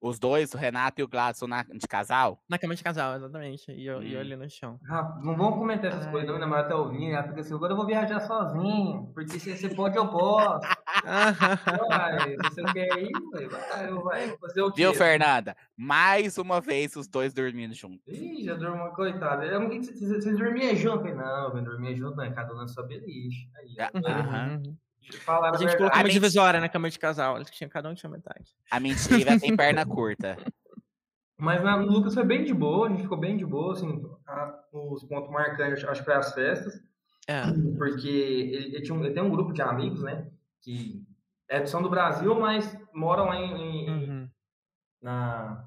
Os 0.00 0.18
dois, 0.18 0.54
o 0.54 0.56
Renato 0.56 1.00
e 1.00 1.04
o 1.04 1.08
Gladson 1.08 1.48
na... 1.48 1.64
de 1.64 1.86
casal? 1.88 2.40
Na 2.48 2.56
cama 2.56 2.74
de 2.74 2.84
casal, 2.84 3.16
exatamente. 3.16 3.72
E 3.72 3.84
eu, 3.84 4.00
e 4.00 4.12
eu 4.14 4.18
Hum. 4.18 4.22
ali 4.22 4.36
no 4.36 4.48
chão. 4.48 4.78
Ah, 4.88 5.18
não 5.22 5.36
vamos 5.36 5.58
comentar 5.58 5.86
essas 5.90 6.06
Ai. 6.06 6.12
coisas, 6.12 6.28
não, 6.28 6.36
minha 6.36 6.46
namorada 6.46 6.68
tá 6.68 6.76
ouvindo, 6.76 7.12
ela 7.14 7.24
fica 7.26 7.40
assim, 7.40 7.54
agora 7.54 7.72
eu 7.72 7.76
vou 7.76 7.86
viajar 7.86 8.20
sozinho, 8.20 9.10
porque 9.12 9.40
se 9.40 9.56
você 9.56 9.68
pode, 9.74 9.96
eu 9.96 10.08
posso. 10.08 10.66
Se 10.98 12.36
você 12.50 12.62
não 12.62 12.72
quer 12.72 12.98
ir, 12.98 13.10
eu 13.88 14.02
vai 14.02 14.36
fazer 14.38 14.62
o 14.62 14.70
quê? 14.70 14.82
Viu, 14.82 14.94
Fernanda? 14.94 15.56
Mais 15.76 16.38
uma 16.38 16.60
vez 16.60 16.96
os 16.96 17.06
dois 17.08 17.32
dormindo 17.32 17.74
juntos. 17.74 18.00
Ih, 18.06 18.44
já 18.44 18.54
durmo, 18.54 18.90
coitado. 18.92 19.42
Eu, 19.42 19.68
Vocês 19.68 20.38
dormiam 20.38 20.74
junto? 20.74 21.04
Não, 21.14 21.56
eu 21.56 21.62
dormia 21.62 21.94
junto, 21.96 22.16
não, 22.16 22.32
cada 22.32 22.52
um 22.52 22.56
na 22.56 22.68
sua 22.68 22.84
beliche. 22.84 23.48
Aí, 23.56 23.76
Ah, 23.78 24.58
A 25.26 25.50
a 25.50 25.56
gente 25.56 25.76
colocou 25.76 25.86
A 25.86 25.98
uma 25.98 26.02
mente- 26.04 26.12
divisória 26.12 26.60
na 26.60 26.68
cama 26.68 26.90
de 26.90 26.98
casal, 26.98 27.36
eles 27.36 27.50
tinham, 27.50 27.70
cada 27.70 27.88
um 27.88 27.94
tinha 27.94 28.10
metade. 28.10 28.54
A 28.70 28.78
mentira 28.78 29.38
tem 29.40 29.56
perna 29.56 29.86
curta. 29.86 30.36
Mas 31.40 31.62
na, 31.62 31.76
no 31.76 31.86
Lucas 31.92 32.14
foi 32.14 32.24
bem 32.24 32.44
de 32.44 32.52
boa, 32.52 32.86
a 32.88 32.90
gente 32.90 33.02
ficou 33.02 33.16
bem 33.16 33.36
de 33.36 33.46
boa, 33.46 33.72
assim, 33.72 34.04
a- 34.26 34.58
os 34.72 35.04
pontos 35.04 35.30
marcantes, 35.30 35.84
acho 35.84 36.00
que 36.00 36.04
foi 36.04 36.14
as 36.14 36.34
festas, 36.34 36.74
É. 37.28 37.42
porque 37.78 38.08
ele, 38.08 38.74
ele 38.74 38.82
tinha 38.82 38.94
um- 38.98 39.04
ele 39.04 39.14
tem 39.14 39.22
um 39.22 39.30
grupo 39.30 39.52
de 39.52 39.62
amigos, 39.62 40.02
né, 40.02 40.26
que 40.60 41.00
é, 41.48 41.64
são 41.64 41.80
do 41.80 41.88
Brasil, 41.88 42.34
mas 42.38 42.76
moram 42.92 43.26
lá 43.26 43.36
em, 43.36 43.52
em- 43.86 43.88
Uhum. 43.90 44.30
na, 45.00 45.64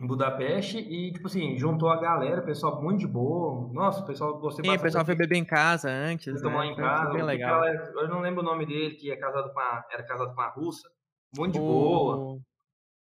em 0.00 0.06
Budapeste 0.06 0.78
e, 0.78 1.12
tipo 1.12 1.26
assim, 1.26 1.58
juntou 1.58 1.90
a 1.90 2.00
galera, 2.00 2.40
o 2.40 2.44
pessoal 2.44 2.80
muito 2.82 3.00
de 3.00 3.06
boa, 3.06 3.70
nossa, 3.72 4.02
o 4.02 4.06
pessoal 4.06 4.38
gostei 4.38 4.64
Sim, 4.64 4.70
o 4.70 4.72
bastante 4.72 4.82
pessoal 4.86 5.04
foi 5.04 5.14
beber 5.14 5.36
em 5.36 5.44
casa 5.44 5.90
antes. 5.90 6.40
Né? 6.42 6.48
em 6.48 6.52
Foi- 6.52 6.74
foi 6.74 6.84
casa. 6.84 7.12
bem 7.12 7.22
o 7.22 7.26
legal. 7.26 7.64
eu 7.66 8.08
não 8.08 8.20
lembro 8.20 8.40
o 8.40 8.44
nome 8.44 8.64
dele, 8.64 8.94
que 8.94 9.10
é 9.10 9.16
casado 9.16 9.52
com 9.52 9.60
a, 9.60 9.84
era 9.92 10.02
casado 10.02 10.34
com 10.34 10.40
a 10.40 10.48
russa. 10.48 10.88
Muito 11.36 11.52
de 11.54 11.58
boa. 11.60 12.16
O- 12.16 12.40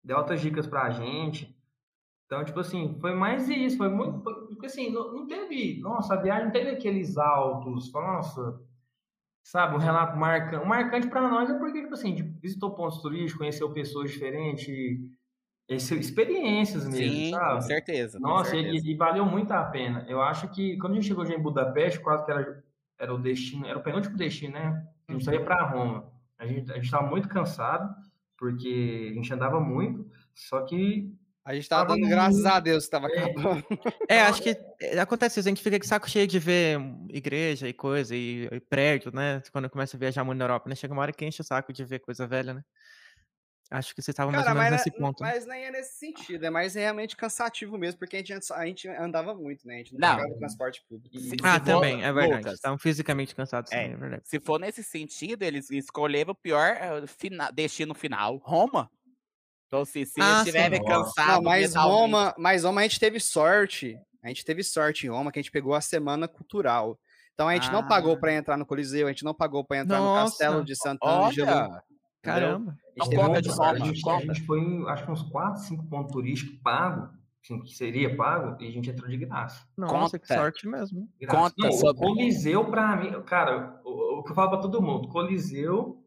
Deu 0.03 0.18
altas 0.18 0.40
dicas 0.40 0.68
pra 0.68 0.91
gente. 0.91 1.57
Então, 2.28 2.45
tipo 2.45 2.60
assim, 2.60 2.95
foi 3.02 3.14
mais 3.16 3.49
isso. 3.49 3.78
Foi 3.78 3.90
muito. 3.90 4.20
Porque 4.22 4.68
assim, 4.68 4.91
não, 4.91 5.12
não 5.12 5.28
teve. 5.28 5.80
Nossa, 5.82 6.14
a 6.14 6.22
viagem 6.22 6.45
não 6.45 6.52
teve 6.52 6.70
aqueles 6.70 7.18
altos. 7.18 7.91
Nossa. 7.91 8.60
Sabe, 9.44 9.76
um 9.76 9.80
relato 9.80 10.16
marcante. 10.18 10.64
O 10.64 10.68
marcante 10.68 11.07
pra 11.07 11.28
nós 11.28 11.49
é 11.49 11.57
porque, 11.57 11.82
tipo 11.82 11.94
assim, 11.95 12.14
visitou 12.40 12.76
pontos 12.76 12.99
turísticos, 13.02 13.38
conheceu 13.40 13.72
pessoas 13.74 14.12
diferentes. 14.12 14.68
Esse- 15.67 15.95
Experiências 15.99 16.87
mesmo, 16.87 17.15
Sim, 17.15 17.31
sabe? 17.31 17.55
com 17.55 17.61
certeza. 17.61 18.19
com 18.19 18.27
Nossa, 18.27 18.51
certeza. 18.51 18.87
e, 18.87 18.91
e 18.91 18.95
valeu 18.95 19.25
muito 19.25 19.51
a 19.51 19.63
pena. 19.63 20.05
Eu 20.07 20.21
acho 20.21 20.47
que 20.49 20.77
quando 20.77 20.93
a 20.93 20.95
gente 20.95 21.07
chegou 21.07 21.25
já 21.25 21.33
em 21.33 21.41
Budapeste, 21.41 21.99
quase 21.99 22.25
que 22.25 22.31
era, 22.31 22.63
era 22.99 23.13
o 23.13 23.17
destino, 23.17 23.65
era 23.65 23.77
o 23.77 23.83
penúltimo 23.83 24.15
destino, 24.17 24.53
né? 24.53 24.85
A 25.07 25.11
gente 25.13 25.23
só 25.25 25.31
ia 25.31 25.43
pra 25.43 25.63
Roma. 25.67 26.11
A 26.37 26.45
gente, 26.45 26.71
a 26.71 26.75
gente 26.75 26.89
tava 26.91 27.07
muito 27.07 27.27
cansado, 27.29 27.93
porque 28.37 29.09
a 29.11 29.13
gente 29.15 29.33
andava 29.33 29.59
muito, 29.59 30.09
só 30.33 30.61
que. 30.65 31.13
A 31.45 31.53
gente 31.53 31.69
tava 31.69 31.85
Tava 31.89 31.99
dando 31.99 32.09
graças 32.09 32.43
a 32.45 32.59
Deus 32.59 32.85
que 32.85 32.91
tava 32.91 33.07
É. 33.07 33.19
acabando. 33.25 33.63
É, 34.09 34.21
acho 34.21 34.41
que 34.41 34.57
é, 34.81 34.99
acontece 34.99 35.39
isso, 35.39 35.47
a 35.47 35.51
gente 35.51 35.61
fica 35.61 35.77
com 35.79 35.85
saco 35.85 36.09
cheio 36.09 36.25
de 36.27 36.39
ver 36.39 36.79
igreja 37.09 37.67
e 37.69 37.73
coisa, 37.73 38.15
e, 38.15 38.49
e 38.51 38.59
prédio, 38.59 39.11
né? 39.13 39.41
Quando 39.51 39.69
começa 39.69 39.95
a 39.95 39.99
viajar 39.99 40.23
muito 40.23 40.39
na 40.39 40.45
Europa, 40.45 40.67
né? 40.67 40.75
Chega 40.75 40.91
uma 40.93 41.03
hora 41.03 41.13
que 41.13 41.23
enche 41.23 41.41
o 41.41 41.45
saco 41.45 41.71
de 41.71 41.85
ver 41.85 41.99
coisa 41.99 42.25
velha, 42.25 42.53
né? 42.55 42.63
Acho 43.71 43.95
que 43.95 44.01
vocês 44.01 44.13
estavam 44.13 44.31
mais 44.31 44.45
ou 44.47 44.53
menos 44.53 44.69
mas, 44.71 44.85
nesse 44.85 44.91
não- 44.99 45.07
ponto. 45.07 45.23
né? 45.23 45.31
mas 45.33 45.45
nem 45.47 45.65
é 45.65 45.71
nesse 45.71 45.97
sentido, 45.97 46.45
é 46.45 46.49
mais 46.51 46.75
realmente 46.75 47.17
cansativo 47.17 47.77
mesmo, 47.79 47.97
porque 47.97 48.15
a 48.17 48.19
gente, 48.19 48.33
a 48.53 48.65
gente 48.65 48.87
andava 48.87 49.33
muito, 49.33 49.67
né? 49.67 49.75
A 49.75 49.77
gente 49.79 49.93
não, 49.93 49.99
Não. 50.07 50.15
pagava 50.17 50.37
transporte 50.37 50.83
público. 50.87 51.17
Se- 51.19 51.35
Ah, 51.43 51.53
se 51.53 51.59
for- 51.59 51.65
também, 51.65 52.03
é 52.03 52.13
verdade. 52.13 52.37
Lucas. 52.41 52.53
Estavam 52.53 52.77
fisicamente 52.77 53.33
cansados 53.33 53.71
É. 53.71 53.75
também, 53.81 53.93
é 53.93 53.97
verdade. 53.97 54.23
Se 54.25 54.39
for 54.39 54.59
nesse 54.59 54.83
sentido, 54.83 55.41
eles 55.41 55.71
escolheram 55.71 56.31
o 56.31 56.35
pior 56.35 56.77
eh, 56.79 57.07
fina- 57.07 57.49
destino 57.49 57.95
final, 57.95 58.37
Roma. 58.37 58.89
Então, 59.67 59.83
se, 59.83 60.05
se 60.05 60.21
Ah, 60.21 60.37
estiverem 60.39 60.79
sim. 60.79 60.85
cansados. 60.85 61.33
Não, 61.35 61.41
mas 61.41 61.75
Roma, 61.75 62.35
mas 62.37 62.63
Roma 62.63 62.81
a 62.81 62.83
gente 62.83 62.99
teve 62.99 63.19
sorte. 63.19 63.97
A 64.23 64.27
gente 64.27 64.45
teve 64.45 64.63
sorte 64.63 65.07
em 65.07 65.09
Roma, 65.09 65.31
que 65.31 65.39
a 65.39 65.41
gente 65.41 65.51
pegou 65.51 65.73
a 65.73 65.81
semana 65.81 66.27
cultural. 66.27 66.99
Então 67.33 67.47
a 67.49 67.53
gente 67.55 67.71
não 67.71 67.85
pagou 67.87 68.13
Ah. 68.13 68.17
pra 68.19 68.31
entrar 68.33 68.57
no 68.57 68.65
Coliseu, 68.65 69.07
a 69.07 69.09
gente 69.09 69.25
não 69.25 69.33
pagou 69.33 69.65
pra 69.65 69.77
entrar 69.79 69.97
no 69.97 70.05
Nossa. 70.05 70.37
Castelo 70.37 70.63
de 70.63 70.75
Sant'Angelo. 70.75 71.81
Caramba. 72.26 72.77
A 72.99 73.06
conta 73.06 73.23
muita 73.23 73.41
de 73.41 73.53
sorte. 73.53 73.81
a, 73.81 73.85
gente, 73.85 73.99
a 73.99 74.03
conta. 74.14 74.26
gente 74.34 74.45
foi 74.45 74.60
em, 74.60 74.88
acho 74.89 75.06
que 75.06 75.11
uns 75.11 75.22
4, 75.23 75.61
5 75.64 75.84
pontos 75.88 76.11
turísticos 76.14 76.57
pagos, 76.64 77.10
assim, 77.43 77.61
que 77.61 77.72
seria 77.73 78.15
pago, 78.15 78.61
e 78.61 78.68
a 78.68 78.72
gente 78.72 78.89
entrou 78.89 79.10
de 79.10 79.18
graça. 79.18 79.65
Nossa, 79.77 80.18
que 80.18 80.27
Conta. 80.27 80.39
sorte 80.41 80.68
mesmo. 80.68 81.10
Graça. 81.19 81.38
Conta 81.38 81.56
Não, 81.57 81.72
sobre- 81.72 82.06
O 82.06 82.14
Coliseu, 82.15 82.65
pra 82.65 82.95
mim, 82.95 83.22
cara, 83.23 83.80
o, 83.85 84.19
o 84.19 84.23
que 84.23 84.31
eu 84.31 84.35
falo 84.35 84.49
pra 84.52 84.60
todo 84.60 84.81
mundo, 84.81 85.07
Coliseu 85.10 86.02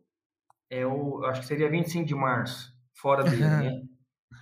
é 0.70 0.86
o. 0.86 1.24
Acho 1.26 1.40
que 1.42 1.46
seria 1.46 1.70
25 1.70 2.06
de 2.06 2.14
março, 2.14 2.72
fora 2.94 3.22
dele, 3.24 3.42
né? 3.44 3.82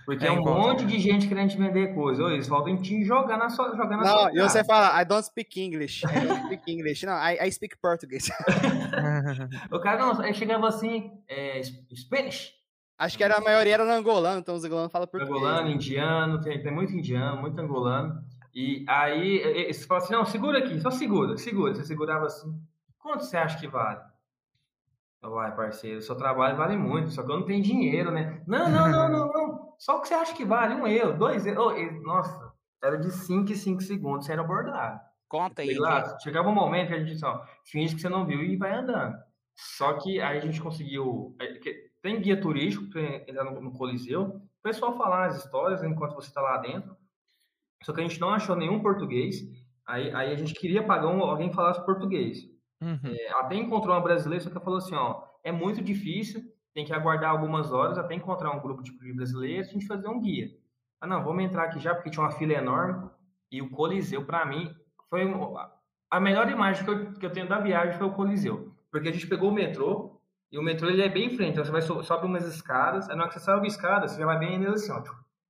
Porque 0.07 0.23
É, 0.23 0.29
é 0.29 0.31
um 0.31 0.41
monte 0.41 0.85
de 0.85 0.97
gente 0.99 1.27
querendo 1.27 1.49
te 1.49 1.57
vender 1.57 1.93
coisa. 1.93 2.23
Ô, 2.23 2.29
Eles 2.29 2.47
faltam 2.47 2.71
em 2.71 2.77
te 2.77 3.03
jogar 3.03 3.37
na 3.37 3.49
sua, 3.49 3.75
jogar 3.75 3.97
na 3.97 4.05
Não, 4.05 4.19
sua 4.19 4.31
e 4.33 4.39
você 4.39 4.63
fala, 4.63 5.01
I 5.01 5.03
don't 5.03 5.25
speak 5.25 5.61
English. 5.61 6.05
I 6.05 6.25
don't 6.25 6.45
speak 6.45 6.71
English. 6.71 7.05
Não, 7.05 7.13
I, 7.13 7.37
I 7.45 7.51
speak 7.51 7.75
Portuguese. 7.81 8.31
O 9.69 9.79
cara, 9.81 9.99
não, 9.99 10.21
aí 10.21 10.33
chegava 10.33 10.69
assim, 10.69 11.11
é, 11.27 11.61
Spanish, 11.93 12.53
Acho 12.97 13.17
que 13.17 13.23
era, 13.23 13.35
a 13.37 13.41
maioria 13.41 13.73
era 13.73 13.85
no 13.85 13.91
angolano, 13.91 14.39
então 14.39 14.55
os 14.55 14.63
angolanos 14.63 14.93
falam 14.93 15.07
português. 15.09 15.37
angolano, 15.37 15.69
indiano, 15.69 16.39
tem, 16.39 16.63
tem 16.63 16.71
muito 16.71 16.93
indiano, 16.93 17.41
muito 17.41 17.59
angolano. 17.59 18.23
E 18.55 18.85
aí, 18.87 19.67
você 19.71 19.85
fala 19.85 20.01
assim, 20.01 20.13
não, 20.13 20.25
segura 20.25 20.59
aqui, 20.59 20.79
só 20.79 20.89
segura, 20.89 21.37
segura. 21.37 21.75
Você 21.75 21.83
segurava 21.83 22.27
assim, 22.27 22.57
quanto 22.97 23.25
você 23.25 23.35
acha 23.35 23.59
que 23.59 23.67
vale? 23.67 23.99
Eu, 25.21 25.31
Vai, 25.31 25.55
parceiro, 25.55 26.01
seu 26.01 26.15
trabalho 26.15 26.55
vale 26.57 26.77
muito, 26.77 27.09
só 27.09 27.23
que 27.23 27.31
eu 27.31 27.39
não 27.39 27.45
tenho 27.45 27.61
dinheiro, 27.63 28.11
né? 28.11 28.43
Não, 28.47 28.69
não, 28.69 28.87
não, 28.89 29.09
não, 29.09 29.27
não. 29.33 29.73
Só 29.79 29.97
o 29.97 30.01
que 30.01 30.07
você 30.07 30.13
acha 30.13 30.33
que 30.35 30.45
vale? 30.45 30.75
Um 30.75 30.87
euro, 30.87 31.17
dois 31.17 31.45
euros. 31.45 31.77
E- 31.79 31.91
nossa, 32.03 32.53
era 32.83 32.97
de 32.97 33.11
5 33.11 33.51
em 33.51 33.55
5 33.55 33.81
segundos, 33.81 34.25
você 34.25 34.33
era 34.33 34.41
abordado. 34.41 34.99
Conta 35.27 35.61
aí. 35.61 35.73
Lá, 35.77 36.17
chegava 36.19 36.49
um 36.49 36.53
momento 36.53 36.89
que 36.89 36.93
a 36.93 36.99
gente 36.99 37.11
disse, 37.13 37.25
ó, 37.25 37.41
finge 37.65 37.95
que 37.95 38.01
você 38.01 38.09
não 38.09 38.25
viu 38.25 38.41
e 38.43 38.55
vai 38.57 38.71
andando. 38.73 39.15
Só 39.55 39.93
que 39.93 40.21
aí 40.21 40.37
a 40.37 40.41
gente 40.41 40.61
conseguiu. 40.61 41.35
é, 41.41 41.59
Tem 42.01 42.21
guia 42.21 42.39
turístico 42.39 42.89
para 42.89 43.01
entrar 43.01 43.43
no, 43.43 43.59
no 43.59 43.73
Coliseu. 43.73 44.23
O 44.23 44.41
pessoal 44.63 44.95
falar 44.97 45.25
as 45.25 45.43
histórias 45.43 45.83
enquanto 45.83 46.13
você 46.15 46.27
está 46.27 46.41
lá 46.41 46.57
dentro. 46.57 46.95
Só 47.83 47.91
que 47.93 48.01
a 48.01 48.03
gente 48.03 48.19
não 48.21 48.29
achou 48.29 48.55
nenhum 48.55 48.81
português. 48.81 49.37
Aí, 49.85 50.13
aí 50.13 50.31
a 50.31 50.35
gente 50.35 50.53
queria 50.53 50.85
pagar 50.85 51.07
um, 51.07 51.21
alguém 51.21 51.49
que 51.49 51.55
falasse 51.55 51.85
português. 51.85 52.37
Uhum. 52.81 52.99
É, 53.05 53.31
até 53.39 53.55
encontrou 53.55 53.95
uma 53.95 54.01
brasileira, 54.01 54.43
só 54.43 54.49
que 54.49 54.59
falou 54.63 54.77
assim: 54.77 54.95
ó, 54.95 55.23
é 55.43 55.51
muito 55.51 55.81
difícil, 55.81 56.41
tem 56.73 56.85
que 56.85 56.93
aguardar 56.93 57.31
algumas 57.31 57.71
horas 57.71 57.97
até 57.97 58.13
encontrar 58.13 58.51
um 58.51 58.61
grupo 58.61 58.83
de 58.83 59.13
brasileiros 59.13 59.69
a 59.69 59.71
gente 59.71 59.87
fazer 59.87 60.07
um 60.07 60.21
guia. 60.21 60.49
Ah, 61.01 61.07
não, 61.07 61.23
vamos 61.23 61.43
entrar 61.43 61.63
aqui 61.63 61.79
já, 61.79 61.93
porque 61.95 62.09
tinha 62.09 62.23
uma 62.23 62.31
fila 62.31 62.53
enorme. 62.53 63.09
E 63.51 63.61
o 63.61 63.69
Coliseu, 63.69 64.25
para 64.25 64.45
mim, 64.45 64.75
foi 65.09 65.23
a 66.09 66.19
melhor 66.19 66.49
imagem 66.49 66.83
que 66.83 66.89
eu, 66.89 67.13
que 67.13 67.25
eu 67.25 67.31
tenho 67.31 67.47
da 67.47 67.59
viagem 67.59 67.97
foi 67.97 68.07
o 68.07 68.13
Coliseu. 68.13 68.75
Porque 68.91 69.09
a 69.09 69.11
gente 69.11 69.27
pegou 69.27 69.49
o 69.49 69.53
metrô, 69.53 70.21
e 70.51 70.57
o 70.57 70.61
metrô 70.61 70.89
ele 70.89 71.01
é 71.01 71.09
bem 71.09 71.27
em 71.27 71.35
frente, 71.35 71.51
então 71.51 71.65
você 71.65 71.71
vai 71.71 71.81
so, 71.81 72.03
sobe 72.03 72.25
umas 72.25 72.45
escadas, 72.45 73.09
aí 73.09 73.15
na 73.15 73.23
hora 73.23 73.31
que 73.31 73.39
você 73.39 73.45
sobe 73.45 73.65
a 73.65 73.67
escada, 73.67 74.07
você 74.07 74.19
já 74.19 74.25
vai 74.25 74.39
bem 74.39 74.57
nele 74.59 74.73
assim, 74.73 74.91
ó. 74.91 75.03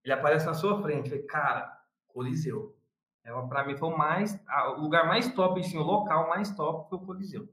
Ele 0.04 0.14
aparece 0.14 0.46
na 0.46 0.54
sua 0.54 0.82
frente. 0.82 1.10
Falei, 1.10 1.26
cara, 1.26 1.72
Coliseu. 2.08 2.77
É, 3.28 3.32
para 3.48 3.66
mim 3.66 3.76
foi 3.76 3.90
o 3.90 3.98
mais, 3.98 4.40
a- 4.48 4.72
o 4.72 4.80
lugar 4.82 5.06
mais 5.06 5.30
top, 5.34 5.60
assim, 5.60 5.78
o 5.78 5.84
local 5.84 6.30
mais 6.30 6.56
top 6.56 6.90
foi 6.90 6.98
o 6.98 7.02
Coliseu. 7.02 7.50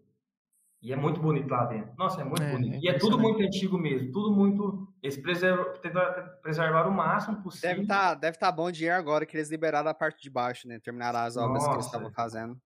E 0.81 0.93
é 0.93 0.97
muito 0.97 1.19
bonito 1.19 1.51
lá 1.51 1.65
dentro. 1.65 1.93
Nossa, 1.97 2.21
é 2.21 2.25
muito 2.25 2.43
É, 2.43 2.53
bonito. 2.53 2.75
é 2.75 2.79
e 2.79 2.89
é 2.89 2.99
tudo 2.99 3.19
muito 3.19 3.43
antigo 3.43 3.77
mesmo. 3.79 4.13
Tudo 4.13 4.31
muito. 4.31 4.87
Eles 5.03 5.17
preservam, 5.17 5.73
tentaram 5.81 6.29
preservar 6.43 6.87
o 6.87 6.93
máximo 6.93 7.43
possível. 7.43 7.71
Deve 7.71 7.83
estar 7.83 8.15
deve 8.15 8.39
tá 8.39 8.53
bom 8.53 8.71
dinheiro 8.71 8.97
agora 8.97 9.25
que 9.27 9.37
eles 9.37 9.51
liberaram 9.51 9.91
a 9.91 9.95
parte 9.95 10.23
de 10.23 10.29
baixo, 10.31 10.69
né? 10.69 10.79
Terminaram 10.79 11.21
as 11.21 11.37
obras 11.39 11.63
que 11.65 11.71
eles 11.71 11.77
Nossa. 11.87 11.89
estavam 11.89 12.13
fazendo. 12.13 12.61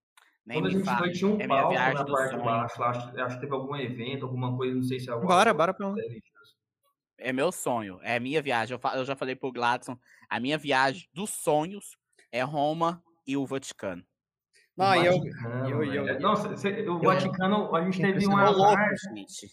Nem 0.45 0.59
Quando 0.59 0.67
a 0.67 0.71
gente 0.71 0.85
fala. 0.85 0.99
foi, 0.99 1.13
tinha 1.13 1.31
um 1.31 1.41
É 1.41 1.47
palco 1.47 1.71
viagem 1.71 1.95
na 1.95 2.03
do 2.03 2.13
parte 2.13 2.37
de 2.37 2.43
baixo. 2.43 2.81
Lá, 2.81 2.89
acho, 2.91 3.21
acho 3.21 3.35
que 3.37 3.41
teve 3.41 3.53
algum 3.55 3.77
evento, 3.77 4.25
alguma 4.27 4.57
coisa, 4.57 4.75
não 4.75 4.83
sei 4.83 4.99
se 4.99 5.09
é 5.09 5.13
alguma 5.13 5.29
Bora, 5.35 5.55
bora 5.55 5.73
pra 5.75 5.89
lá. 5.89 5.95
religiosa. 5.95 6.53
É 7.19 7.33
meu 7.33 7.53
sonho, 7.53 8.01
é 8.03 8.17
a 8.17 8.21
minha 8.21 8.41
viagem. 8.43 8.75
Eu, 8.75 8.79
fa- 8.81 8.97
eu 8.97 9.05
já 9.05 9.15
falei 9.15 9.37
pro 9.37 9.53
Gladson, 9.53 9.97
a 10.29 10.41
minha 10.41 10.57
viagem 10.59 11.09
dos 11.13 11.31
sonhos 11.31 11.97
é 12.33 12.43
Roma 12.43 13.03
e 13.27 13.37
o 13.37 13.47
Vaticano. 13.47 14.03
Não, 14.77 14.91
O 14.91 14.95
e 14.95 15.07
eu, 15.07 15.13
Vaticano, 15.19 15.69
eu- 15.71 15.85
eu- 15.85 16.05
velho. 16.05 16.21
Nossa, 16.21 16.57
cê- 16.57 16.83
o 16.89 16.95
eu- 16.97 17.01
Vaticano, 17.01 17.75
a 17.75 17.83
gente 17.85 18.01
teve 18.01 18.27
uma 18.27 18.49
louco, 18.51 18.77
gente. 19.15 19.49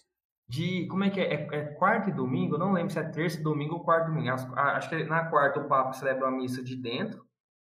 de. 0.47 0.85
Como 0.87 1.03
é 1.03 1.09
que 1.09 1.19
é? 1.19 1.33
É, 1.33 1.47
é 1.51 1.65
quarta 1.73 2.09
e 2.09 2.13
domingo? 2.13 2.55
Eu 2.55 2.59
não 2.59 2.71
lembro 2.73 2.91
se 2.93 2.99
é 2.99 3.03
terça 3.09 3.41
domingo 3.41 3.75
ou 3.75 3.83
quarta 3.83 4.09
e 4.09 4.13
domingo. 4.13 4.29
Acho 4.55 4.89
que 4.89 5.03
na 5.05 5.25
quarta 5.25 5.59
o 5.59 5.67
Papa 5.67 5.93
celebra 5.93 6.27
a 6.27 6.31
missa 6.31 6.63
de 6.63 6.75
dentro, 6.75 7.25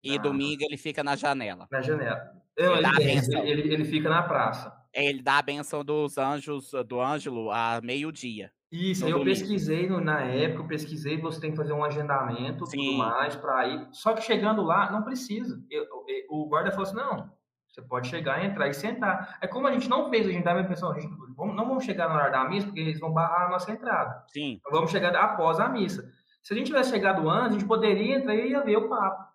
E 0.03 0.18
Ah. 0.18 0.22
domingo 0.22 0.64
ele 0.64 0.78
fica 0.78 1.03
na 1.03 1.15
janela. 1.15 1.68
na 1.69 1.82
janela. 1.82 2.41
Ele 2.57 2.68
ele, 2.73 3.49
ele, 3.61 3.73
ele, 3.73 3.86
fica 3.86 4.10
na 4.10 4.23
praça. 4.23 4.73
É, 4.94 5.06
Ele 5.06 5.22
dá 5.22 5.38
a 5.38 5.41
benção 5.41 5.84
dos 5.86 6.18
anjos, 6.18 6.72
do 6.88 6.99
Ângelo, 7.02 7.49
a 7.52 7.80
meio-dia. 7.82 8.52
Isso, 8.72 9.03
No 9.03 9.10
eu 9.10 9.18
domingo. 9.19 9.30
pesquisei 9.38 9.89
no- 9.89 9.99
na 9.99 10.22
época, 10.22 10.64
eu 10.64 10.68
pesquisei, 10.68 11.18
você 11.19 11.41
tem 11.41 11.52
que 11.52 11.57
fazer 11.57 11.73
um 11.73 11.84
agendamento, 11.84 12.64
tudo 12.65 12.93
mais, 12.98 13.35
para 13.35 13.68
ir. 13.68 13.88
Só 13.91 14.14
que 14.14 14.22
chegando 14.22 14.61
lá, 14.61 14.89
não 14.91 15.02
precisa. 15.03 15.61
Eu- 15.69 15.84
eu- 15.84 16.26
o 16.30 16.48
guarda 16.48 16.72
falou 16.72 16.84
assim: 16.84 16.95
não, 16.95 17.30
você 17.68 17.81
pode 17.81 18.07
chegar, 18.07 18.43
entrar 18.45 18.69
e 18.69 18.73
sentar. 18.73 19.38
É 19.41 19.48
como 19.48 19.68
a 19.68 19.72
gente 19.73 19.89
não 19.89 20.10
fez 20.10 20.26
o 20.26 20.30
agendamento, 20.30 20.69
pessoal, 20.69 20.93
a 20.93 20.99
gente, 20.99 21.14
vamos- 21.35 21.56
não 21.56 21.68
vamos 21.68 21.84
chegar 21.84 22.07
na 22.07 22.15
hora 22.15 22.30
da 22.30 22.45
missa, 22.48 22.68
porque 22.68 22.80
eles 22.80 22.99
vão 22.99 23.11
barrar 23.11 23.48
a 23.48 23.49
nossa 23.49 23.69
entrada. 23.72 24.23
Sim. 24.27 24.53
Então, 24.60 24.72
vamos 24.72 24.89
chegar 24.89 25.14
após 25.18 25.60
a 25.60 25.68
missa. 25.68 26.10
Se 26.41 26.53
a 26.53 26.57
gente 26.57 26.68
tivesse 26.68 26.91
chegado 26.91 27.30
antes, 27.30 27.49
a 27.49 27.60
gente 27.60 27.68
poderia 27.68 28.15
entrar 28.15 28.34
e 28.35 28.52
ia 28.52 28.64
ver 28.64 28.77
o 28.77 28.88
papo. 28.89 29.30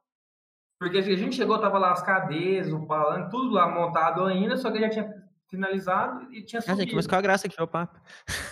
Porque 0.80 0.98
a 0.98 1.02
gente 1.02 1.36
chegou, 1.36 1.58
tava 1.58 1.78
lá 1.78 1.92
as 1.92 2.02
cadeiras, 2.02 2.70
o 2.72 2.86
palanque, 2.86 3.30
tudo 3.30 3.50
lá 3.50 3.68
montado 3.68 4.24
ainda, 4.24 4.56
só 4.56 4.70
que 4.70 4.78
já 4.80 4.88
tinha 4.90 5.10
finalizado 5.57 6.33
e 6.33 6.43
tinha 6.43 6.61
Ah, 6.61 6.62
subido. 6.62 6.81
gente, 6.81 6.95
mas 6.95 7.07
qual 7.07 7.19
a 7.19 7.23
graça 7.23 7.49
que 7.49 7.57
foi 7.57 7.65
o 7.65 7.69
papo? 7.69 7.99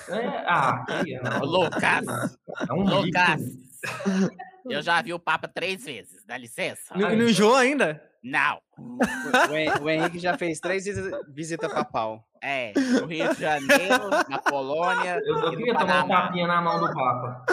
É, 0.08 0.26
ah, 0.46 0.84
que, 1.04 1.18
Ô, 1.18 1.22
não, 1.22 1.40
Lucas! 1.44 2.06
é 2.68 2.72
um 2.72 2.82
Lucas! 2.82 3.40
líquido. 3.40 3.64
Eu 4.70 4.80
já 4.82 5.00
vi 5.02 5.12
o 5.12 5.18
Papa 5.18 5.46
três 5.46 5.84
vezes, 5.84 6.24
dá 6.24 6.36
licença? 6.38 6.94
Não, 6.96 7.14
não 7.14 7.28
enjoou 7.28 7.54
ainda? 7.56 8.02
Não. 8.22 8.58
o, 8.78 9.54
Hen- 9.54 9.82
o 9.82 9.90
Henrique 9.90 10.18
já 10.18 10.38
fez 10.38 10.58
três 10.58 10.86
visita, 10.86 11.20
visita 11.28 11.68
papal. 11.68 12.26
É, 12.42 12.72
no 12.74 13.04
Rio 13.06 13.34
de 13.34 13.40
Janeiro, 13.40 14.08
na 14.28 14.38
Polônia. 14.38 15.20
Eu, 15.24 15.36
eu 15.38 15.50
queria 15.50 15.74
tomar 15.74 16.04
um 16.04 16.08
Panamá. 16.08 16.22
tapinha 16.28 16.46
na 16.46 16.60
mão 16.62 16.80
do 16.80 16.92
Papa. 16.94 17.44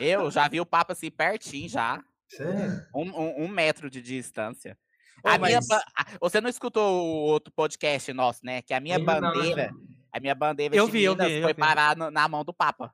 Eu 0.00 0.30
já 0.30 0.48
vi 0.48 0.60
o 0.60 0.66
Papa 0.66 0.92
assim 0.92 1.10
pertinho 1.10 1.68
já. 1.68 2.02
Sério? 2.28 2.82
Um, 2.94 3.02
um- 3.10 3.44
um 3.44 3.48
metro 3.48 3.88
de 3.90 4.00
distância. 4.02 4.76
A 5.24 5.38
minha 5.38 5.56
mas- 5.58 5.68
ba- 5.68 5.84
a- 5.96 6.06
Você 6.20 6.40
não 6.40 6.48
escutou 6.50 6.82
o 7.04 7.06
outro 7.28 7.52
podcast 7.52 8.12
nosso, 8.12 8.40
né? 8.44 8.62
Que 8.62 8.74
a 8.74 8.80
minha 8.80 8.98
não, 8.98 9.04
bandeira, 9.04 9.70
né? 9.70 9.70
a 10.12 10.20
minha 10.20 10.34
bandeira 10.34 10.74
Eu 10.74 10.86
de 10.86 10.92
vi, 10.92 11.04
eu 11.04 11.14
vi, 11.16 11.32
eu 11.34 11.42
foi 11.42 11.54
vi. 11.54 11.60
parar 11.60 11.96
no- 11.96 12.10
na 12.10 12.28
mão 12.28 12.44
do 12.44 12.52
Papa. 12.52 12.92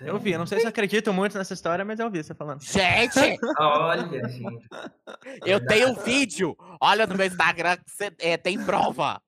Eu 0.00 0.18
vi, 0.18 0.32
eu 0.32 0.38
não 0.38 0.46
sei 0.46 0.60
se 0.60 0.66
acredito 0.66 1.12
muito 1.12 1.38
nessa 1.38 1.54
história, 1.54 1.84
mas 1.84 1.98
eu 1.98 2.10
vi 2.10 2.22
você 2.22 2.34
falando. 2.34 2.60
Gente, 2.62 3.18
Olha, 3.58 4.28
gente. 4.28 4.42
eu 5.46 5.64
tenho 5.66 5.90
um 5.90 5.94
vídeo. 5.94 6.54
Olha 6.80 7.06
no 7.06 7.14
meu 7.16 7.26
Instagram, 7.26 7.76
que 7.78 7.90
cê- 7.90 8.12
é, 8.18 8.36
tem 8.36 8.62
prova. 8.62 9.22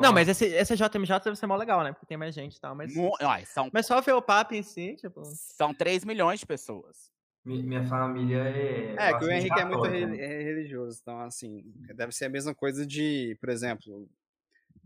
Não, 0.00 0.12
mas 0.12 0.28
esse, 0.28 0.46
esse 0.46 0.74
JMJ 0.76 1.20
deve 1.24 1.36
ser 1.36 1.46
mó 1.46 1.54
legal, 1.56 1.82
né? 1.84 1.92
Porque 1.92 2.06
tem 2.06 2.16
mais 2.16 2.34
gente 2.34 2.56
e 2.56 2.60
tal, 2.60 2.74
mas... 2.74 2.92
Olha, 2.96 3.46
são, 3.46 3.70
Mas 3.72 3.86
só 3.86 4.00
ver 4.00 4.12
o 4.14 4.22
papo 4.22 4.54
em 4.54 4.62
si, 4.62 4.96
tipo... 4.96 5.22
são 5.24 5.72
3 5.72 6.04
milhões 6.04 6.40
de 6.40 6.46
pessoas. 6.46 7.12
Mi- 7.44 7.62
Minha 7.62 7.84
família 7.84 8.38
é. 8.38 8.94
É, 8.98 9.14
que 9.14 9.24
o 9.24 9.30
Henrique 9.30 9.58
é 9.60 9.64
muito 9.64 9.82
né? 9.82 10.16
é 10.18 10.42
religioso, 10.42 10.98
então 11.02 11.20
assim, 11.20 11.62
deve 11.94 12.12
ser 12.12 12.26
a 12.26 12.28
mesma 12.28 12.54
coisa 12.54 12.86
de, 12.86 13.36
por 13.40 13.48
exemplo, 13.48 14.08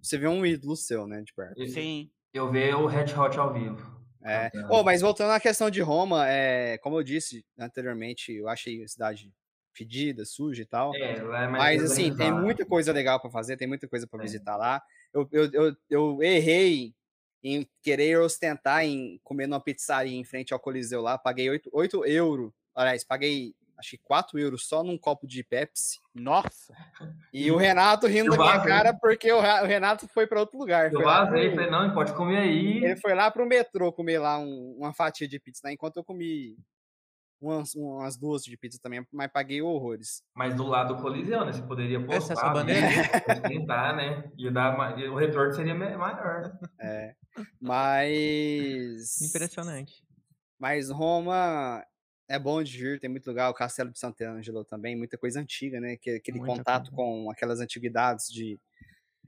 você 0.03 0.19
vê 0.19 0.27
um 0.29 0.45
ídolo 0.45 0.77
seu, 0.77 1.07
né, 1.07 1.23
de 1.23 1.33
perto. 1.33 1.61
Eu- 1.61 1.69
Sim. 1.69 2.11
Eu 2.33 2.51
ver 2.51 2.75
o 2.75 2.87
Red 2.87 3.15
Hot 3.19 3.39
ao 3.39 3.53
vivo. 3.53 3.99
É. 4.23 4.51
Oh, 4.69 4.83
mas 4.83 5.01
voltando 5.01 5.31
à 5.33 5.41
questão 5.41 5.71
de 5.71 5.81
Roma, 5.81 6.29
é, 6.29 6.77
como 6.79 6.99
eu 6.99 7.03
disse 7.03 7.45
anteriormente, 7.59 8.33
eu 8.33 8.49
achei 8.49 8.83
a 8.83 8.89
cidade 8.89 9.33
fedida, 9.73 10.25
suja 10.25 10.63
e 10.63 10.67
tal. 10.67 10.93
É, 10.95 11.23
lá 11.23 11.45
é 11.45 11.49
mais 11.49 11.81
Mas 11.81 11.91
assim, 11.93 12.15
tem 12.15 12.33
muita 12.33 12.67
coisa 12.67 12.93
legal 12.93 13.21
pra 13.21 13.31
fazer, 13.31 13.57
tem 13.57 13.69
muita 13.69 13.89
coisa 13.89 14.07
pra 14.07 14.19
É. 14.19 14.23
visitar 14.23 14.57
lá. 14.57 14.83
Eu, 15.15 15.29
eu, 15.33 15.51
eu, 15.53 15.77
eu 15.89 16.23
errei 16.23 16.95
em 17.43 17.69
querer 17.83 18.19
ostentar 18.19 18.85
em 18.85 19.21
comer 19.23 19.47
numa 19.47 19.61
pizzaria 19.61 20.17
em 20.17 20.25
frente 20.25 20.53
ao 20.53 20.59
Coliseu 20.61 21.01
lá. 21.01 21.17
Paguei 21.19 21.49
8, 21.51 21.71
8 21.73 22.05
euros. 22.05 22.53
Aliás, 22.75 23.05
paguei 23.05 23.55
acho 23.79 23.91
que 23.91 23.99
4 23.99 24.37
euros 24.41 24.67
só 24.67 24.83
num 24.83 24.99
copo 24.99 25.25
de 25.25 25.45
Pepsi. 25.45 25.99
Nossa. 26.13 26.75
E 27.33 27.49
o 27.53 27.57
Renato 27.57 28.09
rindo 28.09 28.27
Eu 28.27 28.37
da 28.37 28.39
minha 28.39 28.57
vazei. 28.57 28.69
cara 28.69 28.93
porque 28.93 29.31
o, 29.31 29.39
o 29.39 29.67
Renato 29.67 30.09
foi 30.09 30.27
pra 30.27 30.41
outro 30.41 30.59
lugar. 30.59 30.93
Eu 30.93 31.01
vazei, 31.03 31.47
pro- 31.53 31.55
falei, 31.57 31.71
não, 31.71 31.95
pode 31.95 32.13
comer 32.15 32.39
aí. 32.39 32.79
ele 32.85 32.97
foi 32.97 33.15
lá 33.15 33.31
pro 33.31 33.47
metrô 33.47 33.93
comer 33.93 34.19
lá 34.19 34.37
um- 34.39 34.75
uma 34.79 34.93
fatia 34.93 35.29
de 35.29 35.39
pizza, 35.39 35.61
né? 35.65 35.73
Enquanto 35.75 35.97
eu 35.99 36.03
comi 36.03 36.57
umas, 37.41 37.73
umas 37.77 38.17
duas 38.17 38.43
de 38.43 38.57
pizza 38.57 38.81
também, 38.83 39.07
mas 39.13 39.31
paguei 39.31 39.63
horrores. 39.63 40.25
Mas 40.35 40.57
do 40.57 40.67
lado 40.67 40.97
do 40.97 41.01
Coliseu, 41.01 41.45
né? 41.45 41.53
Você 41.53 41.63
poderia 41.63 42.01
postar. 42.05 42.17
Essa 42.17 42.33
é 42.33 42.35
a 42.35 42.37
sua 42.41 42.49
né? 42.49 42.81
bandeira? 42.83 43.41
Tentar, 43.49 43.95
né? 43.95 44.33
E, 44.37 44.45
e 44.45 45.09
o 45.09 45.15
retorno 45.15 45.53
seria 45.53 45.73
maior. 45.77 46.43
né? 46.43 46.59
É. 46.81 47.15
Mas. 47.61 49.21
Impressionante. 49.23 50.03
Mas 50.59 50.91
Roma 50.91 51.85
é 52.29 52.39
bom 52.39 52.63
de 52.63 52.85
ir, 52.85 53.01
tem 53.01 53.09
muito 53.09 53.27
lugar. 53.27 53.49
O 53.49 53.55
Castelo 53.55 53.91
de 53.91 53.99
Sant'Angelo 53.99 54.65
também, 54.65 54.97
muita 54.97 55.17
coisa 55.17 55.41
antiga, 55.41 55.81
né? 55.81 55.97
Que, 55.97 56.11
aquele 56.11 56.39
Muita 56.39 56.57
contato 56.57 56.91
coisa. 56.91 56.97
com 56.97 57.31
aquelas 57.31 57.61
antiguidades 57.61 58.27
de, 58.29 58.59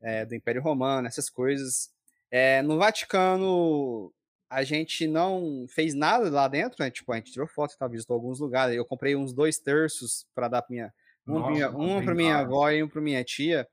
é, 0.03 0.27
do 0.27 0.35
Império 0.35 0.63
Romano, 0.63 1.07
essas 1.09 1.31
coisas. 1.31 1.91
É, 2.31 2.63
no 2.63 2.79
Vaticano, 2.79 4.13
a 4.51 4.63
gente 4.63 5.07
não 5.07 5.65
fez 5.69 5.95
nada 5.95 6.29
lá 6.29 6.47
dentro, 6.49 6.77
né? 6.83 6.91
Tipo, 6.91 7.13
a 7.13 7.17
gente 7.17 7.33
tirou 7.33 7.47
foto 7.47 7.75
e 7.75 7.79
tal, 7.79 7.89
visitou 7.89 8.15
alguns 8.15 8.39
lugares. 8.39 8.77
Eu 8.77 8.85
comprei 8.85 9.17
uns 9.17 9.33
dois 9.33 9.59
terços 9.59 10.27
para 10.35 10.49
dar 10.49 10.63
pra 10.63 10.71
minha. 10.71 10.95
Um, 11.27 11.33
pra 11.33 11.41
Nossa, 11.41 11.53
minha, 11.53 11.71
um 11.71 12.05
pra 12.05 12.15
minha 12.15 12.37
avó 12.39 12.71
e 12.71 12.83
um 12.83 12.89
pra 12.89 13.01
minha 13.01 13.23
tia. 13.23 13.67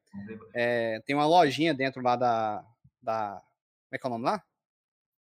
É, 0.53 1.01
tem 1.05 1.15
uma 1.15 1.25
lojinha 1.25 1.73
dentro 1.73 2.01
lá 2.01 2.15
da, 2.15 2.63
da. 3.01 3.41
Como 3.89 3.93
é 3.93 3.97
que 3.97 4.05
é 4.05 4.09
o 4.09 4.11
nome 4.11 4.25
lá? 4.25 4.43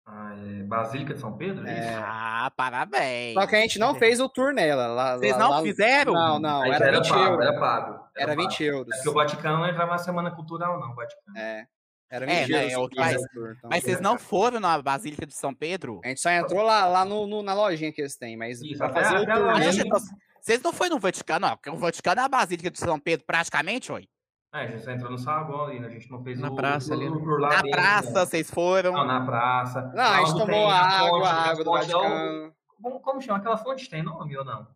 Ah, 0.06 0.34
é 0.36 0.62
Basílica 0.64 1.14
de 1.14 1.20
São 1.20 1.36
Pedro? 1.36 1.66
É. 1.66 1.72
isso? 1.90 1.98
Ah, 2.04 2.52
parabéns. 2.56 3.34
Só 3.34 3.46
que 3.46 3.56
a 3.56 3.60
gente 3.60 3.78
não 3.78 3.94
fez 3.94 4.20
o 4.20 4.28
tour 4.28 4.52
nela. 4.52 4.86
Lá, 4.86 5.16
Vocês 5.16 5.32
lá- 5.32 5.38
não 5.38 5.50
lá- 5.50 5.62
fizeram? 5.62 6.12
Não, 6.12 6.38
não, 6.38 6.62
Aí 6.62 6.70
era 6.72 6.92
20 6.92 7.08
pago, 7.08 7.22
euros. 7.24 7.46
Era 7.46 7.58
pago. 7.60 8.04
Era 8.16 8.36
pago. 8.36 8.40
20 8.48 8.64
euros. 8.64 8.92
É 8.92 8.96
porque 8.96 9.08
o 9.08 9.12
Vaticano 9.14 9.58
não 9.58 9.68
entrava 9.68 9.92
na 9.92 9.98
semana 9.98 10.30
cultural, 10.30 10.78
não, 10.78 10.90
o 10.92 10.94
Vaticano. 10.94 11.38
É. 11.38 11.66
Era 12.10 12.30
É, 12.30 12.40
20 12.44 12.52
né, 12.52 12.58
euros. 12.58 12.72
é 12.72 12.76
o 12.76 12.80
outro 12.80 12.96
tour, 13.32 13.54
então. 13.56 13.70
Mas 13.70 13.82
vocês 13.82 14.00
não 14.00 14.18
foram 14.18 14.60
na 14.60 14.80
Basílica 14.80 15.26
de 15.26 15.34
São 15.34 15.54
Pedro? 15.54 16.00
A 16.04 16.08
gente 16.08 16.20
só 16.20 16.30
entrou 16.30 16.62
lá, 16.62 16.84
lá 16.86 17.04
no, 17.04 17.26
no- 17.26 17.42
na 17.42 17.54
lojinha 17.54 17.90
que 17.92 18.00
eles 18.02 18.16
têm, 18.16 18.36
mas 18.36 18.60
Isso, 18.60 18.76
pra 18.78 18.90
fazer 18.92 19.16
o 19.16 19.24
tour 19.24 19.48
Ah, 19.48 19.98
Vocês 20.40 20.62
não 20.62 20.72
foram 20.72 20.90
no 20.96 21.00
Vaticano, 21.00 21.46
não, 21.48 21.56
porque 21.56 21.70
o 21.70 21.76
Vaticano 21.76 22.20
é 22.20 22.24
a 22.24 22.28
Basílica 22.28 22.70
de 22.70 22.78
São 22.78 23.00
Pedro, 23.00 23.24
praticamente, 23.26 23.90
oi. 23.90 24.06
É, 24.54 24.60
a 24.60 24.66
gente 24.68 24.84
só 24.84 24.92
entrou 24.92 25.10
no 25.10 25.18
saguão 25.18 25.64
ali, 25.64 25.80
né? 25.80 25.88
A 25.88 25.90
gente 25.90 26.08
não 26.10 26.22
fez 26.22 26.38
Na 26.38 26.48
o, 26.48 26.54
praça 26.54 26.92
o, 26.92 26.94
ali, 26.94 27.08
o 27.08 27.14
né? 27.26 27.36
lá 27.40 27.48
Na 27.48 27.62
dentro, 27.62 27.70
praça, 27.72 28.10
né? 28.12 28.20
vocês 28.26 28.48
foram. 28.50 28.92
Não, 28.92 29.04
na 29.04 29.24
praça. 29.26 29.82
Não, 29.92 30.02
a 30.04 30.18
gente 30.20 30.30
tomou 30.32 30.46
tem 30.46 30.70
a 30.70 30.80
água, 30.80 31.10
fonte, 31.10 31.26
a 31.26 31.34
água 31.50 31.64
do 31.64 31.70
fonte, 31.72 31.90
é 31.92 31.96
o- 31.96 32.00
Vaticano. 32.00 32.54
Como, 32.80 33.00
como 33.00 33.20
chama? 33.20 33.38
Aquela 33.38 33.56
fonte 33.56 33.90
tem 33.90 34.02
nome 34.02 34.36
ou 34.36 34.44
não? 34.44 34.66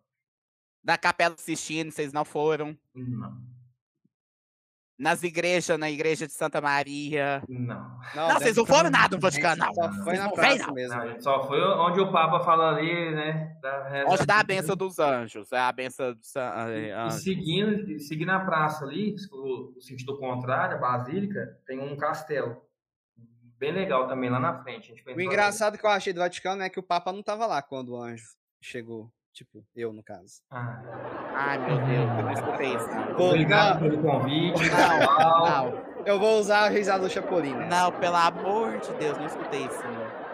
Da 0.83 0.99
Capela 0.99 1.37
Sistine, 1.39 1.93
vocês 1.93 2.13
não 2.13 2.25
foram. 2.25 2.77
Não. 2.95 3.41
Nas 4.99 5.23
igrejas, 5.23 5.79
na 5.79 5.89
igreja 5.89 6.27
de 6.27 6.33
Santa 6.33 6.61
Maria. 6.61 7.41
Não. 7.49 8.01
Não, 8.17 8.31
vocês 8.35 8.57
não 8.57 8.67
foram 8.67 8.91
nada 8.91 9.15
no 9.17 9.21
Vaticano, 9.23 9.65
não. 9.65 9.73
Só 9.73 9.93
foi 10.03 10.17
na 10.17 10.29
praça 10.29 10.67
não. 10.67 10.75
mesmo. 10.75 10.97
Não, 10.97 11.21
só 11.21 11.47
foi 11.47 11.61
onde 11.63 12.01
o 12.01 12.11
Papa 12.11 12.41
fala 12.41 12.71
ali, 12.75 13.15
né? 13.15 13.57
Da 13.63 14.05
Onde 14.09 14.27
dá 14.27 14.41
a 14.41 14.43
benção 14.43 14.75
dos 14.75 14.99
anjos. 14.99 15.53
É 15.53 15.59
a 15.61 15.71
benção 15.71 16.13
dos 16.15 16.35
an- 16.35 16.71
eh, 16.71 16.89
E 16.89 16.91
anjos. 16.91 17.23
seguindo, 17.23 18.01
seguindo 18.01 18.31
a 18.31 18.41
praça 18.41 18.85
ali, 18.85 19.15
o, 19.31 19.77
o 19.77 19.81
sentido 19.81 20.19
contrário, 20.19 20.77
a 20.77 20.81
Basílica, 20.81 21.57
tem 21.65 21.79
um 21.79 21.97
castelo. 21.97 22.61
Bem 23.57 23.71
legal 23.73 24.09
também 24.09 24.29
lá 24.31 24.41
na 24.41 24.63
frente. 24.63 24.87
A 24.91 24.95
gente 24.95 25.05
foi 25.05 25.15
O 25.15 25.21
engraçado 25.21 25.79
que 25.79 25.87
eu 25.87 25.91
achei 25.91 26.13
do 26.13 26.19
Vaticano 26.21 26.63
é 26.63 26.69
que 26.69 26.79
o 26.81 26.83
Papa 26.83 27.13
não 27.13 27.23
tava 27.23 27.47
lá 27.47 27.63
quando 27.63 27.91
o 27.91 28.03
anjo 28.03 28.27
chegou. 28.61 29.09
Tipo, 29.39 29.63
eu, 29.77 29.93
no 29.93 30.03
caso. 30.03 30.43
Ah, 30.51 30.83
Ai, 31.33 31.59
meu 31.59 31.77
Deus, 31.87 32.11
eu 32.19 32.25
não 32.25 32.33
escutei 32.33 32.75
isso. 32.75 32.89
obrigado 33.23 33.79
pelo 33.79 34.03
convite. 34.03 34.63
Não, 34.69 35.69
não, 35.71 35.83
eu 36.05 36.19
vou 36.19 36.41
usar 36.41 36.65
a 36.65 36.69
risada 36.69 37.05
do 37.05 37.09
Chapolin, 37.09 37.55
né? 37.55 37.69
não, 37.71 37.93
pelo 37.93 38.17
amor 38.17 38.79
de 38.79 38.93
Deus, 38.95 39.17
não 39.17 39.27
escutei 39.27 39.65
isso. 39.65 39.81
Não. 39.85 40.29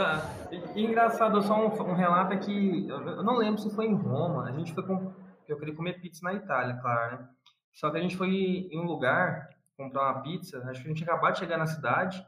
Ah, 0.00 0.22
e- 0.52 0.80
e 0.80 0.86
engraçado, 0.86 1.42
só 1.42 1.56
um, 1.58 1.72
um 1.90 1.94
relato 1.94 2.34
é 2.34 2.36
que 2.36 2.86
eu 2.88 3.00
eu 3.16 3.24
não 3.24 3.34
lembro 3.36 3.60
se 3.60 3.74
foi 3.74 3.86
em 3.86 3.94
Roma. 3.96 4.44
A 4.48 4.52
gente 4.52 4.72
foi 4.72 4.86
com. 4.86 5.12
Eu 5.48 5.58
queria 5.58 5.74
comer 5.74 6.00
pizza 6.00 6.20
na 6.22 6.32
Itália, 6.34 6.76
claro, 6.80 7.16
né? 7.18 7.28
Só 7.74 7.90
que 7.90 7.96
a 7.98 8.00
gente 8.00 8.16
foi 8.16 8.28
em 8.70 8.78
um 8.78 8.84
lugar 8.84 9.48
comprar 9.76 10.12
uma 10.12 10.22
pizza. 10.22 10.58
Acho 10.70 10.82
que 10.82 10.86
a 10.88 10.92
gente 10.92 11.02
acabou 11.02 11.32
de 11.32 11.38
chegar 11.40 11.58
na 11.58 11.66
cidade 11.66 12.24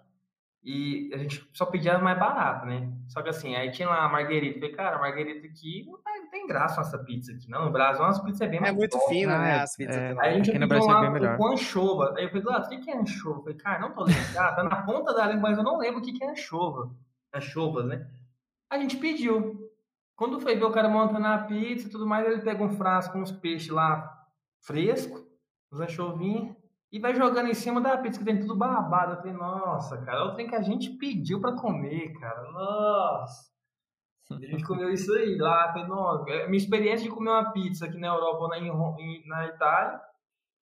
e 0.62 1.10
a 1.14 1.18
gente 1.18 1.48
só 1.52 1.64
pedia 1.64 1.98
mais 1.98 2.18
barata, 2.18 2.66
né? 2.66 2.92
Só 3.06 3.22
que 3.22 3.28
assim, 3.28 3.54
aí 3.54 3.70
tinha 3.70 3.88
lá 3.88 4.04
a 4.04 4.08
marguerita. 4.08 4.56
Eu 4.56 4.60
falei, 4.60 4.74
cara, 4.76 4.96
a 4.96 5.00
marguerita 5.00 5.46
aqui 5.46 5.84
não 5.86 5.98
tem, 6.02 6.20
não 6.22 6.30
tem 6.30 6.46
graça 6.46 6.80
essa 6.80 6.98
pizza 6.98 7.32
aqui, 7.32 7.48
não. 7.48 7.66
No 7.66 7.70
Brasil, 7.72 8.04
as 8.04 8.20
pizzas 8.20 8.40
é 8.42 8.48
bem 8.48 8.60
mais 8.60 8.72
É 8.72 8.76
muito 8.76 8.98
top. 8.98 9.08
fina, 9.08 9.38
né? 9.38 9.50
é- 9.56 9.60
As 9.60 9.76
pizzas 9.76 9.96
é. 9.96 10.10
Aí 10.18 10.32
a 10.32 10.36
gente 10.36 10.50
Aqui 10.50 10.58
no 10.58 10.74
é 10.74 10.78
lá 10.80 11.00
bem 11.00 11.10
melhor. 11.12 11.36
com 11.36 11.46
anchova. 11.48 12.14
Aí 12.16 12.24
eu 12.24 12.28
falei, 12.28 12.42
Glato, 12.42 12.74
o 12.74 12.80
que 12.80 12.90
é 12.90 12.96
anchova? 12.98 13.38
Eu 13.38 13.42
falei, 13.44 13.58
cara, 13.58 13.78
não 13.80 13.92
tô 13.94 14.04
lembrado, 14.04 14.56
tá 14.56 14.62
na 14.64 14.82
ponta 14.82 15.14
da 15.14 15.26
língua, 15.26 15.42
mas 15.48 15.58
eu 15.58 15.64
não 15.64 15.78
lembro 15.78 16.00
o 16.00 16.02
que 16.02 16.12
que 16.12 16.22
é 16.24 16.30
anchova. 16.30 16.90
Anchovas, 17.34 17.86
né? 17.86 18.06
A 18.70 18.78
gente 18.78 18.96
pediu. 18.96 19.70
Quando 20.16 20.40
foi 20.40 20.56
ver 20.56 20.64
o 20.64 20.72
cara 20.72 20.88
montando 20.88 21.26
a 21.26 21.38
pizza 21.38 21.86
e 21.86 21.90
tudo 21.90 22.04
mais, 22.06 22.26
ele 22.26 22.42
pega 22.42 22.62
um 22.62 22.70
frasco 22.76 23.12
com 23.12 23.20
uns 23.20 23.30
peixes 23.30 23.68
lá 23.70 24.26
fresco, 24.60 25.24
os 25.70 25.80
anchovinhos, 25.80 26.56
e 26.90 26.98
vai 26.98 27.14
jogando 27.14 27.48
em 27.48 27.54
cima 27.54 27.80
da 27.80 27.98
pizza, 27.98 28.18
que 28.18 28.24
tem 28.24 28.40
tudo 28.40 28.56
babado. 28.56 29.12
Eu 29.12 29.16
falei, 29.18 29.32
nossa, 29.34 29.98
cara, 29.98 30.20
é 30.20 30.22
o 30.22 30.34
trem 30.34 30.48
que 30.48 30.54
a 30.54 30.62
gente 30.62 30.90
pediu 30.90 31.40
pra 31.40 31.52
comer, 31.52 32.12
cara. 32.18 32.50
Nossa. 32.50 33.48
A 34.30 34.34
gente 34.34 34.64
comeu 34.64 34.90
isso 34.90 35.12
aí 35.12 35.36
lá. 35.36 35.72
Falei, 35.72 35.86
nossa, 35.88 36.30
é, 36.30 36.46
minha 36.46 36.58
experiência 36.58 37.04
de 37.04 37.14
comer 37.14 37.30
uma 37.30 37.52
pizza 37.52 37.86
aqui 37.86 37.98
na 37.98 38.08
Europa 38.08 38.42
ou 38.42 38.48
na, 38.48 38.60
na 39.26 39.46
Itália, 39.46 40.00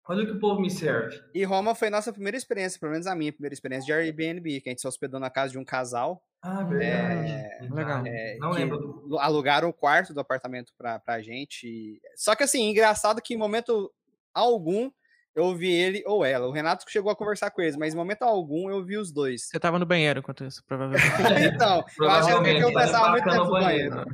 olha 0.09 0.24
o 0.24 0.26
que 0.26 0.32
o 0.32 0.40
povo 0.40 0.60
me 0.60 0.70
serve. 0.70 1.22
E 1.34 1.44
Roma 1.44 1.74
foi 1.74 1.90
nossa 1.90 2.12
primeira 2.12 2.36
experiência, 2.36 2.80
pelo 2.80 2.93
menos 2.93 3.06
a 3.06 3.14
minha 3.14 3.32
primeira 3.32 3.55
experiência 3.55 3.86
de 3.86 3.93
Airbnb, 3.93 4.60
que 4.60 4.68
a 4.68 4.72
gente 4.72 4.80
se 4.80 4.88
hospedou 4.88 5.20
na 5.20 5.30
casa 5.30 5.52
de 5.52 5.59
um 5.59 5.64
casal. 5.64 6.22
Ah, 6.43 6.62
verdade. 6.62 7.30
É, 7.30 7.68
legal. 7.70 8.06
é, 8.06 8.36
Não 8.38 8.51
lembro. 8.51 9.18
Alugaram 9.18 9.68
o 9.68 9.72
quarto 9.72 10.14
do 10.14 10.20
apartamento 10.20 10.72
pra, 10.78 10.98
pra 10.98 11.20
gente. 11.20 12.01
Só 12.14 12.34
que 12.34 12.44
assim, 12.44 12.70
engraçado 12.70 13.20
que 13.20 13.34
em 13.34 13.38
momento 13.38 13.93
algum 14.34 14.90
eu 15.36 15.44
ouvi 15.44 15.70
ele 15.70 16.02
ou 16.06 16.24
ela. 16.24 16.46
O 16.48 16.50
Renato 16.50 16.84
chegou 16.88 17.12
a 17.12 17.14
conversar 17.14 17.50
com 17.50 17.60
eles, 17.60 17.76
mas 17.76 17.92
em 17.92 17.96
momento 17.96 18.22
algum 18.22 18.70
eu 18.70 18.82
vi 18.82 18.96
os 18.96 19.12
dois. 19.12 19.48
Você 19.48 19.60
tava 19.60 19.78
no 19.78 19.84
banheiro 19.84 20.20
enquanto 20.20 20.42
isso, 20.44 20.64
provavelmente. 20.66 21.04
então, 21.54 21.76
eu 21.76 21.82
acho 21.82 21.86
que 21.86 21.94
Provavelmente, 21.96 22.60
eu 22.62 22.72
pensava 22.72 23.10
muito 23.10 23.24
tempo 23.28 23.44
no 23.44 23.50
banheiro. 23.50 24.04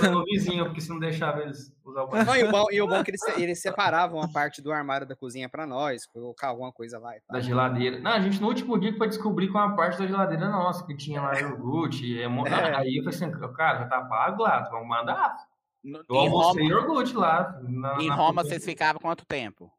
Foi 0.00 0.08
no 0.10 0.24
vizinho, 0.24 0.64
porque 0.64 0.80
se 0.80 0.88
não 0.90 0.98
deixava 0.98 1.40
eles 1.42 1.72
usar 1.84 2.02
o 2.02 2.08
banheiro 2.08 2.26
Não, 2.30 2.36
e, 2.36 2.44
o 2.44 2.50
bom, 2.50 2.66
e 2.72 2.82
o 2.82 2.86
bom 2.88 2.96
é 2.96 3.04
que 3.04 3.10
eles, 3.12 3.22
eles 3.38 3.62
separavam 3.62 4.20
a 4.20 4.26
parte 4.28 4.60
do 4.60 4.72
armário 4.72 5.06
da 5.06 5.14
cozinha 5.14 5.48
pra 5.48 5.64
nós, 5.66 6.04
colocar 6.06 6.48
alguma 6.48 6.72
coisa 6.72 6.98
lá 6.98 7.16
e 7.16 7.20
tal. 7.20 7.34
da 7.36 7.40
geladeira. 7.40 8.00
Não, 8.00 8.10
a 8.10 8.20
gente 8.20 8.40
no 8.40 8.48
último 8.48 8.76
dia 8.78 8.92
foi 8.98 9.06
descobrir 9.08 9.46
que 9.46 9.52
uma 9.52 9.76
parte 9.76 9.98
da 9.98 10.06
geladeira 10.06 10.48
nossa, 10.48 10.84
que 10.84 10.96
tinha 10.96 11.22
lá 11.22 11.38
iogurte. 11.40 12.18
emo- 12.18 12.44
É. 12.46 12.74
Aí 12.76 12.96
eu 12.96 13.04
falei 13.04 13.16
assim, 13.16 13.30
cara, 13.54 13.78
já 13.78 13.84
tá 13.86 14.00
pago 14.02 14.42
lá, 14.42 14.68
vamos 14.68 14.88
mandar. 14.88 15.36
No- 15.84 15.98
Eu 15.98 16.16
em 16.16 16.28
Roma, 16.28 16.44
almocei 16.46 16.66
iogurte 16.66 17.14
lá. 17.16 17.56
na- 17.62 18.02
em 18.02 18.08
na 18.08 18.14
Roma 18.16 18.42
cozinha. 18.42 18.54
vocês 18.58 18.64
ficavam 18.64 19.00
quanto 19.00 19.24
tempo? 19.24 19.70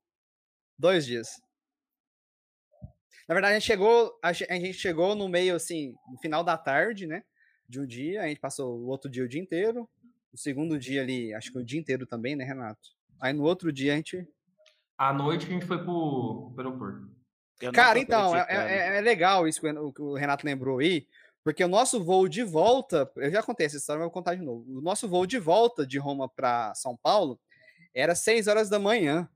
Dois 0.77 1.05
dias. 1.05 1.29
Na 3.27 3.33
verdade, 3.33 3.55
a 3.55 3.59
gente 3.59 3.67
chegou, 3.67 4.17
a 4.23 4.31
ge- 4.31 4.47
a 4.49 4.53
gente 4.55 4.73
chegou 4.73 5.13
no 5.15 5.27
meio, 5.27 5.55
assim, 5.55 5.93
no 6.09 6.17
final 6.19 6.43
da 6.43 6.57
tarde, 6.57 7.05
né? 7.05 7.23
De 7.67 7.79
um 7.79 7.85
dia, 7.85 8.21
a 8.23 8.27
gente 8.27 8.39
passou 8.39 8.77
o 8.79 8.87
outro 8.87 9.09
dia 9.09 9.23
o 9.23 9.27
dia 9.27 9.41
inteiro. 9.41 9.89
O 10.31 10.37
segundo 10.37 10.79
dia 10.79 11.01
ali, 11.01 11.33
acho 11.33 11.51
que 11.51 11.57
o 11.57 11.63
dia 11.63 11.79
inteiro 11.79 12.05
também, 12.05 12.35
né, 12.35 12.45
Renato? 12.45 12.89
Aí 13.19 13.33
no 13.33 13.43
outro 13.43 13.71
dia 13.71 13.93
a 13.93 13.95
gente. 13.97 14.25
À 14.97 15.11
noite 15.11 15.45
a 15.45 15.49
gente 15.49 15.65
foi 15.65 15.77
pro, 15.83 16.51
pro 16.55 16.65
aeroporto. 16.65 17.09
Cara, 17.73 17.99
então, 17.99 18.35
é, 18.35 18.41
acreditando. 18.41 18.69
é- 18.69 18.97
é 18.97 19.01
legal 19.01 19.47
isso 19.47 19.59
que 19.59 19.67
o- 19.67 19.91
que 19.91 20.01
o 20.01 20.13
Renato 20.13 20.45
lembrou 20.45 20.77
aí, 20.79 21.07
porque 21.43 21.63
o 21.63 21.67
nosso 21.67 22.03
voo 22.03 22.27
de 22.29 22.43
volta, 22.43 23.11
eu 23.17 23.31
já 23.31 23.41
contei 23.43 23.65
essa 23.65 23.77
história, 23.77 23.99
mas 23.99 24.05
vou 24.05 24.13
contar 24.13 24.35
de 24.35 24.41
novo. 24.43 24.63
O 24.77 24.81
nosso 24.81 25.07
voo 25.07 25.25
de 25.25 25.39
volta 25.39 25.85
de 25.85 25.97
Roma 25.97 26.29
para 26.29 26.73
São 26.75 26.95
Paulo 26.95 27.39
era 27.93 28.13
6 28.15 28.47
horas 28.47 28.69
da 28.69 28.79
manhã. 28.79 29.27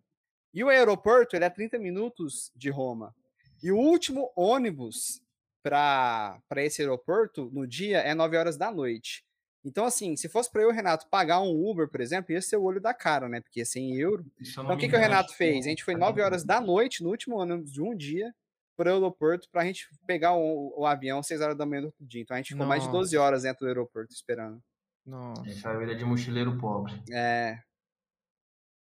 E 0.54 0.64
o 0.64 0.70
aeroporto, 0.70 1.36
ele 1.36 1.46
é 1.46 1.50
30 1.50 1.80
minutos 1.80 2.52
de 2.56 2.70
Roma. 2.70 3.16
E 3.64 3.72
o 3.72 3.78
último 3.78 4.32
ônibus 4.36 5.22
para 5.64 6.42
esse 6.58 6.82
aeroporto 6.82 7.50
no 7.54 7.68
dia 7.68 8.00
é 8.00 8.14
9 8.14 8.36
horas 8.38 8.58
da 8.58 8.72
noite. 8.72 9.24
Então, 9.64 9.86
assim, 9.86 10.16
se 10.16 10.28
fosse 10.28 10.52
para 10.52 10.64
eu, 10.64 10.72
Renato, 10.72 11.08
pagar 11.08 11.40
um 11.40 11.70
Uber, 11.70 11.88
por 11.88 12.02
exemplo, 12.02 12.32
ia 12.32 12.42
ser 12.42 12.58
o 12.58 12.64
olho 12.64 12.82
da 12.82 12.94
cara, 12.94 13.30
né? 13.30 13.42
Porque 13.42 13.64
ser 13.64 13.80
em 13.80 13.96
euro. 13.96 14.26
Isso 14.40 14.60
eu 14.60 14.64
não 14.64 14.72
Então, 14.72 14.78
o 14.78 14.80
que, 14.80 14.90
que 14.90 14.96
o 14.96 15.00
Renato 15.00 15.36
fez? 15.36 15.66
A 15.66 15.70
gente 15.70 15.84
foi 15.84 15.96
9 15.96 16.20
horas 16.22 16.44
da 16.44 16.60
noite, 16.60 17.04
no 17.04 17.10
último 17.10 17.38
ônibus 17.38 17.72
de 17.72 17.82
um 17.82 17.96
dia, 17.96 18.34
para 18.76 18.90
o 18.90 18.94
aeroporto, 18.96 19.48
para 19.52 19.62
a 19.62 19.66
gente 19.66 19.88
pegar 20.08 20.34
o, 20.34 20.74
o 20.76 20.86
avião 20.86 21.22
6 21.22 21.42
horas 21.42 21.58
da 21.58 21.66
manhã 21.66 21.82
do 21.82 21.88
outro 21.88 22.06
dia. 22.06 22.22
Então, 22.22 22.36
a 22.36 22.40
gente 22.40 22.54
ficou 22.54 22.66
mais 22.66 22.84
de 22.84 22.92
12 22.92 23.16
horas 23.18 23.44
dentro 23.44 23.60
do 23.60 23.68
aeroporto 23.68 24.12
esperando. 24.12 24.60
Nossa. 25.06 25.48
Essa 25.48 25.70
é 25.70 25.76
a 25.76 25.78
vida 25.78 25.96
de 25.96 26.06
mochileiro 26.06 26.58
pobre. 26.58 27.00
É. 27.12 27.60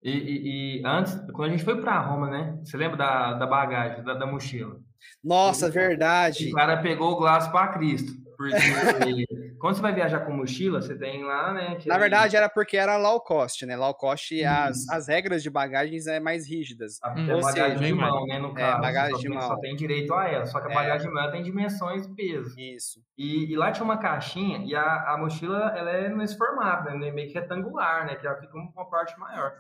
E, 0.02 0.10
e- 0.10 0.80
e 0.80 0.86
antes, 0.86 1.14
quando 1.34 1.48
a 1.48 1.52
gente 1.52 1.64
foi 1.64 1.80
pra 1.80 2.00
Roma, 2.00 2.28
né? 2.30 2.58
Você 2.64 2.76
lembra 2.76 2.96
da, 2.96 3.34
da 3.34 3.46
bagagem, 3.46 4.02
da, 4.02 4.14
da 4.14 4.26
mochila? 4.26 4.76
Nossa, 5.22 5.70
verdade. 5.70 6.48
O 6.50 6.54
cara 6.54 6.78
pegou 6.78 7.12
o 7.12 7.16
glaço 7.16 7.50
pra 7.50 7.68
Cristo. 7.68 8.12
Porque 8.36 8.56
quando 9.60 9.74
você 9.76 9.82
vai 9.82 9.92
viajar 9.94 10.20
com 10.20 10.32
mochila, 10.32 10.80
você 10.80 10.96
tem 10.96 11.22
lá, 11.22 11.52
né? 11.52 11.74
que 11.74 11.86
Na 11.88 11.96
aí 11.96 12.00
verdade, 12.00 12.34
era 12.34 12.48
porque 12.48 12.78
era 12.78 12.96
low 12.96 13.20
cost, 13.20 13.66
né? 13.66 13.76
Low 13.76 13.92
cost, 13.92 14.42
as, 14.42 14.78
Isso. 14.78 14.92
as 14.94 15.08
regras 15.08 15.42
de 15.42 15.50
bagagens 15.50 16.06
é 16.06 16.18
mais 16.18 16.48
rígidas. 16.48 16.98
a, 17.02 17.10
Hum, 17.12 17.30
a 17.30 17.34
ou 17.36 17.42
bagagem 17.42 17.76
seja, 17.78 17.84
de 17.88 17.92
mão, 18.00 18.24
né? 18.26 18.38
No 18.38 18.52
É, 18.52 18.54
caso, 18.54 18.80
bagagem 18.80 19.10
só 19.12 19.18
de 19.18 19.28
tem, 19.28 19.36
mão. 19.36 19.46
só 19.46 19.56
tem 19.58 19.76
direito 19.76 20.14
a 20.14 20.26
ela. 20.26 20.46
Só 20.46 20.58
que 20.60 20.68
a 20.68 20.70
É. 20.70 20.74
bagagem 20.74 21.06
de 21.08 21.12
mão 21.14 21.30
tem 21.30 21.42
dimensões 21.42 22.06
e 22.06 22.14
peso. 22.14 22.58
Isso. 22.58 23.00
E, 23.18 23.52
e 23.52 23.56
lá 23.56 23.70
tinha 23.70 23.84
uma 23.84 23.98
caixinha 23.98 24.64
e 24.64 24.74
a, 24.74 25.12
a 25.12 25.18
mochila 25.18 25.74
ela 25.76 25.90
é 25.90 26.08
nesse 26.08 26.38
formato, 26.38 26.84
né? 26.96 27.10
Meio 27.10 27.28
que 27.28 27.34
retangular, 27.34 28.06
né? 28.06 28.14
Que 28.16 28.26
ela 28.26 28.36
fica 28.36 28.56
uma 28.56 28.88
parte 28.88 29.18
maior. 29.20 29.52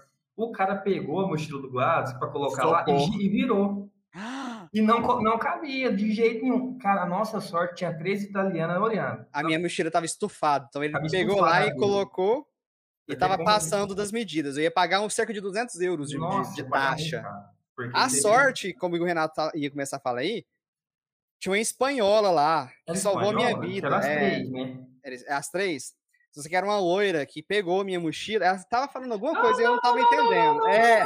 O 0.42 0.52
cara 0.52 0.76
pegou 0.76 1.20
a 1.20 1.26
mochila 1.28 1.60
do 1.60 1.70
Gladys 1.70 2.12
pra 2.14 2.28
colocar 2.28 2.64
lá 2.64 2.82
e, 2.82 2.84
Socorro. 2.86 3.20
e 3.20 3.28
virou. 3.28 3.90
E 4.72 4.80
não, 4.80 5.00
não 5.20 5.36
cabia 5.36 5.92
de 5.92 6.12
jeito 6.12 6.42
nenhum. 6.44 6.78
Cara, 6.78 7.02
a 7.02 7.06
nossa 7.06 7.40
sorte 7.40 7.74
tinha 7.76 7.92
três 7.92 8.22
italianas 8.22 8.80
olhando. 8.80 9.26
A 9.32 9.42
minha 9.42 9.58
mochila 9.58 9.90
tava 9.90 10.06
estufada. 10.06 10.66
Então, 10.68 10.84
ele 10.84 10.92
Tava 10.92 11.06
pegou 11.10 11.40
lá 11.40 11.66
e 11.66 11.74
colocou 11.74 12.46
e 13.08 13.16
tava 13.16 13.36
passando 13.42 13.92
das 13.96 14.12
medidas. 14.12 14.56
Eu 14.56 14.62
ia 14.62 14.70
pagar 14.70 15.00
uns 15.00 15.12
cerca 15.12 15.32
de 15.32 15.40
200 15.40 15.80
euros 15.80 16.08
de, 16.08 16.16
Nossa, 16.18 16.54
de 16.54 16.62
muito 16.62 16.72
taxa. 16.72 17.24
A 17.92 18.08
sorte, 18.08 18.72
como 18.72 18.94
o 18.96 19.04
Renato 19.04 19.34
tá- 19.34 19.50
ia 19.56 19.68
começar 19.70 19.96
a 19.96 20.00
falar 20.00 20.20
aí, 20.20 20.44
tinha 21.40 21.50
uma 21.50 21.58
espanhola 21.58 22.30
lá, 22.30 22.66
que 22.68 22.90
Era 22.90 22.98
salvou 22.98 23.30
a 23.30 23.32
minha 23.32 23.48
espanhola? 23.50 23.72
vida. 23.74 23.86
Era 23.88 23.98
as 23.98 24.06
é, 24.06 24.16
três, 24.18 24.50
né? 24.52 24.86
as 25.30 25.48
três. 25.50 25.94
Se 26.32 26.42
você 26.42 26.48
quer 26.48 26.62
uma 26.62 26.78
loira 26.78 27.26
que 27.26 27.42
pegou 27.42 27.84
minha 27.84 27.98
mochila, 27.98 28.44
ela 28.44 28.58
tava 28.70 28.90
falando 28.90 29.12
alguma 29.12 29.40
coisa 29.40 29.60
e 29.60 29.64
eu 29.64 29.72
não 29.72 29.80
tava 29.80 30.00
entendendo. 30.00 30.66
É, 30.68 31.04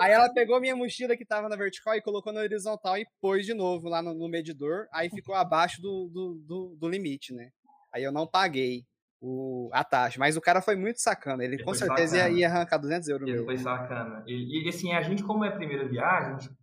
Aí 0.00 0.12
ela 0.12 0.32
pegou 0.32 0.60
minha 0.60 0.76
mochila 0.76 1.16
que 1.16 1.24
tava 1.24 1.48
na 1.48 1.56
vertical 1.56 1.94
e 1.94 2.02
colocou 2.02 2.32
na 2.32 2.40
horizontal 2.40 2.98
e 2.98 3.06
pôs 3.20 3.46
de 3.46 3.54
novo 3.54 3.88
lá 3.88 4.02
no, 4.02 4.12
no 4.12 4.28
medidor. 4.28 4.86
Aí 4.92 5.08
ficou 5.08 5.34
abaixo 5.34 5.80
do, 5.80 6.10
do, 6.12 6.34
do, 6.46 6.76
do 6.78 6.88
limite, 6.88 7.32
né? 7.32 7.50
Aí 7.94 8.04
eu 8.04 8.12
não 8.12 8.26
paguei 8.26 8.84
o, 9.20 9.70
a 9.72 9.82
taxa. 9.82 10.18
Mas 10.18 10.36
o 10.36 10.40
cara 10.40 10.60
foi 10.60 10.76
muito 10.76 11.00
sacana. 11.00 11.42
Ele, 11.42 11.56
Ele 11.56 11.64
com 11.64 11.72
certeza 11.72 12.16
ia, 12.16 12.22
sacana. 12.22 12.38
ia 12.38 12.48
arrancar 12.48 12.78
200 12.78 13.08
euros 13.08 13.28
Ele 13.28 13.36
meu. 13.38 13.46
foi 13.46 13.56
sacana. 13.56 14.22
E, 14.26 14.64
e, 14.64 14.68
assim, 14.68 14.92
a 14.92 15.00
gente, 15.00 15.22
como 15.22 15.44
é 15.44 15.48
a 15.48 15.56
primeira 15.56 15.88
viagem, 15.88 16.34
a 16.34 16.38
gente, 16.38 16.54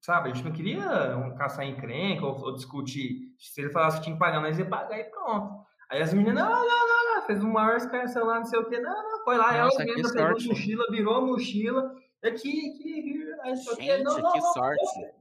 sabe, 0.00 0.30
a 0.30 0.34
gente 0.34 0.44
não 0.44 0.52
queria 0.52 1.16
um, 1.18 1.34
caçar 1.34 1.66
encrenca 1.66 2.24
ou, 2.24 2.40
ou 2.40 2.54
discutir. 2.54 3.34
Se 3.38 3.60
ele 3.60 3.70
falasse 3.70 3.98
que 3.98 4.04
tinha 4.04 4.14
que 4.16 4.20
pagar, 4.20 4.40
nós 4.40 4.58
ia 4.58 4.64
pagar 4.64 4.98
e 4.98 5.04
pronto. 5.04 5.62
Aí 5.92 6.00
as 6.00 6.14
meninas, 6.14 6.34
não, 6.42 6.50
não, 6.50 6.88
não, 6.88 7.14
não, 7.16 7.22
fez 7.26 7.44
um 7.44 7.52
maior 7.52 7.76
escarcel 7.76 8.24
lá, 8.24 8.38
não 8.38 8.46
sei 8.46 8.58
o 8.58 8.64
que, 8.64 8.78
não, 8.80 9.10
não, 9.10 9.24
foi 9.24 9.36
lá, 9.36 9.52
Nossa, 9.58 9.82
ela 9.82 9.84
que 9.84 9.94
mesma 9.94 10.12
pegou 10.12 10.26
a 10.26 10.30
mochila, 10.30 10.86
virou 10.90 11.14
a 11.16 11.20
mochila, 11.20 11.94
aqui, 12.24 12.70
aqui, 12.70 13.34
aí 13.42 13.52
quê, 13.76 13.82
Gente, 13.82 14.02
não, 14.02 14.18
não, 14.18 14.32
que 14.32 14.38
não, 14.38 14.52
sorte. 14.54 15.12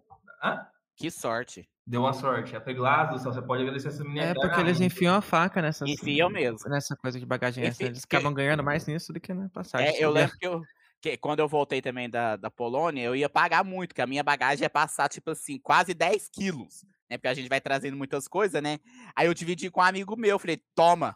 Hã? 0.42 0.68
Que 0.96 1.12
sorte. 1.12 1.70
Deu 1.86 2.02
uma 2.02 2.14
sorte. 2.14 2.56
A 2.56 2.62
Peglado 2.62 3.16
do 3.16 3.22
céu, 3.22 3.34
você 3.34 3.42
pode 3.42 3.64
agradecer 3.64 3.90
essa 3.90 4.02
menina. 4.02 4.28
É 4.28 4.34
porque 4.34 4.62
eles 4.62 4.80
enfiam 4.80 5.14
a 5.14 5.22
faca 5.22 5.62
nessas, 5.62 5.90
Enfiam 5.90 6.30
mesmo. 6.30 6.70
nessa 6.70 6.96
coisa 6.96 7.20
de 7.20 7.26
bagagem 7.26 7.66
extra. 7.66 7.88
Enfi- 7.88 7.92
Eles 7.92 8.04
acabam 8.06 8.34
ganhando 8.34 8.64
mais 8.64 8.88
nisso 8.88 9.12
do 9.12 9.20
que 9.20 9.34
na 9.34 9.50
passagem. 9.50 9.90
É, 9.90 10.00
eu 10.00 10.10
lembro 10.10 10.38
que, 10.38 10.48
eu, 10.48 10.62
que 11.02 11.18
quando 11.18 11.40
eu 11.40 11.50
voltei 11.50 11.82
também 11.82 12.10
da, 12.10 12.38
da 12.38 12.50
Polônia, 12.50 13.04
eu 13.04 13.14
ia 13.14 13.28
pagar 13.28 13.66
muito, 13.66 13.90
porque 13.90 14.02
a 14.02 14.08
minha 14.08 14.24
bagagem 14.24 14.64
ia 14.64 14.70
passar, 14.70 15.10
tipo 15.10 15.32
assim, 15.32 15.60
quase 15.60 15.94
10 15.94 16.30
quilos, 16.30 16.86
né? 17.12 17.18
Porque 17.18 17.28
a 17.28 17.34
gente 17.34 17.50
vai 17.50 17.60
trazendo 17.60 17.98
muitas 17.98 18.26
coisas, 18.28 18.64
né? 18.64 18.80
Aí 19.16 19.28
eu 19.28 19.34
dividi 19.34 19.70
com 19.70 19.82
um 19.82 19.84
amigo 19.84 20.16
meu, 20.16 20.40
falei, 20.40 20.64
toma, 20.74 21.16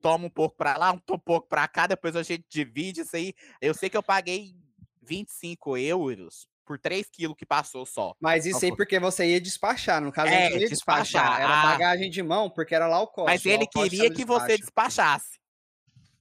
toma 0.00 0.26
um 0.26 0.30
pouco 0.30 0.56
pra 0.56 0.76
lá, 0.76 0.92
um 0.92 0.98
pouco 0.98 1.48
pra 1.48 1.66
cá, 1.66 1.86
depois 1.88 2.14
a 2.14 2.22
gente 2.22 2.44
divide 2.48 3.00
isso 3.00 3.16
aí. 3.16 3.34
Eu 3.60 3.74
sei 3.74 3.90
que 3.90 3.96
eu 3.96 4.02
paguei 4.02 4.54
25 5.02 5.76
euros 5.76 6.46
por 6.64 6.78
3 6.78 7.10
quilos 7.10 7.36
que 7.36 7.44
passou 7.44 7.84
só. 7.84 8.14
Mas 8.20 8.46
isso 8.46 8.64
aí 8.64 8.74
porque 8.74 9.00
você 9.00 9.26
ia 9.26 9.40
despachar. 9.40 10.00
No 10.00 10.12
caso, 10.12 10.28
É, 10.32 10.48
não 10.50 10.58
ia 10.58 10.68
despachar. 10.68 11.02
despachar. 11.24 11.40
Era 11.40 11.60
Ah. 11.60 11.66
bagagem 11.72 12.08
de 12.08 12.22
mão, 12.22 12.48
porque 12.48 12.72
era 12.72 12.86
lá 12.86 13.00
o 13.00 13.08
cost. 13.08 13.26
Mas 13.26 13.44
ele 13.44 13.66
queria 13.66 14.08
que 14.12 14.24
você 14.24 14.56
despacho. 14.56 14.60
despachasse. 14.60 15.42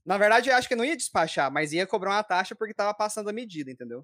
Na 0.03 0.17
verdade, 0.17 0.49
eu 0.49 0.55
acho 0.55 0.67
que 0.67 0.75
não 0.75 0.83
ia 0.83 0.97
despachar, 0.97 1.51
mas 1.51 1.71
ia 1.73 1.85
cobrar 1.85 2.09
uma 2.15 2.23
taxa 2.23 2.55
porque 2.55 2.73
tava 2.73 2.91
passando 2.91 3.29
a 3.29 3.33
medida, 3.33 3.69
entendeu? 3.69 4.03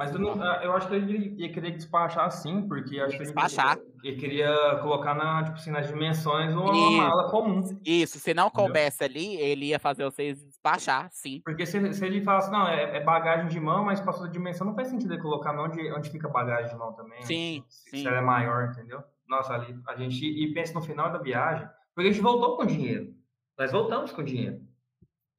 Mas 0.00 0.14
eu, 0.14 0.18
não- 0.18 0.42
ah, 0.42 0.60
eu 0.62 0.72
acho 0.72 0.88
que 0.88 0.94
ele 0.94 1.34
ia 1.36 1.52
querer 1.52 1.72
despachar 1.72 2.30
sim, 2.32 2.66
porque 2.66 2.98
acho 2.98 3.18
que 3.18 3.22
ele 3.22 3.24
Despachar. 3.32 3.76
queria, 3.76 3.92
ele 4.02 4.16
queria 4.18 4.78
colocar 4.80 5.14
na, 5.14 5.44
tipo 5.44 5.56
assim, 5.56 5.70
nas 5.70 5.86
dimensões 5.88 6.54
uma, 6.54 6.72
Isso. 6.74 6.96
mala 6.96 7.30
comum. 7.30 7.62
Isso, 7.84 8.18
se 8.18 8.32
não 8.32 8.48
coubesse 8.48 9.04
ali, 9.04 9.36
ele 9.36 9.66
ia 9.66 9.78
fazer 9.78 10.04
vocês 10.04 10.42
despachar, 10.42 11.10
sim. 11.12 11.42
Porque 11.44 11.66
se, 11.66 11.92
se 11.92 12.06
ele 12.06 12.22
falasse, 12.22 12.50
não, 12.50 12.66
é, 12.66 12.96
é 12.96 13.04
bagagem 13.04 13.48
de 13.48 13.60
mão, 13.60 13.84
mas 13.84 14.00
passou 14.00 14.24
da 14.24 14.32
dimensão, 14.32 14.66
não 14.66 14.74
faz 14.74 14.88
sentido 14.88 15.12
ele 15.12 15.20
colocar 15.20 15.52
onde, 15.60 15.92
onde 15.92 16.08
fica 16.08 16.28
a 16.28 16.30
bagagem 16.30 16.70
de 16.72 16.78
mão 16.78 16.94
também. 16.94 17.22
Sim, 17.22 17.62
se, 17.68 17.90
sim. 17.90 17.96
se 17.98 18.06
ela 18.06 18.16
é 18.16 18.22
maior, 18.22 18.70
entendeu? 18.72 19.02
Nossa, 19.28 19.52
ali 19.52 19.78
a 19.86 19.96
gente. 19.96 20.24
E 20.24 20.54
pensa 20.54 20.72
no 20.72 20.80
final 20.80 21.12
da 21.12 21.18
viagem, 21.18 21.68
porque 21.94 22.08
a 22.08 22.12
gente 22.12 22.22
voltou 22.22 22.56
com 22.56 22.64
dinheiro. 22.64 23.12
Nós 23.58 23.70
voltamos 23.70 24.12
com 24.12 24.24
dinheiro. 24.24 24.62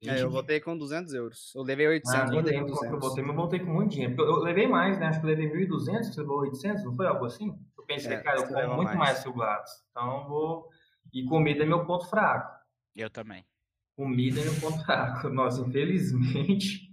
É, 0.04 0.22
eu 0.22 0.30
voltei 0.30 0.60
com 0.60 0.76
200 0.76 1.14
euros. 1.14 1.52
Eu 1.54 1.62
levei 1.62 1.86
800, 1.86 2.20
Ah, 2.20 2.24
nem 2.24 2.34
voltei 2.34 2.52
com 2.54 2.60
eu 2.60 2.66
200. 2.74 3.00
voltei, 3.00 3.22
mas 3.22 3.30
eu 3.30 3.36
voltei 3.36 3.60
com 3.60 3.70
muito 3.72 3.90
dinheiro. 3.92 4.14
Eu, 4.18 4.26
eu 4.26 4.36
levei 4.36 4.66
mais, 4.66 4.98
né? 4.98 5.06
Acho 5.06 5.20
que 5.20 5.26
eu 5.26 5.30
levei 5.30 5.48
1.200, 5.50 6.04
você 6.12 6.20
levou 6.20 6.38
800, 6.40 6.84
não 6.84 6.94
foi 6.96 7.06
algo 7.06 7.24
assim? 7.24 7.54
Eu 7.78 7.84
pensei, 7.84 8.12
É, 8.14 8.20
cara, 8.20 8.40
eu 8.40 8.46
como 8.48 8.74
muito 8.76 8.88
mais. 8.88 8.98
mais 8.98 9.22
que 9.22 9.28
o 9.28 9.32
Gladys. 9.32 9.70
Então 9.90 10.22
eu 10.22 10.28
vou. 10.28 10.68
E 11.12 11.24
comida 11.24 11.62
é 11.62 11.66
meu 11.66 11.84
ponto 11.84 12.06
fraco. 12.08 12.50
Eu 12.96 13.08
também. 13.10 13.44
Comida 13.96 14.40
é 14.40 14.44
meu 14.44 14.54
ponto 14.60 14.84
fraco. 14.84 15.28
Nossa, 15.30 15.60
infelizmente. 15.60 16.90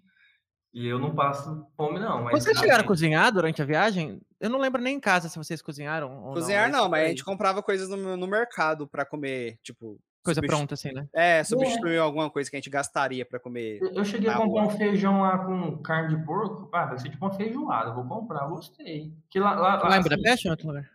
E 0.73 0.85
eu 0.87 0.99
não 0.99 1.15
passo 1.15 1.65
fome, 1.75 1.99
não. 1.99 2.23
Mas 2.25 2.43
Vocês 2.43 2.57
chegaram 2.59 2.83
a 2.83 2.87
cozinhar 2.87 3.31
durante 3.31 3.61
a 3.61 3.65
viagem? 3.65 4.21
Eu 4.39 4.49
não 4.51 4.59
lembro 4.59 4.79
nem 4.81 4.97
em 4.97 4.99
casa 4.99 5.27
se 5.27 5.37
vocês 5.37 5.61
cozinharam 5.63 6.23
ou 6.25 6.33
Cozinhar 6.33 6.69
não, 6.71 6.87
mas 6.87 7.05
a 7.05 7.09
gente 7.09 7.25
comprava 7.25 7.63
coisas 7.63 7.89
no, 7.89 8.15
no 8.15 8.27
mercado 8.27 8.87
pra 8.87 9.03
comer, 9.05 9.57
tipo. 9.63 9.99
Coisa 10.23 10.39
substitu- 10.39 10.57
pronta, 10.57 10.73
assim, 10.73 10.91
né? 10.91 11.07
É, 11.13 11.43
substituir 11.43 11.97
alguma 11.97 12.29
coisa 12.29 12.49
que 12.49 12.55
a 12.55 12.59
gente 12.59 12.69
gastaria 12.69 13.25
pra 13.25 13.39
comer. 13.39 13.79
Eu 13.81 14.03
cheguei 14.03 14.29
a 14.29 14.33
comprar 14.37 14.63
rua. 14.63 14.73
um 14.73 14.77
feijão 14.77 15.21
lá 15.21 15.37
com 15.39 15.77
carne 15.81 16.15
de 16.17 16.25
porco. 16.25 16.69
Ah, 16.73 16.85
vai 16.85 16.99
ser 16.99 17.09
tipo 17.09 17.25
uma 17.25 17.33
feijoada. 17.33 17.89
eu 17.91 17.95
Vou 17.95 18.05
comprar, 18.05 18.45
gostei. 18.47 19.13
Que 19.29 19.39
lá, 19.39 19.53
lá, 19.55 19.77
Lá 19.77 19.95
em 19.95 19.99
assim- 19.99 20.09
Budapeste 20.09 20.47
ou 20.47 20.49
em 20.49 20.51
outro 20.53 20.67
lugar? 20.67 20.89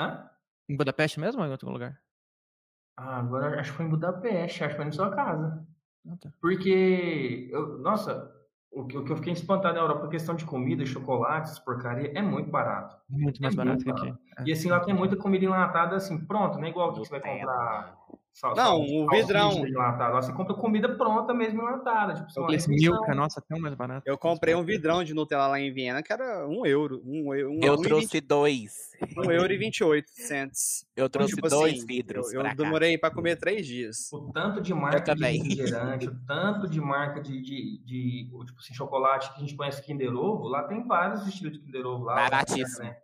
Hã? 0.00 0.30
Em 0.68 0.76
Budapeste 0.76 1.18
mesmo 1.18 1.40
ou 1.40 1.48
em 1.48 1.50
outro 1.50 1.70
lugar? 1.70 1.98
Ah, 2.96 3.18
agora 3.18 3.58
acho 3.60 3.70
que 3.70 3.76
foi 3.76 3.86
em 3.86 3.88
Budapeste, 3.88 4.62
acho 4.64 4.70
que 4.70 4.76
foi 4.76 4.84
na 4.84 4.92
sua 4.92 5.10
casa. 5.14 5.66
Ah, 6.06 6.16
tá. 6.20 6.30
Porque, 6.40 7.48
eu- 7.50 7.78
nossa, 7.78 8.30
o 8.70 8.86
que, 8.86 8.98
o 8.98 9.04
que 9.04 9.12
eu 9.12 9.16
fiquei 9.16 9.32
espantado 9.32 9.74
na 9.76 9.80
Europa, 9.80 10.06
a 10.06 10.10
questão 10.10 10.34
de 10.34 10.44
comida, 10.44 10.84
chocolates, 10.84 11.58
porcaria, 11.58 12.12
é 12.14 12.20
muito 12.20 12.50
barato. 12.50 12.96
Muito 13.08 13.40
mais 13.40 13.54
É 13.54 13.56
barato 13.56 13.84
muito 13.84 14.02
que 14.02 14.08
aqui. 14.10 14.18
É. 14.38 14.44
E 14.46 14.52
assim, 14.52 14.68
lá 14.68 14.80
tem 14.80 14.92
muita 14.94 15.16
comida 15.16 15.44
enlatada, 15.44 15.96
assim, 15.96 16.18
pronto, 16.18 16.58
não 16.58 16.64
é 16.64 16.68
igual 16.70 16.92
que 16.92 16.98
você 16.98 17.10
vai 17.10 17.20
comprar. 17.20 17.96
Sal, 18.32 18.54
Não, 18.54 18.64
sal- 18.64 18.80
o 18.82 19.10
vidrão. 19.10 19.66
enlatado. 19.66 20.14
Lá 20.14 20.22
você 20.22 20.32
compra 20.32 20.54
comida 20.54 20.88
pronta 20.96 21.34
mesmo 21.34 21.60
enlatada. 21.60 22.14
Tipo, 22.14 22.44
Aqueles 22.44 22.66
refeição. 22.66 22.92
Milka, 22.94 23.12
nossa, 23.14 23.42
tão 23.48 23.58
mais 23.58 23.74
barato. 23.74 24.02
Eu 24.06 24.16
comprei 24.16 24.54
um 24.54 24.62
vidrão 24.62 25.02
de 25.02 25.12
Nutella 25.12 25.48
lá 25.48 25.58
em 25.60 25.72
Viena, 25.72 26.02
que 26.04 26.12
era 26.12 26.46
um 26.46 26.64
euro. 26.64 27.02
Um, 27.04 27.34
eu- 27.34 27.50
um, 27.50 27.60
Eu 27.60 27.72
um 27.74 27.82
trouxe 27.82 28.20
dois. 28.20 28.74
vinte- 29.00 29.18
um 29.18 29.32
euro 29.32 29.52
e 29.52 29.56
28 29.58 30.08
cents. 30.12 30.86
Eu 30.94 31.08
trouxe 31.10 31.34
Tipo 31.34 31.48
dois 31.48 31.78
assim, 31.78 31.86
vidros 31.86 32.32
Eu, 32.32 32.40
pra 32.40 32.50
eu 32.52 32.56
cá. 32.56 32.62
demorei 32.62 32.96
pra 32.96 33.10
comer 33.10 33.36
três 33.36 33.66
dias. 33.66 34.08
O 34.12 34.30
tanto 34.32 34.60
de 34.60 34.72
marca 34.72 35.14
de 35.16 35.24
refrigerante, 35.24 36.06
o 36.08 36.16
tanto 36.24 36.68
de 36.68 36.80
marca 36.80 37.20
de, 37.20 37.40
de, 37.42 37.78
de, 37.84 38.30
tipo 38.46 38.60
assim, 38.60 38.72
chocolate 38.74 39.30
que 39.32 39.38
a 39.38 39.40
gente 39.40 39.56
conhece 39.56 39.82
Kinder 39.84 40.14
Ovo, 40.14 40.46
lá 40.46 40.62
tem 40.62 40.86
vários 40.86 41.26
estilos 41.26 41.54
de 41.54 41.58
Kinder 41.64 41.84
Ovo 41.86 42.04
lá. 42.04 42.14
Baratíssimo. 42.14 42.84
né? 42.84 42.96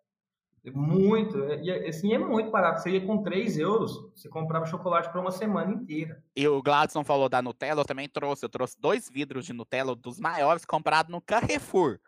Muito, 0.73 1.39
e 1.63 1.71
assim, 1.89 2.15
é 2.15 2.19
muito 2.19 2.51
barato. 2.51 2.81
Você 2.81 2.91
ia 2.91 3.07
com 3.07 3.23
3 3.23 3.59
euros, 3.59 4.11
você 4.15 4.29
comprava 4.29 4.65
chocolate 4.65 5.11
para 5.11 5.21
uma 5.21 5.31
semana 5.31 5.71
inteira. 5.73 6.23
E 6.35 6.49
o 6.49 6.63
Gladson 6.63 7.05
falou 7.05 7.29
da 7.29 7.43
Nutella, 7.43 7.83
eu 7.83 7.85
também 7.85 8.09
trouxe. 8.09 8.45
Eu 8.45 8.49
trouxe 8.49 8.81
dois 8.81 9.09
vidros 9.09 9.45
de 9.45 9.53
Nutella, 9.53 9.95
dos 9.95 10.19
maiores, 10.19 10.65
comprados 10.65 11.13
no 11.13 11.21
Carrefour. 11.21 11.99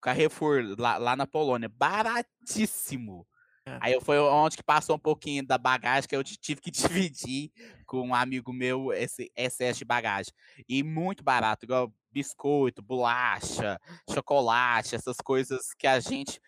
Carrefour, 0.00 0.76
lá, 0.78 0.98
lá 0.98 1.16
na 1.16 1.26
Polônia. 1.26 1.68
Baratíssimo. 1.68 3.26
É. 3.66 3.78
Aí 3.80 3.92
eu 3.92 4.00
foi 4.00 4.18
onde 4.18 4.56
que 4.56 4.62
passou 4.62 4.94
um 4.94 4.98
pouquinho 4.98 5.44
da 5.44 5.56
bagagem 5.56 6.06
que 6.06 6.14
eu 6.14 6.22
tive 6.22 6.60
que 6.60 6.70
dividir 6.70 7.50
com 7.86 8.08
um 8.08 8.14
amigo 8.14 8.52
meu 8.52 8.92
esse 8.92 9.32
excesso 9.34 9.80
de 9.80 9.84
bagagem. 9.84 10.32
E 10.68 10.82
muito 10.82 11.24
barato, 11.24 11.64
igual 11.64 11.92
biscoito, 12.12 12.82
bolacha, 12.82 13.80
chocolate, 14.08 14.94
essas 14.94 15.16
coisas 15.16 15.74
que 15.74 15.86
a 15.86 15.98
gente 15.98 16.40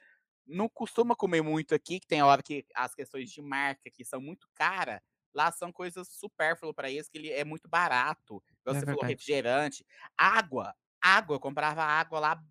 não 0.47 0.69
costuma 0.69 1.17
comer 1.17 1.43
muito 1.43 1.75
aqui, 1.75 2.01
que 2.01 2.07
tem 2.07 2.23
hora 2.23 2.43
que 2.43 2.65
as 2.75 2.95
questões 2.95 3.31
de 3.31 3.43
marca 3.43 3.91
que 3.91 4.05
são 4.05 4.21
muito 4.21 4.49
caras, 4.55 5.01
lá 5.35 5.53
são 5.53 5.73
coisas 5.73 6.09
supérfluas 6.09 6.75
para 6.75 6.91
eles, 6.91 7.09
que 7.09 7.19
ele 7.19 7.31
é 7.31 7.45
muito 7.45 7.69
barato. 7.69 8.43
É 8.69 8.73
você 8.75 8.87
falou, 8.87 9.05
refrigerante. 9.05 9.85
Água, 10.17 10.75
água, 11.01 11.37
eu 11.37 11.41
comprava 11.41 11.83
água 11.83 12.19
lá, 12.21 12.45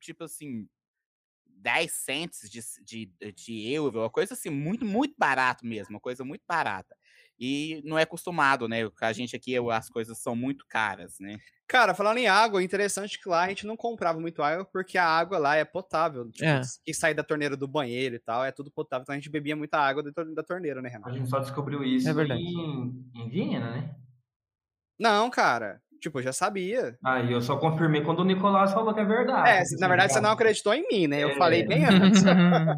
tipo 0.00 0.24
assim, 0.24 0.68
10 1.46 1.92
cents 1.92 2.48
de, 2.50 2.60
de, 2.84 3.32
de 3.32 3.72
euro, 3.72 4.00
uma 4.00 4.10
coisa 4.10 4.34
assim, 4.34 4.50
muito, 4.50 4.84
muito 4.84 5.14
barato 5.18 5.66
mesmo, 5.66 5.94
uma 5.96 6.00
coisa 6.00 6.24
muito 6.24 6.44
barata. 6.46 6.96
E 7.40 7.80
não 7.84 7.98
é 7.98 8.02
acostumado, 8.02 8.66
né? 8.68 8.78
A 9.00 9.12
gente 9.12 9.36
aqui, 9.36 9.54
as 9.72 9.88
coisas 9.88 10.18
são 10.18 10.34
muito 10.34 10.64
caras, 10.68 11.14
né? 11.20 11.36
Cara, 11.68 11.94
falando 11.94 12.16
em 12.18 12.26
água, 12.26 12.62
interessante 12.62 13.20
que 13.22 13.28
lá 13.28 13.42
a 13.44 13.48
gente 13.48 13.66
não 13.66 13.76
comprava 13.76 14.18
muito 14.18 14.42
água 14.42 14.64
porque 14.64 14.96
a 14.96 15.04
água 15.04 15.36
lá 15.38 15.54
é 15.54 15.64
potável. 15.64 16.28
Tipo, 16.30 16.44
É. 16.46 16.62
que 16.84 16.94
sai 16.94 17.12
da 17.14 17.22
torneira 17.22 17.56
do 17.56 17.68
banheiro 17.68 18.14
e 18.16 18.18
tal, 18.18 18.42
é 18.44 18.50
tudo 18.50 18.70
potável. 18.70 19.02
Então 19.02 19.12
a 19.12 19.18
gente 19.18 19.28
bebia 19.30 19.54
muita 19.54 19.78
água 19.78 20.02
da 20.02 20.10
tor- 20.10 20.34
da 20.34 20.42
torneira, 20.42 20.80
né, 20.80 20.88
A 20.88 20.92
Renato? 20.92 21.14
gente 21.14 21.28
só 21.28 21.38
descobriu 21.38 21.84
isso 21.84 22.08
É 22.08 22.12
verdade. 22.14 22.40
em, 22.40 23.04
em 23.14 23.28
Viena, 23.28 23.70
né? 23.70 23.94
Não, 24.98 25.30
cara. 25.30 25.80
Tipo, 26.00 26.20
eu 26.20 26.22
já 26.22 26.32
sabia. 26.32 26.96
Aí 27.04 27.32
eu 27.32 27.42
só 27.42 27.56
confirmei 27.56 28.02
quando 28.02 28.20
o 28.20 28.24
Nicolás 28.24 28.72
falou 28.72 28.94
que 28.94 29.00
é 29.00 29.04
verdade. 29.04 29.48
É, 29.50 29.78
na 29.80 29.88
verdade 29.88 30.12
você 30.12 30.20
não 30.20 30.30
acreditou 30.30 30.72
em 30.72 30.86
mim, 30.88 31.06
né? 31.08 31.22
Eu 31.24 31.36
falei 31.36 31.66
bem 31.66 31.84
antes. 31.84 32.22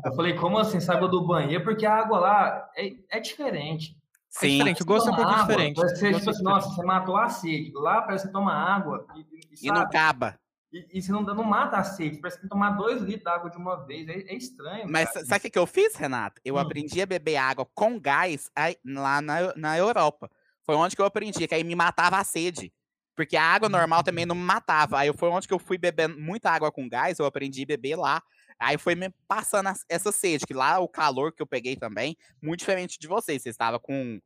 Eu 0.05 0.15
falei, 0.15 0.35
como 0.35 0.59
assim, 0.59 0.81
sai 0.81 0.97
água 0.97 1.07
do 1.09 1.27
banheiro? 1.27 1.63
Porque 1.63 1.85
a 1.85 1.95
água 1.95 2.19
lá 2.19 2.71
é, 2.75 2.93
é 3.11 3.21
diferente. 3.21 3.95
É 4.43 4.47
diferente, 4.47 4.83
o 4.83 4.87
gosto 4.87 5.09
é 5.09 5.13
um 5.13 5.17
pouco 5.17 5.31
água, 5.31 5.43
diferente. 5.43 5.77
Você, 5.77 6.13
tipo 6.13 6.29
é 6.29 6.31
assim, 6.31 6.43
nossa, 6.43 6.69
você 6.71 6.83
matou 6.85 7.17
a 7.17 7.29
sede. 7.29 7.73
Lá 7.75 8.03
parece 8.03 8.25
que 8.25 8.29
você 8.29 8.33
toma 8.33 8.53
água 8.53 9.07
e, 9.17 9.21
e, 9.21 9.67
E 9.67 9.69
não 9.69 9.77
sabe? 9.77 9.97
acaba. 9.97 10.41
E, 10.73 10.99
e 10.99 11.03
você 11.03 11.11
não, 11.11 11.23
não 11.23 11.43
mata 11.43 11.79
a 11.79 11.85
sede. 11.85 12.19
Parece 12.21 12.37
que 12.37 12.43
tem 12.43 12.49
que 12.49 12.55
tomar 12.55 12.71
dois 12.71 13.03
litros 13.03 13.25
d'água 13.25 13.51
de 13.51 13.57
uma 13.57 13.85
vez. 13.85 14.09
É, 14.09 14.13
é 14.13 14.35
estranho. 14.35 14.89
Mas 14.89 15.13
cara. 15.13 15.27
sabe 15.27 15.49
o 15.49 15.51
que, 15.51 15.59
eu 15.59 15.67
fiz, 15.67 15.97
Renato? 15.97 16.41
Eu 16.45 16.55
Hum. 16.55 16.59
aprendi 16.59 17.03
a 17.03 17.07
beber 17.07 17.37
água 17.37 17.67
com 17.75 17.99
gás 17.99 18.49
aí- 18.55 18.77
lá 18.85 19.21
na, 19.21 19.53
na 19.57 19.77
Europa. 19.77 20.31
Foi 20.65 20.77
onde 20.77 20.95
que 20.95 21.03
eu 21.03 21.07
aprendi, 21.07 21.49
que 21.49 21.55
aí 21.55 21.65
me 21.65 21.75
matava 21.75 22.19
a 22.19 22.25
sede. 22.25 22.73
Porque 23.17 23.37
a 23.37 23.43
água 23.43 23.69
normal 23.69 24.05
também 24.05 24.25
não 24.25 24.37
me 24.37 24.43
matava. 24.43 25.01
Aí 25.01 25.13
foi 25.13 25.29
onde 25.29 25.49
que 25.49 25.53
eu 25.53 25.59
fui 25.59 25.77
bebendo 25.77 26.19
muita 26.21 26.51
água 26.51 26.71
com 26.71 26.89
gás, 26.89 27.19
eu 27.19 27.27
aprendi 27.27 27.65
a 27.65 27.67
beber 27.67 27.97
lá. 27.97 28.23
Aí 28.61 28.77
foi 28.79 28.95
me 28.95 29.11
passando 29.27 29.69
as- 29.69 29.85
essa 29.89 30.13
sede, 30.13 30.45
que 30.47 30.53
lá 30.55 30.79
o 30.79 30.87
calor 30.89 31.33
que 31.33 31.43
eu 31.43 31.47
peguei 31.47 31.75
também, 31.77 32.17
muito 32.43 32.61
diferente 32.61 32.99
de 32.99 33.09
vocês. 33.09 33.43
Vocês 33.43 33.55
estavam 33.55 33.81
com 33.81 34.21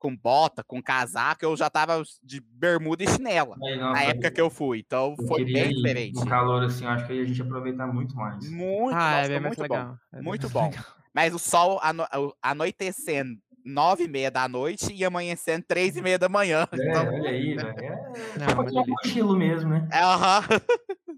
com 0.00 0.16
bota, 0.16 0.62
com 0.62 0.80
casaco, 0.80 1.44
eu 1.44 1.56
já 1.56 1.68
tava 1.68 2.00
de 2.22 2.40
bermuda 2.40 3.02
e 3.02 3.08
chinela. 3.08 3.56
Aí, 3.60 3.76
não, 3.76 3.92
Na 3.92 4.02
época 4.04 4.30
que 4.30 4.40
eu 4.40 4.48
fui. 4.48 4.78
Então 4.78 5.16
eu 5.18 5.26
foi 5.26 5.44
bem 5.44 5.74
diferente. 5.74 6.14
No 6.14 6.24
calor, 6.24 6.62
assim, 6.62 6.84
eu 6.84 6.90
acho 6.92 7.04
que 7.04 7.12
aí 7.14 7.20
a 7.20 7.24
gente 7.24 7.36
ia 7.38 7.44
aproveitar 7.44 7.84
muito 7.88 8.14
mais. 8.14 8.48
Muito, 8.48 8.94
ah, 8.96 9.10
nossa, 9.10 9.24
é 9.24 9.28
bem 9.28 9.40
mais 9.40 9.56
muito 9.56 9.68
bom. 9.68 9.74
legal. 9.74 9.98
é 10.12 10.22
Muito 10.22 10.48
bom. 10.54 10.64
legal. 10.70 10.84
Mas 11.12 11.34
o 11.34 11.38
sol 11.40 11.80
ano- 11.82 12.06
anoitecendo 12.40 13.40
nove 13.64 14.04
e 14.04 14.08
meia 14.08 14.30
da 14.30 14.46
noite 14.48 14.92
e 14.94 15.04
amanhecendo 15.04 15.64
três 15.66 15.96
e 15.96 16.00
meia 16.02 16.16
da 16.18 16.28
manhã. 16.28 16.64
É, 16.72 16.76
Então, 16.76 17.06
olha 17.08 17.30
aí, 17.30 17.56
velho. 17.56 17.68
É, 17.80 18.38
Não, 18.38 18.62
é 18.68 18.80
um 18.80 18.84
cochilo 19.02 19.36
mesmo, 19.36 19.70
né? 19.70 19.88
é, 19.90 19.98
aham. 20.00 20.42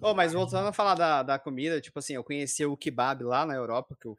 Oh, 0.00 0.14
mas 0.14 0.32
voltando 0.32 0.68
a 0.68 0.72
falar 0.72 0.94
da, 0.94 1.22
da 1.22 1.38
comida, 1.38 1.80
tipo 1.80 1.98
assim, 1.98 2.14
eu 2.14 2.22
conheci 2.22 2.64
o 2.64 2.76
kebab 2.76 3.24
lá 3.24 3.44
na 3.44 3.54
Europa, 3.54 3.96
que 4.00 4.06
eu 4.06 4.16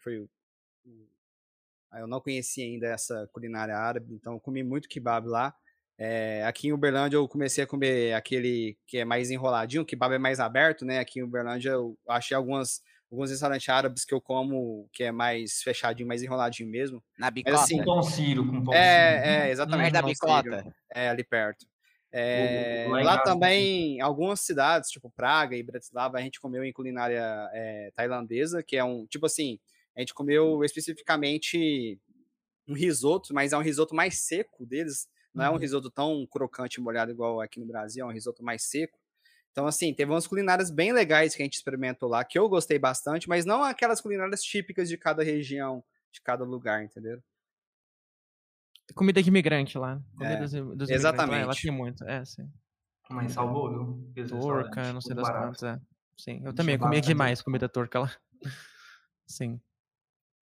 ah, 1.91 1.99
eu 1.99 2.07
não 2.07 2.21
conhecia 2.21 2.65
ainda 2.65 2.87
essa 2.87 3.29
culinária 3.33 3.75
árabe, 3.77 4.13
então 4.13 4.33
eu 4.33 4.39
comi 4.39 4.63
muito 4.63 4.87
kebab 4.87 5.27
lá. 5.27 5.53
É, 5.97 6.43
aqui 6.45 6.69
em 6.69 6.73
Uberlândia 6.73 7.17
eu 7.17 7.27
comecei 7.27 7.63
a 7.63 7.67
comer 7.67 8.13
aquele 8.13 8.77
que 8.87 8.97
é 8.97 9.05
mais 9.05 9.29
enroladinho, 9.29 9.83
o 9.83 9.85
kebab 9.85 10.15
é 10.15 10.17
mais 10.17 10.39
aberto, 10.39 10.85
né? 10.85 10.99
Aqui 10.99 11.19
em 11.19 11.23
Uberlândia 11.23 11.71
eu 11.71 11.97
achei 12.07 12.35
algumas, 12.35 12.81
alguns 13.11 13.29
restaurantes 13.29 13.67
árabes 13.67 14.05
que 14.05 14.13
eu 14.13 14.21
como 14.21 14.89
que 14.93 15.03
é 15.03 15.11
mais 15.11 15.61
fechadinho, 15.61 16.07
mais 16.07 16.23
enroladinho 16.23 16.69
mesmo. 16.69 17.03
Na 17.19 17.29
bicota. 17.29 17.57
assim, 17.57 17.77
Com 17.79 17.83
pão 17.83 18.03
sírio, 18.03 18.45
com 18.45 18.63
pão 18.63 18.73
sírio. 18.73 18.87
É, 18.87 19.47
é, 19.47 19.51
exatamente. 19.51 19.91
perto 19.91 19.93
da 19.93 20.09
bicota. 20.09 20.57
sírio. 20.57 20.75
É, 20.89 21.09
ali 21.09 21.23
perto. 21.25 21.67
É, 22.13 22.77
lá 22.83 23.03
em 23.03 23.07
lá 23.07 23.17
casa 23.35 23.35
também, 23.37 24.01
algumas 24.01 24.41
cidades, 24.41 24.89
tipo 24.89 25.09
Praga 25.11 25.55
e 25.55 25.63
Bratislava, 25.63 26.17
a 26.17 26.21
gente 26.21 26.39
comeu 26.41 26.63
em 26.63 26.73
culinária 26.73 27.49
é, 27.53 27.91
tailandesa, 27.95 28.61
que 28.63 28.75
é 28.77 28.83
um, 28.83 29.05
tipo 29.07 29.25
assim, 29.25 29.59
a 29.95 30.01
gente 30.01 30.13
comeu 30.13 30.63
especificamente 30.63 31.99
um 32.67 32.73
risoto, 32.73 33.33
mas 33.33 33.53
é 33.53 33.57
um 33.57 33.61
risoto 33.61 33.95
mais 33.95 34.19
seco 34.21 34.65
deles, 34.65 35.07
não 35.35 35.45
é 35.45 35.49
um 35.51 35.57
Uhum. 35.57 35.57
risoto 35.57 35.89
tão 35.89 36.25
crocante 36.27 36.79
e 36.79 36.83
molhado 36.83 37.11
igual 37.11 37.41
aqui 37.41 37.59
no 37.59 37.65
Brasil, 37.65 38.03
é 38.05 38.07
um 38.07 38.11
risoto 38.13 38.43
mais 38.43 38.63
seco. 38.63 38.99
Então, 39.51 39.67
assim, 39.67 39.93
teve 39.93 40.11
umas 40.11 40.27
culinárias 40.27 40.71
bem 40.71 40.93
legais 40.93 41.35
que 41.35 41.41
a 41.43 41.45
gente 41.45 41.55
experimentou 41.55 42.09
lá, 42.09 42.23
que 42.25 42.39
eu 42.39 42.49
gostei 42.49 42.79
bastante, 42.79 43.29
mas 43.29 43.45
não 43.45 43.63
aquelas 43.63 44.01
culinárias 44.01 44.43
típicas 44.43 44.89
de 44.89 44.97
cada 44.97 45.23
região, 45.23 45.83
de 46.11 46.21
cada 46.21 46.43
lugar, 46.45 46.83
entendeu? 46.83 47.21
Comida 48.93 49.21
de 49.21 49.29
imigrante 49.29 49.77
lá. 49.77 50.01
Comida 50.15 50.33
É, 50.33 50.37
dos, 50.37 50.51
dos 50.51 50.61
imigrantes 50.61 50.89
lá, 50.89 50.95
exatamente. 50.95 51.43
Ela 51.43 51.55
tem 51.55 51.71
muito, 51.71 52.03
é, 52.05 52.25
sim. 52.25 52.49
Mas 53.09 53.33
salvou, 53.33 53.69
viu? 54.13 54.27
Turca, 54.27 54.93
não 54.93 55.01
sei 55.01 55.15
das 55.15 55.27
barato. 55.27 55.45
quantas, 55.47 55.63
é. 55.63 55.79
Sim, 56.17 56.41
eu 56.43 56.53
também 56.53 56.77
tinha 56.77 56.79
comia 56.79 56.99
barato, 56.99 57.07
demais 57.07 57.41
comida 57.41 57.67
turca 57.67 57.99
lá. 57.99 58.11
Sim. 59.27 59.59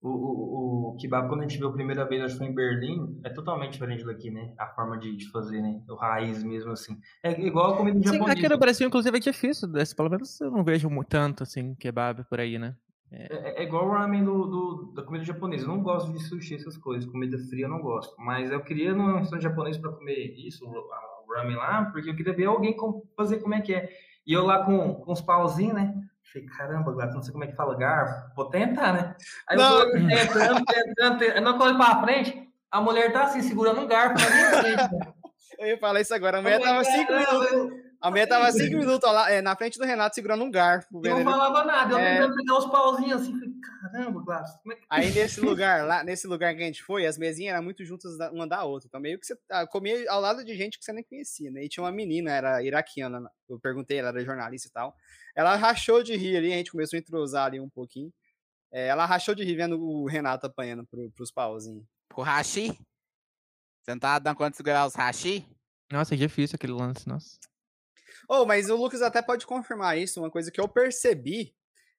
O, 0.02 0.10
o, 0.10 0.90
o 0.92 0.98
kebab, 0.98 1.28
quando 1.28 1.42
a 1.42 1.48
gente 1.48 1.58
viu 1.58 1.68
a 1.68 1.74
primeira 1.74 2.08
vez, 2.08 2.24
acho 2.24 2.34
que 2.36 2.40
foi 2.40 2.48
em 2.48 2.56
Berlim, 2.56 3.20
é 3.24 3.30
totalmente 3.30 3.74
diferente 3.74 4.06
daqui, 4.06 4.32
né? 4.32 4.54
A 4.58 4.68
forma 4.68 4.98
de, 4.98 5.16
de 5.16 5.30
fazer, 5.30 5.62
né? 5.62 5.82
O 5.90 5.96
raiz 5.96 6.42
mesmo, 6.44 6.72
assim. 6.72 6.98
É 7.22 7.32
igual 7.42 7.74
a 7.74 7.78
comida 7.78 8.00
Sim, 8.00 8.14
japonesa. 8.14 8.32
aqui 8.32 8.50
no 8.50 8.58
Brasil, 8.58 8.88
inclusive, 8.88 9.18
é 9.18 9.20
difícil. 9.20 9.70
Pelo 9.96 10.10
menos 10.10 10.40
eu 10.40 10.52
não 10.52 10.64
vejo 10.64 10.90
tanto, 11.04 11.44
assim, 11.44 11.76
kebab 11.76 12.24
por 12.26 12.40
aí, 12.40 12.58
né? 12.58 12.76
É, 13.12 13.62
é 13.62 13.64
igual 13.64 13.88
o 13.88 13.92
ramen 13.92 14.24
do, 14.24 14.46
do- 14.46 14.92
da 14.94 15.04
comida 15.04 15.24
japonesa. 15.26 15.64
Eu 15.66 15.70
não 15.70 15.82
gosto 15.82 16.12
de 16.12 16.20
sushi, 16.24 16.56
essas 16.56 16.78
coisas. 16.78 17.10
Comida 17.10 17.38
fria 17.50 17.66
eu 17.66 17.70
não 17.70 17.82
gosto. 17.82 18.14
Mas 18.20 18.52
eu 18.52 18.60
queria 18.62 18.90
ir 18.90 18.96
num 18.96 19.18
restaurante 19.18 19.44
japonês 19.44 19.78
pra 19.78 19.92
comer 19.92 20.34
isso, 20.38 20.64
o 20.66 20.72
ra- 20.72 21.00
o 21.28 21.34
ramen 21.34 21.56
lá, 21.56 21.86
porque 21.92 22.10
eu 22.10 22.16
queria 22.16 22.34
ver 22.34 22.46
alguém 22.46 22.76
fazer 23.18 23.40
como 23.40 23.54
é 23.56 23.62
que 23.62 23.74
é. 23.74 23.90
E 24.28 24.34
eu 24.34 24.46
lá 24.46 24.64
com, 24.64 24.96
com 24.96 25.12
uns 25.12 25.22
pauzinhos, 25.22 25.74
né? 25.74 25.94
Falei, 26.32 26.48
caramba, 26.48 26.96
gato, 26.96 27.16
não 27.16 27.24
sei 27.24 27.32
como 27.32 27.44
é 27.44 27.48
que 27.48 27.56
fala 27.56 27.76
garfo. 27.76 28.36
Vou 28.36 28.46
tentar, 28.50 28.94
né? 28.94 29.16
Aí 29.48 29.58
Não. 29.58 29.80
eu 29.80 29.86
tô 29.86 29.92
tentando, 30.08 30.66
tentando, 30.66 31.18
tentando. 31.18 31.42
Não, 31.44 31.68
eu 31.68 31.78
pra 31.78 32.02
frente, 32.04 32.48
a 32.70 32.80
mulher 32.80 33.12
tá 33.12 33.24
assim, 33.24 33.42
segurando 33.42 33.82
um 33.82 33.88
garfo 33.88 34.24
na 34.24 34.30
minha 34.36 34.50
frente. 34.62 34.94
né? 34.96 35.14
Eu 35.58 35.68
ia 35.68 35.78
falar 35.78 36.00
isso 36.00 36.14
agora, 36.14 36.38
a 36.38 36.42
mulher 36.42 36.58
falei, 36.62 36.72
tava 36.74 36.84
cinco 36.86 37.08
"Caramba, 37.12 37.52
minutos. 37.52 37.89
A 38.02 38.10
mulher 38.10 38.28
tava 38.28 38.50
cinco 38.52 38.78
minutos 38.78 39.12
lá, 39.12 39.30
é, 39.30 39.42
na 39.42 39.56
frente 39.58 39.78
do 39.78 39.84
Renato 39.84 40.16
segurando 40.16 40.44
um 40.44 40.50
garfo. 40.50 41.02
Eu 41.04 41.18
não 41.18 41.24
falava 41.24 41.66
nada, 41.66 41.94
eu 41.94 41.98
É. 41.98 42.14
tentando 42.16 42.36
pegar 42.36 42.58
os 42.58 42.66
pauzinhos 42.68 43.22
assim, 43.22 43.32
falei, 43.34 43.50
caramba, 43.62 44.22
Glass, 44.24 44.58
como 44.62 44.74
é 44.74 44.76
que 44.78 44.86
Aí 44.90 45.12
nesse 45.12 45.42
lugar, 45.42 45.86
lá, 45.86 46.02
nesse 46.04 46.26
lugar 46.26 46.56
que 46.56 46.64
a 46.64 46.66
gente 46.66 46.82
foi, 46.82 47.06
as 47.06 47.18
mesinhas 47.18 47.54
eram 47.54 47.64
muito 47.64 47.84
juntas 47.84 48.14
uma 48.32 48.48
da 48.48 48.64
outra. 48.64 48.88
Então 48.88 49.02
meio 49.02 49.20
que 49.20 49.26
você 49.26 49.38
ah, 49.52 49.68
comia 49.68 50.10
ao 50.10 50.22
lado 50.22 50.46
de 50.46 50.56
gente 50.56 50.80
que 50.80 50.86
você 50.86 50.94
nem 50.94 51.04
conhecia, 51.04 51.52
né? 51.52 51.66
E 51.66 51.70
tinha 51.70 51.84
uma 51.84 51.92
menina, 51.92 52.32
era 52.32 52.64
iraquiana. 52.64 53.30
Eu 53.50 53.60
perguntei, 53.60 53.98
ela 54.00 54.10
era 54.10 54.24
jornalista 54.24 54.70
e 54.70 54.72
tal. 54.72 54.96
Ela 55.36 55.56
rachou 55.58 56.02
de 56.02 56.16
rir 56.16 56.38
ali, 56.38 56.54
a 56.54 56.58
gente 56.58 56.72
começou 56.72 56.96
a 56.96 57.00
entrosar 57.00 57.48
ali 57.48 57.60
um 57.60 57.70
pouquinho. 57.70 58.14
É, 58.72 58.88
ela 58.88 59.06
rachou 59.06 59.36
de 59.36 59.44
rir 59.44 59.56
vendo 59.56 59.78
o 59.78 60.08
Renato 60.08 60.46
apanhando 60.46 60.86
pro, 60.86 61.12
pros 61.12 61.32
pauzinhos. 61.32 61.84
Pro 62.08 62.22
hashi? 62.22 62.68
Você 63.82 63.92
não 63.92 64.00
tá 64.00 64.20
dando 64.20 64.38
conta 64.38 64.52
de 64.52 64.58
segurar 64.58 64.86
os 64.86 64.96
hashi? 64.96 65.46
Nossa, 65.92 66.14
é 66.14 66.18
difícil 66.18 66.56
aquele 66.56 66.74
lance, 66.74 67.08
nossa. 67.08 67.38
Oh, 68.32 68.46
mas 68.46 68.70
o 68.70 68.76
Lucas 68.76 69.02
até 69.02 69.22
pode 69.24 69.46
confirmar 69.48 69.98
isso. 69.98 70.20
Uma 70.22 70.30
coisa 70.30 70.52
que 70.52 70.62
eu 70.62 70.68
percebi 70.68 71.54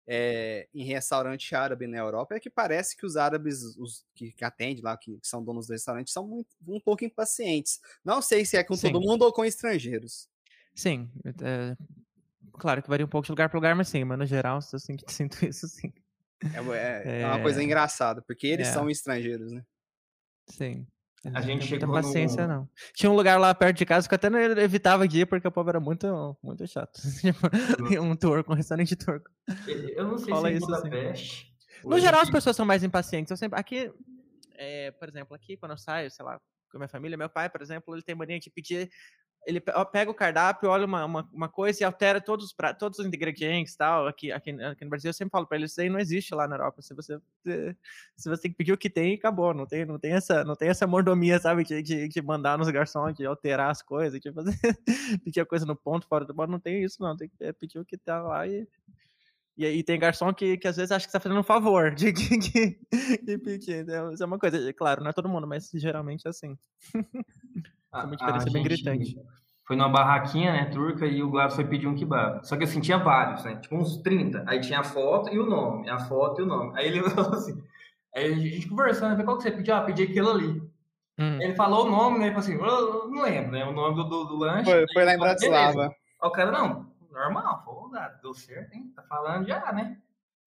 é, 0.07 0.69
em 0.73 0.85
restaurante 0.85 1.53
árabe 1.55 1.87
na 1.89 1.99
Europa 1.99 2.37
é 2.37 2.41
que 2.41 2.49
parece 2.49 2.97
que 2.97 3.05
os 3.05 3.17
árabes, 3.17 3.63
os 3.77 4.05
que, 4.15 4.31
que 4.33 4.45
atendem 4.45 4.83
lá, 4.83 4.97
que, 4.97 5.19
que 5.19 5.27
são 5.27 5.43
donos 5.43 5.67
do 5.67 5.73
restaurante, 5.73 6.11
são 6.11 6.27
muito- 6.27 6.49
um 6.69 6.79
pouco 6.81 7.05
impacientes. 7.05 7.81
Não 8.05 8.23
sei 8.23 8.45
se 8.45 8.57
é 8.57 8.63
com 8.63 8.77
todo 8.77 9.01
Sim. 9.01 9.07
mundo 9.07 9.23
ou 9.23 9.33
com 9.33 9.45
estrangeiros. 9.45 10.29
Sim, 10.75 11.11
é, 11.43 11.77
claro 12.53 12.81
que 12.81 12.89
varia 12.89 13.05
um 13.05 13.09
pouco 13.09 13.27
de 13.27 13.33
lugar 13.33 13.49
para 13.49 13.59
lugar, 13.59 13.75
mas 13.75 13.89
sim, 13.89 14.05
mas 14.05 14.17
no 14.19 14.25
geral, 14.25 14.61
eu 14.73 14.79
sinto, 14.79 15.05
sinto 15.11 15.45
isso 15.45 15.67
sim. 15.67 15.93
É, 16.43 16.59
é- 17.19 17.21
é 17.23 17.27
uma 17.27 17.43
coisa 17.43 17.61
É. 17.61 17.65
engraçada, 17.65 18.23
porque 18.23 18.47
eles 18.47 18.69
É. 18.69 18.73
são 18.73 18.89
estrangeiros, 18.89 19.51
né? 19.53 19.65
Sim. 20.49 20.87
A 21.25 21.41
gente 21.43 21.59
têm 21.61 21.69
muita 21.69 21.87
chegou 21.87 21.95
paciência, 21.95 22.47
no- 22.47 22.55
não. 22.55 22.69
Tinha 22.95 23.11
um 23.11 23.15
lugar 23.15 23.39
lá 23.39 23.55
perto 23.55 23.77
de 23.77 23.85
casa 23.85 24.09
que 24.09 24.15
eu 24.15 24.17
até 24.17 24.31
não 24.31 24.39
evitava 24.41 25.07
de 25.07 25.21
ir 25.21 25.27
porque 25.27 25.47
o 25.47 25.53
povo 25.53 25.69
era 25.69 25.79
muito, 25.79 26.37
muito 26.43 26.67
chato. 26.67 26.99
Tipo, 27.21 28.01
um 28.03 28.17
turco, 28.17 28.53
um 28.53 28.57
restaurante 28.57 28.97
turco. 28.97 29.31
Eu 29.95 30.09
não 30.09 30.19
sei 30.19 30.31
Fala 30.33 30.49
se 30.49 30.55
em 30.55 30.57
isso, 30.57 30.73
assim. 30.75 30.89
Budapeste. 30.89 31.55
No 31.85 31.93
hoje 31.95 32.05
geral, 32.07 32.21
as 32.23 32.31
pessoas 32.31 32.57
são 32.57 32.65
mais 32.65 32.83
impacientes. 32.83 33.31
Eu 33.31 33.37
sempre, 33.37 33.59
aqui, 33.61 33.93
é, 34.57 34.91
por 34.93 35.09
exemplo, 35.09 35.35
aqui 35.37 35.57
quando 35.59 35.73
eu 35.73 35.79
saio, 35.79 36.11
sei 36.11 36.25
lá, 36.25 36.39
com 36.71 36.77
a 36.77 36.81
minha 36.81 36.89
família, 36.89 37.19
meu 37.19 37.29
pai, 37.29 37.51
por 37.51 37.61
exemplo, 37.61 37.95
ele 37.95 38.03
tem 38.03 38.15
mania 38.15 38.39
de 38.41 38.49
pedir. 38.51 38.91
Ele 39.47 39.61
pega 39.91 40.11
o 40.11 40.15
cardápio, 40.15 40.69
olha 40.69 40.85
uma, 40.87 41.05
uma, 41.05 41.29
uma 41.33 41.49
coisa 41.49 41.83
e 41.83 41.85
altera 41.85 42.21
todos 42.21 42.47
os, 42.47 42.53
pra- 42.53 42.75
todos 42.75 42.99
os 42.99 43.07
ingredientes 43.07 43.75
tal. 43.75 44.07
Aqui, 44.07 44.31
aqui, 44.31 44.51
aqui 44.63 44.85
no 44.85 44.91
Brasil, 44.91 45.09
eu 45.09 45.15
sempre 45.15 45.31
falo 45.33 45.47
pra 45.47 45.57
ele, 45.57 45.65
isso 45.67 45.81
aí 45.81 45.89
não 45.89 45.99
existe 45.99 46.35
lá 46.35 46.47
na 46.47 46.57
Europa. 46.57 46.83
Se 46.83 46.95
você, 46.95 47.19
eh, 47.47 47.75
se 48.17 48.29
você 48.29 48.43
tem 48.43 48.51
que 48.51 48.57
pedir 48.59 48.73
o 48.73 48.79
que 48.79 48.91
tem, 48.91 49.15
acabou. 49.15 49.55
Não 49.55 49.67
tem, 49.67 49.85
não 49.87 49.99
tem, 49.99 50.13
essa, 50.13 50.45
não 50.45 50.55
tem 50.55 50.69
essa 50.69 50.87
mordomia, 50.87 51.39
sabe, 51.39 51.65
de, 51.65 51.83
de, 51.83 52.09
de 52.09 52.23
mandar 52.23 52.59
nos 52.59 52.69
garçons, 52.71 53.15
de 53.17 53.25
alterar 53.27 53.71
as 53.71 53.83
coisas, 53.83 54.21
de 54.21 54.31
fazer, 54.33 54.53
pedir 55.25 55.41
a 55.41 55.47
coisa 55.47 55.65
no 55.67 55.75
ponto, 55.75 56.07
fora 56.07 56.25
do 56.25 56.35
ponto. 56.35 56.51
Não 56.51 56.61
tem 56.61 56.85
isso, 56.85 56.97
não. 57.03 57.17
Tem 57.17 57.29
que 57.29 57.35
eh, 57.41 57.53
pedir 57.53 57.79
o 57.79 57.85
que 57.85 57.97
tá 57.97 58.21
lá 58.23 58.47
e 58.47 58.69
e 59.57 59.67
aí 59.67 59.83
tem 59.83 59.99
garçom 59.99 60.33
que, 60.33 60.57
que 60.57 60.67
às 60.67 60.77
vezes 60.77 60.91
acha 60.91 61.07
que 61.07 61.13
tá 61.13 61.21
fazendo 61.21 61.41
um 61.41 61.45
favor 61.45 61.95
de, 61.95 62.11
de, 62.13 62.39
de, 62.39 62.79
de 63.23 63.39
pedir. 63.39 63.83
Então, 63.83 64.13
isso 64.13 64.23
é 64.23 64.27
uma 64.27 64.39
coisa, 64.39 64.73
claro, 64.73 65.03
não 65.03 65.11
é 65.11 65.13
todo 65.13 65.29
mundo, 65.29 65.47
mas 65.47 65.71
geralmente 65.75 66.27
é 66.27 66.31
assim. 66.31 66.57
a- 67.93 68.05
uma 68.05 68.13
a 68.13 68.17
diferença 68.17 68.51
bem 68.51 68.63
gente 68.63 68.83
gritante. 68.83 69.17
Foi 69.67 69.77
numa 69.77 69.89
barraquinha, 69.89 70.53
né, 70.53 70.65
turca, 70.67 71.07
e 71.07 71.23
o 71.23 71.31
Glass 71.31 71.55
foi 71.55 71.65
pedir 71.65 71.87
um 71.87 71.95
kebab. 71.95 72.45
Só 72.47 72.57
que 72.57 72.65
assim, 72.65 72.81
tinha 72.81 72.99
vários, 72.99 73.45
né? 73.45 73.57
Tipo 73.57 73.77
uns 73.77 73.99
30. 73.99 74.43
Aí 74.47 74.61
tinha 74.61 74.81
a 74.81 74.85
foto 74.85 75.33
e 75.33 75.39
o 75.39 75.47
nome. 75.47 75.89
A 75.89 75.99
foto 75.99 76.41
e 76.41 76.45
o 76.45 76.47
nome. 76.47 76.73
Aí 76.77 76.89
ele 76.89 77.03
falou 77.11 77.35
assim. 77.35 77.63
Aí 78.15 78.33
a 78.33 78.37
gente 78.37 78.69
conversando, 78.69 79.11
falei, 79.11 79.25
qual 79.25 79.37
que 79.37 79.45
você 79.45 79.53
pediu? 79.53 79.75
Ah, 79.77 79.83
pedi 79.83 80.03
aquilo 80.03 80.31
ali. 80.31 80.61
Hum. 81.19 81.41
Ele 81.41 81.55
falou 81.55 81.87
o 81.87 81.91
nome, 81.91 82.19
né? 82.19 82.27
Ele 82.27 82.35
falou 82.35 82.45
assim, 82.45 83.05
eu 83.05 83.11
não 83.11 83.23
lembro, 83.23 83.53
né? 83.53 83.65
O 83.65 83.73
nome 83.73 83.95
do, 83.95 84.05
do, 84.05 84.25
do 84.25 84.37
lanche. 84.37 84.69
Foi, 84.69 84.85
foi 84.93 85.05
lá 85.05 85.15
em 85.15 85.19
Bratislava. 85.19 85.85
Aí 85.85 86.29
o 86.29 86.33
cara, 86.33 86.51
não, 86.51 86.87
normal, 87.13 87.63
pô, 87.65 87.91
deu 88.23 88.35
certo, 88.35 88.75
hein? 88.75 88.93
Tá 88.97 89.03
falando 89.03 89.47
já, 89.47 89.73
né? 89.73 89.97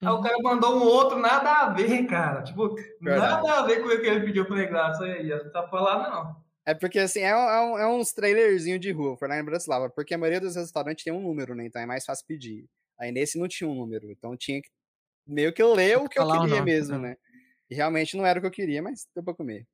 Aí 0.02 0.10
o 0.10 0.22
cara 0.22 0.36
mandou 0.44 0.78
um 0.78 0.84
outro, 0.84 1.18
nada 1.18 1.50
a 1.50 1.70
ver, 1.70 2.06
cara. 2.08 2.42
Tipo, 2.42 2.76
Verdade. 3.00 3.42
nada 3.42 3.60
a 3.60 3.66
ver 3.66 3.82
com 3.82 3.88
o 3.88 4.02
que 4.02 4.06
ele 4.08 4.26
pediu 4.26 4.46
pro 4.46 4.68
Glass. 4.68 5.00
Aí, 5.02 5.30
não 5.30 5.52
tá 5.52 5.64
falando, 5.68 6.10
não. 6.10 6.36
É 6.66 6.74
porque, 6.74 7.00
assim, 7.00 7.20
é, 7.22 7.36
um- 7.36 7.78
é, 7.78 7.82
é 7.84 7.88
uns 7.88 8.14
trailerzinho 8.14 8.80
de 8.80 8.92
rua, 8.92 9.18
foi 9.18 9.28
lá 9.28 9.38
em 9.38 9.44
Bratislava, 9.44 9.90
porque 9.90 10.14
a 10.14 10.18
maioria 10.18 10.40
dos 10.42 10.56
restaurantes 10.56 11.04
tem 11.04 11.14
um 11.14 11.22
número, 11.22 11.54
né? 11.56 11.66
Então 11.66 11.82
é 11.82 11.86
mais 11.86 12.06
fácil 12.06 12.26
pedir. 12.28 12.66
Aí 13.00 13.12
nesse 13.12 13.38
não 13.38 13.48
tinha 13.48 13.70
um 13.70 13.76
número, 13.76 14.10
então 14.12 14.38
tinha 14.38 14.62
que 14.62 14.70
meio 15.28 15.54
que 15.54 15.64
ler 15.64 15.98
Tinha 15.98 16.00
o 16.00 16.10
que 16.10 16.20
eu 16.20 16.26
queria 16.28 16.62
mesmo, 16.62 16.98
né? 17.00 17.00
né? 17.00 17.18
E 17.70 17.76
realmente 17.76 18.18
não 18.18 18.26
era 18.26 18.40
o 18.40 18.42
que 18.44 18.48
eu 18.48 18.52
queria, 18.52 18.82
mas 18.84 19.08
deu 19.16 19.24
pra 19.24 19.36
comer. 19.36 19.68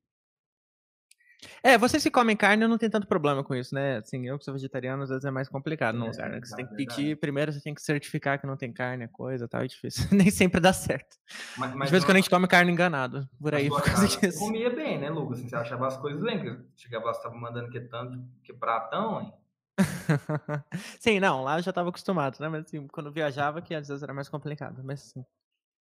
É, 1.63 1.77
vocês 1.77 2.03
que 2.03 2.11
comem 2.11 2.35
carne 2.35 2.67
não 2.67 2.77
tem 2.77 2.89
tanto 2.89 3.07
problema 3.07 3.43
com 3.43 3.55
isso, 3.55 3.73
né? 3.73 3.97
Assim, 3.97 4.27
eu 4.27 4.37
que 4.37 4.43
sou 4.43 4.53
vegetariano, 4.53 5.03
às 5.03 5.09
vezes 5.09 5.23
é 5.25 5.31
mais 5.31 5.47
complicado 5.47 5.97
num 5.97 6.07
É, 6.07 6.09
lugar, 6.11 6.29
né? 6.29 6.39
Você 6.43 6.55
tem 6.55 6.67
que 6.67 6.75
pedir, 6.75 7.17
primeiro 7.19 7.51
você 7.53 7.61
tem 7.61 7.73
que 7.73 7.81
certificar 7.81 8.39
que 8.39 8.45
não 8.45 8.57
tem 8.57 8.73
carne, 8.73 9.05
é 9.05 9.07
coisa 9.07 9.45
e 9.45 9.47
tal, 9.47 9.61
é 9.61 9.67
difícil. 9.67 10.05
Nem 10.11 10.29
sempre 10.29 10.59
dá 10.59 10.73
certo. 10.73 11.17
Mas, 11.57 11.73
Às 11.83 11.89
vezes 11.91 12.05
quando 12.05 12.17
a 12.17 12.19
gente 12.19 12.29
come 12.29 12.47
carne 12.47 12.71
enganado, 12.71 13.27
por 13.41 13.53
Mas 13.53 13.61
aí, 13.63 13.69
por 13.69 13.81
causa 13.81 14.01
casa, 14.01 14.07
você 14.07 14.27
disso. 14.27 14.39
comia 14.39 14.69
bem, 14.69 14.99
né, 14.99 15.09
Lucas? 15.09 15.39
Assim, 15.39 15.47
Você 15.49 15.55
achava 15.55 15.87
as 15.87 15.97
coisas 15.97 16.21
bem. 16.21 16.39
que 16.41 16.57
Chegava 16.75 17.05
lá, 17.05 17.13
você 17.13 17.23
tava 17.23 17.35
mandando 17.35 17.69
que 17.69 17.79
tanto, 17.79 18.21
que 18.43 18.51
pratão, 18.53 19.21
hein? 19.21 19.33
Sim, 20.99 21.19
não, 21.21 21.43
lá 21.43 21.57
eu 21.57 21.63
já 21.63 21.71
tava 21.71 21.87
acostumado, 21.89 22.37
né? 22.39 22.49
Mas 22.49 22.65
assim, 22.65 22.85
quando 22.87 23.11
viajava, 23.11 23.61
que 23.61 23.73
às 23.73 23.87
vezes 23.87 24.03
era 24.03 24.13
mais 24.13 24.27
complicado. 24.27 24.81
Mas 24.83 24.99
sim. 25.01 25.25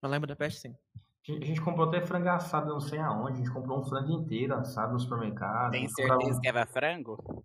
Mas 0.00 0.10
lá 0.10 0.16
em 0.16 0.20
Budapeste, 0.20 0.60
sim. 0.60 0.76
A 1.26 1.44
gente 1.44 1.60
comprou 1.60 1.86
até 1.88 2.00
frango 2.00 2.28
assado, 2.28 2.68
não 2.68 2.80
sei 2.80 2.98
aonde. 2.98 3.32
A 3.34 3.36
gente 3.36 3.50
comprou 3.50 3.80
um 3.80 3.84
frango 3.84 4.10
inteiro 4.12 4.54
assado 4.54 4.92
no 4.94 5.00
supermercado. 5.00 5.72
Tem 5.72 5.88
certeza 5.88 6.38
um- 6.38 6.40
que 6.40 6.48
era 6.48 6.64
frango? 6.66 7.44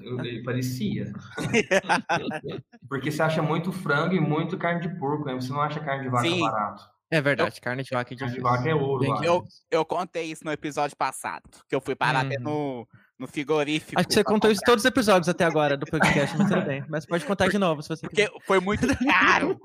Eu- 0.00 0.24
Ele 0.24 0.42
parecia. 0.42 1.12
Porque 2.88 3.10
você 3.10 3.22
acha 3.22 3.42
muito 3.42 3.72
frango 3.72 4.14
e 4.14 4.20
muito 4.20 4.56
carne 4.56 4.80
de 4.80 4.98
porco, 4.98 5.24
né? 5.24 5.34
Você 5.34 5.52
não 5.52 5.60
acha 5.60 5.80
carne 5.80 6.04
de 6.04 6.10
vaca 6.10 6.28
Sim. 6.28 6.40
barato. 6.40 6.94
É 7.10 7.20
verdade, 7.20 7.60
carne 7.60 7.82
de 7.82 7.90
vaca 7.90 8.14
é 8.14 8.16
Carne 8.16 8.34
de 8.34 8.40
vaca 8.40 8.68
é 8.68 8.74
ouro. 8.74 9.04
Eu, 9.22 9.44
eu 9.70 9.84
contei 9.84 10.24
isso 10.24 10.44
no 10.44 10.50
episódio 10.50 10.96
passado, 10.96 11.42
que 11.68 11.74
eu 11.74 11.80
fui 11.80 11.94
parar 11.94 12.20
até 12.20 12.36
Uhum. 12.38 12.42
no, 12.44 12.88
no 13.24 13.28
frigorífico. 13.28 13.98
Acho 13.98 14.08
que 14.08 14.14
você 14.14 14.22
contou 14.24 14.50
isso 14.50 14.60
em 14.62 14.66
todos 14.66 14.84
os 14.84 14.88
episódios 14.88 15.28
até 15.28 15.44
agora 15.44 15.76
do 15.76 15.86
podcast, 15.86 16.36
mas 16.36 16.48
tudo 16.48 16.62
bem. 16.62 16.84
Mas 16.88 17.06
pode 17.06 17.24
contar 17.24 17.48
de 17.48 17.58
novo 17.58 17.82
se 17.82 17.88
você 17.88 18.06
quiser. 18.06 18.28
Porque 18.30 18.46
foi 18.46 18.60
muito 18.60 18.86
caro. 19.04 19.58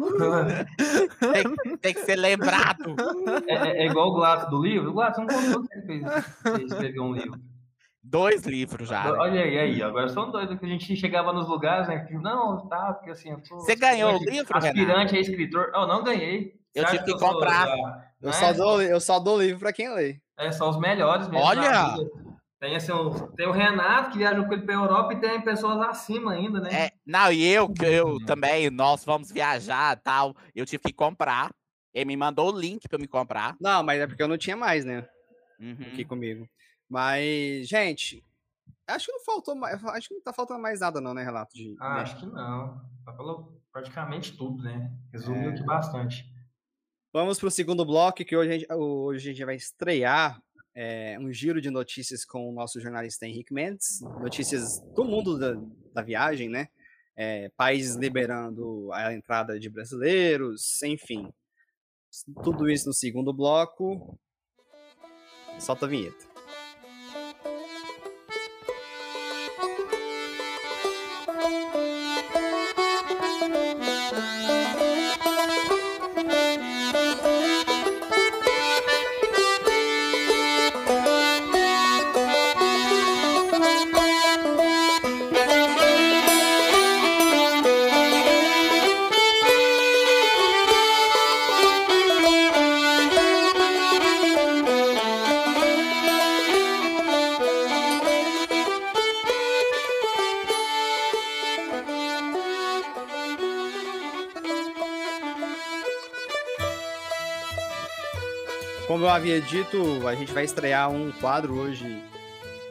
tem, 1.20 1.78
tem 1.78 1.94
que 1.94 2.02
ser 2.06 2.16
lembrado. 2.16 2.96
É, 3.48 3.54
é- 3.54 3.84
é 3.84 3.86
igual 3.88 4.10
o 4.10 4.14
Glato 4.14 4.50
do 4.50 4.62
livro. 4.64 4.90
O 4.90 4.94
Glato 4.94 5.20
não 5.20 5.28
contou 5.28 5.64
que 5.68 5.74
ele 5.78 5.86
fez, 5.86 6.72
escreveu 6.72 7.04
um 7.04 7.14
livro. 7.14 7.40
Dois 8.02 8.44
livros 8.44 8.88
já. 8.90 9.04
né? 9.04 9.12
Olha 9.12 9.42
aí, 9.44 9.60
aí, 9.60 9.84
agora 9.84 10.10
são 10.10 10.32
dois. 10.32 10.50
Que 10.58 10.66
a 10.66 10.70
gente 10.70 10.96
chegava 10.96 11.32
nos 11.32 11.48
lugares, 11.48 11.88
né? 11.88 12.00
que, 12.00 12.16
Não, 12.16 12.68
tá, 12.68 12.94
porque 12.94 13.12
assim. 13.12 13.30
Eu 13.30 13.40
Você 13.40 13.76
ganhou 13.76 14.16
o 14.18 14.24
livro, 14.24 14.58
Aspirante 14.58 15.16
a 15.16 15.20
escritor. 15.20 15.70
Não, 15.72 15.86
não 15.86 16.04
ganhei. 16.04 16.54
Eu 16.74 16.86
tive 16.86 17.04
que 17.04 17.12
eu 17.12 17.20
sou 17.20 17.34
comprar. 17.34 17.68
Eu, 18.22 18.30
né? 18.30 18.34
só 18.34 18.54
dou, 18.54 18.82
eu 18.82 19.00
só 19.00 19.20
dou 19.20 19.40
livro 19.42 19.60
pra 19.60 19.74
quem 19.74 19.94
lê. 19.94 20.18
É, 20.40 20.52
são 20.52 20.70
os 20.70 20.80
melhores 20.80 21.28
mesmo. 21.28 21.46
Olha! 21.46 21.96
Tem, 22.60 22.76
assim, 22.76 22.92
o, 22.92 23.28
tem 23.38 23.48
o 23.48 23.52
Renato, 23.52 24.12
que 24.12 24.18
viajou 24.18 24.46
com 24.46 24.54
ele 24.54 24.64
pra 24.64 24.74
Europa, 24.76 25.14
e 25.14 25.20
tem 25.22 25.42
pessoas 25.42 25.80
acima 25.88 26.34
ainda, 26.34 26.60
né? 26.60 26.70
É, 26.88 26.92
não, 27.06 27.32
e 27.32 27.46
eu, 27.48 27.74
eu 27.84 28.08
Uhum. 28.08 28.26
também, 28.26 28.70
nós 28.70 29.06
vamos 29.06 29.32
viajar 29.32 29.96
e 29.96 30.02
tal. 30.02 30.36
Eu 30.54 30.66
tive 30.66 30.84
que 30.84 30.94
comprar. 30.94 31.52
Ele 31.94 32.06
me 32.06 32.18
mandou 32.18 32.54
o 32.54 32.60
link 32.60 32.88
pra 32.88 32.98
eu 32.98 33.02
me 33.02 33.08
comprar. 33.08 33.56
Não, 33.62 33.82
mas 33.82 34.02
é 34.02 34.08
porque 34.08 34.22
eu 34.22 34.28
não 34.28 34.38
tinha 34.38 34.58
mais, 34.58 34.84
né? 34.84 35.08
Uhum. 35.60 35.78
Aqui 35.88 36.04
comigo. 36.04 36.46
Mas, 36.90 37.68
gente, 37.68 38.24
acho 38.88 39.06
que 39.06 39.12
não 39.14 39.24
faltou 39.24 39.56
mais. 39.56 39.82
Acho 39.86 40.10
que 40.10 40.14
não 40.16 40.22
tá 40.22 40.34
faltando 40.34 40.62
mais 40.62 40.82
nada, 40.82 41.00
não, 41.00 41.14
né, 41.14 41.24
relato 41.24 41.54
de. 41.56 41.76
Ah, 41.80 41.96
de- 41.96 42.00
acho 42.02 42.20
que 42.20 42.26
não. 42.26 42.82
Ela 43.08 43.16
falou 43.16 43.62
praticamente 43.72 44.36
tudo, 44.36 44.62
né? 44.64 44.92
Resumiu 45.14 45.50
É. 45.50 45.54
aqui 45.54 45.64
bastante. 45.64 46.26
Vamos 47.14 47.40
pro 47.40 47.50
segundo 47.50 47.86
bloco, 47.86 48.24
que 48.26 48.36
hoje 48.36 48.50
a 48.50 48.54
gente, 48.58 48.74
hoje 48.74 49.30
a 49.30 49.34
gente 49.34 49.46
vai 49.46 49.56
estrear 49.56 50.40
é, 50.76 51.18
um 51.20 51.32
giro 51.32 51.62
de 51.62 51.70
notícias 51.70 52.24
com 52.24 52.50
o 52.50 52.54
nosso 52.54 52.80
jornalista 52.80 53.26
Henrique 53.26 53.54
Mendes. 53.54 54.02
Notícias 54.22 54.80
do 54.96 55.04
mundo 55.04 55.38
da, 55.38 55.56
da 55.94 56.02
viagem, 56.02 56.50
né? 56.50 56.70
É, 57.16 57.50
países 57.50 57.96
liberando 57.96 58.92
a 58.94 59.14
entrada 59.14 59.60
de 59.60 59.70
brasileiros, 59.70 60.82
enfim. 60.84 61.30
Tudo 62.44 62.70
isso 62.70 62.88
no 62.88 62.94
segundo 62.94 63.34
bloco. 63.34 64.18
Solta 65.60 65.86
a 65.86 65.90
vinheta. 65.90 66.29
Havia 109.20 109.42
dito, 109.42 110.08
a 110.08 110.16
gente 110.16 110.32
vai 110.32 110.46
estrear 110.46 110.90
um 110.90 111.12
quadro 111.12 111.54
hoje 111.54 111.86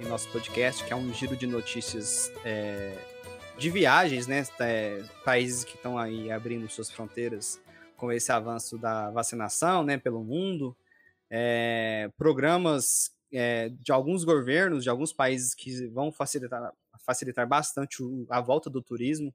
em 0.00 0.08
nosso 0.08 0.26
podcast, 0.30 0.82
que 0.82 0.90
é 0.90 0.96
um 0.96 1.12
giro 1.12 1.36
de 1.36 1.46
notícias 1.46 2.32
é, 2.42 2.96
de 3.58 3.68
viagens, 3.68 4.26
né? 4.26 4.42
É, 4.58 5.04
países 5.26 5.62
que 5.62 5.76
estão 5.76 5.98
aí 5.98 6.30
abrindo 6.30 6.66
suas 6.70 6.90
fronteiras 6.90 7.60
com 7.98 8.10
esse 8.10 8.32
avanço 8.32 8.78
da 8.78 9.10
vacinação, 9.10 9.82
né, 9.82 9.98
pelo 9.98 10.24
mundo. 10.24 10.74
É, 11.28 12.10
programas 12.16 13.12
é, 13.30 13.68
de 13.68 13.92
alguns 13.92 14.24
governos, 14.24 14.82
de 14.82 14.88
alguns 14.88 15.12
países 15.12 15.54
que 15.54 15.86
vão 15.88 16.10
facilitar, 16.10 16.72
facilitar 17.04 17.46
bastante 17.46 17.98
a 18.30 18.40
volta 18.40 18.70
do 18.70 18.80
turismo. 18.80 19.34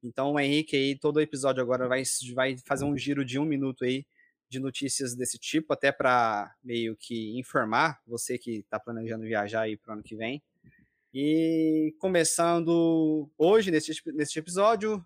Então, 0.00 0.34
o 0.34 0.38
Henrique 0.38 0.76
aí, 0.76 0.96
todo 0.96 1.20
episódio 1.20 1.60
agora 1.60 1.88
vai, 1.88 2.04
vai 2.32 2.56
fazer 2.58 2.84
um 2.84 2.96
giro 2.96 3.24
de 3.24 3.36
um 3.36 3.44
minuto 3.44 3.84
aí 3.84 4.06
de 4.52 4.60
notícias 4.60 5.14
desse 5.14 5.38
tipo, 5.38 5.72
até 5.72 5.90
para 5.90 6.54
meio 6.62 6.94
que 6.94 7.38
informar 7.38 7.98
você 8.06 8.36
que 8.36 8.58
está 8.58 8.78
planejando 8.78 9.24
viajar 9.24 9.62
aí 9.62 9.78
para 9.78 9.90
o 9.90 9.94
ano 9.94 10.02
que 10.02 10.14
vem. 10.14 10.42
E 11.12 11.94
começando 11.98 13.30
hoje, 13.38 13.70
neste, 13.70 13.94
neste 14.12 14.38
episódio, 14.38 15.04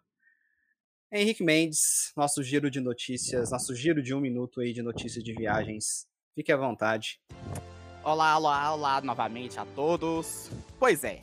Henrique 1.13 1.45
Mendes, 1.45 2.13
nosso 2.17 2.43
giro 2.43 2.69
de 2.69 2.81
notícias, 2.81 3.53
nosso 3.53 3.73
giro 3.73 4.03
de 4.03 4.13
um 4.13 4.21
minuto 4.21 4.61
aí 4.61 4.73
de 4.73 4.83
notícias 4.83 5.23
de 5.23 5.33
viagens. 5.33 6.09
Fique 6.35 6.51
à 6.51 6.57
vontade. 6.57 7.21
Olá, 8.03 8.37
olá, 8.37 8.75
olá 8.75 9.01
novamente 9.01 9.61
a 9.61 9.65
todos. 9.65 10.51
Pois 10.77 11.05
é, 11.05 11.21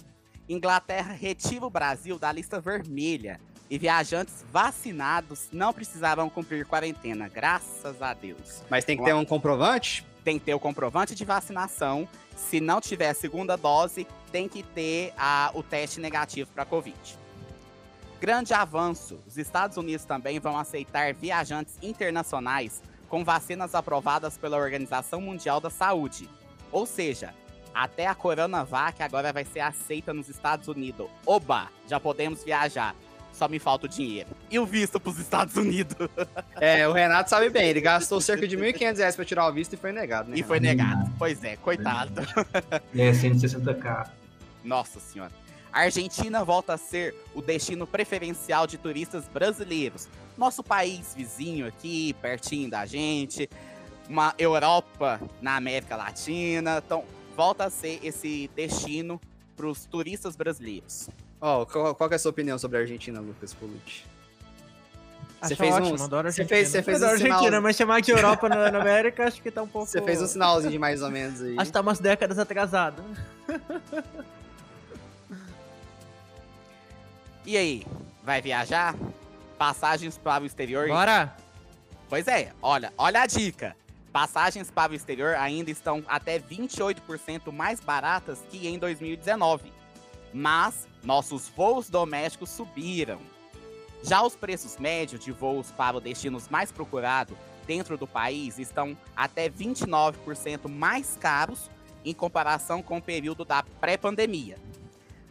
Inglaterra 0.47 1.11
retira 1.11 1.65
o 1.65 1.69
Brasil 1.69 2.17
da 2.17 2.31
lista 2.31 2.61
vermelha 2.61 3.39
e 3.69 3.77
viajantes 3.77 4.44
vacinados 4.52 5.48
não 5.52 5.73
precisarão 5.73 6.30
cumprir 6.30 6.65
quarentena, 6.65 7.27
graças 7.27 8.02
a 8.02 8.14
Deus. 8.14 8.61
Mas 8.69 8.85
tem 8.85 8.98
que 8.98 9.03
ter 9.03 9.14
um 9.14 9.26
comprovante? 9.26 10.06
Tem 10.23 10.40
que 10.40 10.45
ter 10.45 10.53
o 10.53 10.60
comprovante 10.60 11.15
de 11.15 11.26
vacinação. 11.26 12.07
Se 12.35 12.60
não 12.60 12.80
tiver 12.80 13.10
a 13.10 13.14
segunda 13.14 13.56
dose, 13.56 14.07
tem 14.31 14.48
que 14.48 14.64
ter 14.64 15.14
a- 15.18 15.52
o 15.53 15.61
teste 15.61 15.99
negativo 15.99 16.49
para 16.53 16.65
Covid. 16.65 16.98
Grande 18.19 18.53
avanço: 18.53 19.19
os 19.27 19.38
Estados 19.38 19.76
Unidos 19.77 20.06
também 20.06 20.40
vão 20.40 20.57
aceitar 20.57 21.14
viajantes 21.14 21.76
internacionais 21.81 22.81
com 23.10 23.23
vacinas 23.23 23.76
aprovadas 23.76 24.37
pela 24.37 24.57
Organização 24.57 25.20
Mundial 25.21 25.60
da 25.60 25.70
Saúde. 25.70 26.29
Ou 26.71 26.86
seja, 26.86 27.34
até 27.73 28.07
a 28.07 28.15
Coronavac 28.15 29.04
agora 29.04 29.34
vai 29.34 29.44
ser 29.46 29.60
aceita 29.60 30.13
nos 30.13 30.29
Estados 30.29 30.68
Unidos. 30.68 31.10
Oba, 31.26 31.70
já 31.87 31.99
podemos 31.99 32.44
viajar. 32.44 32.96
Só 33.34 33.49
me 33.49 33.60
falta 33.60 33.87
o 33.87 33.89
dinheiro. 33.89 34.29
E 34.49 34.60
o 34.60 34.65
visto 34.65 34.99
para 34.99 35.10
os 35.10 35.20
Estados 35.20 35.55
Unidos. 35.55 35.95
É, 36.62 36.87
o 36.87 36.94
Renato 36.94 37.29
sabe 37.29 37.49
bem, 37.49 37.68
ele 37.68 37.81
gastou 37.81 38.21
cerca 38.21 38.47
de 38.47 38.55
1.500 38.55 38.97
reais 38.97 39.15
para 39.18 39.26
tirar 39.26 39.49
o 39.49 39.52
visto 39.52 39.73
e 39.73 39.78
foi 39.78 39.91
negado, 39.91 40.29
né? 40.29 40.37
E 40.37 40.44
foi 40.44 40.62
negado. 40.62 41.12
Pois 41.18 41.44
é, 41.44 41.57
coitado. 41.57 42.21
É, 42.95 43.12
160k. 43.12 44.10
Nossa 44.63 44.99
senhora. 44.99 45.31
A 45.73 45.81
Argentina 45.81 46.44
volta 46.44 46.76
a 46.76 46.78
ser 46.78 47.15
o 47.34 47.41
destino 47.41 47.87
preferencial 47.87 48.68
de 48.68 48.78
turistas 48.78 49.28
brasileiros. 49.28 50.07
Nosso 50.37 50.63
país 50.63 51.13
vizinho 51.15 51.68
aqui, 51.68 52.13
pertinho 52.21 52.70
da 52.70 52.86
gente. 52.86 53.49
Uma 54.07 54.34
Europa 54.37 55.20
na 55.41 55.55
América 55.55 55.95
Latina. 55.95 56.81
Então, 56.86 57.03
volta 57.36 57.65
a 57.65 57.70
ser 57.70 57.99
esse 58.03 58.49
destino 58.55 59.20
para 59.55 59.68
os 59.68 59.86
turistas 59.86 60.36
brasileiros. 60.36 61.10
Ó, 61.46 61.65
qual, 61.65 61.94
qual 61.94 62.07
que 62.10 62.13
é 62.13 62.18
a 62.18 62.20
sua 62.20 62.31
opinião 62.31 62.57
sobre 62.57 62.78
a 62.78 62.80
Argentina, 62.80 63.20
Lucas 63.20 63.54
Polucci? 63.54 64.05
Você 65.41 65.57
fez 65.57 65.76
ótimo, 65.76 65.99
um- 65.99 66.04
adoro 66.05 66.31
você 66.31 66.46
fez- 66.46 66.70
você 66.70 66.81
fez 66.81 67.04
adoro 67.04 67.15
um 67.15 67.20
sinal- 67.22 67.38
Argentina, 67.39 67.60
mas 67.60 67.76
chamar 67.76 68.02
de 68.02 68.12
Europa 68.12 68.47
na, 68.47 68.72
na 68.72 68.80
América 68.80 69.26
acho 69.28 69.41
que 69.41 69.52
tá 69.52 69.62
um 69.62 69.68
pouco... 69.68 69.86
Você 69.91 70.02
fez 70.02 70.22
um 70.22 70.26
sinalzinho 70.28 70.72
de 70.72 70.80
mais 70.80 71.02
ou 71.02 71.12
menos 71.12 71.41
aí. 71.41 71.55
Acho 71.57 71.65
que 71.65 71.72
tá 71.73 71.81
umas 71.81 71.99
décadas 71.99 72.39
atrasado. 72.39 73.04
E 77.46 77.57
aí, 77.57 77.86
vai 78.23 78.41
viajar? 78.41 78.96
Passagens 79.57 80.18
para 80.18 80.44
o 80.44 80.46
exterior? 80.46 80.88
Bora! 80.88 81.36
Pois 82.07 82.26
é, 82.26 82.54
olha, 82.62 82.94
olha 82.97 83.22
a 83.22 83.26
dica. 83.28 83.76
Passagens 84.13 84.72
para 84.72 84.94
o 84.94 84.96
exterior 84.96 85.36
ainda 85.36 85.70
estão 85.70 86.02
até 86.07 86.39
28% 86.39 87.52
mais 87.52 87.81
baratas 87.81 88.39
que 88.49 88.65
em 88.65 88.80
2019. 88.80 89.73
Mas 90.34 90.88
nossos 91.04 91.48
voos 91.49 91.90
domésticos 91.90 92.49
subiram. 92.49 93.20
Já 94.02 94.22
os 94.22 94.36
preços 94.36 94.78
médios 94.78 95.23
de 95.23 95.32
voos 95.32 95.72
para 95.72 95.98
os 95.98 96.04
destinos 96.04 96.49
mais 96.49 96.72
procurados 96.72 97.38
dentro 97.65 97.98
do 97.98 98.07
país 98.07 98.60
estão 98.60 98.98
até 99.15 99.49
29% 99.49 100.68
mais 100.68 101.18
caros 101.20 101.70
em 102.04 102.14
comparação 102.14 102.82
com 102.82 102.98
o 102.98 103.02
período 103.02 103.46
da 103.46 103.64
pré-pandemia. 103.80 104.57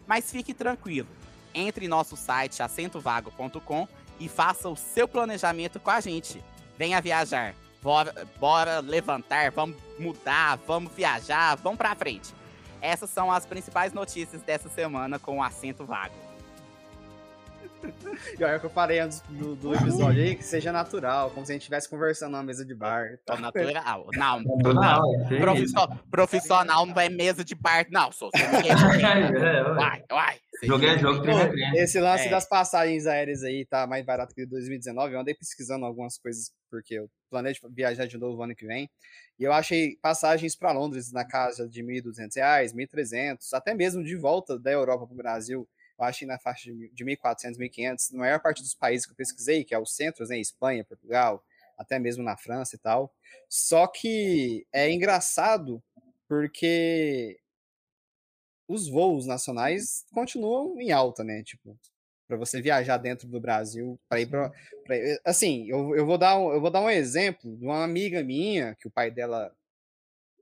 Mas 0.06 0.30
fique 0.30 0.54
tranquilo, 0.54 1.08
entre 1.54 1.84
em 1.84 1.88
nosso 1.88 2.16
site 2.16 2.62
assentovago.com 2.62 3.86
e 4.18 4.28
faça 4.28 4.68
o 4.68 4.76
seu 4.76 5.06
planejamento 5.06 5.78
com 5.78 5.90
a 5.90 6.00
gente. 6.00 6.42
Venha 6.78 7.00
viajar. 7.00 7.54
bora, 7.82 8.26
bora 8.38 8.80
levantar, 8.80 9.50
vamos 9.50 9.76
mudar, 9.98 10.56
vamos 10.66 10.92
viajar, 10.92 11.56
vamos 11.56 11.78
pra 11.78 11.94
frente. 11.94 12.34
Essas 12.82 13.10
são 13.10 13.30
as 13.30 13.46
principais 13.46 13.92
notícias 13.92 14.42
dessa 14.42 14.68
semana 14.68 15.16
com 15.16 15.38
o 15.38 15.42
acento 15.42 15.84
vago. 15.86 16.31
E 18.38 18.44
olha 18.44 18.58
que 18.58 18.66
eu 18.66 18.70
falei 18.70 19.00
antes 19.00 19.20
do, 19.22 19.56
do 19.56 19.74
episódio 19.74 20.22
aí, 20.22 20.36
que 20.36 20.44
seja 20.44 20.70
natural, 20.72 21.30
como 21.30 21.44
se 21.44 21.52
a 21.52 21.54
gente 21.54 21.62
estivesse 21.62 21.88
conversando 21.88 22.32
numa 22.32 22.42
mesa 22.42 22.64
de 22.64 22.74
bar. 22.74 23.18
Tá 23.24 23.36
natural. 23.36 24.08
Não, 24.14 24.42
Natural, 24.42 25.02
é 25.30 25.38
Profissional, 25.38 25.98
profissional 26.10 26.86
não 26.86 27.00
é 27.00 27.08
mesa 27.08 27.44
de 27.44 27.54
bar, 27.54 27.86
não, 27.90 28.12
sou. 28.12 28.30
Ninguém 28.34 28.72
É, 29.42 29.62
ué. 29.62 29.74
Vai, 29.74 30.04
vai. 30.08 30.36
Jogo 30.62 30.84
é 30.84 30.98
jogo, 30.98 31.28
é 31.28 31.48
treino. 31.48 31.76
Esse 31.76 32.00
lance 32.00 32.26
É. 32.28 32.30
das 32.30 32.48
passagens 32.48 33.06
aéreas 33.06 33.42
aí 33.42 33.66
tá 33.66 33.86
mais 33.86 34.04
barato 34.04 34.34
que 34.34 34.46
2019. 34.46 35.14
Eu 35.14 35.20
andei 35.20 35.34
pesquisando 35.34 35.84
algumas 35.84 36.16
coisas, 36.18 36.52
porque 36.70 36.94
eu 36.94 37.08
planejo 37.30 37.60
viajar 37.70 38.06
de 38.06 38.16
novo 38.16 38.42
ano 38.42 38.54
que 38.54 38.66
vem. 38.66 38.88
E 39.38 39.44
eu 39.44 39.52
achei 39.52 39.96
passagens 40.00 40.54
para 40.54 40.70
Londres 40.72 41.10
na 41.12 41.24
casa 41.24 41.68
de 41.68 41.82
R$ 41.82 42.00
1.200, 42.02 42.72
R$ 42.72 42.86
1.300, 42.86 43.38
até 43.54 43.74
mesmo 43.74 44.04
de 44.04 44.14
volta 44.16 44.58
da 44.58 44.70
Europa 44.70 45.06
para 45.06 45.14
o 45.14 45.16
Brasil. 45.16 45.68
Eu 46.06 46.08
achei 46.10 46.26
na 46.26 46.38
faixa 46.38 46.64
de 46.64 46.72
mil- 46.72 46.90
de 46.92 47.04
1.400, 47.04 47.58
1.500. 47.58 48.10
Na 48.12 48.18
maior 48.20 48.40
parte 48.40 48.62
dos 48.62 48.74
países 48.74 49.06
que 49.06 49.12
eu 49.12 49.16
pesquisei, 49.16 49.64
que 49.64 49.74
é 49.74 49.78
os 49.78 49.94
centros, 49.94 50.28
né? 50.30 50.38
Espanha, 50.38 50.84
Portugal, 50.84 51.44
até 51.78 51.98
mesmo 51.98 52.22
na 52.22 52.36
França 52.36 52.76
e 52.76 52.78
tal. 52.78 53.14
Só 53.48 53.86
que 53.86 54.66
é 54.72 54.90
engraçado 54.90 55.82
porque 56.28 57.38
os 58.68 58.88
voos 58.88 59.26
nacionais 59.26 60.04
continuam 60.12 60.80
em 60.80 60.92
alta, 60.92 61.22
né? 61.22 61.42
Tipo, 61.42 61.78
para 62.26 62.36
você 62.36 62.60
viajar 62.62 62.96
dentro 62.96 63.28
do 63.28 63.40
Brasil, 63.40 63.98
para 64.08 64.20
ir 64.20 64.26
para 64.26 64.52
assim, 65.24 65.66
eu, 65.68 65.94
eu 65.94 66.06
vou 66.06 66.16
dar 66.16 66.38
um, 66.38 66.52
eu 66.52 66.60
vou 66.60 66.70
dar 66.70 66.80
um 66.80 66.90
exemplo 66.90 67.56
de 67.56 67.64
uma 67.64 67.84
amiga 67.84 68.22
minha 68.22 68.74
que 68.80 68.88
o 68.88 68.90
pai 68.90 69.10
dela 69.10 69.54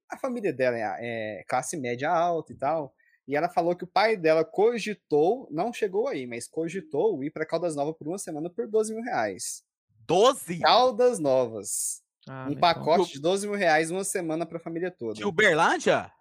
a 0.09 0.17
família 0.17 0.53
dela 0.53 0.77
é, 0.79 1.41
é 1.41 1.45
classe 1.45 1.77
média 1.77 2.11
alta 2.11 2.53
e 2.53 2.57
tal, 2.57 2.95
e 3.31 3.37
ela 3.37 3.49
falou 3.49 3.75
que 3.77 3.85
o 3.85 3.87
pai 3.87 4.17
dela 4.17 4.45
cogitou, 4.45 5.47
não 5.51 5.73
chegou 5.73 6.09
aí, 6.09 6.27
mas 6.27 6.49
cogitou 6.49 7.23
ir 7.23 7.31
para 7.31 7.47
Caldas 7.47 7.77
Novas 7.77 7.97
por 7.97 8.09
uma 8.09 8.19
semana 8.19 8.51
por 8.51 8.67
12 8.67 8.93
mil 8.95 9.03
reais. 9.05 9.63
12 10.07 10.59
Caldas 10.59 11.19
Novas. 11.19 12.03
Ah, 12.29 12.33
um 12.33 12.45
mas 12.45 12.51
então- 12.53 12.61
pacote 12.61 13.13
de 13.13 13.21
12 13.21 13.47
mil 13.47 13.57
reais 13.57 13.91
uma 13.91 14.05
semana 14.05 14.45
para 14.45 14.59
a 14.59 14.61
família 14.61 14.91
toda. 14.91 15.15
de 15.15 15.25
Uberlândia? 15.25 16.13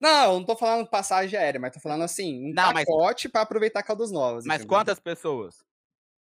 Não, 0.00 0.24
eu 0.32 0.38
não 0.38 0.44
tô 0.44 0.56
falando 0.56 0.86
passagem 0.88 1.38
aérea, 1.38 1.58
mas 1.58 1.72
tô 1.74 1.80
falando 1.80 2.02
assim, 2.04 2.50
um 2.50 2.52
Não, 2.54 2.72
mas- 2.72 2.84
pacote 2.86 3.28
para 3.28 3.40
aproveitar 3.42 3.82
Caldas 3.82 4.10
Novas. 4.10 4.44
Mas 4.44 4.56
entendeu? 4.58 4.68
quantas 4.68 5.00
pessoas? 5.00 5.64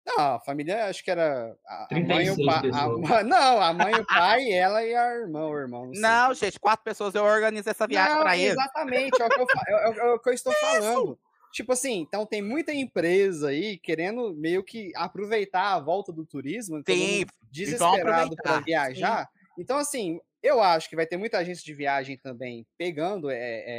Não, 0.07 0.37
a 0.37 0.41
família 0.41 0.87
acho 0.87 1.03
que 1.03 1.11
era 1.11 1.57
a, 1.67 1.89
a 1.91 2.01
mãe 2.01 2.27
e 2.27 2.31
o 2.31 2.37
36 2.37 2.47
pai. 2.47 2.63
pessoas. 2.63 3.01
Não, 3.27 3.61
a 3.61 3.73
mãe, 3.73 3.95
o 3.95 4.07
pai, 4.07 4.53
ela 4.53 4.85
e 4.85 4.95
a 4.95 5.15
irmã, 5.17 5.47
o 5.49 5.59
irmão. 5.59 5.91
Não. 5.93 6.29
Não, 6.29 6.35
gente, 6.35 6.61
quatro 6.61 6.85
pessoas 6.85 7.15
eu 7.15 7.25
organizo 7.25 7.69
essa 7.69 7.87
viagem 7.89 8.17
pra 8.21 8.37
eles. 8.37 8.53
Exatamente, 8.53 9.21
é 9.21 9.27
o 9.27 9.29
que 9.29 9.41
eu, 9.41 9.47
é, 9.67 9.73
é- 9.73 9.99
é 9.99 10.13
o 10.13 10.19
que 10.21 10.29
eu 10.29 10.33
estou 10.33 10.53
falando. 10.53 11.19
Tipo 11.53 11.73
assim, 11.73 12.01
então 12.01 12.25
tem 12.27 12.43
muita 12.43 12.73
empresa 12.73 13.49
aí 13.49 13.79
querendo 13.79 14.35
meio 14.35 14.63
que 14.63 14.93
aproveitar 14.95 15.73
a 15.73 15.81
volta 15.81 16.13
do 16.13 16.25
turismo, 16.25 16.83
Sim, 16.87 17.21
mundo 17.21 17.33
desesperado 17.51 18.37
para 18.37 18.61
viajar. 18.61 19.29
Então, 19.59 19.79
assim, 19.79 20.21
eu 20.43 20.63
acho 20.63 20.89
que 20.89 20.95
vai 20.95 21.07
ter 21.07 21.17
muita 21.17 21.39
agência 21.39 21.65
de 21.65 21.75
viagem 21.75 22.17
também 22.19 22.67
pegando 22.77 23.31
é, 23.31 23.39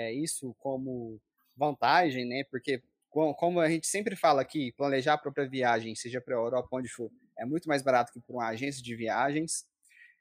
é, 0.10 0.14
isso 0.14 0.56
como 0.58 1.20
vantagem, 1.56 2.26
né? 2.26 2.44
Porque, 2.50 2.82
como 3.10 3.60
a 3.60 3.70
gente 3.70 3.88
sempre 3.88 4.16
fala 4.16 4.42
aqui, 4.42 4.72
planejar 4.74 5.14
a 5.14 5.18
própria 5.18 5.48
viagem, 5.50 5.96
seja 5.96 6.22
para 6.22 6.36
a 6.36 6.40
Europa, 6.40 6.70
onde 6.74 6.90
for, 6.90 7.10
é 7.38 7.46
muito 7.46 7.68
mais 7.68 7.82
barato 7.82 8.12
que 8.14 8.20
por 8.22 8.36
uma 8.36 8.48
agência 8.50 8.82
de 8.84 8.96
viagens. 8.96 9.66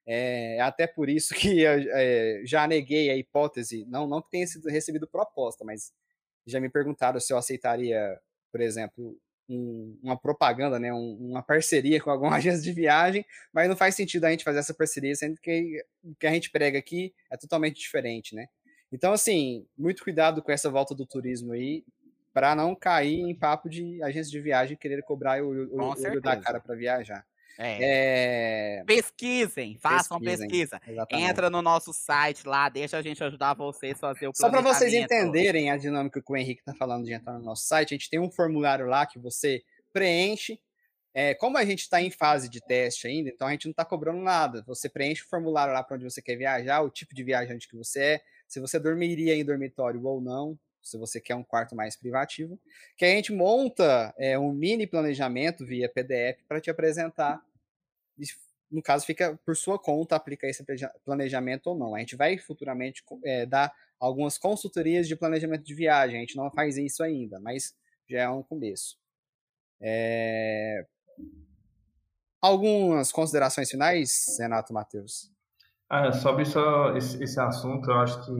É 0.06 0.60
até 0.60 0.86
por 0.86 1.08
isso 1.08 1.34
que 1.34 1.60
eu, 1.62 1.72
é, 1.94 2.42
já 2.44 2.66
neguei 2.66 3.10
a 3.10 3.16
hipótese, 3.16 3.84
não, 3.86 4.06
não 4.06 4.22
que 4.22 4.30
tenha 4.30 4.46
sido 4.46 4.68
recebido 4.68 5.06
proposta, 5.08 5.64
mas 5.64 5.92
já 6.46 6.60
me 6.60 6.68
perguntaram 6.70 7.18
se 7.20 7.32
eu 7.32 7.38
aceitaria, 7.38 8.18
por 8.52 8.60
exemplo, 8.60 9.18
um- 9.48 9.98
uma 10.02 10.16
propaganda, 10.20 10.78
né, 10.78 10.92
um- 10.92 11.16
uma 11.30 11.42
parceria 11.42 12.00
com 12.00 12.10
alguma 12.10 12.36
agência 12.36 12.62
de 12.62 12.72
viagem, 12.72 13.24
mas 13.52 13.68
não 13.68 13.76
faz 13.76 13.94
sentido 13.96 14.24
a 14.24 14.30
gente 14.30 14.44
fazer 14.44 14.60
essa 14.60 14.74
parceria, 14.74 15.14
sendo 15.14 15.40
que 15.40 15.84
o 16.04 16.14
que 16.16 16.26
a 16.26 16.32
gente 16.32 16.50
prega 16.50 16.78
aqui 16.78 17.14
é 17.30 17.36
totalmente 17.36 17.78
diferente, 17.80 18.34
né? 18.34 18.46
Então, 18.92 19.12
assim, 19.12 19.66
muito 19.76 20.04
cuidado 20.04 20.42
com 20.42 20.52
essa 20.52 20.70
volta 20.70 20.94
do 20.94 21.04
turismo 21.06 21.52
aí, 21.52 21.84
para 22.36 22.54
não 22.54 22.74
cair 22.74 23.18
em 23.18 23.34
papo 23.34 23.66
de 23.66 24.02
agência 24.02 24.30
de 24.30 24.38
viagem 24.38 24.76
querer 24.76 25.02
cobrar 25.02 25.42
o, 25.42 25.48
olho 25.48 26.20
da 26.20 26.36
cara 26.36 26.60
para 26.60 26.74
viajar. 26.76 27.24
É. 27.58 28.80
É, 28.80 28.84
Pesquisem, 28.84 29.78
façam 29.80 30.20
Pesquisem, 30.20 30.46
pesquisa. 30.46 30.80
exatamente. 30.86 31.30
Entra 31.30 31.48
no 31.48 31.62
nosso 31.62 31.94
site 31.94 32.46
lá, 32.46 32.68
deixa 32.68 32.98
a 32.98 33.00
gente 33.00 33.24
ajudar 33.24 33.54
vocês 33.54 33.94
a 33.94 34.12
fazer 34.12 34.28
o 34.28 34.32
Só 34.34 34.50
para 34.50 34.60
vocês 34.60 34.92
entenderem 34.92 35.70
a 35.70 35.78
dinâmica 35.78 36.20
que 36.20 36.30
o 36.30 36.36
Henrique 36.36 36.60
está 36.60 36.74
falando 36.74 37.06
de 37.06 37.14
entrar 37.14 37.32
no 37.38 37.42
nosso 37.42 37.64
site, 37.66 37.94
a 37.94 37.96
gente 37.96 38.10
tem 38.10 38.20
um 38.20 38.30
formulário 38.30 38.84
lá 38.84 39.06
que 39.06 39.18
você 39.18 39.62
preenche. 39.90 40.60
É, 41.14 41.34
como 41.34 41.56
a 41.56 41.64
gente 41.64 41.80
está 41.80 42.02
em 42.02 42.10
fase 42.10 42.50
de 42.50 42.60
teste 42.60 43.08
ainda, 43.08 43.30
então 43.30 43.48
a 43.48 43.52
gente 43.52 43.64
não 43.64 43.70
está 43.70 43.86
cobrando 43.86 44.20
nada. 44.20 44.62
Você 44.66 44.90
preenche 44.90 45.22
o 45.22 45.28
formulário 45.30 45.72
lá 45.72 45.82
para 45.82 45.96
onde 45.96 46.04
você 46.04 46.20
quer 46.20 46.36
viajar, 46.36 46.82
o 46.82 46.90
tipo 46.90 47.14
de 47.14 47.24
viajante 47.24 47.66
que 47.66 47.78
você 47.78 48.00
é, 48.00 48.20
se 48.46 48.60
você 48.60 48.78
dormiria 48.78 49.34
em 49.34 49.42
dormitório 49.42 50.04
ou 50.04 50.20
não, 50.20 50.58
se 50.86 50.98
você 50.98 51.20
quer 51.20 51.34
um 51.34 51.42
quarto 51.42 51.74
mais 51.74 51.96
privativo, 51.96 52.58
que 52.96 53.04
a 53.04 53.08
gente 53.08 53.32
monta 53.32 54.14
é, 54.18 54.38
um 54.38 54.52
mini 54.52 54.86
planejamento 54.86 55.64
via 55.64 55.88
PDF 55.88 56.42
para 56.48 56.60
te 56.60 56.70
apresentar. 56.70 57.42
No 58.70 58.82
caso, 58.82 59.06
fica 59.06 59.38
por 59.44 59.56
sua 59.56 59.78
conta 59.78 60.16
aplicar 60.16 60.48
esse 60.48 60.64
planejamento 61.04 61.68
ou 61.68 61.78
não. 61.78 61.94
A 61.94 62.00
gente 62.00 62.16
vai 62.16 62.36
futuramente 62.38 63.02
é, 63.24 63.46
dar 63.46 63.72
algumas 63.98 64.38
consultorias 64.38 65.08
de 65.08 65.16
planejamento 65.16 65.64
de 65.64 65.74
viagem. 65.74 66.18
A 66.18 66.20
gente 66.20 66.36
não 66.36 66.50
faz 66.50 66.76
isso 66.76 67.02
ainda, 67.02 67.40
mas 67.40 67.76
já 68.08 68.22
é 68.22 68.28
um 68.28 68.42
começo. 68.42 68.98
É, 69.80 70.84
Algumas 72.40 73.10
considerações 73.10 73.68
finais, 73.68 74.36
Renato 74.38 74.72
Matheus? 74.72 75.32
Ah, 75.88 76.12
sobre 76.12 76.44
só 76.44 76.96
esse, 76.96 77.22
esse 77.22 77.40
assunto, 77.40 77.90
eu 77.90 77.98
acho 77.98 78.24
que 78.24 78.30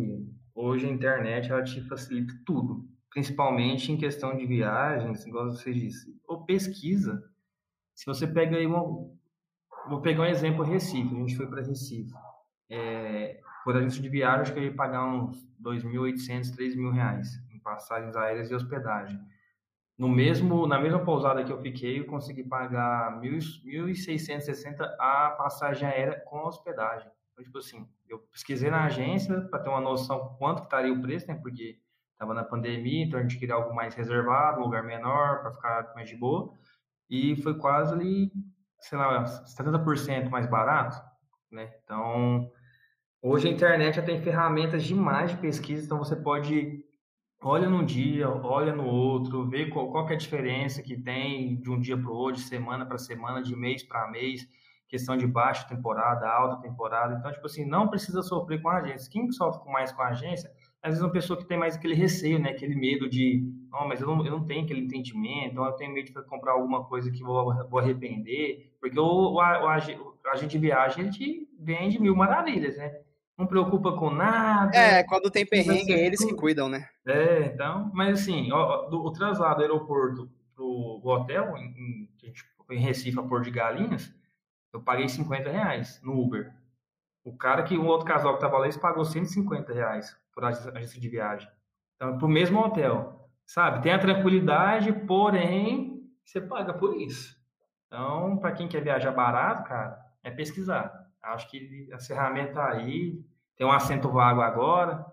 hoje 0.56 0.86
a 0.86 0.90
internet 0.90 1.52
ela 1.52 1.62
te 1.62 1.80
facilita 1.82 2.34
tudo, 2.44 2.88
principalmente 3.10 3.92
em 3.92 3.98
questão 3.98 4.34
de 4.34 4.46
viagens, 4.46 5.26
igual 5.26 5.50
você 5.50 5.72
disse, 5.72 6.18
ou 6.26 6.44
pesquisa. 6.44 7.22
Se 7.94 8.06
você 8.06 8.26
pega 8.26 8.56
aí 8.56 8.66
uma, 8.66 8.82
vou 9.88 10.00
pegar 10.00 10.22
um 10.22 10.26
exemplo 10.26 10.64
Recife, 10.64 11.14
a 11.14 11.18
gente 11.18 11.36
foi 11.36 11.46
para 11.46 11.62
Recife. 11.62 12.12
É, 12.68 13.40
por 13.62 13.76
agência 13.76 14.02
de 14.02 14.08
viagem, 14.08 14.40
acho 14.40 14.52
que 14.52 14.58
eu 14.58 14.64
ia 14.64 14.74
pagar 14.74 15.04
uns 15.04 15.46
2.800, 15.62 16.56
3.000 16.56 16.90
reais 16.92 17.28
em 17.50 17.58
passagens 17.58 18.16
aéreas 18.16 18.50
e 18.50 18.54
hospedagem. 18.54 19.20
No 19.98 20.08
mesmo, 20.08 20.66
na 20.66 20.78
mesma 20.78 21.02
pousada 21.04 21.42
que 21.42 21.50
eu 21.50 21.60
fiquei, 21.60 22.00
eu 22.00 22.06
consegui 22.06 22.44
pagar 22.44 23.18
1.660 23.20 24.82
a 24.98 25.30
passagem 25.30 25.88
aérea 25.88 26.20
com 26.20 26.44
hospedagem. 26.44 27.10
Então, 27.36 27.44
tipo 27.44 27.58
assim, 27.58 27.86
eu 28.08 28.18
pesquisei 28.32 28.70
na 28.70 28.84
agência 28.84 29.42
para 29.42 29.58
ter 29.58 29.68
uma 29.68 29.80
noção 29.80 30.34
quanto 30.38 30.60
que 30.60 30.68
estaria 30.68 30.90
o 30.90 31.02
preço, 31.02 31.26
né? 31.28 31.34
Porque 31.34 31.78
estava 32.12 32.32
na 32.32 32.42
pandemia, 32.42 33.04
então 33.04 33.20
a 33.20 33.22
gente 33.22 33.38
queria 33.38 33.54
algo 33.54 33.74
mais 33.74 33.94
reservado, 33.94 34.58
um 34.58 34.64
lugar 34.64 34.82
menor, 34.82 35.42
para 35.42 35.52
ficar 35.52 35.92
mais 35.94 36.08
de 36.08 36.16
boa. 36.16 36.54
E 37.10 37.36
foi 37.42 37.58
quase 37.58 37.92
ali, 37.92 38.32
sei 38.80 38.96
lá, 38.96 39.22
70% 39.44 40.30
mais 40.30 40.46
barato, 40.46 40.98
né? 41.52 41.74
Então, 41.84 42.50
hoje 43.20 43.48
a 43.48 43.52
internet 43.52 43.96
já 43.96 44.02
tem 44.02 44.18
ferramentas 44.22 44.82
demais 44.82 45.32
de 45.32 45.36
pesquisa, 45.36 45.84
então 45.84 45.98
você 45.98 46.16
pode 46.16 46.82
olha 47.42 47.68
num 47.68 47.84
dia, 47.84 48.30
olha 48.30 48.74
no 48.74 48.86
outro, 48.86 49.46
vê 49.46 49.66
qual, 49.66 49.90
qual 49.90 50.08
é 50.08 50.14
a 50.14 50.16
diferença 50.16 50.82
que 50.82 50.96
tem 50.96 51.60
de 51.60 51.70
um 51.70 51.78
dia 51.78 51.98
para 51.98 52.10
o 52.10 52.14
outro, 52.14 52.40
de 52.40 52.48
semana 52.48 52.86
para 52.86 52.96
semana, 52.96 53.42
de 53.42 53.54
mês 53.54 53.82
para 53.82 54.10
mês, 54.10 54.48
questão 54.88 55.16
de 55.16 55.26
baixa 55.26 55.66
temporada, 55.68 56.28
alta 56.28 56.62
temporada. 56.62 57.14
Então, 57.14 57.32
tipo 57.32 57.46
assim, 57.46 57.64
não 57.64 57.88
precisa 57.88 58.22
sofrer 58.22 58.60
com 58.62 58.68
a 58.68 58.78
agência. 58.78 59.10
Quem 59.10 59.30
sofre 59.32 59.70
mais 59.70 59.92
com 59.92 60.02
a 60.02 60.08
agência, 60.08 60.50
às 60.82 60.90
vezes 60.90 61.02
é 61.02 61.06
uma 61.06 61.12
pessoa 61.12 61.38
que 61.38 61.44
tem 61.44 61.58
mais 61.58 61.76
aquele 61.76 61.94
receio, 61.94 62.38
né? 62.38 62.50
Aquele 62.50 62.76
medo 62.76 63.08
de, 63.08 63.42
não, 63.70 63.88
mas 63.88 64.00
eu 64.00 64.06
não, 64.06 64.24
eu 64.24 64.30
não 64.30 64.44
tenho 64.44 64.64
aquele 64.64 64.80
entendimento, 64.80 65.52
então 65.52 65.64
eu 65.64 65.72
tenho 65.72 65.92
medo 65.92 66.06
de 66.06 66.12
comprar 66.26 66.52
alguma 66.52 66.84
coisa 66.84 67.10
que 67.10 67.22
vou, 67.22 67.52
vou 67.68 67.80
arrepender, 67.80 68.72
porque 68.80 68.98
o, 68.98 69.02
o, 69.02 69.34
o, 69.34 69.66
o 69.66 69.68
agente 69.68 70.52
de 70.52 70.58
viagem, 70.58 71.04
ele 71.04 71.12
te 71.12 71.48
vende 71.58 72.00
mil 72.00 72.14
maravilhas, 72.14 72.76
né? 72.76 73.00
Não 73.36 73.46
preocupa 73.46 73.92
com 73.92 74.10
nada. 74.10 74.74
É, 74.74 75.02
quando 75.04 75.30
tem 75.30 75.44
perrengue, 75.44 75.92
é 75.92 76.06
eles 76.06 76.24
que 76.24 76.34
cuidam, 76.34 76.68
né? 76.68 76.88
É, 77.06 77.46
então, 77.46 77.90
mas 77.92 78.20
assim, 78.20 78.50
ó, 78.50 78.88
do, 78.88 79.04
o 79.04 79.12
traslado 79.12 79.56
do 79.56 79.62
aeroporto 79.62 80.30
pro 80.54 81.02
hotel, 81.04 81.54
em, 81.58 81.74
em, 81.76 82.08
foi 82.66 82.76
em 82.76 82.80
Recife, 82.80 83.18
a 83.18 83.22
Porto 83.22 83.44
de 83.44 83.50
Galinhas, 83.50 84.14
eu 84.72 84.80
paguei 84.80 85.08
50 85.08 85.50
reais 85.50 86.00
no 86.02 86.20
Uber. 86.20 86.52
O 87.24 87.36
cara 87.36 87.62
que, 87.62 87.76
o 87.76 87.84
outro 87.84 88.06
casal 88.06 88.34
que 88.34 88.40
tava 88.40 88.58
lá, 88.58 88.66
eles 88.66 88.76
pagou 88.76 89.04
150 89.04 89.72
reais 89.72 90.16
por 90.32 90.44
agência 90.44 91.00
de 91.00 91.08
viagem. 91.08 91.48
Então, 91.96 92.18
pro 92.18 92.28
mesmo 92.28 92.60
hotel, 92.60 93.28
sabe? 93.44 93.82
Tem 93.82 93.92
a 93.92 93.98
tranquilidade, 93.98 94.92
porém, 94.92 96.08
você 96.24 96.40
paga 96.40 96.74
por 96.74 96.94
isso. 96.96 97.36
Então, 97.86 98.36
para 98.36 98.52
quem 98.52 98.68
quer 98.68 98.82
viajar 98.82 99.12
barato, 99.12 99.64
cara, 99.64 99.98
é 100.22 100.30
pesquisar. 100.30 101.06
Acho 101.22 101.48
que 101.50 101.88
a 101.92 101.98
ferramenta 101.98 102.54
tá 102.54 102.70
aí, 102.70 103.24
tem 103.56 103.66
um 103.66 103.72
assento 103.72 104.10
vago 104.10 104.40
agora. 104.40 105.04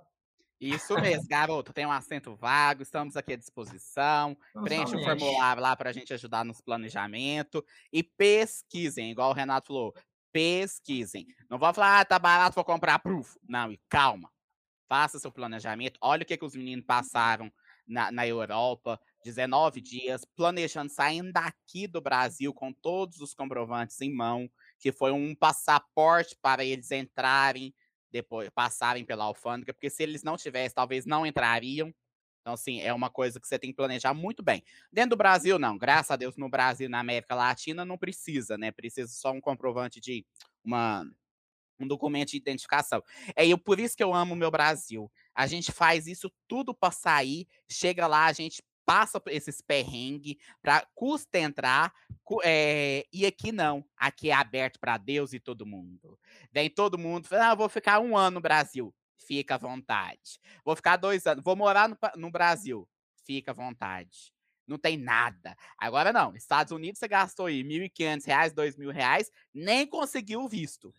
Isso 0.64 0.96
mesmo, 0.96 1.28
garoto. 1.28 1.74
Tem 1.74 1.86
um 1.86 1.92
assento 1.92 2.34
vago, 2.36 2.82
estamos 2.82 3.18
aqui 3.18 3.34
à 3.34 3.36
disposição. 3.36 4.38
Preenche 4.64 4.96
o 4.96 5.04
formulário 5.04 5.62
lá 5.62 5.76
para 5.76 5.90
a 5.90 5.94
gente 5.94 6.14
ajudar 6.14 6.46
nos 6.46 6.62
planejamento. 6.62 7.64
E 7.92 8.02
pesquisem, 8.02 9.12
igual 9.12 9.32
o 9.32 9.34
Renato 9.34 9.68
falou. 9.68 9.94
Pesquisem. 10.32 11.28
Não 11.50 11.60
vou 11.60 11.74
falar, 11.74 12.00
ah, 12.00 12.06
tá 12.06 12.18
barato, 12.18 12.56
vou 12.56 12.64
comprar 12.64 13.00
proof. 13.00 13.36
Não, 13.46 13.74
e 13.74 13.80
calma. 13.90 14.32
Faça 14.88 15.20
seu 15.20 15.34
planejamento. 15.34 15.98
Olha 16.02 16.24
o 16.24 16.26
que, 16.26 16.38
que 16.38 16.46
os 16.46 16.56
meninos 16.56 16.86
passaram 16.86 17.52
na, 17.86 18.10
na 18.10 18.26
Europa. 18.26 18.98
19 19.24 19.82
dias, 19.82 20.26
planejando, 20.36 20.92
saindo 20.92 21.32
daqui 21.32 21.88
do 21.88 22.02
Brasil 22.02 22.54
com 22.54 22.72
todos 22.72 23.20
os 23.20 23.34
comprovantes 23.34 24.00
em 24.02 24.14
mão, 24.14 24.50
que 24.80 24.92
foi 24.92 25.12
um 25.12 25.34
passaporte 25.34 26.38
para 26.42 26.64
eles 26.64 26.92
entrarem, 26.92 27.74
depois 28.14 28.50
passarem 28.52 29.04
pela 29.04 29.26
alfândega, 29.26 29.74
porque 29.74 29.90
se 29.90 30.04
eles 30.04 30.24
não 30.24 30.38
tivessem, 30.38 30.76
talvez 30.76 31.06
não 31.06 31.26
entrariam. 31.26 31.94
Então, 32.42 32.54
assim, 32.54 32.82
é 32.82 32.94
uma 32.94 33.10
coisa 33.10 33.40
que 33.40 33.48
você 33.48 33.58
tem 33.58 33.72
que 33.72 33.76
planejar 33.76 34.14
muito 34.14 34.44
bem. 34.44 34.64
Dentro 34.92 35.12
do 35.12 35.18
Brasil, 35.18 35.58
não. 35.58 35.78
Graças 35.78 36.12
a 36.12 36.16
Deus, 36.16 36.38
no 36.38 36.50
Brasil, 36.50 36.90
na 36.90 37.00
América 37.00 37.34
Latina, 37.34 37.84
não 37.84 37.98
precisa, 37.98 38.58
né? 38.58 38.72
Precisa 38.72 39.12
só 39.12 39.32
um 39.32 39.42
comprovante 39.42 40.00
de 40.00 40.26
uma 40.64 41.06
um 41.80 41.88
documento 41.88 42.30
de 42.30 42.38
identificação. 42.38 43.02
É 43.36 43.46
eu, 43.48 43.58
por 43.58 43.80
isso 43.80 43.98
que 43.98 44.04
eu 44.04 44.14
amo 44.14 44.36
o 44.36 44.38
meu 44.38 44.52
Brasil. 44.52 45.12
A 45.34 45.48
gente 45.48 45.72
faz 45.72 46.06
isso 46.08 46.32
tudo 46.48 46.74
para 46.74 46.92
sair, 46.92 47.48
chega 47.68 48.06
lá, 48.06 48.28
a 48.28 48.32
gente 48.32 48.64
passa 48.86 49.20
por 49.20 49.32
esses 49.32 49.62
perrengues 49.62 50.36
para 50.62 50.86
custa 50.94 51.40
entrar, 51.40 51.94
é, 52.44 53.06
e 53.12 53.26
aqui 53.26 53.52
não. 53.52 53.86
Aqui 53.98 54.30
é 54.30 54.34
aberto 54.34 54.80
para 54.80 54.98
Deus 54.98 55.34
e 55.34 55.40
todo 55.40 55.66
mundo. 55.66 56.20
Vem 56.52 56.70
todo 56.70 56.98
mundo, 56.98 57.28
fala, 57.28 57.52
ah, 57.52 57.56
vou 57.56 57.70
ficar 57.70 58.00
um 58.00 58.18
ano 58.18 58.36
no 58.36 58.42
Brasil. 58.42 58.94
Fica 59.18 59.56
à 59.56 59.58
vontade. 59.58 60.40
Vou 60.66 60.76
ficar 60.76 60.98
dois 60.98 61.26
anos, 61.26 61.44
vou 61.44 61.56
morar 61.56 61.88
no, 61.88 61.98
no 62.16 62.30
Brasil. 62.30 62.88
Fica 63.26 63.52
à 63.52 63.54
vontade. 63.54 64.34
Não 64.68 64.78
tem 64.78 64.98
nada. 64.98 65.56
Agora 65.78 66.14
não. 66.14 66.36
Estados 66.36 66.72
Unidos 66.72 67.00
você 67.00 67.08
gastou 67.08 67.48
aí 67.48 67.62
R$ 67.62 67.90
1.500, 67.90 68.26
R$ 68.26 68.50
2.000, 68.52 69.30
nem 69.54 69.86
conseguiu 69.86 70.42
o 70.42 70.48
visto. 70.48 70.94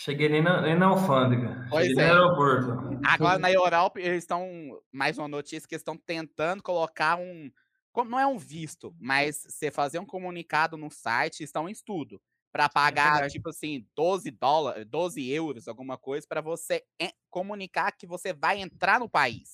Cheguei 0.00 0.30
nem 0.30 0.40
na, 0.40 0.62
nem 0.62 0.74
na 0.74 0.86
alfândega. 0.86 1.66
Pois 1.68 1.88
Cheguei 1.88 2.04
é. 2.04 2.08
no 2.08 2.14
aeroporto. 2.14 3.00
Agora 3.04 3.38
na 3.38 3.52
Europa 3.52 4.00
eles 4.00 4.24
estão. 4.24 4.48
Mais 4.90 5.18
uma 5.18 5.28
notícia 5.28 5.68
que 5.68 5.74
estão 5.74 5.94
tentando 5.94 6.62
colocar 6.62 7.18
um. 7.18 7.50
Não 7.94 8.18
é 8.18 8.26
um 8.26 8.38
visto, 8.38 8.96
mas 8.98 9.44
você 9.46 9.70
fazer 9.70 9.98
um 9.98 10.06
comunicado 10.06 10.78
no 10.78 10.90
site, 10.90 11.42
estão 11.42 11.68
em 11.68 11.72
estudo. 11.72 12.18
Para 12.50 12.64
é 12.64 12.68
pagar, 12.70 13.24
é 13.24 13.28
tipo 13.28 13.50
assim, 13.50 13.86
12 13.94 14.30
dólares, 14.30 14.86
12 14.86 15.28
euros, 15.30 15.68
alguma 15.68 15.98
coisa, 15.98 16.26
para 16.26 16.40
você 16.40 16.82
comunicar 17.28 17.92
que 17.92 18.06
você 18.06 18.32
vai 18.32 18.58
entrar 18.58 18.98
no 19.00 19.08
país. 19.08 19.50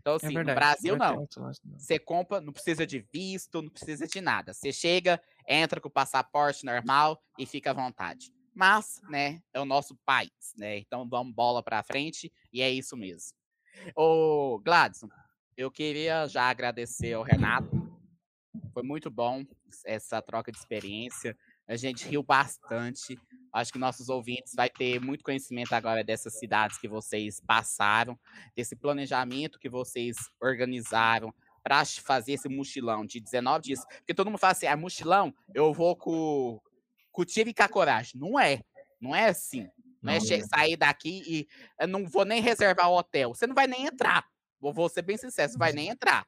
Então, 0.00 0.14
é 0.14 0.16
assim, 0.16 0.38
é 0.38 0.42
no 0.42 0.54
Brasil 0.54 0.96
não. 0.96 1.28
Você 1.76 1.98
compra, 1.98 2.40
não 2.40 2.52
precisa 2.52 2.86
de 2.86 3.06
visto, 3.12 3.60
não 3.60 3.68
precisa 3.68 4.06
de 4.06 4.20
nada. 4.22 4.54
Você 4.54 4.72
chega, 4.72 5.20
entra 5.46 5.80
com 5.80 5.88
o 5.88 5.92
passaporte 5.92 6.64
normal 6.64 7.22
e 7.38 7.44
fica 7.44 7.72
à 7.72 7.74
vontade 7.74 8.32
mas, 8.54 9.00
né, 9.08 9.42
é 9.52 9.60
o 9.60 9.64
nosso 9.64 9.96
país, 10.04 10.54
né? 10.56 10.78
Então 10.78 11.08
vamos 11.08 11.34
bola 11.34 11.62
para 11.62 11.82
frente 11.82 12.32
e 12.52 12.60
é 12.60 12.70
isso 12.70 12.96
mesmo. 12.96 13.36
Ô, 13.96 14.60
Gladson, 14.64 15.08
eu 15.56 15.70
queria 15.70 16.26
já 16.26 16.48
agradecer 16.48 17.14
ao 17.14 17.22
Renato. 17.22 17.70
Foi 18.72 18.82
muito 18.82 19.10
bom 19.10 19.44
essa 19.84 20.20
troca 20.20 20.52
de 20.52 20.58
experiência. 20.58 21.36
A 21.66 21.76
gente 21.76 22.06
riu 22.06 22.22
bastante. 22.22 23.18
Acho 23.52 23.72
que 23.72 23.78
nossos 23.78 24.08
ouvintes 24.08 24.54
vai 24.54 24.68
ter 24.68 25.00
muito 25.00 25.24
conhecimento 25.24 25.72
agora 25.72 26.02
dessas 26.02 26.38
cidades 26.38 26.78
que 26.78 26.88
vocês 26.88 27.40
passaram, 27.40 28.18
desse 28.56 28.74
planejamento 28.76 29.58
que 29.58 29.68
vocês 29.68 30.16
organizaram 30.40 31.34
para 31.62 31.84
fazer 31.84 32.32
esse 32.32 32.48
mochilão 32.48 33.04
de 33.04 33.20
19 33.20 33.64
dias. 33.64 33.84
Porque 33.98 34.14
todo 34.14 34.26
mundo 34.26 34.38
fala 34.38 34.52
assim: 34.52 34.66
é 34.66 34.76
mochilão, 34.76 35.34
eu 35.54 35.72
vou 35.72 35.96
com 35.96 36.60
com 37.12 37.24
tiro 37.24 37.50
e 37.50 37.54
coragem. 37.68 38.20
Não 38.20 38.38
é. 38.38 38.60
Não 39.00 39.14
é 39.14 39.26
assim. 39.26 39.68
Não, 40.02 40.12
é 40.12 40.18
não 40.18 40.26
é, 40.30 40.34
é 40.34 40.40
sair 40.40 40.76
daqui 40.76 41.22
e 41.26 41.48
eu 41.78 41.86
não 41.86 42.06
vou 42.06 42.24
nem 42.24 42.40
reservar 42.40 42.90
o 42.90 42.96
hotel. 42.96 43.34
Você 43.34 43.46
não 43.46 43.54
vai 43.54 43.66
nem 43.66 43.86
entrar. 43.86 44.26
Vou, 44.60 44.72
vou 44.72 44.88
ser 44.88 45.02
bem 45.02 45.16
sincero, 45.16 45.50
você 45.50 45.58
vai 45.58 45.72
nem 45.72 45.88
entrar 45.88 46.26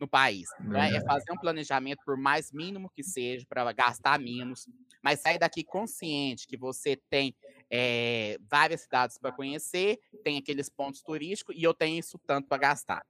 no 0.00 0.08
país. 0.08 0.48
Né? 0.60 0.96
É 0.96 1.00
fazer 1.02 1.30
um 1.30 1.36
planejamento, 1.36 2.02
por 2.04 2.16
mais 2.16 2.50
mínimo 2.50 2.90
que 2.90 3.02
seja, 3.04 3.44
para 3.48 3.70
gastar 3.72 4.18
menos, 4.18 4.66
mas 5.02 5.20
sair 5.20 5.38
daqui 5.38 5.62
consciente 5.62 6.46
que 6.46 6.56
você 6.56 6.96
tem 7.08 7.34
é, 7.70 8.38
várias 8.50 8.80
cidades 8.82 9.18
para 9.18 9.30
conhecer, 9.30 10.00
tem 10.24 10.38
aqueles 10.38 10.70
pontos 10.70 11.02
turísticos 11.02 11.54
e 11.56 11.62
eu 11.62 11.74
tenho 11.74 11.98
isso 11.98 12.18
tanto 12.26 12.48
para 12.48 12.58
gastar. 12.58 13.04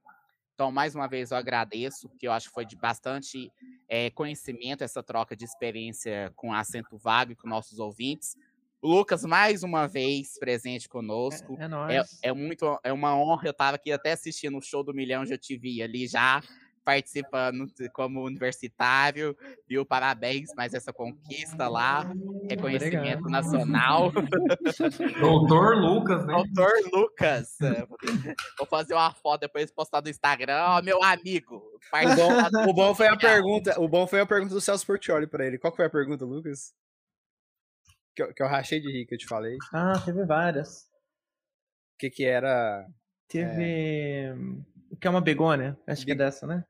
Então, 0.61 0.71
mais 0.71 0.93
uma 0.93 1.07
vez, 1.07 1.31
eu 1.31 1.37
agradeço, 1.37 2.07
que 2.19 2.27
eu 2.27 2.31
acho 2.31 2.49
que 2.49 2.53
foi 2.53 2.67
de 2.67 2.75
bastante 2.75 3.51
é, 3.89 4.11
conhecimento 4.11 4.83
essa 4.83 5.01
troca 5.01 5.35
de 5.35 5.43
experiência 5.43 6.31
com 6.35 6.53
acento 6.53 6.99
vago 6.99 7.31
e 7.31 7.35
com 7.35 7.49
nossos 7.49 7.79
ouvintes. 7.79 8.37
Lucas, 8.79 9.25
mais 9.25 9.63
uma 9.63 9.87
vez, 9.87 10.37
presente 10.37 10.87
conosco. 10.87 11.57
É, 11.89 11.95
é, 11.95 11.99
é, 11.99 12.03
é 12.29 12.31
muito, 12.31 12.79
é 12.83 12.93
uma 12.93 13.17
honra. 13.17 13.47
Eu 13.47 13.51
estava 13.51 13.75
aqui 13.75 13.91
até 13.91 14.11
assistindo 14.11 14.55
o 14.55 14.61
show 14.61 14.83
do 14.83 14.93
Milhão, 14.93 15.25
já 15.25 15.35
te 15.35 15.57
vi 15.57 15.81
ali 15.81 16.07
já 16.07 16.43
participando 16.91 17.71
como 17.93 18.23
universitário, 18.23 19.35
viu? 19.67 19.85
Parabéns 19.85 20.53
mais 20.55 20.73
essa 20.73 20.91
conquista 20.91 21.69
lá, 21.69 22.03
reconhecimento 22.49 23.19
Obrigado. 23.19 23.29
nacional. 23.29 24.11
Doutor 25.21 25.77
Lucas, 25.77 26.25
né? 26.25 26.33
Doutor 26.33 26.71
Lucas. 26.91 27.57
Vou 28.59 28.67
fazer 28.67 28.93
uma 28.93 29.13
foto 29.13 29.41
depois 29.41 29.71
postar 29.71 30.01
no 30.01 30.09
Instagram, 30.09 30.61
ó, 30.61 30.81
meu 30.81 31.01
amigo. 31.01 31.55
O 31.55 32.15
bom, 32.15 32.69
o 32.69 32.73
bom, 32.73 32.95
foi 32.95 33.07
a 33.07 33.17
pergunta, 33.17 33.79
o 33.79 33.87
bom 33.87 34.05
foi 34.05 34.19
a 34.19 34.25
pergunta 34.25 34.53
do 34.53 34.61
Celso 34.61 34.85
Portioli 34.85 35.27
para 35.27 35.45
ele. 35.45 35.57
Qual 35.57 35.73
foi 35.73 35.85
a 35.85 35.89
pergunta, 35.89 36.25
Lucas? 36.25 36.73
Que 38.13 38.23
eu, 38.23 38.33
que 38.33 38.43
eu 38.43 38.47
rachei 38.47 38.81
de 38.81 38.91
rir, 38.91 39.05
que 39.05 39.15
eu 39.15 39.17
te 39.17 39.25
falei. 39.25 39.55
Ah, 39.73 39.93
teve 40.03 40.25
várias. 40.25 40.81
O 41.95 41.97
que 41.99 42.09
que 42.09 42.25
era? 42.25 42.85
Teve... 43.29 43.63
É... 43.63 44.35
O 44.91 44.97
que 44.97 45.07
é 45.07 45.09
uma 45.09 45.21
begônia? 45.21 45.79
Acho 45.87 46.05
que 46.05 46.11
é 46.11 46.15
dessa, 46.15 46.45
né? 46.45 46.65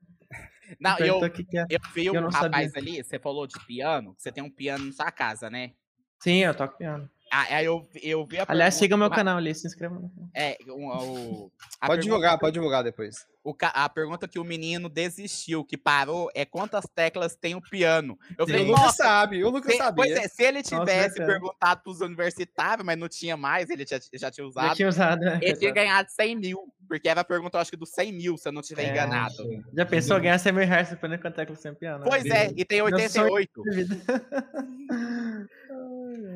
Não, 0.80 0.98
eu, 0.98 1.24
é. 1.24 1.66
eu 1.68 1.80
vi 1.94 2.10
um 2.10 2.28
rapaz 2.28 2.72
sabia. 2.72 2.92
ali, 2.92 3.04
você 3.04 3.18
falou 3.18 3.46
de 3.46 3.58
piano, 3.66 4.14
você 4.16 4.30
tem 4.30 4.42
um 4.42 4.50
piano 4.50 4.86
na 4.86 4.92
sua 4.92 5.10
casa, 5.10 5.50
né? 5.50 5.72
Sim, 6.18 6.38
eu 6.38 6.54
toco 6.54 6.78
piano. 6.78 7.10
Ah, 7.34 7.46
aí 7.48 7.64
eu, 7.64 7.88
eu 8.02 8.26
vi 8.26 8.38
a 8.38 8.44
Aliás, 8.46 8.74
siga 8.74 8.94
meu 8.94 9.08
canal 9.08 9.38
ali, 9.38 9.54
se 9.54 9.66
inscreva 9.66 9.94
no 9.94 10.10
canal. 10.10 10.28
É, 10.34 10.58
o, 10.68 11.46
o 11.46 11.52
pode 11.86 12.02
divulgar, 12.02 12.38
pode 12.38 12.52
divulgar 12.52 12.84
depois. 12.84 13.26
O, 13.42 13.56
a 13.60 13.88
pergunta 13.88 14.28
que 14.28 14.38
o 14.38 14.44
menino 14.44 14.86
desistiu, 14.86 15.64
que 15.64 15.78
parou, 15.78 16.30
é 16.34 16.44
quantas 16.44 16.84
teclas 16.94 17.34
tem 17.34 17.54
o 17.54 17.62
piano. 17.62 18.18
Eu 18.36 18.46
falei, 18.46 18.64
o 18.64 18.68
Lucas 18.68 18.96
sabe, 18.96 19.42
o 19.42 19.48
Lucas 19.48 19.74
sabe. 19.78 19.96
Pois 19.96 20.12
é, 20.12 20.28
se 20.28 20.42
ele 20.42 20.62
tivesse 20.62 21.20
Nossa, 21.20 21.32
perguntado 21.32 21.80
pros 21.82 22.02
universitários, 22.02 22.84
mas 22.84 22.98
não 22.98 23.08
tinha 23.08 23.34
mais, 23.34 23.70
ele 23.70 23.86
já, 23.88 23.98
já 24.12 24.30
tinha 24.30 24.46
usado. 24.46 24.68
Já 24.68 24.74
tinha 24.74 24.88
usado, 24.88 25.26
é. 25.26 25.38
Ele 25.40 25.56
tinha 25.56 25.72
ganhado 25.72 26.10
100 26.10 26.36
mil, 26.36 26.70
porque 26.86 27.08
era 27.08 27.22
a 27.22 27.24
pergunta, 27.24 27.58
acho 27.58 27.70
que 27.70 27.78
do 27.78 27.86
100 27.86 28.12
mil, 28.12 28.36
se 28.36 28.46
eu 28.46 28.52
não 28.52 28.60
estiver 28.60 28.84
é, 28.84 28.90
enganado. 28.90 29.34
Já 29.74 29.86
pensou 29.86 30.20
ganhar 30.20 30.38
100 30.38 30.52
mil 30.52 30.66
reais 30.66 30.90
dependendo 30.90 31.22
quantas 31.22 31.36
teclas 31.36 31.62
tem 31.62 31.74
piano? 31.74 32.04
Pois 32.06 32.26
é, 32.26 32.52
e 32.54 32.62
tem 32.62 32.82
88. 32.82 33.62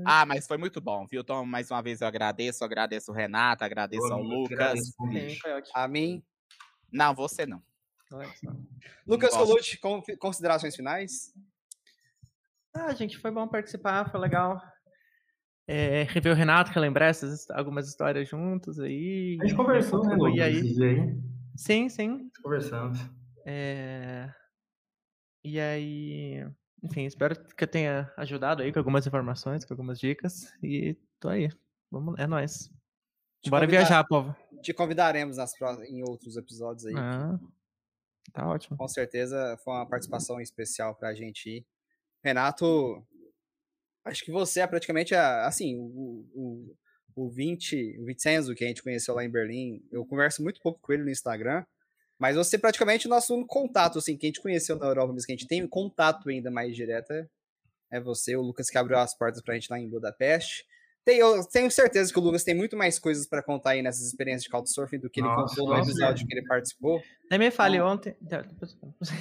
Ah, 0.05 0.25
mas 0.27 0.47
foi 0.47 0.57
muito 0.57 0.81
bom, 0.81 1.07
viu? 1.07 1.21
Então, 1.21 1.45
mais 1.45 1.71
uma 1.71 1.83
vez 1.83 2.01
eu 2.01 2.07
agradeço, 2.07 2.65
agradeço 2.65 3.11
o 3.11 3.15
Renato, 3.15 3.65
agradeço 3.65 4.13
ao 4.13 4.23
Lucas. 4.23 4.81
a 5.75 5.89
mim. 5.89 6.23
Não, 6.93 7.15
você 7.15 7.47
não. 7.47 7.63
Lucas 9.07 9.31
Colucci, 9.31 9.79
considerações 10.19 10.77
finais? 10.77 11.33
Ah, 12.75 12.95
gente, 12.95 13.19
foi 13.19 13.31
bom 13.31 13.49
participar, 13.49 14.11
foi 14.11 14.21
legal. 14.21 14.61
É, 15.67 16.05
rever 16.05 16.33
o 16.33 16.37
Renato, 16.37 16.71
relembrar 16.71 17.09
essas, 17.09 17.51
algumas 17.51 17.89
histórias 17.89 18.29
juntos 18.29 18.79
aí. 18.79 19.37
A 19.43 19.47
gente 19.47 19.57
conversou, 19.57 20.05
né, 20.05 20.17
e 20.35 20.41
aí? 20.41 20.75
Sim, 21.57 21.89
sim. 21.89 22.31
Conversamos. 22.43 22.99
É... 23.45 24.31
E 25.43 25.59
aí, 25.59 26.47
enfim, 26.83 27.05
espero 27.05 27.37
que 27.55 27.65
eu 27.65 27.69
tenha 27.69 28.13
ajudado 28.17 28.63
aí 28.63 28.73
com 28.73 28.79
algumas 28.79 29.07
informações, 29.07 29.65
com 29.65 29.73
algumas 29.73 29.99
dicas. 29.99 30.53
E 30.63 30.97
tô 31.19 31.29
aí. 31.29 31.49
Vamos, 31.91 32.19
é 32.19 32.27
nóis. 32.27 32.71
Te 33.43 33.51
Bora 33.51 33.67
convidar... 33.67 33.81
viajar, 33.81 34.05
povo. 34.05 34.37
Te 34.63 34.73
convidaremos 34.73 35.37
nas 35.37 35.53
em 35.89 36.03
outros 36.03 36.37
episódios 36.37 36.87
aí. 36.87 36.95
Ah, 36.97 37.39
tá 38.33 38.49
ótimo. 38.49 38.77
Com 38.77 38.89
certeza 38.89 39.57
foi 39.65 39.75
uma 39.75 39.89
participação 39.89 40.41
especial 40.41 40.95
pra 40.95 41.15
gente 41.15 41.59
ir. 41.59 41.67
Renato, 42.25 43.07
acho 44.05 44.25
que 44.25 44.33
você 44.33 44.61
é 44.61 44.67
praticamente 44.67 45.15
a, 45.15 45.47
assim, 45.47 45.77
o, 45.77 46.27
o, 46.35 46.77
o 47.15 47.31
20, 47.31 48.01
o 48.01 48.05
Vincenzo 48.05 48.55
que 48.55 48.65
a 48.65 48.69
gente 48.69 48.83
conheceu 48.83 49.15
lá 49.15 49.25
em 49.25 49.31
Berlim. 49.31 49.83
Eu 49.91 50.05
converso 50.05 50.43
muito 50.43 50.61
pouco 50.61 50.81
com 50.81 50.93
ele 50.93 51.05
no 51.05 51.11
Instagram. 51.11 51.65
Mas 52.19 52.37
você 52.37 52.57
praticamente 52.59 53.07
o 53.07 53.11
nosso 53.11 53.35
único 53.35 53.49
contato, 53.49 53.99
assim, 53.99 54.17
que 54.17 54.27
a 54.27 54.29
gente 54.29 54.41
conheceu 54.41 54.77
na 54.79 54.87
Europa, 54.87 55.13
mas 55.13 55.27
que 55.27 55.33
a 55.33 55.37
gente 55.37 55.47
tem 55.47 55.67
contato 55.67 56.29
ainda 56.29 56.51
mais 56.51 56.75
direto 56.75 57.13
é, 57.13 57.27
é 57.93 58.01
você, 58.01 58.35
o 58.37 58.43
Lucas 58.43 58.69
que 58.71 58.79
abriu 58.79 58.99
as 58.99 59.17
portas 59.17 59.43
pra 59.43 59.55
gente 59.55 59.69
lá 59.71 59.79
em 59.79 59.89
Budapeste. 59.89 60.65
Tem- 61.05 61.19
eu 61.19 61.45
tenho 61.47 61.71
certeza 61.71 62.13
que 62.13 62.19
o 62.19 62.23
Lucas 62.23 62.43
tem 62.43 62.53
muito 62.55 62.77
mais 62.77 62.99
coisas 62.99 63.29
pra 63.29 63.41
contar 63.41 63.71
aí 63.71 63.83
nessas 63.83 64.03
experiências 64.09 64.43
de 64.43 64.49
Couchsurfing 64.51 64.99
do 64.99 65.09
que 65.09 65.21
ele 65.21 65.29
Nossa, 65.29 65.55
contou 65.55 65.69
no 65.69 65.77
nossa. 65.79 65.91
episódio 65.91 66.27
que 66.27 66.35
ele 66.35 66.45
participou. 66.47 67.01
Nem 67.31 67.39
me 67.39 67.51
fale, 67.53 67.79
Não. 67.79 67.87
ontem. 67.87 68.17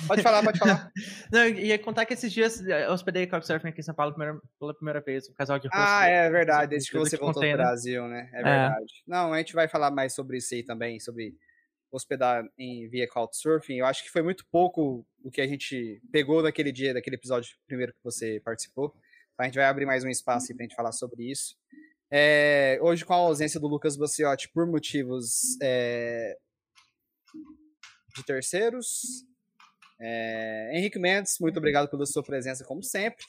Pode 0.07 0.23
falar, 0.23 0.41
pode 0.43 0.57
falar. 0.57 0.91
Não, 1.31 1.41
eu 1.43 1.53
ia 1.59 1.77
contar 1.77 2.05
que 2.05 2.13
esses 2.13 2.31
dias 2.33 2.59
eu 2.65 2.91
hospedei 2.91 3.27
Couchsurfing 3.27 3.67
aqui 3.67 3.81
em 3.81 3.83
São 3.83 3.93
Paulo 3.93 4.13
primeira- 4.15 4.39
pela 4.59 4.73
primeira 4.73 4.99
vez, 5.01 5.29
um 5.29 5.33
casal 5.33 5.59
de 5.59 5.67
Ah, 5.71 5.99
hostel. 5.99 6.09
é 6.15 6.29
verdade, 6.31 6.69
desde 6.71 6.89
que 6.89 6.97
você 6.97 7.17
voltou 7.17 7.35
contei, 7.35 7.49
pro 7.51 7.59
né? 7.59 7.63
Brasil, 7.65 8.07
né? 8.07 8.29
É 8.33 8.41
verdade. 8.43 8.93
Não, 9.07 9.31
a 9.33 9.37
gente 9.37 9.53
vai 9.53 9.67
falar 9.67 9.91
mais 9.91 10.15
sobre 10.15 10.37
isso 10.37 10.55
aí 10.55 10.63
também, 10.63 10.99
sobre 10.99 11.35
hospedar 11.91 12.43
em 12.57 12.87
via 12.89 13.07
Couchsurfing. 13.07 13.77
Eu 13.77 13.85
acho 13.85 14.03
que 14.03 14.09
foi 14.09 14.21
muito 14.21 14.45
pouco 14.51 15.05
o 15.23 15.31
que 15.31 15.41
a 15.41 15.47
gente 15.47 16.01
pegou 16.11 16.43
daquele 16.43 16.71
dia, 16.71 16.93
daquele 16.93 17.15
episódio 17.15 17.55
primeiro 17.67 17.93
que 17.93 18.03
você 18.03 18.41
participou. 18.43 18.93
Então, 19.33 19.43
a 19.43 19.45
gente 19.45 19.55
vai 19.55 19.65
abrir 19.65 19.85
mais 19.85 20.03
um 20.03 20.09
espaço 20.09 20.47
aí 20.49 20.55
pra 20.55 20.63
gente 20.63 20.75
falar 20.75 20.91
sobre 20.91 21.29
isso. 21.29 21.55
É, 22.11 22.77
hoje, 22.81 23.03
com 23.03 23.13
a 23.13 23.17
ausência 23.17 23.59
do 23.59 23.67
Lucas 23.67 23.97
Baciotti 23.97 24.49
por 24.49 24.65
motivos 24.67 25.57
é, 25.61 26.37
de 28.15 28.23
terceiros. 28.23 29.25
É, 29.99 30.71
Henrique 30.73 30.99
Mendes, 30.99 31.37
muito 31.39 31.57
obrigado 31.57 31.89
pela 31.89 32.05
sua 32.05 32.23
presença, 32.23 32.63
como 32.63 32.83
sempre. 32.83 33.25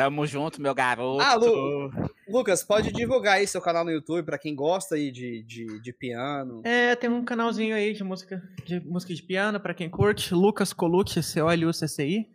Tamo 0.00 0.26
junto, 0.26 0.62
meu 0.62 0.74
garoto. 0.74 1.20
Ah, 1.22 1.34
Lu- 1.34 1.90
Lucas, 2.26 2.64
pode 2.64 2.90
divulgar 2.90 3.34
aí 3.34 3.46
seu 3.46 3.60
canal 3.60 3.84
no 3.84 3.90
YouTube 3.90 4.24
pra 4.24 4.38
quem 4.38 4.54
gosta 4.54 4.94
aí 4.94 5.12
de, 5.12 5.42
de, 5.42 5.78
de 5.82 5.92
piano. 5.92 6.62
É, 6.64 6.96
tem 6.96 7.10
um 7.10 7.22
canalzinho 7.22 7.76
aí 7.76 7.92
de 7.92 8.02
música 8.02 8.42
de, 8.64 8.80
música 8.80 9.12
de 9.14 9.22
piano, 9.22 9.60
pra 9.60 9.74
quem 9.74 9.90
curte. 9.90 10.32
Lucas 10.32 10.72
Colucci, 10.72 11.22
C-O-L-U-C-C-I. 11.22 12.26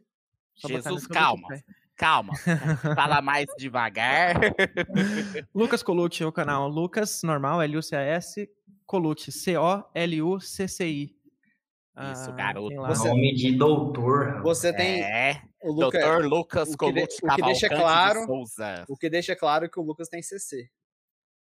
Jesus, 0.56 1.08
calma. 1.08 1.48
Calma. 1.98 2.34
Fala 2.95 3.19
mais 3.19 3.48
devagar. 3.58 4.35
Lucas 5.52 5.82
Colucci 5.82 6.22
é 6.22 6.26
o 6.27 6.32
canal. 6.32 6.68
Lucas, 6.69 7.22
normal, 7.24 7.64
L-U-C-A-S. 7.64 8.48
Colucci, 8.85 9.32
C-O-L-U-C-C-I. 9.32 11.15
Isso, 12.11 12.30
Ah, 12.30 12.33
garoto. 12.33 12.75
Você- 12.88 13.07
Nome 13.07 13.33
de 13.33 13.56
doutor. 13.57 14.41
Você 14.41 14.74
tem 14.74 15.01
É, 15.01 15.41
o 15.64 15.72
Lucas. 15.72 16.03
Dr. 16.03 16.25
Lucas 16.25 16.67
o 16.69 16.72
que 16.72 16.77
Colucci 16.77 17.17
de- 17.22 17.25
o 17.25 17.35
que 17.35 17.41
deixa 17.41 17.69
claro- 17.69 18.19
de 18.19 18.25
Souza. 18.25 18.85
O 18.90 18.98
que 18.98 19.09
deixa 19.09 19.35
claro 19.35 19.69
que 19.69 19.80
o 19.80 19.83
Lucas 19.83 20.09
tem 20.09 20.22
CC. 20.22 20.67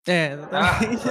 É, 0.08 0.32
exatamente. 0.96 1.06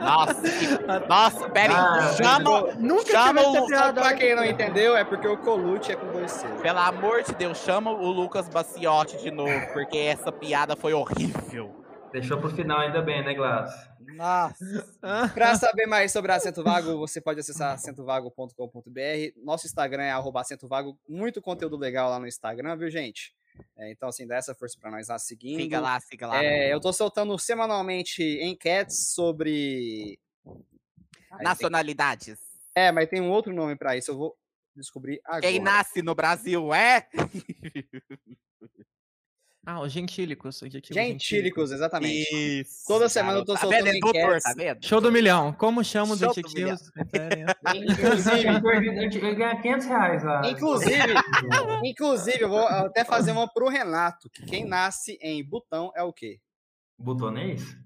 Nossa, 0.00 0.42
que- 0.42 1.06
nossa, 1.08 1.50
pera 1.50 1.72
aí. 1.74 1.78
Ah, 1.78 2.12
chama, 2.14 2.74
Nunca 2.78 3.10
chama 3.12 3.42
o... 3.42 3.66
Pra 3.94 4.14
quem 4.14 4.34
não 4.34 4.44
entendeu, 4.46 4.96
é 4.96 5.04
porque 5.04 5.28
o 5.28 5.36
Colute 5.36 5.92
é 5.92 5.96
com 5.96 6.10
dois 6.10 6.30
C. 6.32 6.46
Pelo 6.62 6.78
amor 6.78 7.22
de 7.22 7.34
Deus, 7.34 7.58
chama 7.58 7.90
o 7.90 8.10
Lucas 8.10 8.48
Baciotti 8.48 9.18
de 9.18 9.30
novo, 9.30 9.52
porque 9.74 9.98
essa 9.98 10.32
piada 10.32 10.74
foi 10.74 10.94
horrível. 10.94 11.74
Deixou 12.12 12.38
pro 12.38 12.48
final 12.48 12.80
ainda 12.80 13.02
bem, 13.02 13.22
né, 13.22 13.34
Glass? 13.34 13.70
Nossa. 14.16 15.28
Pra 15.34 15.54
saber 15.56 15.86
mais 15.86 16.10
sobre 16.12 16.32
Acento 16.32 16.62
Vago, 16.62 16.98
você 16.98 17.20
pode 17.20 17.40
acessar 17.40 17.74
acentovago.com.br. 17.74 19.40
Nosso 19.44 19.66
Instagram 19.66 20.04
é 20.04 20.10
arroba 20.10 20.40
Acento 20.40 20.66
Vago. 20.66 20.98
Muito 21.08 21.40
conteúdo 21.42 21.76
legal 21.76 22.08
lá 22.10 22.18
no 22.18 22.26
Instagram, 22.26 22.76
viu, 22.76 22.90
gente? 22.90 23.34
É, 23.78 23.90
então, 23.90 24.08
assim, 24.08 24.26
dá 24.26 24.36
essa 24.36 24.54
força 24.54 24.78
pra 24.80 24.90
nós 24.90 25.08
lá 25.08 25.18
seguindo. 25.18 25.60
Siga 25.60 25.80
lá, 25.80 25.98
siga 26.00 26.26
lá. 26.26 26.42
É, 26.44 26.72
eu 26.72 26.80
tô 26.80 26.92
soltando 26.92 27.38
semanalmente 27.38 28.22
enquetes 28.42 29.08
sobre. 29.14 30.18
Aí 30.44 30.54
tem- 31.38 31.42
Nacionalidades. 31.44 32.38
É, 32.74 32.92
mas 32.92 33.08
tem 33.08 33.20
um 33.20 33.30
outro 33.30 33.54
nome 33.54 33.74
pra 33.76 33.96
isso, 33.96 34.10
eu 34.10 34.16
vou 34.18 34.36
descobrir 34.74 35.20
agora. 35.24 35.40
Quem 35.40 35.58
nasce 35.60 36.02
no 36.02 36.14
Brasil 36.14 36.72
é. 36.74 37.08
Ah, 39.68 39.80
os 39.80 39.90
gentílicos. 39.90 40.60
Gentílicos, 40.92 41.72
exatamente. 41.72 42.32
Isso. 42.32 42.84
Toda 42.86 43.08
semana 43.08 43.38
eu 43.38 43.44
tô 43.44 43.54
garoto. 43.54 43.74
soltando 43.74 43.84
Tá 43.86 43.92
vendo? 43.92 44.08
Enquetes. 44.08 44.42
tá 44.44 44.54
vendo? 44.56 44.86
Show 44.86 45.00
do 45.00 45.10
milhão. 45.10 45.52
Como 45.54 45.82
chamam 45.82 46.12
os 46.14 46.20
Show 46.20 46.32
do 46.32 46.38
adjetivos? 46.38 46.92
Referem- 46.94 47.44
Inclusive, 47.74 48.46
Eu 49.26 49.34
ganhar 49.34 49.60
500 49.60 49.86
reais 49.88 50.22
lá. 50.22 50.48
inclusive, 50.48 51.14
inclusive, 51.84 52.42
eu 52.42 52.48
vou 52.48 52.64
até 52.64 53.04
fazer 53.04 53.32
uma 53.32 53.52
pro 53.52 53.68
Renato. 53.68 54.30
Que 54.30 54.44
quem 54.46 54.64
nasce 54.64 55.18
em 55.20 55.42
Butão 55.44 55.90
é 55.96 56.02
o 56.04 56.12
quê? 56.12 56.38
Butonês? 56.96 57.76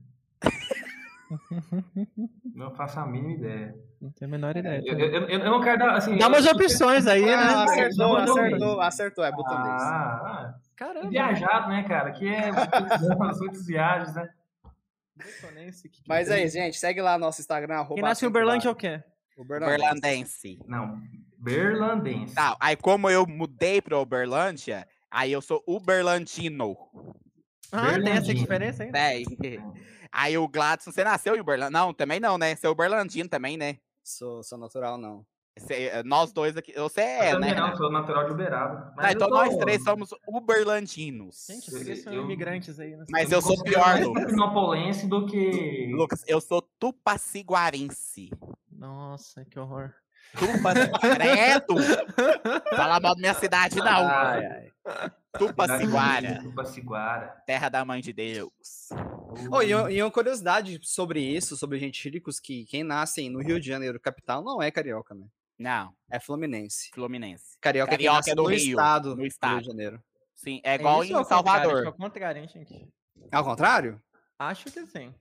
Não 2.54 2.70
faço 2.74 2.98
a 3.00 3.06
mínima 3.06 3.32
ideia. 3.32 3.74
Não 4.00 4.10
tenho 4.12 4.30
a 4.30 4.32
menor 4.32 4.56
ideia. 4.56 4.82
Eu, 4.84 4.98
eu, 4.98 5.10
eu, 5.10 5.28
eu 5.28 5.50
não 5.50 5.60
quero 5.60 5.78
dar, 5.78 5.96
assim... 5.96 6.16
Dá 6.16 6.28
umas 6.28 6.46
opções 6.46 7.06
aí, 7.06 7.22
Ah, 7.32 7.36
né? 7.36 7.54
acertou, 7.64 8.16
acertou, 8.16 8.80
acertou, 8.80 9.24
é 9.24 9.32
Butonês. 9.32 9.82
Ah, 9.82 10.20
ah, 10.24 10.54
Caramba. 10.76 11.08
viajado, 11.10 11.68
né, 11.68 11.84
cara? 11.86 12.12
Que 12.12 12.28
é 12.28 12.48
as 12.50 13.40
outras 13.40 13.66
viagens, 13.66 14.14
né? 14.14 14.28
Que 15.18 15.88
que 15.88 16.02
Mas 16.08 16.28
tem? 16.28 16.36
é 16.38 16.44
isso, 16.44 16.54
gente. 16.54 16.78
Segue 16.78 17.02
lá 17.02 17.18
nosso 17.18 17.40
Instagram, 17.40 17.74
arroba 17.76 17.94
Quem 17.94 18.02
nasce 18.02 18.24
em 18.24 18.28
Uberlândia 18.28 18.68
é 18.68 18.72
o 18.72 18.74
quê? 18.74 19.02
Uberlândia. 19.36 19.76
Berlandense. 19.78 20.58
Não, 20.66 21.00
berlandense. 21.38 22.34
Tá, 22.34 22.56
aí 22.58 22.76
como 22.76 23.08
eu 23.10 23.26
mudei 23.26 23.80
pra 23.82 23.98
Uberlândia, 23.98 24.86
aí 25.10 25.30
eu 25.32 25.42
sou 25.42 25.62
Uberlandino. 25.66 26.76
Ah, 27.72 27.92
tem 28.00 28.12
essa 28.12 28.34
diferença 28.34 28.82
aí? 28.84 28.90
Aí 30.12 30.36
o 30.38 30.48
Gladson, 30.48 30.90
você 30.90 31.04
nasceu 31.04 31.36
em 31.36 31.40
Uberlândia? 31.40 31.70
Não, 31.78 31.92
também 31.94 32.18
não, 32.18 32.36
né? 32.36 32.54
Você 32.56 32.66
é 32.66 32.70
Uberlandino 32.70 33.28
também, 33.28 33.56
né? 33.56 33.76
Sou, 34.02 34.42
sou 34.42 34.58
natural, 34.58 34.98
não. 34.98 35.24
Você- 35.58 36.02
nós 36.04 36.32
dois 36.32 36.56
aqui. 36.56 36.72
Você 36.72 37.00
é, 37.00 37.32
também 37.32 37.50
né? 37.54 37.60
não, 37.60 37.76
sou 37.76 37.90
natural 37.92 38.24
de 38.26 38.32
Uberaba. 38.32 38.94
Ah, 38.96 39.12
então 39.12 39.28
eu 39.28 39.32
tô- 39.34 39.38
nós 39.44 39.56
três 39.58 39.82
somos 39.84 40.10
Uberlandinos. 40.26 41.46
Gente, 41.48 41.70
vocês 41.70 42.02
são 42.02 42.12
Eu- 42.12 42.22
imigrantes 42.24 42.78
aí. 42.80 42.96
né? 42.96 43.04
Mas 43.10 43.30
eu 43.30 43.42
sou 43.42 43.56
considero 43.56 43.74
pior, 43.76 43.86
mais 43.92 44.06
Lucas. 44.06 44.26
Pinopolense 44.26 45.06
do 45.06 45.26
que... 45.26 45.92
Lucas, 45.94 46.24
eu 46.26 46.40
sou 46.40 46.62
tupaciguarense. 46.78 48.30
Nossa, 48.70 49.44
que 49.44 49.58
horror. 49.58 49.92
Tupaciguareto! 50.38 51.74
Fala 52.74 53.00
mal 53.00 53.14
da 53.14 53.20
minha 53.20 53.34
cidade, 53.34 53.76
não. 53.76 53.86
Ai, 54.08 54.46
ai. 54.86 55.12
Tupaciguara, 55.38 56.42
Tupaciguara. 56.42 57.42
terra 57.46 57.68
da 57.68 57.84
mãe 57.84 58.00
de 58.00 58.12
Deus. 58.12 58.88
Oh, 59.50 59.62
e, 59.62 59.74
uma- 59.74 59.90
e 59.92 60.02
uma 60.02 60.10
curiosidade 60.10 60.78
sobre 60.82 61.20
isso, 61.20 61.56
sobre 61.56 61.78
gentílicos, 61.78 62.40
que 62.40 62.64
quem 62.66 62.82
nasce 62.82 63.28
no 63.28 63.40
Rio 63.40 63.60
de 63.60 63.66
Janeiro, 63.68 64.00
capital, 64.00 64.42
não 64.42 64.60
é 64.60 64.70
carioca, 64.70 65.14
né? 65.14 65.26
Não, 65.58 65.94
É 66.10 66.18
fluminense. 66.18 66.90
Fluminense. 66.92 67.56
Carioca, 67.60 67.90
é 67.90 67.96
Carioca 67.96 68.16
nasce 68.16 68.30
é 68.30 68.34
do 68.34 68.42
no 68.42 68.48
Rio, 68.48 68.56
estado 68.58 69.08
no 69.10 69.14
do 69.16 69.20
Rio 69.22 69.28
estado. 69.28 69.60
de 69.60 69.66
Janeiro. 69.66 70.02
Sim, 70.34 70.60
é 70.64 70.74
igual 70.74 71.04
isso 71.04 71.12
em 71.12 71.16
contrário? 71.16 71.44
Salvador. 71.46 71.82
é 71.84 71.86
ao 71.86 71.92
contrário, 71.92 72.42
hein, 72.42 72.48
gente? 72.48 72.88
Ao 73.30 73.44
contrário? 73.44 74.02
Acho 74.38 74.64
que 74.64 74.86
sim. 74.86 75.14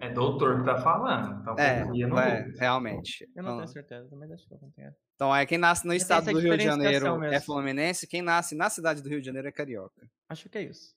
É 0.00 0.10
doutor 0.12 0.58
que 0.58 0.64
tá 0.66 0.76
falando. 0.82 1.40
Então, 1.40 1.54
É, 1.58 1.80
é, 1.80 2.58
realmente. 2.58 3.24
Eu 3.34 3.42
não 3.42 3.50
Então- 3.52 3.56
tenho 3.58 3.68
certeza, 3.68 4.16
mas 4.16 4.30
acho 4.32 4.46
que 4.46 4.52
é 4.52 4.56
ao 4.56 4.60
contrário. 4.60 4.94
Então 5.14 5.34
é 5.34 5.46
quem 5.46 5.56
nasce 5.58 5.84
no 5.84 5.90
tem 5.92 5.96
estado 5.98 6.30
do 6.32 6.38
Rio 6.38 6.58
de 6.58 6.64
Janeiro 6.64 7.24
é 7.24 7.40
fluminense, 7.40 8.06
quem 8.06 8.20
nasce 8.20 8.54
na 8.54 8.68
cidade 8.68 9.00
do 9.02 9.08
Rio 9.08 9.20
de 9.20 9.26
Janeiro 9.26 9.48
é 9.48 9.52
carioca. 9.52 10.06
Acho 10.28 10.48
que 10.48 10.58
é 10.58 10.62
isso. 10.64 10.94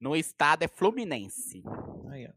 No 0.00 0.16
estado 0.16 0.64
é 0.64 0.68
Fluminense. 0.68 1.62
Aí, 2.10 2.26
ó. 2.28 2.32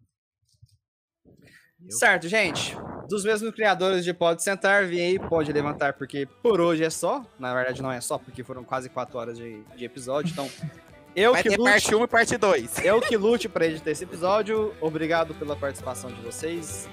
Certo, 1.90 2.27
gente. 2.27 2.75
Dos 3.09 3.24
mesmos 3.25 3.51
criadores 3.53 4.03
de 4.03 4.14
Pode 4.14 4.43
Sentar, 4.43 4.85
vem 4.85 5.01
aí, 5.01 5.19
pode 5.19 5.51
levantar, 5.51 5.93
porque 5.93 6.27
por 6.43 6.61
hoje 6.61 6.83
é 6.83 6.90
só. 6.90 7.25
Na 7.40 7.53
verdade, 7.53 7.82
não 7.82 7.91
é 7.91 7.99
só, 8.01 8.17
porque 8.19 8.43
foram 8.43 8.64
quase 8.64 8.90
quatro 8.90 9.17
horas 9.17 9.38
de, 9.38 9.64
de 9.75 9.83
episódio. 9.85 10.32
Então, 10.32 10.45
Eu 11.16 11.32
Vai 11.34 11.44
que 11.44 11.50
ter 11.50 11.58
lute. 11.58 11.69
parte 11.72 11.95
1 11.95 12.03
e 12.03 12.08
parte 12.08 12.38
2. 12.38 12.80
Eu 12.85 13.02
que 13.02 13.16
lute 13.16 13.48
pra 13.48 13.66
editar 13.66 13.92
esse 13.92 14.03
episódio. 14.03 14.74
Obrigado 14.82 15.34
pela 15.35 15.56
participação 15.56 16.11
de 16.11 16.22
vocês. 16.22 16.90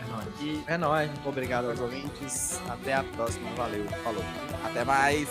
É 0.00 0.06
nóis. 0.10 0.26
E 0.40 0.64
é 0.66 0.76
nóis. 0.78 1.10
Obrigado 1.24 1.70
aos 1.70 1.80
ouvintes. 1.80 2.60
Até 2.68 2.94
a 2.94 3.02
próxima. 3.02 3.50
Valeu. 3.56 3.84
Falou. 4.04 4.24
Até 4.64 4.84
mais. 4.84 5.28